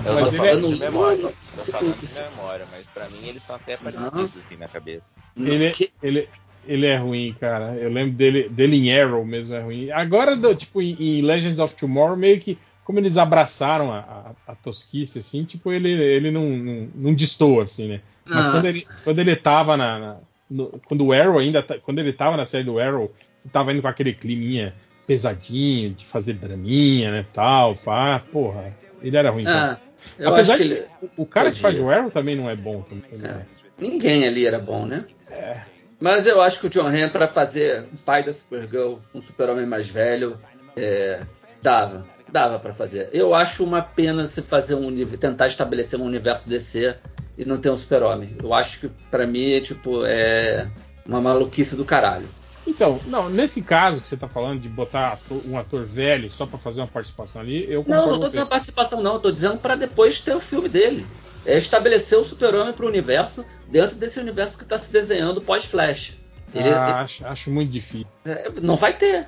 Eu 0.06 0.14
Mas 0.14 0.38
tô 0.38 0.44
ele 0.44 0.48
é- 0.48 0.50
falando 0.56 0.74
de 0.74 0.80
memória. 0.80 1.22
Não, 1.24 1.30
Tô 1.32 1.72
falando 1.72 1.96
de 2.00 2.22
memória, 2.36 2.66
mas 2.72 2.90
pra 2.90 3.08
mim 3.10 3.28
eles 3.28 3.44
são 3.44 3.56
até 3.56 3.74
Não. 3.78 3.84
parecidos 3.84 4.32
assim 4.46 4.58
na 4.58 4.68
cabeça. 4.68 5.08
Ele, 5.38 5.70
Que- 5.72 5.92
ele, 6.02 6.30
ele 6.68 6.86
é 6.86 6.96
ruim, 6.98 7.36
cara. 7.40 7.76
Eu 7.76 7.90
lembro 7.92 8.14
dele, 8.14 8.48
dele 8.50 8.76
em 8.78 8.98
Arrow 9.00 9.26
mesmo 9.26 9.56
é 9.56 9.62
ruim. 9.62 9.92
Agora, 9.92 10.36
do- 10.36 10.54
tipo, 10.56 10.82
em, 10.82 10.96
em 11.00 11.22
Legends 11.22 11.60
of 11.60 11.76
Tomorrow, 11.76 12.16
meio 12.16 12.40
que 12.40 12.58
como 12.84 13.00
eles 13.00 13.18
abraçaram 13.18 13.92
a, 13.92 14.34
a, 14.48 14.52
a 14.52 14.56
tosquice, 14.56 15.18
assim, 15.18 15.44
tipo, 15.44 15.72
ele, 15.72 15.90
ele 15.92 16.30
não, 16.30 16.44
não, 16.50 16.88
não 16.94 17.14
destoa, 17.16 17.64
assim, 17.64 17.88
né? 17.88 18.02
Mas 18.24 18.48
Ah. 18.48 18.52
quando, 18.52 18.66
ele, 18.66 18.88
quando 19.04 19.20
ele 19.20 19.36
tava 19.36 19.76
na. 19.76 19.98
na- 20.00 20.18
no- 20.48 20.80
quando 20.86 21.04
o 21.06 21.12
Arrow 21.12 21.40
ainda. 21.40 21.64
tá- 21.64 21.80
Quando 21.80 21.98
ele 22.00 22.14
tava 22.14 22.38
na 22.38 22.46
série 22.46 22.64
do 22.64 22.78
Arrow, 22.80 23.12
que 23.42 23.50
tava 23.50 23.74
indo 23.74 23.82
com 23.82 23.88
aquele 23.88 24.14
climinha 24.14 24.76
pesadinho, 25.08 25.94
de 25.94 26.06
fazer 26.06 26.34
draminha, 26.34 27.12
né? 27.12 27.26
Tal, 27.34 27.76
pá, 27.76 28.20
porra. 28.32 28.76
Ele 29.02 29.16
era 29.16 29.30
ruim. 29.30 29.46
Ah, 29.48 29.78
eu 30.18 30.30
Apesar 30.34 30.58
que 30.58 30.64
ele. 30.64 30.84
o, 31.16 31.26
cara 31.26 31.52
que 31.52 31.58
podia. 31.58 31.78
faz 31.78 31.80
o 31.80 31.90
Arrow 31.90 32.12
também 32.12 32.36
não 32.36 32.50
é 32.50 32.56
bom. 32.56 32.82
Também, 32.82 33.04
É. 33.14 33.18
né? 33.18 33.46
Ninguém 33.78 34.26
ali 34.26 34.46
era 34.46 34.58
bom, 34.60 34.86
né? 34.86 35.06
É. 35.30 35.62
Mas 36.00 36.28
eu 36.28 36.42
acho 36.42 36.60
que 36.60 36.68
o 36.68 36.70
John 36.70 36.88
Hamm, 36.88 37.10
pra 37.10 37.28
fazer 37.28 37.88
o 37.94 37.98
pai 38.06 38.24
da 38.24 38.34
Supergirl, 38.34 38.98
um 39.14 39.22
super-homem 39.22 39.66
mais 39.66 39.88
velho, 39.90 40.38
é, 40.76 41.22
dava. 41.62 42.06
Dava 42.32 42.60
pra 42.60 42.74
fazer. 42.74 43.10
Eu 43.14 43.34
acho 43.34 43.64
uma 43.64 43.82
pena 43.82 44.26
se 44.28 44.42
fazer 44.42 44.76
um 44.76 45.06
tentar 45.18 45.48
estabelecer 45.48 46.00
um 46.00 46.04
universo 46.06 46.50
DC 46.50 46.96
e 47.38 47.46
não 47.46 47.58
ter 47.58 47.70
um 47.70 47.78
super-homem. 47.78 48.36
Eu 48.42 48.54
acho 48.54 48.80
que 48.82 48.90
pra 49.12 49.26
mim, 49.28 49.60
tipo, 49.62 50.06
é 50.06 50.68
uma 51.06 51.22
maluquice 51.22 51.76
do 51.76 51.86
caralho. 51.86 52.28
Então, 52.68 53.00
não, 53.06 53.30
nesse 53.30 53.62
caso 53.62 54.02
que 54.02 54.08
você 54.08 54.18
tá 54.18 54.28
falando 54.28 54.60
de 54.60 54.68
botar 54.68 55.14
ator- 55.14 55.42
um 55.46 55.58
ator 55.58 55.86
velho 55.86 56.30
só 56.32 56.46
pra 56.46 56.58
fazer 56.58 56.82
uma 56.82 56.88
participação 56.88 57.42
ali, 57.42 57.64
eu 57.72 57.84
concordo 57.84 58.02
Não, 58.02 58.08
não 58.12 58.16
com 58.18 58.24
tô 58.24 58.30
dizendo 58.30 58.48
participação, 58.48 59.02
não. 59.04 59.14
Eu 59.16 59.20
tô 59.20 59.32
dizendo 59.32 59.58
pra 59.60 59.76
depois 59.76 60.20
ter 60.22 60.36
o 60.36 60.40
filme 60.40 60.68
dele. 60.68 61.06
É 61.46 61.58
estabelecer 61.58 62.18
o 62.18 62.24
super-homem 62.24 62.74
pro 62.74 62.88
universo 62.88 63.46
dentro 63.68 63.96
desse 63.98 64.20
universo 64.20 64.58
que 64.58 64.66
tá 64.66 64.78
se 64.80 64.92
desenhando 64.92 65.42
pós-Flash. 65.42 66.18
Ah, 66.56 67.02
acho, 67.02 67.26
acho 67.26 67.52
muito 67.52 67.72
difícil. 67.72 68.08
É, 68.26 68.50
Não 68.62 68.76
vai 68.76 68.94
ter. 68.94 69.28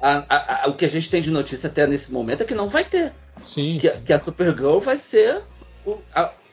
A- 0.00 0.24
a- 0.28 0.64
a- 0.64 0.68
o 0.68 0.74
que 0.74 0.84
a 0.86 0.88
gente 0.88 1.10
tem 1.10 1.20
de 1.20 1.30
notícia 1.30 1.68
até 1.68 1.86
nesse 1.86 2.10
momento 2.10 2.42
é 2.42 2.46
que 2.46 2.54
não 2.54 2.68
vai 2.70 2.84
ter. 2.84 3.12
Sim. 3.44 3.76
Que, 3.78 3.90
que 3.90 4.12
a 4.12 4.18
Supergirl 4.18 4.78
vai 4.80 4.96
ser 4.96 5.42
o, 5.84 5.98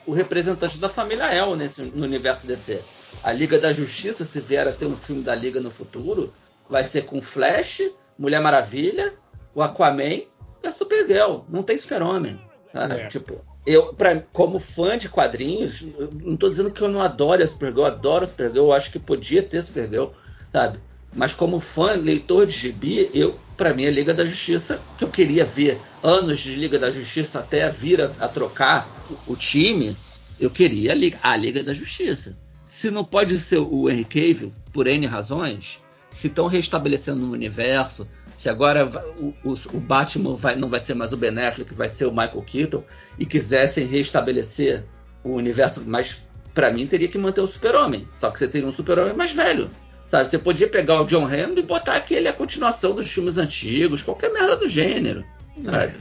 o 0.05 0.13
representante 0.13 0.77
da 0.79 0.89
família 0.89 1.33
El 1.33 1.55
nesse, 1.55 1.81
no 1.81 2.03
universo 2.03 2.45
DC. 2.45 2.81
A 3.23 3.31
Liga 3.31 3.57
da 3.59 3.73
Justiça, 3.73 4.23
se 4.25 4.41
vier 4.41 4.67
a 4.67 4.71
ter 4.71 4.85
um 4.85 4.97
filme 4.97 5.23
da 5.23 5.35
Liga 5.35 5.59
no 5.59 5.71
futuro, 5.71 6.33
vai 6.69 6.83
ser 6.83 7.03
com 7.03 7.21
Flash, 7.21 7.81
Mulher 8.17 8.41
Maravilha, 8.41 9.13
o 9.53 9.61
Aquaman 9.61 10.21
e 10.63 10.67
a 10.67 10.71
Supergirl. 10.71 11.41
Não 11.49 11.63
tem 11.63 11.77
super-homem. 11.77 12.39
tá? 12.71 12.85
É. 12.93 13.07
Tipo, 13.07 13.41
eu, 13.65 13.93
pra, 13.93 14.19
como 14.31 14.59
fã 14.59 14.97
de 14.97 15.09
quadrinhos, 15.09 15.83
não 16.23 16.35
estou 16.35 16.49
dizendo 16.49 16.71
que 16.71 16.81
eu 16.81 16.87
não 16.87 17.01
adoro 17.01 17.43
a 17.43 17.47
Supergirl, 17.47 17.81
eu 17.81 17.85
adoro 17.85 18.23
a 18.23 18.27
Supergirl, 18.27 18.65
eu 18.65 18.73
acho 18.73 18.91
que 18.91 18.99
podia 18.99 19.43
ter 19.43 19.61
Supergirl, 19.61 20.07
sabe? 20.51 20.79
Mas 21.13 21.33
como 21.33 21.59
fã, 21.59 21.93
leitor 21.93 22.45
de 22.45 22.51
gibi, 22.51 23.09
eu, 23.13 23.37
para 23.57 23.73
mim, 23.73 23.85
a 23.85 23.91
Liga 23.91 24.13
da 24.13 24.25
Justiça, 24.25 24.79
que 24.97 25.03
eu 25.03 25.09
queria 25.09 25.43
ver 25.45 25.77
anos 26.03 26.39
de 26.39 26.55
Liga 26.55 26.77
da 26.77 26.91
Justiça 26.91 27.39
até 27.39 27.69
vir 27.69 28.01
a, 28.01 28.11
a 28.19 28.27
trocar 28.27 28.87
o, 29.09 29.33
o, 29.33 29.35
time, 29.35 29.95
eu 30.39 30.49
queria 30.49 30.91
a 30.91 30.95
Liga, 30.95 31.17
a 31.23 31.35
Liga 31.35 31.63
da 31.63 31.73
Justiça. 31.73 32.37
Se 32.77 32.91
não 32.91 33.03
pode 33.03 33.39
ser 33.39 33.57
o 33.57 33.89
Henry 33.89 34.05
Cavill, 34.05 34.53
por 34.71 34.85
N 34.85 35.07
razões, 35.07 35.79
se 36.11 36.27
estão 36.27 36.45
restabelecendo 36.45 37.25
no 37.25 37.33
universo, 37.33 38.07
se 38.35 38.49
agora 38.51 38.85
o, 39.19 39.33
o, 39.43 39.53
o 39.73 39.79
Batman 39.79 40.35
vai, 40.35 40.55
não 40.55 40.69
vai 40.69 40.79
ser 40.79 40.93
mais 40.93 41.11
o 41.11 41.17
Ben 41.17 41.35
Affleck, 41.39 41.73
vai 41.73 41.89
ser 41.89 42.05
o 42.05 42.11
Michael 42.11 42.43
Keaton, 42.43 42.83
e 43.17 43.25
quisessem 43.25 43.87
restabelecer 43.87 44.85
o 45.23 45.33
universo, 45.33 45.85
mas 45.87 46.21
para 46.53 46.69
mim 46.69 46.85
teria 46.85 47.07
que 47.07 47.17
manter 47.17 47.41
o 47.41 47.47
Super-Homem. 47.47 48.07
Só 48.13 48.29
que 48.29 48.37
você 48.37 48.47
teria 48.47 48.67
um 48.67 48.71
Super-Homem 48.71 49.15
mais 49.15 49.31
velho. 49.31 49.71
Sabe, 50.05 50.29
você 50.29 50.37
podia 50.37 50.67
pegar 50.67 51.01
o 51.01 51.07
John 51.07 51.25
Hammond 51.25 51.59
e 51.59 51.63
botar 51.63 51.95
aquele 51.95 52.27
a 52.27 52.33
continuação 52.33 52.93
dos 52.93 53.11
filmes 53.11 53.39
antigos, 53.39 54.03
qualquer 54.03 54.31
merda 54.31 54.55
do 54.55 54.67
gênero. 54.67 55.25
Sabe? 55.63 55.95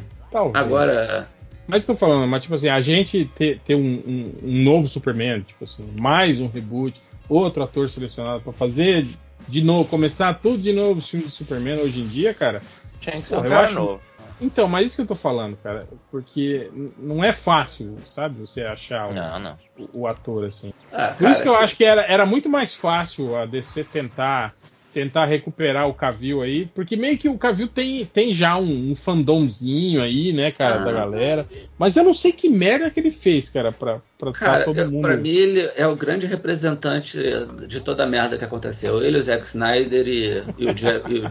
Agora. 0.53 1.27
Mas 1.67 1.83
estou 1.83 1.97
falando, 1.97 2.27
mas 2.29 2.43
tipo 2.43 2.55
assim, 2.55 2.69
a 2.69 2.81
gente 2.81 3.25
ter, 3.35 3.59
ter 3.61 3.75
um, 3.75 3.81
um, 3.81 4.33
um, 4.43 4.63
novo 4.63 4.89
Superman, 4.89 5.43
tipo 5.43 5.65
assim, 5.65 5.85
mais 5.99 6.41
um 6.41 6.49
reboot, 6.49 7.01
outro 7.29 7.63
ator 7.63 7.89
selecionado 7.89 8.41
para 8.41 8.53
fazer 8.53 9.05
de 9.49 9.63
novo, 9.63 9.89
começar 9.89 10.35
tudo 10.35 10.59
de 10.59 10.73
novo 10.73 10.99
os 10.99 11.09
filmes 11.09 11.29
do 11.29 11.33
Superman 11.33 11.79
hoje 11.81 12.01
em 12.01 12.07
dia, 12.07 12.35
cara. 12.35 12.63
Tinha 13.01 13.21
que 13.21 13.29
ser 13.29 13.37
um 13.37 13.43
cara 13.43 13.67
acho... 13.67 13.75
novo. 13.75 14.01
Então, 14.41 14.69
mas 14.69 14.87
isso 14.87 14.97
que 14.97 15.03
eu 15.03 15.07
tô 15.07 15.15
falando, 15.15 15.57
cara, 15.57 15.89
porque 16.11 16.71
não 16.99 17.25
é 17.25 17.33
fácil, 17.33 17.97
sabe, 18.05 18.39
você 18.39 18.65
achar 18.65 19.09
o, 19.09 19.15
não, 19.15 19.39
não. 19.39 19.59
o, 19.79 20.01
o 20.01 20.07
ator 20.07 20.45
assim. 20.45 20.75
Ah, 20.93 21.09
Por 21.09 21.21
cara, 21.21 21.33
isso 21.33 21.43
que 21.43 21.49
eu 21.49 21.57
acho 21.57 21.77
que 21.77 21.85
era, 21.85 22.03
era 22.03 22.27
muito 22.27 22.49
mais 22.49 22.75
fácil 22.75 23.35
a 23.35 23.47
DC 23.47 23.85
tentar 23.85 24.55
tentar 24.97 25.27
recuperar 25.27 25.87
o 25.87 25.93
Cavill 25.93 26.41
aí, 26.41 26.65
porque 26.75 26.97
meio 26.97 27.19
que 27.19 27.29
o 27.29 27.37
Cavill 27.37 27.69
tem, 27.69 28.07
tem 28.07 28.33
já 28.33 28.57
um, 28.57 28.93
um 28.93 28.97
fandomzinho 28.97 30.01
aí, 30.01 30.33
né, 30.33 30.51
cara, 30.51 30.77
ah, 30.77 30.79
da 30.79 30.91
galera. 30.91 31.47
Mas 31.79 31.99
eu 31.99 32.03
não 32.03 32.15
sei 32.15 32.33
que 32.33 32.49
merda 32.49 32.91
que 32.91 32.99
ele 32.99 33.11
fez, 33.11 33.51
cara, 33.51 33.71
pra, 33.71 34.01
pra 34.19 34.33
cara, 34.33 34.65
todo 34.65 34.79
eu, 34.79 34.91
mundo. 34.91 35.03
Pra 35.03 35.19
mim, 35.19 35.29
ele 35.29 35.71
é 35.77 35.87
o 35.87 35.95
grande 35.95 36.27
representante 36.27 37.19
de 37.69 37.81
toda 37.83 38.05
a 38.05 38.07
merda 38.07 38.39
que 38.39 38.45
aconteceu. 38.47 39.03
Ele, 39.03 39.19
o 39.19 39.23
Zack 39.23 39.45
Snyder 39.45 40.09
e, 40.09 40.43
e, 40.57 40.67
o, 40.67 40.73
Jeff, 40.73 41.05
e, 41.13 41.19
o, 41.19 41.31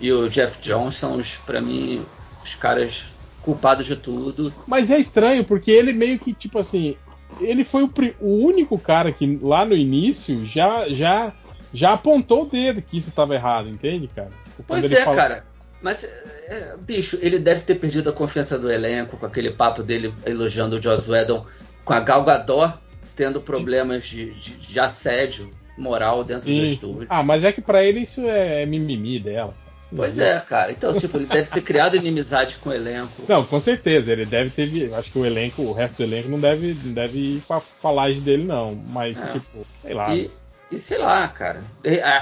e 0.00 0.12
o 0.12 0.28
Jeff 0.30 0.58
os, 0.72 1.36
pra 1.44 1.60
mim, 1.60 2.02
os 2.42 2.54
caras 2.54 3.04
culpados 3.42 3.84
de 3.84 3.96
tudo. 3.96 4.50
Mas 4.66 4.90
é 4.90 4.98
estranho, 4.98 5.44
porque 5.44 5.70
ele 5.70 5.92
meio 5.92 6.18
que, 6.18 6.32
tipo 6.32 6.58
assim, 6.58 6.96
ele 7.38 7.64
foi 7.64 7.82
o, 7.82 7.92
o 8.18 8.46
único 8.46 8.78
cara 8.78 9.12
que 9.12 9.38
lá 9.42 9.66
no 9.66 9.76
início 9.76 10.42
já 10.42 10.88
já 10.88 11.34
já 11.72 11.92
apontou 11.92 12.42
o 12.42 12.48
dedo 12.48 12.82
que 12.82 12.98
isso 12.98 13.08
estava 13.08 13.34
errado, 13.34 13.68
entende, 13.68 14.08
cara? 14.14 14.30
Quando 14.66 14.80
pois 14.80 14.92
é, 14.92 15.04
cara. 15.04 15.44
Mas, 15.80 16.04
é, 16.04 16.76
bicho, 16.78 17.18
ele 17.22 17.38
deve 17.38 17.60
ter 17.62 17.76
perdido 17.76 18.10
a 18.10 18.12
confiança 18.12 18.58
do 18.58 18.70
elenco 18.70 19.16
com 19.16 19.26
aquele 19.26 19.52
papo 19.52 19.82
dele 19.82 20.12
elogiando 20.26 20.76
o 20.76 20.82
Joss 20.82 21.08
Whedon, 21.08 21.46
com 21.84 21.92
a 21.92 22.00
Gal 22.00 22.24
Gadot 22.24 22.74
tendo 23.14 23.40
problemas 23.40 24.06
de, 24.06 24.30
de, 24.30 24.54
de 24.54 24.80
assédio 24.80 25.52
moral 25.76 26.24
dentro 26.24 26.44
Sim. 26.44 26.60
do 26.60 26.66
estúdio. 26.66 27.06
Ah, 27.08 27.22
mas 27.22 27.44
é 27.44 27.52
que 27.52 27.60
para 27.60 27.84
ele 27.84 28.00
isso 28.00 28.20
é 28.22 28.64
mimimi 28.66 29.18
dela. 29.18 29.54
Pois 29.94 30.18
é, 30.18 30.38
cara. 30.40 30.70
Então, 30.70 30.92
tipo, 30.98 31.16
ele 31.16 31.26
deve 31.26 31.50
ter 31.50 31.62
criado 31.62 31.96
inimizade 31.96 32.56
com 32.56 32.68
o 32.68 32.74
elenco. 32.74 33.22
Não, 33.26 33.42
com 33.44 33.60
certeza. 33.60 34.12
Ele 34.12 34.26
deve 34.26 34.50
ter. 34.50 34.92
Acho 34.94 35.10
que 35.10 35.18
o 35.18 35.24
elenco, 35.24 35.62
o 35.62 35.72
resto 35.72 35.96
do 35.96 36.02
elenco 36.02 36.28
não 36.28 36.38
deve, 36.38 36.76
não 36.84 36.92
deve 36.92 37.18
ir 37.18 37.42
pra 37.48 37.58
falagem 37.60 38.20
dele, 38.20 38.44
não. 38.44 38.74
Mas, 38.74 39.18
é. 39.18 39.32
tipo, 39.32 39.66
sei 39.82 39.94
lá. 39.94 40.14
E, 40.14 40.30
e 40.70 40.78
sei 40.78 40.98
lá, 40.98 41.26
cara. 41.28 41.62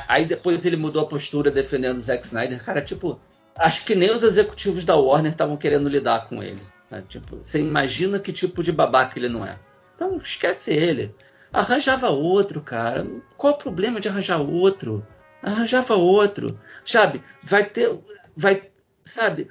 Aí 0.09 0.25
depois 0.25 0.65
ele 0.65 0.77
mudou 0.77 1.03
a 1.03 1.09
postura 1.09 1.51
defendendo 1.51 1.99
o 1.99 2.05
Zack 2.05 2.25
Snyder. 2.25 2.63
Cara, 2.63 2.81
tipo, 2.81 3.21
acho 3.57 3.85
que 3.85 3.95
nem 3.95 4.13
os 4.13 4.23
executivos 4.23 4.85
da 4.85 4.97
Warner 4.97 5.33
estavam 5.33 5.57
querendo 5.57 5.89
lidar 5.89 6.29
com 6.29 6.43
ele. 6.43 6.63
Né? 6.91 7.03
Tipo, 7.09 7.39
você 7.43 7.59
imagina 7.59 8.19
que 8.21 8.33
tipo 8.33 8.63
de 8.63 8.73
babaca 8.73 9.19
ele 9.19 9.29
não 9.29 9.45
é. 9.45 9.59
Então 9.95 10.17
esquece 10.17 10.73
ele. 10.73 11.15
Arranjava 11.53 12.11
outro, 12.11 12.61
cara. 12.61 13.07
Qual 13.37 13.55
o 13.55 13.59
problema 13.59 14.01
de 14.01 14.09
arranjar 14.09 14.41
outro? 14.41 15.05
Arranjava 15.43 15.95
outro. 15.95 16.59
Sabe? 16.85 17.23
Vai 17.43 17.65
ter. 17.65 17.99
Vai. 18.37 18.71
Sabe? 19.03 19.49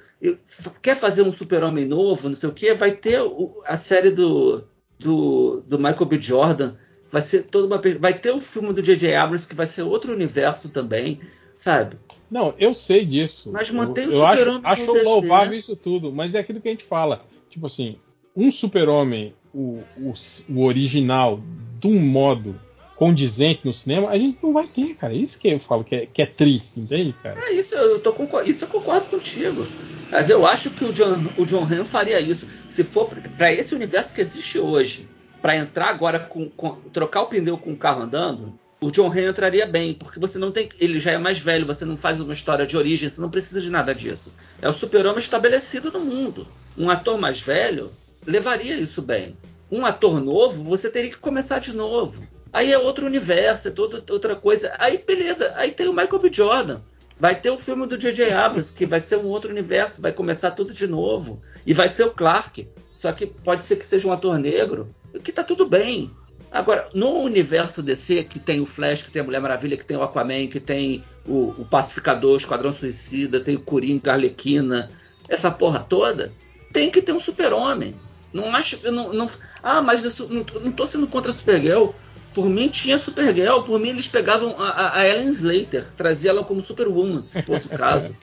Quer 0.80 0.96
fazer 0.96 1.22
um 1.22 1.32
super-homem 1.32 1.86
novo, 1.86 2.28
não 2.28 2.36
sei 2.36 2.48
o 2.48 2.52
que? 2.52 2.74
Vai 2.74 2.92
ter 2.92 3.18
a 3.66 3.76
série 3.76 4.10
do, 4.10 4.66
do, 4.98 5.62
do 5.66 5.78
Michael 5.78 6.04
B. 6.06 6.20
Jordan 6.20 6.74
vai 7.10 7.22
ser 7.22 7.44
toda 7.44 7.66
uma 7.66 7.82
vai 7.98 8.14
ter 8.14 8.30
o 8.30 8.36
um 8.36 8.40
filme 8.40 8.72
do 8.72 8.82
J.J. 8.82 9.14
Abrams 9.14 9.46
que 9.46 9.54
vai 9.54 9.66
ser 9.66 9.82
outro 9.82 10.12
universo 10.12 10.68
também, 10.68 11.20
sabe? 11.56 11.96
Não, 12.30 12.54
eu 12.58 12.74
sei 12.74 13.04
disso. 13.04 13.50
Mas 13.52 13.70
mantém 13.70 14.04
eu, 14.04 14.10
o 14.10 14.30
super-homem. 14.30 14.60
Acho, 14.64 14.82
acho 14.82 15.04
louvável 15.04 15.58
isso 15.58 15.76
tudo, 15.76 16.12
mas 16.12 16.34
é 16.34 16.40
aquilo 16.40 16.60
que 16.60 16.68
a 16.68 16.72
gente 16.72 16.84
fala. 16.84 17.24
Tipo 17.48 17.66
assim, 17.66 17.98
um 18.36 18.50
super-homem, 18.50 19.34
o, 19.54 19.80
o, 19.96 20.12
o, 20.50 20.64
original, 20.64 21.40
de 21.80 21.86
um 21.86 22.00
modo 22.00 22.60
condizente 22.96 23.64
no 23.64 23.72
cinema, 23.72 24.08
a 24.10 24.18
gente 24.18 24.38
não 24.42 24.52
vai 24.52 24.66
ter, 24.66 24.94
cara. 24.94 25.14
Isso 25.14 25.38
que 25.38 25.48
eu 25.48 25.60
falo 25.60 25.84
que 25.84 25.94
é, 25.94 26.06
que 26.06 26.20
é 26.20 26.26
triste, 26.26 26.80
entende, 26.80 27.14
cara? 27.22 27.38
É 27.38 27.52
isso, 27.52 27.74
eu 27.74 28.00
tô 28.00 28.12
isso 28.42 28.64
eu 28.64 28.68
concordo 28.68 29.06
contigo. 29.06 29.66
Mas 30.10 30.30
eu 30.30 30.46
acho 30.46 30.70
que 30.70 30.84
o 30.84 30.92
John, 30.92 31.16
o 31.36 31.44
John 31.44 31.64
Han 31.64 31.84
faria 31.84 32.20
isso. 32.20 32.46
Se 32.68 32.84
for 32.84 33.08
para 33.36 33.52
esse 33.52 33.74
universo 33.74 34.14
que 34.14 34.20
existe 34.20 34.58
hoje, 34.58 35.06
para 35.46 35.54
entrar 35.54 35.90
agora 35.90 36.18
com, 36.18 36.50
com, 36.50 36.74
trocar 36.92 37.22
o 37.22 37.26
pneu 37.26 37.56
com 37.56 37.70
o 37.70 37.76
carro 37.76 38.02
andando, 38.02 38.58
o 38.80 38.90
John 38.90 39.06
Ray 39.08 39.28
entraria 39.28 39.64
bem, 39.64 39.94
porque 39.94 40.18
você 40.18 40.40
não 40.40 40.50
tem, 40.50 40.68
ele 40.80 40.98
já 40.98 41.12
é 41.12 41.18
mais 41.18 41.38
velho, 41.38 41.64
você 41.64 41.84
não 41.84 41.96
faz 41.96 42.20
uma 42.20 42.34
história 42.34 42.66
de 42.66 42.76
origem, 42.76 43.08
você 43.08 43.20
não 43.20 43.30
precisa 43.30 43.60
de 43.60 43.70
nada 43.70 43.94
disso. 43.94 44.32
É 44.60 44.68
o 44.68 44.72
super-homem 44.72 45.20
estabelecido 45.20 45.92
no 45.92 46.00
mundo. 46.00 46.44
Um 46.76 46.90
ator 46.90 47.16
mais 47.16 47.40
velho 47.40 47.92
levaria 48.26 48.74
isso 48.74 49.00
bem. 49.00 49.38
Um 49.70 49.86
ator 49.86 50.20
novo, 50.20 50.64
você 50.64 50.90
teria 50.90 51.12
que 51.12 51.18
começar 51.18 51.60
de 51.60 51.76
novo. 51.76 52.26
Aí 52.52 52.72
é 52.72 52.78
outro 52.80 53.06
universo, 53.06 53.68
é 53.68 53.70
toda 53.70 54.02
outra 54.12 54.34
coisa. 54.34 54.74
Aí 54.80 54.98
beleza, 55.06 55.52
aí 55.54 55.70
tem 55.70 55.86
o 55.86 55.92
Michael 55.92 56.18
B. 56.18 56.28
Jordan. 56.32 56.80
Vai 57.20 57.40
ter 57.40 57.50
o 57.50 57.56
filme 57.56 57.86
do 57.86 57.96
J.J. 57.96 58.32
Abrams, 58.32 58.72
que 58.72 58.84
vai 58.84 58.98
ser 58.98 59.18
um 59.18 59.26
outro 59.26 59.48
universo, 59.48 60.02
vai 60.02 60.10
começar 60.10 60.50
tudo 60.50 60.74
de 60.74 60.88
novo. 60.88 61.40
E 61.64 61.72
vai 61.72 61.88
ser 61.88 62.02
o 62.02 62.10
Clark. 62.10 62.68
Só 62.98 63.12
que 63.12 63.26
pode 63.26 63.64
ser 63.64 63.76
que 63.76 63.86
seja 63.86 64.08
um 64.08 64.12
ator 64.12 64.38
negro 64.40 64.92
que 65.26 65.32
tá 65.32 65.42
tudo 65.42 65.68
bem. 65.68 66.08
Agora, 66.52 66.88
no 66.94 67.22
universo 67.22 67.82
DC, 67.82 68.22
que 68.22 68.38
tem 68.38 68.60
o 68.60 68.64
Flash, 68.64 69.02
que 69.02 69.10
tem 69.10 69.20
a 69.20 69.24
Mulher 69.24 69.40
Maravilha, 69.40 69.76
que 69.76 69.84
tem 69.84 69.96
o 69.96 70.02
Aquaman, 70.04 70.46
que 70.46 70.60
tem 70.60 71.02
o, 71.26 71.48
o 71.48 71.64
Pacificador, 71.64 72.34
o 72.34 72.36
Esquadrão 72.36 72.72
Suicida, 72.72 73.40
tem 73.40 73.56
o 73.56 73.60
Coringa, 73.60 74.12
a 74.12 74.14
Arlequina, 74.14 74.88
essa 75.28 75.50
porra 75.50 75.80
toda, 75.80 76.32
tem 76.72 76.92
que 76.92 77.02
ter 77.02 77.12
um 77.12 77.18
super-homem. 77.18 77.92
Não 78.32 78.54
acho. 78.54 78.88
Não, 78.92 79.12
não, 79.12 79.28
ah, 79.64 79.82
mas 79.82 80.04
isso, 80.04 80.28
não, 80.30 80.46
não 80.62 80.70
tô 80.70 80.86
sendo 80.86 81.08
contra 81.08 81.32
a 81.32 81.34
Supergirl. 81.34 81.88
Por 82.32 82.48
mim 82.48 82.68
tinha 82.68 82.96
Supergirl, 82.96 83.62
por 83.62 83.80
mim 83.80 83.88
eles 83.88 84.06
pegavam 84.06 84.54
a, 84.60 84.98
a 84.98 85.08
Ellen 85.08 85.30
Slater, 85.30 85.84
traziam 85.96 86.36
ela 86.36 86.44
como 86.44 86.62
Superwoman, 86.62 87.20
se 87.20 87.42
fosse 87.42 87.66
o 87.66 87.70
caso. 87.70 88.16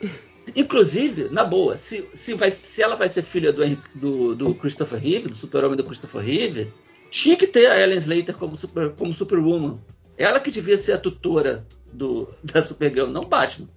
Inclusive, 0.56 1.28
na 1.30 1.44
boa, 1.44 1.76
se, 1.76 2.08
se, 2.12 2.34
vai, 2.34 2.50
se 2.50 2.82
ela 2.82 2.96
vai 2.96 3.08
ser 3.08 3.22
filha 3.22 3.52
do, 3.52 3.62
do, 3.94 4.34
do 4.34 4.54
Christopher 4.54 4.98
Reeve, 4.98 5.28
do 5.28 5.36
super-homem 5.36 5.76
do 5.76 5.84
Christopher 5.84 6.20
Reeve, 6.20 6.72
tinha 7.10 7.36
que 7.36 7.46
ter 7.46 7.66
a 7.70 7.78
Ellen 7.80 7.98
Slater 7.98 8.34
como, 8.36 8.56
super, 8.56 8.90
como 8.92 9.12
Superwoman. 9.12 9.78
Ela 10.16 10.40
que 10.40 10.50
devia 10.50 10.76
ser 10.76 10.92
a 10.92 10.98
tutora 10.98 11.66
do, 11.92 12.28
da 12.42 12.62
Supergirl, 12.62 13.06
não 13.06 13.24
Batman. 13.24 13.68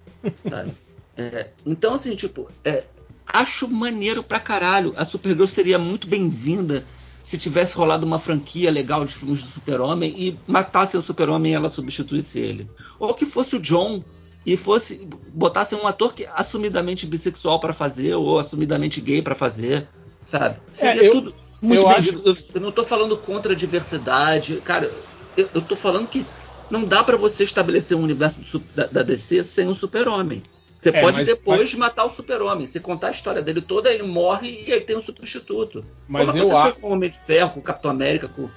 É, 1.16 1.50
então, 1.64 1.94
assim, 1.94 2.16
tipo, 2.16 2.50
é, 2.64 2.82
acho 3.26 3.68
maneiro 3.68 4.22
pra 4.22 4.40
caralho. 4.40 4.92
A 4.96 5.04
Supergirl 5.04 5.46
seria 5.46 5.78
muito 5.78 6.08
bem-vinda 6.08 6.84
se 7.22 7.36
tivesse 7.36 7.76
rolado 7.76 8.06
uma 8.06 8.18
franquia 8.18 8.70
legal 8.70 9.04
de 9.04 9.14
filmes 9.14 9.42
do 9.42 9.48
Super-Homem 9.48 10.14
e 10.16 10.38
matasse 10.46 10.96
o 10.96 11.02
Super-Homem 11.02 11.52
e 11.52 11.54
ela 11.54 11.68
substituísse 11.68 12.38
ele. 12.38 12.70
Ou 12.98 13.14
que 13.14 13.26
fosse 13.26 13.56
o 13.56 13.60
John 13.60 14.04
e 14.46 14.56
fosse 14.56 15.08
botasse 15.34 15.74
um 15.74 15.86
ator 15.88 16.14
que 16.14 16.24
assumidamente 16.32 17.04
bissexual 17.04 17.58
para 17.58 17.74
fazer 17.74 18.14
ou 18.14 18.38
assumidamente 18.38 19.00
gay 19.00 19.20
para 19.20 19.34
fazer, 19.34 19.88
sabe? 20.24 20.58
Seria 20.70 21.02
é, 21.02 21.08
eu, 21.08 21.12
tudo 21.12 21.34
muito 21.60 21.82
eu, 21.82 21.88
acho... 21.88 22.22
eu, 22.24 22.36
eu 22.54 22.60
não 22.60 22.70
tô 22.70 22.84
falando 22.84 23.16
contra 23.16 23.52
a 23.52 23.56
diversidade, 23.56 24.62
cara. 24.64 24.90
Eu, 25.36 25.48
eu 25.52 25.60
tô 25.60 25.74
falando 25.74 26.06
que 26.06 26.24
não 26.70 26.84
dá 26.84 27.02
para 27.02 27.16
você 27.16 27.42
estabelecer 27.42 27.96
um 27.96 28.02
universo 28.02 28.40
do, 28.40 28.64
da, 28.74 28.86
da, 28.86 29.02
DC 29.02 29.42
sem 29.42 29.66
um 29.66 29.74
super-homem. 29.74 30.42
Você 30.78 30.90
é, 30.90 31.00
pode 31.00 31.18
mas, 31.18 31.26
depois 31.26 31.60
mas... 31.62 31.74
matar 31.74 32.04
o 32.04 32.10
super-homem. 32.10 32.66
Se 32.68 32.78
contar 32.78 33.08
a 33.08 33.10
história 33.10 33.42
dele 33.42 33.60
toda, 33.60 33.90
ele 33.90 34.04
morre 34.04 34.64
e 34.66 34.72
aí 34.72 34.80
tem 34.80 34.96
um 34.96 35.02
substituto. 35.02 35.84
Mas 36.06 36.26
Como 36.30 36.38
aconteceu 36.38 36.80
com 36.80 36.88
o 36.88 36.92
Homem 36.92 37.10
de 37.10 37.18
Ferro, 37.18 37.50
com 37.50 37.60
o 37.60 37.62
Capitão 37.62 37.90
América, 37.90 38.28
com 38.28 38.48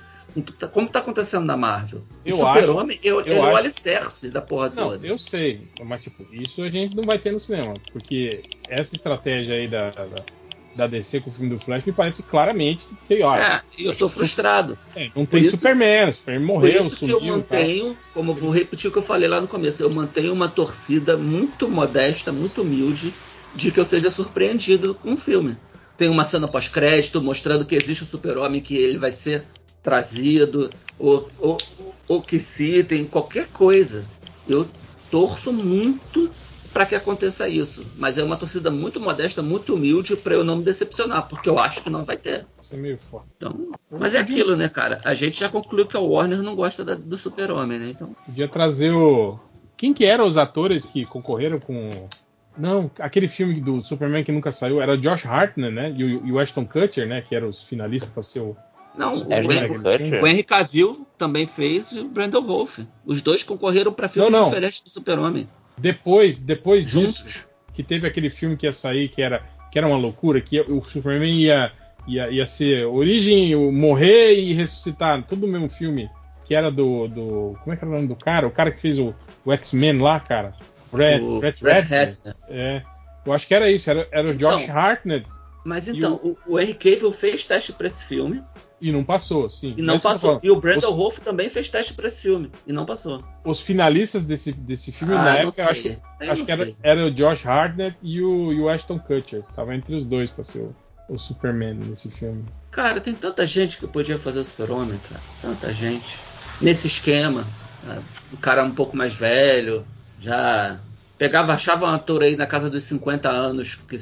como 0.72 0.88
está 0.88 1.00
acontecendo 1.00 1.46
na 1.46 1.58
Marvel. 1.58 2.04
Eu 2.26 2.36
o 2.36 2.40
Super-Homem 2.40 3.00
eu, 3.04 3.22
eu 3.22 3.44
é 3.46 3.52
o 3.52 3.56
alicerce 3.56 4.30
da 4.30 4.42
porra 4.42 4.70
não, 4.70 4.90
toda. 4.90 5.06
Eu 5.06 5.18
sei, 5.18 5.68
mas 5.84 6.04
tipo, 6.04 6.26
isso 6.32 6.62
a 6.64 6.70
gente 6.70 6.96
não 6.96 7.06
vai 7.06 7.18
ter 7.18 7.32
no 7.32 7.40
cinema. 7.40 7.74
Porque 7.92 8.44
essa 8.68 8.96
estratégia 8.96 9.56
aí 9.56 9.68
da, 9.68 9.90
da, 9.92 10.24
da 10.76 10.88
DC 10.88 11.22
com 11.22 11.30
o 11.30 11.34
filme 11.34 11.50
do 11.50 11.60
Flash, 11.60 11.84
me 11.84 11.92
parece 11.92 12.24
claramente 12.24 12.86
que, 12.86 13.04
sei 13.04 13.20
lá. 13.20 13.40
É, 13.40 13.62
eu 13.78 13.96
tô 13.96 14.08
frustrado. 14.08 14.78
É, 14.96 15.10
não 15.16 15.26
tem 15.26 15.42
isso- 15.42 15.58
Superman, 15.58 16.10
o 16.10 16.16
Superman 16.16 16.46
morreu, 16.46 16.72
Por 16.72 16.88
isso 16.88 16.96
que 16.98 17.12
eu 17.12 17.20
sumiu. 17.20 17.40
e 17.40 17.44
tal. 17.44 17.60
mantenho, 17.60 17.98
como 18.14 18.32
eu 18.32 18.36
vou 18.36 18.50
repetir 18.52 18.90
o 18.90 18.94
que 18.94 19.00
eu 19.00 19.04
falei 19.04 19.28
lá 19.28 19.42
no 19.42 19.48
começo, 19.48 19.82
eu 19.82 19.90
mantenho 19.90 20.32
uma 20.34 20.48
torcida 20.48 21.18
muito 21.18 21.68
modesta, 21.70 22.32
muito 22.32 22.62
humilde, 22.62 23.14
de 23.56 23.72
que 23.72 23.80
eu 23.80 23.86
seja 23.86 24.10
surpreendido 24.10 24.94
com 24.96 25.14
o 25.14 25.18
filme. 25.18 25.58
Tem 25.98 26.08
uma 26.08 26.24
cena 26.24 26.48
pós-crédito 26.48 27.22
mostrando 27.22 27.66
que 27.66 27.76
existe 27.76 28.04
o 28.04 28.08
super-homem, 28.08 28.62
que 28.62 28.78
ele 28.78 28.98
vai 28.98 29.12
ser 29.12 29.44
trazido, 29.82 30.70
ou, 30.98 31.30
ou, 31.40 31.58
ou 32.08 32.22
que 32.22 32.40
citem, 32.40 33.06
qualquer 33.06 33.48
coisa. 33.48 34.06
Eu 34.48 34.68
torço 35.12 35.52
muito 35.54 36.30
para 36.74 36.86
que 36.86 36.96
aconteça 36.96 37.48
isso. 37.48 37.86
Mas 37.98 38.18
é 38.18 38.24
uma 38.24 38.38
torcida 38.38 38.70
muito 38.70 39.00
modesta, 39.00 39.42
muito 39.42 39.74
humilde, 39.74 40.16
para 40.16 40.34
eu 40.36 40.44
não 40.44 40.58
me 40.58 40.64
decepcionar, 40.64 41.28
porque 41.28 41.50
eu 41.50 41.58
acho 41.60 41.82
que 41.84 41.90
não 41.90 42.06
vai 42.06 42.18
ter. 42.18 42.46
Isso 42.62 42.76
é 42.76 42.78
meio 42.78 42.98
foda. 42.98 43.26
Então, 43.38 43.72
mas 43.90 44.16
é 44.16 44.20
aquilo, 44.20 44.56
né, 44.56 44.70
cara? 44.70 45.02
A 45.04 45.14
gente 45.14 45.40
já 45.40 45.50
concluiu 45.50 45.88
que 45.88 45.98
a 45.98 46.00
Warner 46.00 46.42
não 46.42 46.56
gosta 46.56 46.84
da- 46.86 46.96
do 46.96 47.18
super-homem, 47.18 47.80
né? 47.80 47.90
Então, 47.90 48.16
Podia 48.26 48.48
trazer 48.48 48.92
o. 48.92 49.40
Quem 49.78 49.94
que 49.94 50.06
eram 50.06 50.28
os 50.28 50.38
atores 50.38 50.86
que 50.86 51.06
concorreram 51.06 51.60
com. 51.60 51.90
Não, 52.58 52.92
aquele 53.00 53.30
filme 53.30 53.62
do 53.62 53.82
Superman 53.82 54.24
que 54.24 54.32
nunca 54.34 54.52
saiu 54.52 54.82
era 54.82 54.94
o 54.94 54.98
Josh 54.98 55.26
Hartnett, 55.26 55.74
né? 55.74 55.94
E 55.96 56.04
o, 56.04 56.28
e 56.28 56.32
o 56.34 56.40
Ashton 56.40 56.66
Kutcher, 56.66 57.08
né? 57.08 57.22
Que 57.22 57.34
eram 57.34 57.48
os 57.48 57.62
finalistas 57.64 58.12
para 58.12 58.22
ser 58.22 58.42
o. 58.42 58.56
não, 58.96 59.14
É, 59.30 59.42
o, 59.42 59.50
Ashton 59.50 59.52
Hen- 59.54 59.68
Kutcher? 59.68 60.24
o 60.24 60.28
Henry 60.28 60.44
Cavill 60.44 61.08
também 61.18 61.46
fez 61.46 61.92
e 61.92 62.00
o 62.00 62.10
Brandon 62.10 62.42
Wolf. 62.42 62.80
Os 63.06 63.22
dois 63.22 63.44
concorreram 63.44 63.94
para 63.94 64.10
filmes 64.10 64.32
Não, 64.32 64.40
não. 64.42 64.48
diferentes 64.48 64.82
do 64.82 64.90
super-homem. 64.90 65.48
Depois, 65.78 66.40
depois 66.40 66.86
disso, 66.86 67.20
Juntos. 67.20 67.48
que 67.74 67.84
teve 67.84 68.06
aquele 68.08 68.30
filme 68.30 68.58
que 68.58 68.66
ia 68.66 68.74
sair, 68.74 69.08
que 69.10 69.22
era, 69.22 69.44
que 69.72 69.78
era 69.78 69.88
uma 69.88 69.98
loucura, 69.98 70.42
que 70.42 70.60
o 70.62 70.82
Superman 70.82 71.32
ia, 71.34 71.72
ia, 72.08 72.30
ia 72.30 72.46
ser 72.48 72.86
origem, 72.86 73.56
morrer 73.72 74.34
e 74.34 74.54
ressuscitar, 74.54 75.22
tudo 75.24 75.48
no 75.48 75.54
mesmo 75.54 75.70
filme, 75.70 76.10
que 76.44 76.54
era 76.54 76.70
do, 76.70 77.08
do. 77.08 77.56
Como 77.64 77.74
é 77.74 77.78
que 77.78 77.84
era 77.86 77.92
o 77.92 77.96
nome 77.96 78.08
do 78.08 78.16
cara? 78.16 78.46
O 78.48 78.52
cara 78.52 78.72
que 78.72 78.82
fez 78.82 79.00
o, 79.00 79.14
o 79.46 79.54
X-Men 79.54 80.00
lá, 80.00 80.20
cara. 80.20 80.54
Brett, 80.92 81.24
o 81.24 81.40
Brett 81.40 81.64
Ratner. 81.64 82.08
Ratner. 82.10 82.36
É. 82.50 82.84
Eu 83.26 83.32
acho 83.34 83.48
que 83.48 83.54
era 83.54 83.70
isso, 83.70 83.90
era, 83.90 84.08
era 84.12 84.28
o 84.30 84.34
Josh 84.34 84.64
Então, 84.64 84.76
Hartnett 84.76 85.28
Mas 85.64 85.88
então, 85.88 86.16
o, 86.16 86.36
o 86.48 86.60
Henry 86.60 86.74
Cavill 86.74 87.12
fez 87.12 87.44
teste 87.44 87.74
para 87.74 87.86
esse 87.86 88.06
filme 88.06 88.42
e 88.82 88.92
não 88.92 89.04
passou, 89.04 89.50
sim. 89.50 89.74
e 89.78 89.82
não 89.82 89.96
Mas 89.96 90.04
passou. 90.04 90.40
E 90.42 90.50
o 90.50 90.60
Brandon 90.60 90.96
os, 90.96 91.16
também 91.20 91.50
fez 91.50 91.70
teste 91.70 91.94
para 91.94 92.08
esse 92.08 92.22
filme 92.22 92.52
e 92.66 92.74
não 92.74 92.86
passou. 92.86 93.24
os 93.44 93.60
finalistas 93.60 94.26
desse, 94.26 94.52
desse 94.54 94.92
filme 94.92 95.14
Ah, 95.14 95.24
na 95.24 95.38
época, 95.38 95.62
eu 95.62 95.70
acho 95.70 95.82
que, 95.82 96.00
Eu 96.20 96.32
acho 96.32 96.46
que 96.46 96.52
era, 96.52 96.74
era 96.82 97.06
o 97.06 97.12
Josh 97.12 97.46
Hartnett 97.46 97.98
e 98.02 98.22
o, 98.22 98.54
e 98.54 98.60
o 98.60 98.70
Ashton 98.70 99.00
Kutcher. 99.00 99.44
Tava 99.56 99.76
entre 99.76 99.96
os 99.96 100.06
dois 100.06 100.32
pra 100.32 100.44
ser 100.44 100.60
o, 100.60 100.76
o 101.10 101.18
Superman 101.18 101.74
nesse 101.76 102.10
filme. 102.10 102.46
Cara, 102.72 103.02
tem 103.02 103.14
tanta 103.14 103.46
gente 103.46 103.78
que 103.78 103.88
podia 103.88 104.18
fazer 104.18 104.40
o 104.40 104.46
super-homem, 104.46 105.00
cara. 105.10 105.22
Tanta 105.42 105.74
gente. 105.74 106.18
Nesse 106.62 106.88
esquema. 106.88 107.46
né? 107.84 108.02
O 108.32 108.38
cara 108.38 108.64
um 108.64 108.72
pouco 108.72 108.96
mais 108.96 109.14
velho, 109.14 109.86
já 110.20 110.80
pegava, 111.18 111.54
achava 111.54 111.86
um 111.86 111.90
ator 111.90 112.24
aí 112.24 112.36
na 112.36 112.46
casa 112.46 112.70
dos 112.70 112.84
50 112.84 113.30
anos, 113.30 113.76
que 113.76 113.98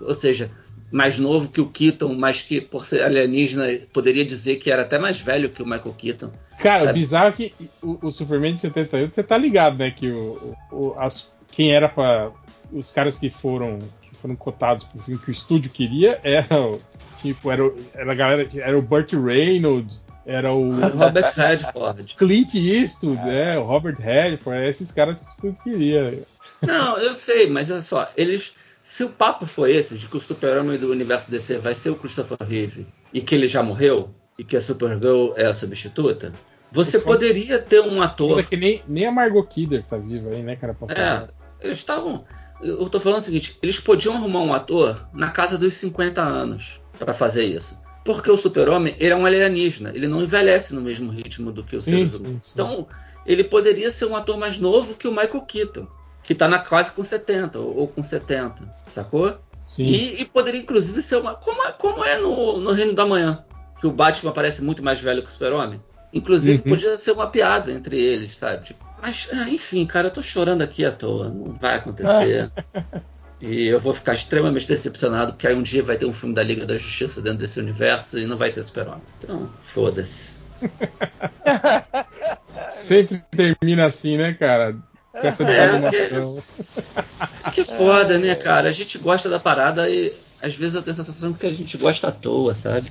ou 0.00 0.14
seja, 0.14 0.50
mais 0.90 1.18
novo 1.18 1.48
que 1.50 1.60
o 1.60 1.68
Keaton, 1.68 2.14
mas 2.14 2.42
que 2.42 2.60
por 2.60 2.84
ser 2.84 3.02
alienígena 3.02 3.64
poderia 3.92 4.24
dizer 4.24 4.56
que 4.56 4.70
era 4.70 4.82
até 4.82 4.98
mais 4.98 5.20
velho 5.20 5.50
que 5.50 5.62
o 5.62 5.66
Michael 5.66 5.94
Keaton. 5.98 6.30
Cara, 6.60 6.84
o 6.84 6.86
Sabe? 6.86 6.98
bizarro 6.98 7.28
é 7.28 7.32
que 7.32 7.54
o, 7.82 8.06
o 8.06 8.10
Superman 8.10 8.54
de 8.54 8.62
78, 8.62 9.14
você 9.14 9.22
tá 9.22 9.36
ligado, 9.36 9.76
né? 9.78 9.90
Que 9.90 10.10
o, 10.10 10.54
o- 10.72 10.94
as- 10.98 11.28
quem 11.52 11.72
era 11.72 11.88
pra. 11.88 12.30
Os 12.72 12.90
caras 12.90 13.18
que 13.18 13.30
foram, 13.30 13.78
que 14.02 14.14
foram 14.16 14.36
cotados 14.36 14.84
pro 14.84 15.00
filme 15.00 15.20
que 15.22 15.30
o 15.30 15.32
estúdio 15.32 15.70
queria 15.70 16.20
era 16.22 16.60
o. 16.60 16.80
Tipo, 17.22 17.50
era, 17.50 17.64
o- 17.64 17.78
era 17.94 18.12
a 18.12 18.14
galera. 18.14 18.48
Era 18.56 18.78
o 18.78 18.82
Burt 18.82 19.12
Reynolds, 19.12 20.02
era 20.26 20.52
o. 20.52 20.74
Robert 20.96 21.32
Redford. 21.34 22.14
Clint 22.16 22.54
Eastwood, 22.54 23.22
né? 23.22 23.58
O 23.58 23.64
Robert 23.64 23.96
Redford, 23.98 24.58
eram 24.58 24.68
esses 24.70 24.90
caras 24.92 25.20
que 25.20 25.26
o 25.26 25.30
estúdio 25.30 25.58
queria. 25.62 26.22
Não, 26.62 26.98
eu 26.98 27.12
sei, 27.14 27.48
mas 27.48 27.70
olha 27.70 27.80
só, 27.82 28.08
eles. 28.16 28.54
Se 28.88 29.04
o 29.04 29.10
papo 29.10 29.44
foi 29.44 29.76
esse, 29.76 29.98
de 29.98 30.08
que 30.08 30.16
o 30.16 30.20
super-homem 30.20 30.78
do 30.78 30.90
universo 30.90 31.30
DC 31.30 31.58
vai 31.58 31.74
ser 31.74 31.90
o 31.90 31.94
Christopher 31.94 32.38
Reeve 32.40 32.86
e 33.12 33.20
que 33.20 33.34
ele 33.34 33.46
já 33.46 33.62
morreu, 33.62 34.14
e 34.38 34.42
que 34.42 34.56
a 34.56 34.60
Supergirl 34.62 35.34
é 35.36 35.44
a 35.44 35.52
substituta, 35.52 36.32
você 36.72 36.98
poderia 36.98 37.58
ter 37.58 37.82
um 37.82 38.00
ator. 38.00 38.42
Que 38.46 38.56
nem, 38.56 38.82
nem 38.88 39.04
a 39.04 39.12
Margot 39.12 39.44
Kidder 39.44 39.84
tá 39.84 39.98
viva 39.98 40.30
aí, 40.30 40.42
né, 40.42 40.56
cara? 40.56 40.72
Pra 40.72 40.94
É, 40.94 41.28
eles 41.60 41.76
estavam. 41.76 42.24
Eu 42.62 42.88
tô 42.88 42.98
falando 42.98 43.18
o 43.18 43.24
seguinte: 43.24 43.58
eles 43.62 43.78
podiam 43.78 44.14
arrumar 44.14 44.40
um 44.40 44.54
ator 44.54 45.06
na 45.12 45.30
casa 45.30 45.58
dos 45.58 45.74
50 45.74 46.22
anos 46.22 46.80
para 46.98 47.12
fazer 47.12 47.44
isso. 47.44 47.78
Porque 48.06 48.30
o 48.30 48.38
super-homem 48.38 48.96
ele 48.98 49.12
é 49.12 49.16
um 49.16 49.26
alienígena, 49.26 49.92
ele 49.94 50.08
não 50.08 50.22
envelhece 50.22 50.74
no 50.74 50.80
mesmo 50.80 51.12
ritmo 51.12 51.52
do 51.52 51.62
que 51.62 51.76
os 51.76 51.84
seres 51.84 52.14
humanos. 52.14 52.52
Então, 52.54 52.88
ele 53.26 53.44
poderia 53.44 53.90
ser 53.90 54.06
um 54.06 54.16
ator 54.16 54.38
mais 54.38 54.58
novo 54.58 54.94
que 54.94 55.06
o 55.06 55.10
Michael 55.10 55.42
Keaton, 55.42 55.86
que 56.28 56.34
tá 56.34 56.46
na 56.46 56.58
quase 56.58 56.92
com 56.92 57.02
70 57.02 57.58
ou 57.58 57.74
ou 57.74 57.88
com 57.88 58.02
70, 58.02 58.62
sacou? 58.84 59.40
Sim. 59.66 59.84
E, 59.84 60.20
e 60.20 60.24
poderia 60.26 60.60
inclusive 60.60 61.00
ser 61.00 61.16
uma. 61.16 61.34
Como, 61.34 61.66
é- 61.66 61.72
como 61.72 62.04
é 62.04 62.18
no, 62.18 62.60
no 62.60 62.72
Reino 62.72 62.92
da 62.92 63.06
Manhã, 63.06 63.42
que 63.80 63.86
o 63.86 63.90
Batman 63.92 64.32
parece 64.32 64.62
muito 64.62 64.84
mais 64.84 65.00
velho 65.00 65.22
que 65.22 65.28
o 65.28 65.32
Super-Homem. 65.32 65.82
Inclusive, 66.12 66.58
Uhum. 66.58 66.74
podia 66.74 66.94
ser 66.98 67.12
uma 67.12 67.28
piada 67.28 67.72
entre 67.72 67.98
eles, 67.98 68.36
sabe? 68.36 68.62
Tipo, 68.66 68.86
mas, 69.00 69.26
ah, 69.32 69.48
enfim, 69.48 69.86
cara, 69.86 70.08
eu 70.08 70.12
tô 70.12 70.20
chorando 70.20 70.60
aqui 70.60 70.84
à 70.84 70.92
toa. 70.92 71.30
Não 71.30 71.54
vai 71.54 71.76
acontecer. 71.76 72.52
e 73.40 73.66
eu 73.68 73.80
vou 73.80 73.94
ficar 73.94 74.12
extremamente 74.12 74.68
decepcionado, 74.68 75.32
porque 75.32 75.46
aí 75.46 75.54
um 75.54 75.62
dia 75.62 75.82
vai 75.82 75.96
ter 75.96 76.04
um 76.04 76.12
filme 76.12 76.34
da 76.34 76.42
Liga 76.42 76.66
da 76.66 76.76
Justiça 76.76 77.22
dentro 77.22 77.38
desse 77.38 77.58
universo 77.58 78.18
e 78.18 78.26
não 78.26 78.36
vai 78.36 78.52
ter 78.52 78.62
Super-Homem. 78.62 79.00
Então, 79.22 79.48
foda-se. 79.62 80.36
Sempre 82.68 83.24
termina 83.30 83.86
assim, 83.86 84.18
né, 84.18 84.34
cara? 84.34 84.76
Com 85.20 85.26
essa 85.26 85.42
É, 85.44 85.46
desanimação. 85.78 86.42
Que 87.52 87.64
foda, 87.64 88.18
né, 88.18 88.34
cara? 88.34 88.68
A 88.68 88.72
gente 88.72 88.98
gosta 88.98 89.28
da 89.28 89.38
parada 89.38 89.88
e 89.88 90.12
às 90.42 90.54
vezes 90.54 90.74
eu 90.74 90.82
tenho 90.82 90.92
a 90.92 90.96
sensação 90.96 91.32
que 91.32 91.46
a 91.46 91.52
gente 91.52 91.76
gosta 91.78 92.08
à 92.08 92.12
toa, 92.12 92.54
sabe? 92.54 92.86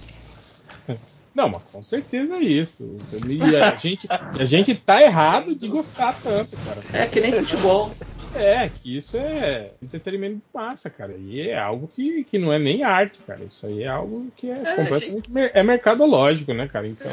Não, 1.35 1.49
mas 1.49 1.63
com 1.71 1.83
certeza 1.83 2.33
é 2.35 2.39
isso. 2.39 2.83
E 3.29 3.55
a 3.55 3.75
gente, 3.75 4.07
a 4.39 4.45
gente 4.45 4.73
tá 4.73 5.01
errado 5.01 5.55
de 5.55 5.67
gostar 5.67 6.13
tanto, 6.13 6.57
cara. 6.57 6.81
É 6.93 7.05
que 7.05 7.19
nem 7.21 7.31
futebol. 7.31 7.95
É, 8.33 8.67
que 8.69 8.97
isso 8.97 9.17
é 9.17 9.71
entretenimento 9.81 10.37
de 10.37 10.43
massa, 10.53 10.89
cara. 10.89 11.13
E 11.17 11.41
é 11.41 11.57
algo 11.57 11.87
que, 11.95 12.23
que 12.23 12.37
não 12.37 12.51
é 12.51 12.59
nem 12.59 12.83
arte, 12.83 13.19
cara. 13.25 13.43
Isso 13.43 13.65
aí 13.67 13.83
é 13.83 13.87
algo 13.87 14.27
que 14.35 14.49
é, 14.49 14.61
É, 14.61 14.75
completamente 14.75 15.31
mer- 15.31 15.51
é 15.53 15.63
mercadológico, 15.63 16.53
né, 16.53 16.67
cara? 16.67 16.87
Então, 16.87 17.11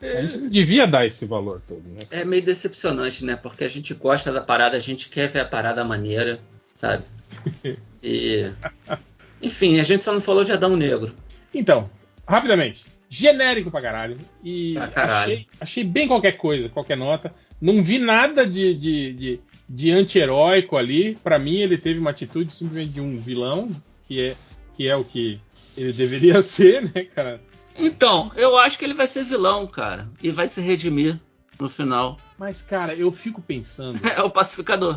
a 0.00 0.22
gente 0.22 0.38
não 0.38 0.48
devia 0.48 0.86
dar 0.86 1.06
esse 1.06 1.26
valor 1.26 1.60
todo, 1.66 1.82
né? 1.88 2.00
É 2.10 2.24
meio 2.24 2.42
decepcionante, 2.42 3.24
né? 3.24 3.36
Porque 3.36 3.64
a 3.64 3.68
gente 3.68 3.94
gosta 3.94 4.32
da 4.32 4.40
parada, 4.40 4.76
a 4.76 4.80
gente 4.80 5.08
quer 5.08 5.28
ver 5.28 5.40
a 5.40 5.44
parada 5.44 5.84
maneira, 5.84 6.38
sabe? 6.74 7.04
E. 8.00 8.48
Enfim, 9.42 9.80
a 9.80 9.82
gente 9.82 10.04
só 10.04 10.12
não 10.12 10.20
falou 10.20 10.44
de 10.44 10.52
Adão 10.52 10.76
Negro. 10.76 11.12
Então, 11.52 11.90
rapidamente. 12.26 12.86
Genérico 13.10 13.72
pra 13.72 13.82
caralho. 13.82 14.18
E 14.44 14.74
Pra 14.74 14.86
caralho. 14.86 15.32
Achei, 15.32 15.46
achei 15.60 15.84
bem 15.84 16.06
qualquer 16.06 16.32
coisa, 16.32 16.68
qualquer 16.68 16.96
nota. 16.96 17.34
Não 17.60 17.82
vi 17.82 17.98
nada 17.98 18.46
de, 18.46 18.74
de, 18.74 19.12
de, 19.12 19.40
de 19.68 19.90
anti-heróico 19.90 20.76
ali. 20.76 21.16
Pra 21.24 21.38
mim, 21.38 21.56
ele 21.56 21.76
teve 21.76 21.98
uma 21.98 22.10
atitude 22.10 22.54
simplesmente 22.54 22.92
de 22.92 23.00
um 23.00 23.18
vilão, 23.18 23.68
que 24.06 24.20
é, 24.20 24.36
que 24.76 24.86
é 24.86 24.94
o 24.94 25.02
que 25.02 25.40
ele 25.76 25.92
deveria 25.92 26.40
ser, 26.42 26.82
né, 26.82 27.04
cara? 27.04 27.40
Então, 27.78 28.30
eu 28.36 28.58
acho 28.58 28.78
que 28.78 28.84
ele 28.84 28.94
vai 28.94 29.06
ser 29.06 29.24
vilão, 29.24 29.66
cara. 29.66 30.08
E 30.22 30.30
vai 30.30 30.48
se 30.48 30.60
redimir 30.60 31.18
no 31.60 31.68
final. 31.68 32.16
Mas, 32.38 32.62
cara, 32.62 32.94
eu 32.94 33.10
fico 33.12 33.40
pensando. 33.40 33.98
É 34.16 34.22
o 34.22 34.30
pacificador. 34.30 34.96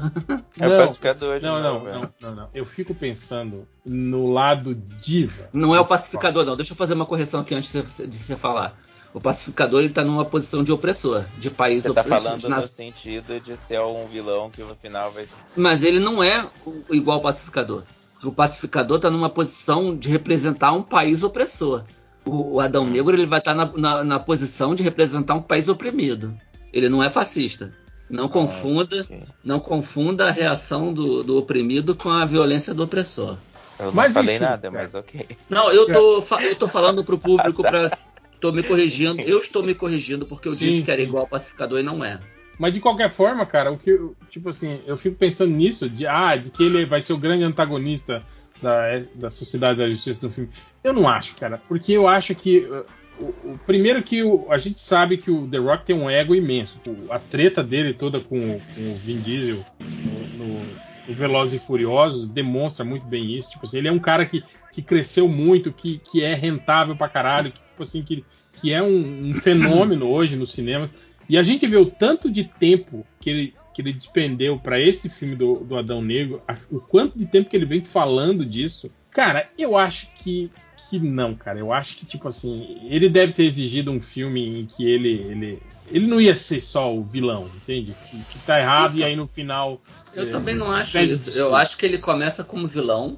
É 0.60 0.68
o 0.68 0.78
pacificador 0.86 1.42
Não, 1.42 1.62
não, 1.62 1.74
novo, 1.74 1.88
é. 1.88 1.94
não, 1.94 2.14
não, 2.22 2.36
não. 2.36 2.50
Eu 2.54 2.66
fico 2.66 2.94
pensando 2.94 3.68
no 3.86 4.32
lado 4.32 4.76
diva. 4.76 5.50
Não 5.54 5.76
é 5.76 5.80
o 5.80 5.86
pacificador, 5.86 6.44
não. 6.46 6.56
Deixa 6.56 6.74
eu 6.74 6.78
fazer 6.78 6.94
uma 6.94 7.06
correção 7.06 7.42
aqui 7.42 7.54
antes 7.56 7.72
de 7.72 7.82
você- 7.82 8.36
falar. 8.36 8.76
O 9.14 9.20
pacificador 9.20 9.82
ele 9.82 9.90
tá 9.94 10.06
numa 10.06 10.24
posição 10.24 10.64
de 10.64 10.72
opressor, 10.72 11.26
de 11.38 11.50
país 11.50 11.84
Você 11.84 11.94
tá 11.94 12.00
opressor. 12.02 12.24
falando 12.24 12.50
no 12.50 12.62
sentido 12.62 13.40
de 13.42 13.58
ser 13.58 13.82
um 13.82 14.06
vilão 14.06 14.50
que 14.50 14.62
no 14.64 14.74
final 14.74 15.12
vai. 15.12 15.28
Mas 15.58 15.84
ele 15.84 16.00
não 16.00 16.24
é 16.24 16.48
o- 16.66 16.84
igual 16.96 17.18
ao 17.18 17.24
pacificador. 17.24 17.84
O 18.24 18.32
pacificador 18.32 18.98
está 18.98 19.10
numa 19.10 19.30
posição 19.30 19.98
de 19.98 20.08
representar 20.10 20.72
um 20.72 20.82
país 20.84 21.24
opressor. 21.24 21.84
O, 22.26 22.56
o 22.56 22.60
Adão 22.60 22.86
Negro 22.86 23.16
ele 23.16 23.26
vai 23.26 23.40
estar 23.40 23.54
na, 23.56 23.66
na- 23.76 24.04
na 24.04 24.20
posição 24.20 24.76
de 24.76 24.84
representar 24.84 25.34
um 25.36 25.42
país 25.42 25.68
oprimido. 25.70 26.38
Ele 26.74 26.88
não 26.90 27.02
é 27.04 27.10
fascista. 27.10 27.74
Não 28.10 28.28
confunda, 28.28 29.02
ok. 29.02 29.20
não 29.44 29.60
confunda 29.60 30.28
a 30.28 30.32
reação 30.32 30.94
do, 30.94 31.24
do 31.24 31.38
oprimido 31.38 31.96
com 31.96 32.10
a 32.10 32.26
violência 32.26 32.74
do 32.74 32.84
opressor. 32.84 33.38
Eu 33.80 33.86
não 33.88 33.94
Mas 33.94 34.14
falei 34.14 34.36
enfim, 34.36 34.44
nada, 34.44 34.70
cara. 34.70 34.84
mas 34.84 34.94
ok. 34.94 35.28
Não, 35.50 35.72
eu 35.72 35.86
tô, 35.88 36.22
eu 36.42 36.56
tô 36.56 36.68
falando 36.68 37.04
pro 37.06 37.18
público 37.18 37.62
para 37.64 37.98
tô 38.40 38.52
me 38.52 38.64
corrigindo. 38.64 39.22
Eu 39.22 39.40
estou 39.40 39.64
me 39.64 39.74
corrigindo 39.74 40.26
porque 40.26 40.48
eu 40.50 40.54
Sim, 40.56 40.60
disse 40.60 40.84
que 40.84 40.92
era 40.92 41.02
igual 41.02 41.24
ao 41.24 41.30
pacificador 41.30 41.80
e 41.80 41.84
não 41.84 42.04
é. 42.04 42.20
Mas 42.60 42.74
de 42.74 42.80
qualquer 42.82 43.10
forma, 43.10 43.46
cara, 43.46 43.72
o 43.72 43.78
que 43.80 43.92
eu- 43.92 44.16
tipo 44.30 44.50
assim, 44.50 44.80
eu 44.86 44.98
fico 44.98 45.16
pensando 45.16 45.52
nisso, 45.54 45.90
de 45.90 46.06
ah, 46.06 46.36
de 46.36 46.50
que 46.52 46.64
ele 46.64 46.86
vai 46.86 47.02
ser 47.02 47.14
o 47.14 47.18
grande 47.18 47.44
antagonista 47.44 48.22
da, 48.62 49.00
da 49.16 49.30
Sociedade 49.30 49.80
da 49.80 49.90
Justiça 49.90 50.26
no 50.28 50.32
filme. 50.34 50.50
Eu 50.84 50.94
não 50.94 51.08
acho, 51.08 51.36
cara, 51.36 51.60
porque 51.68 51.92
eu 51.94 52.08
acho 52.08 52.34
que. 52.36 52.60
uh, 52.60 52.86
o, 53.20 53.52
o- 53.54 53.60
primeiro 53.68 54.02
que 54.02 54.24
o- 54.24 54.48
a 54.50 54.58
gente 54.58 54.80
sabe 54.82 55.18
que 55.18 55.30
o 55.30 55.48
The 55.48 55.58
Rock 55.58 55.86
tem 55.86 55.96
um 55.96 56.10
ego 56.10 56.34
imenso. 56.34 56.80
O- 56.88 57.12
a 57.12 57.20
treta 57.20 57.64
dele 57.64 57.94
toda 57.94 58.20
com, 58.20 58.36
com 58.40 58.92
o 58.92 58.96
Vin 58.96 59.20
Diesel 59.20 59.60
no, 59.80 60.46
no, 60.46 60.60
no 61.08 61.14
Velozes 61.14 61.62
e 61.62 61.66
Furiosos 61.66 62.26
demonstra 62.28 62.84
muito 62.84 63.06
bem 63.06 63.38
isso. 63.38 63.52
Tipo 63.52 63.66
assim, 63.66 63.78
ele 63.78 63.88
é 63.90 63.92
um 63.92 64.00
cara 64.00 64.26
que, 64.26 64.44
que 64.72 64.82
cresceu 64.82 65.28
muito, 65.28 65.72
que, 65.72 66.00
que 66.00 66.24
é 66.24 66.34
rentável 66.34 66.96
pra 66.96 67.08
caralho, 67.10 67.52
que, 67.52 67.60
tipo 67.60 67.84
assim, 67.84 68.02
que, 68.02 68.26
que 68.54 68.74
é 68.74 68.82
um, 68.82 69.30
um 69.30 69.36
fenômeno 69.36 70.08
hoje 70.10 70.36
nos 70.36 70.52
cinemas. 70.52 70.92
E 71.30 71.38
a 71.38 71.44
gente 71.44 71.68
vê 71.68 71.78
o 71.78 71.86
tanto 71.86 72.30
de 72.32 72.44
tempo 72.44 73.06
que 73.20 73.30
ele, 73.30 73.54
que 73.74 73.82
ele 73.82 73.94
despendeu 73.94 74.58
pra 74.60 74.80
esse 74.80 75.10
filme 75.10 75.36
do, 75.36 75.56
do 75.60 75.78
Adão 75.78 76.02
Negro, 76.02 76.42
a- 76.48 76.58
o 76.70 76.80
quanto 76.80 77.18
de 77.18 77.26
tempo 77.26 77.50
que 77.50 77.56
ele 77.56 77.66
vem 77.66 77.84
falando 77.84 78.46
disso. 78.46 78.92
Cara, 79.12 79.50
eu 79.58 79.78
acho 79.78 80.08
que, 80.16 80.52
que 80.90 81.00
não, 81.00 81.36
cara. 81.36 81.60
Eu 81.60 81.72
acho 81.72 81.98
que, 81.98 82.06
tipo 82.06 82.28
assim, 82.28 82.80
ele 82.90 83.10
deve 83.10 83.34
ter 83.34 83.44
exigido 83.44 83.92
um 83.92 84.00
filme 84.02 84.62
em 84.62 84.66
que 84.66 84.84
ele. 84.84 85.14
Ele, 85.14 85.60
ele 85.90 86.08
não 86.08 86.22
ia 86.22 86.36
ser 86.36 86.62
só 86.62 86.94
o 86.96 87.04
vilão, 87.04 87.50
entende? 87.56 87.94
Que, 88.10 88.18
que 88.18 88.40
tá 88.46 88.60
errado 88.60 88.98
e 88.98 89.04
aí 89.04 89.16
no 89.16 89.28
final. 89.28 89.80
Eu 90.14 90.28
é, 90.28 90.32
também 90.32 90.56
não 90.56 90.72
acho 90.72 90.98
isso. 91.00 91.30
Eu 91.32 91.56
acho 91.56 91.78
que 91.78 91.86
ele 91.86 91.98
começa 91.98 92.44
como 92.44 92.68
vilão 92.68 93.18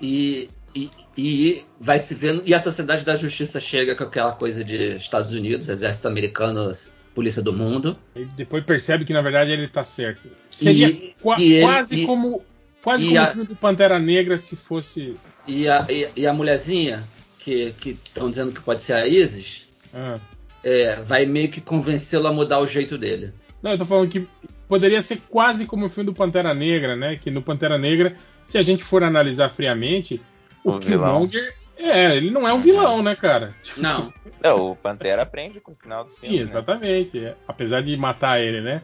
e, 0.00 0.48
e, 0.74 0.90
e 1.16 1.64
vai 1.80 1.98
se 1.98 2.14
vendo. 2.14 2.42
E 2.44 2.54
a 2.54 2.60
Sociedade 2.60 3.04
da 3.04 3.16
Justiça 3.16 3.60
chega 3.60 3.94
com 3.94 4.04
aquela 4.04 4.32
coisa 4.32 4.64
de 4.64 4.96
Estados 4.96 5.32
Unidos, 5.32 5.68
Exército 5.68 6.08
Americano, 6.08 6.70
Polícia 7.16 7.42
do 7.42 7.52
Mundo. 7.52 7.98
Ele 8.14 8.28
depois 8.36 8.62
percebe 8.62 9.04
que 9.04 9.12
na 9.12 9.22
verdade 9.22 9.50
ele 9.50 9.66
tá 9.66 9.84
certo. 9.84 10.28
Seria 10.50 10.88
E- 10.88 11.14
qua- 11.20 11.36
e 11.40 11.54
ele- 11.54 11.62
quase 11.62 12.02
e- 12.02 12.06
como. 12.06 12.42
Quase 12.82 13.06
como 13.06 13.18
a- 13.18 13.24
o 13.24 13.26
filme 13.32 13.46
do 13.48 13.56
Pantera 13.56 13.98
Negra 13.98 14.38
se 14.38 14.54
fosse. 14.54 15.16
E 15.48 15.66
a, 15.68 15.84
e, 15.90 16.08
e 16.14 16.26
a 16.26 16.32
mulherzinha, 16.32 17.02
que 17.38 17.74
estão 17.84 18.28
dizendo 18.30 18.52
que 18.52 18.60
pode 18.60 18.82
ser 18.82 18.92
a 18.92 19.06
Isis, 19.08 19.66
ah. 19.94 20.20
é, 20.62 21.02
vai 21.02 21.24
meio 21.26 21.48
que 21.48 21.60
convencê-lo 21.60 22.26
a 22.28 22.32
mudar 22.32 22.60
o 22.60 22.66
jeito 22.66 22.96
dele. 22.98 23.32
Não, 23.62 23.72
eu 23.72 23.78
tô 23.78 23.86
falando 23.86 24.08
que 24.10 24.28
poderia 24.68 25.00
ser 25.02 25.20
quase 25.28 25.64
como 25.66 25.86
o 25.86 25.88
filme 25.88 26.06
do 26.10 26.14
Pantera 26.14 26.52
Negra, 26.54 26.94
né? 26.94 27.16
Que 27.16 27.30
no 27.30 27.40
Pantera 27.42 27.78
Negra, 27.78 28.14
se 28.44 28.58
a 28.58 28.62
gente 28.62 28.84
for 28.84 29.02
analisar 29.02 29.48
friamente, 29.48 30.20
o, 30.62 30.72
O 30.72 30.78
vilão. 30.80 31.26
Killmonger. 31.26 31.54
É, 31.78 32.16
ele 32.16 32.30
não 32.30 32.46
é 32.48 32.52
um 32.52 32.60
vilão, 32.60 33.02
né, 33.02 33.14
cara? 33.14 33.54
Tipo, 33.62 33.80
Não, 33.86 34.12
Não, 34.42 34.72
o 34.72 34.76
Pantera 34.76 35.22
aprende 35.22 35.60
com 35.60 35.72
o 35.72 35.76
final 35.76 36.04
do 36.04 36.10
filme. 36.10 36.36
Sim, 36.36 36.42
exatamente. 36.42 37.24
é. 37.24 37.36
Apesar 37.46 37.82
de 37.82 37.96
matar 37.96 38.40
ele, 38.40 38.60
né? 38.60 38.66
Né? 38.66 38.82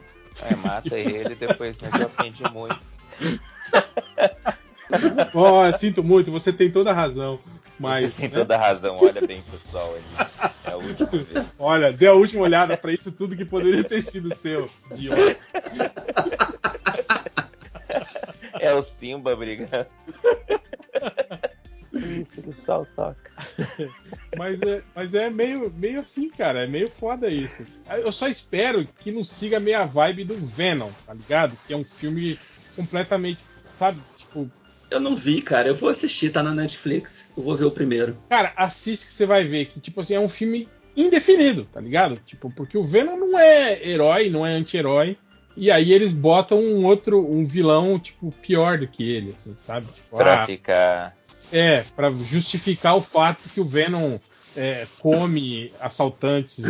É, 0.50 0.56
mata 0.56 0.98
ele 0.98 1.34
depois, 1.34 1.76
mas 1.82 2.00
eu 2.00 2.10
muito. 2.50 2.78
Ó, 5.34 5.70
sinto 5.72 6.02
muito, 6.02 6.30
você 6.30 6.52
tem 6.52 6.70
toda 6.70 6.90
a 6.90 6.94
razão. 6.94 7.38
Mas, 7.78 8.12
Você 8.14 8.22
tem 8.22 8.28
né, 8.28 8.38
toda 8.38 8.56
a 8.56 8.60
razão, 8.60 8.98
olha 9.00 9.26
bem 9.26 9.42
pessoal 9.42 9.92
ali. 9.94 10.04
É 10.64 10.70
a 10.70 10.76
última 10.76 11.08
vez. 11.10 11.46
olha, 11.58 11.92
dê 11.92 12.06
a 12.06 12.12
última 12.12 12.44
olhada 12.44 12.76
pra 12.76 12.92
isso 12.92 13.10
tudo 13.10 13.36
que 13.36 13.44
poderia 13.44 13.82
ter 13.82 14.04
sido 14.04 14.32
seu, 14.36 14.68
idiota. 14.92 15.36
É 18.60 18.72
o 18.72 18.82
Simba 18.82 19.34
brigando. 19.34 19.86
Isso 22.06 22.42
que 22.42 22.50
o 22.50 22.54
sol 22.54 22.86
toca. 22.96 23.30
Mas 24.36 24.60
é, 24.62 24.82
mas 24.94 25.14
é 25.14 25.28
meio, 25.28 25.70
meio 25.76 26.00
assim, 26.00 26.28
cara. 26.30 26.64
É 26.64 26.66
meio 26.66 26.90
foda 26.90 27.28
isso. 27.28 27.66
Eu 27.90 28.10
só 28.10 28.28
espero 28.28 28.86
que 28.98 29.12
não 29.12 29.22
siga 29.22 29.60
meio 29.60 29.78
a 29.78 29.84
vibe 29.84 30.24
do 30.24 30.34
Venom, 30.34 30.90
tá 31.06 31.12
ligado? 31.12 31.56
Que 31.66 31.74
é 31.74 31.76
um 31.76 31.84
filme 31.84 32.38
completamente, 32.74 33.40
sabe? 33.78 33.98
Tipo, 34.16 34.50
eu 34.90 35.00
não 35.00 35.14
vi, 35.16 35.42
cara. 35.42 35.68
Eu 35.68 35.74
vou 35.74 35.88
assistir, 35.88 36.30
tá 36.30 36.42
na 36.42 36.54
Netflix. 36.54 37.30
Eu 37.36 37.42
vou 37.42 37.56
ver 37.56 37.64
o 37.64 37.70
primeiro. 37.70 38.16
cara, 38.28 38.52
assiste 38.56 39.06
que 39.06 39.12
você 39.12 39.26
vai 39.26 39.44
ver 39.44 39.66
que, 39.66 39.80
tipo 39.80 40.00
assim, 40.00 40.14
é 40.14 40.20
um 40.20 40.28
filme 40.28 40.68
indefinido, 40.96 41.64
tá 41.64 41.80
ligado? 41.80 42.20
Tipo, 42.26 42.50
porque 42.50 42.76
o 42.76 42.82
Venom 42.82 43.16
não 43.16 43.38
é 43.38 43.86
herói, 43.86 44.30
não 44.30 44.46
é 44.46 44.52
anti-herói. 44.52 45.16
E 45.56 45.70
aí 45.70 45.92
eles 45.92 46.12
botam 46.12 46.58
um 46.58 46.86
outro, 46.86 47.30
um 47.30 47.44
vilão, 47.44 47.98
tipo, 47.98 48.32
pior 48.40 48.78
do 48.78 48.88
que 48.88 49.10
ele, 49.10 49.32
assim, 49.32 49.54
sabe? 49.54 49.86
Tipo, 49.86 50.16
Pra 50.16 50.42
ah, 50.42 50.46
ficar. 50.46 51.14
É, 51.52 51.84
pra 51.94 52.10
justificar 52.10 52.96
o 52.96 53.02
fato 53.02 53.48
que 53.50 53.60
o 53.60 53.64
Venom 53.64 54.16
é, 54.56 54.86
come 54.98 55.70
assaltantes 55.80 56.64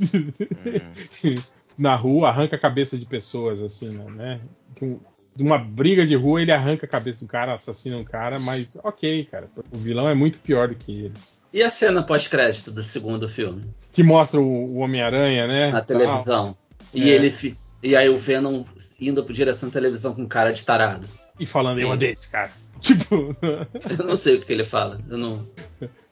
Hum, 0.00 1.34
na 1.76 1.94
rua, 1.96 2.28
arranca 2.28 2.56
a 2.56 2.58
cabeça 2.58 2.96
de 2.96 3.04
pessoas, 3.06 3.62
assim, 3.62 3.90
né? 4.10 4.40
Com- 4.78 4.98
De 5.36 5.42
uma 5.44 5.56
briga 5.58 6.04
de 6.06 6.16
rua, 6.16 6.42
ele 6.42 6.50
arranca 6.50 6.84
a 6.84 6.88
cabeça 6.88 7.24
do 7.24 7.28
cara, 7.28 7.54
assassina 7.54 7.96
um 7.96 8.04
cara, 8.04 8.40
mas 8.40 8.76
ok, 8.82 9.24
cara. 9.30 9.48
O 9.70 9.78
vilão 9.78 10.08
é 10.08 10.14
muito 10.14 10.40
pior 10.40 10.68
do 10.68 10.74
que 10.74 11.04
eles. 11.04 11.34
E 11.52 11.62
a 11.62 11.70
cena 11.70 12.02
pós-crédito 12.02 12.72
do 12.72 12.82
segundo 12.82 13.28
filme? 13.28 13.64
Que 13.92 14.02
mostra 14.02 14.40
o, 14.40 14.44
o 14.44 14.76
Homem-Aranha, 14.78 15.46
né? 15.46 15.66
Na 15.70 15.80
tal. 15.80 15.96
televisão. 15.98 16.56
E 16.92 17.08
É. 17.08 17.12
ele 17.14 17.30
fi- 17.30 17.56
E 17.82 17.94
aí 17.94 18.08
o 18.08 18.18
Venom 18.18 18.64
indo 19.00 19.22
pra 19.22 19.32
direção 19.32 19.68
da 19.68 19.72
televisão 19.74 20.12
com 20.14 20.26
cara 20.26 20.52
de 20.52 20.64
tarado. 20.64 21.06
E 21.38 21.46
falando, 21.46 21.78
eu 21.80 21.86
Sim. 21.88 21.92
odeio 21.92 22.12
esse 22.12 22.30
cara. 22.30 22.50
Tipo, 22.80 23.36
Eu 23.98 24.06
não 24.06 24.14
sei 24.14 24.36
o 24.36 24.40
que, 24.40 24.52
ele 24.52 24.62
fala. 24.62 25.00
Eu 25.10 25.18
não. 25.18 25.44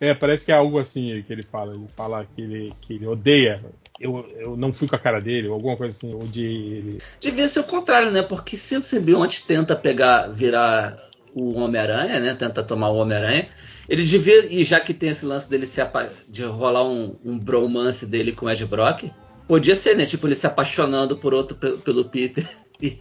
é, 0.00 0.12
parece 0.14 0.44
que 0.46 0.50
é 0.50 0.56
algo 0.56 0.78
assim 0.80 1.22
que 1.24 1.32
ele 1.32 1.44
fala. 1.44 1.72
Ele 1.74 1.86
fala 1.96 2.26
que 2.34 2.42
ele, 2.42 2.74
que 2.80 2.94
ele 2.94 3.06
odeia. 3.06 3.64
Eu, 4.00 4.28
eu 4.36 4.56
não 4.56 4.72
fui 4.72 4.88
com 4.88 4.96
a 4.96 4.98
cara 4.98 5.20
dele, 5.20 5.46
ou 5.48 5.54
alguma 5.54 5.76
coisa 5.76 5.96
assim, 5.96 6.10
eu 6.10 6.18
odiei 6.18 6.72
ele. 6.72 6.98
Devia 7.20 7.46
ser 7.46 7.60
o 7.60 7.64
contrário, 7.64 8.10
né? 8.10 8.20
Porque 8.20 8.56
se 8.56 8.76
o 8.76 8.82
simbionte 8.82 9.46
tenta 9.46 9.76
pegar, 9.76 10.26
virar 10.26 10.98
o 11.34 11.56
Homem-Aranha, 11.58 12.18
né? 12.18 12.34
Tenta 12.34 12.62
tomar 12.64 12.88
o 12.90 12.96
Homem-Aranha, 12.96 13.48
ele 13.88 14.04
devia, 14.04 14.46
e 14.52 14.64
já 14.64 14.80
que 14.80 14.92
tem 14.92 15.10
esse 15.10 15.24
lance 15.24 15.48
dele 15.48 15.66
se 15.66 15.80
apa- 15.80 16.10
de 16.28 16.42
rolar 16.42 16.84
um, 16.84 17.14
um 17.24 17.38
bromance 17.38 18.06
dele 18.06 18.32
com 18.32 18.46
o 18.46 18.50
Ed 18.50 18.66
Brock, 18.66 19.04
podia 19.46 19.76
ser, 19.76 19.96
né? 19.96 20.04
Tipo, 20.04 20.26
ele 20.26 20.34
se 20.34 20.46
apaixonando 20.48 21.16
por 21.16 21.32
outro 21.32 21.56
pelo 21.56 22.04
Peter. 22.06 22.44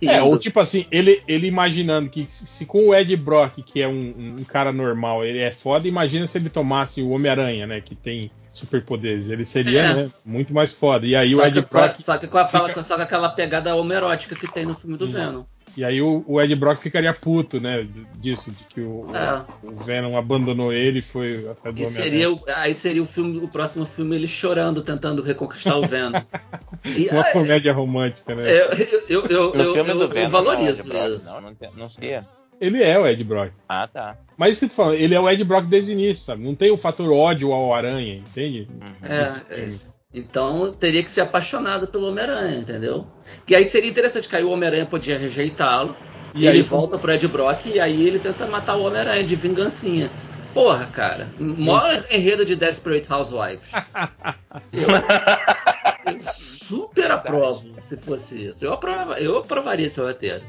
É, 0.03 0.21
ou 0.23 0.37
tipo 0.39 0.59
assim, 0.59 0.85
ele, 0.91 1.21
ele 1.27 1.47
imaginando 1.47 2.09
que 2.09 2.25
se, 2.29 2.45
se 2.47 2.65
com 2.65 2.87
o 2.89 2.95
Ed 2.95 3.15
Brock, 3.15 3.61
que 3.63 3.81
é 3.81 3.87
um, 3.87 4.35
um 4.39 4.43
cara 4.43 4.71
normal, 4.71 5.23
ele 5.25 5.39
é 5.39 5.51
foda, 5.51 5.87
imagina 5.87 6.25
se 6.27 6.37
ele 6.37 6.49
tomasse 6.49 7.01
o 7.01 7.09
Homem-Aranha, 7.09 7.67
né? 7.67 7.81
Que 7.81 7.93
tem 7.95 8.31
superpoderes. 8.53 9.29
Ele 9.29 9.43
seria 9.45 9.81
É. 9.81 9.93
né, 9.93 10.11
muito 10.25 10.53
mais 10.53 10.71
foda. 10.71 11.05
E 11.05 11.15
aí 11.15 11.35
o 11.35 11.39
só, 11.39 11.47
Ed 11.47 11.61
que, 11.61 11.67
com 11.67 11.77
a- 11.77 11.81
Brock. 11.87 11.99
só, 12.01 12.17
que 12.17 12.27
com 12.27 12.37
a- 12.37 12.47
fica- 12.47 12.83
só 12.83 12.95
com 12.95 13.01
aquela 13.01 13.29
pegada 13.29 13.75
homerótica 13.75 14.35
que 14.35 14.47
tem 14.51 14.65
no 14.65 14.73
filme 14.73 14.97
do 14.97 15.07
Sim. 15.07 15.11
Venom. 15.13 15.43
E 15.77 15.83
aí 15.83 16.01
o, 16.01 16.23
o 16.25 16.41
Ed 16.41 16.55
Brock 16.55 16.77
ficaria 16.77 17.13
puto, 17.13 17.59
né? 17.59 17.85
Disso, 18.15 18.49
de 18.51 18.63
que 18.63 18.79
o, 18.81 19.07
É. 19.13 19.43
o 19.67 19.75
Venom 19.75 20.15
abandonou 20.17 20.71
ele 20.71 20.99
e 20.99 21.01
foi 21.01 21.49
atrás 21.49 21.75
do 21.75 21.81
E 21.81 21.85
seria, 21.85 22.31
o- 22.31 22.41
aí 22.55 22.73
seria 22.73 23.03
o 23.03 23.05
filme, 23.05 23.39
o 23.39 23.47
próximo 23.47 23.85
filme 23.85 24.15
ele 24.15 24.27
chorando, 24.27 24.81
tentando 24.81 25.21
reconquistar 25.21 25.77
o 25.77 25.85
Venom. 25.85 26.13
E, 26.85 27.07
Uma 27.09 27.21
ah, 27.21 27.31
comédia 27.31 27.73
romântica, 27.73 28.35
né? 28.35 28.43
eu, 28.47 28.69
eu, 29.09 29.25
eu, 29.25 29.53
eu, 29.55 29.75
eu, 29.77 29.83
Venom, 30.09 30.29
valorizo 30.29 30.93
não, 30.93 31.15
isso. 31.15 31.33
Não, 31.33 31.41
não, 31.41 31.55
não 31.75 31.89
sei. 31.89 32.21
Ele 32.61 32.81
é 32.83 32.97
o 32.99 33.07
Ed 33.07 33.23
Brock. 33.23 33.51
Ah, 33.67 33.87
tá. 33.91 34.15
Mas 34.37 34.61
eu 34.61 34.69
tô 34.69 34.75
falando, 34.75 34.93
ele 34.95 35.15
é 35.15 35.19
o 35.19 35.27
Ed 35.29 35.43
Brock 35.43 35.65
desde 35.65 35.91
o 35.91 35.93
início, 35.93 36.23
sabe? 36.25 36.43
Não 36.43 36.53
tem 36.53 36.69
o 36.71 36.77
fator 36.77 37.11
ódio 37.11 37.51
ao 37.51 37.73
Aranha, 37.73 38.15
entende? 38.17 38.67
Uhum. 38.71 38.93
É, 39.03 39.61
é. 39.61 39.69
Então 40.15 40.71
teria 40.71 41.03
que 41.03 41.11
ser 41.11 41.21
apaixonado 41.21 41.87
pelo 41.87 42.07
Homem-Aranha, 42.07 42.57
entendeu? 42.57 43.05
E 43.47 43.53
aí 43.55 43.65
seria 43.65 43.89
interessante 43.89 44.29
que 44.29 44.35
aí 44.35 44.43
o 44.43 44.49
Homem-Aranha 44.49 44.85
podia 44.85 45.17
rejeitá-lo. 45.17 45.95
E 46.33 46.43
E 46.43 46.47
aí 46.47 46.55
ele 46.55 46.63
volta 46.63 46.97
pro 46.97 47.11
Ed 47.11 47.27
Brock 47.27 47.65
e 47.65 47.79
aí 47.79 48.07
ele 48.07 48.19
tenta 48.19 48.45
matar 48.47 48.75
o 48.75 48.83
Homem-Aranha 48.85 49.23
de 49.23 49.35
vingancinha. 49.35 50.09
Porra, 50.53 50.85
cara. 50.85 51.27
Maior 51.37 52.05
enredo 52.09 52.45
de 52.45 52.55
Desperate 52.55 53.11
Housewives. 53.11 53.71
Eu, 54.71 54.87
eu 56.13 56.21
super 56.21 57.11
aprovo 57.11 57.75
se 57.81 57.97
fosse 57.97 58.47
isso. 58.47 58.63
Eu, 58.63 58.71
aprova, 58.71 59.19
eu 59.19 59.37
aprovaria 59.37 59.87
esse 59.87 59.99
roteiro. 59.99 60.45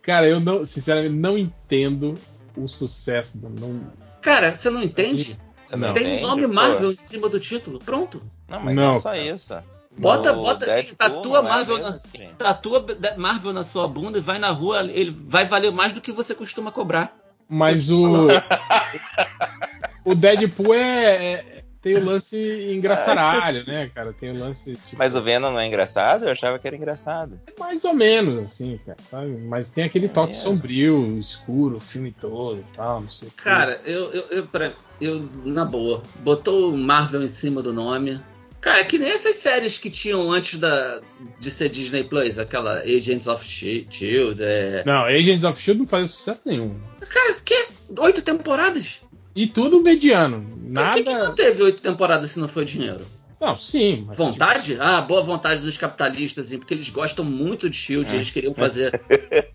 Cara, 0.00 0.26
eu 0.26 0.40
não, 0.40 0.64
sinceramente, 0.64 1.14
não 1.14 1.36
entendo 1.36 2.14
o 2.56 2.66
sucesso 2.66 3.38
do. 3.38 3.50
Não, 3.50 3.92
Cara, 4.22 4.54
você 4.54 4.70
não 4.70 4.82
entende? 4.82 5.38
Não 5.76 5.92
Tem 5.92 6.18
o 6.18 6.22
nome? 6.22 6.46
Marvel 6.46 6.92
em 6.92 6.96
cima 6.96 7.28
do 7.28 7.38
título. 7.40 7.78
Pronto. 7.78 8.22
Não, 8.48 8.60
mas 8.60 8.74
Não, 8.74 8.92
não, 8.94 9.00
só 9.00 9.14
isso. 9.14 9.54
Bota, 9.96 10.32
No 10.32 10.42
bota, 10.42 10.66
Deadpool 10.66 10.96
tatua 10.96 11.38
é 11.38 11.42
Marvel 11.42 11.78
na, 11.78 11.88
assim. 11.90 12.28
tatua 12.36 12.84
Marvel 13.16 13.52
na 13.52 13.62
sua 13.62 13.86
bunda 13.86 14.18
e 14.18 14.20
vai 14.20 14.38
na 14.38 14.50
rua, 14.50 14.82
ele 14.82 15.10
vai 15.10 15.44
valer 15.44 15.70
mais 15.70 15.92
do 15.92 16.00
que 16.00 16.10
você 16.10 16.34
costuma 16.34 16.72
cobrar. 16.72 17.16
Mas 17.48 17.90
o. 17.90 18.26
o 20.04 20.14
Deadpool 20.14 20.74
é, 20.74 21.14
é- 21.34 21.53
Tem 21.84 21.94
o 21.96 22.04
lance 22.04 22.36
engraçaralho, 22.72 23.64
né, 23.68 23.90
cara? 23.94 24.12
Tem 24.12 24.30
o 24.30 24.38
lance. 24.38 24.72
Tipo, 24.72 24.96
Mas 24.96 25.14
o 25.14 25.22
Venom 25.22 25.52
não 25.52 25.60
é 25.60 25.66
engraçado? 25.68 26.24
Eu 26.24 26.30
achava 26.32 26.58
que 26.58 26.66
era 26.66 26.74
engraçado. 26.74 27.38
Mais 27.58 27.84
ou 27.84 27.94
menos, 27.94 28.38
assim, 28.38 28.80
cara, 28.84 28.98
sabe? 29.08 29.28
Mas 29.42 29.70
tem 29.72 29.84
aquele 29.84 30.08
toque 30.08 30.32
É. 30.32 30.38
sombrio, 30.38 31.18
escuro, 31.18 31.76
o 31.76 31.80
filme 31.80 32.10
todo 32.10 32.58
e 32.58 32.74
tal, 32.76 33.02
não 33.02 33.10
sei 33.10 33.28
o 33.28 33.30
quê. 33.30 33.42
Cara, 33.44 33.80
eu, 33.84 34.10
eu, 34.12 34.24
eu, 34.30 34.46
pra- 34.46 34.72
eu, 35.00 35.28
na 35.44 35.64
boa, 35.64 36.02
botou 36.20 36.72
o 36.74 36.78
Marvel 36.78 37.22
em 37.22 37.28
cima 37.28 37.62
do 37.62 37.72
nome. 37.72 38.20
Cara, 38.60 38.80
é 38.80 38.84
que 38.84 38.96
nem 38.98 39.10
essas 39.10 39.36
séries 39.36 39.76
que 39.76 39.90
tinham 39.90 40.32
antes 40.32 40.58
da, 40.58 41.02
de 41.38 41.50
ser 41.50 41.68
Disney 41.68 42.02
Plus, 42.04 42.38
aquela 42.38 42.78
Agents 42.78 43.26
of 43.26 43.44
Shi- 43.46 43.86
Shield. 43.90 44.42
É... 44.42 44.82
Não, 44.86 45.04
Agents 45.04 45.44
of 45.44 45.60
Shield 45.60 45.80
não 45.80 45.86
fazia 45.86 46.08
sucesso 46.08 46.48
nenhum. 46.48 46.74
Cara, 47.00 47.34
que? 47.44 47.66
Oito 47.98 48.22
temporadas. 48.22 49.02
E 49.34 49.46
tudo 49.46 49.80
mediano. 49.82 50.40
Por 50.74 50.90
que, 50.92 51.02
que 51.02 51.10
Nada. 51.10 51.24
não 51.28 51.34
teve 51.34 51.62
oito 51.62 51.80
temporadas 51.80 52.30
se 52.30 52.38
não 52.38 52.48
foi 52.48 52.64
dinheiro? 52.64 53.04
Não, 53.40 53.58
sim. 53.58 54.04
mas, 54.06 54.16
Vontade? 54.16 54.78
Ah, 54.80 55.00
boa 55.02 55.20
vontade 55.20 55.60
dos 55.60 55.76
capitalistas, 55.76 56.50
porque 56.56 56.72
eles 56.72 56.88
gostam 56.88 57.24
muito 57.24 57.68
de 57.68 57.76
Shield. 57.76 58.10
É. 58.10 58.14
Eles 58.14 58.30
queriam 58.30 58.54
fazer 58.54 59.00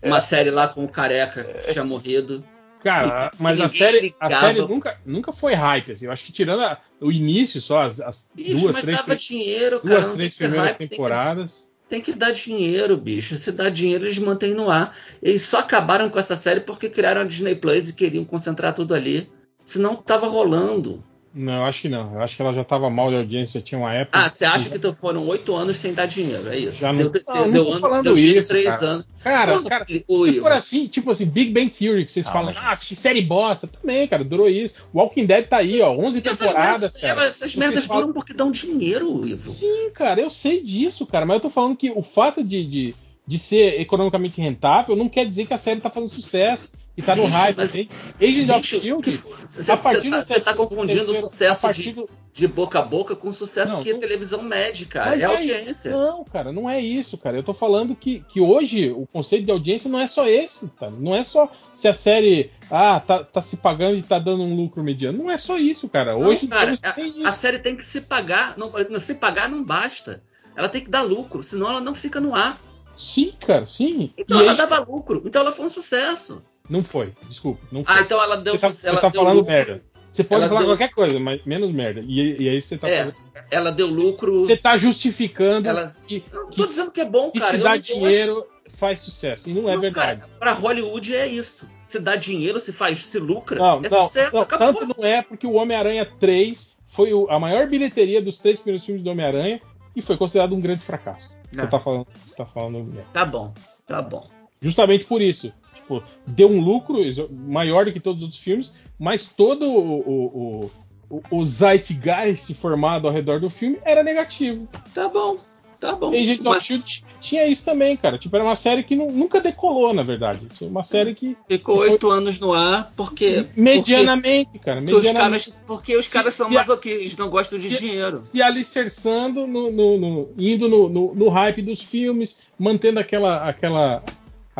uma 0.02 0.20
série 0.20 0.50
lá 0.50 0.68
com 0.68 0.84
o 0.84 0.88
careca 0.88 1.42
que 1.44 1.72
tinha 1.72 1.84
morrido. 1.84 2.36
tipo, 2.36 2.84
Cara, 2.84 3.30
mas 3.38 3.60
a 3.60 3.68
série, 3.68 4.14
a 4.20 4.30
série 4.30 4.60
nunca, 4.60 4.98
nunca 5.04 5.32
foi 5.32 5.54
hype. 5.54 5.92
Assim. 5.92 6.04
Eu 6.06 6.12
acho 6.12 6.24
que 6.24 6.32
tirando 6.32 6.62
a- 6.62 6.78
o 7.00 7.10
início 7.10 7.60
só, 7.60 7.82
as, 7.82 8.00
as 8.00 8.30
Bicho, 8.34 8.60
duas, 8.60 8.72
mas 8.74 8.82
três, 8.82 8.96
dava 8.98 9.16
dinheiro, 9.16 9.80
cara. 9.80 9.94
duas, 9.94 10.06
não 10.08 10.14
três 10.14 10.18
tem 10.18 10.28
que 10.28 10.34
ser 10.36 10.44
primeiras 10.44 10.68
hype, 10.70 10.78
tem 10.78 10.88
que- 10.88 10.94
temporadas. 10.96 11.70
Tem 11.88 12.00
que 12.00 12.12
dar 12.12 12.30
dinheiro, 12.30 12.96
bicho. 12.96 13.34
Se 13.34 13.50
dá 13.50 13.68
dinheiro, 13.68 14.04
eles 14.04 14.18
mantêm 14.18 14.54
no 14.54 14.70
ar. 14.70 14.94
Eles 15.20 15.42
só 15.42 15.58
acabaram 15.58 16.08
com 16.08 16.18
essa 16.20 16.36
série 16.36 16.60
porque 16.60 16.88
criaram 16.88 17.22
a 17.22 17.24
Disney 17.24 17.56
Plus 17.56 17.88
e 17.88 17.94
queriam 17.94 18.24
concentrar 18.24 18.72
tudo 18.72 18.94
ali. 18.94 19.28
Senão 19.70 19.94
tava 19.96 20.26
rolando. 20.26 21.02
Não, 21.32 21.64
acho 21.64 21.82
que 21.82 21.88
não. 21.88 22.12
Eu 22.14 22.22
acho 22.22 22.34
que 22.34 22.42
ela 22.42 22.52
já 22.52 22.64
tava 22.64 22.90
mal 22.90 23.08
de 23.08 23.14
audiência, 23.18 23.60
tinha 23.60 23.78
uma 23.78 23.94
época. 23.94 24.18
Ah, 24.18 24.28
você 24.28 24.44
acha 24.44 24.68
que 24.68 24.80
tu- 24.80 24.92
foram 24.92 25.24
oito 25.28 25.54
anos 25.54 25.76
sem 25.76 25.94
dar 25.94 26.06
dinheiro? 26.06 26.48
É 26.48 26.58
isso? 26.58 26.80
Já 26.80 26.92
não- 26.92 27.08
deu, 27.08 27.22
Não, 27.28 27.34
não 27.46 27.52
deu 27.52 27.64
tô 27.66 27.70
ano- 27.70 27.80
falando 27.80 28.18
isso, 28.18 28.48
três 28.48 28.66
cara. 28.68 28.84
anos. 28.88 29.06
Cara, 29.22 29.52
Porra, 29.58 29.68
cara, 29.68 29.86
se 29.86 30.40
for 30.40 30.50
assim, 30.50 30.88
tipo 30.88 31.08
assim, 31.08 31.26
Big 31.26 31.52
Bang 31.52 31.70
Theory, 31.70 32.04
que 32.04 32.10
vocês 32.10 32.26
Não, 32.26 32.32
falam, 32.32 32.52
ah, 32.56 32.74
que 32.76 32.96
série 32.96 33.22
bosta, 33.22 33.68
também, 33.68 34.08
cara, 34.08 34.24
durou 34.24 34.48
isso. 34.48 34.74
Walking 34.92 35.24
Dead 35.26 35.46
tá 35.46 35.58
aí, 35.58 35.80
ó, 35.80 35.92
11 35.92 36.18
essas 36.18 36.38
temporadas, 36.40 36.80
merdas, 36.94 37.00
cara. 37.00 37.24
essas 37.26 37.54
merdas 37.54 37.86
falam- 37.86 38.02
duram 38.02 38.14
porque 38.14 38.34
dão 38.34 38.50
dinheiro, 38.50 39.24
Ivo. 39.24 39.48
Sim, 39.48 39.90
cara, 39.94 40.20
eu 40.20 40.30
sei 40.30 40.60
disso, 40.64 41.06
cara, 41.06 41.24
mas 41.24 41.36
eu 41.36 41.42
tô 41.42 41.50
falando 41.50 41.76
que 41.76 41.92
o 41.92 42.02
fato 42.02 42.42
de, 42.42 42.64
de, 42.64 42.94
de 43.24 43.38
ser 43.38 43.80
economicamente 43.80 44.40
rentável 44.40 44.96
não 44.96 45.08
quer 45.08 45.24
dizer 45.28 45.46
que 45.46 45.54
a 45.54 45.58
série 45.58 45.80
tá 45.80 45.88
fazendo 45.90 46.10
sucesso 46.10 46.70
e 47.00 47.02
tá 47.02 47.16
no 47.16 47.26
hype. 47.26 47.56
mas-? 47.56 47.74
Agent 47.74 48.50
of 48.50 48.58
Bicho, 48.60 48.80
Shield, 48.80 49.10
Você 49.42 49.72
a 49.72 49.76
partir 49.76 50.10
tá, 50.10 50.22
tá 50.40 50.54
confundindo 50.54 51.10
o 51.12 51.20
sucesso 51.20 51.58
a 51.58 51.68
partir 51.68 51.92
de, 51.94 52.04
de 52.32 52.46
boca 52.48 52.78
a 52.78 52.82
boca 52.82 53.16
com 53.16 53.28
o 53.28 53.32
sucesso 53.32 53.72
Não, 53.74 53.80
que 53.82 53.90
é 53.90 53.92
não- 53.92 54.00
televisão 54.00 54.42
média, 54.42 54.86
cara. 54.86 55.10
Mas 55.10 55.20
é 55.20 55.22
é 55.22 55.26
audiência. 55.26 55.90
Não, 55.90 56.24
cara, 56.24 56.52
não 56.52 56.68
é 56.70 56.80
isso, 56.80 57.18
cara. 57.18 57.36
Eu 57.36 57.42
tô 57.42 57.52
falando 57.52 57.94
que, 57.96 58.20
que 58.28 58.40
hoje 58.40 58.90
o 58.90 59.06
conceito 59.06 59.44
de 59.46 59.50
audiência 59.50 59.90
não 59.90 59.98
é 59.98 60.06
só 60.06 60.26
esse, 60.26 60.68
tá? 60.78 60.90
Não 60.90 61.14
é 61.14 61.24
só 61.24 61.50
se 61.74 61.88
a 61.88 61.94
série 61.94 62.50
ah, 62.70 63.00
tá, 63.00 63.24
tá 63.24 63.40
se 63.40 63.56
pagando 63.56 63.96
e 63.98 64.02
tá 64.02 64.18
dando 64.18 64.42
um 64.42 64.54
lucro 64.54 64.82
mediano. 64.84 65.18
Não 65.18 65.30
é 65.30 65.38
só 65.38 65.58
isso, 65.58 65.88
cara. 65.88 66.12
Não, 66.12 66.20
Hoje 66.28 66.46
cara, 66.46 66.66
temos- 66.66 66.80
a, 66.84 66.92
tem 66.92 67.26
a 67.26 67.28
isso. 67.30 67.38
série 67.38 67.58
tem 67.58 67.76
que 67.76 67.84
se 67.84 68.02
pagar. 68.02 68.54
Não, 68.56 68.72
não- 68.90 69.00
se 69.00 69.14
pagar 69.14 69.48
não 69.48 69.64
basta. 69.64 70.22
Ela 70.56 70.68
tem 70.68 70.82
que 70.84 70.90
dar 70.90 71.02
lucro, 71.02 71.42
senão 71.42 71.70
ela 71.70 71.80
não 71.80 71.94
fica 71.94 72.20
no 72.20 72.34
ar. 72.34 72.60
Sim, 72.96 73.32
cara, 73.40 73.64
sim. 73.66 74.12
Então 74.18 74.38
E 74.38 74.42
ela 74.42 74.50
aí- 74.52 74.58
dava 74.58 74.78
lucro. 74.80 75.22
Então 75.24 75.40
ela 75.40 75.52
foi 75.52 75.64
um 75.66 75.70
sucesso. 75.70 76.42
Não 76.70 76.82
foi, 76.84 77.12
desculpa. 77.28 77.60
Não 77.72 77.84
foi. 77.84 77.94
Ah, 77.94 78.00
então 78.00 78.22
ela 78.22 78.36
deu, 78.36 78.54
você 78.54 78.60
tá, 78.60 78.70
você 78.70 78.88
ela 78.88 79.00
tá 79.00 79.08
deu 79.08 79.20
falando 79.22 79.36
lucro. 79.38 79.52
merda. 79.52 79.82
Você 80.12 80.24
pode 80.24 80.40
Ela 80.42 80.48
falar 80.48 80.60
deu- 80.60 80.68
qualquer 80.70 80.90
coisa, 80.94 81.20
mas 81.20 81.44
menos 81.44 81.70
merda. 81.72 82.00
E, 82.06 82.42
e 82.42 82.48
aí 82.48 82.60
você 82.62 82.78
tá 82.78 82.88
É, 82.88 82.98
falando- 82.98 83.16
ela 83.50 83.70
deu 83.72 83.86
lucro. 83.88 84.40
Você 84.44 84.56
tá 84.56 84.76
justificando 84.76 85.68
Ela- 85.68 85.94
que, 86.06 86.24
Não 86.32 86.48
que, 86.50 86.56
tô 86.56 86.66
dizendo 86.66 86.90
que 86.92 87.00
é 87.00 87.04
bom, 87.04 87.30
que 87.30 87.38
cara. 87.38 87.50
se 87.52 87.58
eu 87.58 87.64
dá 87.64 87.70
não 87.74 87.78
dinheiro 87.78 88.46
faz 88.68 89.00
sucesso. 89.00 89.48
E 89.50 89.52
não 89.52 89.68
é 89.68 89.74
Não, 89.74 89.80
verdade. 89.80 90.20
Cara, 90.20 90.32
pra 90.38 90.52
Hollywood 90.52 91.14
é 91.14 91.26
isso. 91.26 91.68
Se 91.84 92.00
dá 92.00 92.14
dinheiro, 92.16 92.58
se 92.60 92.72
faz, 92.72 93.04
se 93.04 93.18
lucra, 93.18 93.58
Não, 93.58 93.80
é 93.84 93.88
não, 93.88 94.04
sucesso, 94.04 94.34
não, 94.34 94.42
acabou. 94.42 94.74
tanto 94.74 94.94
não 94.96 95.04
é 95.06 95.22
porque 95.22 95.46
o 95.46 95.54
Homem-Aranha 95.54 96.04
3 96.04 96.70
foi 96.86 97.10
a 97.28 97.38
maior 97.38 97.68
bilheteria 97.68 98.22
dos 98.22 98.38
três 98.38 98.58
primeiros 98.60 98.84
filmes 98.86 99.02
do 99.02 99.10
Homem-Aranha 99.10 99.60
e 99.94 100.00
foi 100.02 100.16
considerado 100.16 100.54
um 100.54 100.60
grande 100.60 100.82
fracasso. 100.82 101.36
Você 101.52 101.62
É. 101.62 101.66
tá 101.66 101.80
falando, 101.80 102.06
você 102.26 102.34
tá 102.34 102.46
falando 102.46 102.78
merda. 102.84 103.06
Tá 103.12 103.24
bom, 103.24 103.52
tá 103.86 104.00
bom. 104.02 104.24
Justamente 104.60 105.04
por 105.04 105.20
isso. 105.22 105.52
Tipo, 105.90 106.02
deu 106.26 106.48
um 106.48 106.60
lucro 106.60 106.98
maior 107.30 107.84
do 107.84 107.92
que 107.92 107.98
todos 107.98 108.18
os 108.18 108.22
outros 108.24 108.40
filmes, 108.40 108.72
mas 108.98 109.26
todo 109.26 109.66
o, 109.66 109.98
o, 109.98 110.70
o, 111.10 111.22
o- 111.38 111.44
zeitgeist 111.44 112.54
formado 112.54 113.08
ao 113.08 113.12
redor 113.12 113.40
do 113.40 113.50
filme 113.50 113.78
era 113.84 114.02
negativo. 114.04 114.68
Tá 114.94 115.08
bom, 115.08 115.38
tá 115.80 115.96
bom. 115.96 116.10
Agent 116.14 116.40
Mas 116.44 116.58
of 116.58 116.64
Shield 116.66 117.04
tinha 117.20 117.46
isso 117.48 117.64
também, 117.64 117.96
cara. 117.96 118.16
Tipo, 118.18 118.36
era 118.36 118.44
uma 118.44 118.54
série 118.54 118.84
que 118.84 118.94
nu- 118.94 119.10
nunca 119.10 119.40
decolou, 119.40 119.92
na 119.92 120.02
verdade. 120.04 120.46
Tinha 120.56 120.70
Uma 120.70 120.82
série 120.84 121.12
que. 121.14 121.36
ficou 121.48 121.78
foi- 121.78 121.90
oito 121.90 122.08
anos 122.08 122.38
no 122.38 122.54
ar 122.54 122.92
porque. 122.96 123.44
Medianamente, 123.56 124.58
cara. 124.60 124.80
Porque, 124.80 124.94
os 124.94 125.02
Medianamente. 125.02 125.50
caras, 125.50 125.64
porque 125.66 125.96
os 125.96 126.08
caras 126.08 126.34
são 126.34 126.48
masoquistas, 126.48 127.00
eles 127.02 127.16
não 127.16 127.28
gostam 127.28 127.58
de 127.58 127.68
se- 127.68 127.78
dinheiro. 127.80 128.16
se 128.16 128.40
alicerçando, 128.40 129.46
no, 129.46 129.70
no- 129.72 129.98
no- 129.98 130.28
indo 130.38 130.68
no, 130.68 130.88
no- 130.88 131.14
no 131.14 131.28
hype 131.28 131.62
dos 131.62 131.82
filmes, 131.82 132.38
mantendo 132.58 133.00
aquela, 133.00 133.48
aquela, 133.48 134.02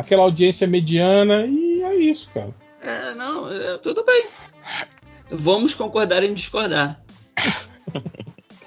aquela 0.01 0.23
audiência 0.23 0.67
mediana, 0.67 1.45
e 1.45 1.81
é 1.81 1.95
isso, 1.95 2.29
cara. 2.33 2.53
É, 2.81 3.13
não, 3.15 3.49
é, 3.51 3.77
tudo 3.77 4.03
bem. 4.03 4.25
Vamos 5.29 5.73
concordar 5.73 6.23
em 6.23 6.33
discordar. 6.33 7.01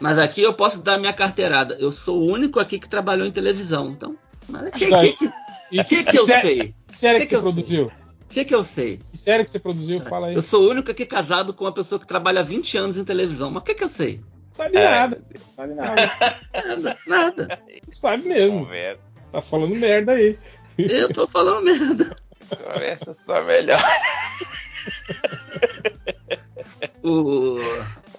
Mas 0.00 0.18
aqui 0.18 0.42
eu 0.42 0.52
posso 0.52 0.82
dar 0.82 0.98
minha 0.98 1.12
carteirada. 1.12 1.76
Eu 1.78 1.90
sou 1.92 2.18
o 2.20 2.32
único 2.32 2.58
aqui 2.60 2.78
que 2.78 2.88
trabalhou 2.88 3.26
em 3.26 3.30
televisão. 3.32 3.90
Então, 3.90 4.16
mas 4.48 4.70
que, 4.70 4.88
Daí- 4.90 5.12
que, 5.12 5.28
que, 5.28 5.32
E 5.72 5.84
que, 5.84 6.04
que 6.04 6.18
eu 6.18 6.26
sei? 6.26 6.74
Que 6.86 6.96
série 6.96 7.20
Que 7.20 7.26
que, 7.26 7.34
que 7.36 7.40
você 7.40 7.52
produziu? 7.52 7.92
que, 8.28 8.44
que 8.44 8.54
eu 8.54 8.64
sei? 8.64 9.00
Que 9.12 9.18
série 9.18 9.44
que 9.44 9.50
você 9.50 9.58
produziu? 9.58 10.00
Fala 10.00 10.28
aí. 10.28 10.34
Eu 10.34 10.42
sou 10.42 10.62
o 10.64 10.70
único 10.70 10.90
aqui 10.90 11.06
casado 11.06 11.54
com 11.54 11.64
uma 11.64 11.72
pessoa 11.72 11.98
que 11.98 12.06
trabalha 12.06 12.40
há 12.40 12.42
20 12.44 12.76
anos 12.78 12.96
em 12.98 13.04
televisão. 13.04 13.50
Mas 13.50 13.62
o 13.62 13.64
que, 13.64 13.74
que 13.74 13.84
eu 13.84 13.88
sei? 13.88 14.20
Sabe 14.52 14.76
É. 14.76 14.90
nada. 14.90 15.22
Sabe 15.56 15.74
nada. 15.74 16.12
Nada, 16.54 16.98
nada. 17.06 17.60
Não 17.86 17.92
sabe 17.92 18.28
mesmo. 18.28 18.60
Conversa, 18.64 19.00
Tá 19.32 19.42
falando 19.42 19.74
merda 19.74 20.12
aí. 20.12 20.38
Eu 20.78 21.12
tô 21.12 21.26
falando 21.26 21.64
merda. 21.64 22.16
conversa 22.48 23.12
só 23.12 23.42
melhor. 23.44 23.82
O... 27.02 27.58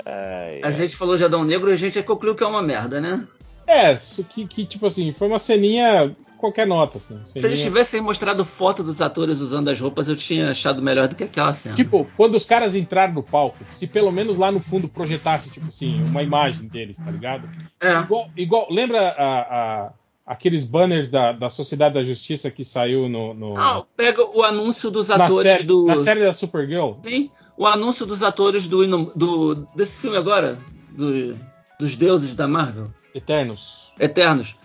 Ai, 0.05 0.61
A 0.63 0.67
ai. 0.67 0.71
gente 0.71 0.95
falou 0.95 1.17
de 1.17 1.23
Adão 1.23 1.43
Negro 1.43 1.69
e 1.69 1.73
a 1.73 1.77
gente 1.77 2.01
concluiu 2.03 2.35
que 2.35 2.43
é 2.43 2.47
uma 2.47 2.61
merda, 2.61 2.99
né? 3.01 3.27
É, 3.67 3.95
que, 4.29 4.45
que, 4.47 4.65
tipo 4.65 4.85
assim, 4.85 5.11
foi 5.11 5.27
uma 5.27 5.39
ceninha 5.39 6.15
qualquer 6.37 6.67
nota, 6.67 6.99
assim. 6.99 7.19
Se 7.25 7.33
ceninha- 7.33 7.47
eles 7.49 7.61
tivessem 7.63 8.01
mostrado 8.01 8.45
foto 8.45 8.83
dos 8.83 9.01
atores 9.01 9.39
usando 9.39 9.69
as 9.69 9.79
roupas, 9.79 10.07
eu 10.07 10.15
tinha 10.15 10.51
achado 10.51 10.83
melhor 10.83 11.07
do 11.07 11.15
que 11.15 11.23
aquela 11.23 11.51
cena. 11.53 11.75
Tipo, 11.75 12.07
quando 12.15 12.35
os 12.35 12.45
caras 12.45 12.75
entraram 12.75 13.13
no 13.15 13.23
palco, 13.23 13.57
se 13.73 13.87
pelo 13.87 14.11
menos 14.11 14.37
lá 14.37 14.51
no 14.51 14.59
fundo 14.59 14.87
projetasse, 14.87 15.49
tipo 15.49 15.67
assim, 15.67 15.99
uma 16.03 16.21
imagem 16.21 16.67
deles, 16.67 16.97
tá 16.99 17.09
ligado? 17.09 17.49
é. 17.79 17.93
Igual, 18.01 18.29
igual 18.37 18.67
lembra 18.69 18.99
a, 19.09 19.39
a- 19.85 19.91
aqueles 20.25 20.63
banners 20.63 21.09
da, 21.09 21.31
da 21.31 21.49
Sociedade 21.49 21.93
da 21.95 22.03
Justiça 22.03 22.49
que 22.49 22.65
saiu 22.65 23.07
no, 23.07 23.33
no- 23.33 23.53
Não, 23.53 23.85
pega 23.95 24.23
o 24.25 24.41
anúncio 24.43 24.89
dos 24.89 25.09
na, 25.09 25.25
atores 25.25 25.43
série, 25.43 25.63
do. 25.63 25.85
na 25.85 25.97
série 25.99 26.21
da 26.21 26.33
Supergirl? 26.33 26.93
Sim, 27.03 27.29
o 27.57 27.65
anúncio 27.67 28.05
dos 28.05 28.23
atores 28.23 28.67
do, 28.67 28.85
do 29.15 29.55
desse 29.75 29.99
filme 29.99 30.17
agora, 30.17 30.57
do- 30.91 31.35
dos 31.79 31.95
deuses 31.95 32.35
da 32.35 32.47
Marvel, 32.47 32.91
Eternos. 33.13 33.85
Eternos. 33.99 34.55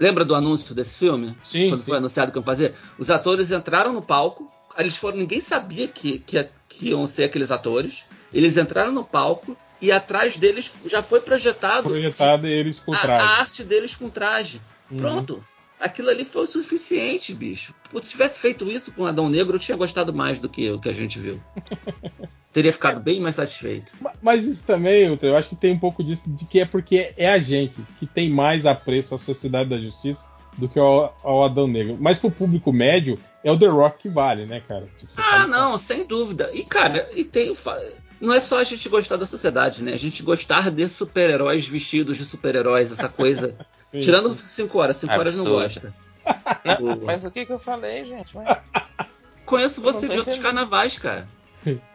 Lembra 0.00 0.24
do 0.24 0.34
anúncio 0.34 0.74
desse 0.74 0.96
filme? 0.96 1.36
Sim, 1.44 1.68
Quando 1.70 1.80
sim. 1.80 1.86
foi 1.86 1.98
anunciado 1.98 2.32
que 2.32 2.38
iam 2.38 2.44
fazer? 2.44 2.74
Os 2.98 3.10
atores 3.10 3.50
entraram 3.50 3.92
no 3.92 4.00
palco, 4.00 4.50
eles 4.78 4.96
foram, 4.96 5.18
ninguém 5.18 5.40
sabia 5.40 5.86
que, 5.88 6.18
que, 6.20 6.46
que 6.68 6.88
iam 6.90 7.06
ser 7.06 7.24
aqueles 7.24 7.50
atores. 7.50 8.04
Eles 8.32 8.56
entraram 8.56 8.92
no 8.92 9.04
palco 9.04 9.56
e 9.80 9.90
atrás 9.92 10.36
deles 10.36 10.80
já 10.86 11.02
foi 11.02 11.20
projetado 11.20 11.88
Projetado 11.88 12.46
eles 12.46 12.78
com 12.78 12.92
a, 12.94 12.96
traje. 12.98 13.24
a 13.24 13.28
arte 13.40 13.64
deles 13.64 13.94
com 13.94 14.08
traje. 14.08 14.60
Uhum. 14.90 14.96
Pronto. 14.98 15.44
Aquilo 15.78 16.08
ali 16.08 16.24
foi 16.24 16.44
o 16.44 16.46
suficiente, 16.46 17.34
bicho. 17.34 17.74
Se 18.02 18.10
tivesse 18.10 18.38
feito 18.38 18.66
isso 18.70 18.92
com 18.92 19.04
Adão 19.04 19.28
Negro, 19.28 19.56
eu 19.56 19.60
tinha 19.60 19.76
gostado 19.76 20.12
mais 20.12 20.38
do 20.38 20.48
que 20.48 20.70
o 20.70 20.78
que 20.80 20.88
a 20.88 20.92
gente 20.92 21.18
viu. 21.18 21.38
Teria 22.52 22.72
ficado 22.72 23.00
bem 23.00 23.20
mais 23.20 23.34
satisfeito. 23.34 23.92
Ma- 24.00 24.14
Mas 24.22 24.46
isso 24.46 24.64
também, 24.66 25.18
eu 25.20 25.36
acho 25.36 25.50
que 25.50 25.56
tem 25.56 25.72
um 25.72 25.78
pouco 25.78 26.02
disso 26.02 26.30
de 26.34 26.46
que 26.46 26.60
é 26.60 26.64
porque 26.64 27.12
é 27.16 27.28
a 27.28 27.38
gente 27.38 27.82
que 27.98 28.06
tem 28.06 28.30
mais 28.30 28.64
apreço 28.64 29.14
à 29.14 29.18
Sociedade 29.18 29.68
da 29.68 29.78
Justiça 29.78 30.24
do 30.56 30.66
que 30.66 30.78
ao, 30.78 31.14
ao 31.22 31.44
Adão 31.44 31.68
Negro. 31.68 31.98
Mas 32.00 32.18
pro 32.18 32.30
público 32.30 32.72
médio, 32.72 33.18
é 33.44 33.52
o 33.52 33.58
The 33.58 33.66
Rock 33.66 33.98
que 34.04 34.08
vale, 34.08 34.46
né, 34.46 34.62
cara? 34.66 34.88
Tipo, 34.96 35.12
Ah, 35.18 35.40
tá- 35.40 35.46
não, 35.46 35.76
sem 35.76 36.06
dúvida. 36.06 36.50
E, 36.54 36.64
cara, 36.64 37.06
e 37.14 37.22
tem 37.24 37.52
Não 38.18 38.32
é 38.32 38.40
só 38.40 38.58
a 38.58 38.64
gente 38.64 38.88
gostar 38.88 39.16
da 39.16 39.26
sociedade, 39.26 39.84
né? 39.84 39.92
A 39.92 39.98
gente 39.98 40.22
gostar 40.22 40.70
de 40.70 40.88
super-heróis 40.88 41.66
vestidos 41.68 42.16
de 42.16 42.24
super-heróis, 42.24 42.90
essa 42.90 43.10
coisa. 43.10 43.54
Sim. 43.92 44.00
Tirando 44.00 44.34
5 44.34 44.78
horas, 44.78 44.96
5 44.98 45.12
horas 45.12 45.36
não 45.36 45.44
gosta. 45.44 45.94
Não, 46.64 46.92
O- 46.94 47.04
mas 47.06 47.24
o 47.24 47.30
que 47.30 47.46
que 47.46 47.52
eu 47.52 47.58
falei, 47.58 48.04
gente? 48.04 48.36
Mas 48.36 48.58
Conheço 49.44 49.80
você 49.80 50.08
de 50.08 50.16
outros 50.18 50.36
entendendo. 50.36 50.42
carnavais, 50.54 50.98
cara. 50.98 51.28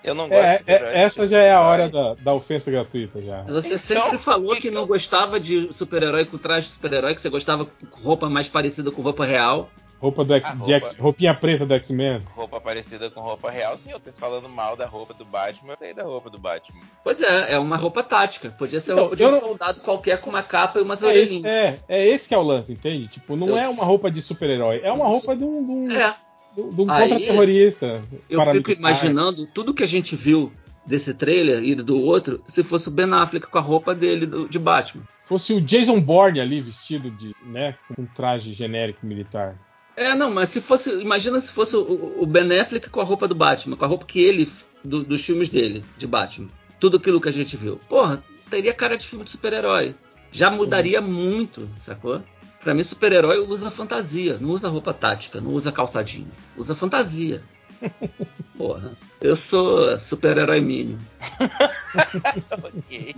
eu 0.04 0.14
não 0.16 0.28
gosto 0.30 0.42
É, 0.42 0.52
de 0.54 0.58
super-heróis. 0.60 0.94
é- 0.96 1.02
essa 1.02 1.28
já 1.28 1.38
é 1.38 1.54
a 1.54 1.62
hora 1.62 1.90
da, 1.90 2.14
da 2.16 2.34
ofensa 2.34 2.70
gratuita 2.72 3.22
já. 3.22 3.42
Você 3.44 3.68
Então, 3.76 3.78
sempre 3.78 4.18
falou 4.18 4.56
que 4.56 4.68
então- 4.70 4.82
não 4.82 4.88
gostava 4.88 5.40
de 5.40 5.72
super-herói 5.74 6.26
com 6.26 6.38
traje 6.38 6.68
de 6.68 6.74
super-herói, 6.74 7.14
que 7.16 7.22
você 7.22 7.30
gostava 7.30 7.66
com 7.66 8.02
roupa 8.02 8.30
mais 8.30 8.48
parecida 8.50 8.90
com 8.92 9.02
roupa 9.02 9.26
real. 9.26 9.70
Roupa 10.02 10.26
do 10.26 10.34
X, 10.34 10.50
A 10.50 10.56
de 10.56 10.74
X- 10.74 10.88
roupa. 10.90 11.04
roupinha 11.04 11.34
preta 11.34 11.66
do 11.66 11.74
X-Men. 11.76 12.22
Roupa 12.36 12.60
parecida 12.60 13.10
com 13.12 13.22
roupa 13.22 13.52
real, 13.52 13.78
sim. 13.78 13.92
Vocês 13.92 14.18
falando 14.18 14.50
mal 14.50 14.76
da 14.76 14.86
roupa 14.88 15.14
do 15.14 15.24
Batman, 15.24 15.74
eu 15.74 15.78
sei 15.78 15.94
da 15.94 16.04
roupa 16.04 16.30
do 16.30 16.40
Batman. 16.40 16.82
Pois 17.04 17.22
é, 17.22 17.54
é 17.54 17.60
uma 17.60 17.78
roupa 17.78 18.02
tática. 18.02 18.50
Podia 18.50 18.80
ser 18.80 18.94
Então, 18.94 19.04
roupa 19.04 19.16
de 19.16 19.24
eu 19.24 19.30
um 19.30 19.32
não- 19.34 19.40
soldado 19.42 19.80
qualquer 19.82 20.20
com 20.20 20.30
uma 20.32 20.42
capa 20.42 20.80
e 20.80 20.82
umas 20.82 21.04
É 21.04 21.08
esse, 21.16 21.36
orelhinhas. 21.36 21.46
é, 21.46 21.80
é 21.88 22.08
esse 22.10 22.28
que 22.28 22.34
é 22.34 22.38
o 22.38 22.42
lance, 22.42 22.74
entende? 22.74 23.08
Tipo, 23.08 23.36
não 23.36 23.48
Eu- 23.50 23.58
é 23.58 23.70
uma 23.70 23.86
roupa 23.86 24.10
de 24.10 24.22
super-herói, 24.22 24.82
é 24.84 24.92
uma 24.92 25.06
roupa 25.06 25.36
de 25.36 25.44
um. 25.44 25.64
de 25.66 25.72
um- 25.72 25.92
É, 25.92 26.16
de 26.56 26.82
um 26.82 26.92
Aí, 26.92 27.10
contra-terrorista. 27.10 28.02
Eu 28.30 28.44
fico 28.46 28.72
imaginando 28.72 29.46
tudo 29.48 29.74
que 29.74 29.84
a 29.84 29.88
gente 29.88 30.16
viu 30.16 30.52
desse 30.86 31.14
trailer 31.14 31.64
e 31.64 31.76
do 31.76 32.02
outro, 32.02 32.42
se 32.48 32.64
fosse 32.64 32.88
o 32.88 32.92
Ben 32.92 33.14
Affleck 33.14 33.46
com 33.48 33.58
a 33.58 33.62
roupa 33.62 33.94
dele 33.94 34.26
do- 34.26 34.50
de 34.50 34.58
Batman. 34.58 35.04
Se 35.22 35.28
fosse 35.28 35.54
o 35.54 35.62
Jason 35.62 36.02
Bourne 36.02 36.42
ali 36.42 36.60
vestido 36.60 37.10
de, 37.12 37.34
né, 37.46 37.76
com 37.88 38.02
um 38.02 38.06
traje 38.06 38.52
genérico 38.54 39.06
militar. 39.06 39.56
É, 39.96 40.16
não, 40.16 40.32
mas 40.32 40.50
se 40.50 40.62
fosse. 40.62 40.90
Imagina 41.02 41.40
se 41.40 41.52
fosse 41.52 41.76
o, 41.76 42.16
o 42.22 42.26
Ben 42.26 42.60
Affleck 42.60 42.90
com 42.90 43.02
a 43.02 43.04
roupa 43.04 43.28
do 43.28 43.36
Batman, 43.36 43.76
com 43.76 43.86
a 43.86 43.88
roupa 43.88 44.06
que 44.06 44.20
ele. 44.22 44.52
do- 44.84 45.04
dos 45.04 45.22
filmes 45.24 45.50
dele, 45.50 45.84
de 45.98 46.08
Batman. 46.08 46.50
Tudo 46.80 46.98
aquilo 46.98 47.22
que 47.22 47.30
a 47.30 47.34
gente 47.34 47.56
viu. 47.58 47.78
Porra, 47.90 48.24
teria 48.50 48.74
cara 48.74 48.98
de 48.98 49.06
filme 49.06 49.24
de 49.26 49.32
super-herói. 49.32 49.94
Já 50.32 50.50
mudaria 50.50 51.02
muito, 51.02 51.70
sacou? 51.80 52.24
Pra 52.64 52.74
mim, 52.74 52.84
super-herói 52.84 53.40
usa 53.40 53.70
fantasia, 53.70 54.38
não 54.40 54.52
usa 54.52 54.70
roupa 54.70 54.94
tática, 54.94 55.42
não 55.42 55.52
usa 55.52 55.72
calçadinho. 55.72 56.32
Usa 56.56 56.74
fantasia. 56.76 57.42
Porra, 58.58 58.94
eu 59.20 59.36
sou 59.36 60.00
super-herói 60.00 60.62
mínimo. 60.62 61.00
ok. 62.64 63.16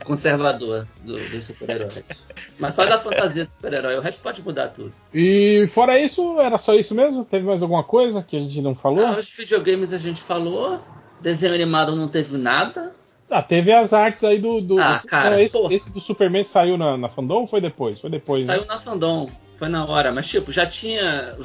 Conservador 0.00 0.86
do- 1.04 1.28
dos 1.30 1.44
super-heróis. 1.44 2.04
Mas 2.58 2.74
só 2.74 2.84
da 2.86 2.98
fantasia 2.98 3.44
de 3.44 3.52
super-herói, 3.52 3.96
o 3.96 4.00
resto 4.00 4.22
pode 4.22 4.42
mudar 4.42 4.68
tudo. 4.68 4.92
E 5.12 5.66
fora 5.72 5.98
isso, 5.98 6.40
era 6.40 6.56
só 6.58 6.74
isso 6.74 6.94
mesmo? 6.94 7.24
Teve 7.24 7.44
mais 7.46 7.62
alguma 7.62 7.84
coisa 7.84 8.22
que 8.22 8.36
a 8.36 8.40
gente 8.40 8.60
não 8.60 8.74
falou? 8.74 9.06
Ah, 9.06 9.18
os 9.18 9.28
videogames 9.28 9.92
a 9.92 9.98
gente 9.98 10.20
falou, 10.20 10.80
desenho 11.20 11.54
animado 11.54 11.94
não 11.96 12.08
teve 12.08 12.36
nada. 12.36 12.94
Ah, 13.30 13.42
teve 13.42 13.72
as 13.72 13.92
artes 13.94 14.24
aí 14.24 14.38
do. 14.38 14.60
do 14.60 14.78
Ah, 14.78 14.98
do- 14.98 15.06
cara, 15.08 15.30
não, 15.30 15.38
esse, 15.40 15.56
esse 15.72 15.90
do 15.92 16.00
Superman 16.00 16.44
saiu 16.44 16.76
na, 16.76 16.98
na 16.98 17.08
Fandom 17.08 17.40
ou 17.40 17.46
foi 17.46 17.60
depois? 17.62 17.98
Foi 17.98 18.10
depois, 18.10 18.42
Saiu 18.44 18.60
né? 18.62 18.66
na 18.68 18.78
Fandom, 18.78 19.26
foi 19.62 19.68
na 19.68 19.86
hora, 19.86 20.10
mas 20.10 20.26
tipo, 20.28 20.50
já 20.50 20.66
tinha. 20.66 21.36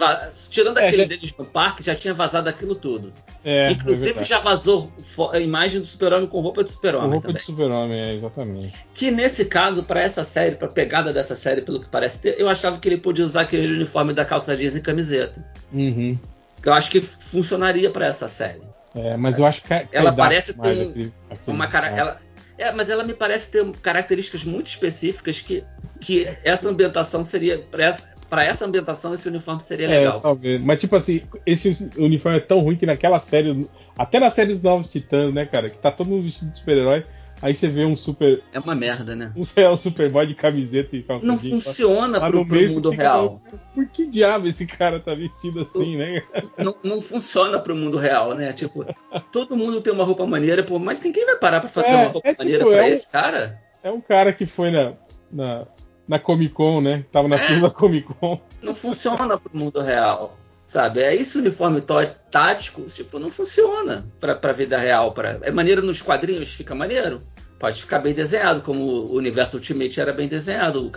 Tirando 0.49 0.80
É, 0.80 0.88
aquele 0.88 1.03
já- 1.03 1.07
deles 1.07 1.35
no 1.38 1.45
parque, 1.45 1.84
já 1.84 1.94
tinha 1.94 2.15
vazado 2.15 2.49
aquilo 2.49 2.73
tudo. 2.73 3.14
É, 3.45 3.68
é 3.68 3.72
Inclusive 3.73 4.06
verdade. 4.06 4.27
já 4.30 4.39
vazou 4.39 4.91
a 5.31 5.39
imagem 5.39 5.81
do 5.81 5.85
Super-Homem 5.85 6.27
com 6.27 6.41
roupa 6.41 6.64
de 6.64 6.72
Super-Homem 6.72 7.11
roupa 7.11 7.27
também. 7.27 7.39
de 7.39 7.45
super-homem, 7.45 7.99
é, 7.99 8.14
exatamente. 8.15 8.73
Que 8.95 9.11
nesse 9.11 9.45
caso, 9.45 9.84
pra 9.84 10.02
essa 10.02 10.23
série, 10.23 10.56
pra 10.56 10.68
pegada 10.68 11.14
dessa 11.14 11.35
série, 11.35 11.61
pelo 11.61 11.80
que 11.80 11.88
parece 11.89 12.19
ter, 12.22 12.35
eu 12.39 12.49
achava 12.49 12.80
que 12.80 12.89
ele 12.89 12.98
podia 12.98 13.23
usar 13.23 13.41
aquele 13.41 13.72
uniforme 13.72 14.14
da 14.14 14.26
calça 14.26 14.57
jeans 14.57 14.76
e 14.76 14.81
camiseta. 14.81 15.45
Uhum. 15.72 16.18
Que 16.60 16.69
eu 16.69 16.73
acho 16.73 16.89
que 16.89 16.99
funcionaria 16.99 17.91
pra 17.91 18.07
essa 18.07 18.27
série. 18.27 18.61
É, 18.95 19.15
mas 19.15 19.38
eu 19.38 19.45
acho 19.45 19.61
que 19.61 19.68
cai- 19.68 19.88
Ela 19.91 20.11
parece 20.11 20.53
ter 20.56 20.60
um- 20.60 20.89
aquele- 20.89 21.14
aquele 21.30 21.56
Uma 21.56 21.68
cara, 21.68 21.88
ela, 21.89 22.19
é, 22.57 22.72
mas 22.72 22.89
ela 22.89 23.03
me 23.03 23.14
parece 23.14 23.52
ter 23.52 23.64
características 23.80 24.44
muito 24.44 24.65
específicas 24.68 25.39
que, 25.39 25.64
que 25.99 26.28
essa 26.44 26.69
ambientação 26.69 27.24
seria. 27.24 27.60
Pra 27.60 27.84
essa, 27.86 28.03
pra 28.30 28.44
essa 28.44 28.65
ambientação, 28.65 29.14
esse 29.14 29.28
uniforme 29.28 29.61
seria 29.61 29.86
É, 29.88 29.99
legal. 29.99 30.19
talvez. 30.19 30.61
Mas, 30.61 30.80
tipo 30.80 30.95
assim, 30.95 31.22
esse 31.45 31.90
uniforme 31.98 32.38
é 32.38 32.41
tão 32.41 32.60
ruim 32.60 32.76
que 32.76 32.86
naquela 32.86 33.19
série, 33.19 33.68
até 33.98 34.19
na 34.19 34.30
série 34.32 34.49
dos 34.53 34.61
Novos 34.61 34.90
Titãs, 34.90 35.34
né, 35.34 35.45
cara, 35.45 35.69
que 35.69 35.78
tá 35.78 35.91
todo 35.91 36.07
mundo 36.07 36.24
vestido 36.24 36.52
de 36.52 36.57
super-herói, 36.57 37.06
aí 37.41 37.56
você 37.56 37.68
vê 37.69 37.86
um 37.86 37.95
super. 37.95 38.44
É 38.52 38.60
uma 38.60 38.76
merda, 38.76 39.15
né? 39.15 39.32
Um, 39.36 39.44
é, 39.61 39.69
um 39.69 39.78
superboy 39.78 40.28
de 40.28 40.36
camiseta 40.36 40.95
e 40.95 41.03
calça 41.03 41.26
Não 41.26 41.36
jeans, 41.38 41.64
funciona 41.64 42.19
pro, 42.19 42.45
pro 42.45 42.45
meio 42.45 42.74
mundo 42.74 42.91
fica 42.91 43.03
real. 43.03 43.41
falando, 43.45 43.61
Por 43.74 43.88
que 43.88 44.07
diabo 44.07 44.48
esse 44.48 44.65
cara 44.68 44.99
tá 44.99 45.14
vestido 45.15 45.61
assim, 45.61 45.95
né? 45.98 46.22
Não, 46.57 46.76
não 46.84 46.99
funciona 46.99 47.60
pro 47.60 47.76
mundo 47.76 47.98
real, 47.98 48.34
né? 48.36 48.52
Tipo, 48.52 48.84
todo 49.32 49.56
mundo 49.56 49.80
tem 49.80 49.94
uma 49.94 50.03
roupa 50.03 50.26
maneira, 50.26 50.64
pô, 50.64 50.80
mas 50.80 50.99
ninguém 50.99 51.26
vai 51.26 51.36
parar 51.38 51.60
pra 51.61 51.69
fazer 51.69 51.90
É, 51.91 51.95
uma 51.95 52.07
roupa 52.07 52.28
é 52.28 52.32
tipo, 52.32 52.44
maneira 52.44 52.64
é 52.64 52.68
pra 52.68 52.84
um- 52.84 52.88
esse 52.90 53.07
cara? 53.10 53.61
É 53.84 53.91
um 53.91 54.02
cara 54.02 54.34
que 54.34 54.45
foi 54.48 54.72
na, 54.72 54.94
na, 55.32 55.68
na 56.07 56.19
Comic 56.19 56.53
Con, 56.53 56.81
né? 56.81 57.05
Tava 57.11 57.27
na 57.27 57.35
É. 57.35 57.47
fila 57.47 57.67
da 57.67 57.73
Comic 57.73 58.07
Con. 58.13 58.39
Não 58.61 58.73
funciona 58.75 59.38
pro 59.38 59.55
mundo 59.57 59.81
real. 59.81 60.38
Sabe? 60.65 61.01
É 61.01 61.15
esse 61.15 61.38
uniforme 61.38 61.81
tático, 62.29 62.81
tipo, 62.84 63.19
não 63.19 63.29
funciona 63.29 64.05
pra, 64.19 64.35
pra 64.35 64.51
vida 64.51 64.77
real. 64.77 65.13
Pra... 65.13 65.39
É 65.41 65.49
maneiro 65.51 65.81
nos 65.81 66.01
quadrinhos, 66.01 66.49
fica 66.53 66.75
maneiro. 66.75 67.21
Pode 67.57 67.79
ficar 67.81 67.99
bem 67.99 68.13
desenhado, 68.13 68.61
como 68.61 68.84
o 68.84 69.15
universo 69.15 69.57
Ultimate 69.57 69.99
era 69.99 70.11
bem 70.13 70.27
desenhado, 70.27 70.91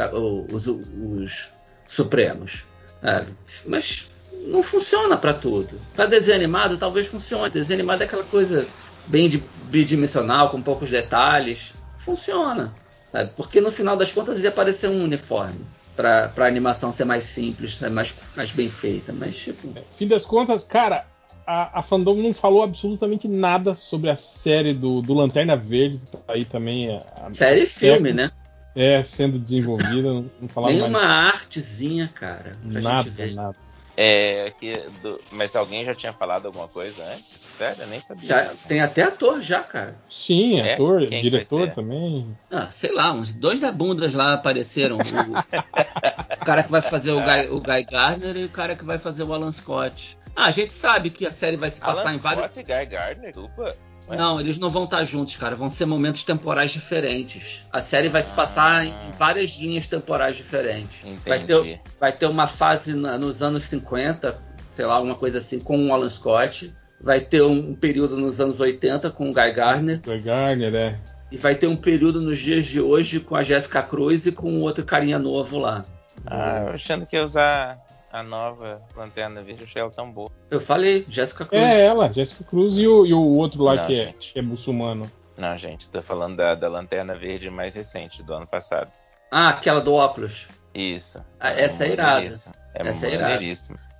os, 0.50 0.66
os 0.66 1.48
Supremos. 1.86 2.64
sabe? 3.00 3.28
Mas 3.66 4.08
não 4.46 4.62
funciona 4.62 5.16
pra 5.16 5.32
tudo. 5.32 5.80
Pra 5.94 6.06
desenho 6.06 6.36
animado, 6.38 6.76
talvez 6.76 7.06
funcione. 7.06 7.50
Desenho 7.50 7.78
animado 7.80 8.02
é 8.02 8.04
aquela 8.04 8.24
coisa 8.24 8.66
bem 9.06 9.30
bidimensional, 9.70 10.50
com 10.50 10.60
poucos 10.60 10.90
detalhes. 10.90 11.72
Funciona. 11.98 12.74
Sabe? 13.12 13.30
Porque 13.36 13.60
no 13.60 13.70
final 13.70 13.96
das 13.96 14.12
contas 14.12 14.42
ia 14.42 14.48
aparecer 14.50 14.88
um 14.88 15.04
uniforme. 15.04 15.60
Pra, 15.96 16.28
pra 16.28 16.46
animação 16.46 16.92
ser 16.92 17.04
mais 17.04 17.24
simples, 17.24 17.76
ser 17.76 17.90
mais, 17.90 18.14
mais 18.34 18.50
bem 18.52 18.70
feita. 18.70 19.12
Mas, 19.12 19.36
tipo. 19.36 19.68
Fim 19.98 20.06
das 20.08 20.24
contas, 20.24 20.64
cara, 20.64 21.04
a, 21.46 21.80
a 21.80 21.82
Fandom 21.82 22.14
não 22.14 22.32
falou 22.32 22.62
absolutamente 22.62 23.28
nada 23.28 23.74
sobre 23.74 24.08
a 24.08 24.16
série 24.16 24.72
do, 24.72 25.02
do 25.02 25.12
Lanterna 25.12 25.56
Verde, 25.56 25.98
que 25.98 26.06
tá 26.16 26.18
aí 26.32 26.44
também. 26.44 26.96
A, 26.96 27.26
a- 27.26 27.30
Série 27.32 27.62
e 27.62 27.66
filme, 27.66 28.12
né? 28.14 28.30
É, 28.74 29.02
sendo 29.02 29.38
desenvolvida, 29.38 30.08
não, 30.12 30.30
não 30.40 30.48
falava 30.48 30.72
mais 30.72 30.80
Nenhuma 30.92 31.04
artezinha, 31.04 32.08
cara. 32.14 32.56
Pra 32.70 32.80
nada, 32.80 33.02
gente 33.02 33.10
ver. 33.16 33.34
nada. 33.34 33.56
É, 33.96 34.52
que 34.58 34.72
do- 35.02 35.20
mas 35.32 35.54
alguém 35.56 35.84
já 35.84 35.94
tinha 35.94 36.12
falado 36.12 36.46
alguma 36.46 36.68
coisa 36.68 37.02
antes? 37.12 37.49
Sério, 37.60 37.82
eu 37.82 37.86
nem 37.88 38.00
sabia. 38.00 38.26
Já, 38.26 38.44
tem 38.66 38.80
até 38.80 39.02
ator 39.02 39.42
já, 39.42 39.60
cara. 39.60 39.94
Sim, 40.08 40.60
É? 40.60 40.72
ator, 40.74 41.06
Quem 41.06 41.20
diretor 41.20 41.70
também. 41.72 42.34
Ah, 42.50 42.68
sei 42.70 42.90
lá, 42.94 43.12
uns 43.12 43.34
dois 43.34 43.60
da 43.60 43.70
bundas 43.70 44.14
lá 44.14 44.32
apareceram. 44.32 44.96
O, 44.96 45.00
o 45.00 46.44
cara 46.44 46.62
que 46.62 46.70
vai 46.70 46.80
fazer 46.80 47.12
o 47.12 47.20
Guy, 47.22 47.48
o 47.50 47.60
Guy 47.60 47.84
Gardner 47.84 48.36
e 48.36 48.44
o 48.44 48.48
cara 48.48 48.74
que 48.74 48.84
vai 48.84 48.98
fazer 48.98 49.24
o 49.24 49.34
Alan 49.34 49.52
Scott. 49.52 50.18
Ah, 50.34 50.46
a 50.46 50.50
gente 50.50 50.72
sabe 50.72 51.10
que 51.10 51.26
a 51.26 51.32
série 51.32 51.56
vai 51.58 51.68
se 51.70 51.80
passar 51.82 52.02
Alan 52.02 52.14
em 52.14 52.18
vários. 52.18 52.44
Scott 52.46 52.60
e 52.60 52.62
Guy 52.62 52.86
Gardner? 52.86 53.34
Ué? 53.58 54.16
Não, 54.16 54.40
eles 54.40 54.58
não 54.58 54.70
vão 54.70 54.84
estar 54.84 55.04
juntos, 55.04 55.36
cara. 55.36 55.54
Vão 55.54 55.68
ser 55.68 55.84
momentos 55.84 56.24
temporais 56.24 56.70
diferentes. 56.72 57.64
A 57.72 57.80
série 57.82 58.08
vai 58.08 58.22
se 58.22 58.32
passar 58.32 58.86
em 58.86 58.90
Ah. 58.92 59.10
várias 59.18 59.50
linhas 59.56 59.86
temporais 59.86 60.34
diferentes. 60.36 61.02
Vai 61.26 61.40
ter, 61.40 61.80
vai 62.00 62.10
ter 62.10 62.26
uma 62.26 62.46
fase 62.46 62.94
na- 62.94 63.18
nos 63.18 63.42
anos 63.42 63.64
50, 63.64 64.36
sei 64.66 64.86
lá, 64.86 64.94
alguma 64.94 65.14
coisa 65.14 65.38
assim, 65.38 65.60
com 65.60 65.86
o 65.88 65.92
Alan 65.94 66.08
Scott. 66.10 66.74
Vai 67.00 67.20
ter 67.20 67.42
um, 67.42 67.74
período 67.74 68.16
nos 68.16 68.40
anos 68.40 68.60
80 68.60 69.10
com 69.10 69.30
o 69.30 69.32
Guy 69.32 69.52
Gardner. 69.52 70.00
Guy 70.00 70.20
Gardner, 70.20 70.74
é. 70.74 70.98
E 71.32 71.36
vai 71.36 71.54
ter 71.54 71.66
um 71.66 71.76
período 71.76 72.20
nos 72.20 72.38
dias 72.38 72.66
de 72.66 72.80
hoje 72.80 73.20
com 73.20 73.36
a 73.36 73.42
Jessica 73.42 73.82
Cruz 73.82 74.26
e 74.26 74.32
com 74.32 74.60
outro 74.60 74.84
carinha 74.84 75.18
novo 75.18 75.58
lá. 75.58 75.84
Ah, 76.26 76.64
eu 76.66 76.74
achando 76.74 77.06
que 77.06 77.16
ia 77.16 77.24
usar 77.24 77.78
a 78.12 78.22
nova 78.22 78.82
Lanterna 78.96 79.42
Verde, 79.42 79.62
eu 79.62 79.66
achei 79.66 79.80
ela 79.80 79.90
tão 79.90 80.10
boa. 80.10 80.30
Eu 80.50 80.60
falei, 80.60 81.06
Jessica 81.08 81.46
Cruz. 81.46 81.62
É 81.62 81.86
ela, 81.86 82.12
Jessica 82.12 82.44
Cruz 82.44 82.76
e 82.76 82.86
o, 82.86 83.06
e 83.06 83.14
o 83.14 83.22
outro 83.22 83.62
lá 83.62 83.76
Não, 83.76 83.86
que, 83.86 84.00
é, 84.00 84.14
que 84.18 84.38
é 84.38 84.42
muçulmano. 84.42 85.10
Não, 85.38 85.56
gente, 85.56 85.88
tô 85.88 86.02
falando 86.02 86.36
da, 86.36 86.54
da 86.54 86.68
Lanterna 86.68 87.16
Verde 87.16 87.48
mais 87.48 87.74
recente, 87.74 88.22
do 88.22 88.34
ano 88.34 88.46
passado. 88.46 88.90
Ah, 89.30 89.50
aquela 89.50 89.80
do 89.80 89.94
óculos. 89.94 90.48
Isso. 90.74 91.24
Ah, 91.38 91.50
essa 91.50 91.86
é 91.86 91.92
irada. 91.92 92.12
maneiríssima. 92.14 92.54
É 92.74 92.86
Essa 92.86 93.06
é 93.06 93.14
irada. 93.14 93.32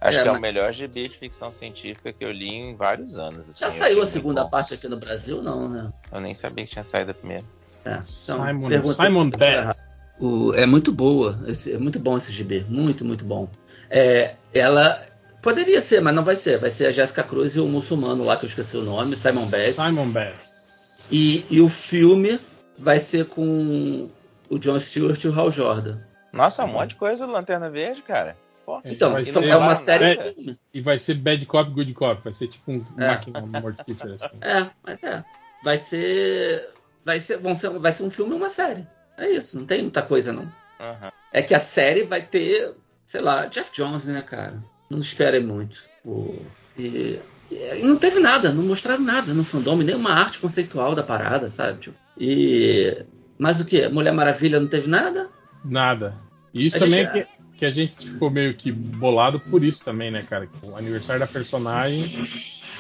Acho 0.01 0.19
É, 0.19 0.23
que 0.23 0.29
é 0.29 0.31
mas- 0.31 0.39
o 0.39 0.43
melhor 0.43 0.73
gibi 0.73 1.09
de 1.09 1.17
ficção 1.19 1.51
científica 1.51 2.13
que 2.13 2.25
eu 2.25 2.33
li 2.33 2.49
em 2.49 2.75
vários 2.75 3.19
anos. 3.19 3.49
assim, 3.51 3.61
Já 3.61 3.71
saiu 3.71 4.01
a 4.03 4.07
segunda 4.07 4.45
bom. 4.45 4.51
parte 4.51 4.73
aqui 4.75 4.89
no 4.89 4.97
Brasil, 4.97 5.43
não, 5.43 5.69
né? 5.69 5.93
Eu 6.11 6.21
nem 6.21 6.35
sabia 6.35 6.65
que 6.65 6.73
tinha 6.73 6.85
saído 6.85 7.11
a 7.11 7.15
primeira. 7.15 7.45
É, 7.85 7.91
então, 7.91 8.03
Simon, 8.03 8.69
pergunta- 8.69 9.05
Simon. 9.05 9.31
Bass. 9.31 9.85
O- 10.19 10.53
é 10.55 10.67
muito 10.67 10.93
boa, 10.93 11.39
esse- 11.47 11.73
é 11.75 11.79
muito 11.79 11.99
bom 11.99 12.17
esse 12.17 12.31
GB, 12.33 12.65
muito, 12.69 13.05
muito 13.05 13.25
bom. 13.25 13.49
É, 13.91 14.35
ela 14.55 15.01
poderia 15.43 15.81
ser, 15.81 16.01
mas 16.01 16.15
não 16.15 16.23
vai 16.23 16.37
ser. 16.37 16.59
Vai 16.59 16.71
ser 16.71 16.87
a 16.87 16.91
Jessica 16.91 17.23
Cruz 17.23 17.55
e 17.57 17.61
o 17.61 17.67
muçulmano 17.67 18.25
lá, 18.25 18.37
que 18.37 18.45
eu 18.45 18.49
esqueci 18.49 18.77
o 18.77 18.83
nome, 18.83 19.17
Simon 19.17 19.47
Bass. 19.49 19.75
Simon 19.77 20.11
Bass. 20.11 21.09
E, 21.11 21.45
e 21.51 21.61
o 21.61 21.69
filme 21.69 22.39
vai 22.79 23.01
ser 23.01 23.27
com 23.27 24.09
o 24.51 24.59
John 24.59 24.79
Stewart 24.81 25.23
e 25.25 25.29
o 25.29 25.39
Hal 25.39 25.51
Jordan. 25.51 25.99
Nossa, 26.33 26.65
um 26.65 26.69
monte 26.69 26.91
de 26.91 26.97
coisa 26.97 27.27
do 27.27 27.33
Lanterna 27.33 27.69
Verde, 27.71 28.03
cara. 28.03 28.37
Pô, 28.83 28.83
Então, 28.85 29.13
vai 29.13 29.25
são- 29.25 29.43
ser- 29.43 29.49
é 29.49 29.57
uma 29.57 29.67
vai- 29.67 29.75
série 29.77 30.05
é- 30.05 30.33
filme. 30.35 30.59
E 30.73 30.81
vai 30.81 30.99
ser 30.99 31.15
Bad 31.15 31.45
Cop, 31.47 31.71
Good 31.71 31.93
Cop. 31.95 32.23
Vai 32.23 32.33
ser 32.33 32.49
tipo 32.49 32.71
um 32.71 32.85
É. 32.99 33.07
máquina 33.09 33.41
mortífera 33.41 34.15
assim. 34.15 34.37
É, 34.41 34.71
mas 34.85 35.03
é. 35.05 35.25
Vai 35.63 35.77
ser. 35.77 36.69
Vai 37.05 37.19
ser, 37.21 37.39
vão 37.39 37.57
ser. 37.57 37.71
Vai 37.79 37.93
ser 37.93 38.03
um 38.05 38.11
filme 38.11 38.33
e 38.33 38.37
uma 38.37 38.49
série. 38.49 38.87
É 39.17 39.29
isso, 39.29 39.59
não 39.59 39.67
tem 39.67 39.83
muita 39.83 40.03
coisa, 40.03 40.33
não. 40.33 40.51
Aham. 40.79 41.11
É 41.33 41.43
que 41.43 41.55
a 41.55 41.61
série 41.61 42.05
vai 42.05 42.23
ter, 42.23 42.75
sei 43.05 43.21
lá, 43.21 43.47
Jeff 43.47 43.71
Jones, 43.73 44.07
né, 44.07 44.23
cara? 44.23 44.63
Não 44.89 44.99
esperem 44.99 45.43
muito. 45.45 45.89
O- 46.05 46.41
e, 46.79 47.19
e 47.51 47.83
não 47.83 47.97
teve 47.97 48.19
nada, 48.21 48.51
não 48.53 48.63
mostraram 48.65 49.03
nada 49.03 49.35
no 49.35 49.45
fandom, 49.45 49.77
nenhuma 49.77 50.13
arte 50.13 50.39
conceitual 50.39 50.95
da 50.95 51.03
parada, 51.03 51.51
sabe? 51.51 51.79
Tipo, 51.81 51.97
e. 52.19 53.05
Mas 53.39 53.61
o 53.61 53.65
que? 53.67 53.89
Mulher 53.89 54.13
Maravilha 54.13 54.59
não 54.61 54.67
teve 54.69 54.89
nada? 54.89 55.29
Nada. 55.65 56.15
E 56.53 56.67
isso 56.67 56.77
A 56.77 56.81
também 56.81 57.05
gente- 57.05 57.19
é 57.19 57.23
que, 57.25 57.29
que 57.61 57.67
a 57.67 57.71
gente 57.71 57.95
ficou 58.09 58.31
meio 58.31 58.55
que 58.55 58.73
bolado 58.73 59.39
por 59.39 59.63
isso 59.63 59.85
também, 59.85 60.11
né, 60.11 60.25
cara? 60.29 60.49
O 60.63 60.75
aniversário 60.77 61.21
da 61.21 61.27
personagem 61.27 62.03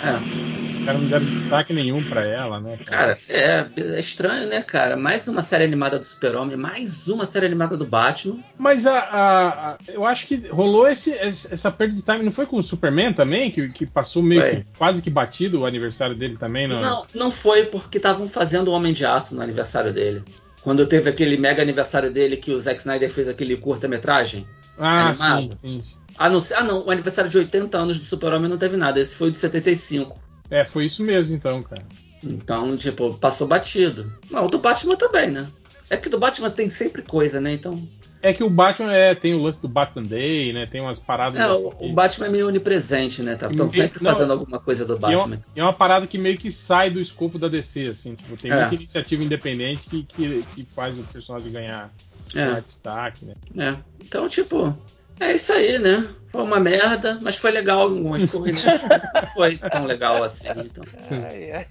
É. 0.02 0.76
Os 0.78 0.84
caras 0.86 1.02
não 1.02 1.08
deram 1.10 1.26
destaque 1.26 1.74
nenhum 1.74 2.02
pra 2.02 2.24
ela, 2.24 2.58
né? 2.58 2.78
Cara, 2.86 3.18
é, 3.28 3.66
é 3.76 4.00
estranho, 4.00 4.48
né, 4.48 4.62
cara? 4.62 4.96
Mais 4.96 5.28
uma 5.28 5.42
série 5.42 5.64
animada 5.64 5.98
do 5.98 6.04
Super-Homem, 6.06 6.56
mais 6.56 7.06
uma 7.06 7.26
série 7.26 7.44
animada 7.44 7.76
do 7.76 7.84
Batman. 7.84 8.38
Mas 8.58 8.86
a, 8.86 8.98
a- 8.98 9.70
a- 9.72 9.78
eu 9.88 10.06
acho 10.06 10.26
que 10.26 10.48
rolou 10.48 10.88
esse, 10.88 11.12
essa 11.12 11.70
perda 11.70 11.94
de 11.94 12.02
time. 12.02 12.22
Não 12.22 12.32
foi 12.32 12.46
com 12.46 12.56
o 12.56 12.62
Superman 12.62 13.12
também? 13.12 13.50
Que, 13.50 13.68
que 13.68 13.84
passou 13.84 14.22
meio 14.22 14.42
que 14.42 14.66
quase 14.78 15.02
que 15.02 15.10
batido 15.10 15.60
o 15.60 15.66
aniversário 15.66 16.16
dele 16.16 16.38
também? 16.38 16.66
Não, 16.66 16.80
Não, 16.80 17.06
não 17.14 17.30
foi 17.30 17.66
porque 17.66 17.98
estavam 17.98 18.26
fazendo 18.26 18.68
o 18.68 18.72
Homem 18.72 18.94
de 18.94 19.04
Aço 19.04 19.34
no 19.34 19.42
aniversário 19.42 19.92
dele. 19.92 20.24
Quando 20.62 20.86
teve 20.86 21.10
aquele 21.10 21.36
mega 21.36 21.60
aniversário 21.60 22.10
dele 22.10 22.38
que 22.38 22.52
o 22.52 22.60
Zack 22.60 22.78
Snyder 22.80 23.10
fez 23.10 23.28
aquele 23.28 23.54
curta-metragem. 23.58 24.46
Ah, 24.80 25.14
sim, 25.14 25.22
animado. 25.22 25.58
sim, 25.60 25.82
sim. 25.84 25.96
Ah 26.18 26.28
não, 26.28 26.38
ah, 26.56 26.64
não, 26.64 26.86
o 26.86 26.90
aniversário 26.90 27.30
de 27.30 27.38
80 27.38 27.78
anos 27.78 27.98
do 27.98 28.04
Super-Homem 28.04 28.50
não 28.50 28.58
teve 28.58 28.76
nada. 28.76 28.98
Esse 28.98 29.14
foi 29.14 29.28
o 29.28 29.30
de 29.30 29.38
75. 29.38 30.18
É, 30.50 30.64
foi 30.64 30.86
isso 30.86 31.02
mesmo 31.02 31.36
então, 31.36 31.62
cara. 31.62 31.86
Então, 32.22 32.76
tipo, 32.76 33.14
passou 33.14 33.46
batido. 33.46 34.12
Não, 34.30 34.46
o 34.46 34.48
do 34.48 34.58
Batman 34.58 34.96
também, 34.96 35.30
né? 35.30 35.46
É 35.88 35.96
que 35.96 36.08
do 36.08 36.18
Batman 36.18 36.50
tem 36.50 36.68
sempre 36.68 37.02
coisa, 37.02 37.40
né? 37.40 37.52
Então. 37.52 37.86
É 38.22 38.34
que 38.34 38.44
o 38.44 38.50
Batman 38.50 38.92
é, 38.92 39.14
tem 39.14 39.32
o 39.34 39.40
lance 39.42 39.62
do 39.62 39.68
Batman 39.68 40.02
Day, 40.02 40.52
né? 40.52 40.66
Tem 40.66 40.80
umas 40.80 40.98
paradas 40.98 41.40
É, 41.40 41.44
assim. 41.44 41.70
o, 41.80 41.92
Batman 41.94 42.26
é 42.26 42.30
meio 42.30 42.48
onipresente, 42.48 43.22
né? 43.22 43.32
Estão 43.32 43.68
E- 43.68 43.76
sempre 43.76 44.02
não, 44.02 44.12
fazendo 44.12 44.32
alguma 44.32 44.58
coisa 44.58 44.84
do 44.84 44.94
é, 44.94 44.98
Batman. 44.98 45.24
uma, 45.24 45.40
e 45.56 45.60
é 45.60 45.62
uma 45.62 45.72
parada 45.72 46.06
que 46.06 46.18
meio 46.18 46.36
que 46.36 46.52
sai 46.52 46.90
do 46.90 47.00
escopo 47.00 47.38
da 47.38 47.48
DC, 47.48 47.86
assim. 47.86 48.14
Tipo, 48.14 48.36
tem 48.36 48.52
É. 48.52 48.60
muita 48.60 48.74
iniciativa 48.74 49.24
independente 49.24 49.86
que, 49.88 50.02
que, 50.04 50.42
que 50.54 50.64
faz 50.64 50.98
o 50.98 51.04
personagem 51.04 51.50
ganhar, 51.50 51.90
ganhar 52.34 52.58
É, 52.58 52.60
destaque, 52.60 53.24
né? 53.24 53.34
é. 53.56 53.76
Então, 54.04 54.28
tipo, 54.28 54.76
é 55.20 55.32
isso 55.34 55.52
aí, 55.52 55.78
né? 55.78 56.06
Foi 56.26 56.42
uma 56.42 56.58
merda, 56.60 57.18
mas 57.22 57.36
foi 57.36 57.50
legal 57.50 57.90
em 57.90 57.98
algumas 57.98 58.24
coisas. 58.30 58.62
Não 58.64 59.32
foi 59.34 59.58
tão 59.58 59.84
legal 59.84 60.22
assim. 60.24 60.48
Então. 60.56 60.84
Ai, 61.10 61.52
ai. 61.52 61.66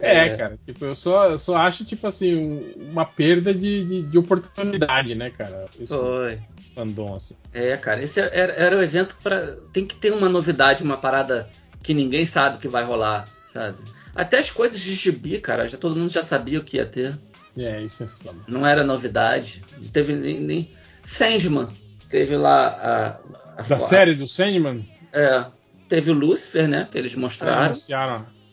É, 0.00 0.16
É. 0.26 0.36
cara, 0.36 0.58
tipo, 0.64 0.84
eu 0.84 0.94
só, 0.94 1.30
eu 1.30 1.38
só 1.38 1.56
acho, 1.56 1.84
tipo 1.84 2.06
assim, 2.06 2.34
um- 2.34 2.90
uma 2.90 3.04
perda 3.04 3.52
de, 3.54 3.84
de, 3.84 4.02
de 4.02 4.18
oportunidade, 4.18 5.14
né, 5.14 5.30
cara? 5.30 5.66
Esse 5.78 5.88
Foi. 5.94 6.38
fandom, 6.74 7.14
assim. 7.14 7.34
É, 7.52 7.76
cara, 7.76 8.02
esse 8.02 8.18
era, 8.20 8.52
era 8.54 8.76
o 8.76 8.82
evento 8.82 9.16
para 9.22 9.56
Tem 9.72 9.86
que 9.86 9.94
ter 9.96 10.12
uma 10.12 10.28
novidade, 10.28 10.82
uma 10.82 10.96
parada 10.96 11.48
que 11.82 11.92
ninguém 11.94 12.24
sabe 12.26 12.58
que 12.58 12.68
vai 12.68 12.82
rolar, 12.84 13.28
sabe? 13.44 13.78
Até 14.14 14.38
as 14.38 14.50
coisas 14.50 14.80
de 14.80 14.94
gibi, 14.94 15.38
cara, 15.40 15.68
já, 15.68 15.76
todo 15.76 15.96
mundo 15.96 16.08
já 16.10 16.22
sabia 16.22 16.58
o 16.60 16.64
que 16.64 16.76
ia 16.78 16.86
ter. 16.86 17.18
É, 17.56 17.80
isso 17.82 18.02
é 18.04 18.06
foda. 18.06 18.38
Não 18.48 18.66
era 18.66 18.82
novidade. 18.84 19.62
Não 19.80 19.88
teve 19.88 20.12
nem. 20.14 20.40
nem... 20.40 20.70
Sandman. 21.04 21.68
Teve 22.14 22.36
lá 22.36 22.66
a. 22.68 23.60
a 23.60 23.62
Da 23.64 23.74
a- 23.76 23.80
série 23.80 24.14
do 24.14 24.28
Sandman, 24.28 24.88
É. 25.12 25.44
Teve 25.88 26.12
o 26.12 26.14
Lucifer, 26.14 26.68
né? 26.68 26.86
Que 26.88 26.96
eles 26.96 27.16
mostraram. 27.16 27.74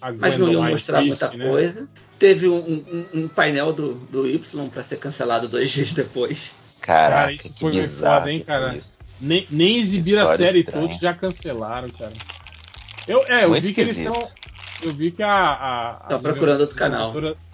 a 0.01 0.11
Mas 0.13 0.35
não 0.35 0.51
iam 0.51 0.63
mostrar 0.63 0.97
Christie, 0.97 1.07
muita 1.27 1.37
né? 1.37 1.47
coisa. 1.47 1.87
Teve 2.17 2.47
um, 2.49 2.57
um- 2.57 3.05
um 3.21 3.27
painel 3.27 3.71
do, 3.71 3.93
do 3.93 4.27
Y 4.27 4.67
para 4.69 4.81
ser 4.81 4.97
cancelado 4.97 5.47
dois 5.47 5.69
dias 5.73 5.93
depois. 5.93 6.53
Caraca, 6.81 7.15
Cara, 7.21 7.31
isso 7.33 7.53
que 7.53 7.59
foi 7.59 7.71
bizarro 7.73 8.19
foda, 8.21 8.31
hein, 8.31 8.39
cara? 8.39 8.75
Nem, 9.19 9.45
nem 9.51 9.77
exibiram 9.77 10.23
a 10.23 10.35
série 10.35 10.61
estranha. 10.61 10.87
toda, 10.87 10.99
já 10.99 11.13
cancelaram, 11.13 11.89
cara. 11.91 12.13
Eu, 13.07 13.23
é, 13.27 13.43
eu 13.43 13.49
Muito 13.49 13.63
vi 13.67 13.73
que 13.73 13.81
eles 13.81 13.95
estão. 13.97 14.27
Eu 14.81 14.93
vi 14.95 15.11
que 15.11 15.21
a. 15.21 15.29
a, 15.31 15.89
a 15.91 15.93
Tá 16.07 16.17
procurando 16.19 16.61
outro 16.61 16.75
canal. 16.75 17.13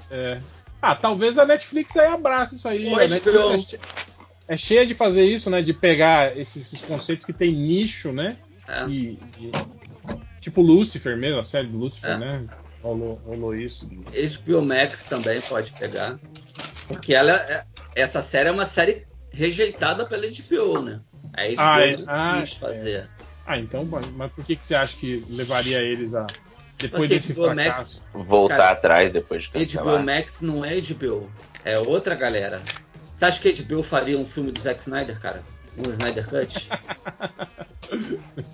é. 0.10 0.40
Ah, 0.82 0.96
talvez 0.96 1.38
a 1.38 1.46
Netflix 1.46 1.98
aí 1.98 2.08
abrace 2.08 2.56
isso 2.56 2.68
aí. 2.68 2.88
Ou 2.88 2.96
A 2.98 3.06
HBO. 3.08 3.50
Netflix 3.58 3.76
é, 4.48 4.54
che- 4.54 4.54
é 4.54 4.58
cheia 4.58 4.86
de 4.86 4.94
fazer 4.96 5.26
isso, 5.26 5.50
né? 5.50 5.62
De 5.62 5.74
pegar 5.74 6.38
esses, 6.38 6.66
esses 6.68 6.82
conceitos 6.82 7.26
que 7.26 7.34
tem 7.34 7.52
nicho, 7.54 8.12
né? 8.12 8.38
É. 8.68 8.86
E, 8.88 9.20
e- 9.40 9.52
tipo 10.42 10.62
Lucifer 10.62 11.18
mesmo, 11.18 11.40
a 11.40 11.44
série 11.44 11.68
do 11.68 11.78
Lucifer, 11.78 12.12
É. 12.12 12.18
né? 12.18 12.46
Rolou, 12.82 13.16
rolou 13.26 13.56
isso. 13.56 13.88
HBO 13.88 14.62
Max 14.62 15.06
também 15.06 15.42
pode 15.42 15.72
pegar. 15.74 16.20
Porque 16.88 17.14
ela 17.14 17.32
é- 17.34 17.64
essa 17.96 18.22
série 18.22 18.50
é 18.50 18.52
uma 18.52 18.66
série 18.66 19.06
rejeitada 19.32 20.06
pela 20.06 20.26
HBO, 20.26 20.82
né? 20.82 21.02
A 21.34 21.44
HBO 21.44 21.56
Ah, 21.58 21.82
é? 21.82 21.98
não 21.98 22.06
Ah, 22.08 22.38
quis 22.42 22.54
fazer. 22.54 23.10
Ah, 23.46 23.58
então, 23.58 23.86
mas 24.16 24.32
por 24.32 24.44
que, 24.46 24.56
que 24.56 24.66
você 24.66 24.76
acha 24.76 24.96
que 24.98 25.26
levaria 25.30 25.80
eles 25.82 26.14
a. 26.14 26.28
Depois 26.80 27.10
Porque 27.10 27.16
desse 27.16 27.34
HBO 27.34 27.46
fracasso? 27.54 28.04
Voltar 28.14 28.58
Cara, 28.58 28.72
atrás 28.72 29.12
depois 29.12 29.44
de 29.44 29.50
HBO 29.50 29.60
cancelar. 29.60 30.04
Max 30.06 30.42
não 30.42 30.64
é 30.64 30.76
HBO, 30.80 31.32
é 31.66 31.80
outra 31.80 32.14
galera. 32.14 32.62
Você 33.18 33.26
acha 33.26 33.42
que 33.42 33.52
HBO 33.64 33.82
faria 33.84 34.18
um 34.18 34.24
filme 34.26 34.52
do 34.52 34.60
Zack 34.62 34.80
Snyder, 34.80 35.20
cara? 35.20 35.44
Um 35.78 35.90
Snyder 35.92 36.28
Cut? 36.30 36.70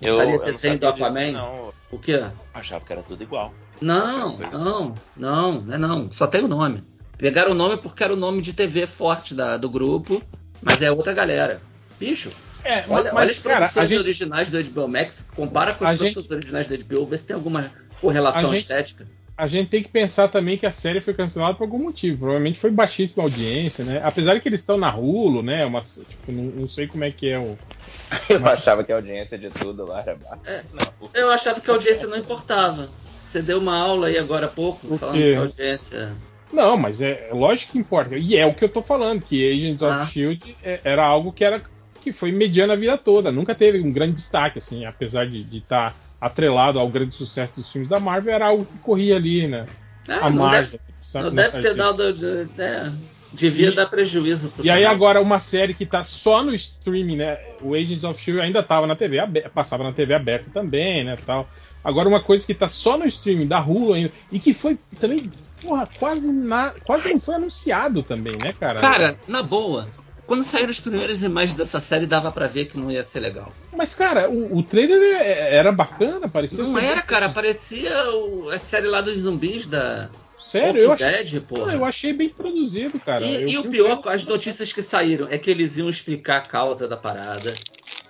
Eu, 0.00 0.16
Faria 0.18 0.38
desenho 0.40 0.78
do 0.78 0.86
sabia 0.86 0.92
disso, 0.92 1.04
Aquaman? 1.04 1.32
não. 1.32 1.72
O 1.90 1.98
quê? 1.98 2.24
Achava 2.52 2.84
que 2.84 2.92
era 2.92 3.02
tudo 3.02 3.22
igual. 3.22 3.52
Não, 3.80 4.38
não, 4.38 4.94
não, 5.16 5.60
não 5.60 5.74
é 5.74 5.78
não. 5.78 6.10
Só 6.12 6.26
tem 6.26 6.42
o 6.42 6.48
nome. 6.48 6.82
Pegaram 7.18 7.52
o 7.52 7.54
nome 7.54 7.76
porque 7.76 8.02
era 8.02 8.12
o 8.12 8.16
nome 8.16 8.40
de 8.42 8.52
TV 8.52 8.86
forte 8.86 9.34
da- 9.34 9.56
do 9.56 9.68
grupo, 9.68 10.22
mas 10.62 10.82
é 10.82 10.90
outra 10.90 11.12
galera. 11.12 11.60
Bicho, 11.98 12.32
É, 12.64 12.84
olha, 12.88 13.12
mas, 13.12 13.22
olha 13.22 13.30
as 13.30 13.38
cara, 13.40 13.56
produções 13.68 13.84
a 13.84 13.88
gente, 13.88 13.98
originais 14.00 14.50
do 14.50 14.58
HBO 14.64 14.88
Max, 14.88 15.24
compara 15.34 15.74
com 15.74 15.84
A 15.84 15.90
as 15.90 15.98
gente- 15.98 16.12
produções 16.14 16.36
originais 16.38 16.68
da 16.68 16.74
HBO, 16.76 17.06
vê 17.06 17.18
se 17.18 17.24
tem 17.26 17.34
alguma 17.36 17.70
correlação 18.00 18.50
A 18.50 18.54
gente- 18.54 18.62
estética. 18.62 19.06
A 19.36 19.46
gente 19.48 19.68
tem 19.68 19.82
que 19.82 19.88
pensar 19.88 20.28
também 20.28 20.56
que 20.56 20.64
a 20.66 20.70
série 20.72 21.00
foi 21.00 21.12
cancelada 21.14 21.54
por 21.54 21.64
algum 21.64 21.78
motivo. 21.82 22.18
Provavelmente 22.18 22.58
foi 22.58 22.70
baixíssima 22.70 23.22
audiência, 23.24 23.84
né? 23.84 24.00
Apesar 24.04 24.34
de 24.34 24.40
que 24.40 24.48
eles 24.48 24.60
estão 24.60 24.76
na 24.78 24.94
Hulu, 24.94 25.42
né? 25.42 25.64
Uma, 25.66 25.80
tipo, 25.80 26.30
não, 26.30 26.44
não 26.44 26.68
sei 26.68 26.86
como 26.86 27.02
é 27.04 27.10
que 27.10 27.28
é 27.28 27.38
o. 27.38 27.58
Eu 28.28 28.40
Mas- 28.40 28.58
achava 28.60 28.84
que 28.84 28.92
a 28.92 28.96
audiência 28.96 29.36
de 29.36 29.50
tudo 29.50 29.84
lá 29.86 30.00
era 30.02 30.14
baixa. 30.16 30.40
É. 30.46 30.62
Não, 30.72 31.10
Eu 31.14 31.30
achava 31.30 31.60
que 31.60 31.70
a 31.70 31.74
audiência 31.74 32.06
não 32.06 32.16
importava. 32.16 32.88
Você 33.26 33.42
deu 33.42 33.58
uma 33.58 33.76
aula 33.76 34.06
aí 34.06 34.18
agora 34.18 34.46
há 34.46 34.50
pouco 34.50 34.96
falando 34.98 35.14
que 35.16 35.34
a 35.34 35.40
audiência. 35.40 36.12
Não, 36.52 36.76
mas 36.76 37.00
é, 37.02 37.28
é 37.30 37.34
lógico 37.34 37.72
que 37.72 37.78
importa. 37.78 38.16
E 38.16 38.36
é 38.36 38.46
o 38.46 38.54
que 38.54 38.62
eu 38.64 38.68
tô 38.68 38.80
falando, 38.82 39.22
que 39.22 39.50
Agents 39.50 39.82
Ah. 39.82 40.02
of 40.02 40.12
Shield 40.12 40.56
é- 40.62 40.80
era 40.84 41.04
algo 41.04 41.32
que 41.32 41.42
era 41.44 41.60
que 42.00 42.12
foi 42.12 42.30
mediano 42.30 42.72
a 42.72 42.76
vida 42.76 42.96
toda. 42.98 43.32
Nunca 43.32 43.54
teve 43.54 43.80
um 43.80 43.90
grande 43.90 44.12
destaque, 44.16 44.58
assim, 44.58 44.84
apesar 44.84 45.26
de 45.26 45.40
estar 45.56 45.96
atrelado 46.24 46.78
ao 46.78 46.88
grande 46.88 47.14
sucesso 47.14 47.56
dos 47.56 47.70
filmes 47.70 47.88
da 47.88 48.00
Marvel, 48.00 48.34
era 48.34 48.46
algo 48.46 48.64
que 48.64 48.78
corria 48.78 49.16
ali, 49.16 49.46
né? 49.46 49.66
Ah, 50.08 50.26
a 50.26 50.30
não 50.30 50.44
margem. 50.44 50.70
deve, 50.72 50.80
sabe, 51.02 51.24
não 51.26 51.34
deve 51.34 51.60
ter 51.62 51.74
dado. 51.74 52.12
de- 52.12 52.60
é, 52.62 52.92
devia 53.32 53.68
E- 53.68 53.74
dar 53.74 53.86
prejuízo 53.86 54.48
pro 54.50 54.64
E 54.64 54.70
aí 54.70 54.84
agora 54.86 55.20
uma 55.20 55.40
série 55.40 55.74
que 55.74 55.84
tá 55.84 56.02
só 56.04 56.42
no 56.42 56.54
streaming, 56.54 57.16
né? 57.16 57.38
O 57.60 57.74
Agents 57.74 58.04
of 58.04 58.20
Shield 58.22 58.40
ainda 58.40 58.62
tava 58.62 58.86
na 58.86 58.96
TV 58.96 59.18
aberta, 59.18 59.50
passava 59.50 59.84
na 59.84 59.92
TV 59.92 60.14
aberta 60.14 60.50
também, 60.50 61.04
né, 61.04 61.16
tal. 61.26 61.46
Agora 61.82 62.08
uma 62.08 62.20
coisa 62.20 62.44
que 62.46 62.54
tá 62.54 62.68
só 62.68 62.96
no 62.96 63.06
streaming 63.06 63.46
da 63.46 63.60
Hulu 63.60 63.92
ainda 63.92 64.10
e 64.32 64.38
que 64.38 64.54
foi 64.54 64.78
também, 64.98 65.20
porra, 65.62 65.86
quase 65.98 66.32
na, 66.32 66.70
quase 66.84 67.10
não 67.10 67.20
foi 67.20 67.34
anunciado 67.34 68.02
também, 68.02 68.36
né, 68.38 68.54
cara? 68.58 68.80
Cara, 68.80 69.18
na 69.28 69.42
boa, 69.42 69.86
quando 70.26 70.42
saíram 70.42 70.70
as 70.70 70.80
primeiras 70.80 71.22
imagens 71.22 71.54
dessa 71.54 71.80
série, 71.80 72.06
dava 72.06 72.30
pra 72.32 72.46
ver 72.46 72.66
que 72.66 72.78
não 72.78 72.90
ia 72.90 73.02
ser 73.04 73.20
legal. 73.20 73.52
Mas 73.76 73.94
cara, 73.94 74.28
o, 74.30 74.58
o 74.58 74.62
trailer 74.62 75.00
é- 75.02 75.54
era 75.56 75.70
bacana, 75.72 76.28
parecia 76.28 76.62
Não 76.64 76.78
era, 76.78 77.02
cara, 77.02 77.28
parecia 77.28 77.92
o- 78.10 78.50
a 78.50 78.58
série 78.58 78.86
lá 78.86 79.00
dos 79.00 79.18
zumbis 79.18 79.66
da 79.66 80.08
Sério, 80.38 80.82
eu 80.82 80.92
achei, 80.92 81.06
Dead, 81.10 81.40
porra. 81.42 81.72
eu 81.72 81.84
achei 81.84 82.12
bem 82.12 82.28
produzido, 82.28 83.00
cara. 83.00 83.24
E, 83.24 83.42
Eu 83.44 83.48
e 83.48 83.58
o 83.58 83.70
pior, 83.70 83.96
trailer- 83.96 84.08
as 84.16 84.24
notícias 84.26 84.72
que 84.72 84.82
saíram 84.82 85.26
é 85.30 85.38
que 85.38 85.50
eles 85.50 85.76
iam 85.78 85.88
explicar 85.88 86.36
a 86.38 86.40
causa 86.42 86.86
da 86.86 86.96
parada. 86.96 87.54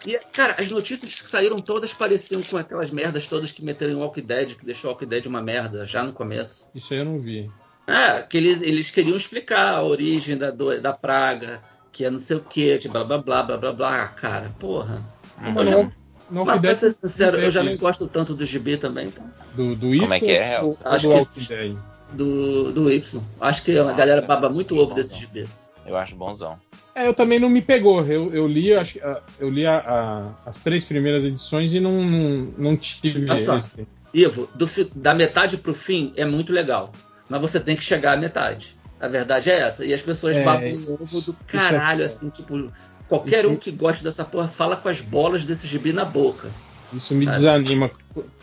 E, 0.06 0.18
cara, 0.32 0.56
as 0.58 0.70
notícias 0.70 1.20
que 1.22 1.28
saíram 1.28 1.58
todas 1.60 1.92
pareciam 1.94 2.42
com 2.42 2.56
aquelas 2.58 2.90
merdas 2.90 3.26
todas 3.26 3.50
que 3.52 3.64
meteram 3.64 3.92
em 3.92 3.96
Walking 3.96 4.22
Dead, 4.26 4.54
que 4.56 4.64
deixou 4.66 4.90
o 4.90 4.92
Walking 4.92 5.06
Dead 5.06 5.26
uma 5.26 5.40
merda 5.40 5.86
já 5.86 6.02
no 6.02 6.12
começo. 6.12 6.66
Isso 6.74 6.92
aí 6.92 6.98
eu 7.00 7.04
não 7.06 7.20
vi. 7.20 7.50
É, 7.86 8.22
que 8.22 8.36
eles, 8.36 8.60
eles 8.62 8.90
queriam 8.90 9.16
explicar 9.16 9.74
a 9.74 9.82
origem 9.82 10.36
da, 10.36 10.50
do- 10.50 10.80
da 10.80 10.92
praga, 10.92 11.62
que 11.94 12.04
é 12.04 12.10
não 12.10 12.18
sei 12.18 12.36
o 12.36 12.40
que, 12.40 12.76
de 12.76 12.88
blá 12.88 13.04
blá 13.04 13.18
blá 13.18 13.42
blá 13.44 13.56
blá 13.56 13.72
blá. 13.72 14.08
Cara, 14.08 14.52
porra. 14.58 15.00
Mas 15.40 15.56
Eu 15.56 15.64
já- 15.66 15.76
não, 15.76 15.92
não 16.30 16.44
Mas 16.44 16.60
pra 16.60 16.74
ser 16.74 16.90
sincero, 16.90 17.38
eu 17.40 17.50
já 17.50 17.62
não 17.62 17.76
gosto 17.76 18.08
tanto 18.08 18.34
do 18.34 18.44
GB 18.44 18.76
também, 18.78 19.06
então. 19.06 19.24
do, 19.54 19.76
do 19.76 19.96
Como 19.98 20.12
é 20.12 20.18
que 20.18 20.30
é, 20.30 20.56
Helson? 20.56 20.82
Acho 20.84 21.08
do 21.08 21.26
que-? 21.26 21.76
Do, 22.12 22.72
do 22.72 22.90
Y. 22.90 23.20
Acho 23.40 23.62
que 23.62 23.78
a 23.78 23.84
Nossa, 23.84 23.96
galera 23.96 24.20
baba 24.22 24.48
muito 24.50 24.76
ovo 24.76 24.94
desse. 24.94 25.16
GB. 25.20 25.46
Eu 25.86 25.96
acho 25.96 26.16
bonzão. 26.16 26.58
É, 26.94 27.06
eu 27.06 27.14
também 27.14 27.38
não 27.38 27.48
me 27.48 27.60
pegou. 27.62 28.04
Eu, 28.04 28.32
eu 28.32 28.46
li, 28.46 28.70
eu 28.70 28.80
acho, 28.80 28.98
ah, 29.04 29.20
eu 29.38 29.48
li 29.50 29.64
a- 29.66 29.78
a- 29.78 30.48
as 30.50 30.62
três 30.62 30.84
primeiras 30.84 31.24
edições 31.24 31.72
e 31.72 31.78
não, 31.80 32.02
não, 32.04 32.54
não 32.58 32.76
tive 32.76 33.28
Olha 33.30 33.40
só. 33.40 33.58
esse. 33.58 33.86
Ivo, 34.12 34.48
do 34.54 34.66
da 34.94 35.12
metade 35.14 35.56
pro 35.58 35.74
fim 35.74 36.12
é 36.16 36.24
muito 36.24 36.52
legal. 36.52 36.92
Mas 37.28 37.40
você 37.40 37.58
tem 37.60 37.74
que 37.76 37.82
chegar 37.82 38.12
à 38.12 38.16
metade. 38.16 38.76
A 39.04 39.08
verdade 39.08 39.50
é 39.50 39.60
essa. 39.60 39.84
E 39.84 39.92
as 39.92 40.02
pessoas 40.02 40.36
É, 40.36 40.42
babam 40.44 40.70
o 40.72 40.94
ovo 40.94 41.20
do 41.20 41.32
é 41.32 41.52
caralho, 41.52 41.98
foda. 41.98 42.06
assim, 42.06 42.28
tipo. 42.30 42.72
Qualquer 43.08 43.40
Isso- 43.44 43.50
um 43.50 43.56
que 43.56 43.70
goste 43.70 44.02
dessa 44.02 44.24
porra 44.24 44.48
fala 44.48 44.76
com 44.76 44.88
as 44.88 45.00
bolas 45.02 45.44
desse 45.44 45.66
gibi 45.66 45.92
na 45.92 46.04
boca. 46.06 46.48
Isso 46.92 47.14
me 47.14 47.28
Ah. 47.28 47.32
desanima. 47.32 47.90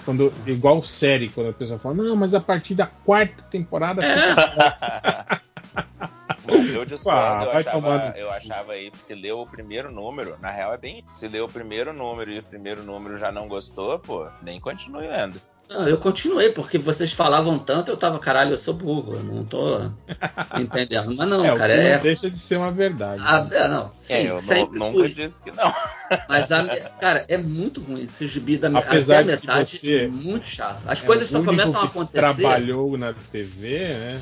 Quando, 0.06 0.32
igual 0.46 0.84
série, 0.84 1.30
quando 1.30 1.50
a 1.50 1.54
pessoa 1.54 1.80
fala, 1.80 1.96
não, 1.96 2.16
mas 2.16 2.36
a 2.36 2.40
partir 2.42 2.76
da 2.76 2.86
quarta 2.86 3.42
temporada. 3.44 4.04
É. 4.06 5.40
Bom, 6.46 6.54
eu 6.76 6.86
discordo, 6.86 7.20
Ah, 7.20 7.44
eu, 7.46 7.52
vai 7.54 7.62
achava, 7.64 8.14
eu 8.18 8.32
achava 8.32 8.74
aí 8.74 8.92
que 8.92 9.02
se 9.02 9.16
leu 9.16 9.40
o 9.40 9.46
primeiro 9.48 9.92
número, 9.92 10.38
na 10.42 10.52
real 10.52 10.74
é 10.74 10.78
bem. 10.78 11.04
Se 11.12 11.28
leu 11.28 11.46
o 11.46 11.50
primeiro 11.50 11.94
número 11.94 12.32
e 12.32 12.40
o 12.40 12.44
primeiro 12.44 12.84
número 12.84 13.18
já 13.18 13.32
não 13.32 13.48
gostou, 13.48 13.98
pô, 14.00 14.28
nem 14.44 14.60
continue 14.60 15.08
lendo. 15.08 15.42
Não, 15.74 15.88
eu 15.88 15.98
continuei, 15.98 16.52
porque 16.52 16.78
vocês 16.78 17.14
falavam 17.14 17.58
tanto, 17.58 17.90
eu 17.92 17.96
tava, 17.96 18.20
caralho, 18.20 18.52
eu 18.52 18.58
sou 18.58 18.74
burro, 18.74 19.14
eu 19.16 19.24
não 19.24 19.46
tô 19.46 19.80
entendendo. 20.60 21.16
Mas 21.16 21.30
não, 21.30 21.46
é, 21.48 21.56
cara, 21.56 21.72
é. 21.74 21.96
não 21.96 22.02
deixa 22.04 22.30
de 22.30 22.38
ser 22.38 22.58
uma 22.58 22.72
verdade. 22.72 23.24
A, 23.26 23.48
é, 23.52 23.68
não, 23.70 23.88
sim, 23.88 24.14
É, 24.16 24.32
eu 24.32 24.38
sempre 24.38 24.78
nu- 24.78 24.86
nunca 24.88 25.00
fui. 25.00 25.14
disse 25.14 25.42
que 25.42 25.50
não. 25.52 25.74
Mas, 26.28 26.52
a, 26.52 26.66
cara, 27.00 27.24
é 27.30 27.38
muito 27.38 27.80
ruim 27.82 28.04
esse 28.04 28.28
gibi 28.28 28.58
da 28.58 28.68
Apesar 28.68 29.20
até 29.22 29.24
a 29.34 29.38
metade. 29.38 29.78
você 29.78 29.96
é 30.00 30.08
muito 30.10 30.50
chato. 30.50 30.84
As 30.86 31.02
É 31.02 31.06
coisas 31.06 31.30
só 31.30 31.42
começam 31.42 31.78
a 31.78 31.84
que 31.84 31.88
acontecer. 31.88 32.18
Trabalhou 32.20 32.98
na 32.98 33.14
TV, 33.14 33.78
né? 33.80 34.22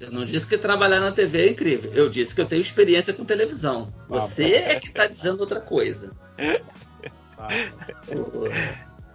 Eu 0.00 0.10
não 0.10 0.24
disse 0.24 0.48
que 0.48 0.58
trabalhar 0.58 0.98
na 0.98 1.12
TV 1.12 1.46
é 1.46 1.50
incrível. 1.50 1.92
Eu 1.94 2.10
disse 2.10 2.34
que 2.34 2.40
eu 2.40 2.46
tenho 2.46 2.60
experiência 2.60 3.14
com 3.14 3.24
televisão. 3.24 3.92
Você 4.08 4.52
é 4.54 4.80
que 4.80 4.90
tá 4.90 5.06
dizendo 5.06 5.38
outra 5.40 5.60
coisa. 5.60 6.10
Ah, 7.38 7.48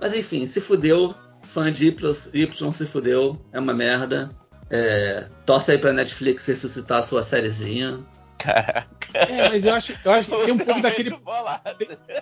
Mas 0.02 0.14
enfim, 0.16 0.46
se 0.46 0.60
fudeu. 0.60 1.14
Fã 1.44 1.72
de 1.72 1.88
Y, 1.90 2.74
se 2.74 2.86
fudeu. 2.88 3.40
É 3.54 3.60
uma 3.60 3.74
merda. 3.74 4.32
É, 4.70 5.26
torce 5.46 5.72
aí 5.72 5.78
pra 5.78 5.92
Netflix 5.94 6.46
ressuscitar 6.48 7.00
a 7.00 7.02
sua 7.02 7.24
sériezinha. 7.24 8.00
É, 9.14 9.50
mas 9.50 9.66
eu 9.66 9.74
acho, 9.76 9.94
eu 10.04 10.12
acho 10.12 10.30
que 10.30 10.46
tem 10.46 10.54
um 10.54 10.58
pouco 10.58 10.82
daquele 10.82 11.10
Muito 11.12 11.24
bolado. 11.24 11.76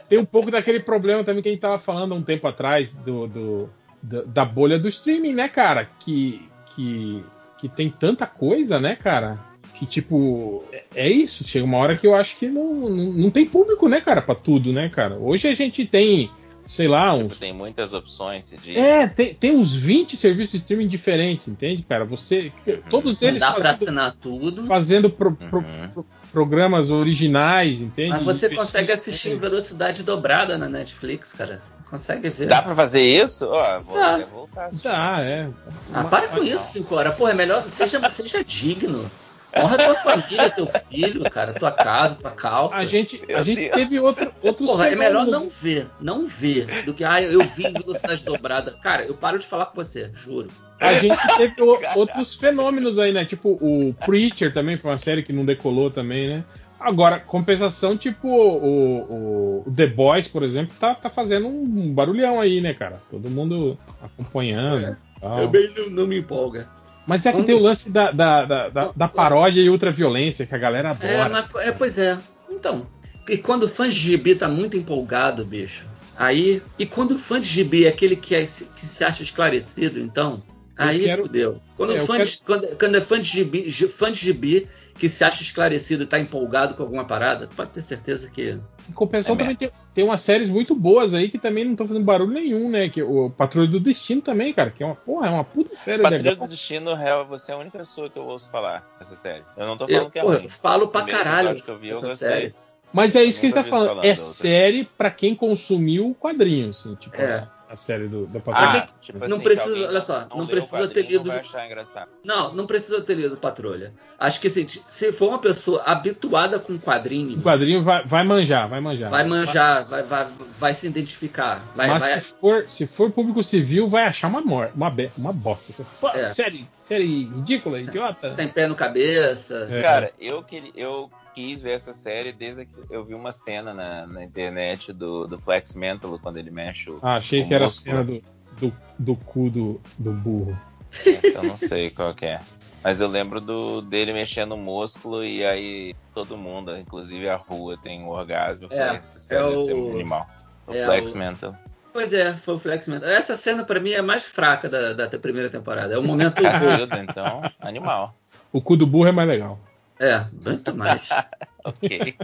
tem 0.09 0.19
um 0.19 0.25
pouco 0.25 0.51
daquele 0.51 0.79
problema 0.79 1.23
também 1.23 1.41
que 1.43 1.49
a 1.49 1.51
gente 1.51 1.61
tava 1.61 1.77
falando 1.79 2.13
há 2.13 2.17
um 2.17 2.21
tempo 2.23 2.47
atrás 2.47 2.95
do, 2.95 3.27
do- 3.27 3.69
da, 4.01 4.21
da 4.23 4.45
bolha 4.45 4.79
do 4.79 4.89
streaming, 4.89 5.33
né, 5.33 5.47
cara? 5.47 5.85
Que, 5.99 6.49
que, 6.75 7.23
que 7.59 7.69
tem 7.69 7.89
tanta 7.89 8.25
coisa, 8.25 8.79
né, 8.79 8.95
cara? 8.95 9.39
Que 9.75 9.85
tipo, 9.85 10.63
é, 10.71 10.83
é 10.95 11.09
isso. 11.09 11.43
Chega 11.47 11.63
uma 11.65 11.77
hora 11.77 11.95
que 11.95 12.07
eu 12.07 12.15
acho 12.15 12.35
que 12.37 12.47
não, 12.49 12.73
não, 12.89 13.13
não 13.13 13.29
tem 13.29 13.45
público, 13.45 13.87
né, 13.87 14.01
cara, 14.01 14.21
pra 14.21 14.35
tudo, 14.35 14.73
né, 14.73 14.89
cara? 14.89 15.15
Hoje 15.17 15.47
a 15.47 15.53
gente 15.53 15.85
tem, 15.85 16.31
sei 16.71 16.87
lá, 16.87 17.13
Tipo, 17.13 17.25
uns. 17.25 17.39
tem 17.39 17.51
muitas 17.51 17.93
opções, 17.95 18.53
diz. 18.63 18.77
É, 18.77 19.07
tem, 19.07 19.33
tem 19.33 19.55
uns 19.57 19.73
20 19.73 20.15
serviços 20.15 20.51
de 20.51 20.57
streaming 20.57 20.87
diferentes, 20.87 21.47
entende, 21.47 21.81
cara? 21.81 22.05
Você. 22.05 22.51
Todos 22.91 23.19
Não 23.21 23.27
eles 23.27 23.39
dá 23.39 23.51
pra 23.51 23.63
fazendo, 23.63 23.73
assinar 23.87 24.15
tudo. 24.21 24.67
fazendo 24.67 25.09
pro- 25.09 25.35
pro- 25.35 25.59
Uhum. 25.59 25.89
pro- 25.91 26.05
programas 26.31 26.91
originais, 26.91 27.81
entende? 27.81 28.11
Mas 28.11 28.21
você 28.23 28.45
Investindo- 28.45 28.59
consegue 28.59 28.91
assistir 28.91 29.29
em 29.29 29.39
velocidade 29.39 30.03
dobrada 30.03 30.59
na 30.59 30.69
Netflix, 30.69 31.33
cara. 31.33 31.59
Você 31.59 31.73
consegue 31.89 32.29
ver. 32.29 32.45
Dá 32.47 32.61
pra 32.61 32.75
fazer 32.75 33.01
isso? 33.01 33.47
Ó, 33.47 33.79
vou 33.81 33.95
Dá. 33.97 34.17
voltar. 34.31 34.69
Dá, 34.83 35.21
é. 35.21 35.47
Ah, 35.91 36.03
para 36.03 36.27
com 36.27 36.43
isso, 36.43 36.71
cinco 36.71 36.93
horas. 36.93 37.15
Porra, 37.15 37.31
é 37.31 37.33
melhor. 37.33 37.63
Seja, 37.73 37.99
seja 38.11 38.43
digno. 38.43 39.09
Honra 39.57 39.77
tua 39.77 39.95
família, 39.95 40.49
teu 40.51 40.67
filho, 40.67 41.29
cara, 41.29 41.53
tua 41.53 41.71
casa, 41.71 42.15
tua 42.15 42.31
calça. 42.31 42.75
A 42.77 42.85
gente, 42.85 43.19
a 43.33 43.41
gente 43.41 43.69
teve 43.69 43.99
outro, 43.99 44.31
outros 44.43 44.69
Porra, 44.69 44.87
é 44.89 44.95
melhor 44.95 45.25
não 45.25 45.49
ver, 45.49 45.89
não 45.99 46.27
ver, 46.27 46.83
do 46.85 46.93
que, 46.93 47.03
ah, 47.03 47.21
eu 47.21 47.41
vi 47.43 47.65
em 47.67 47.73
velocidade 47.73 48.23
dobrada. 48.23 48.71
Cara, 48.81 49.03
eu 49.03 49.15
paro 49.15 49.39
de 49.39 49.47
falar 49.47 49.65
com 49.67 49.75
você, 49.75 50.11
juro. 50.13 50.49
A 50.79 50.93
gente 50.93 51.17
teve 51.35 51.61
o- 51.61 51.77
outros 51.95 52.35
fenômenos 52.35 52.97
aí, 52.99 53.11
né? 53.11 53.25
Tipo, 53.25 53.57
o 53.61 53.93
Preacher 54.05 54.53
também 54.53 54.77
foi 54.77 54.91
uma 54.91 54.97
série 54.97 55.23
que 55.23 55.33
não 55.33 55.43
decolou 55.45 55.89
também, 55.89 56.29
né? 56.29 56.45
Agora, 56.79 57.19
compensação, 57.19 57.97
tipo, 57.97 58.29
o, 58.29 59.63
o- 59.63 59.63
o 59.67 59.71
The 59.75 59.87
Boys, 59.87 60.29
por 60.29 60.43
exemplo, 60.43 60.73
tá, 60.79 60.95
tá 60.95 61.09
fazendo 61.09 61.47
um 61.49 61.93
barulhão 61.93 62.39
aí, 62.39 62.61
né, 62.61 62.73
cara? 62.73 63.01
Todo 63.11 63.29
mundo 63.29 63.77
acompanhando. 64.01 64.95
tal. 65.19 65.35
Também 65.37 65.69
não, 65.75 65.89
não 65.89 66.07
me 66.07 66.19
empolga. 66.19 66.69
Mas 67.09 67.25
é 67.25 67.33
que 67.33 67.43
tem 67.43 67.55
o 67.55 67.59
lance 67.59 67.91
da, 67.91 68.11
da, 68.11 68.45
da, 68.45 68.69
da- 68.69 68.91
da 68.95 69.07
paródia 69.07 69.61
e 69.61 69.69
ultraviolência, 69.69 70.45
que 70.45 70.53
a 70.53 70.57
galera 70.57 70.95
É, 71.01 71.21
adora. 71.21 71.29
mas, 71.53 71.65
é, 71.65 71.71
pois 71.71 71.97
é. 71.97 72.17
Então, 72.49 72.87
e 73.27 73.37
quando 73.37 73.63
o 73.63 73.67
fã 73.67 73.89
de 73.89 73.95
gibi 73.95 74.35
tá 74.35 74.47
muito 74.47 74.77
empolgado, 74.77 75.43
bicho, 75.45 75.85
aí. 76.15 76.61
E 76.77 76.85
quando 76.85 77.11
o 77.15 77.19
fã 77.19 77.39
de 77.41 77.47
gibi 77.47 77.85
é 77.85 77.89
aquele 77.89 78.15
que, 78.15 78.35
é- 78.35 78.45
que 78.45 78.85
se 78.85 79.03
acha 79.03 79.23
esclarecido, 79.23 79.99
então. 79.99 80.41
Aí 80.87 81.03
quero- 81.03 81.23
fudeu. 81.23 81.61
Quando, 81.75 81.93
É, 81.93 81.97
eu 81.97 82.05
fã 82.05 82.17
quero- 82.17 82.29
de, 82.29 82.37
quando, 82.45 82.77
quando 82.77 82.95
é 82.95 83.01
fã 83.01 83.19
de, 83.19 83.27
gibi, 83.27 83.69
gi- 83.69 83.87
fã 83.87 84.11
de 84.11 84.17
gibi 84.19 84.67
que 84.97 85.07
se 85.09 85.23
acha 85.23 85.41
esclarecido 85.43 86.03
e 86.03 86.07
tá 86.07 86.19
empolgado 86.19 86.73
com 86.73 86.83
alguma 86.83 87.05
parada, 87.05 87.47
pode 87.55 87.69
ter 87.71 87.81
certeza 87.81 88.29
que. 88.31 88.57
Em 88.89 88.91
compensação, 88.93 89.35
É 89.35 89.37
também 89.37 89.55
tem, 89.55 89.71
tem 89.93 90.03
umas 90.03 90.21
séries 90.21 90.49
muito 90.49 90.73
boas 90.75 91.13
aí 91.13 91.29
que 91.29 91.37
também 91.37 91.63
não 91.65 91.73
estão 91.73 91.87
fazendo 91.87 92.03
barulho 92.05 92.31
nenhum, 92.31 92.69
né? 92.69 92.89
Que 92.89 93.03
o 93.03 93.29
Patrulha 93.29 93.67
do 93.67 93.79
Destino 93.79 94.21
também, 94.21 94.53
cara, 94.53 94.71
que 94.71 94.81
é 94.81 94.85
uma 94.85 94.95
porra, 94.95 95.27
é 95.27 95.29
uma 95.29 95.43
puta 95.43 95.75
série 95.75 96.01
Patrulha 96.01 96.31
legal. 96.31 96.47
do 96.47 96.51
Destino, 96.51 96.93
real, 96.95 97.25
você 97.27 97.51
é 97.51 97.55
a 97.55 97.57
única 97.57 97.77
pessoa 97.77 98.09
que 98.09 98.17
eu 98.17 98.23
ouço 98.23 98.49
falar 98.49 98.85
dessa 98.99 99.15
série. 99.15 99.43
Eu 99.57 99.67
não 99.67 99.77
tô 99.77 99.85
Eu, 99.85 99.95
falando 99.95 100.11
que 100.11 100.19
é 100.19 100.21
porra, 100.21 100.35
ruim. 100.35 100.43
eu 100.45 100.49
falo 100.49 100.87
pra 100.87 101.01
Primeiro 101.03 101.23
caralho 101.25 101.61
que 101.61 101.69
eu 101.69 101.77
vi, 101.77 101.89
eu 101.89 101.97
essa 101.97 102.07
gostei. 102.07 102.27
série. 102.29 102.55
Mas 102.91 103.15
é 103.15 103.23
isso 103.23 103.39
que 103.39 103.45
ele 103.45 103.53
tá 103.53 103.63
falando. 103.63 103.87
falando 103.89 104.05
É 104.05 104.15
série 104.15 104.89
pra 104.97 105.11
quem 105.11 105.35
consumiu 105.35 106.09
o 106.09 106.15
quadrinho, 106.15 106.69
assim, 106.71 106.95
tipo 106.95 107.15
É. 107.21 107.35
a, 107.35 107.47
a 107.69 107.75
série 107.75 108.07
do, 108.07 108.25
do 108.25 108.39
Ah, 108.39 108.41
Patrulha. 108.41 108.85
tipo 108.99 109.19
não 109.19 109.27
assim, 109.27 109.39
precisa- 109.43 109.87
olha 109.87 110.01
só, 110.01 110.21
não 110.29 110.37
leu 110.37 110.45
o 110.45 110.47
precisa 110.49 110.87
ter 110.87 111.03
lido- 111.03 111.25
Vai 111.29 111.39
achar 111.39 111.65
engraçado. 111.67 112.09
Não, 112.25 112.53
não 112.53 112.65
precisa 112.65 112.99
ter 113.01 113.13
lido 113.15 113.37
Patrulha. 113.37 113.93
Acho 114.17 114.41
que 114.41 114.47
assim, 114.47 114.67
se 114.67 115.11
for 115.13 115.29
uma 115.29 115.39
pessoa 115.39 115.83
habituada 115.85 116.57
com 116.59 116.77
quadrinho, 116.79 117.37
O 117.37 117.41
quadrinho 117.43 117.83
vai, 117.83 118.03
vai 118.05 118.23
manjar, 118.23 118.67
vai 118.67 118.79
manjar. 118.81 119.09
vai 119.11 119.23
manjar, 119.23 119.85
vai, 119.85 120.01
vai, 120.03 120.27
vai 120.59 120.73
se 120.73 120.87
identificar. 120.87 121.61
Vai, 121.75 121.87
Mas 121.87 121.99
vai- 122.01 122.19
se, 122.19 122.33
for, 122.39 122.65
se 122.69 122.87
for 122.87 123.11
público 123.11 123.43
civil, 123.43 123.87
vai 123.87 124.03
achar 124.05 124.27
uma, 124.27 124.41
mor 124.41 124.71
uma, 124.75 124.89
be- 124.89 125.11
uma 125.17 125.31
bosta. 125.31 125.71
Você, 125.71 125.85
pô, 126.01 126.09
É. 126.09 126.29
série, 126.29 126.67
série 126.81 127.05
ridícula, 127.25 127.79
idiota. 127.79 128.31
sem 128.31 128.47
pé 128.47 128.67
no 128.67 128.75
cabeça. 128.75 129.67
É. 129.69 129.81
Cara, 129.81 130.11
eu, 130.19 130.41
queria, 130.43 130.71
eu 130.75 131.09
quis 131.33 131.61
ver 131.61 131.71
essa 131.71 131.93
série 131.93 132.31
desde 132.31 132.65
que 132.65 132.79
eu 132.89 133.03
vi 133.03 133.13
uma 133.13 133.31
cena 133.31 133.73
na, 133.73 134.05
na 134.07 134.23
internet 134.23 134.91
do, 134.93 135.27
do 135.27 135.39
Flex 135.39 135.73
Mental 135.73 136.17
quando 136.21 136.37
ele 136.37 136.51
mexe 136.51 136.89
o. 136.89 136.97
Ah, 137.01 137.15
achei 137.17 137.43
o 137.43 137.47
que 137.47 137.53
era 137.53 137.67
a 137.67 137.69
cena 137.69 138.03
do, 138.03 138.21
do, 138.59 138.73
do 138.97 139.15
cu 139.15 139.49
do, 139.49 139.81
do 139.97 140.11
burro. 140.11 140.57
Essa 141.05 141.39
eu 141.39 141.43
não 141.43 141.57
sei 141.57 141.89
qual 141.91 142.13
que 142.13 142.25
é. 142.25 142.39
Mas 142.83 143.01
eu 143.01 143.07
lembro 143.07 143.41
do, 143.41 143.81
dele 143.81 144.13
mexendo 144.13 144.53
o 144.53 144.57
músculo 144.57 145.23
e 145.23 145.43
aí 145.45 145.93
todo 146.13 146.37
mundo, 146.37 146.75
inclusive 146.77 147.27
a 147.27 147.35
rua, 147.35 147.77
tem 147.81 148.01
um 148.01 148.07
orgasmo. 148.09 148.67
É, 148.71 148.85
falei, 148.85 148.99
essa 148.99 149.19
série 149.19 149.41
é 149.41 149.73
o- 149.73 149.91
animal. 149.91 150.27
O 150.65 150.73
é 150.73 150.85
Flex 150.85 151.13
o- 151.13 151.17
Mental. 151.17 151.55
Pois 151.91 152.13
é, 152.13 152.33
foi 152.33 152.53
o 152.53 152.59
Flex 152.59 152.87
Mental. 152.87 153.09
Essa 153.09 153.35
cena 153.35 153.65
pra 153.65 153.79
mim 153.79 153.91
é 153.91 153.99
a 153.99 154.03
mais 154.03 154.23
fraca 154.23 154.69
da, 154.69 154.93
da 154.93 155.19
primeira 155.19 155.49
temporada. 155.49 155.93
É 155.93 155.97
o 155.97 156.03
momento. 156.03 156.39
Cacilda, 156.41 156.99
então, 156.99 157.41
animal. 157.59 158.15
O 158.53 158.61
cu 158.61 158.77
do 158.77 158.87
burro 158.87 159.07
é 159.07 159.11
mais 159.11 159.27
legal. 159.27 159.59
É, 159.99 160.25
muito 160.45 160.75
mais. 160.75 161.09
Ok. 161.65 162.15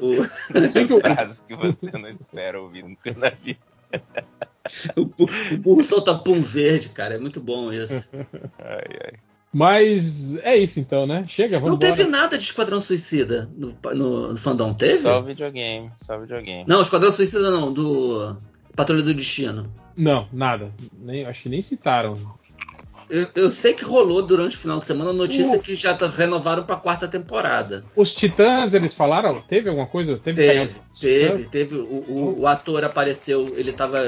O, 0.00 0.22
Frase 1.00 1.42
que 1.44 1.56
você 1.56 1.98
não 1.98 2.08
espera 2.08 2.60
ouvir 2.60 2.84
nunca 2.84 3.12
na 3.14 3.30
vida. 3.30 3.58
o, 4.96 5.06
bu- 5.06 5.28
o 5.52 5.56
burro 5.58 5.82
solta 5.84 6.14
pum 6.14 6.40
verde, 6.40 6.90
cara. 6.90 7.16
É 7.16 7.18
muito 7.18 7.40
bom 7.40 7.72
isso. 7.72 8.10
Ai, 8.60 8.84
ai. 9.04 9.12
Mas 9.52 10.36
é 10.38 10.56
isso 10.56 10.80
então, 10.80 11.04
né? 11.06 11.24
Chega, 11.28 11.58
vamos 11.58 11.72
Não 11.72 11.78
teve 11.78 12.04
nada 12.04 12.38
de 12.38 12.44
Esquadrão 12.44 12.80
Suicida 12.80 13.50
no, 13.56 13.76
no, 13.94 14.28
no 14.28 14.36
fandom, 14.36 14.72
teve? 14.72 15.02
Só 15.02 15.20
videogame, 15.20 15.90
só 16.00 16.18
videogame. 16.18 16.64
Não, 16.66 16.80
Esquadrão 16.80 17.10
Suicida 17.12 17.50
não, 17.50 17.72
do 17.72 18.36
Patrulha 18.74 19.02
do 19.02 19.14
Destino. 19.14 19.70
Não, 19.96 20.28
nada. 20.32 20.72
Nem, 20.98 21.24
acho 21.26 21.42
que 21.42 21.48
nem 21.48 21.60
citaram. 21.62 22.16
Eu, 23.10 23.28
eu 23.34 23.50
sei 23.50 23.74
que 23.74 23.84
rolou 23.84 24.22
durante 24.22 24.56
o 24.56 24.58
final 24.58 24.78
de 24.78 24.84
semana 24.84 25.10
a 25.10 25.14
notícia 25.14 25.58
Uh. 25.58 25.60
que 25.62 25.74
já 25.76 25.94
tá- 25.94 26.06
renovaram 26.06 26.64
pra 26.64 26.76
quarta 26.76 27.06
temporada. 27.06 27.84
Os 27.94 28.14
Titãs, 28.14 28.72
eles 28.74 28.94
falaram? 28.94 29.40
Teve 29.42 29.68
alguma 29.68 29.86
coisa? 29.86 30.18
Teve? 30.22 30.42
Teve, 30.42 30.74
teve, 31.00 31.44
teve. 31.44 31.76
O, 31.76 32.04
o, 32.08 32.40
o 32.40 32.46
ator 32.46 32.84
apareceu, 32.84 33.52
ele 33.56 33.72
tava 33.72 33.98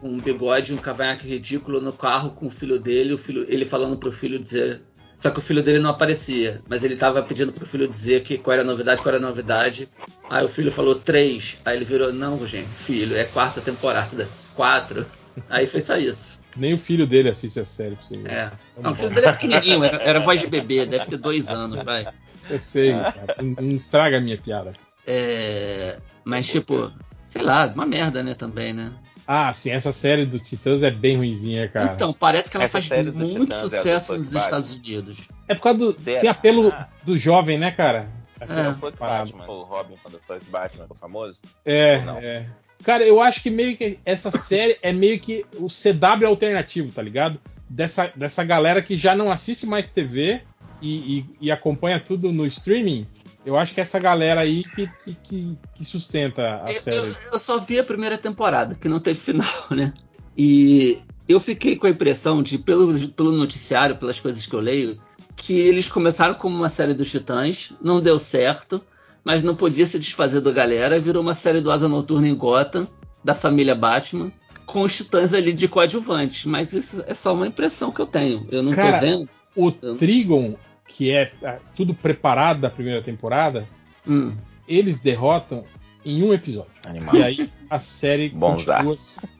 com 0.00 0.08
um 0.08 0.18
bigode, 0.20 0.72
um 0.72 0.76
cavanhaque 0.76 1.26
ridículo 1.28 1.80
no 1.80 1.92
carro 1.92 2.30
com 2.30 2.46
o 2.46 2.50
filho 2.50 2.78
dele, 2.78 3.12
o 3.12 3.18
filho, 3.18 3.44
ele 3.48 3.64
falando 3.64 3.96
pro 3.96 4.12
filho 4.12 4.38
dizer. 4.38 4.82
Só 5.16 5.30
que 5.30 5.38
o 5.40 5.42
filho 5.42 5.62
dele 5.64 5.80
não 5.80 5.90
aparecia, 5.90 6.62
mas 6.68 6.84
ele 6.84 6.94
tava 6.94 7.20
pedindo 7.22 7.52
pro 7.52 7.66
filho 7.66 7.88
dizer 7.88 8.22
que 8.22 8.38
qual 8.38 8.52
era 8.54 8.62
a 8.62 8.64
novidade, 8.64 9.02
qual 9.02 9.12
era 9.12 9.24
a 9.24 9.28
novidade. 9.28 9.88
Aí 10.30 10.44
o 10.44 10.48
filho 10.48 10.70
falou 10.70 10.94
três. 10.94 11.58
Aí 11.64 11.76
ele 11.76 11.84
virou, 11.84 12.12
não, 12.12 12.46
gente, 12.46 12.68
filho, 12.68 13.16
é 13.16 13.24
quarta 13.24 13.60
temporada. 13.60 14.28
Quatro. 14.54 15.04
Aí 15.50 15.66
foi 15.66 15.80
só 15.80 15.96
isso. 15.96 16.37
Nem 16.58 16.74
o 16.74 16.78
filho 16.78 17.06
dele 17.06 17.28
assiste 17.30 17.58
a 17.60 17.64
série 17.64 17.94
pra 17.94 18.04
você 18.04 18.18
ver. 18.18 18.30
É. 18.32 18.52
Não, 18.80 18.92
o 18.92 18.94
filho 18.94 19.10
dele 19.10 19.26
é 19.26 19.32
pequenininho, 19.32 19.84
era, 19.84 19.96
era 20.02 20.20
voz 20.20 20.40
de 20.40 20.46
bebê, 20.48 20.84
deve 20.86 21.06
ter 21.06 21.16
dois 21.16 21.48
anos, 21.48 21.82
vai. 21.82 22.06
Eu 22.50 22.60
sei, 22.60 22.92
cara. 22.92 23.36
Não, 23.40 23.70
estraga 23.72 24.18
a 24.18 24.20
minha 24.20 24.36
piada. 24.38 24.72
É, 25.06 25.98
mas, 26.24 26.46
tipo, 26.48 26.92
sei 27.26 27.42
lá, 27.42 27.66
uma 27.66 27.86
merda, 27.86 28.22
né, 28.22 28.34
também, 28.34 28.72
né? 28.72 28.92
Ah, 29.26 29.52
sim, 29.52 29.70
essa 29.70 29.92
série 29.92 30.24
do 30.24 30.38
Titãs 30.38 30.82
é 30.82 30.90
bem 30.90 31.18
ruimzinha, 31.18 31.68
cara. 31.68 31.92
Então, 31.92 32.14
parece 32.14 32.50
que 32.50 32.56
ela 32.56 32.64
Essa 32.64 32.80
faz 32.80 32.90
muito 33.14 33.44
Titãs 33.44 33.58
é 33.72 33.76
sucesso 33.76 34.12
Bugs 34.14 34.32
nos. 34.32 34.42
Estados 34.42 34.74
Unidos. 34.74 35.28
É 35.46 35.54
por 35.54 35.60
causa 35.62 35.78
do. 35.78 35.92
Tem 35.92 36.28
apelo 36.28 36.68
Ah. 36.74 36.88
do 37.04 37.16
jovem, 37.18 37.58
né, 37.58 37.70
cara? 37.70 38.10
É. 38.40 38.68
O 38.70 38.92
Parado. 38.92 39.32
Batman, 39.32 39.52
o 39.52 39.62
Robin 39.64 39.96
quando 40.02 40.14
o 40.14 40.20
Fuck 40.26 40.44
Batman 40.50 40.82
ficou 40.84 40.96
famoso. 40.96 41.38
É, 41.64 41.98
Não. 42.00 42.16
é. 42.18 42.46
Cara, 42.84 43.04
eu 43.06 43.20
acho 43.20 43.42
que 43.42 43.50
meio 43.50 43.76
que 43.76 43.98
essa 44.04 44.30
série 44.36 44.78
é 44.82 44.92
meio 44.92 45.18
que 45.20 45.44
o 45.56 45.66
CW 45.68 46.26
alternativo, 46.26 46.90
tá 46.92 47.02
ligado? 47.02 47.40
Dessa, 47.68 48.10
dessa 48.16 48.42
galera 48.44 48.80
que 48.80 48.96
já 48.96 49.14
não 49.14 49.30
assiste 49.30 49.66
mais 49.66 49.88
TV 49.88 50.40
e, 50.80 51.18
e- 51.18 51.24
e 51.42 51.50
acompanha 51.50 52.00
tudo 52.00 52.32
no 52.32 52.46
streaming. 52.46 53.06
Eu 53.44 53.56
acho 53.56 53.74
que 53.74 53.80
é 53.80 53.82
essa 53.82 53.98
galera 53.98 54.40
aí 54.40 54.64
que, 54.64 54.88
que, 55.04 55.58
que, 55.74 55.84
sustenta 55.84 56.62
a 56.64 56.72
Eu, 56.72 56.80
série. 56.80 56.96
eu- 57.08 57.16
eu 57.32 57.38
só 57.38 57.58
vi 57.58 57.78
a 57.78 57.84
primeira 57.84 58.16
temporada, 58.18 58.74
que 58.74 58.88
não 58.88 59.00
teve 59.00 59.18
final, 59.20 59.46
né? 59.70 59.92
E 60.36 60.98
eu 61.28 61.40
fiquei 61.40 61.76
com 61.76 61.86
a 61.86 61.90
impressão 61.90 62.42
de, 62.42 62.58
pelo, 62.58 62.96
pelo 63.10 63.32
noticiário, 63.32 63.96
pelas 63.96 64.20
coisas 64.20 64.46
que 64.46 64.54
eu 64.54 64.60
leio, 64.60 64.98
que 65.36 65.58
eles 65.58 65.88
começaram 65.88 66.34
como 66.34 66.56
uma 66.56 66.68
série 66.68 66.94
dos 66.94 67.10
Titãs, 67.10 67.72
não 67.82 68.00
deu 68.00 68.18
certo, 68.18 68.82
mas 69.28 69.42
não 69.42 69.54
podia 69.54 69.84
se 69.84 69.98
desfazer 69.98 70.40
da 70.40 70.50
galera, 70.50 70.98
virou 70.98 71.22
uma 71.22 71.34
série 71.34 71.60
do 71.60 71.70
Asa 71.70 71.86
Noturna 71.86 72.26
em 72.26 72.34
Gotham, 72.34 72.88
da 73.22 73.34
família 73.34 73.74
Batman, 73.74 74.32
com 74.64 74.80
os 74.80 74.96
Titãs 74.96 75.34
ali 75.34 75.52
de 75.52 75.68
coadjuvantes. 75.68 76.46
Mas 76.46 76.72
isso 76.72 77.04
é 77.06 77.12
só 77.12 77.34
uma 77.34 77.46
impressão 77.46 77.92
que 77.92 78.00
eu 78.00 78.06
tenho. 78.06 78.48
Eu 78.50 78.62
não 78.62 78.72
Cara, 78.72 78.98
tô 78.98 79.04
vendo. 79.04 79.28
O 79.54 79.70
Trigon, 79.70 80.54
que 80.88 81.10
é 81.10 81.30
ah, 81.44 81.58
tudo 81.76 81.92
preparado 81.92 82.62
da 82.62 82.70
primeira 82.70 83.02
temporada, 83.02 83.68
Hum. 84.06 84.34
eles 84.66 85.02
derrotam 85.02 85.62
em 86.02 86.22
um 86.22 86.32
episódio. 86.32 86.72
Animal. 86.82 87.14
E 87.16 87.22
aí 87.22 87.52
a 87.68 87.78
série 87.78 88.30
Bons 88.32 88.64
continua 88.64 88.96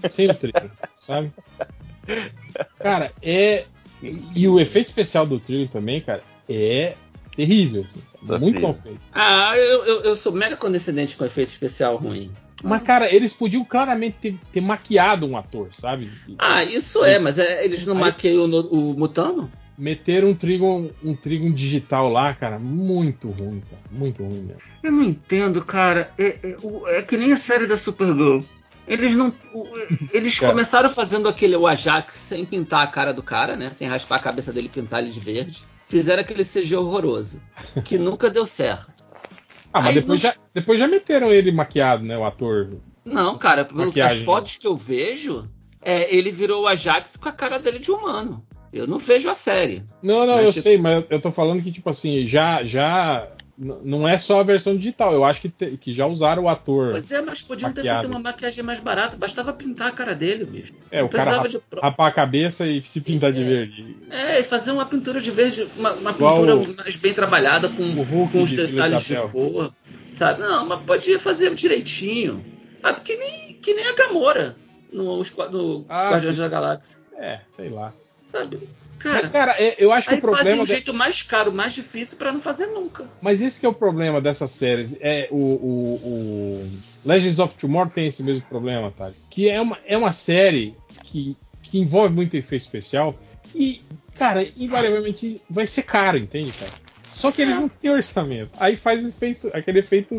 sem 0.06 0.30
o 0.30 0.34
Trigon, 0.34 0.68
sabe? 1.00 1.32
Cara, 2.78 3.10
é. 3.22 3.64
E 4.36 4.46
o 4.46 4.60
efeito 4.60 4.88
especial 4.88 5.24
do 5.24 5.40
Trigon 5.40 5.66
também, 5.66 6.02
cara, 6.02 6.22
é 6.46 6.94
terrível. 7.38 7.84
assim. 7.84 8.00
Muito 8.40 8.60
mal 8.60 8.74
feito. 8.74 9.00
Ah, 9.12 9.56
eu, 9.56 9.84
eu, 9.84 10.00
eu 10.02 10.16
sou 10.16 10.32
mega 10.32 10.56
condescendente 10.56 11.16
com 11.16 11.24
efeito 11.24 11.48
especial 11.48 11.96
ruim. 11.96 12.32
Mas, 12.64 12.82
cara, 12.82 13.14
eles 13.14 13.32
podiam 13.32 13.64
claramente 13.64 14.16
ter, 14.20 14.36
ter 14.52 14.60
maquiado 14.60 15.24
um 15.24 15.36
ator, 15.36 15.68
sabe? 15.72 16.10
Ah, 16.38 16.64
isso 16.64 17.04
é, 17.04 17.20
mas 17.20 17.38
é- 17.38 17.64
eles 17.64 17.86
não 17.86 17.94
Aí- 17.94 18.00
maqueiam 18.00 18.44
o, 18.50 18.90
o 18.92 18.98
Mutano? 18.98 19.50
Meteram 19.78 20.30
um 20.30 20.34
Trigon, 20.34 20.90
um 21.04 21.14
Trigon 21.14 21.52
digital 21.52 22.10
lá, 22.10 22.34
cara, 22.34 22.58
muito 22.58 23.30
ruim, 23.30 23.60
cara. 23.70 23.82
Muito 23.92 24.24
ruim 24.24 24.40
mesmo. 24.40 24.60
Eu 24.82 24.90
não 24.90 25.04
entendo, 25.04 25.64
cara. 25.64 26.10
É, 26.18 26.26
é- 26.42 26.98
é 26.98 27.02
que 27.02 27.16
nem 27.16 27.32
a 27.32 27.36
série 27.36 27.68
da 27.68 27.78
Supergirl. 27.78 28.40
Eles 28.88 29.14
não. 29.14 29.32
eles 30.12 30.38
Cara. 30.38 30.52
começaram 30.52 30.88
fazendo 30.90 31.28
aquele 31.28 31.54
o 31.56 31.66
Ajax 31.66 32.14
sem 32.14 32.44
pintar 32.44 32.82
a 32.82 32.86
cara 32.86 33.12
do 33.12 33.22
cara, 33.22 33.54
né? 33.56 33.70
Sem 33.72 33.86
raspar 33.88 34.16
a 34.16 34.20
cabeça 34.20 34.52
dele 34.52 34.66
e 34.66 34.70
pintar 34.70 35.02
ele 35.02 35.10
de 35.10 35.20
verde. 35.20 35.62
Fizeram 35.88 36.20
aquele 36.22 36.44
CG 36.44 36.74
horroroso. 36.76 37.40
Que 37.84 37.96
nunca 37.98 38.30
deu 38.30 38.46
certo. 38.46 39.04
Ah, 39.72 39.80
mas 39.80 39.88
Aí 39.88 39.94
depois, 39.96 40.22
não- 40.22 40.30
já, 40.30 40.36
depois 40.54 40.78
já 40.78 40.88
meteram 40.88 41.32
ele 41.32 41.52
maquiado, 41.52 42.04
né? 42.04 42.16
O 42.16 42.24
ator. 42.24 42.78
Não, 43.04 43.36
cara, 43.38 43.64
pelo- 43.64 43.92
as 44.02 44.18
fotos 44.22 44.56
que 44.56 44.66
eu 44.66 44.74
vejo, 44.74 45.48
é, 45.82 46.14
ele 46.14 46.30
virou 46.32 46.62
o 46.62 46.66
Ajax 46.66 47.16
com 47.16 47.28
a 47.28 47.32
cara 47.32 47.58
dele 47.58 47.78
de 47.78 47.90
humano. 47.90 48.44
Eu 48.72 48.86
não 48.86 48.98
vejo 48.98 49.30
a 49.30 49.34
série. 49.34 49.82
Não, 50.02 50.26
não, 50.26 50.36
Mas 50.36 50.44
eu 50.46 50.52
tipo- 50.52 50.62
sei, 50.62 50.76
mas 50.78 51.04
eu 51.08 51.20
tô 51.20 51.30
falando 51.32 51.62
que, 51.62 51.72
tipo 51.72 51.88
assim, 51.88 52.26
já. 52.26 52.62
já 52.62 53.26
não 53.58 54.06
é 54.08 54.16
só 54.18 54.38
a 54.40 54.42
versão 54.44 54.76
digital. 54.76 55.12
Eu 55.12 55.24
acho 55.24 55.40
que, 55.40 55.48
te- 55.48 55.76
que 55.76 55.92
já 55.92 56.06
usaram 56.06 56.44
o 56.44 56.48
ator. 56.48 56.90
Pois 56.92 57.10
é, 57.10 57.20
mas 57.22 57.42
podiam 57.42 57.72
ter 57.72 57.80
Maquiado. 57.80 58.00
feito 58.00 58.12
uma 58.12 58.20
maquiagem 58.20 58.62
mais 58.62 58.78
barata. 58.78 59.16
Bastava 59.16 59.52
pintar 59.52 59.88
a 59.88 59.92
cara 59.92 60.14
dele, 60.14 60.44
bicho. 60.44 60.72
É, 60.90 61.00
Não 61.00 61.06
o 61.06 61.08
cara 61.10 61.42
rap- 61.42 61.48
de 61.48 61.60
rapar 61.82 62.08
a 62.08 62.12
cabeça 62.12 62.66
e 62.66 62.82
se 62.84 63.00
pintar 63.00 63.32
de 63.32 63.42
É. 63.42 63.44
verde. 63.44 63.96
É, 64.10 64.40
e 64.40 64.44
fazer 64.44 64.70
uma 64.70 64.86
pintura 64.86 65.20
de 65.20 65.30
verde, 65.32 65.66
uma, 65.76 65.90
uma 65.92 66.12
pintura 66.12 66.54
o- 66.56 66.76
mais 66.76 66.96
bem 66.96 67.12
trabalhada, 67.12 67.68
com, 67.68 68.28
com 68.30 68.42
os 68.42 68.50
de 68.50 68.56
detalhes 68.68 69.02
de 69.04 69.16
cor, 69.16 69.72
sabe? 70.12 70.40
Não, 70.40 70.64
mas 70.66 70.80
podia 70.82 71.18
fazer 71.18 71.52
direitinho. 71.54 72.44
Sabe? 72.80 73.00
Que 73.00 73.16
nem, 73.16 73.54
que 73.54 73.74
nem 73.74 73.86
a 73.88 73.92
Gamora 73.94 74.56
no, 74.92 75.18
no 75.50 75.84
Ah, 75.88 76.10
Guardiões 76.12 76.36
sim. 76.36 76.42
da 76.42 76.48
Galáxia, 76.48 76.98
É, 77.18 77.40
sei 77.56 77.68
lá. 77.70 77.92
sabe? 78.26 78.60
Mas, 79.04 79.12
Cara, 79.12 79.28
cara, 79.54 79.62
é- 79.62 79.76
eu 79.78 79.92
acho 79.92 80.08
que 80.08 80.14
o 80.14 80.20
problema. 80.20 80.44
fazem 80.44 80.60
um 80.60 80.64
de- 80.64 80.70
jeito 80.72 80.92
mais 80.94 81.22
caro, 81.22 81.52
mais 81.52 81.72
difícil 81.72 82.16
pra 82.18 82.32
não 82.32 82.40
fazer 82.40 82.66
nunca. 82.66 83.04
Mas 83.22 83.40
esse 83.40 83.60
que 83.60 83.66
é 83.66 83.68
o 83.68 83.72
problema 83.74 84.20
dessas 84.20 84.50
séries. 84.50 84.96
É 85.00 85.28
o, 85.30 85.36
o, 85.36 85.94
o 86.04 86.70
Legends 87.04 87.38
of 87.38 87.54
Tomorrow 87.56 87.90
tem 87.94 88.06
esse 88.08 88.22
mesmo 88.22 88.42
problema, 88.42 88.92
tá? 88.96 89.10
Que 89.30 89.48
é 89.48 89.60
uma, 89.60 89.78
é 89.86 89.96
uma 89.96 90.12
série 90.12 90.74
que, 91.04 91.36
que 91.62 91.78
envolve 91.78 92.12
muito 92.14 92.34
efeito 92.36 92.62
especial 92.62 93.14
e, 93.54 93.80
cara, 94.16 94.44
invariavelmente 94.56 95.40
vai 95.48 95.66
ser 95.66 95.82
caro, 95.82 96.18
entende, 96.18 96.52
cara? 96.52 96.72
Só 97.12 97.32
que 97.32 97.42
eles 97.42 97.56
não 97.56 97.68
têm 97.68 97.90
orçamento. 97.90 98.50
Aí 98.60 98.76
faz 98.76 99.04
efeito, 99.04 99.50
aquele 99.52 99.80
efeito 99.80 100.16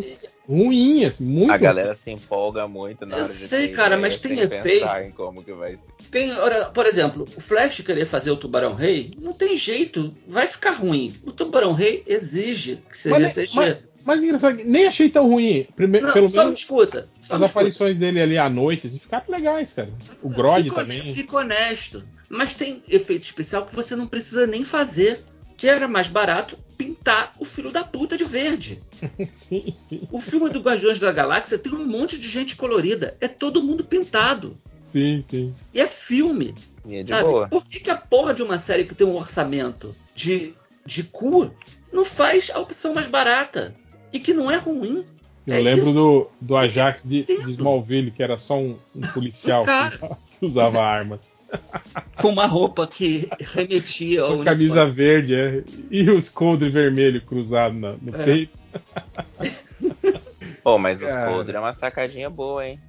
ruim, 0.47 1.05
assim, 1.05 1.23
muito 1.23 1.51
A 1.53 1.57
galera 1.57 1.95
se 1.95 2.11
empolga 2.11 2.67
muito 2.67 3.05
na 3.05 3.15
Eu 3.15 3.23
hora 3.23 3.27
de 3.31 3.33
sei, 3.39 3.69
cara, 3.69 3.97
mas 3.97 4.17
tem 4.17 4.39
efeito. 4.39 4.79
pensar 4.79 5.05
em 5.05 5.11
como 5.11 5.41
que 5.43 5.53
vai 5.53 5.73
ser. 5.73 5.79
Tem, 6.11 6.31
ora, 6.31 6.65
por 6.71 6.85
exemplo, 6.85 7.27
o 7.35 7.39
Flash 7.39 7.81
querer 7.81 8.05
fazer 8.05 8.31
o 8.31 8.37
Tubarão 8.37 8.73
Rei, 8.73 9.13
não 9.21 9.33
tem 9.33 9.55
jeito, 9.57 10.15
vai 10.27 10.47
ficar 10.47 10.71
ruim. 10.71 11.13
O 11.23 11.31
Tubarão 11.31 11.73
Rei 11.73 12.03
exige 12.07 12.81
que 12.89 12.97
seja 12.97 13.19
Mas, 13.19 13.33
CG. 13.33 13.55
mas, 13.55 13.77
mas 14.03 14.23
engraçado, 14.23 14.57
que 14.57 14.63
nem 14.63 14.87
achei 14.87 15.09
tão 15.09 15.27
ruim. 15.27 15.67
Prime- 15.75 16.01
Não, 16.01 16.11
pelo 16.13 16.27
só 16.27 16.39
me 16.39 16.43
menos 16.45 16.59
escuta. 16.61 17.07
Só 17.21 17.35
as 17.35 17.39
me 17.39 17.45
escuta. 17.45 17.59
aparições 17.59 17.97
dele 17.97 18.19
ali 18.21 18.37
à 18.37 18.49
noite 18.49 18.87
assim, 18.87 18.97
ficaram 18.97 19.25
legais, 19.29 19.73
cara. 19.73 19.91
O 20.23 20.29
Grod 20.29 20.63
Fico- 20.63 20.75
também. 20.75 21.13
Fico 21.13 21.37
honesto. 21.37 22.03
Mas 22.27 22.53
tem 22.53 22.81
efeito 22.87 23.23
especial 23.23 23.65
que 23.65 23.75
você 23.75 23.95
não 23.95 24.07
precisa 24.07 24.47
nem 24.47 24.63
fazer. 24.65 25.21
Que 25.57 25.67
era 25.67 25.89
mais 25.89 26.07
barato 26.07 26.57
pintar 26.77 27.33
o 27.37 27.43
filho 27.43 27.69
da 27.69 27.83
puta 27.83 28.17
de 28.17 28.23
verde. 28.23 28.81
sim, 29.29 29.75
sim, 29.89 30.07
O 30.09 30.21
filme 30.21 30.49
do 30.49 30.61
Guardiões 30.61 30.99
da 30.99 31.11
Galáxia 31.11 31.57
tem 31.59 31.73
um 31.73 31.85
monte 31.85 32.17
de 32.17 32.29
gente 32.29 32.55
colorida. 32.55 33.17
É 33.19 33.27
todo 33.27 33.61
mundo 33.61 33.83
pintado. 33.83 34.57
Sim, 34.91 35.21
sim. 35.21 35.53
E 35.73 35.79
é 35.79 35.87
filme. 35.87 36.53
E 36.85 36.95
é 36.97 37.03
de 37.03 37.09
Sabe? 37.09 37.23
boa. 37.23 37.47
Por 37.47 37.65
que, 37.65 37.79
que 37.79 37.89
a 37.89 37.95
porra 37.97 38.33
de 38.33 38.41
uma 38.41 38.57
série 38.57 38.83
que 38.85 38.95
tem 38.95 39.05
um 39.05 39.15
orçamento 39.15 39.95
de, 40.15 40.53
de 40.85 41.03
cu 41.03 41.53
não 41.93 42.03
faz 42.05 42.49
a 42.53 42.59
opção 42.59 42.93
mais 42.93 43.07
barata? 43.07 43.75
E 44.11 44.19
que 44.19 44.33
não 44.33 44.49
é 44.49 44.57
ruim. 44.57 45.05
Eu 45.45 45.55
É 45.55 45.59
lembro 45.59 45.85
isso. 45.85 45.93
do, 45.93 46.27
do 46.41 46.57
Ajax 46.57 47.03
de, 47.03 47.23
de 47.23 47.51
Smallville, 47.51 48.11
que 48.11 48.21
era 48.23 48.37
só 48.37 48.57
um, 48.59 48.75
um 48.95 49.01
policial 49.13 49.63
Um 49.63 49.89
que, 49.89 50.07
que 50.39 50.45
usava 50.45 50.81
armas. 50.81 51.37
Com 52.21 52.29
uma 52.29 52.45
roupa 52.45 52.85
que 52.85 53.27
remetia 53.39 54.21
ao 54.21 54.37
Com 54.37 54.43
camisa 54.43 54.83
uniforme. 54.83 54.91
verde, 54.91 55.33
é, 55.35 55.63
e 55.89 56.09
os 56.11 56.29
coldre 56.29 56.69
vermelho 56.69 57.21
cruzado 57.25 57.73
na- 57.75 57.93
no 58.01 58.15
É. 58.15 58.47
Pô, 60.69 60.77
mas 60.77 61.01
os 61.01 61.07
Cara. 61.07 61.31
podres 61.31 61.55
é 61.55 61.59
uma 61.59 61.73
sacadinha 61.73 62.29
boa, 62.29 62.63
hein? 62.63 62.79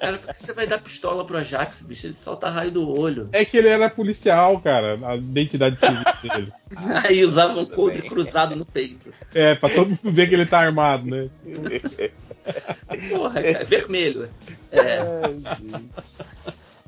Cara, 0.00 0.18
por 0.18 0.34
que 0.34 0.36
você 0.36 0.52
vai 0.52 0.66
dar 0.66 0.80
pistola 0.80 1.24
pro 1.24 1.36
Ajax, 1.36 1.82
bicho? 1.82 2.08
Ele 2.08 2.14
solta 2.14 2.50
raio 2.50 2.72
do 2.72 2.90
olho. 2.90 3.28
É 3.30 3.44
que 3.44 3.56
ele 3.56 3.68
era 3.68 3.88
policial, 3.88 4.60
cara, 4.60 4.98
a 5.00 5.14
identidade 5.14 5.78
civil 5.78 6.02
dele. 6.20 6.52
Aí 7.06 7.24
usava 7.24 7.60
um 7.60 7.66
coldre 7.66 8.02
cruzado 8.02 8.56
no 8.56 8.64
peito. 8.64 9.14
É, 9.32 9.54
pra 9.54 9.68
todo 9.68 9.90
mundo 9.90 10.10
ver 10.10 10.28
que 10.28 10.34
ele 10.34 10.44
tá 10.44 10.58
armado, 10.58 11.06
né? 11.06 11.30
Porra, 13.08 13.42
cara, 13.44 13.64
vermelho. 13.64 14.28
É. 14.72 14.98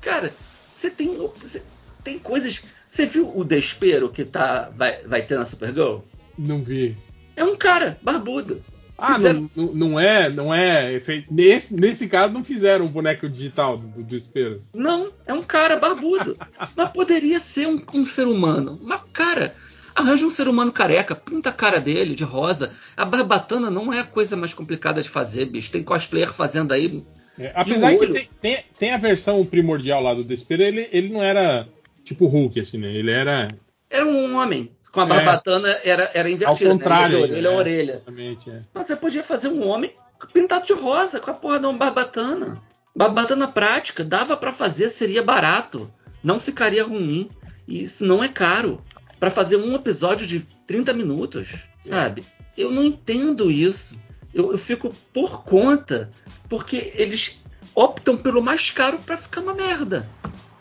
Cara, 0.00 0.32
você 0.68 0.90
tem. 0.90 1.16
Você 1.16 1.62
tem 2.02 2.18
coisas. 2.18 2.64
Você 2.88 3.06
viu 3.06 3.30
o 3.32 3.44
Despero 3.44 4.08
que 4.08 4.24
tá, 4.24 4.72
vai, 4.74 5.04
vai 5.04 5.22
ter 5.22 5.38
na 5.38 5.44
Supergirl? 5.44 6.00
Não 6.36 6.64
vi. 6.64 6.96
É 7.36 7.44
um 7.44 7.54
cara 7.54 7.96
barbudo. 8.02 8.60
Ah, 9.04 9.16
Fizeram- 9.16 9.50
não, 9.56 9.74
não, 9.74 10.00
é, 10.00 10.30
não 10.30 10.54
é 10.54 10.92
efeito. 10.94 11.26
Nesse, 11.34 11.74
nesse 11.74 12.06
caso 12.06 12.32
não 12.32 12.44
fizeram 12.44 12.84
o 12.86 12.88
boneco 12.88 13.28
digital 13.28 13.76
do, 13.76 13.88
do 13.88 14.04
desespero. 14.04 14.62
Não, 14.72 15.10
é 15.26 15.32
um 15.32 15.42
cara 15.42 15.76
barbudo. 15.76 16.36
Mas 16.76 16.90
poderia 16.90 17.40
ser 17.40 17.66
um, 17.66 17.82
um 17.94 18.06
ser 18.06 18.28
humano. 18.28 18.78
Mas, 18.80 19.00
cara, 19.12 19.52
arranja 19.92 20.24
um 20.24 20.30
ser 20.30 20.46
humano 20.46 20.70
careca, 20.70 21.16
pinta 21.16 21.48
a 21.48 21.52
cara 21.52 21.80
dele 21.80 22.14
de 22.14 22.22
rosa. 22.22 22.70
A 22.96 23.04
barbatana 23.04 23.70
não 23.70 23.92
é 23.92 23.98
a 23.98 24.04
coisa 24.06 24.36
mais 24.36 24.54
complicada 24.54 25.02
de 25.02 25.08
fazer, 25.08 25.46
bicho. 25.46 25.72
Tem 25.72 25.82
cosplayer 25.82 26.32
fazendo 26.32 26.70
aí. 26.70 27.02
É, 27.36 27.50
apesar 27.56 27.96
que 27.96 28.06
tem, 28.06 28.28
tem, 28.40 28.64
tem 28.78 28.92
a 28.92 28.98
versão 28.98 29.44
primordial 29.44 30.00
lá 30.00 30.14
do 30.14 30.22
desespero, 30.22 30.62
ele, 30.62 30.88
ele 30.92 31.08
não 31.08 31.20
era 31.20 31.66
tipo 32.04 32.26
Hulk, 32.26 32.60
assim, 32.60 32.78
né? 32.78 32.94
Ele 32.94 33.10
era. 33.10 33.48
Era 33.90 34.06
um 34.06 34.36
homem. 34.36 34.70
Com 34.92 35.00
a 35.00 35.06
barbatana 35.06 35.68
era, 35.84 36.10
era 36.12 36.30
invertida. 36.30 36.70
Ao 36.70 36.76
contrário, 36.76 37.26
Né? 37.26 37.48
A 37.48 37.52
é. 37.52 37.56
orelha. 37.56 37.92
Exatamente, 37.94 38.50
é. 38.50 38.60
Mas 38.74 38.86
você 38.86 38.94
podia 38.94 39.24
fazer 39.24 39.48
um 39.48 39.66
homem 39.66 39.92
pintado 40.32 40.66
de 40.66 40.74
rosa 40.74 41.18
com 41.18 41.30
a 41.30 41.34
porra 41.34 41.58
de 41.58 41.66
uma 41.66 41.78
barbatana. 41.78 42.62
Barbatana 42.94 43.48
prática, 43.48 44.04
dava 44.04 44.36
pra 44.36 44.52
fazer, 44.52 44.90
seria 44.90 45.22
barato. 45.22 45.90
Não 46.22 46.38
ficaria 46.38 46.84
ruim. 46.84 47.30
E 47.66 47.84
isso 47.84 48.04
não 48.04 48.22
é 48.22 48.28
caro. 48.28 48.82
Pra 49.18 49.30
fazer 49.30 49.56
um 49.56 49.74
episódio 49.74 50.26
de 50.26 50.40
30 50.66 50.92
minutos, 50.92 51.68
sabe? 51.80 52.24
Eu 52.56 52.70
não 52.70 52.84
entendo 52.84 53.50
isso. 53.50 53.98
Eu, 54.34 54.52
eu 54.52 54.58
fico 54.58 54.94
por 55.12 55.42
conta, 55.42 56.10
porque 56.48 56.92
eles 56.96 57.42
optam 57.74 58.16
pelo 58.16 58.42
mais 58.42 58.70
caro 58.70 58.98
pra 58.98 59.16
ficar 59.16 59.40
uma 59.40 59.54
merda. 59.54 60.08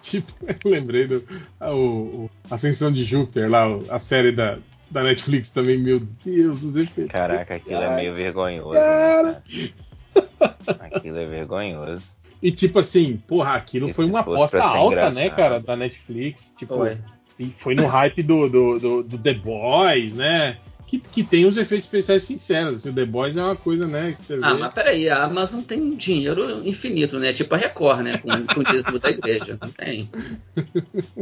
Tipo, 0.03 0.33
eu 0.47 0.71
lembrei 0.71 1.07
do 1.07 1.23
a, 1.59 1.73
o, 1.73 2.29
Ascensão 2.49 2.91
de 2.91 3.03
Júpiter, 3.03 3.49
lá, 3.49 3.65
a 3.89 3.99
série 3.99 4.31
da, 4.31 4.57
da 4.89 5.03
Netflix 5.03 5.51
também, 5.51 5.77
meu 5.77 5.99
Deus, 6.25 6.63
os 6.63 6.75
efeitos. 6.75 7.11
Caraca, 7.11 7.55
aquilo 7.55 7.81
é 7.81 7.95
meio 7.95 8.13
vergonhoso. 8.13 8.73
Cara. 8.73 9.31
Né, 9.31 9.69
cara? 10.15 10.79
Aquilo 10.81 11.17
é 11.17 11.25
vergonhoso. 11.25 12.03
E 12.41 12.51
tipo 12.51 12.79
assim, 12.79 13.17
porra, 13.27 13.53
aquilo 13.53 13.89
E 13.89 13.93
foi 13.93 14.05
uma 14.05 14.21
aposta 14.21 14.61
alta, 14.61 14.93
engraçado? 14.95 15.13
né, 15.13 15.29
cara, 15.29 15.59
da 15.59 15.75
Netflix. 15.75 16.53
Tipo, 16.57 16.77
Foi. 16.77 16.97
e 17.37 17.45
foi 17.45 17.75
no 17.75 17.85
hype 17.85 18.23
do, 18.23 18.49
do, 18.49 18.79
do, 18.79 19.03
do 19.03 19.17
The 19.17 19.35
Boys, 19.35 20.15
né? 20.15 20.57
Que, 20.91 20.99
que 20.99 21.23
tem 21.23 21.45
os 21.45 21.55
efeitos 21.55 21.85
especiais 21.85 22.23
sinceros. 22.23 22.83
O 22.83 22.91
The 22.91 23.05
Boys 23.05 23.37
é 23.37 23.41
uma 23.43 23.55
coisa, 23.55 23.87
né? 23.87 24.11
Que 24.11 24.25
você 24.25 24.37
Ah, 24.41 24.53
vê. 24.53 24.59
mas 24.59 24.73
peraí, 24.73 25.07
a 25.09 25.23
Amazon 25.23 25.61
tem 25.61 25.95
dinheiro 25.95 26.67
infinito, 26.67 27.17
né? 27.17 27.31
Tipo 27.31 27.55
a 27.55 27.57
Record, 27.57 28.01
né? 28.01 28.17
Com, 28.17 28.29
com 28.53 28.59
o 28.59 28.63
dízimo 28.63 28.99
da 28.99 29.09
igreja. 29.09 29.57
Não 29.61 29.69
tem. 29.69 30.09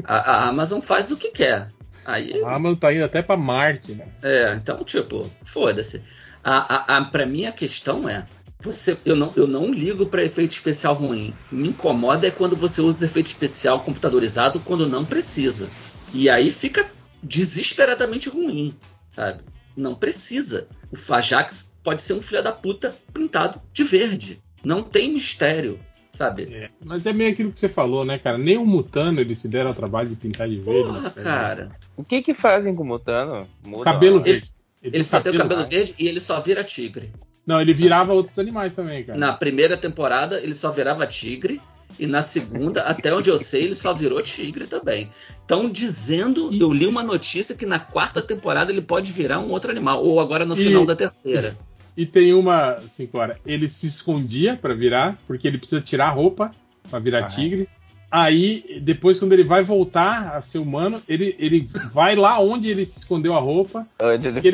A, 0.03 0.15
a 0.15 0.49
Amazon 0.49 0.81
faz 0.81 1.11
o 1.11 1.17
que 1.17 1.29
quer. 1.29 1.69
Aí, 2.03 2.41
A 2.43 2.55
Amazon 2.55 2.77
tá 2.79 2.91
indo 2.91 3.03
até 3.03 3.21
pra 3.21 3.37
Marte, 3.37 3.91
né? 3.91 4.07
é, 4.23 4.55
então, 4.55 4.83
tipo, 4.83 5.29
foda-se. 5.45 6.01
A, 6.43 6.93
a, 6.93 6.97
a, 6.97 7.05
pra 7.05 7.27
mim 7.27 7.45
a 7.45 7.51
questão 7.51 8.09
é. 8.09 8.25
Você, 8.61 8.97
eu, 9.05 9.15
não, 9.15 9.31
eu 9.35 9.45
não 9.47 9.71
ligo 9.71 10.07
pra 10.07 10.23
efeito 10.23 10.51
especial 10.51 10.93
ruim. 10.95 11.33
Me 11.51 11.69
incomoda 11.69 12.25
é 12.27 12.31
quando 12.31 12.55
você 12.55 12.81
usa 12.81 13.05
efeito 13.05 13.27
especial 13.27 13.79
computadorizado 13.81 14.59
quando 14.61 14.87
não 14.87 15.05
precisa. 15.05 15.69
E 16.13 16.27
aí 16.29 16.51
fica 16.51 16.85
desesperadamente 17.21 18.27
ruim, 18.29 18.73
sabe? 19.07 19.41
Não 19.79 19.95
precisa. 19.95 20.67
O 20.91 20.97
Fajax 20.97 21.71
pode 21.81 22.01
ser 22.01 22.13
um 22.13 22.21
filho 22.21 22.43
da 22.43 22.51
puta 22.51 22.93
pintado 23.13 23.61
de 23.71 23.83
verde. 23.83 24.41
Não 24.61 24.83
tem 24.83 25.13
mistério, 25.13 25.79
sabe? 26.11 26.53
É, 26.53 26.69
Mas 26.83 27.05
é 27.05 27.13
meio 27.13 27.31
aquilo 27.31 27.51
que 27.51 27.59
você 27.59 27.69
falou, 27.69 28.03
né, 28.03 28.17
cara? 28.17 28.37
Nem 28.37 28.57
o 28.57 28.65
Mutano 28.65 29.21
ele 29.21 29.35
se 29.35 29.47
deram 29.47 29.69
ao 29.69 29.75
trabalho 29.75 30.09
de 30.09 30.15
pintar 30.17 30.49
de 30.49 30.57
verde. 30.57 30.89
Porra, 30.89 31.09
série. 31.09 31.25
cara. 31.25 31.71
O 31.95 32.03
que 32.03 32.21
que 32.21 32.33
fazem 32.33 32.75
com 32.75 32.83
o 32.83 32.85
Mutano? 32.85 33.47
Muda 33.65 33.85
Cabelo 33.85 34.19
verde. 34.19 34.51
Ele 34.83 35.03
só 35.03 35.21
tem 35.21 35.33
o 35.33 35.37
cabelo 35.37 35.61
verde. 35.61 35.75
verde 35.75 35.95
e 35.97 36.07
ele 36.07 36.19
só 36.19 36.41
vira 36.41 36.63
tigre. 36.63 37.09
Não, 37.45 37.61
ele 37.61 37.73
virava 37.73 38.13
outros 38.13 38.37
animais 38.37 38.75
também, 38.75 39.03
cara. 39.03 39.17
Na 39.17 39.31
primeira 39.33 39.77
temporada 39.77 40.39
ele 40.41 40.53
só 40.53 40.71
virava 40.71 41.07
tigre. 41.07 41.61
E 41.97 42.05
na 42.07 42.21
segunda, 42.21 42.83
até 42.83 43.13
onde 43.13 43.29
eu 43.29 43.37
sei, 43.39 43.63
ele 43.63 43.73
só 43.73 43.93
virou 43.93 44.21
tigre 44.21 44.67
também. 44.67 45.09
Estão 45.41 45.69
dizendo, 45.69 46.49
eu 46.53 46.71
li 46.71 46.85
uma 46.85 47.03
notícia 47.03 47.55
que 47.55 47.65
na 47.65 47.79
quarta 47.79 48.21
temporada 48.21 48.71
ele 48.71 48.81
pode 48.81 49.11
virar 49.11 49.39
um 49.39 49.49
outro 49.51 49.71
animal. 49.71 50.03
Ou 50.03 50.19
agora 50.19 50.45
no 50.45 50.55
E- 50.55 50.63
final 50.65 50.85
da 50.85 50.95
terceira. 50.95 51.57
E 51.97 52.05
tem 52.05 52.33
uma, 52.33 52.75
assim, 52.75 53.05
Clara, 53.07 53.37
ele 53.45 53.67
se 53.67 53.85
escondia 53.85 54.55
pra 54.55 54.73
virar, 54.73 55.17
porque 55.27 55.45
ele 55.45 55.57
precisa 55.57 55.81
tirar 55.81 56.07
a 56.07 56.11
roupa 56.11 56.49
pra 56.89 56.97
virar 56.97 57.25
Ah. 57.25 57.27
tigre. 57.27 57.67
Aí, 58.09 58.79
depois, 58.81 59.19
quando 59.19 59.33
ele 59.33 59.43
vai 59.43 59.63
voltar 59.63 60.29
a 60.35 60.41
ser 60.41 60.59
humano, 60.59 61.01
ele, 61.09 61.35
ele 61.37 61.69
vai 61.91 62.15
lá 62.15 62.39
onde 62.39 62.69
ele 62.69 62.85
se 62.85 62.99
escondeu 62.99 63.35
a 63.35 63.39
roupa, 63.39 63.85
Onde 64.01 64.29
ele 64.29 64.41
tem- 64.41 64.51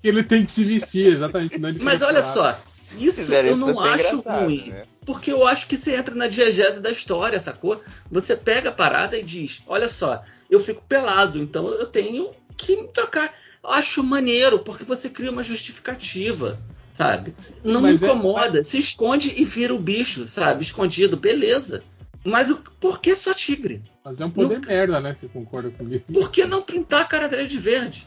que 0.00 0.08
ele 0.08 0.22
tem 0.22 0.46
que 0.46 0.52
se 0.52 0.64
vestir, 0.64 1.06
exatamente. 1.12 1.58
Mas 1.80 2.02
olha 2.02 2.22
só, 2.22 2.56
isso 2.98 3.16
Fizeram 3.20 3.48
eu 3.48 3.54
isso 3.56 3.66
não 3.66 3.74
ser 3.82 3.88
acho 3.88 4.20
ruim. 4.20 4.68
né? 4.70 4.84
Porque 5.06 5.32
eu 5.32 5.46
acho 5.46 5.66
que 5.66 5.76
você 5.76 5.96
entra 5.96 6.14
na 6.14 6.26
diegese 6.26 6.80
da 6.80 6.90
história, 6.90 7.38
sacou? 7.40 7.80
Você 8.10 8.36
pega 8.36 8.68
a 8.70 8.72
parada 8.72 9.16
e 9.18 9.22
diz: 9.22 9.62
Olha 9.66 9.88
só, 9.88 10.22
eu 10.50 10.60
fico 10.60 10.82
pelado, 10.88 11.38
então 11.38 11.66
eu 11.68 11.86
tenho 11.86 12.30
que 12.56 12.76
me 12.76 12.88
trocar. 12.88 13.32
Eu 13.62 13.70
acho 13.70 14.02
maneiro, 14.02 14.60
porque 14.60 14.84
você 14.84 15.08
cria 15.10 15.30
uma 15.30 15.42
justificativa, 15.42 16.58
sabe? 16.94 17.34
Não 17.64 17.80
me 17.80 17.92
Mas 17.92 18.02
é- 18.02 18.06
incomoda. 18.06 18.62
Se 18.62 18.78
esconde 18.78 19.32
e 19.36 19.44
vira 19.44 19.74
o 19.74 19.78
bicho, 19.78 20.26
sabe? 20.26 20.62
Escondido, 20.62 21.16
beleza. 21.16 21.82
Mas 22.24 22.50
o, 22.50 22.56
por 22.78 23.00
que 23.00 23.14
só 23.16 23.32
tigre? 23.32 23.82
Mas 24.04 24.20
é 24.20 24.26
um 24.26 24.30
poder 24.30 24.60
merda, 24.60 25.00
né? 25.00 25.14
Você 25.14 25.26
concorda 25.28 25.70
comigo? 25.70 26.04
Por 26.12 26.30
que 26.30 26.44
não 26.44 26.62
pintar 26.62 27.02
a 27.02 27.04
cara 27.04 27.28
dele 27.28 27.48
de 27.48 27.58
verde? 27.58 28.06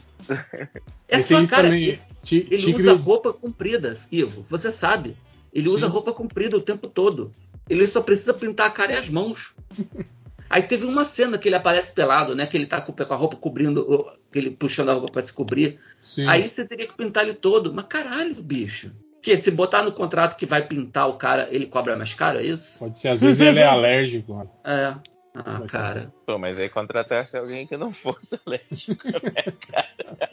É 1.08 1.18
E 1.18 1.22
só 1.22 1.28
tem 1.28 1.36
a 1.38 1.40
isso 1.42 1.50
cara. 1.50 1.62
também, 1.64 1.84
Ele 1.84 2.00
tigre- 2.22 2.72
usa 2.74 2.94
roupa 2.94 3.32
comprida, 3.32 3.96
Ivo. 4.10 4.44
Você 4.48 4.70
sabe. 4.72 5.16
Ele 5.52 5.68
usa 5.68 5.86
Sim. 5.86 5.92
roupa 5.92 6.12
comprida 6.12 6.56
o 6.56 6.60
tempo 6.60 6.88
todo. 6.88 7.30
Ele 7.68 7.86
só 7.86 8.02
precisa 8.02 8.34
pintar 8.34 8.66
a 8.66 8.70
cara 8.70 8.92
e 8.92 8.96
as 8.96 9.08
mãos. 9.08 9.54
Aí 10.50 10.62
teve 10.62 10.84
uma 10.86 11.04
cena 11.04 11.38
que 11.38 11.48
ele 11.48 11.56
aparece 11.56 11.92
pelado, 11.92 12.34
né? 12.34 12.46
Que 12.46 12.56
ele 12.56 12.66
tá 12.66 12.80
com 12.80 12.92
a 13.12 13.16
roupa 13.16 13.36
cobrindo, 13.36 14.04
que 14.30 14.38
ele 14.38 14.50
puxando 14.50 14.90
a 14.90 14.92
roupa 14.92 15.10
pra 15.12 15.22
se 15.22 15.32
cobrir. 15.32 15.78
Sim. 16.02 16.28
Aí 16.28 16.48
você 16.48 16.64
teria 16.66 16.86
que 16.86 16.94
pintar 16.94 17.24
ele 17.24 17.34
todo. 17.34 17.72
Mas 17.74 17.86
caralho, 17.88 18.34
bicho. 18.42 18.92
Que 19.22 19.36
se 19.38 19.50
botar 19.52 19.82
no 19.82 19.90
contrato 19.90 20.36
que 20.36 20.44
vai 20.44 20.62
pintar 20.66 21.08
o 21.08 21.14
cara, 21.14 21.48
ele 21.50 21.66
cobra 21.66 21.96
mais 21.96 22.12
caro, 22.12 22.38
é 22.38 22.42
isso? 22.44 22.78
Pode 22.78 22.98
ser, 22.98 23.08
às 23.08 23.20
vezes 23.22 23.40
ele 23.40 23.58
é 23.58 23.64
alérgico. 23.64 24.34
mano. 24.34 24.50
É. 24.62 24.94
Ah, 25.34 25.60
ser. 25.66 25.72
cara. 25.72 26.14
Pô, 26.26 26.38
mas 26.38 26.58
aí 26.58 26.68
contratasse 26.68 27.36
alguém 27.36 27.66
que 27.66 27.76
não 27.76 27.92
fosse 27.92 28.38
alérgico, 28.46 29.04
né, 29.04 29.52
cara? 29.68 30.30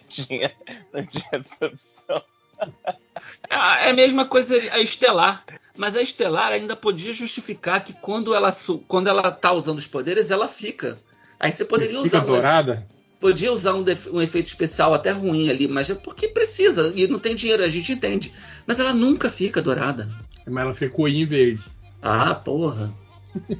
tinha, 0.08 0.52
não 0.92 1.06
tinha 1.06 1.28
essa 1.32 1.66
opção. 1.66 2.22
Ah, 3.50 3.86
É 3.86 3.90
a 3.90 3.94
mesma 3.94 4.24
coisa 4.26 4.56
a 4.72 4.80
Estelar. 4.80 5.44
Mas 5.76 5.96
a 5.96 6.02
Estelar 6.02 6.52
ainda 6.52 6.76
podia 6.76 7.12
justificar 7.12 7.82
que 7.82 7.92
quando 7.94 8.34
ela, 8.34 8.54
quando 8.86 9.08
ela 9.08 9.30
tá 9.32 9.52
usando 9.52 9.78
os 9.78 9.86
poderes, 9.86 10.30
ela 10.30 10.46
fica. 10.46 10.98
Aí 11.38 11.50
você 11.50 11.64
poderia 11.64 11.96
Fica 12.02 12.06
usar 12.06 12.22
um, 12.22 12.26
dourada? 12.26 12.86
podia 13.18 13.52
usar 13.52 13.74
um, 13.74 13.84
um 14.12 14.22
efeito 14.22 14.46
especial 14.46 14.94
até 14.94 15.10
ruim 15.10 15.50
ali, 15.50 15.66
mas 15.66 15.90
é 15.90 15.94
porque 15.96 16.28
precisa 16.28 16.92
e 16.94 17.08
não 17.08 17.18
tem 17.18 17.34
dinheiro, 17.34 17.64
a 17.64 17.68
gente 17.68 17.90
entende. 17.92 18.32
Mas 18.66 18.78
ela 18.78 18.92
nunca 18.92 19.28
fica 19.28 19.60
dourada. 19.60 20.08
Mas 20.46 20.64
ela 20.64 20.74
ficou 20.74 21.08
em 21.08 21.26
verde. 21.26 21.62
Ah, 22.00 22.34
porra. 22.34 22.92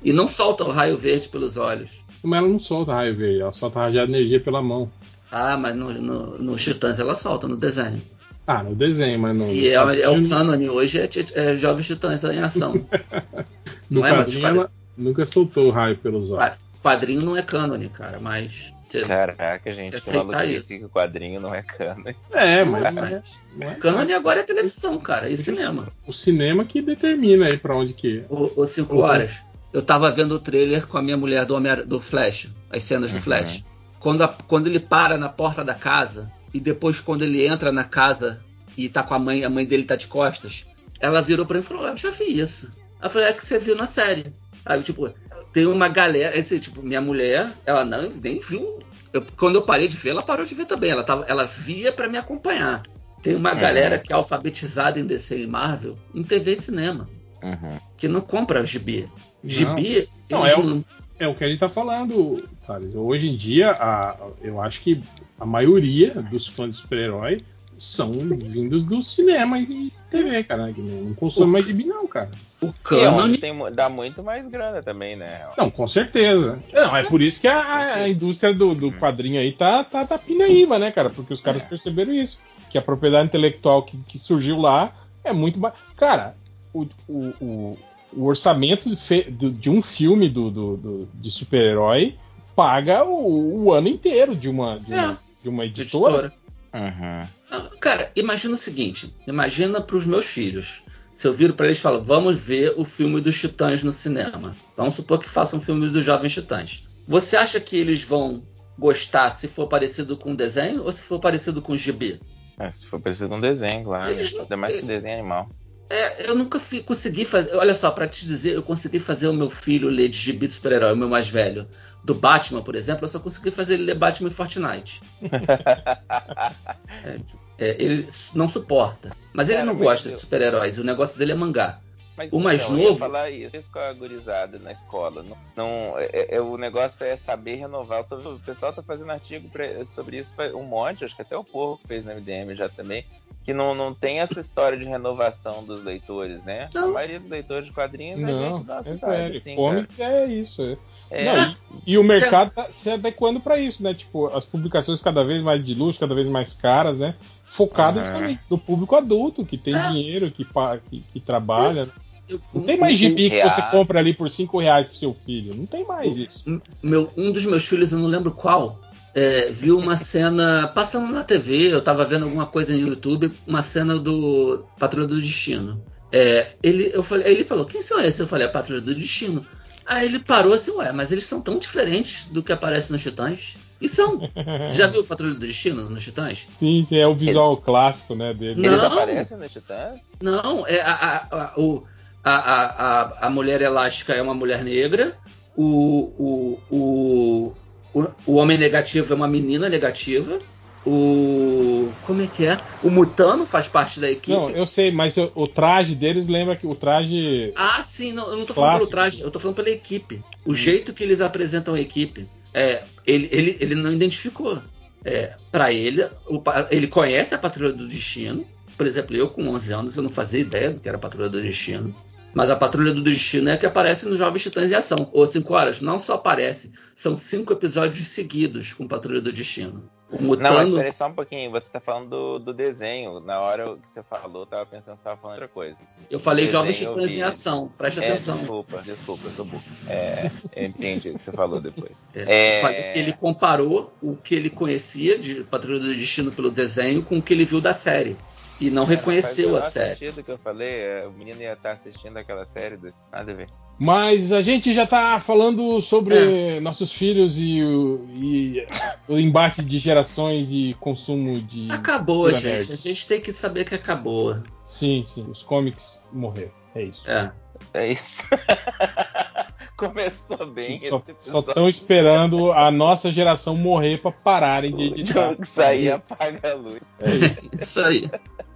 E 0.03 0.13
não 0.13 0.27
solta 0.29 0.65
o 0.65 0.71
raio 0.71 0.97
verde 0.97 1.29
pelos 1.29 1.57
olhos. 1.57 2.05
Mas 2.23 2.39
ela 2.39 2.49
não 2.49 2.61
solta 2.61 2.93
raio 2.95 3.17
verde, 3.17 3.41
ela 3.41 3.53
solta 3.53 3.81
rajada 3.81 4.07
de 4.07 4.13
energia 4.13 4.41
pela 4.41 4.63
mão. 4.63 4.91
Ah, 5.31 5.57
mas 5.57 5.75
no, 5.75 5.93
no, 5.93 6.39
no 6.39 6.57
Titãs 6.57 7.01
ela 7.01 7.15
solta 7.15 7.49
no 7.49 7.57
desenho. 7.57 8.01
Ah, 8.47 8.63
no 8.63 8.75
desenho, 8.75 9.19
mas 9.19 9.35
no. 9.35 9.51
E 9.51 9.69
é, 9.69 9.75
é 9.75 10.09
o 10.09 10.21
no, 10.21 10.29
cânone 10.29 10.69
hoje, 10.69 11.01
é, 11.01 11.07
Tit- 11.07 11.33
é 11.35 11.57
Jovens 11.57 11.87
Titãs 11.87 12.23
em 12.25 12.39
ação. 12.41 12.73
no 13.91 14.01
não 14.01 14.07
é, 14.07 14.13
mas 14.13 14.27
quadrinho 14.29 14.47
ela 14.47 14.71
nunca 14.97 15.25
soltou 15.27 15.67
o 15.69 15.71
raio 15.71 15.97
pelos 15.99 16.31
olhos. 16.31 16.45
Ah, 16.45 16.57
quadrinho 16.83 17.23
não 17.23 17.37
é 17.37 17.43
cânone, 17.43 17.89
cara, 17.89 18.19
mas. 18.21 18.73
Você, 18.85 19.01
Caraca, 19.07 19.75
gente, 19.75 19.97
Aceitar 19.97 20.45
isso. 20.47 20.69
que 20.69 20.85
o 20.85 20.91
quadrinho 20.91 21.41
não 21.41 21.55
é 21.55 21.63
cano. 21.63 22.05
É, 22.33 22.63
mas 22.65 22.83
Mas- 22.83 22.95
não 22.95 23.05
é, 23.05 23.23
não 23.57 23.69
é 23.71 23.75
Cânone 23.77 24.13
agora 24.13 24.41
é 24.41 24.43
televisão, 24.43 24.99
cara, 24.99 25.29
e 25.31 25.37
cinema. 25.39 25.89
o 26.07 26.13
cinema 26.13 26.65
que 26.67 26.83
determina 26.83 27.47
aí 27.47 27.57
pra 27.57 27.75
onde 27.75 27.95
que 27.95 28.19
é. 28.21 28.25
O, 28.29 28.61
o 28.61 28.67
cinco 28.67 28.97
Uhum. 28.97 29.01
horas. 29.03 29.43
Eu 29.75 29.83
tava 29.83 30.11
vendo 30.11 30.37
o 30.37 30.39
trailer 30.39 30.87
com 30.87 30.97
a 30.97 31.03
minha 31.03 31.17
mulher 31.17 31.45
do, 31.45 31.55
Homem 31.55 31.85
do 31.85 32.01
Flash, 32.01 32.49
as 32.71 32.83
cenas 32.85 33.11
do 33.11 33.17
Uhum. 33.17 33.23
Flash. 33.23 33.65
Quando, 33.99 34.23
a- 34.23 34.29
quando 34.29 34.69
ele 34.69 34.79
para 34.81 35.19
na 35.19 35.29
porta 35.29 35.65
da 35.65 35.75
casa, 35.75 36.31
e 36.55 36.61
depois 36.61 37.01
quando 37.01 37.23
ele 37.23 37.45
entra 37.45 37.73
na 37.73 37.83
casa 37.85 38.41
e 38.77 38.89
tá 38.89 39.03
com 39.03 39.15
a 39.15 39.19
mãe, 39.19 39.45
a 39.45 39.51
mãe 39.51 39.67
dele 39.67 39.83
tá 39.83 39.97
de 39.97 40.07
costas, 40.07 40.67
ela 41.01 41.21
virou 41.21 41.45
pra 41.45 41.57
mim 41.59 41.65
e 41.65 41.67
falou: 41.67 41.87
Eu 41.89 41.97
já 41.97 42.11
vi 42.11 42.39
isso. 42.41 42.73
Ela 43.01 43.11
falou: 43.11 43.27
É 43.29 43.33
que 43.33 43.45
você 43.45 43.59
viu 43.59 43.75
na 43.77 43.87
série. 43.89 44.33
Aí, 44.65 44.81
tipo, 44.83 45.13
tem 45.53 45.67
uma 45.67 45.89
galera, 45.89 46.39
esse, 46.39 46.61
tipo, 46.61 46.81
minha 46.81 47.01
mulher, 47.01 47.51
ela 47.67 47.85
não, 47.85 48.11
nem 48.23 48.39
viu. 48.41 48.79
Eu- 49.13 49.27
quando 49.37 49.57
eu 49.57 49.63
parei 49.63 49.89
de 49.89 49.97
ver, 49.97 50.11
ela 50.11 50.23
parou 50.23 50.47
de 50.47 50.55
ver 50.55 50.67
também. 50.67 50.91
Ela, 50.91 51.03
tava, 51.03 51.25
ela 51.27 51.45
via 51.45 51.91
pra 51.93 52.09
me 52.09 52.17
acompanhar. 52.17 52.83
Tem 53.23 53.35
uma 53.35 53.53
Uhum. 53.55 53.59
galera 53.61 53.99
que 53.99 54.13
é 54.13 54.17
alfabetizada 54.17 55.01
em 55.01 55.05
DC 55.07 55.41
e 55.41 55.47
Marvel 55.47 55.99
em 56.15 56.23
TV 56.23 56.53
e 56.53 56.61
cinema 56.63 57.09
Uhum. 57.45 57.79
que 57.97 58.09
não 58.09 58.21
compra 58.21 58.65
gibi. 58.67 59.09
Gibi, 59.43 60.09
Não, 60.31 60.41
eles 60.47 60.53
é 60.57 60.61
o- 60.61 60.65
não- 60.65 60.85
É 61.19 61.29
o 61.29 61.35
que 61.35 61.45
a 61.45 61.49
gente 61.49 61.61
tá 61.61 61.69
falando, 61.69 62.43
Thales. 62.67 62.95
Hoje 62.95 63.31
em 63.31 63.37
dia, 63.37 63.71
a- 63.71 64.17
eu 64.43 64.61
acho 64.61 64.81
que 64.81 65.01
a 65.39 65.47
maioria 65.47 66.11
dos 66.15 66.47
fãs 66.49 66.71
de 66.75 66.81
super-herói 66.83 67.45
são 67.79 68.11
vindos 68.13 68.83
do 68.83 69.01
cinema 69.03 69.59
e 69.59 69.89
TV, 70.11 70.43
cara. 70.43 70.69
Não, 70.77 70.85
não 71.03 71.15
consome 71.15 71.53
mais 71.53 71.67
gibi, 71.67 71.85
não, 71.85 72.07
cara. 72.09 72.31
o 72.61 72.67
é 72.69 72.73
cânone. 72.83 73.39
tem, 73.39 73.55
dá 73.73 73.89
muito 73.89 74.23
mais 74.25 74.49
grana 74.49 74.83
também, 74.83 75.15
né? 75.17 75.47
Não, 75.57 75.71
com 75.71 75.87
certeza. 75.87 76.61
Não, 76.73 76.97
é 76.97 77.05
por 77.05 77.21
isso 77.23 77.41
que 77.41 77.47
a, 77.49 77.95
a 77.95 78.09
indústria 78.09 78.53
do, 78.55 78.75
do 78.75 78.91
quadrinho 78.93 79.39
aí 79.39 79.53
tá, 79.53 79.85
tá, 79.85 80.05
tá 80.07 80.19
pinaíba, 80.19 80.79
né, 80.79 80.91
cara? 80.91 81.11
Porque 81.11 81.33
os 81.33 81.41
caras 81.41 81.63
É. 81.63 81.67
perceberam 81.67 82.13
isso. 82.13 82.41
Que 82.71 82.79
a 82.79 82.83
propriedade 82.83 83.27
intelectual 83.29 83.83
que, 83.85 83.97
que 83.99 84.19
surgiu 84.19 84.59
lá 84.61 84.93
é 85.23 85.33
muito 85.33 85.61
mais. 85.61 85.75
Cara, 85.97 86.35
o, 86.75 86.87
o, 87.09 87.19
o, 87.41 87.79
o 88.13 88.25
orçamento 88.27 88.91
de, 88.91 89.51
de 89.51 89.71
um 89.71 89.81
filme 89.81 90.29
do, 90.29 90.51
do- 90.51 90.77
do- 90.77 91.09
de 91.15 91.31
super-herói 91.31 92.17
paga 92.55 93.05
o, 93.05 93.65
o 93.65 93.73
ano 93.73 93.89
inteiro 93.89 94.35
de 94.37 94.49
uma, 94.49 94.79
de 94.81 94.93
uma, 94.93 95.21
de 95.43 95.49
uma 95.49 95.65
editora. 95.65 96.27
editora. 96.27 96.35
Uhum. 96.75 97.69
Cara, 97.81 98.11
imagina 98.17 98.55
o 98.55 98.57
seguinte: 98.59 99.15
imagina 99.27 99.81
pros 99.81 100.05
meus 100.07 100.27
filhos. 100.27 100.83
Se 101.15 101.29
eu 101.29 101.33
viro 101.33 101.55
pra 101.55 101.67
eles 101.67 101.79
e 101.79 101.81
falo, 101.81 102.03
vamos 102.03 102.37
ver 102.37 102.75
o 102.77 102.85
filme 102.85 103.21
dos 103.21 103.39
Titãs 103.39 103.85
no 103.85 103.93
cinema. 103.93 104.55
Vamos 104.77 104.95
supor 104.97 105.21
que 105.21 105.29
façam 105.29 105.61
um 105.61 105.63
filme 105.63 105.89
dos 105.89 106.03
Jovens 106.05 106.33
Titãs. 106.35 106.89
Você 107.07 107.37
acha 107.37 107.61
que 107.61 107.77
eles 107.77 108.03
vão 108.03 108.43
gostar 108.77 109.31
se 109.31 109.47
for 109.47 109.69
parecido 109.69 110.17
com 110.17 110.33
o 110.33 110.37
desenho 110.37 110.83
ou 110.83 110.91
se 110.91 111.03
for 111.03 111.21
parecido 111.21 111.63
com 111.63 111.75
o 111.75 111.79
gibi? 111.79 112.21
É, 112.59 112.73
se 112.73 112.85
for 112.89 112.99
preciso 113.01 113.29
de 113.29 113.35
um 113.35 113.41
desenho, 113.41 113.85
claro. 113.85 114.11
Eles 114.11 114.33
não- 114.33 114.43
Ainda 114.43 114.57
mais 114.57 114.75
que 114.75 114.83
desenho 114.83 115.15
animal. 115.21 115.49
É, 115.91 116.31
eu 116.31 116.35
nunca 116.35 116.59
fi- 116.59 116.83
consegui 116.83 117.25
fazer. 117.25 117.55
Olha 117.57 117.75
só, 117.75 117.91
pra 117.91 118.09
te 118.09 118.27
dizer, 118.27 118.55
eu 118.55 118.63
consegui 118.63 118.99
fazer 118.99 119.29
o 119.29 119.33
meu 119.35 119.51
filho 119.51 119.89
ler 119.89 120.09
de 120.09 120.17
gibi 120.17 120.47
de 120.49 120.55
super-herói, 120.55 120.93
o 120.93 120.97
meu 120.97 121.09
mais 121.09 121.29
velho. 121.29 121.69
Do 122.03 122.15
Batman, 122.15 122.63
por 122.63 122.75
exemplo, 122.75 123.05
eu 123.05 123.09
só 123.09 123.19
consegui 123.21 123.51
fazer 123.51 123.75
ele 123.75 123.85
ler 123.85 123.95
Batman 123.95 124.29
e 124.29 124.33
Fortnite. 124.33 125.01
É, 127.07 127.21
é, 127.59 127.83
ele 127.83 128.07
não 128.35 128.49
suporta. 128.49 129.11
Mas 129.33 129.49
ele 129.49 129.59
Cara, 129.59 129.67
não 129.67 129.77
gosta 129.77 130.09
de 130.11 130.17
super-heróis. 130.17 130.79
O 130.79 130.85
negócio 130.85 131.19
dele 131.19 131.33
é 131.33 131.35
mangá. 131.35 131.81
Mas, 132.17 132.33
O 132.33 132.39
mais 132.39 132.63
então, 132.63 132.75
eu 132.77 132.79
ia 132.83 132.89
novo- 132.89 132.99
falar 133.01 133.31
isso, 133.31 133.57
isso 133.57 133.71
com 133.71 133.79
a 133.81 133.93
gurizada 133.93 134.59
na 134.59 134.71
escola. 134.71 135.23
Não, 135.25 135.37
não- 135.57 135.99
é- 135.99 136.37
é- 136.37 136.41
o 136.41 136.57
negócio 136.57 137.05
é 137.05 137.17
saber 137.17 137.57
renovar. 137.57 137.99
Eu 138.01 138.05
tô- 138.05 138.35
o 138.35 138.39
pessoal 138.39 138.73
tá 138.73 138.83
fazendo 138.83 139.11
artigo 139.11 139.49
pra- 139.49 139.85
sobre 139.87 140.19
isso 140.19 140.33
um 140.55 140.63
monte, 140.65 141.05
acho 141.05 141.17
que 141.17 141.23
até 141.23 141.37
o 141.37 141.43
Porco 141.43 141.81
fez 141.89 142.05
na 142.05 142.13
MDM 142.13 142.55
já 142.55 142.69
também. 142.69 143.05
Que 143.45 143.53
não, 143.53 143.75
não 143.75 143.93
tem 143.93 144.21
essa 144.21 144.41
história 144.41 144.79
de 144.79 144.85
renovação 144.85 145.63
dos 145.65 145.85
leitores, 145.85 146.43
né? 146.45 146.71
A 146.75 146.81
Não. 146.81 146.93
maioria 146.95 147.21
dos 147.21 147.29
leitores 147.29 147.67
de 147.67 147.73
quadrinhos 147.75 148.19
é 148.23 148.23
Não, 148.27 148.57
gente 148.59 148.67
da 148.67 148.77
nossa 148.77 148.89
é 148.91 148.95
idade, 148.95 149.37
assim, 149.37 149.55
Comics 149.57 150.01
é 150.01 150.27
isso. 150.27 150.63
é. 150.63 150.77
cara. 151.11 151.25
Não, 151.25 151.43
É, 151.45 151.57
e, 151.87 151.93
e 151.93 151.99
o 151.99 152.05
mercado 152.05 152.51
tá 152.53 152.73
se 152.73 152.89
adequando 152.91 153.41
para 153.41 153.59
isso, 153.59 153.83
né? 153.83 153.93
Tipo, 153.93 154.29
as 154.29 154.47
publicações 154.47 155.03
cada 155.03 155.23
vez 155.23 155.43
mais 155.43 155.63
de 155.63 155.75
luxo, 155.75 156.01
cada 156.01 156.15
vez 156.15 156.27
mais 156.27 156.55
caras, 156.55 156.99
né? 156.99 157.15
Focado 157.45 157.99
Aham. 158.01 158.09
justamente 158.09 158.41
no 158.49 158.57
público 158.57 158.97
adulto, 158.97 159.45
que 159.45 159.59
tem 159.59 159.75
É. 159.77 159.89
dinheiro, 159.91 160.31
que, 160.31 160.45
pa- 160.45 160.79
que, 160.79 161.03
que 161.13 161.21
trabalha. 161.21 161.83
Isso. 161.83 162.04
Eu- 162.29 162.41
Não 162.55 162.63
tem 162.63 162.79
mais 162.79 162.95
um- 162.95 162.97
gibi 162.97 163.29
que 163.31 163.43
você 163.43 163.63
compra 163.71 163.99
ali 163.99 164.15
por 164.15 164.31
5 164.31 164.59
reais 164.59 164.87
pro 164.87 164.97
seu 164.97 165.15
filho. 165.15 165.55
Não 165.55 165.67
tem 165.67 165.85
mais 165.87 166.17
isso. 166.17 166.43
um- 166.47 166.61
meu, 166.83 167.11
um 167.17 167.31
dos 167.33 167.45
meus 167.45 167.65
filhos, 167.67 167.93
eu 167.93 167.99
não 167.99 168.07
lembro 168.09 168.33
qual, 168.33 168.81
é, 169.15 169.51
viu 169.51 169.79
uma 169.79 169.97
cena 169.97 170.69
passando 170.75 171.13
na 171.13 171.23
TV, 171.23 171.73
eu 171.73 171.83
tava 171.83 172.05
vendo 172.05 172.25
alguma 172.25 172.47
coisa 172.47 172.73
no 172.75 172.89
YouTube, 172.89 173.31
uma 173.47 173.61
cena 173.63 173.99
do 173.99 174.65
Patrulha 174.79 175.07
do 175.07 175.21
Destino. 175.21 175.83
É, 176.11 176.55
ele, 176.63 176.91
eu 176.95 177.03
falei, 177.03 177.31
ele 177.33 177.45
falou, 177.45 177.65
quem 177.67 177.83
são 177.83 178.01
esses? 178.01 178.21
Eu 178.21 178.27
falei, 178.27 178.47
a 178.47 178.51
Patrulha 178.51 178.81
do 178.81 178.95
Destino. 178.95 179.45
Aí 179.87 180.07
ele 180.07 180.19
parou 180.19 180.55
assim, 180.55 180.71
ué, 180.77 180.93
mas 180.93 181.13
eles 181.13 181.27
são 181.27 181.43
tão 181.43 181.59
diferentes 181.59 182.29
do 182.29 182.43
que 182.43 182.53
aparece 182.53 182.91
nos 182.91 183.03
Titãs. 183.03 183.57
E 183.81 183.87
são. 183.89 184.19
Você 184.67 184.79
já 184.79 184.87
viu 184.87 185.03
o 185.03 185.05
Patrulha 185.05 185.35
do 185.35 185.41
Destino 185.41 185.91
nos 185.91 186.05
Titãs? 186.05 186.39
Sim, 186.39 186.83
sim, 186.85 186.97
é 186.97 187.07
o 187.07 187.15
visual 187.15 187.55
clássico, 187.59 188.15
né, 188.15 188.33
dele. 188.33 188.63
Não. 188.63 188.73
Eles 188.73 188.85
aparecem 188.85 189.37
nos 189.37 189.53
Titãs? 189.53 190.01
Não, 190.23 190.67
é 190.67 190.81
a, 190.81 190.93
a, 190.95 191.17
a, 191.47 191.55
o- 191.61 191.85
a, 192.25 192.35
a, 192.35 193.27
a, 193.27 193.31
mulher 193.31 193.61
elástica 193.61 194.15
é 194.15 194.23
uma 194.23 194.35
mulher 194.35 194.65
negra, 194.65 195.17
o, 195.55 196.59
o, 196.71 197.53
o, 197.93 198.03
o, 198.27 198.35
homem 198.35 198.57
negativo 198.57 199.13
é 199.13 199.17
uma 199.17 199.29
menina 199.29 199.69
negativa, 199.69 200.41
o. 200.87 201.91
Como 202.07 202.23
é 202.23 202.27
que 202.27 202.47
é? 202.47 202.59
O 202.83 202.91
Mutano 202.91 203.47
faz 203.47 203.69
parte 203.69 204.01
da 204.01 204.11
equipe. 204.11 204.33
Não, 204.33 204.49
eu 204.51 204.67
sei, 204.67 204.91
mas 204.91 205.17
o, 205.17 205.31
o 205.35 205.47
traje 205.47 205.95
deles 205.95 206.29
lembra 206.29 206.57
que 206.57 206.67
o 206.67 206.75
traje. 206.75 207.53
Ah, 207.57 207.83
sim, 207.83 208.13
não, 208.13 208.31
eu 208.31 208.37
não 208.37 208.47
tô 208.47 208.55
falando 208.55 208.71
Clássico. 208.71 208.91
pelo 208.91 208.91
traje, 208.91 209.21
eu 209.21 209.31
tô 209.31 209.39
falando 209.39 209.57
pela 209.57 209.71
equipe. 209.71 210.23
O 210.45 210.55
jeito 210.55 210.93
que 210.93 211.03
eles 211.05 211.21
apresentam 211.21 211.75
a 211.75 211.81
equipe. 211.81 212.27
É, 212.53 212.83
ele, 213.07 213.29
ele, 213.33 213.57
ele 213.61 213.75
não 213.75 213.93
identificou. 213.93 214.63
É, 215.05 215.37
para 215.53 215.71
ele, 215.71 216.03
o 216.27 216.43
ele 216.71 216.87
conhece 216.87 217.35
a 217.35 217.39
Patrulha 217.39 217.73
do 217.73 217.87
Destino. 217.87 218.47
Por 218.77 218.87
exemplo, 218.87 219.15
eu 219.15 219.29
com 219.29 219.47
11 219.49 219.73
anos, 219.73 219.97
eu 219.97 220.03
não 220.03 220.11
fazia 220.11 220.41
ideia 220.41 220.71
do 220.71 220.81
que 220.81 220.89
era 220.89 220.97
a 220.97 221.01
Patrulha 221.01 221.29
do 221.29 221.41
Destino. 221.41 221.95
Mas 222.35 222.51
a 222.51 222.57
Patrulha 222.57 222.93
do 222.93 223.03
Destino 223.03 223.49
é 223.49 223.53
a 223.53 223.57
que 223.57 223.65
aparece 223.67 224.07
nos 224.09 224.19
Jovens 224.19 224.43
Titãs 224.43 224.71
em 224.73 224.75
Ação. 224.75 225.09
Ou 225.13 225.25
5 225.27 225.55
horas, 225.55 225.81
não 225.81 225.99
só 225.99 226.15
aparece, 226.15 226.73
são 226.97 227.17
cinco 227.17 227.53
episódios 227.53 228.07
seguidos 228.09 228.73
com 228.73 228.89
Patrulha 228.89 229.21
do 229.21 229.33
Destino. 229.33 229.89
O 230.11 230.17
Não, 230.17 230.23
Mutano. 230.29 230.69
espera 230.69 230.89
aí 230.89 230.93
só 230.93 231.07
um 231.09 231.13
pouquinho. 231.15 231.51
Você 231.51 231.69
tá 231.71 231.81
falando 231.81 232.09
do, 232.11 232.39
do 232.39 232.53
desenho. 232.55 233.19
Na 233.21 233.41
hora 233.41 233.77
que 233.77 233.91
você 233.91 234.03
falou, 234.03 234.43
eu 234.43 234.47
tava 234.47 234.67
pensando 234.67 234.97
que 234.97 235.03
você 235.03 235.05
tava 235.05 235.17
falando 235.21 235.35
outra 235.37 235.49
coisa. 235.49 235.77
eu 236.11 236.19
falei 236.21 236.45
desenho 236.45 236.61
Jovens 236.63 236.79
Titãs 236.79 237.11
vi. 237.11 237.19
em 237.19 237.23
Ação, 237.23 237.69
presta 237.79 238.05
É, 238.05 238.11
atenção. 238.11 238.37
desculpa, 238.37 238.83
desculpa, 238.83 239.23
eu 239.27 239.31
sou 239.33 239.45
burro. 239.45 239.63
É, 239.89 240.31
eu 240.57 240.65
entendi 240.67 241.11
o 241.11 241.19
que 241.19 241.25
você 241.25 241.33
falou 241.33 241.61
depois. 241.61 241.93
É, 242.15 242.61
É. 242.61 242.99
ele 242.99 243.13
comparou 243.13 243.93
o 244.03 244.17
que 244.17 244.35
ele 244.35 244.51
conhecia 244.51 245.19
de 245.19 245.43
Patrulha 245.45 245.81
do 245.81 245.95
Destino 245.95 246.31
pelo 246.31 246.51
desenho 246.51 247.03
com 247.03 247.19
o 247.19 247.23
que 247.23 247.33
ele 247.33 247.45
viu 247.45 247.61
da 247.61 247.75
série. 247.75 248.17
E 248.61 248.71
não 248.71 248.85
reconheceu 248.85 249.57
a 249.57 249.63
série. 249.63 249.97
sentido 249.97 250.23
que 250.23 250.31
eu 250.31 250.39
falei, 250.39 250.69
é, 250.81 251.07
o 251.07 251.13
menino 251.13 251.41
ia 251.43 251.55
estar 251.55 251.73
assistindo 251.73 252.17
aquela 252.17 252.47
série, 252.47 252.77
do- 252.77 252.93
nada 253.13 253.33
a 253.33 253.35
ver. 253.35 253.49
Mas 253.79 254.31
a 254.33 254.41
gente 254.41 254.73
já 254.73 254.87
tá 254.87 255.19
falando 255.19 255.81
sobre 255.81 256.61
nossos 256.61 256.93
filhos 256.93 257.39
e 257.41 257.61
o, 257.63 258.07
e 258.11 258.65
o 259.09 259.19
embate 259.19 259.63
de 259.65 259.79
gerações 259.81 260.49
e 260.53 260.77
consumo 260.79 261.41
de. 261.41 261.69
Acabou, 261.73 262.31
gente. 262.31 262.45
nerd. 262.45 262.73
A 262.73 262.77
gente 262.77 263.09
tem 263.09 263.21
que 263.21 263.33
saber 263.33 263.65
que 263.65 263.75
acabou. 263.75 264.37
Sim, 264.65 265.03
sim. 265.05 265.27
Os 265.29 265.43
comics 265.43 266.01
morreram. 266.13 266.53
É 266.77 266.85
isso. 266.85 267.11
É. 267.11 267.33
É 267.73 267.93
isso. 267.93 268.23
Começou 269.79 270.47
bem. 270.47 270.81
Só 270.89 270.99
esse 270.99 271.11
episódio. 271.11 271.49
estão 271.51 271.69
esperando 271.69 272.53
a 272.53 272.71
nossa 272.71 273.11
geração 273.13 273.57
morrer 273.57 273.99
pra 273.99 274.13
pararem 274.13 274.75
de 274.75 274.85
editar. 275.01 275.33
Então, 275.33 275.45
Isso 275.45 275.61
aí 275.63 275.89
Isso. 275.89 276.13
apaga 276.15 276.53
a 276.53 276.55
luz. 276.55 276.81
Isso 277.53 277.81
aí. 277.81 278.11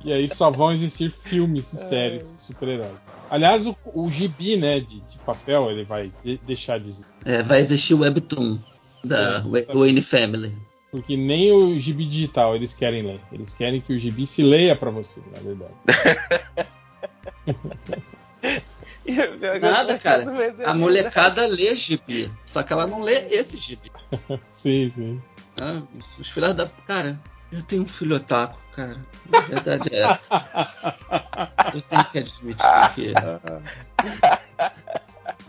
E 0.04 0.12
aí 0.12 0.32
só 0.32 0.50
vão 0.50 0.72
existir 0.72 1.10
filmes 1.10 1.72
e 1.72 1.76
É. 1.76 1.80
séries 1.80 2.24
super-heróis. 2.26 3.10
Aliás, 3.28 3.66
o, 3.66 3.76
o 3.94 4.08
gibi, 4.08 4.56
né, 4.56 4.78
de, 4.78 5.00
de 5.00 5.18
papel, 5.26 5.70
ele 5.70 5.84
vai 5.84 6.12
de- 6.24 6.38
deixar 6.46 6.78
de 6.78 6.88
existir. 6.90 7.10
É, 7.24 7.42
vai 7.42 7.58
existir 7.60 7.94
o 7.94 8.00
Webtoon 8.00 8.58
da 9.04 9.44
É. 9.68 9.74
Wayne 9.74 10.02
Family. 10.02 10.52
Porque 10.92 11.16
nem 11.16 11.52
o 11.52 11.78
gibi 11.78 12.06
digital 12.06 12.54
eles 12.56 12.74
querem 12.74 13.02
ler. 13.02 13.20
Eles 13.32 13.52
querem 13.54 13.80
que 13.80 13.92
o 13.92 13.98
gibi 13.98 14.26
se 14.26 14.42
leia 14.42 14.74
pra 14.76 14.88
você, 14.90 15.20
na 15.32 15.40
verdade. 15.40 15.74
É 19.08 19.58
Nada, 19.58 19.98
cara. 19.98 20.24
A 20.66 20.74
molecada 20.74 21.46
lê 21.46 21.74
gibi. 21.74 22.30
Só 22.44 22.62
que 22.62 22.72
ela 22.72 22.86
não 22.86 23.02
lê 23.02 23.14
esse 23.30 23.56
gibi. 23.56 23.90
sim, 24.46 24.92
sim. 24.94 25.22
Ah, 25.60 25.80
os 26.18 26.30
filhos 26.30 26.54
da. 26.54 26.68
Cara, 26.86 27.18
eu 27.50 27.62
tenho 27.62 27.82
um 27.82 27.88
filho 27.88 28.16
otaku, 28.16 28.60
cara. 28.72 28.96
A 29.32 29.40
verdade 29.40 29.88
é 29.92 30.02
essa. 30.02 30.28
Eu 31.74 31.82
tenho 31.82 32.04
que 32.04 32.18
admitir 32.18 32.66
que. 32.94 33.12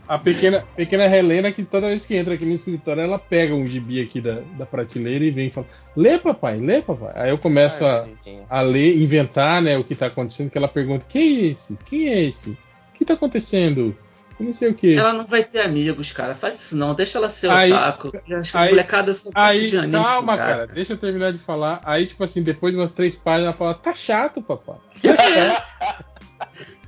A 0.08 0.18
pequena, 0.18 0.66
pequena 0.76 1.06
Helena, 1.06 1.52
que 1.52 1.64
toda 1.64 1.88
vez 1.88 2.06
que 2.06 2.16
entra 2.16 2.34
aqui 2.34 2.44
no 2.44 2.54
escritório, 2.54 3.04
ela 3.04 3.20
pega 3.20 3.54
um 3.54 3.68
gibi 3.68 4.02
aqui 4.02 4.20
da, 4.20 4.42
da 4.58 4.66
prateleira 4.66 5.24
e 5.24 5.32
vem 5.32 5.48
e 5.48 5.52
fala: 5.52 5.68
Lê, 5.96 6.18
papai, 6.18 6.58
lê, 6.58 6.82
papai. 6.82 7.14
Aí 7.16 7.30
eu 7.30 7.38
começo 7.38 7.86
a, 7.86 8.08
a 8.50 8.62
ler, 8.62 8.98
inventar 8.98 9.62
né, 9.62 9.78
o 9.78 9.84
que 9.84 9.96
tá 9.96 10.08
acontecendo, 10.08 10.50
que 10.50 10.58
ela 10.58 10.68
pergunta: 10.68 11.06
Quem 11.08 11.22
é 11.22 11.46
esse? 11.52 11.78
Quem 11.86 12.10
é 12.10 12.24
esse? 12.24 12.58
O 13.00 13.02
que 13.02 13.06
tá 13.06 13.14
acontecendo? 13.14 13.96
Eu 14.38 14.46
não 14.46 14.54
sei 14.54 14.70
o 14.70 14.74
que. 14.74 14.96
Ela 14.96 15.14
não 15.14 15.26
vai 15.26 15.44
ter 15.44 15.62
amigos, 15.62 16.12
cara. 16.12 16.34
Faz 16.36 16.56
isso 16.60 16.76
não. 16.76 16.94
Deixa 16.96 17.18
ela 17.18 17.30
ser 17.30 17.50
Aí- 17.50 17.72
otaku. 17.72 18.12
Eu 18.28 18.40
acho 18.40 18.52
que 18.52 18.58
a 18.58 18.62
aí- 18.62 18.70
molecada 18.70 19.14
só 19.14 19.26
gosta 19.32 19.40
Aí, 19.40 19.70
de 19.70 19.78
anime. 19.78 19.94
calma, 19.94 20.38
cara. 20.38 20.52
cara, 20.52 20.68
deixa 20.68 20.94
eu 20.94 20.98
terminar 20.98 21.32
de 21.34 21.40
falar. 21.40 21.82
Aí, 21.84 22.08
tipo 22.08 22.24
assim, 22.24 22.42
depois 22.44 22.74
de 22.74 22.80
umas 22.80 22.92
três 22.92 23.16
páginas, 23.16 23.48
ela 23.48 23.54
fala: 23.54 23.74
Tá 23.74 23.94
chato, 23.94 24.42
papai. 24.42 24.78
Tá 25.02 25.16
chato. 25.18 26.06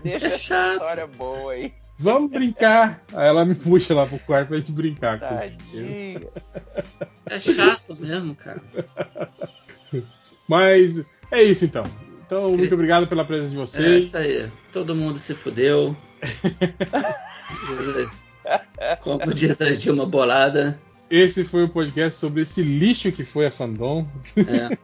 Deixa 0.03 0.27
É 0.27 0.29
chato. 0.31 0.73
história 0.73 1.07
boa 1.07 1.53
aí. 1.53 1.73
Vamos 1.97 2.31
brincar. 2.31 3.03
Aí 3.13 3.27
ela 3.27 3.45
me 3.45 3.53
puxa 3.53 3.93
lá 3.93 4.07
pro 4.07 4.17
quarto 4.19 4.47
pra 4.49 4.57
gente 4.57 4.71
brincar. 4.71 5.19
É 7.25 7.39
chato 7.39 7.95
mesmo, 7.99 8.33
cara. 8.35 8.61
Mas 10.47 11.05
é 11.31 11.43
isso 11.43 11.65
então. 11.65 11.85
Então, 12.31 12.49
muito 12.53 12.73
obrigado 12.73 13.07
pela 13.07 13.25
presença 13.25 13.49
de 13.51 13.57
É 13.57 13.59
vocês. 13.59 14.05
isso 14.05 14.17
aí. 14.17 14.49
Todo 14.71 14.95
mundo 14.95 15.19
se 15.19 15.35
fudeu. 15.35 15.93
Como 19.01 19.33
diz 19.33 19.61
a 19.61 19.75
Dilma 19.75 20.05
Bolada. 20.05 20.81
Esse 21.09 21.43
foi 21.43 21.65
o 21.65 21.69
podcast 21.69 22.17
sobre 22.17 22.43
esse 22.43 22.61
lixo 22.63 23.11
que 23.11 23.25
foi 23.25 23.47
a 23.47 23.51
fandom. 23.51 24.07
É. 24.37 24.77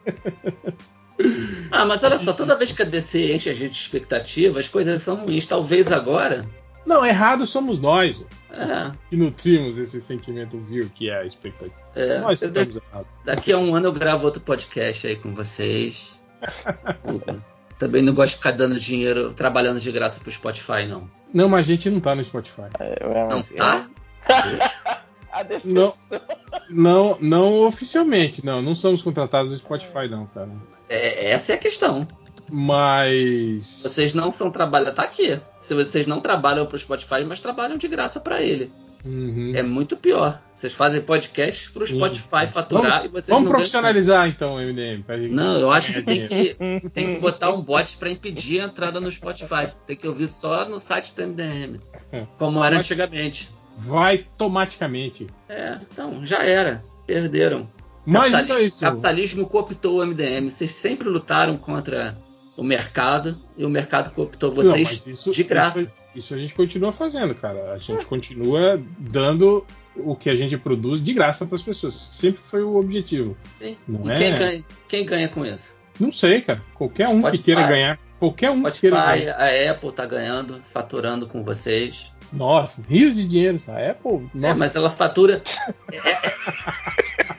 Ah, 1.72 1.85
mas 1.85 2.03
olha 2.03 2.17
só, 2.17 2.34
toda 2.34 2.58
vez 2.58 2.74
que 2.74 2.82
a 2.82 2.85
DC 2.85 3.34
enche 3.34 3.50
a 3.50 3.53
gente 3.53 3.72
de 3.72 3.77
expectativa, 3.80 4.59
as 4.59 4.67
coisas 4.67 5.01
são 5.01 5.16
ruins. 5.16 5.45
Talvez 5.45 5.90
agora. 5.90 6.45
Não, 6.85 7.06
errado 7.06 7.48
somos 7.48 7.80
nós 7.80 8.22
É, 8.51 8.92
que 9.09 9.16
nutrimos 9.16 9.77
esse 9.77 10.01
sentimento 10.01 10.58
vil 10.59 10.90
que 10.93 11.09
é 11.09 11.19
a 11.19 11.26
expectativa. 11.26 11.74
é, 11.95 12.19
nós 12.19 12.42
estamos 12.42 12.76
errados. 12.76 13.08
daqui 13.24 13.53
a 13.53 13.58
um 13.58 13.74
ano 13.74 13.88
eu 13.88 13.93
gravo 13.93 14.26
outro 14.26 14.42
podcast 14.42 15.08
aí 15.08 15.16
com 15.16 15.34
vocês. 15.34 16.17
Também 17.77 18.01
não 18.01 18.14
gosto 18.14 18.32
de 18.32 18.38
ficar 18.38 18.51
dando 18.51 18.80
dinheiro, 18.80 19.33
trabalhando 19.33 19.80
de 19.80 19.91
graça 19.91 20.19
pro 20.19 20.32
Spotify, 20.32 20.85
não. 20.88 21.09
Não, 21.32 21.48
mas 21.48 21.66
a 21.67 21.69
gente 21.69 21.90
não 21.90 21.99
tá 21.99 22.16
no 22.16 22.25
Spotify. 22.25 22.64
É, 22.80 23.06
Não 23.30 23.38
mas- 23.38 23.49
tá? 23.49 23.88
A 25.32 25.43
decepção. 25.43 25.72
Não. 25.74 25.93
Não, 26.69 27.17
não 27.22 27.67
oficialmente, 27.67 28.43
não. 28.43 28.61
Não 28.61 28.75
somos 28.75 29.03
contratados 29.03 29.51
do 29.51 29.57
Spotify, 29.59 30.07
não, 30.09 30.25
cara. 30.27 30.49
É, 30.90 31.30
essa 31.32 31.51
é 31.51 31.56
a 31.56 31.59
questão. 31.59 32.07
Mas. 32.51 33.83
Vocês 33.83 34.14
não 34.16 34.32
são 34.32 34.49
trabalham. 34.51 34.93
Tá 34.93 35.03
aqui. 35.03 35.40
Se 35.61 35.74
vocês 35.75 36.07
não 36.07 36.19
trabalham 36.19 36.66
pro 36.66 36.80
Spotify, 36.80 37.24
mas 37.24 37.40
trabalham 37.40 37.77
de 37.77 37.88
graça 37.88 38.19
pra 38.19 38.41
ele. 38.41 38.72
Uhum. 39.06 39.53
É 39.56 39.61
muito 39.64 39.95
pior. 39.95 40.42
Vocês 40.53 40.74
fazem 40.74 41.01
podcast 41.01 41.72
pro 41.72 41.85
Sim. 41.88 41.95
Spotify 41.95 42.48
faturar 42.51 43.06
e 43.06 43.08
vocês 43.08 43.27
Vamos 43.27 43.43
não 43.43 43.51
ganham 43.51 43.51
profissionalizar 43.58 44.27
então 44.27 44.56
o 44.56 44.59
MDM. 44.59 45.03
gente 45.08 45.34
Não, 45.34 45.58
eu 45.58 45.72
acho 45.72 45.93
que 45.93 46.01
tem 46.01 46.26
que, 46.26 46.56
tem 46.93 47.08
que 47.16 47.19
botar 47.19 47.51
um 47.51 47.61
bot 47.61 47.95
pra 47.98 48.09
impedir 48.09 48.61
a 48.61 48.66
entrada 48.66 49.00
no 49.00 49.11
Spotify. 49.11 49.67
Tem 49.85 49.95
que 49.95 50.08
ouvir 50.08 50.27
só 50.27 50.67
no 50.67 50.80
site 50.80 51.14
do 51.16 51.27
MDM. 51.27 51.77
Como 52.38 52.64
era 52.64 52.77
antigamente. 52.77 53.50
Vai 53.77 54.26
automaticamente. 54.32 55.27
É, 55.48 55.77
então, 55.92 56.26
já 56.26 56.43
era. 56.43 56.84
Perderam. 57.06 57.69
Mas 58.06 58.32
Capitali- 58.32 58.43
então 58.45 58.58
é 58.58 58.61
isso. 58.64 58.80
Capitalismo 58.82 59.48
cooptou 59.48 60.00
o 60.00 60.06
MDM. 60.06 60.50
Vocês 60.50 60.72
sempre 60.72 61.08
lutaram 61.09 61.58
contra 61.58 62.17
o 62.56 62.64
mercado 62.64 63.38
e 63.58 63.64
o 63.66 63.69
mercado 63.69 64.11
cooptou 64.11 64.50
Não, 64.50 64.56
vocês 64.56 64.90
mas 65.06 65.08
isso- 65.08 65.32
de 65.32 65.43
graça. 65.43 65.82
Isso, 65.82 65.92
Isso 66.18 66.34
a 66.34 66.38
gente 66.38 66.56
continua 66.56 66.92
fazendo, 66.92 67.36
cara. 67.36 67.74
A 67.74 67.78
gente 67.78 68.04
continua 68.06 68.82
dando 68.98 69.64
o 69.96 70.16
que 70.16 70.32
a 70.32 70.36
gente 70.36 70.58
produz 70.58 71.00
de 71.04 71.14
graça 71.14 71.46
para 71.46 71.56
as 71.56 71.62
pessoas. 71.62 72.10
Sempre 72.12 72.42
foi 72.44 72.64
o 72.64 72.76
objetivo. 72.76 73.38
Sim. 73.60 73.78
Não 73.88 74.04
e 74.04 74.12
é? 74.12 74.18
quem, 74.18 74.36
ganha, 74.36 74.66
quem 74.88 75.06
ganha 75.06 75.30
com 75.30 75.46
isso? 75.46 75.78
Não 76.00 76.12
sei, 76.12 76.42
cara. 76.42 76.64
Qualquer 76.74 77.08
um 77.08 77.22
que 77.22 77.38
Spotify. 77.38 77.44
queira 77.44 77.68
ganhar. 77.68 78.00
Qualquer 78.18 78.50
um 78.50 78.64
que 78.64 78.80
queira 78.80 78.98
Spotify, 78.98 79.26
ganhar. 79.26 79.36
a 79.38 79.72
Apple 79.72 79.92
tá 79.92 80.06
ganhando, 80.08 80.56
faturando 80.56 81.28
com 81.28 81.44
vocês. 81.44 82.16
Nossa, 82.33 82.81
rios 82.88 83.15
de 83.15 83.25
dinheiro. 83.25 83.59
A 83.67 83.91
Apple. 83.91 84.30
É, 84.35 84.38
Nossa. 84.38 84.56
mas 84.56 84.75
ela 84.75 84.89
fatura. 84.89 85.41
É, 85.91 85.97
é, 85.97 86.33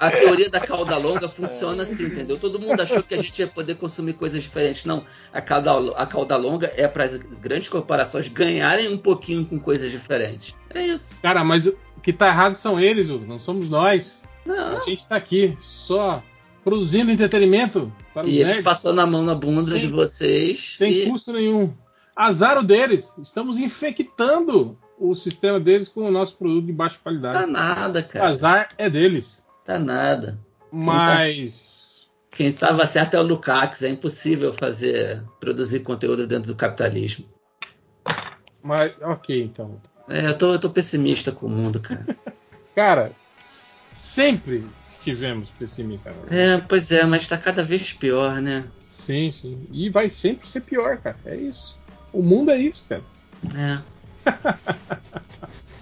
a 0.01 0.11
teoria 0.11 0.49
da 0.49 0.61
cauda 0.61 0.97
longa 0.97 1.29
funciona 1.29 1.83
assim, 1.83 2.07
entendeu? 2.07 2.39
Todo 2.39 2.59
mundo 2.59 2.81
achou 2.81 3.03
que 3.03 3.15
a 3.15 3.23
gente 3.23 3.39
ia 3.39 3.47
poder 3.47 3.77
consumir 3.77 4.13
coisas 4.15 4.43
diferentes. 4.43 4.85
Não, 4.85 5.05
a 5.33 5.41
cauda, 5.41 5.73
a 5.97 6.07
cauda 6.07 6.37
longa 6.37 6.73
é 6.77 6.87
para 6.87 7.05
as 7.05 7.17
grandes 7.17 7.69
corporações 7.69 8.29
ganharem 8.29 8.89
um 8.89 8.99
pouquinho 8.99 9.45
com 9.45 9.59
coisas 9.59 9.91
diferentes. 9.91 10.55
É 10.75 10.87
isso. 10.87 11.17
Cara, 11.21 11.43
mas 11.45 11.67
o 11.67 11.77
que 12.03 12.13
tá 12.13 12.29
errado 12.29 12.55
são 12.55 12.79
eles, 12.81 13.09
não 13.09 13.41
somos 13.41 13.69
nós. 13.69 14.23
Não. 14.47 14.79
A 14.79 14.85
gente 14.85 15.07
tá 15.07 15.17
aqui 15.17 15.57
só 15.61 16.23
produzindo 16.65 17.11
entretenimento 17.11 17.93
para 18.15 18.27
os 18.27 18.31
E 18.31 18.35
eles 18.37 18.47
nerds, 18.47 18.63
passando 18.63 19.01
a 19.01 19.07
mão 19.07 19.25
na 19.25 19.35
bunda 19.35 19.73
Sim. 19.73 19.79
de 19.81 19.87
vocês. 19.89 20.77
sem 20.79 20.93
e- 20.93 21.11
custo 21.11 21.33
nenhum. 21.33 21.73
Azar 22.19 22.59
o 22.59 22.65
deles. 22.65 23.13
Estamos 23.23 23.59
infectando 23.59 24.77
o 24.99 25.15
sistema 25.15 25.61
deles 25.61 25.87
com 25.89 26.01
o 26.03 26.11
nosso 26.11 26.37
produto 26.37 26.67
de 26.67 26.73
baixa 26.73 26.97
Tá 26.97 27.03
qualidade. 27.05 27.51
nada, 27.53 28.03
cara. 28.03 28.27
Azar 28.29 28.71
é 28.77 28.91
deles. 28.91 29.47
Tá 29.65 29.79
nada. 29.79 30.37
Mas. 30.73 32.09
Quem 32.33 32.47
estava 32.49 32.85
certo 32.87 33.15
é 33.15 33.21
o 33.21 33.23
Lukács. 33.23 33.85
É 33.85 33.89
impossível 33.89 34.53
fazer 34.53 35.23
produzir 35.39 35.81
conteúdo 35.81 36.27
dentro 36.27 36.53
do 36.53 36.57
capitalismo. 36.57 37.25
Mas, 38.63 38.93
ok, 39.01 39.43
então. 39.45 39.81
É, 40.09 40.27
eu 40.27 40.37
tô, 40.37 40.53
eu 40.55 40.59
tô 40.59 40.71
pessimista 40.71 41.31
com 41.31 41.47
o 41.47 41.51
mundo, 41.51 41.79
cara. 41.81 42.05
Cara, 42.75 43.11
sempre 43.93 44.65
estivemos 44.89 45.51
pessimistas. 45.51 46.15
É, 46.31 46.59
pois 46.59 46.93
é, 46.93 47.05
mas 47.05 47.27
tá 47.27 47.37
cada 47.37 47.63
vez 47.65 47.93
pior, 47.93 48.41
né? 48.41 48.65
Sim, 48.93 49.33
sim. 49.33 49.67
E 49.73 49.91
vai 49.91 50.09
sempre 50.09 50.49
ser 50.49 50.61
pior, 50.61 50.97
cara. 50.99 51.17
É 51.25 51.35
isso. 51.35 51.81
O 52.13 52.23
mundo 52.23 52.51
é 52.51 52.59
isso, 52.59 52.87
cara. 52.89 53.03
É. 53.55 53.79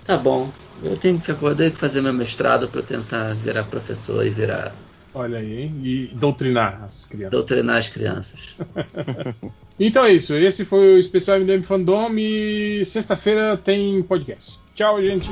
tá 0.05 0.16
bom. 0.16 0.50
Eu 0.82 0.96
tenho 0.96 1.18
que 1.20 1.32
tenho 1.32 1.70
que 1.70 1.78
fazer 1.78 2.02
meu 2.02 2.12
mestrado 2.12 2.68
para 2.68 2.82
tentar 2.82 3.34
virar 3.34 3.64
professor 3.64 4.24
e 4.26 4.30
virar 4.30 4.72
Olha 5.14 5.38
aí, 5.38 5.62
hein? 5.62 5.80
E 5.82 6.06
doutrinar 6.08 6.82
as 6.84 7.06
crianças. 7.06 7.30
doutrinar 7.30 7.76
as 7.78 7.88
crianças. 7.88 8.56
Então 9.78 10.06
é 10.06 10.12
isso. 10.14 10.34
Esse 10.34 10.64
foi 10.64 10.94
o 10.94 10.98
especial 10.98 11.38
MDM 11.38 11.62
Fandom 11.62 12.10
e 12.16 12.82
sexta-feira 12.86 13.58
tem 13.58 14.02
podcast. 14.02 14.58
Tchau, 14.74 15.02
gente. 15.02 15.28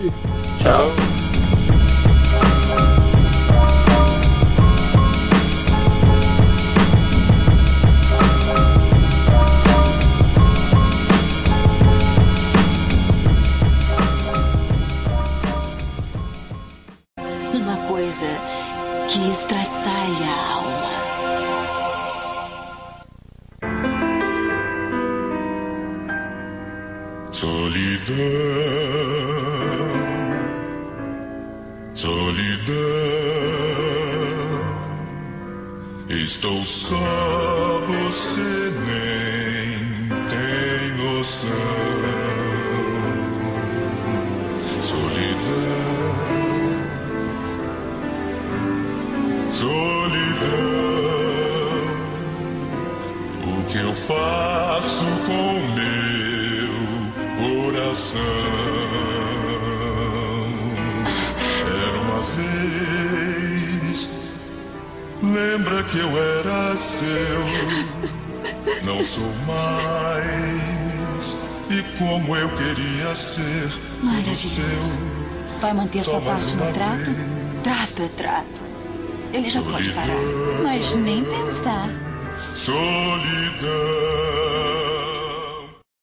Tchau. 0.58 1.14